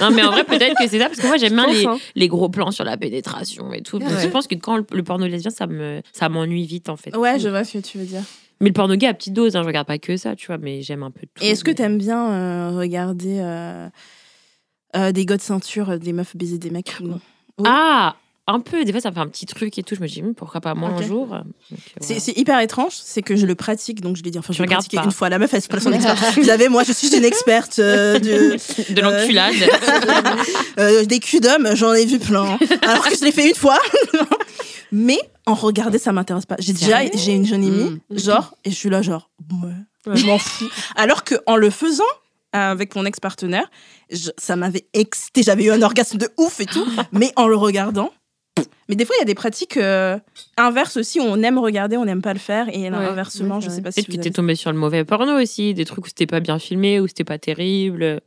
non, 0.00 0.10
mais 0.12 0.22
en 0.22 0.30
vrai, 0.30 0.44
peut-être 0.44 0.74
que 0.78 0.88
c'est 0.88 0.98
ça, 0.98 1.08
parce 1.08 1.18
que 1.20 1.26
moi, 1.26 1.36
j'aime 1.36 1.52
bien 1.54 1.66
les, 1.66 1.84
hein. 1.84 1.98
les 2.14 2.26
gros 2.28 2.48
plans 2.48 2.70
sur 2.70 2.84
la 2.84 2.96
pénétration 2.96 3.70
et 3.74 3.82
tout. 3.82 3.98
Ouais. 3.98 4.06
Je 4.22 4.28
pense 4.28 4.46
que 4.46 4.54
quand 4.54 4.78
le, 4.78 4.86
le 4.92 5.02
porno 5.02 5.26
lesbien, 5.26 5.50
ça 5.50 5.66
me 5.66 6.00
ça 6.12 6.30
m'ennuie 6.30 6.64
vite, 6.64 6.88
en 6.88 6.96
fait. 6.96 7.14
Ouais, 7.14 7.38
je 7.38 7.50
vois 7.50 7.64
ce 7.64 7.74
que 7.76 7.82
tu 7.86 7.98
veux 7.98 8.06
dire. 8.06 8.22
Mais 8.62 8.68
le 8.68 8.72
porno 8.72 8.94
gay 8.94 9.08
à 9.08 9.12
petite 9.14 9.34
dose, 9.34 9.56
hein, 9.56 9.62
je 9.62 9.66
regarde 9.66 9.86
pas 9.88 9.98
que 9.98 10.16
ça, 10.16 10.36
tu 10.36 10.46
vois, 10.46 10.56
mais 10.56 10.80
j'aime 10.80 11.02
un 11.02 11.10
peu 11.10 11.20
tout. 11.34 11.44
Et 11.44 11.48
est-ce 11.50 11.64
que 11.64 11.70
mais- 11.70 11.74
t'aimes 11.74 11.98
bien 11.98 12.30
euh, 12.30 12.70
regarder 12.78 13.40
euh, 13.40 13.88
euh, 14.96 15.12
des 15.12 15.24
gars 15.26 15.36
de 15.36 15.42
ceinture, 15.42 15.90
euh, 15.90 15.98
des 15.98 16.12
meufs 16.12 16.36
baiser 16.36 16.58
des 16.58 16.70
mecs 16.70 16.96
Oui. 17.00 17.14
Ah 17.64 18.16
un 18.48 18.58
peu, 18.58 18.84
des 18.84 18.90
fois 18.90 19.00
ça 19.00 19.10
me 19.10 19.14
fait 19.14 19.20
un 19.20 19.28
petit 19.28 19.46
truc 19.46 19.78
et 19.78 19.84
tout. 19.84 19.94
Je 19.94 20.00
me 20.00 20.08
dis, 20.08 20.20
hum, 20.20 20.34
pourquoi 20.34 20.60
pas 20.60 20.74
moi 20.74 20.88
un 20.90 21.00
jour. 21.00 21.36
C'est 22.00 22.14
voilà. 22.18 22.32
hyper 22.40 22.58
étrange, 22.60 22.92
c'est 22.94 23.22
que 23.22 23.36
je 23.36 23.46
le 23.46 23.54
pratique, 23.54 24.00
donc 24.00 24.16
je 24.16 24.24
l'ai 24.24 24.32
dit, 24.32 24.38
enfin, 24.40 24.52
je 24.52 24.58
l'ai 24.58 24.64
regardes 24.64 24.82
pratiqué 24.82 24.96
pas. 24.96 25.04
une 25.04 25.12
fois. 25.12 25.28
La 25.28 25.38
meuf, 25.38 25.54
elle 25.54 25.62
se 25.62 25.68
place 25.68 25.86
en 25.86 25.92
expert. 25.92 26.16
Vous 26.34 26.44
savez, 26.44 26.68
moi, 26.68 26.82
je 26.82 26.90
suis 26.92 27.16
une 27.16 27.24
experte 27.24 27.78
euh, 27.78 28.18
de, 28.18 28.56
de 28.94 29.00
l'enculade. 29.00 29.54
euh, 30.80 31.04
des 31.04 31.20
culs 31.20 31.38
d'hommes, 31.40 31.70
j'en 31.76 31.92
ai 31.92 32.04
vu 32.04 32.18
plein. 32.18 32.58
Alors 32.82 33.08
que 33.08 33.14
je 33.16 33.24
l'ai 33.24 33.30
fait 33.32 33.48
une 33.48 33.54
fois. 33.54 33.78
Mais 34.90 35.18
en 35.46 35.54
regarder, 35.54 35.98
ça 35.98 36.12
m'intéresse 36.12 36.44
pas. 36.46 36.56
J'ai 36.58 36.72
déjà, 36.72 36.98
j'ai 37.14 37.32
une 37.34 37.46
jeune 37.46 37.64
amie, 37.64 38.00
Mm. 38.10 38.18
genre, 38.18 38.54
et 38.64 38.70
je 38.70 38.74
suis 38.76 38.90
là, 38.90 39.02
genre, 39.02 39.30
ouais, 39.62 39.68
Ouais. 40.06 40.16
je 40.16 40.26
m'en 40.26 40.38
fous. 40.38 40.68
Alors 40.96 41.22
que 41.22 41.36
en 41.46 41.54
le 41.54 41.70
faisant, 41.70 42.02
avec 42.52 42.94
mon 42.96 43.04
ex-partenaire, 43.06 43.70
je- 44.12 44.30
ça 44.38 44.56
m'avait 44.56 44.86
excité, 44.92 45.42
j'avais 45.42 45.64
eu 45.64 45.70
un 45.70 45.82
orgasme 45.82 46.18
de 46.18 46.28
ouf 46.38 46.60
et 46.60 46.66
tout, 46.66 46.84
mais 47.12 47.32
en 47.36 47.48
le 47.48 47.56
regardant. 47.56 48.12
Mais 48.88 48.96
des 48.96 49.04
fois, 49.06 49.14
il 49.16 49.20
y 49.20 49.22
a 49.22 49.26
des 49.26 49.34
pratiques 49.34 49.76
euh, 49.78 50.18
inverses 50.58 50.96
aussi, 50.98 51.18
où 51.18 51.22
on 51.22 51.42
aime 51.42 51.58
regarder, 51.58 51.96
on 51.96 52.04
n'aime 52.04 52.20
pas 52.20 52.34
le 52.34 52.38
faire, 52.38 52.68
et 52.68 52.88
inversement, 52.88 53.54
ouais, 53.56 53.60
je 53.62 53.68
c'est 53.70 53.76
sais 53.76 53.82
pas 53.82 53.90
si 53.92 54.02
Peut-être 54.02 54.06
que 54.08 54.12
avez 54.20 54.22
t'es 54.22 54.30
tombé 54.30 54.54
sur 54.54 54.70
le 54.72 54.78
mauvais 54.78 55.04
porno 55.04 55.40
aussi, 55.40 55.72
des 55.72 55.84
trucs 55.84 56.04
où 56.04 56.08
c'était 56.08 56.26
pas 56.26 56.40
bien 56.40 56.58
filmé, 56.58 57.00
où 57.00 57.06
c'était 57.06 57.24
pas 57.24 57.38
terrible. 57.38 58.20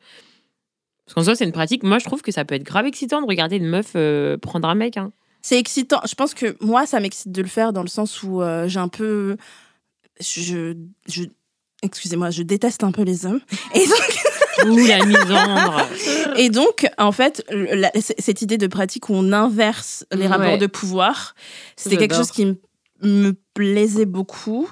Parce 1.06 1.14
qu'en 1.14 1.24
soi, 1.24 1.36
c'est 1.36 1.46
une 1.46 1.52
pratique. 1.52 1.84
Moi, 1.84 2.00
je 2.00 2.06
trouve 2.06 2.24
que 2.24 2.32
ça 2.32 2.46
peut 2.46 2.56
être 2.56 2.64
grave 2.64 2.88
excitant 2.88 3.22
de 3.22 3.28
regarder 3.28 3.58
une 3.58 3.68
meuf 3.68 3.92
euh, 3.96 4.38
prendre 4.38 4.68
un 4.68 4.74
mec. 4.74 4.98
Hein. 4.98 5.12
C'est 5.44 5.60
excitant. 5.60 6.00
Je 6.10 6.16
pense 6.16 6.34
que 6.34 6.58
moi, 6.62 6.88
ça 6.88 7.00
m'excite 7.00 7.32
de 7.32 7.44
le 7.44 7.48
faire 7.48 7.72
dans 7.74 7.84
le 7.84 7.88
sens 7.88 8.24
où 8.24 8.42
euh, 8.42 8.68
j'ai 8.68 8.80
un 8.80 8.88
peu. 8.88 9.38
Je. 10.20 10.74
je 11.08 11.24
Excusez-moi, 11.84 12.32
je 12.32 12.42
déteste 12.42 12.84
un 12.84 12.92
peu 12.92 13.04
les 13.04 13.28
hommes. 13.28 13.42
Et 13.76 13.86
donc, 13.86 14.25
Ouh, 14.66 14.86
la 14.88 15.06
misandre. 15.06 15.88
et 16.38 16.50
donc 16.50 16.88
en 16.98 17.12
fait, 17.12 17.44
la- 17.52 17.92
cette 17.96 18.42
idée 18.42 18.58
de 18.58 18.68
pratique 18.68 19.10
où 19.10 19.14
on 19.14 19.32
inverse 19.34 20.06
les 20.12 20.22
Ouais. 20.22 20.28
rapports 20.28 20.58
de 20.58 20.68
pouvoir, 20.68 21.36
c'était 21.76 21.98
quelque 21.98 22.16
chose 22.16 22.32
qui 22.32 22.58
me 23.02 23.34
plaisait 23.54 24.06
beaucoup. 24.06 24.70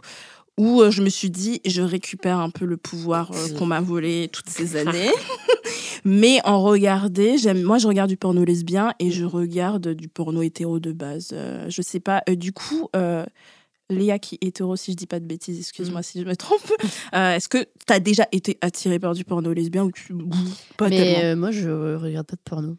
où 0.55 0.81
euh, 0.83 0.91
je 0.91 1.01
me 1.01 1.09
suis 1.09 1.31
dit, 1.31 1.61
je 1.65 1.81
récupère 1.81 2.37
un 2.37 2.51
peu 2.51 2.65
le 2.65 2.77
pouvoir 2.77 3.31
euh, 3.31 3.57
qu'on 3.57 3.65
m'a 3.65 3.81
volé 3.81 4.29
toutes 4.31 4.49
ces 4.51 4.75
années. 4.87 5.09
Mais 6.05 6.41
en 6.45 6.61
regarder, 6.61 7.39
j'aime, 7.39 7.63
moi 7.63 7.79
je 7.79 7.87
regarde 7.87 8.09
du 8.09 8.17
porno 8.17 8.43
lesbien 8.45 8.93
et 8.99 9.09
je 9.09 9.25
regarde 9.25 9.95
du 9.95 10.07
porno 10.09 10.43
hétéro 10.43 10.79
de 10.79 10.91
base. 10.91 11.29
Euh, 11.33 11.65
je 11.69 11.81
sais 11.81 11.99
pas, 11.99 12.21
euh, 12.29 12.35
du 12.35 12.51
coup, 12.53 12.87
Léa 13.89 14.17
qui 14.19 14.35
est 14.41 14.47
hétéro, 14.47 14.75
si 14.75 14.91
je 14.93 14.97
dis 14.97 15.07
pas 15.07 15.19
de 15.19 15.25
bêtises, 15.25 15.59
excuse-moi 15.59 15.99
Mm. 15.99 16.03
si 16.03 16.21
je 16.21 16.25
me 16.25 16.35
trompe, 16.35 16.71
euh, 17.15 17.35
est-ce 17.35 17.47
que 17.49 17.57
tu 17.59 17.93
as 17.93 17.99
déjà 17.99 18.27
été 18.31 18.57
attirée 18.61 18.99
par 18.99 19.13
du 19.13 19.23
porno 19.25 19.51
lesbien 19.53 19.83
ou 19.83 19.91
tu... 19.91 20.13
pas 20.77 20.89
Mais 20.89 20.97
tellement 20.97 21.23
euh, 21.23 21.35
moi, 21.35 21.51
je 21.51 21.95
regarde 21.95 22.25
pas 22.27 22.35
de 22.35 22.41
porno. 22.43 22.77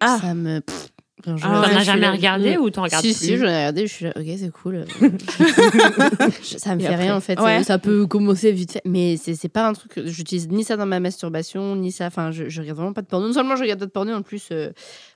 Ah. 0.00 0.18
Ça 0.20 0.34
me. 0.34 0.60
pff, 0.60 0.88
Ah 1.26 1.30
T'en 1.38 1.76
as 1.76 1.84
jamais 1.84 2.08
regardé 2.10 2.56
ou 2.56 2.70
t'en 2.70 2.82
regardes 2.82 3.04
Si, 3.04 3.12
plus 3.12 3.18
si, 3.26 3.36
j'en 3.36 3.44
ai 3.46 3.56
regardé, 3.56 3.86
je 3.86 3.92
suis 3.92 4.04
là, 4.06 4.12
ok, 4.16 4.24
c'est 4.38 4.50
cool. 4.50 4.84
Ça 6.42 6.74
me 6.74 6.80
Et 6.80 6.84
fait 6.84 6.88
après 6.88 7.02
rien 7.04 7.16
en 7.16 7.20
fait. 7.20 7.38
Ouais. 7.40 7.62
Ça 7.62 7.78
peut 7.78 8.06
commencer 8.06 8.50
vite 8.52 8.72
fait, 8.72 8.82
mais 8.84 9.16
c'est 9.16 9.34
c'est 9.36 9.48
pas 9.48 9.68
un 9.68 9.72
truc. 9.74 9.92
que- 9.92 10.06
J'utilise 10.06 10.48
ni 10.48 10.64
ça 10.64 10.76
dans 10.76 10.86
ma 10.86 10.98
masturbation, 10.98 11.76
ni 11.76 11.92
ça. 11.92 12.06
Enfin, 12.06 12.30
je, 12.32 12.48
je 12.48 12.60
regarde 12.60 12.78
vraiment 12.78 12.92
pas 12.92 13.02
de 13.02 13.06
porno. 13.06 13.28
Non 13.28 13.32
seulement 13.34 13.54
je 13.56 13.62
regarde 13.62 13.78
pas 13.80 13.86
de 13.86 13.90
porno, 13.92 14.12
en 14.12 14.22
plus, 14.22 14.48
euh, 14.50 14.70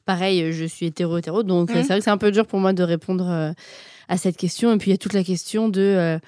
pareil, 0.05 0.52
je 0.52 0.64
suis 0.64 0.86
hétéro-hétéro. 0.86 1.43
Donc, 1.43 1.70
c'est 1.72 1.82
vrai 1.82 1.98
que 1.98 2.05
c'est 2.05 2.10
un 2.10 2.18
peu 2.18 2.30
dur 2.30 2.47
pour 2.47 2.60
moi 2.60 2.72
de 2.72 2.82
répondre 2.84 3.28
euh, 3.28 3.52
à 4.08 4.16
cette 4.16 4.36
question. 4.36 4.72
Et 4.74 4.78
puis, 4.78 4.90
il 4.90 4.94
y 4.94 4.94
a 4.94 4.98
toute 4.98 5.12
la 5.14 5.24
question 5.24 5.68
de. 5.68 5.80
euh, 5.80 6.18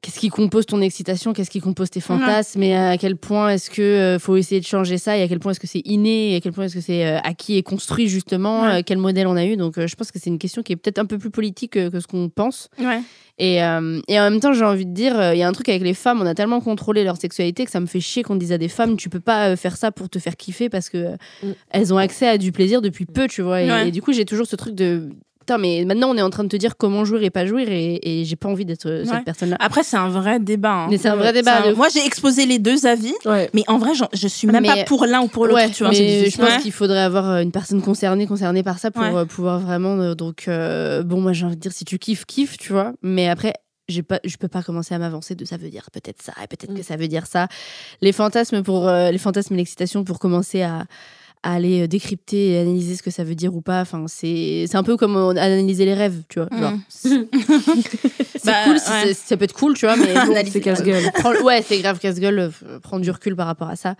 Qu'est-ce 0.00 0.20
qui 0.20 0.28
compose 0.28 0.64
ton 0.64 0.80
excitation? 0.80 1.32
Qu'est-ce 1.32 1.50
qui 1.50 1.58
compose 1.58 1.90
tes 1.90 1.98
fantasmes? 1.98 2.62
Et 2.62 2.76
à 2.76 2.96
quel 2.98 3.16
point 3.16 3.50
est-ce 3.50 3.68
que 3.68 3.82
euh, 3.82 4.18
faut 4.20 4.36
essayer 4.36 4.60
de 4.60 4.64
changer 4.64 4.96
ça? 4.96 5.18
Et 5.18 5.22
à 5.22 5.26
quel 5.26 5.40
point 5.40 5.50
est-ce 5.50 5.58
que 5.58 5.66
c'est 5.66 5.82
inné? 5.84 6.34
Et 6.34 6.36
à 6.36 6.40
quel 6.40 6.52
point 6.52 6.66
est-ce 6.66 6.74
que 6.76 6.80
c'est 6.80 7.04
euh, 7.04 7.18
acquis 7.24 7.56
et 7.56 7.64
construit 7.64 8.06
justement? 8.06 8.62
Ouais. 8.62 8.78
Euh, 8.78 8.82
Quel 8.86 8.98
modèle 8.98 9.26
on 9.26 9.34
a 9.34 9.44
eu? 9.44 9.56
Donc 9.56 9.84
je 9.84 9.92
pense 9.96 10.12
que 10.12 10.20
c'est 10.20 10.30
une 10.30 10.38
question 10.38 10.62
qui 10.62 10.72
est 10.72 10.76
peut-être 10.76 11.00
un 11.00 11.04
peu 11.04 11.18
plus 11.18 11.30
politique 11.30 11.72
que 11.72 11.98
ce 11.98 12.06
qu'on 12.06 12.28
pense. 12.28 12.68
Ouais. 12.78 13.00
Et, 13.38 13.60
euh, 13.64 14.00
et 14.06 14.20
en 14.20 14.30
même 14.30 14.38
temps, 14.38 14.52
j'ai 14.52 14.64
envie 14.64 14.86
de 14.86 14.92
dire, 14.94 15.18
euh, 15.18 15.34
il 15.34 15.38
y 15.38 15.42
a 15.42 15.48
un 15.48 15.52
truc 15.52 15.68
avec 15.68 15.82
les 15.82 15.94
femmes, 15.94 16.20
on 16.22 16.26
a 16.26 16.34
tellement 16.36 16.60
contrôlé 16.60 17.02
leur 17.02 17.16
sexualité 17.16 17.64
que 17.64 17.70
ça 17.72 17.80
me 17.80 17.86
fait 17.86 18.00
chier 18.00 18.22
qu'on 18.22 18.36
dise 18.36 18.52
à 18.52 18.58
des 18.58 18.68
femmes, 18.68 18.96
tu 18.96 19.08
peux 19.08 19.18
pas 19.20 19.56
faire 19.56 19.76
ça 19.76 19.90
pour 19.90 20.08
te 20.08 20.20
faire 20.20 20.36
kiffer 20.36 20.68
parce 20.68 20.90
que 20.90 20.98
euh, 20.98 21.16
Mm. 21.42 21.46
elles 21.70 21.92
ont 21.92 21.98
accès 21.98 22.28
à 22.28 22.38
du 22.38 22.52
plaisir 22.52 22.82
depuis 22.82 23.04
peu, 23.04 23.26
tu 23.26 23.42
vois. 23.42 23.62
Et, 23.62 23.68
Ouais. 23.68 23.88
et 23.88 23.90
du 23.90 24.00
coup, 24.00 24.12
j'ai 24.12 24.24
toujours 24.24 24.46
ce 24.46 24.54
truc 24.54 24.76
de. 24.76 25.08
Putain, 25.48 25.56
mais 25.56 25.86
maintenant, 25.86 26.10
on 26.10 26.16
est 26.18 26.20
en 26.20 26.28
train 26.28 26.44
de 26.44 26.48
te 26.50 26.56
dire 26.58 26.76
comment 26.76 27.06
jouir 27.06 27.22
et 27.22 27.30
pas 27.30 27.46
jouir, 27.46 27.68
et, 27.70 27.98
et 28.02 28.24
j'ai 28.26 28.36
pas 28.36 28.50
envie 28.50 28.66
d'être 28.66 28.84
euh, 28.84 29.00
Ouais. 29.04 29.06
cette 29.10 29.24
personne-là. 29.24 29.56
Après, 29.60 29.82
c'est 29.82 29.96
un 29.96 30.10
vrai 30.10 30.38
débat. 30.40 30.72
hein. 30.84 30.86
Mais 30.90 30.98
c'est 30.98 31.08
un 31.08 31.16
vrai 31.16 31.28
C'est 31.28 31.32
débat. 31.32 31.62
un- 31.64 31.70
de- 31.70 31.74
Moi, 31.74 31.88
j'ai 31.88 32.04
exposé 32.04 32.44
les 32.44 32.58
deux 32.58 32.84
avis, 32.84 33.14
Ouais. 33.24 33.48
mais 33.54 33.64
en 33.66 33.78
vrai, 33.78 33.92
je 34.12 34.28
suis 34.28 34.46
même 34.46 34.60
Mais- 34.60 34.68
pas 34.68 34.84
pour 34.84 35.06
l'un 35.06 35.22
ou 35.22 35.28
pour 35.28 35.46
l'autre, 35.46 35.56
Ouais, 35.58 35.70
tu 35.70 35.84
vois. 35.84 35.94
c'est 35.94 36.02
mais 36.02 36.28
je 36.28 36.36
pense 36.36 36.50
Ouais. 36.56 36.60
qu'il 36.60 36.72
faudrait 36.72 37.00
avoir 37.00 37.30
euh, 37.30 37.40
une 37.40 37.50
personne 37.50 37.80
concernée, 37.80 38.26
concernée 38.26 38.62
par 38.62 38.78
ça 38.78 38.90
pour 38.90 39.02
Ouais. 39.02 39.14
euh, 39.14 39.24
pouvoir 39.24 39.58
vraiment. 39.58 39.98
euh, 39.98 40.14
donc, 40.14 40.48
euh, 40.48 41.02
bon, 41.02 41.22
moi, 41.22 41.32
j'ai 41.32 41.46
envie 41.46 41.56
de 41.56 41.60
dire, 41.62 41.72
si 41.72 41.86
tu 41.86 41.98
kiffes, 41.98 42.26
kiffe, 42.26 42.58
tu 42.58 42.74
vois. 42.74 42.92
Mais 43.02 43.30
après, 43.30 43.54
j'ai 43.88 44.02
pas, 44.02 44.20
je 44.24 44.36
peux 44.36 44.48
pas 44.48 44.62
commencer 44.62 44.94
à 44.94 44.98
m'avancer 44.98 45.34
de 45.34 45.46
ça 45.46 45.56
veut 45.56 45.70
dire 45.70 45.88
peut-être 45.90 46.20
ça 46.20 46.34
et 46.44 46.46
peut-être 46.46 46.74
que 46.74 46.80
Mm. 46.80 46.82
ça 46.82 46.96
veut 46.96 47.08
dire 47.08 47.24
ça. 47.26 47.48
Les 48.02 48.12
fantasmes 48.12 48.62
pour 48.62 48.86
euh, 48.86 49.10
les 49.10 49.16
fantasmes 49.16 49.54
et 49.54 49.56
l'excitation 49.56 50.04
pour 50.04 50.18
commencer 50.18 50.60
à, 50.60 50.84
à 51.42 51.54
aller 51.54 51.82
euh, 51.82 51.86
décrypter 51.86 52.52
et 52.52 52.58
analyser 52.58 52.96
ce 52.96 53.02
que 53.02 53.10
ça 53.10 53.24
veut 53.24 53.34
dire 53.34 53.54
ou 53.54 53.60
pas. 53.60 53.80
Enfin, 53.80 54.04
c'est 54.08 54.64
c'est 54.68 54.76
un 54.76 54.82
peu 54.82 54.96
comme 54.96 55.16
euh, 55.16 55.28
analyser 55.30 55.84
les 55.84 55.94
rêves, 55.94 56.22
tu 56.28 56.40
vois. 56.40 56.48
Mm. 56.50 56.80
c'est 56.88 57.10
Bah, 58.44 58.64
cool, 58.64 58.74
ouais. 58.74 59.14
ça 59.14 59.36
peut 59.36 59.44
être 59.44 59.52
cool, 59.52 59.74
tu 59.74 59.84
vois, 59.84 59.96
mais 59.96 60.14
bon, 60.26 60.34
C'est 60.50 60.60
casse-gueule. 60.60 61.02
Ouais, 61.44 61.60
c'est 61.62 61.78
grave 61.80 61.98
casse-gueule, 61.98 62.38
euh, 62.38 62.78
prendre 62.80 63.02
du 63.02 63.10
recul 63.10 63.34
par 63.36 63.46
rapport 63.46 63.68
à 63.68 63.76
ça. 63.76 63.94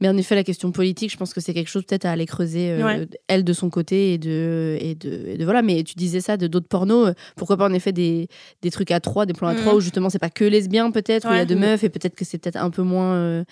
Mais 0.00 0.08
en 0.08 0.16
effet, 0.16 0.34
la 0.34 0.42
question 0.44 0.72
politique, 0.72 1.12
je 1.12 1.16
pense 1.16 1.32
que 1.34 1.40
c'est 1.40 1.54
quelque 1.54 1.68
chose 1.68 1.84
peut-être 1.84 2.04
à 2.06 2.10
aller 2.10 2.26
creuser, 2.26 2.70
euh, 2.72 2.82
Ouais. 2.84 3.06
elle 3.28 3.44
de 3.44 3.52
son 3.52 3.70
côté, 3.70 4.14
et 4.14 4.18
de, 4.18 4.76
et, 4.80 4.94
de, 4.94 5.28
et 5.28 5.36
de- 5.38 5.44
Voilà, 5.44 5.62
mais 5.62 5.82
tu 5.84 5.94
disais 5.94 6.20
ça 6.20 6.36
de 6.36 6.46
d'autres 6.46 6.66
pornos, 6.68 7.12
pourquoi 7.36 7.56
pas 7.56 7.66
en 7.68 7.72
effet 7.72 7.92
des, 7.92 8.28
des 8.62 8.70
trucs 8.70 8.90
à 8.90 8.98
trois, 9.00 9.26
des 9.26 9.34
plans 9.34 9.48
à 9.48 9.54
trois, 9.54 9.74
où 9.74 9.80
justement 9.80 10.10
c'est 10.10 10.18
pas 10.18 10.30
que 10.30 10.44
lesbien 10.44 10.90
peut-être, 10.90 11.28
où 11.28 11.32
il 11.32 11.36
y 11.36 11.40
a 11.40 11.44
deux 11.44 11.54
meufs, 11.56 11.84
et 11.84 11.88
peut-être 11.88 12.16
que 12.16 12.24
c'est 12.24 12.38
peut-être 12.38 12.56
un 12.56 12.70
peu 12.70 12.82
moins 12.82 13.14
euh, 13.14 13.44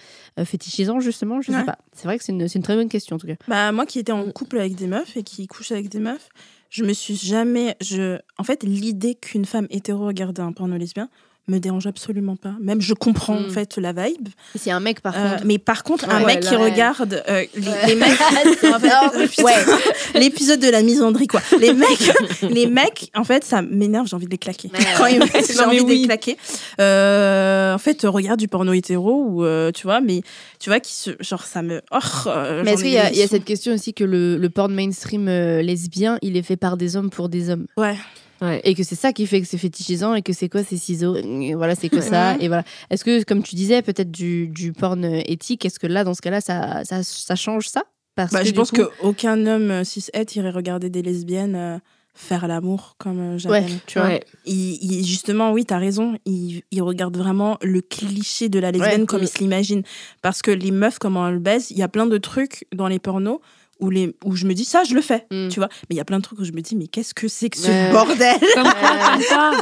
fétichisant 0.45 1.01
justement, 1.01 1.41
je 1.43 1.53
sais 1.53 1.65
pas. 1.65 1.79
C'est 1.95 2.05
vrai 2.05 2.19
que 2.19 2.25
c'est 2.25 2.33
une, 2.33 2.49
c'est 2.49 2.59
une 2.59 2.65
très 2.65 2.75
bonne 2.77 2.89
question 2.89 3.17
en 3.17 3.19
tout 3.19 3.27
cas. 3.27 3.30
Bah, 3.49 3.73
moi 3.73 3.87
qui 3.87 3.99
étais 3.99 4.13
en 4.13 4.31
couple 4.31 4.59
avec 4.59 4.75
des 4.75 4.87
meufs 4.87 5.17
et 5.17 5.23
qui 5.23 5.47
couche 5.47 5.73
avec 5.73 5.89
des 5.89 5.99
meufs, 5.99 6.29
je 6.71 6.85
me 6.85 6.93
suis 6.93 7.17
jamais. 7.17 7.77
Je... 7.81 8.19
En 8.39 8.45
fait, 8.45 8.63
l'idée 8.63 9.15
qu'une 9.15 9.45
femme 9.45 9.67
hétéro 9.71 10.07
regarde 10.07 10.39
un 10.41 10.53
porno 10.53 10.77
lesbien 10.77 11.09
me 11.49 11.59
dérange 11.59 11.87
absolument 11.87 12.37
pas. 12.37 12.55
Même 12.61 12.81
je 12.81 12.95
comprends 12.95 13.37
en 13.37 13.41
Mm. 13.41 13.51
fait 13.51 13.77
la 13.79 13.93
vibe. 13.93 14.29
C'est 14.57 14.71
un 14.71 14.79
mec 14.81 15.01
par 15.01 15.17
Euh, 15.17 15.31
contre. 15.33 15.47
mais 15.47 15.59
par 15.59 15.83
contre, 15.83 16.09
un 16.09 16.25
mec 16.25 16.41
qui 16.41 16.55
ouais. 16.55 16.71
regarde 16.71 17.23
euh, 17.29 17.45
les, 17.57 17.87
les 17.89 17.95
mecs. 17.97 18.19
L'épisode 20.15 20.61
de 20.61 20.69
la 20.69 20.83
misandrie, 20.83 21.27
quoi. 21.27 21.41
Les 21.59 21.73
mecs, 21.73 22.13
les 22.51 22.67
mecs, 22.67 23.11
en 23.15 23.25
fait, 23.25 23.45
ça 23.45 23.63
m'énerve, 23.63 24.07
j'ai 24.07 24.17
envie 24.17 24.27
de 24.27 24.31
les 24.31 24.39
claquer. 24.39 24.71
Ouais. 24.73 24.79
Quand 24.97 25.07
ils 25.07 25.19
me 25.19 25.27
j'ai 25.27 25.61
envie 25.61 25.85
de 25.85 25.89
les 25.91 26.03
claquer. 26.07 26.37
Euh, 26.81 27.75
en 27.75 27.79
fait, 27.79 28.03
regarde 28.05 28.39
du 28.39 28.49
porno 28.49 28.73
hétéro 28.73 29.25
ou 29.27 29.45
euh, 29.45 29.71
tu 29.73 29.85
vois, 29.85 30.01
mais 30.01 30.23
tu 30.59 30.71
vois, 30.71 30.81
qui 30.81 30.93
se, 30.93 31.11
genre, 31.21 31.45
ça 31.45 31.63
me. 31.63 31.81
Oh, 31.93 31.99
euh, 32.27 32.63
Mais 32.65 32.73
est-ce 32.73 32.83
qu'il 32.83 32.93
y, 32.93 32.99
a- 32.99 33.13
y 33.13 33.27
cette 33.29 33.45
question 33.45 33.73
aussi 33.75 33.95
que 33.95 34.05
le, 34.05 34.37
le 34.37 34.51
porn 34.51 34.73
mainstream 34.75 35.29
euh, 35.29 35.63
lesbien, 35.63 36.19
il 36.23 36.37
est 36.37 36.43
fait 36.43 36.57
par 36.57 36.77
des 36.77 36.97
hommes 36.97 37.11
pour 37.11 37.29
des 37.29 37.51
hommes? 37.51 37.67
Ouais. 37.77 37.97
Ouais. 38.41 38.61
et 38.65 38.75
que 38.75 38.83
c'est 38.83 38.95
ça 38.95 39.13
qui 39.13 39.27
fait 39.27 39.41
que 39.41 39.47
c'est 39.47 39.59
fétichisant 39.59 40.15
et 40.15 40.23
que 40.23 40.33
c'est 40.33 40.49
quoi 40.49 40.63
ces 40.65 40.77
ciseaux? 40.79 41.15
Et 41.17 41.55
voilà 41.55 41.75
c'est 41.75 41.89
que 41.89 42.01
ça 42.01 42.37
et 42.41 42.49
voilà 42.49 42.65
est-ce 42.91 43.05
que 43.05 43.23
comme 43.25 43.43
tu 43.43 43.55
disais 43.55 43.83
peut-être 43.83 44.11
du, 44.11 44.49
du 44.49 44.73
porn 44.73 45.05
euh, 45.05 45.21
éthique 45.27 45.65
est-ce 45.65 45.79
que 45.79 45.87
là 45.87 46.05
dans 46.05 46.15
ce 46.15 46.23
cas-là 46.23 46.41
ça, 46.41 46.83
ça, 46.85 47.03
ça 47.03 47.35
change 47.37 47.69
ça? 47.69 47.85
Parce 48.17 48.33
Bah, 48.33 48.41
que 48.41 48.47
je 48.49 48.53
pense 48.53 48.71
qu'aucun 48.71 49.47
homme 49.47 49.71
euh, 49.71 49.85
cis-het 49.85 50.37
irait 50.37 50.51
regarder 50.51 50.91
des 50.91 51.03
lesbiennes 51.03 51.55
euh, 51.55 51.79
faire 52.15 52.49
l'amour 52.49 52.97
comme 52.99 53.37
euh, 53.37 53.49
ouais 53.49 53.65
tu 53.87 53.99
vois 53.99 54.09
Ouais. 54.09 54.25
Il, 54.45 54.79
il- 54.83 55.07
justement, 55.07 55.53
oui, 55.53 55.65
t'as 55.65 55.79
raison. 55.79 56.17
Il, 56.27 56.63
il 56.73 56.83
regarde 56.83 57.17
vraiment 57.17 57.57
le 57.63 57.81
cliché 57.81 58.49
de 58.49 58.59
la 58.59 58.73
lesbienne 58.73 59.03
Ouais. 59.03 59.07
comme 59.07 59.21
Mm. 59.21 59.25
il 59.25 59.29
se 59.29 59.39
l'imagine. 59.39 59.83
Parce 60.21 60.43
que 60.43 60.51
les 60.51 60.71
meufs, 60.73 60.99
comment 60.99 61.29
elles 61.29 61.39
baisent, 61.39 61.71
il 61.71 61.79
y 61.79 61.83
a 61.83 61.89
plein 61.89 62.07
de 62.07 62.19
trucs 62.19 62.67
dans 62.75 62.89
les 62.89 62.99
pornos 62.99 63.39
où, 63.81 63.91
les, 63.91 64.15
où 64.25 64.37
je 64.37 64.47
me 64.47 64.55
dis, 64.55 64.65
ça, 64.65 64.85
je 64.85 64.95
le 64.95 65.01
fais. 65.01 65.27
Mm. 65.31 65.49
Tu 65.49 65.61
vois 65.61 65.69
Mais 65.89 65.95
il 65.95 65.97
y 65.97 66.01
a 66.01 66.05
plein 66.05 66.19
de 66.19 66.23
trucs 66.23 66.39
où 66.39 66.45
je 66.45 66.53
me 66.53 66.61
dis, 66.61 66.77
mais 66.77 66.87
qu'est-ce 66.87 67.15
que 67.15 67.29
c'est 67.29 67.51
que 67.51 67.59
ce 67.59 67.93
bordel? 67.93 68.37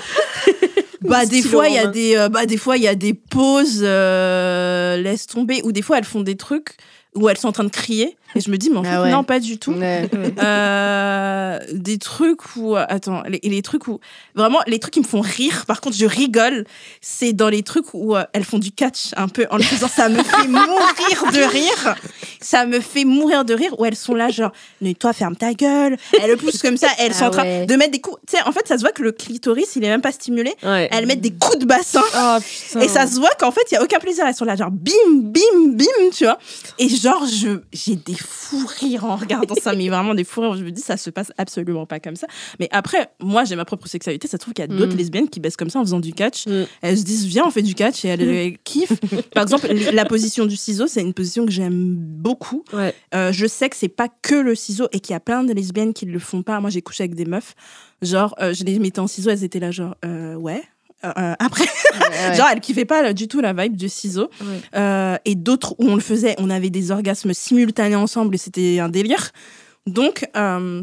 Bah 1.03 1.27
des 1.27 1.43
fois 1.43 1.69
il 1.69 1.75
y 1.75 1.79
a 1.79 1.87
des 1.87 2.17
euh, 2.17 2.29
bah 2.29 2.45
des 2.45 2.57
fois 2.57 2.77
il 2.77 2.83
y 2.83 2.89
a 2.89 2.95
des 2.95 3.15
pauses 3.15 3.83
euh, 3.83 4.97
laisse 4.97 5.27
tomber 5.29 5.61
ou 5.63 5.71
des 5.71 5.81
fois 5.83 5.99
elles 5.99 6.05
font 6.05 6.23
des 6.23 6.37
trucs 6.37 6.77
où 7.15 7.29
elles 7.29 7.39
sont 7.39 7.49
en 7.49 7.53
train 7.53 7.65
de 7.65 7.71
crier 7.71 8.17
et 8.35 8.41
je 8.41 8.51
me 8.51 8.57
dis 8.59 8.71
mais 8.71 8.79
en 8.79 8.83
Ah 8.85 8.91
fait 8.97 8.99
ouais. 9.05 9.11
non 9.11 9.25
pas 9.25 9.41
du 9.41 9.59
tout 9.59 9.73
Ouais. 9.73 10.09
Euh, 10.39 11.59
des 11.73 11.99
trucs 11.99 12.57
où 12.57 12.77
attends 12.77 13.23
les, 13.29 13.41
les 13.43 13.63
trucs 13.63 13.87
où 13.89 14.01
vraiment 14.35 14.59
les 14.67 14.79
trucs 14.79 14.95
qui 14.95 15.01
me 15.01 15.05
font 15.07 15.21
rire 15.21 15.65
par 15.67 15.81
contre 15.81 15.97
je 15.97 16.07
rigole 16.07 16.65
c'est 17.01 17.33
dans 17.33 17.49
les 17.49 17.63
trucs 17.63 17.93
où 17.95 18.17
euh, 18.17 18.25
elles 18.33 18.45
font 18.45 18.59
du 18.59 18.71
catch 18.71 19.11
un 19.17 19.29
peu 19.29 19.47
en 19.51 19.57
le 19.57 19.63
faisant 19.63 19.89
ça 19.89 20.09
me 20.09 20.23
fait 20.23 20.47
mourir 20.47 21.33
de 21.33 21.43
rire 21.51 21.95
ça 22.41 22.67
me 22.67 22.81
fait 22.81 23.05
mourir 23.05 23.45
de 23.45 23.55
rire 23.55 23.75
où 23.79 23.85
elles 23.85 23.97
sont 23.97 24.15
là 24.15 24.31
genre 24.31 24.53
mais 24.81 24.95
toi 24.95 25.13
ferme 25.13 25.37
ta 25.37 25.55
gueule 25.55 25.97
elles 26.21 26.31
le 26.31 26.37
poussent 26.37 26.63
comme 26.63 26.77
ça 26.77 26.89
elles 26.99 27.15
sont 27.15 27.25
Ah 27.25 27.29
en 27.29 27.31
train 27.31 27.43
ouais. 27.45 27.67
de 27.67 27.75
mettre 27.77 27.93
des 27.93 28.01
coups 28.01 28.19
tu 28.27 28.37
sais 28.37 28.43
en 28.47 28.53
fait 28.53 28.67
ça 28.67 28.77
se 28.77 28.83
voit 28.83 28.93
que 28.93 29.03
le 29.03 29.13
clitoris 29.13 29.77
il 29.77 29.85
est 29.85 29.89
même 29.89 30.03
pas 30.03 30.13
stimulé 30.13 30.55
elles 30.63 31.07
mettent 31.07 31.21
des 31.21 31.33
coups 31.33 31.59
de 31.59 31.65
bassin 31.67 32.03
Oh, 32.21 32.39
et 32.81 32.89
ça 32.89 33.07
se 33.07 33.17
voit 33.19 33.31
qu'en 33.39 33.51
fait, 33.51 33.63
il 33.71 33.75
y 33.75 33.77
a 33.77 33.83
aucun 33.83 33.99
plaisir. 33.99 34.25
Elles 34.27 34.35
sont 34.35 34.45
là, 34.45 34.57
genre 34.57 34.71
bim, 34.71 34.93
bim, 35.15 35.41
bim, 35.73 36.11
tu 36.13 36.25
vois. 36.25 36.39
Et 36.79 36.89
genre, 36.89 37.25
j'ai 37.73 37.97
des 37.97 38.15
fous 38.19 38.67
rires 38.81 39.05
en 39.05 39.17
regardant 39.17 39.55
ça, 39.55 39.75
mais 39.75 39.89
vraiment 39.91 40.15
des 40.15 40.25
fous 40.25 40.41
rires. 40.41 40.57
Je 40.57 40.65
me 40.65 40.71
dis, 40.71 40.81
ça 40.83 40.97
se 40.97 41.11
passe 41.11 41.33
absolument 41.39 41.87
pas 41.87 42.01
comme 42.01 42.17
ça. 42.17 42.27
Mais 42.61 42.69
après, 42.73 43.11
moi, 43.21 43.45
j'ai 43.45 43.57
ma 43.57 43.65
propre 43.65 43.87
sexualité. 43.89 44.29
Ça 44.29 44.33
se 44.33 44.37
trouve 44.39 44.55
qu'il 44.55 44.63
y 44.63 44.69
a 44.69 44.69
d'autres 44.69 44.95
Mm. 44.95 44.99
lesbiennes 44.99 45.29
qui 45.29 45.41
baissent 45.41 45.57
comme 45.57 45.71
ça 45.71 45.79
en 45.79 45.83
faisant 45.85 46.01
du 46.01 46.13
catch. 46.13 46.47
Mm. 46.47 46.65
Elles 46.83 46.99
se 46.99 47.05
disent, 47.05 47.27
viens, 47.27 47.45
on 47.47 47.51
fait 47.51 47.63
du 47.63 47.75
catch 47.75 48.05
et 48.05 48.09
elles, 48.09 48.23
elles 48.23 48.59
kiffent. 48.59 48.99
Par 49.35 49.43
exemple, 49.43 49.67
la 49.93 50.05
position 50.05 50.47
du 50.47 50.57
ciseau, 50.57 50.87
c'est 50.87 51.01
une 51.03 51.15
position 51.15 51.47
que 51.47 51.53
j'aime 51.53 51.95
beaucoup. 51.97 52.65
Ouais. 52.73 52.95
Euh, 53.15 53.33
je 53.33 53.47
sais 53.47 53.69
que 53.69 53.77
c'est 53.77 53.89
pas 53.89 54.09
que 54.23 54.35
le 54.35 54.55
ciseau 54.55 54.89
et 54.93 55.01
qu'il 55.01 55.13
y 55.13 55.17
a 55.17 55.21
plein 55.21 55.45
de 55.45 55.53
lesbiennes 55.53 55.93
qui 55.95 56.07
le 56.07 56.19
font 56.19 56.43
pas. 56.43 56.61
Moi, 56.61 56.71
j'ai 56.71 56.83
couché 56.83 57.05
avec 57.05 57.15
des 57.15 57.25
meufs. 57.25 57.55
Genre, 58.03 58.35
euh, 58.41 58.53
je 58.55 58.65
les 58.65 58.79
mettais 58.79 59.01
en 59.01 59.07
ciseau, 59.07 59.31
elles 59.31 59.45
étaient 59.45 59.59
là, 59.61 59.71
genre, 59.71 59.95
euh, 60.05 60.35
ouais. 60.35 60.63
Euh, 61.05 61.13
euh, 61.17 61.35
après, 61.39 61.65
Ouais. 61.65 62.35
genre, 62.35 62.49
elles 62.53 62.61
kiffaient 62.61 62.85
pas 62.85 63.03
là, 63.03 63.13
du 63.13 63.29
tout 63.29 63.41
la 63.41 63.53
vibe 63.53 63.77
du 63.77 63.89
ciseau. 63.89 64.31
Ouais. 64.41 64.61
Euh, 64.75 65.17
et 65.25 65.35
d'autres 65.37 65.75
où 65.79 65.85
on 65.89 65.95
le 65.95 66.01
faisait, 66.01 66.35
on 66.39 66.51
avait 66.51 66.71
des 66.71 66.91
orgasmes 66.91 67.33
simultanés 67.33 67.95
ensemble 67.97 68.35
et 68.35 68.39
c'était 68.39 68.81
un 68.81 68.89
délire. 68.89 69.31
Donc, 69.87 70.29
euh, 70.37 70.83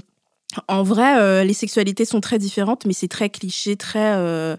en 0.70 0.84
vrai, 0.84 1.18
euh, 1.20 1.44
les 1.44 1.54
sexualités 1.54 2.06
sont 2.06 2.22
très 2.22 2.38
différentes, 2.40 2.86
mais 2.86 2.94
c'est 2.94 3.08
très 3.10 3.30
cliché, 3.30 3.76
très. 3.76 4.14
euh, 4.16 4.56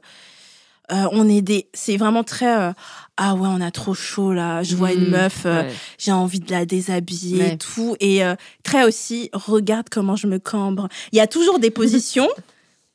euh, 0.92 1.04
on 1.12 1.28
est 1.28 1.42
des. 1.42 1.68
C'est 1.72 1.96
vraiment 1.96 2.22
très. 2.22 2.54
euh, 2.54 2.72
ah 3.16 3.34
ouais, 3.34 3.48
on 3.50 3.60
a 3.60 3.70
trop 3.70 3.94
chaud 3.94 4.32
là. 4.34 4.62
Je 4.62 4.76
vois 4.76 4.92
une 4.92 5.06
Mm. 5.08 5.10
meuf, 5.10 5.42
euh, 5.46 5.62
Ouais. 5.62 5.72
j'ai 5.98 6.12
envie 6.12 6.38
de 6.38 6.50
la 6.52 6.64
déshabiller 6.66 7.38
Ouais. 7.40 7.52
et 7.54 7.58
tout. 7.58 7.96
Et 7.98 8.22
euh, 8.24 8.36
très 8.62 8.84
aussi, 8.84 9.30
regarde 9.32 9.88
comment 9.90 10.14
je 10.16 10.26
me 10.28 10.38
cambre. 10.38 10.88
Il 11.12 11.16
y 11.16 11.20
a 11.20 11.26
toujours 11.26 11.58
des 11.58 11.70
positions 11.82 12.28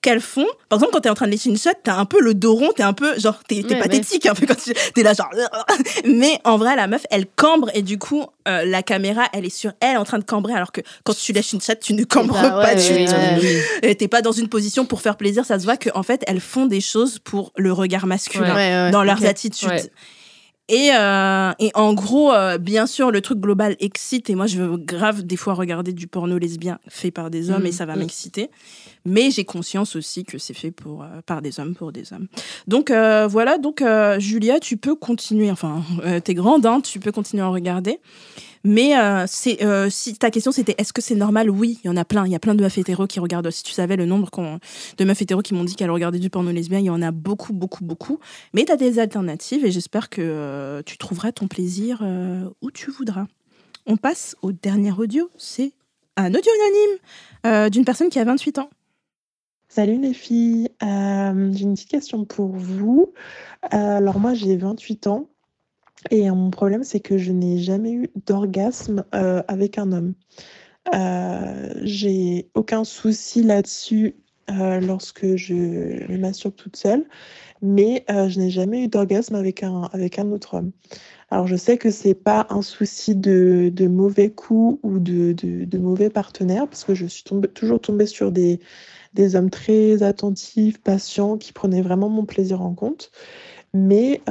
qu'elles 0.01 0.21
font. 0.21 0.47
Par 0.69 0.77
exemple, 0.77 0.93
quand 0.93 1.01
t'es 1.01 1.09
en 1.09 1.13
train 1.13 1.27
de 1.27 1.31
lécher 1.31 1.49
une 1.49 1.57
chatte, 1.57 1.79
t'as 1.83 1.95
un 1.95 2.05
peu 2.05 2.19
le 2.21 2.33
dos 2.33 2.55
rond, 2.55 2.71
t'es 2.75 2.83
un 2.83 2.93
peu 2.93 3.19
genre 3.19 3.39
t'es 3.47 3.63
Ouais, 3.63 3.79
pathétique 3.79 4.25
un 4.25 4.33
peu 4.33 4.45
quand 4.47 4.57
tu 4.57 4.73
t'es 4.93 5.03
là 5.03 5.13
genre. 5.13 5.29
Mais 6.05 6.39
en 6.43 6.57
vrai, 6.57 6.75
la 6.75 6.87
meuf, 6.87 7.05
elle 7.11 7.25
cambre 7.27 7.69
et 7.73 7.81
du 7.81 7.97
coup, 7.99 8.25
euh, 8.47 8.65
la 8.65 8.81
caméra, 8.83 9.27
elle 9.33 9.45
est 9.45 9.55
sur 9.55 9.73
elle 9.79 9.97
en 9.97 10.03
train 10.03 10.17
de 10.19 10.23
cambrer, 10.23 10.53
alors 10.53 10.71
que 10.71 10.81
quand 11.03 11.15
tu 11.15 11.33
lèches 11.33 11.53
une 11.53 11.61
chatte, 11.61 11.79
tu 11.81 11.93
ne 11.93 12.03
cambres 12.03 12.33
Bah, 12.33 12.49
pas 12.49 12.73
ouais, 12.73 12.75
du 12.75 12.81
ouais, 12.81 13.85
tout. 13.91 13.95
T'es 13.97 14.07
pas 14.07 14.21
dans 14.21 14.31
une 14.31 14.49
position 14.49 14.85
pour 14.85 15.01
faire 15.01 15.17
plaisir. 15.17 15.45
Ça 15.45 15.59
se 15.59 15.65
voit 15.65 15.77
qu'en 15.77 16.03
fait, 16.03 16.23
elles 16.27 16.41
font 16.41 16.65
des 16.65 16.81
choses 16.81 17.19
pour 17.19 17.51
le 17.55 17.71
regard 17.71 18.07
masculin 18.07 18.89
dans 18.91 19.03
leurs 19.03 19.25
attitudes. 19.25 19.91
Et, 20.67 20.91
euh, 20.93 21.51
et 21.59 21.71
en 21.73 21.93
gros, 21.93 22.31
euh, 22.31 22.57
bien 22.57 22.85
sûr, 22.85 23.11
le 23.11 23.21
truc 23.21 23.39
global 23.39 23.75
excite. 23.79 24.29
Et 24.29 24.35
moi, 24.35 24.47
je 24.47 24.61
veux 24.61 24.77
grave 24.77 25.23
des 25.23 25.35
fois 25.35 25.53
regarder 25.53 25.91
du 25.91 26.07
porno 26.07 26.37
lesbien 26.37 26.79
fait 26.87 27.11
par 27.11 27.29
des 27.29 27.49
hommes 27.49 27.63
Mm, 27.63 27.67
et 27.67 27.71
ça 27.71 27.85
va 27.85 27.95
mm. 27.95 27.99
m'exciter. 27.99 28.49
Mais 29.03 29.31
j'ai 29.31 29.43
conscience 29.43 29.95
aussi 29.95 30.23
que 30.23 30.37
c'est 30.37 30.53
fait 30.53 30.71
pour, 30.71 31.03
euh, 31.03 31.07
par 31.25 31.41
des 31.41 31.59
hommes 31.59 31.75
pour 31.75 31.91
des 31.91 32.13
hommes. 32.13 32.27
Donc 32.67 32.91
voilà, 32.91 33.57
donc 33.57 33.83
Julia, 34.19 34.59
tu 34.59 34.77
peux 34.77 34.95
continuer. 34.95 35.51
Enfin, 35.51 35.83
t'es 36.23 36.33
grande, 36.33 36.65
hein, 36.65 36.81
tu 36.81 36.99
peux 36.99 37.11
continuer 37.11 37.43
à 37.43 37.47
en 37.47 37.51
regarder. 37.51 37.99
Mais 38.63 38.97
euh, 38.97 39.25
euh, 39.61 39.89
si 39.89 40.15
ta 40.15 40.29
question 40.29 40.51
c'était 40.51 40.75
est-ce 40.77 40.93
que 40.93 41.01
c'est 41.01 41.15
normal? 41.15 41.49
Oui, 41.49 41.79
il 41.83 41.87
y 41.87 41.89
en 41.89 41.97
a 41.97 42.05
plein. 42.05 42.25
Il 42.25 42.31
y 42.31 42.35
a 42.35 42.39
plein 42.39 42.55
de 42.55 42.61
meufs 42.61 42.77
hétéros 42.77 43.07
qui 43.07 43.19
regardent. 43.19 43.49
Si 43.49 43.63
tu 43.63 43.71
savais 43.71 43.95
le 43.95 44.05
nombre 44.05 44.29
de 44.97 45.05
meufs 45.05 45.21
hétéros 45.21 45.41
qui 45.41 45.53
m'ont 45.53 45.63
dit 45.63 45.75
qu'elles 45.75 45.91
regardaient 45.91 46.19
du 46.19 46.29
porno 46.29 46.51
lesbien, 46.51 46.79
il 46.79 46.85
y 46.85 46.89
en 46.89 47.01
a 47.01 47.11
beaucoup, 47.11 47.53
beaucoup, 47.53 47.83
beaucoup. 47.83 48.19
Mais 48.53 48.65
tu 48.65 48.71
as 48.71 48.77
des 48.77 48.99
alternatives 48.99 49.65
et 49.65 49.71
j'espère 49.71 50.09
que 50.09 50.21
euh, 50.21 50.81
tu 50.85 50.97
trouveras 50.97 51.31
ton 51.31 51.47
plaisir 51.47 52.03
où 52.61 52.71
tu 52.71 52.91
voudras. 52.91 53.25
On 53.87 53.97
passe 53.97 54.35
au 54.41 54.51
dernier 54.51 54.91
audio. 54.91 55.29
C'est 55.37 55.73
un 56.17 56.29
audio 56.33 56.51
anonyme 57.43 57.69
d'une 57.69 57.85
personne 57.85 58.09
qui 58.09 58.19
a 58.19 58.23
28 58.23 58.59
ans. 58.59 58.69
Salut 59.69 59.99
les 59.99 60.13
filles, 60.13 60.67
j'ai 60.81 60.87
une 61.63 61.73
petite 61.73 61.89
question 61.89 62.25
pour 62.25 62.49
vous. 62.49 63.13
Alors 63.71 64.19
moi 64.19 64.33
j'ai 64.33 64.57
28 64.57 65.07
ans 65.07 65.30
et 66.09 66.29
mon 66.31 66.49
problème 66.49 66.83
c'est 66.83 66.99
que 66.99 67.17
je 67.17 67.31
n'ai 67.31 67.59
jamais 67.59 67.91
eu 67.91 68.09
d'orgasme 68.25 69.03
euh, 69.13 69.43
avec 69.47 69.77
un 69.77 69.91
homme. 69.91 70.13
Euh, 70.93 71.73
j'ai 71.83 72.49
aucun 72.55 72.83
souci 72.83 73.43
là-dessus 73.43 74.15
euh, 74.49 74.79
lorsque 74.79 75.35
je 75.35 75.53
me 75.53 76.17
masturbe 76.17 76.55
toute 76.55 76.75
seule, 76.75 77.05
mais 77.61 78.03
je 78.09 78.39
n'ai 78.39 78.49
jamais 78.49 78.85
eu 78.85 78.87
d'orgasme 78.87 79.35
avec 79.35 79.61
un, 79.63 79.83
avec 79.93 80.17
un 80.17 80.31
autre 80.31 80.55
homme. 80.55 80.71
Alors 81.29 81.47
je 81.47 81.55
sais 81.55 81.77
que 81.77 81.91
c'est 81.91 82.15
pas 82.15 82.47
un 82.49 82.61
souci 82.61 83.15
de, 83.15 83.71
de 83.73 83.87
mauvais 83.87 84.31
coups 84.31 84.79
ou 84.83 84.99
de, 84.99 85.33
de, 85.33 85.77
mauvais 85.77 86.09
partenaires 86.09 86.67
parce 86.67 86.83
que 86.83 86.93
je 86.95 87.05
suis 87.05 87.23
tombée- 87.23 87.47
toujours 87.47 87.79
tombée 87.79 88.07
sur 88.07 88.31
des 88.31 88.59
des 89.13 89.35
hommes 89.35 89.49
très 89.49 90.03
attentifs, 90.03 90.81
patients, 90.81 91.37
qui 91.37 91.53
prenaient 91.53 91.81
vraiment 91.81 92.09
mon 92.09 92.25
plaisir 92.25 92.61
en 92.61 92.73
compte. 92.73 93.11
Mais 93.73 94.21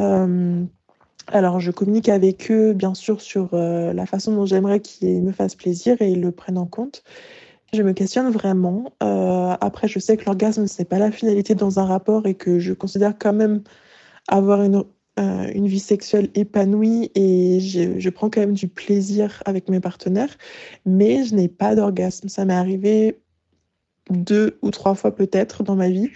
alors, 1.32 1.60
je 1.60 1.70
communique 1.70 2.08
avec 2.08 2.50
eux, 2.50 2.72
bien 2.72 2.94
sûr, 2.94 3.20
sur 3.20 3.50
euh, 3.54 3.92
la 3.92 4.06
façon 4.06 4.34
dont 4.34 4.46
j'aimerais 4.46 4.80
qu'ils 4.80 5.22
me 5.22 5.32
fassent 5.32 5.54
plaisir 5.54 6.00
et 6.00 6.10
ils 6.10 6.20
le 6.20 6.32
prennent 6.32 6.58
en 6.58 6.66
compte. 6.66 7.02
Je 7.72 7.82
me 7.82 7.92
questionne 7.92 8.30
vraiment. 8.30 8.92
Euh, 9.02 9.54
après, 9.60 9.86
je 9.86 9.98
sais 9.98 10.16
que 10.16 10.24
l'orgasme, 10.26 10.66
ce 10.66 10.80
n'est 10.80 10.86
pas 10.86 10.98
la 10.98 11.12
finalité 11.12 11.54
dans 11.54 11.78
un 11.78 11.84
rapport 11.84 12.26
et 12.26 12.34
que 12.34 12.58
je 12.58 12.72
considère 12.72 13.14
quand 13.18 13.32
même 13.32 13.62
avoir 14.28 14.62
une, 14.62 14.84
euh, 15.20 15.52
une 15.54 15.68
vie 15.68 15.78
sexuelle 15.78 16.30
épanouie 16.34 17.12
et 17.14 17.60
je, 17.60 17.98
je 17.98 18.10
prends 18.10 18.28
quand 18.28 18.40
même 18.40 18.54
du 18.54 18.66
plaisir 18.66 19.42
avec 19.46 19.68
mes 19.68 19.80
partenaires, 19.80 20.36
mais 20.84 21.24
je 21.24 21.34
n'ai 21.36 21.48
pas 21.48 21.76
d'orgasme. 21.76 22.28
Ça 22.28 22.44
m'est 22.44 22.54
arrivé 22.54 23.20
deux 24.10 24.58
ou 24.62 24.70
trois 24.70 24.96
fois 24.96 25.14
peut-être 25.14 25.62
dans 25.62 25.76
ma 25.76 25.88
vie 25.88 26.10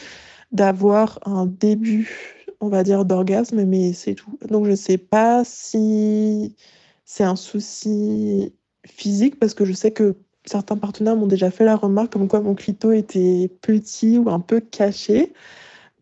d'avoir 0.50 1.18
un 1.26 1.46
début, 1.46 2.43
on 2.64 2.68
va 2.68 2.82
dire, 2.82 3.04
d'orgasme, 3.04 3.64
mais 3.64 3.92
c'est 3.92 4.14
tout. 4.14 4.38
Donc 4.48 4.64
je 4.66 4.70
ne 4.72 4.76
sais 4.76 4.98
pas 4.98 5.44
si 5.44 6.56
c'est 7.04 7.24
un 7.24 7.36
souci 7.36 8.54
physique 8.86 9.38
parce 9.38 9.54
que 9.54 9.64
je 9.64 9.72
sais 9.72 9.92
que 9.92 10.16
certains 10.44 10.76
partenaires 10.76 11.16
m'ont 11.16 11.26
déjà 11.26 11.50
fait 11.50 11.64
la 11.64 11.76
remarque 11.76 12.12
comme 12.12 12.28
quoi 12.28 12.40
mon 12.40 12.54
clito 12.54 12.92
était 12.92 13.50
petit 13.62 14.18
ou 14.18 14.28
un 14.30 14.40
peu 14.40 14.60
caché. 14.60 15.32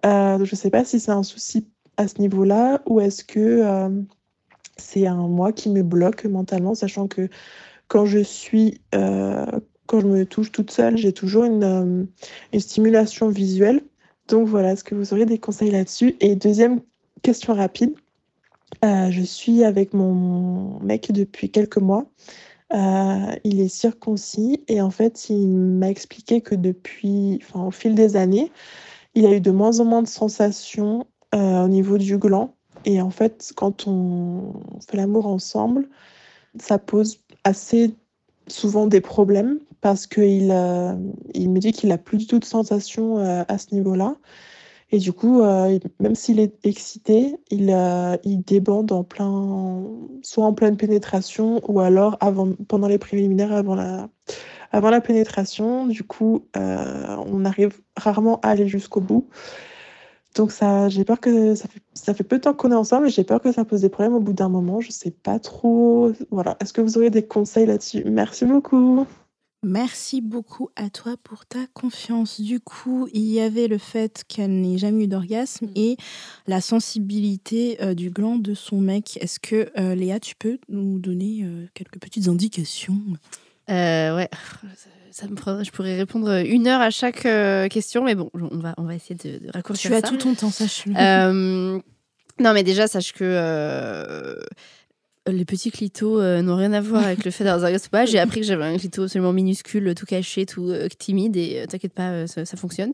Euh, 0.05 0.45
je 0.45 0.53
ne 0.53 0.57
sais 0.57 0.71
pas 0.71 0.85
si 0.85 0.99
c'est 1.01 1.13
un 1.13 1.23
souci 1.23 1.69
à 1.97 2.09
ce 2.09 2.21
niveau-là 2.21 2.83
ou 2.87 3.01
est-ce 3.01 3.25
que 3.25 3.39
euh, 3.41 3.89
c'est 4.77 5.07
un 5.07 5.29
moi 5.29 5.53
qui 5.53 5.71
me 5.71 5.83
bloque 5.83 6.25
mentalement, 6.25 6.75
sachant 6.75 7.07
que 7.07 7.29
quand 7.89 8.07
je 8.07 8.21
suis, 8.21 8.81
euh, 8.95 9.47
quand 9.87 10.01
je 10.01 10.07
me 10.07 10.25
touche 10.27 10.51
toute 10.51 10.71
seule, 10.71 10.97
j'ai 10.97 11.13
toujours 11.13 11.45
une 11.45 12.09
stimulation 12.59 13.29
visuelle. 13.29 13.83
Donc 14.29 14.49
voilà, 14.49 14.73
est-ce 14.73 14.85
que 14.85 14.95
vous 14.95 15.13
auriez 15.13 15.27
des 15.27 15.39
conseils 15.39 15.71
là-dessus? 15.71 16.17
Et 16.21 16.37
deuxième 16.37 16.81
question 17.23 17.55
rapide, 17.55 17.95
euh, 18.85 19.11
je 19.11 19.23
suis 19.23 19.65
avec 19.65 19.95
mon 19.95 20.81
mec 20.81 21.13
depuis 21.13 21.51
quelques 21.51 21.79
mois. 21.79 22.07
Euh, 22.73 23.37
il 23.45 23.61
est 23.61 23.69
circoncis 23.69 24.65
et 24.67 24.81
en 24.81 24.91
fait, 24.91 25.29
il 25.29 25.47
m'a 25.49 25.91
expliqué 25.91 26.41
que 26.41 26.55
depuis, 26.55 27.41
enfin, 27.43 27.67
au 27.67 27.71
fil 27.71 27.95
des 27.95 28.17
années, 28.17 28.51
il 29.15 29.27
a 29.27 29.33
eu 29.33 29.41
de 29.41 29.51
moins 29.51 29.81
en 29.81 29.85
moins 29.85 30.03
de 30.03 30.09
sensations 30.09 31.07
euh, 31.35 31.65
au 31.65 31.69
niveau 31.69 31.99
du 31.99 32.17
gland. 32.17 32.55
Et 32.85 33.01
en 33.01 33.11
fait, 33.11 33.53
quand 33.57 33.87
on 33.87 34.55
fait 34.89 34.97
l'amour 34.97 35.27
ensemble, 35.27 35.89
ça 36.59 36.79
pose 36.79 37.21
assez 37.45 37.95
souvent 38.49 38.87
des 38.87 39.01
problèmes 39.01 39.61
parce 39.83 40.07
qu'il 40.07 40.51
euh, 40.53 40.95
me 40.95 41.59
dit 41.59 41.73
qu'il 41.73 41.93
a 41.93 41.99
plus 41.99 42.17
du 42.17 42.27
tout 42.27 42.39
de 42.39 42.45
sensations 42.45 43.19
euh, 43.19 43.45
à 43.49 43.59
ce 43.59 43.75
niveau-là. 43.75 44.17
Et 44.93 44.99
du 44.99 45.13
coup, 45.13 45.43
euh, 45.43 45.79
même 46.01 46.15
s'il 46.15 46.39
est 46.39 46.55
excité, 46.65 47.37
il, 47.51 47.71
il 48.25 48.43
débande 48.43 48.93
en 48.93 49.05
plein, 49.05 49.85
soit 50.23 50.47
en 50.47 50.55
pleine 50.55 50.77
pénétration 50.77 51.61
ou 51.69 51.81
alors 51.81 52.19
pendant 52.69 52.89
les 52.89 52.99
préliminaires, 52.99 53.53
avant 53.53 53.75
la, 53.75 55.01
pénétration. 55.01 55.87
Du 55.87 56.05
coup, 56.05 56.47
on 56.55 57.45
arrive 57.45 57.81
rarement 57.97 58.39
à 58.41 58.51
aller 58.51 58.69
jusqu'au 58.69 59.01
bout. 59.01 59.29
Donc 60.35 60.53
ça, 60.53 60.91
j'ai 60.91 61.05
peur 61.05 61.21
que 61.21 61.55
ça 61.55 62.15
fait, 62.15 62.25
peu 62.25 62.37
de 62.37 62.43
temps 62.43 62.55
qu'on 62.55 62.71
est 62.71 62.75
ensemble 62.75 63.07
et 63.07 63.11
j'ai 63.11 63.25
peur 63.25 63.41
que 63.41 63.51
ça 63.51 63.65
pose 63.65 63.81
des 63.81 63.89
problèmes 63.89 64.15
au 64.15 64.21
bout 64.21 64.35
d'un 64.35 64.51
moment. 64.51 64.81
Je 64.81 64.91
sais 64.91 65.11
pas 65.11 65.39
trop. 65.39 66.13
Voilà. 66.31 66.57
Est-ce 66.61 66.75
que 66.75 66.83
vous 66.83 66.99
auriez 66.99 67.11
des 67.11 67.27
conseils 67.27 67.67
là-dessus? 67.67 68.05
Merci 68.05 68.45
beaucoup. 68.45 69.07
Merci 69.65 70.21
beaucoup 70.21 70.71
à 70.75 70.91
toi 70.91 71.15
pour 71.23 71.47
ta 71.47 71.61
confiance. 71.73 72.41
Du 72.41 72.59
coup, 72.59 73.09
il 73.13 73.23
y 73.23 73.41
avait 73.41 73.69
le 73.69 73.79
fait 73.79 74.25
qu'elle 74.27 74.61
n'ait 74.61 74.77
jamais 74.77 75.05
eu 75.05 75.07
d'orgasme 75.07 75.69
et 75.77 75.97
la 76.49 76.61
sensibilité 76.61 77.81
euh, 77.81 77.95
du 77.95 78.11
gland 78.11 78.37
de 78.37 78.55
son 78.55 78.81
mec. 78.81 79.17
Est-ce 79.21 79.39
que 79.39 79.71
euh, 79.79 79.95
Léa, 79.95 80.19
tu 80.19 80.35
peux 80.35 80.59
nous 80.69 80.99
donner 80.99 81.43
euh, 81.45 81.67
quelques 81.75 82.01
petites 82.01 82.27
indications? 82.27 82.99
Ouais, 83.69 84.29
ça, 84.33 84.89
ça 85.13 85.29
me 85.29 85.37
prendrait, 85.37 85.65
je 85.65 85.71
pourrais 85.71 85.97
répondre 85.97 86.45
une 86.45 86.67
heure 86.67 86.81
à 86.81 86.91
chaque 86.91 87.23
question, 87.71 88.05
mais 88.05 88.17
bon, 88.17 88.31
on 88.35 88.59
va, 88.59 88.75
on 88.79 88.83
va 88.83 88.97
essayer 88.97 89.15
de, 89.15 89.47
de 89.47 89.51
raccourcir 89.53 89.91
Tu 89.91 89.97
as 89.97 90.01
ça. 90.01 90.09
tout 90.09 90.17
ton 90.17 90.35
temps, 90.35 90.51
sache-le. 90.51 90.93
Non, 92.41 92.55
mais 92.55 92.65
déjà, 92.65 92.89
sache 92.89 93.13
que 93.13 93.25
les 95.29 95.45
petits 95.45 95.71
clitos 95.71 96.21
euh, 96.21 96.43
n'ont 96.43 96.57
rien 96.57 96.73
à 96.73 96.81
voir 96.81 97.05
avec 97.05 97.25
le 97.25 97.31
fait 97.31 97.45
d'avoir 97.45 97.63
un 97.63 97.67
orgasme 97.67 97.87
ou 97.87 97.91
pas. 97.91 98.07
J'ai 98.07 98.19
appris 98.19 98.41
que 98.41 98.47
j'avais 98.47 98.65
un 98.65 98.77
clito 98.77 99.05
absolument 99.05 99.33
minuscule, 99.33 99.95
tout 99.95 100.07
caché, 100.07 100.47
tout 100.47 100.69
euh, 100.69 100.89
timide, 100.99 101.37
et 101.37 101.61
euh, 101.61 101.67
t'inquiète 101.67 101.93
pas, 101.93 102.27
ça, 102.27 102.45
ça 102.45 102.57
fonctionne. 102.57 102.93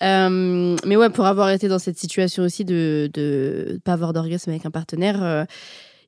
Mais 0.00 0.96
ouais, 0.96 1.10
pour 1.10 1.26
avoir 1.26 1.50
été 1.50 1.68
dans 1.68 1.78
cette 1.78 1.98
situation 1.98 2.44
aussi 2.44 2.64
de 2.64 3.10
ne 3.14 3.76
pas 3.78 3.92
avoir 3.92 4.12
d'orgasme 4.12 4.50
avec 4.50 4.64
un 4.64 4.70
partenaire, 4.70 5.46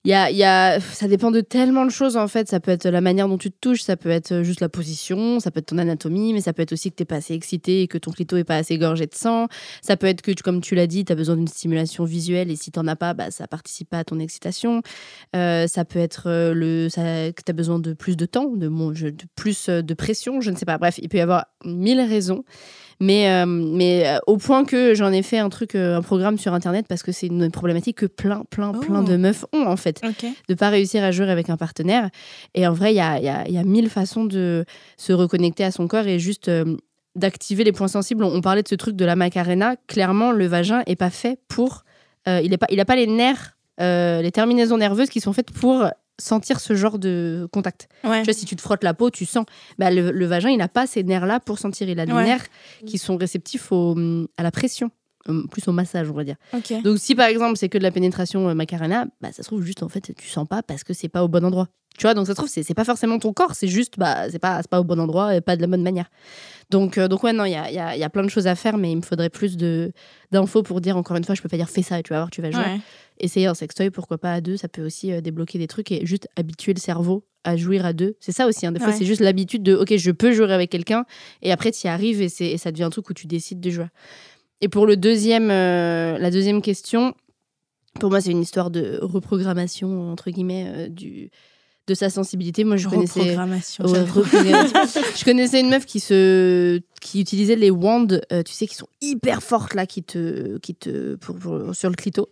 y 0.08 0.44
a, 0.44 0.80
ça 0.80 1.08
dépend 1.08 1.30
de 1.30 1.40
tellement 1.40 1.84
de 1.84 1.90
choses 1.90 2.16
en 2.16 2.28
fait. 2.28 2.48
Ça 2.48 2.60
peut 2.60 2.70
être 2.70 2.88
la 2.88 3.00
manière 3.00 3.28
dont 3.28 3.38
tu 3.38 3.50
te 3.50 3.56
touches, 3.60 3.82
ça 3.82 3.96
peut 3.96 4.10
être 4.10 4.42
juste 4.42 4.60
la 4.60 4.68
position, 4.68 5.40
ça 5.40 5.50
peut 5.50 5.60
être 5.60 5.66
ton 5.66 5.78
anatomie, 5.78 6.32
mais 6.32 6.40
ça 6.40 6.52
peut 6.52 6.62
être 6.62 6.72
aussi 6.72 6.90
que 6.90 6.96
t'es 6.96 7.04
pas 7.04 7.16
assez 7.16 7.34
excité 7.34 7.82
et 7.82 7.88
que 7.88 7.98
ton 7.98 8.10
clito 8.10 8.36
est 8.36 8.44
pas 8.44 8.56
assez 8.56 8.78
gorgé 8.78 9.06
de 9.06 9.14
sang. 9.14 9.48
Ça 9.82 9.96
peut 9.96 10.06
être 10.06 10.22
que, 10.22 10.32
comme 10.42 10.60
tu 10.60 10.74
l'as 10.74 10.86
dit, 10.86 11.04
tu 11.04 11.12
as 11.12 11.16
besoin 11.16 11.36
d'une 11.36 11.48
stimulation 11.48 12.04
visuelle 12.04 12.50
et 12.50 12.56
si 12.56 12.70
t'en 12.70 12.86
as 12.86 12.96
pas, 12.96 13.14
bah, 13.14 13.30
ça 13.30 13.46
participe 13.46 13.90
pas 13.90 13.98
à 13.98 14.04
ton 14.04 14.18
excitation. 14.18 14.82
Euh, 15.36 15.66
ça 15.66 15.84
peut 15.84 15.98
être 15.98 16.24
euh, 16.26 16.54
le, 16.54 16.88
ça, 16.88 17.02
que 17.32 17.42
tu 17.44 17.50
as 17.50 17.54
besoin 17.54 17.78
de 17.78 17.92
plus 17.92 18.16
de 18.16 18.26
temps, 18.26 18.48
de, 18.54 18.68
de 18.68 19.24
plus 19.36 19.68
euh, 19.68 19.82
de 19.82 19.94
pression, 19.94 20.40
je 20.40 20.50
ne 20.50 20.56
sais 20.56 20.66
pas. 20.66 20.78
Bref, 20.78 20.98
il 21.02 21.08
peut 21.08 21.18
y 21.18 21.20
avoir 21.20 21.46
mille 21.64 22.00
raisons. 22.00 22.44
Mais, 23.00 23.30
euh, 23.30 23.46
mais 23.46 24.06
euh, 24.08 24.18
au 24.26 24.36
point 24.38 24.64
que 24.64 24.94
j'en 24.94 25.12
ai 25.12 25.22
fait 25.22 25.38
un 25.38 25.48
truc, 25.48 25.74
euh, 25.76 25.96
un 25.98 26.02
programme 26.02 26.36
sur 26.36 26.52
Internet 26.52 26.86
parce 26.88 27.02
que 27.04 27.12
c'est 27.12 27.28
une 27.28 27.50
problématique 27.50 27.98
que 27.98 28.06
plein, 28.06 28.42
plein, 28.50 28.72
plein 28.72 29.02
Oh. 29.02 29.08
de 29.08 29.16
meufs 29.16 29.44
ont 29.52 29.66
en 29.66 29.76
fait 29.76 30.00
Ok. 30.04 30.26
de 30.48 30.54
pas 30.54 30.68
réussir 30.68 31.04
à 31.04 31.12
jouer 31.12 31.30
avec 31.30 31.48
un 31.48 31.56
partenaire. 31.56 32.10
Et 32.54 32.66
en 32.66 32.72
vrai, 32.72 32.92
il 32.92 32.96
y 32.96 33.00
a, 33.00 33.20
y, 33.20 33.28
a, 33.28 33.48
y 33.48 33.56
a 33.58 33.62
mille 33.62 33.88
façons 33.88 34.24
de 34.24 34.64
se 34.96 35.12
reconnecter 35.12 35.62
à 35.62 35.70
son 35.70 35.86
corps 35.86 36.06
et 36.08 36.18
juste 36.18 36.50
d'activer 37.14 37.62
les 37.64 37.72
points 37.72 37.88
sensibles. 37.88 38.24
On, 38.24 38.34
on 38.34 38.40
parlait 38.40 38.62
de 38.64 38.68
ce 38.68 38.74
truc 38.74 38.96
de 38.96 39.04
la 39.04 39.14
macarena. 39.16 39.76
Clairement, 39.86 40.32
le 40.32 40.46
vagin 40.46 40.82
est 40.86 40.96
pas 40.96 41.10
fait 41.10 41.38
pour. 41.48 41.84
il 42.26 42.50
n'a 42.50 42.58
pas, 42.58 42.66
il 42.70 42.80
a 42.80 42.84
pas 42.84 42.96
les 42.96 43.06
nerfs, 43.06 43.56
euh, 43.80 44.20
les 44.22 44.32
terminaisons 44.32 44.76
nerveuses 44.76 45.08
qui 45.08 45.20
sont 45.20 45.32
faites 45.32 45.52
pour 45.52 45.86
sentir 46.20 46.60
ce 46.60 46.74
genre 46.74 46.98
de 46.98 47.48
contact. 47.52 47.88
Ouais. 48.04 48.20
Tu 48.20 48.24
vois, 48.24 48.32
si 48.34 48.44
tu 48.44 48.56
te 48.56 48.60
frottes 48.60 48.82
la 48.84 48.94
peau, 48.94 49.10
tu 49.10 49.24
sens. 49.24 49.44
Bah, 49.78 49.90
le, 49.90 50.10
le 50.10 50.26
vagin, 50.26 50.50
il 50.50 50.56
n'a 50.58 50.68
pas 50.68 50.86
ces 50.86 51.02
nerfs-là 51.04 51.40
pour 51.40 51.58
sentir. 51.58 51.88
Il 51.88 51.98
a 52.00 52.06
des 52.06 52.12
Ouais. 52.12 52.24
nerfs 52.24 52.46
qui 52.86 52.98
sont 52.98 53.16
réceptifs 53.16 53.70
au, 53.72 53.96
à 54.36 54.42
la 54.42 54.50
pression, 54.50 54.90
plus 55.50 55.66
au 55.68 55.72
massage, 55.72 56.10
on 56.10 56.14
va 56.14 56.24
dire. 56.24 56.36
Ok. 56.54 56.72
Donc, 56.82 56.98
si 56.98 57.14
par 57.14 57.26
exemple, 57.28 57.56
c'est 57.56 57.68
que 57.68 57.78
de 57.78 57.82
la 57.82 57.90
pénétration 57.90 58.48
euh, 58.48 58.54
macarena, 58.54 59.06
bah, 59.20 59.28
ça 59.32 59.42
se 59.42 59.48
trouve 59.48 59.62
juste, 59.62 59.82
en 59.82 59.88
fait, 59.88 60.12
tu 60.16 60.28
sens 60.28 60.46
pas 60.48 60.62
parce 60.62 60.84
que 60.84 60.92
c'est 60.94 61.08
pas 61.08 61.22
au 61.24 61.28
bon 61.28 61.44
endroit. 61.44 61.68
Tu 61.96 62.02
vois, 62.02 62.14
donc 62.14 62.26
ça 62.26 62.32
se 62.32 62.36
trouve, 62.36 62.48
c'est 62.48 62.74
pas 62.74 62.84
forcément 62.84 63.18
ton 63.18 63.32
corps, 63.32 63.54
c'est 63.56 63.66
juste, 63.66 63.94
bah, 63.98 64.30
c'est 64.30 64.38
pas, 64.38 64.58
c'est 64.62 64.70
pas 64.70 64.78
au 64.78 64.84
bon 64.84 65.00
endroit 65.00 65.34
et 65.34 65.40
pas 65.40 65.56
de 65.56 65.60
la 65.62 65.66
bonne 65.66 65.82
manière. 65.82 66.08
Donc, 66.70 66.96
euh, 66.96 67.08
donc 67.08 67.24
ouais, 67.24 67.32
non, 67.32 67.44
il 67.44 67.50
y 67.52 67.56
a, 67.56 67.70
il 67.70 67.74
y, 67.74 67.78
a, 67.80 67.96
y 67.96 68.04
a 68.04 68.10
plein 68.10 68.22
de 68.22 68.28
choses 68.28 68.46
à 68.46 68.54
faire, 68.54 68.76
mais 68.78 68.92
il 68.92 68.96
me 68.96 69.02
faudrait 69.02 69.30
plus 69.30 69.56
de 69.56 69.90
d'infos 70.30 70.62
pour 70.62 70.80
dire, 70.80 70.96
encore 70.96 71.16
une 71.16 71.24
fois, 71.24 71.34
je 71.34 71.42
peux 71.42 71.48
pas 71.48 71.56
dire 71.56 71.68
fais 71.68 71.82
ça 71.82 71.98
et 71.98 72.02
tu 72.04 72.10
vas 72.12 72.18
voir, 72.20 72.30
tu 72.30 72.40
vas 72.42 72.50
jouer. 72.52 72.60
Ouais. 72.62 72.78
Essayer 73.18 73.46
un 73.46 73.54
sextoy, 73.54 73.90
pourquoi 73.90 74.18
pas 74.18 74.32
à 74.34 74.40
deux, 74.40 74.56
ça 74.56 74.68
peut 74.68 74.84
aussi 74.84 75.10
euh, 75.12 75.20
débloquer 75.20 75.58
des 75.58 75.66
trucs 75.66 75.90
et 75.90 76.06
juste 76.06 76.28
habituer 76.36 76.72
le 76.72 76.78
cerveau 76.78 77.24
à 77.42 77.56
jouir 77.56 77.84
à 77.84 77.92
deux. 77.92 78.14
C'est 78.20 78.30
ça 78.32 78.46
aussi, 78.46 78.64
hein, 78.66 78.70
des 78.72 78.78
fois, 78.78 78.88
Ouais. 78.90 78.94
c'est 78.94 79.06
juste 79.06 79.20
l'habitude 79.22 79.64
de, 79.64 79.74
ok, 79.74 79.96
je 79.96 80.10
peux 80.12 80.30
jouer 80.32 80.52
avec 80.52 80.70
quelqu'un, 80.70 81.04
et 81.42 81.50
après, 81.50 81.72
tu 81.72 81.86
y 81.86 81.90
arrives 81.90 82.20
et, 82.22 82.28
c'est- 82.28 82.50
et 82.50 82.58
ça 82.58 82.70
devient 82.70 82.84
un 82.84 82.90
truc 82.90 83.08
où 83.10 83.14
tu 83.14 83.26
décides 83.26 83.58
de 83.60 83.70
jouer. 83.70 83.86
Et 84.60 84.68
pour 84.68 84.86
le 84.86 84.96
deuxième, 84.96 85.50
euh, 85.50 86.18
la 86.18 86.30
deuxième 86.30 86.62
question, 86.62 87.14
pour 88.00 88.10
moi, 88.10 88.20
c'est 88.20 88.30
une 88.30 88.42
histoire 88.42 88.70
de 88.70 88.98
reprogrammation, 89.02 90.10
entre 90.10 90.30
guillemets, 90.30 90.66
euh, 90.66 90.88
du, 90.88 91.30
de 91.88 91.94
sa 91.94 92.10
sensibilité. 92.10 92.62
Moi, 92.64 92.76
je 92.76 92.86
connaissais. 92.88 93.20
Ouais, 93.20 93.26
je 95.18 95.24
connaissais 95.24 95.60
une 95.60 95.70
meuf 95.70 95.86
qui 95.86 96.00
se 96.00 96.80
qui 97.00 97.20
utilisait 97.20 97.54
les 97.54 97.70
wands, 97.70 98.08
euh, 98.32 98.42
tu 98.42 98.52
sais, 98.52 98.66
qui 98.66 98.74
sont 98.74 98.88
hyper 99.00 99.40
fortes 99.40 99.74
là, 99.74 99.86
qui 99.86 100.02
te 100.02 100.58
qui 100.58 100.74
te 100.74 101.14
pour, 101.14 101.36
pour- 101.36 101.72
sur 101.72 101.88
le 101.90 101.94
clito, 101.94 102.28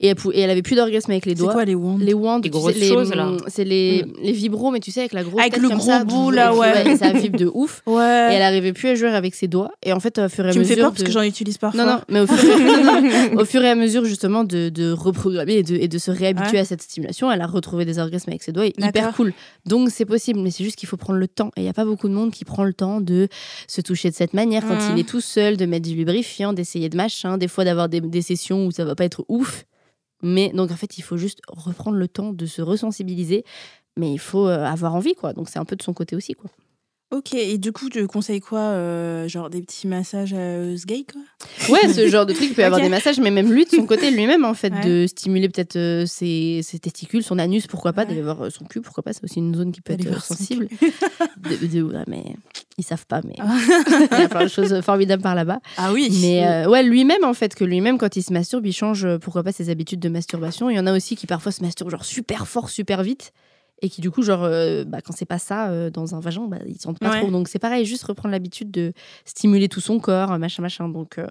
et 0.00 0.06
elle, 0.08 0.14
pou- 0.14 0.32
et 0.32 0.40
elle 0.40 0.48
avait 0.48 0.62
plus 0.62 0.74
d'orgasme 0.74 1.10
avec 1.10 1.26
les 1.26 1.32
C'est 1.36 1.42
doigts. 1.42 1.52
quoi 1.52 1.64
les 1.66 1.74
wands? 1.74 1.98
Les 1.98 2.14
wands, 2.14 2.36
Les 2.36 2.42
tu 2.50 2.56
sais, 2.56 2.58
grosses 2.62 2.76
les- 2.76 2.88
choses, 2.88 3.14
là. 3.14 3.32
C'est 3.48 3.64
les, 3.64 4.06
les 4.22 4.32
vibros, 4.32 4.70
mais 4.70 4.80
tu 4.80 4.90
sais, 4.90 5.00
avec 5.00 5.12
la 5.12 5.22
grosse 5.22 5.38
Avec 5.38 5.52
tête 5.52 5.62
le 5.62 5.68
comme 5.68 5.76
gros 5.78 5.86
ça, 5.86 6.04
bout, 6.04 6.32
et 6.32 6.36
là, 6.36 6.54
ouais. 6.54 6.92
et 6.92 6.96
ça 6.96 7.12
vibre 7.12 7.38
de 7.38 7.50
ouf. 7.52 7.82
Et 7.86 7.90
Ouais. 7.90 8.28
elle 8.32 8.42
arrivait 8.42 8.72
plus 8.72 8.88
à 8.88 8.94
jouer 8.94 9.08
avec 9.10 9.34
ses 9.34 9.48
doigts. 9.48 9.70
Et 9.84 9.92
en 9.92 10.00
fait, 10.00 10.18
au 10.18 10.28
fur 10.30 10.46
et 10.46 10.48
à 10.48 10.52
Tu 10.52 10.58
me 10.58 10.62
mesure. 10.64 10.76
fais 10.76 10.80
peur 10.82 10.92
parce 10.92 11.02
que 11.04 11.10
j'en 11.12 11.22
utilise 11.22 11.58
parfois. 11.58 11.84
non, 11.84 11.92
non, 11.92 12.00
mais 12.08 12.20
au 12.20 12.26
fur, 12.26 12.38
et... 12.38 13.36
au 13.36 13.44
fur 13.44 13.62
et 13.62 13.68
à 13.68 13.74
mesure, 13.74 14.04
justement, 14.06 14.44
de, 14.44 14.70
de 14.70 14.90
reprogrammer 14.92 15.56
et 15.56 15.62
de, 15.62 15.76
et 15.76 15.88
de 15.88 15.98
se 15.98 16.10
réhabituer 16.10 16.52
Ouais. 16.56 16.60
à 16.60 16.64
cette 16.64 16.80
stimulation, 16.82 17.30
elle 17.30 17.42
a 17.42 17.46
retrouvé 17.46 17.84
des 17.84 17.98
orgasmes 17.98 18.30
avec 18.30 18.42
ses 18.42 18.52
doigts, 18.52 18.64
et 18.66 18.72
hyper 18.78 18.95
D'accord. 19.00 19.16
cool. 19.16 19.32
Donc, 19.64 19.90
c'est 19.90 20.04
possible, 20.04 20.40
mais 20.40 20.50
c'est 20.50 20.64
juste 20.64 20.76
qu'il 20.76 20.88
faut 20.88 20.96
prendre 20.96 21.18
le 21.18 21.28
temps. 21.28 21.50
Et 21.56 21.60
il 21.60 21.62
n'y 21.64 21.68
a 21.68 21.74
pas 21.74 21.84
beaucoup 21.84 22.08
de 22.08 22.14
monde 22.14 22.30
qui 22.30 22.44
prend 22.44 22.64
le 22.64 22.72
temps 22.72 23.00
de 23.00 23.28
se 23.68 23.80
toucher 23.80 24.10
de 24.10 24.14
cette 24.14 24.34
manière 24.34 24.66
quand 24.66 24.78
il 24.92 24.98
est 24.98 25.08
tout 25.08 25.20
seul, 25.20 25.56
de 25.56 25.66
mettre 25.66 25.88
du 25.88 25.94
lubrifiant, 25.94 26.52
d'essayer 26.52 26.88
de 26.88 26.96
machin, 26.96 27.38
des 27.38 27.48
fois 27.48 27.64
d'avoir 27.64 27.88
des, 27.88 28.00
des 28.00 28.22
sessions 28.22 28.66
où 28.66 28.70
ça 28.70 28.84
va 28.84 28.94
pas 28.94 29.04
être 29.04 29.24
ouf. 29.28 29.64
Mais 30.22 30.50
donc, 30.50 30.70
en 30.70 30.76
fait, 30.76 30.98
il 30.98 31.02
faut 31.02 31.16
juste 31.16 31.40
reprendre 31.48 31.96
le 31.96 32.08
temps 32.08 32.32
de 32.32 32.46
se 32.46 32.62
resensibiliser. 32.62 33.44
Mais 33.96 34.12
il 34.12 34.18
faut 34.18 34.46
euh, 34.46 34.64
avoir 34.64 34.94
envie, 34.94 35.14
quoi. 35.14 35.32
Donc, 35.32 35.48
c'est 35.48 35.58
un 35.58 35.64
peu 35.64 35.76
de 35.76 35.82
son 35.82 35.94
côté 35.94 36.16
aussi, 36.16 36.34
quoi. 36.34 36.50
Ok, 37.12 37.34
et 37.34 37.56
du 37.56 37.70
coup, 37.70 37.88
tu 37.88 38.04
conseilles 38.08 38.40
quoi 38.40 38.58
euh, 38.58 39.28
Genre 39.28 39.48
des 39.48 39.62
petits 39.62 39.86
massages 39.86 40.34
à 40.34 40.58
gay, 40.86 41.04
quoi? 41.10 41.20
Ouais, 41.68 41.88
ce 41.92 42.08
genre 42.10 42.26
de 42.26 42.32
truc, 42.32 42.48
il 42.48 42.54
peut 42.54 42.62
y 42.62 42.64
avoir 42.64 42.80
des 42.80 42.88
massages, 42.88 43.20
mais 43.20 43.30
même 43.30 43.52
lui, 43.52 43.64
de 43.64 43.70
son 43.70 43.86
côté, 43.86 44.10
lui-même, 44.10 44.44
en 44.44 44.54
fait, 44.54 44.72
Ouais. 44.72 44.84
de 45.02 45.06
stimuler 45.06 45.48
peut-être 45.48 45.76
euh, 45.76 46.04
ses, 46.04 46.60
ses 46.64 46.80
testicules, 46.80 47.22
son 47.22 47.38
anus, 47.38 47.68
pourquoi 47.68 47.92
pas, 47.92 48.02
Ouais. 48.02 48.08
d'aller 48.08 48.22
voir 48.22 48.42
euh, 48.42 48.50
son 48.50 48.64
cul, 48.64 48.80
pourquoi 48.80 49.04
pas, 49.04 49.12
c'est 49.12 49.22
aussi 49.22 49.38
une 49.38 49.54
zone 49.54 49.70
qui 49.70 49.80
peut 49.82 49.92
être 49.92 50.20
sensible. 50.20 50.66
De, 51.36 51.66
de- 51.68 51.82
ouais, 51.82 52.02
mais 52.08 52.24
ils 52.76 52.84
savent 52.84 53.06
pas, 53.06 53.20
mais 53.24 53.34
Ah. 53.38 53.56
il 54.10 54.18
y 54.18 54.22
a 54.24 54.28
plein 54.28 54.42
de 54.44 54.50
choses 54.50 54.80
formidables 54.80 55.22
par 55.22 55.36
là-bas. 55.36 55.60
Ah 55.76 55.92
oui 55.92 56.08
Mais 56.20 56.44
euh, 56.44 56.68
ouais, 56.68 56.82
lui-même, 56.82 57.22
en 57.24 57.34
fait, 57.34 57.54
que 57.54 57.62
lui-même, 57.64 57.98
quand 57.98 58.16
il 58.16 58.22
se 58.24 58.32
masturbe, 58.32 58.66
il 58.66 58.72
change, 58.72 59.06
pourquoi 59.18 59.44
pas, 59.44 59.52
ses 59.52 59.70
habitudes 59.70 60.00
de 60.00 60.08
masturbation. 60.08 60.70
Il 60.70 60.76
y 60.76 60.80
en 60.80 60.88
a 60.88 60.96
aussi 60.96 61.14
qui 61.14 61.28
parfois 61.28 61.52
se 61.52 61.62
masturbent 61.62 61.90
genre 61.92 62.04
super 62.04 62.48
fort, 62.48 62.68
super 62.68 63.04
vite. 63.04 63.32
Et 63.82 63.90
qui, 63.90 64.00
du 64.00 64.10
coup, 64.10 64.22
genre, 64.22 64.44
euh, 64.44 64.84
bah, 64.84 65.00
quand 65.02 65.12
c'est 65.12 65.26
pas 65.26 65.38
ça 65.38 65.68
euh, 65.70 65.90
dans 65.90 66.14
un 66.14 66.20
vagin, 66.20 66.46
bah, 66.48 66.58
ils 66.66 66.80
sentent 66.80 66.98
pas 66.98 67.10
Ouais. 67.10 67.20
trop. 67.20 67.30
Donc, 67.30 67.48
c'est 67.48 67.58
pareil, 67.58 67.84
juste 67.84 68.04
reprendre 68.04 68.32
l'habitude 68.32 68.70
de 68.70 68.92
stimuler 69.26 69.68
tout 69.68 69.80
son 69.82 69.98
corps, 70.00 70.38
machin, 70.38 70.62
machin. 70.62 70.88
Donc, 70.88 71.18
euh, 71.18 71.26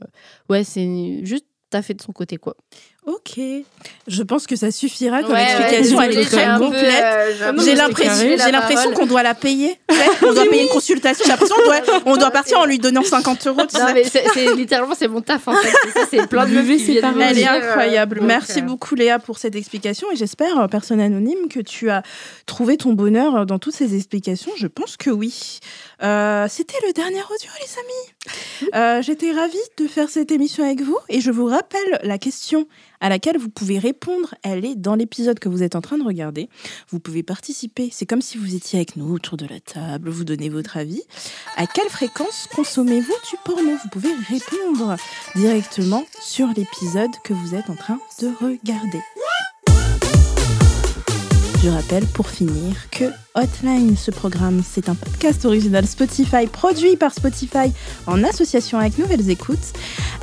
ouais, 0.50 0.64
c'est 0.64 1.26
juste 1.26 1.46
t'as 1.72 1.82
fait 1.82 1.96
de 1.96 2.02
son 2.02 2.12
côté, 2.14 2.38
quoi. 2.38 2.56
Ok. 3.08 3.40
Je 4.08 4.24
pense 4.24 4.48
que 4.48 4.56
ça 4.56 4.72
suffira 4.72 5.22
comme 5.22 5.34
Ouais, 5.34 5.44
explication. 5.44 5.98
ouais, 5.98 6.06
elle 6.12 6.18
est 6.20 6.26
très 6.26 6.58
complète. 6.58 7.04
euh, 7.04 7.54
j'ai 7.64 7.76
l'impression, 7.76 8.90
j'ai 8.90 8.94
qu'on 8.96 9.06
doit 9.06 9.22
la 9.22 9.36
payer. 9.36 9.80
On 10.24 10.34
doit 10.34 10.46
payer 10.46 10.64
une 10.64 10.70
consultation. 10.70 11.24
J'ai 11.24 11.32
l'impression 11.32 11.56
qu'on 11.56 11.66
doit, 11.66 12.02
on 12.06 12.18
doit 12.18 12.32
partir 12.32 12.60
en 12.60 12.66
lui 12.66 12.80
donnant 12.80 13.04
50 13.04 13.48
euros. 13.48 13.62
tu 13.70 13.78
Non, 13.78 13.88
sais. 13.88 13.94
mais 13.94 14.04
c'est 14.06 14.56
littéralement, 14.56 14.96
c'est 14.98 15.08
mon 15.08 15.22
taf, 15.22 15.48
en 15.48 15.54
fait. 15.56 15.72
C'est 16.10 16.28
plein 16.28 16.46
de 16.48 16.52
meufs 16.54 16.66
qui 16.68 16.80
c'est 16.80 16.92
viennent 16.94 17.22
Elle 17.22 17.38
est 17.40 17.48
euh, 17.48 17.52
incroyable. 17.70 18.20
donc, 18.20 18.28
Merci 18.28 18.60
euh, 18.60 18.64
beaucoup 18.64 18.96
Léa 18.96 19.20
pour 19.20 19.38
cette 19.38 19.56
explication 19.56 20.08
et 20.12 20.16
j'espère, 20.16 20.68
personne 20.70 21.00
anonyme, 21.00 21.48
que 21.50 21.60
tu 21.60 21.90
as 21.92 22.02
trouvé 22.46 22.78
ton 22.78 22.94
bonheur 22.94 23.46
dans 23.46 23.60
toutes 23.60 23.76
ces 23.76 23.96
explications. 23.96 24.52
Je 24.58 24.68
pense 24.68 24.98
que 24.98 25.10
oui. 25.12 25.60
Euh, 26.04 26.48
C'était 26.50 26.78
le 26.88 26.94
dernier 26.94 27.22
audio, 27.22 27.50
les 27.62 27.80
amis. 27.80 28.74
Euh, 28.76 29.02
J'étais 29.02 29.32
ravie 29.32 29.58
de 29.78 29.88
faire 29.88 30.10
cette 30.10 30.32
émission 30.32 30.64
avec 30.64 30.82
vous 30.82 30.98
et 31.10 31.22
je 31.22 31.30
vous 31.32 31.46
rappelle 31.46 32.00
la 32.04 32.18
question 32.18 32.68
à 33.00 33.10
laquelle 33.10 33.38
vous 33.38 33.50
pouvez 33.50 33.80
répondre. 33.80 34.36
Elle 34.44 34.66
est 34.66 34.76
dans 34.76 34.96
l'épisode 34.96 35.40
que 35.40 35.50
vous 35.50 35.64
êtes 35.64 35.76
en 35.76 35.82
train 35.82 35.98
de 35.98 36.04
regarder. 36.04 36.50
Vous 36.90 37.00
pouvez 37.00 37.24
participer. 37.24 37.90
C'est 37.92 38.06
comme 38.06 38.22
si 38.22 38.38
vous 38.38 38.56
étiez 38.56 38.80
avec 38.80 38.96
nous 38.96 39.14
autour 39.14 39.38
de 39.38 39.46
la 39.46 39.60
table. 39.60 40.10
Vous 40.10 40.24
donnez 40.24 40.50
votre 40.50 40.78
avis. 40.78 41.04
À 41.56 41.68
quelle 41.68 41.90
fréquence 41.90 42.48
consommez-vous 42.56 43.14
du 43.30 43.38
porno? 43.44 43.72
Vous 43.84 43.90
pouvez 43.90 44.14
répondre 44.30 44.96
directement 45.36 46.04
sur 46.22 46.48
l'épisode 46.56 47.12
que 47.24 47.34
vous 47.34 47.56
êtes 47.56 47.70
en 47.70 47.76
train 47.76 48.00
de 48.22 48.28
regarder. 48.42 49.02
Je 51.64 51.70
rappelle 51.70 52.06
pour 52.06 52.30
finir 52.30 52.90
que 52.92 53.06
Hotline, 53.38 53.98
ce 53.98 54.12
programme, 54.12 54.62
c'est 54.64 54.88
un 54.88 54.96
podcast 54.96 55.44
original 55.44 55.86
Spotify 55.86 56.48
produit 56.48 56.96
par 56.96 57.14
Spotify 57.14 57.74
en 58.08 58.24
association 58.24 58.78
avec 58.80 58.98
Nouvelles 58.98 59.30
Écoutes, 59.30 59.74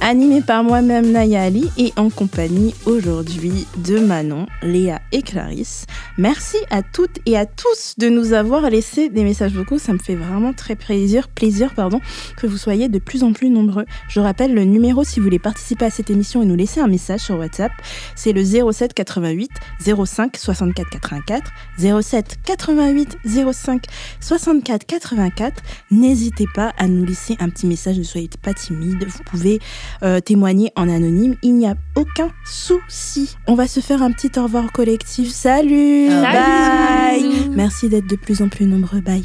animé 0.01 0.41
par 0.41 0.65
moi-même 0.65 1.13
Naya 1.13 1.43
Ali 1.43 1.71
et 1.77 1.93
en 1.97 2.09
compagnie 2.09 2.75
aujourd'hui 2.87 3.67
de 3.77 3.99
Manon, 3.99 4.47
Léa 4.63 5.03
et 5.13 5.21
Clarisse. 5.21 5.85
Merci 6.17 6.57
à 6.71 6.83
toutes 6.83 7.19
et 7.27 7.37
à 7.37 7.45
tous 7.45 7.97
de 7.99 8.09
nous 8.09 8.33
avoir 8.33 8.71
laissé 8.71 9.11
des 9.11 9.25
messages 9.25 9.53
vocaux, 9.53 9.79
ça 9.79 9.93
me 9.93 9.99
fait 9.99 10.15
vraiment 10.15 10.55
très 10.55 10.75
plaisir, 10.75 11.29
plaisir 11.29 11.75
pardon, 11.75 12.01
que 12.39 12.47
vous 12.47 12.57
soyez 12.57 12.89
de 12.89 12.99
plus 12.99 13.25
en 13.25 13.35
plus 13.35 13.51
nombreux. 13.51 13.85
Je 14.09 14.21
rappelle 14.21 14.55
le 14.55 14.65
numéro 14.65 15.05
si 15.05 15.21
vous 15.21 15.25
voulez 15.25 15.39
participer 15.39 15.85
à 15.85 15.91
cette 15.91 16.09
émission 16.09 16.43
et 16.43 16.47
nous 16.47 16.57
laisser 16.57 16.81
un 16.81 16.89
message 16.89 17.21
sur 17.21 17.37
WhatsApp, 17.37 17.73
c'est 18.17 18.33
le 18.33 18.43
07 18.43 18.95
88 18.95 19.51
05 20.07 20.35
64 20.39 20.89
84 20.89 21.51
07 21.79 22.39
88 22.47 23.02
05 23.27 23.85
64 24.21 24.87
84. 24.87 25.63
N'hésitez 25.91 26.47
pas 26.55 26.73
à 26.79 26.87
nous 26.89 27.05
laisser 27.05 27.37
un 27.41 27.49
petit 27.49 27.67
message, 27.67 27.99
ne 27.99 28.03
soyez 28.03 28.29
pas 28.43 28.55
timide. 28.55 29.05
Vous 29.07 29.23
pouvez 29.25 29.61
euh, 30.03 30.21
témoigner 30.21 30.73
en 30.77 30.89
anonyme, 30.89 31.37
il 31.43 31.55
n'y 31.55 31.67
a 31.67 31.75
aucun 31.97 32.31
souci. 32.45 33.37
On 33.47 33.55
va 33.55 33.67
se 33.67 33.81
faire 33.81 34.03
un 34.03 34.13
petit 34.13 34.31
au 34.39 34.45
revoir 34.45 34.73
collectif. 34.73 35.31
Salut, 35.31 36.09
Salut. 36.09 36.23
bye. 36.23 37.51
Merci 37.51 37.89
d'être 37.89 38.07
de 38.07 38.17
plus 38.17 38.43
en 38.43 38.49
plus 38.49 38.67
nombreux. 38.67 39.01
Bye. 39.01 39.25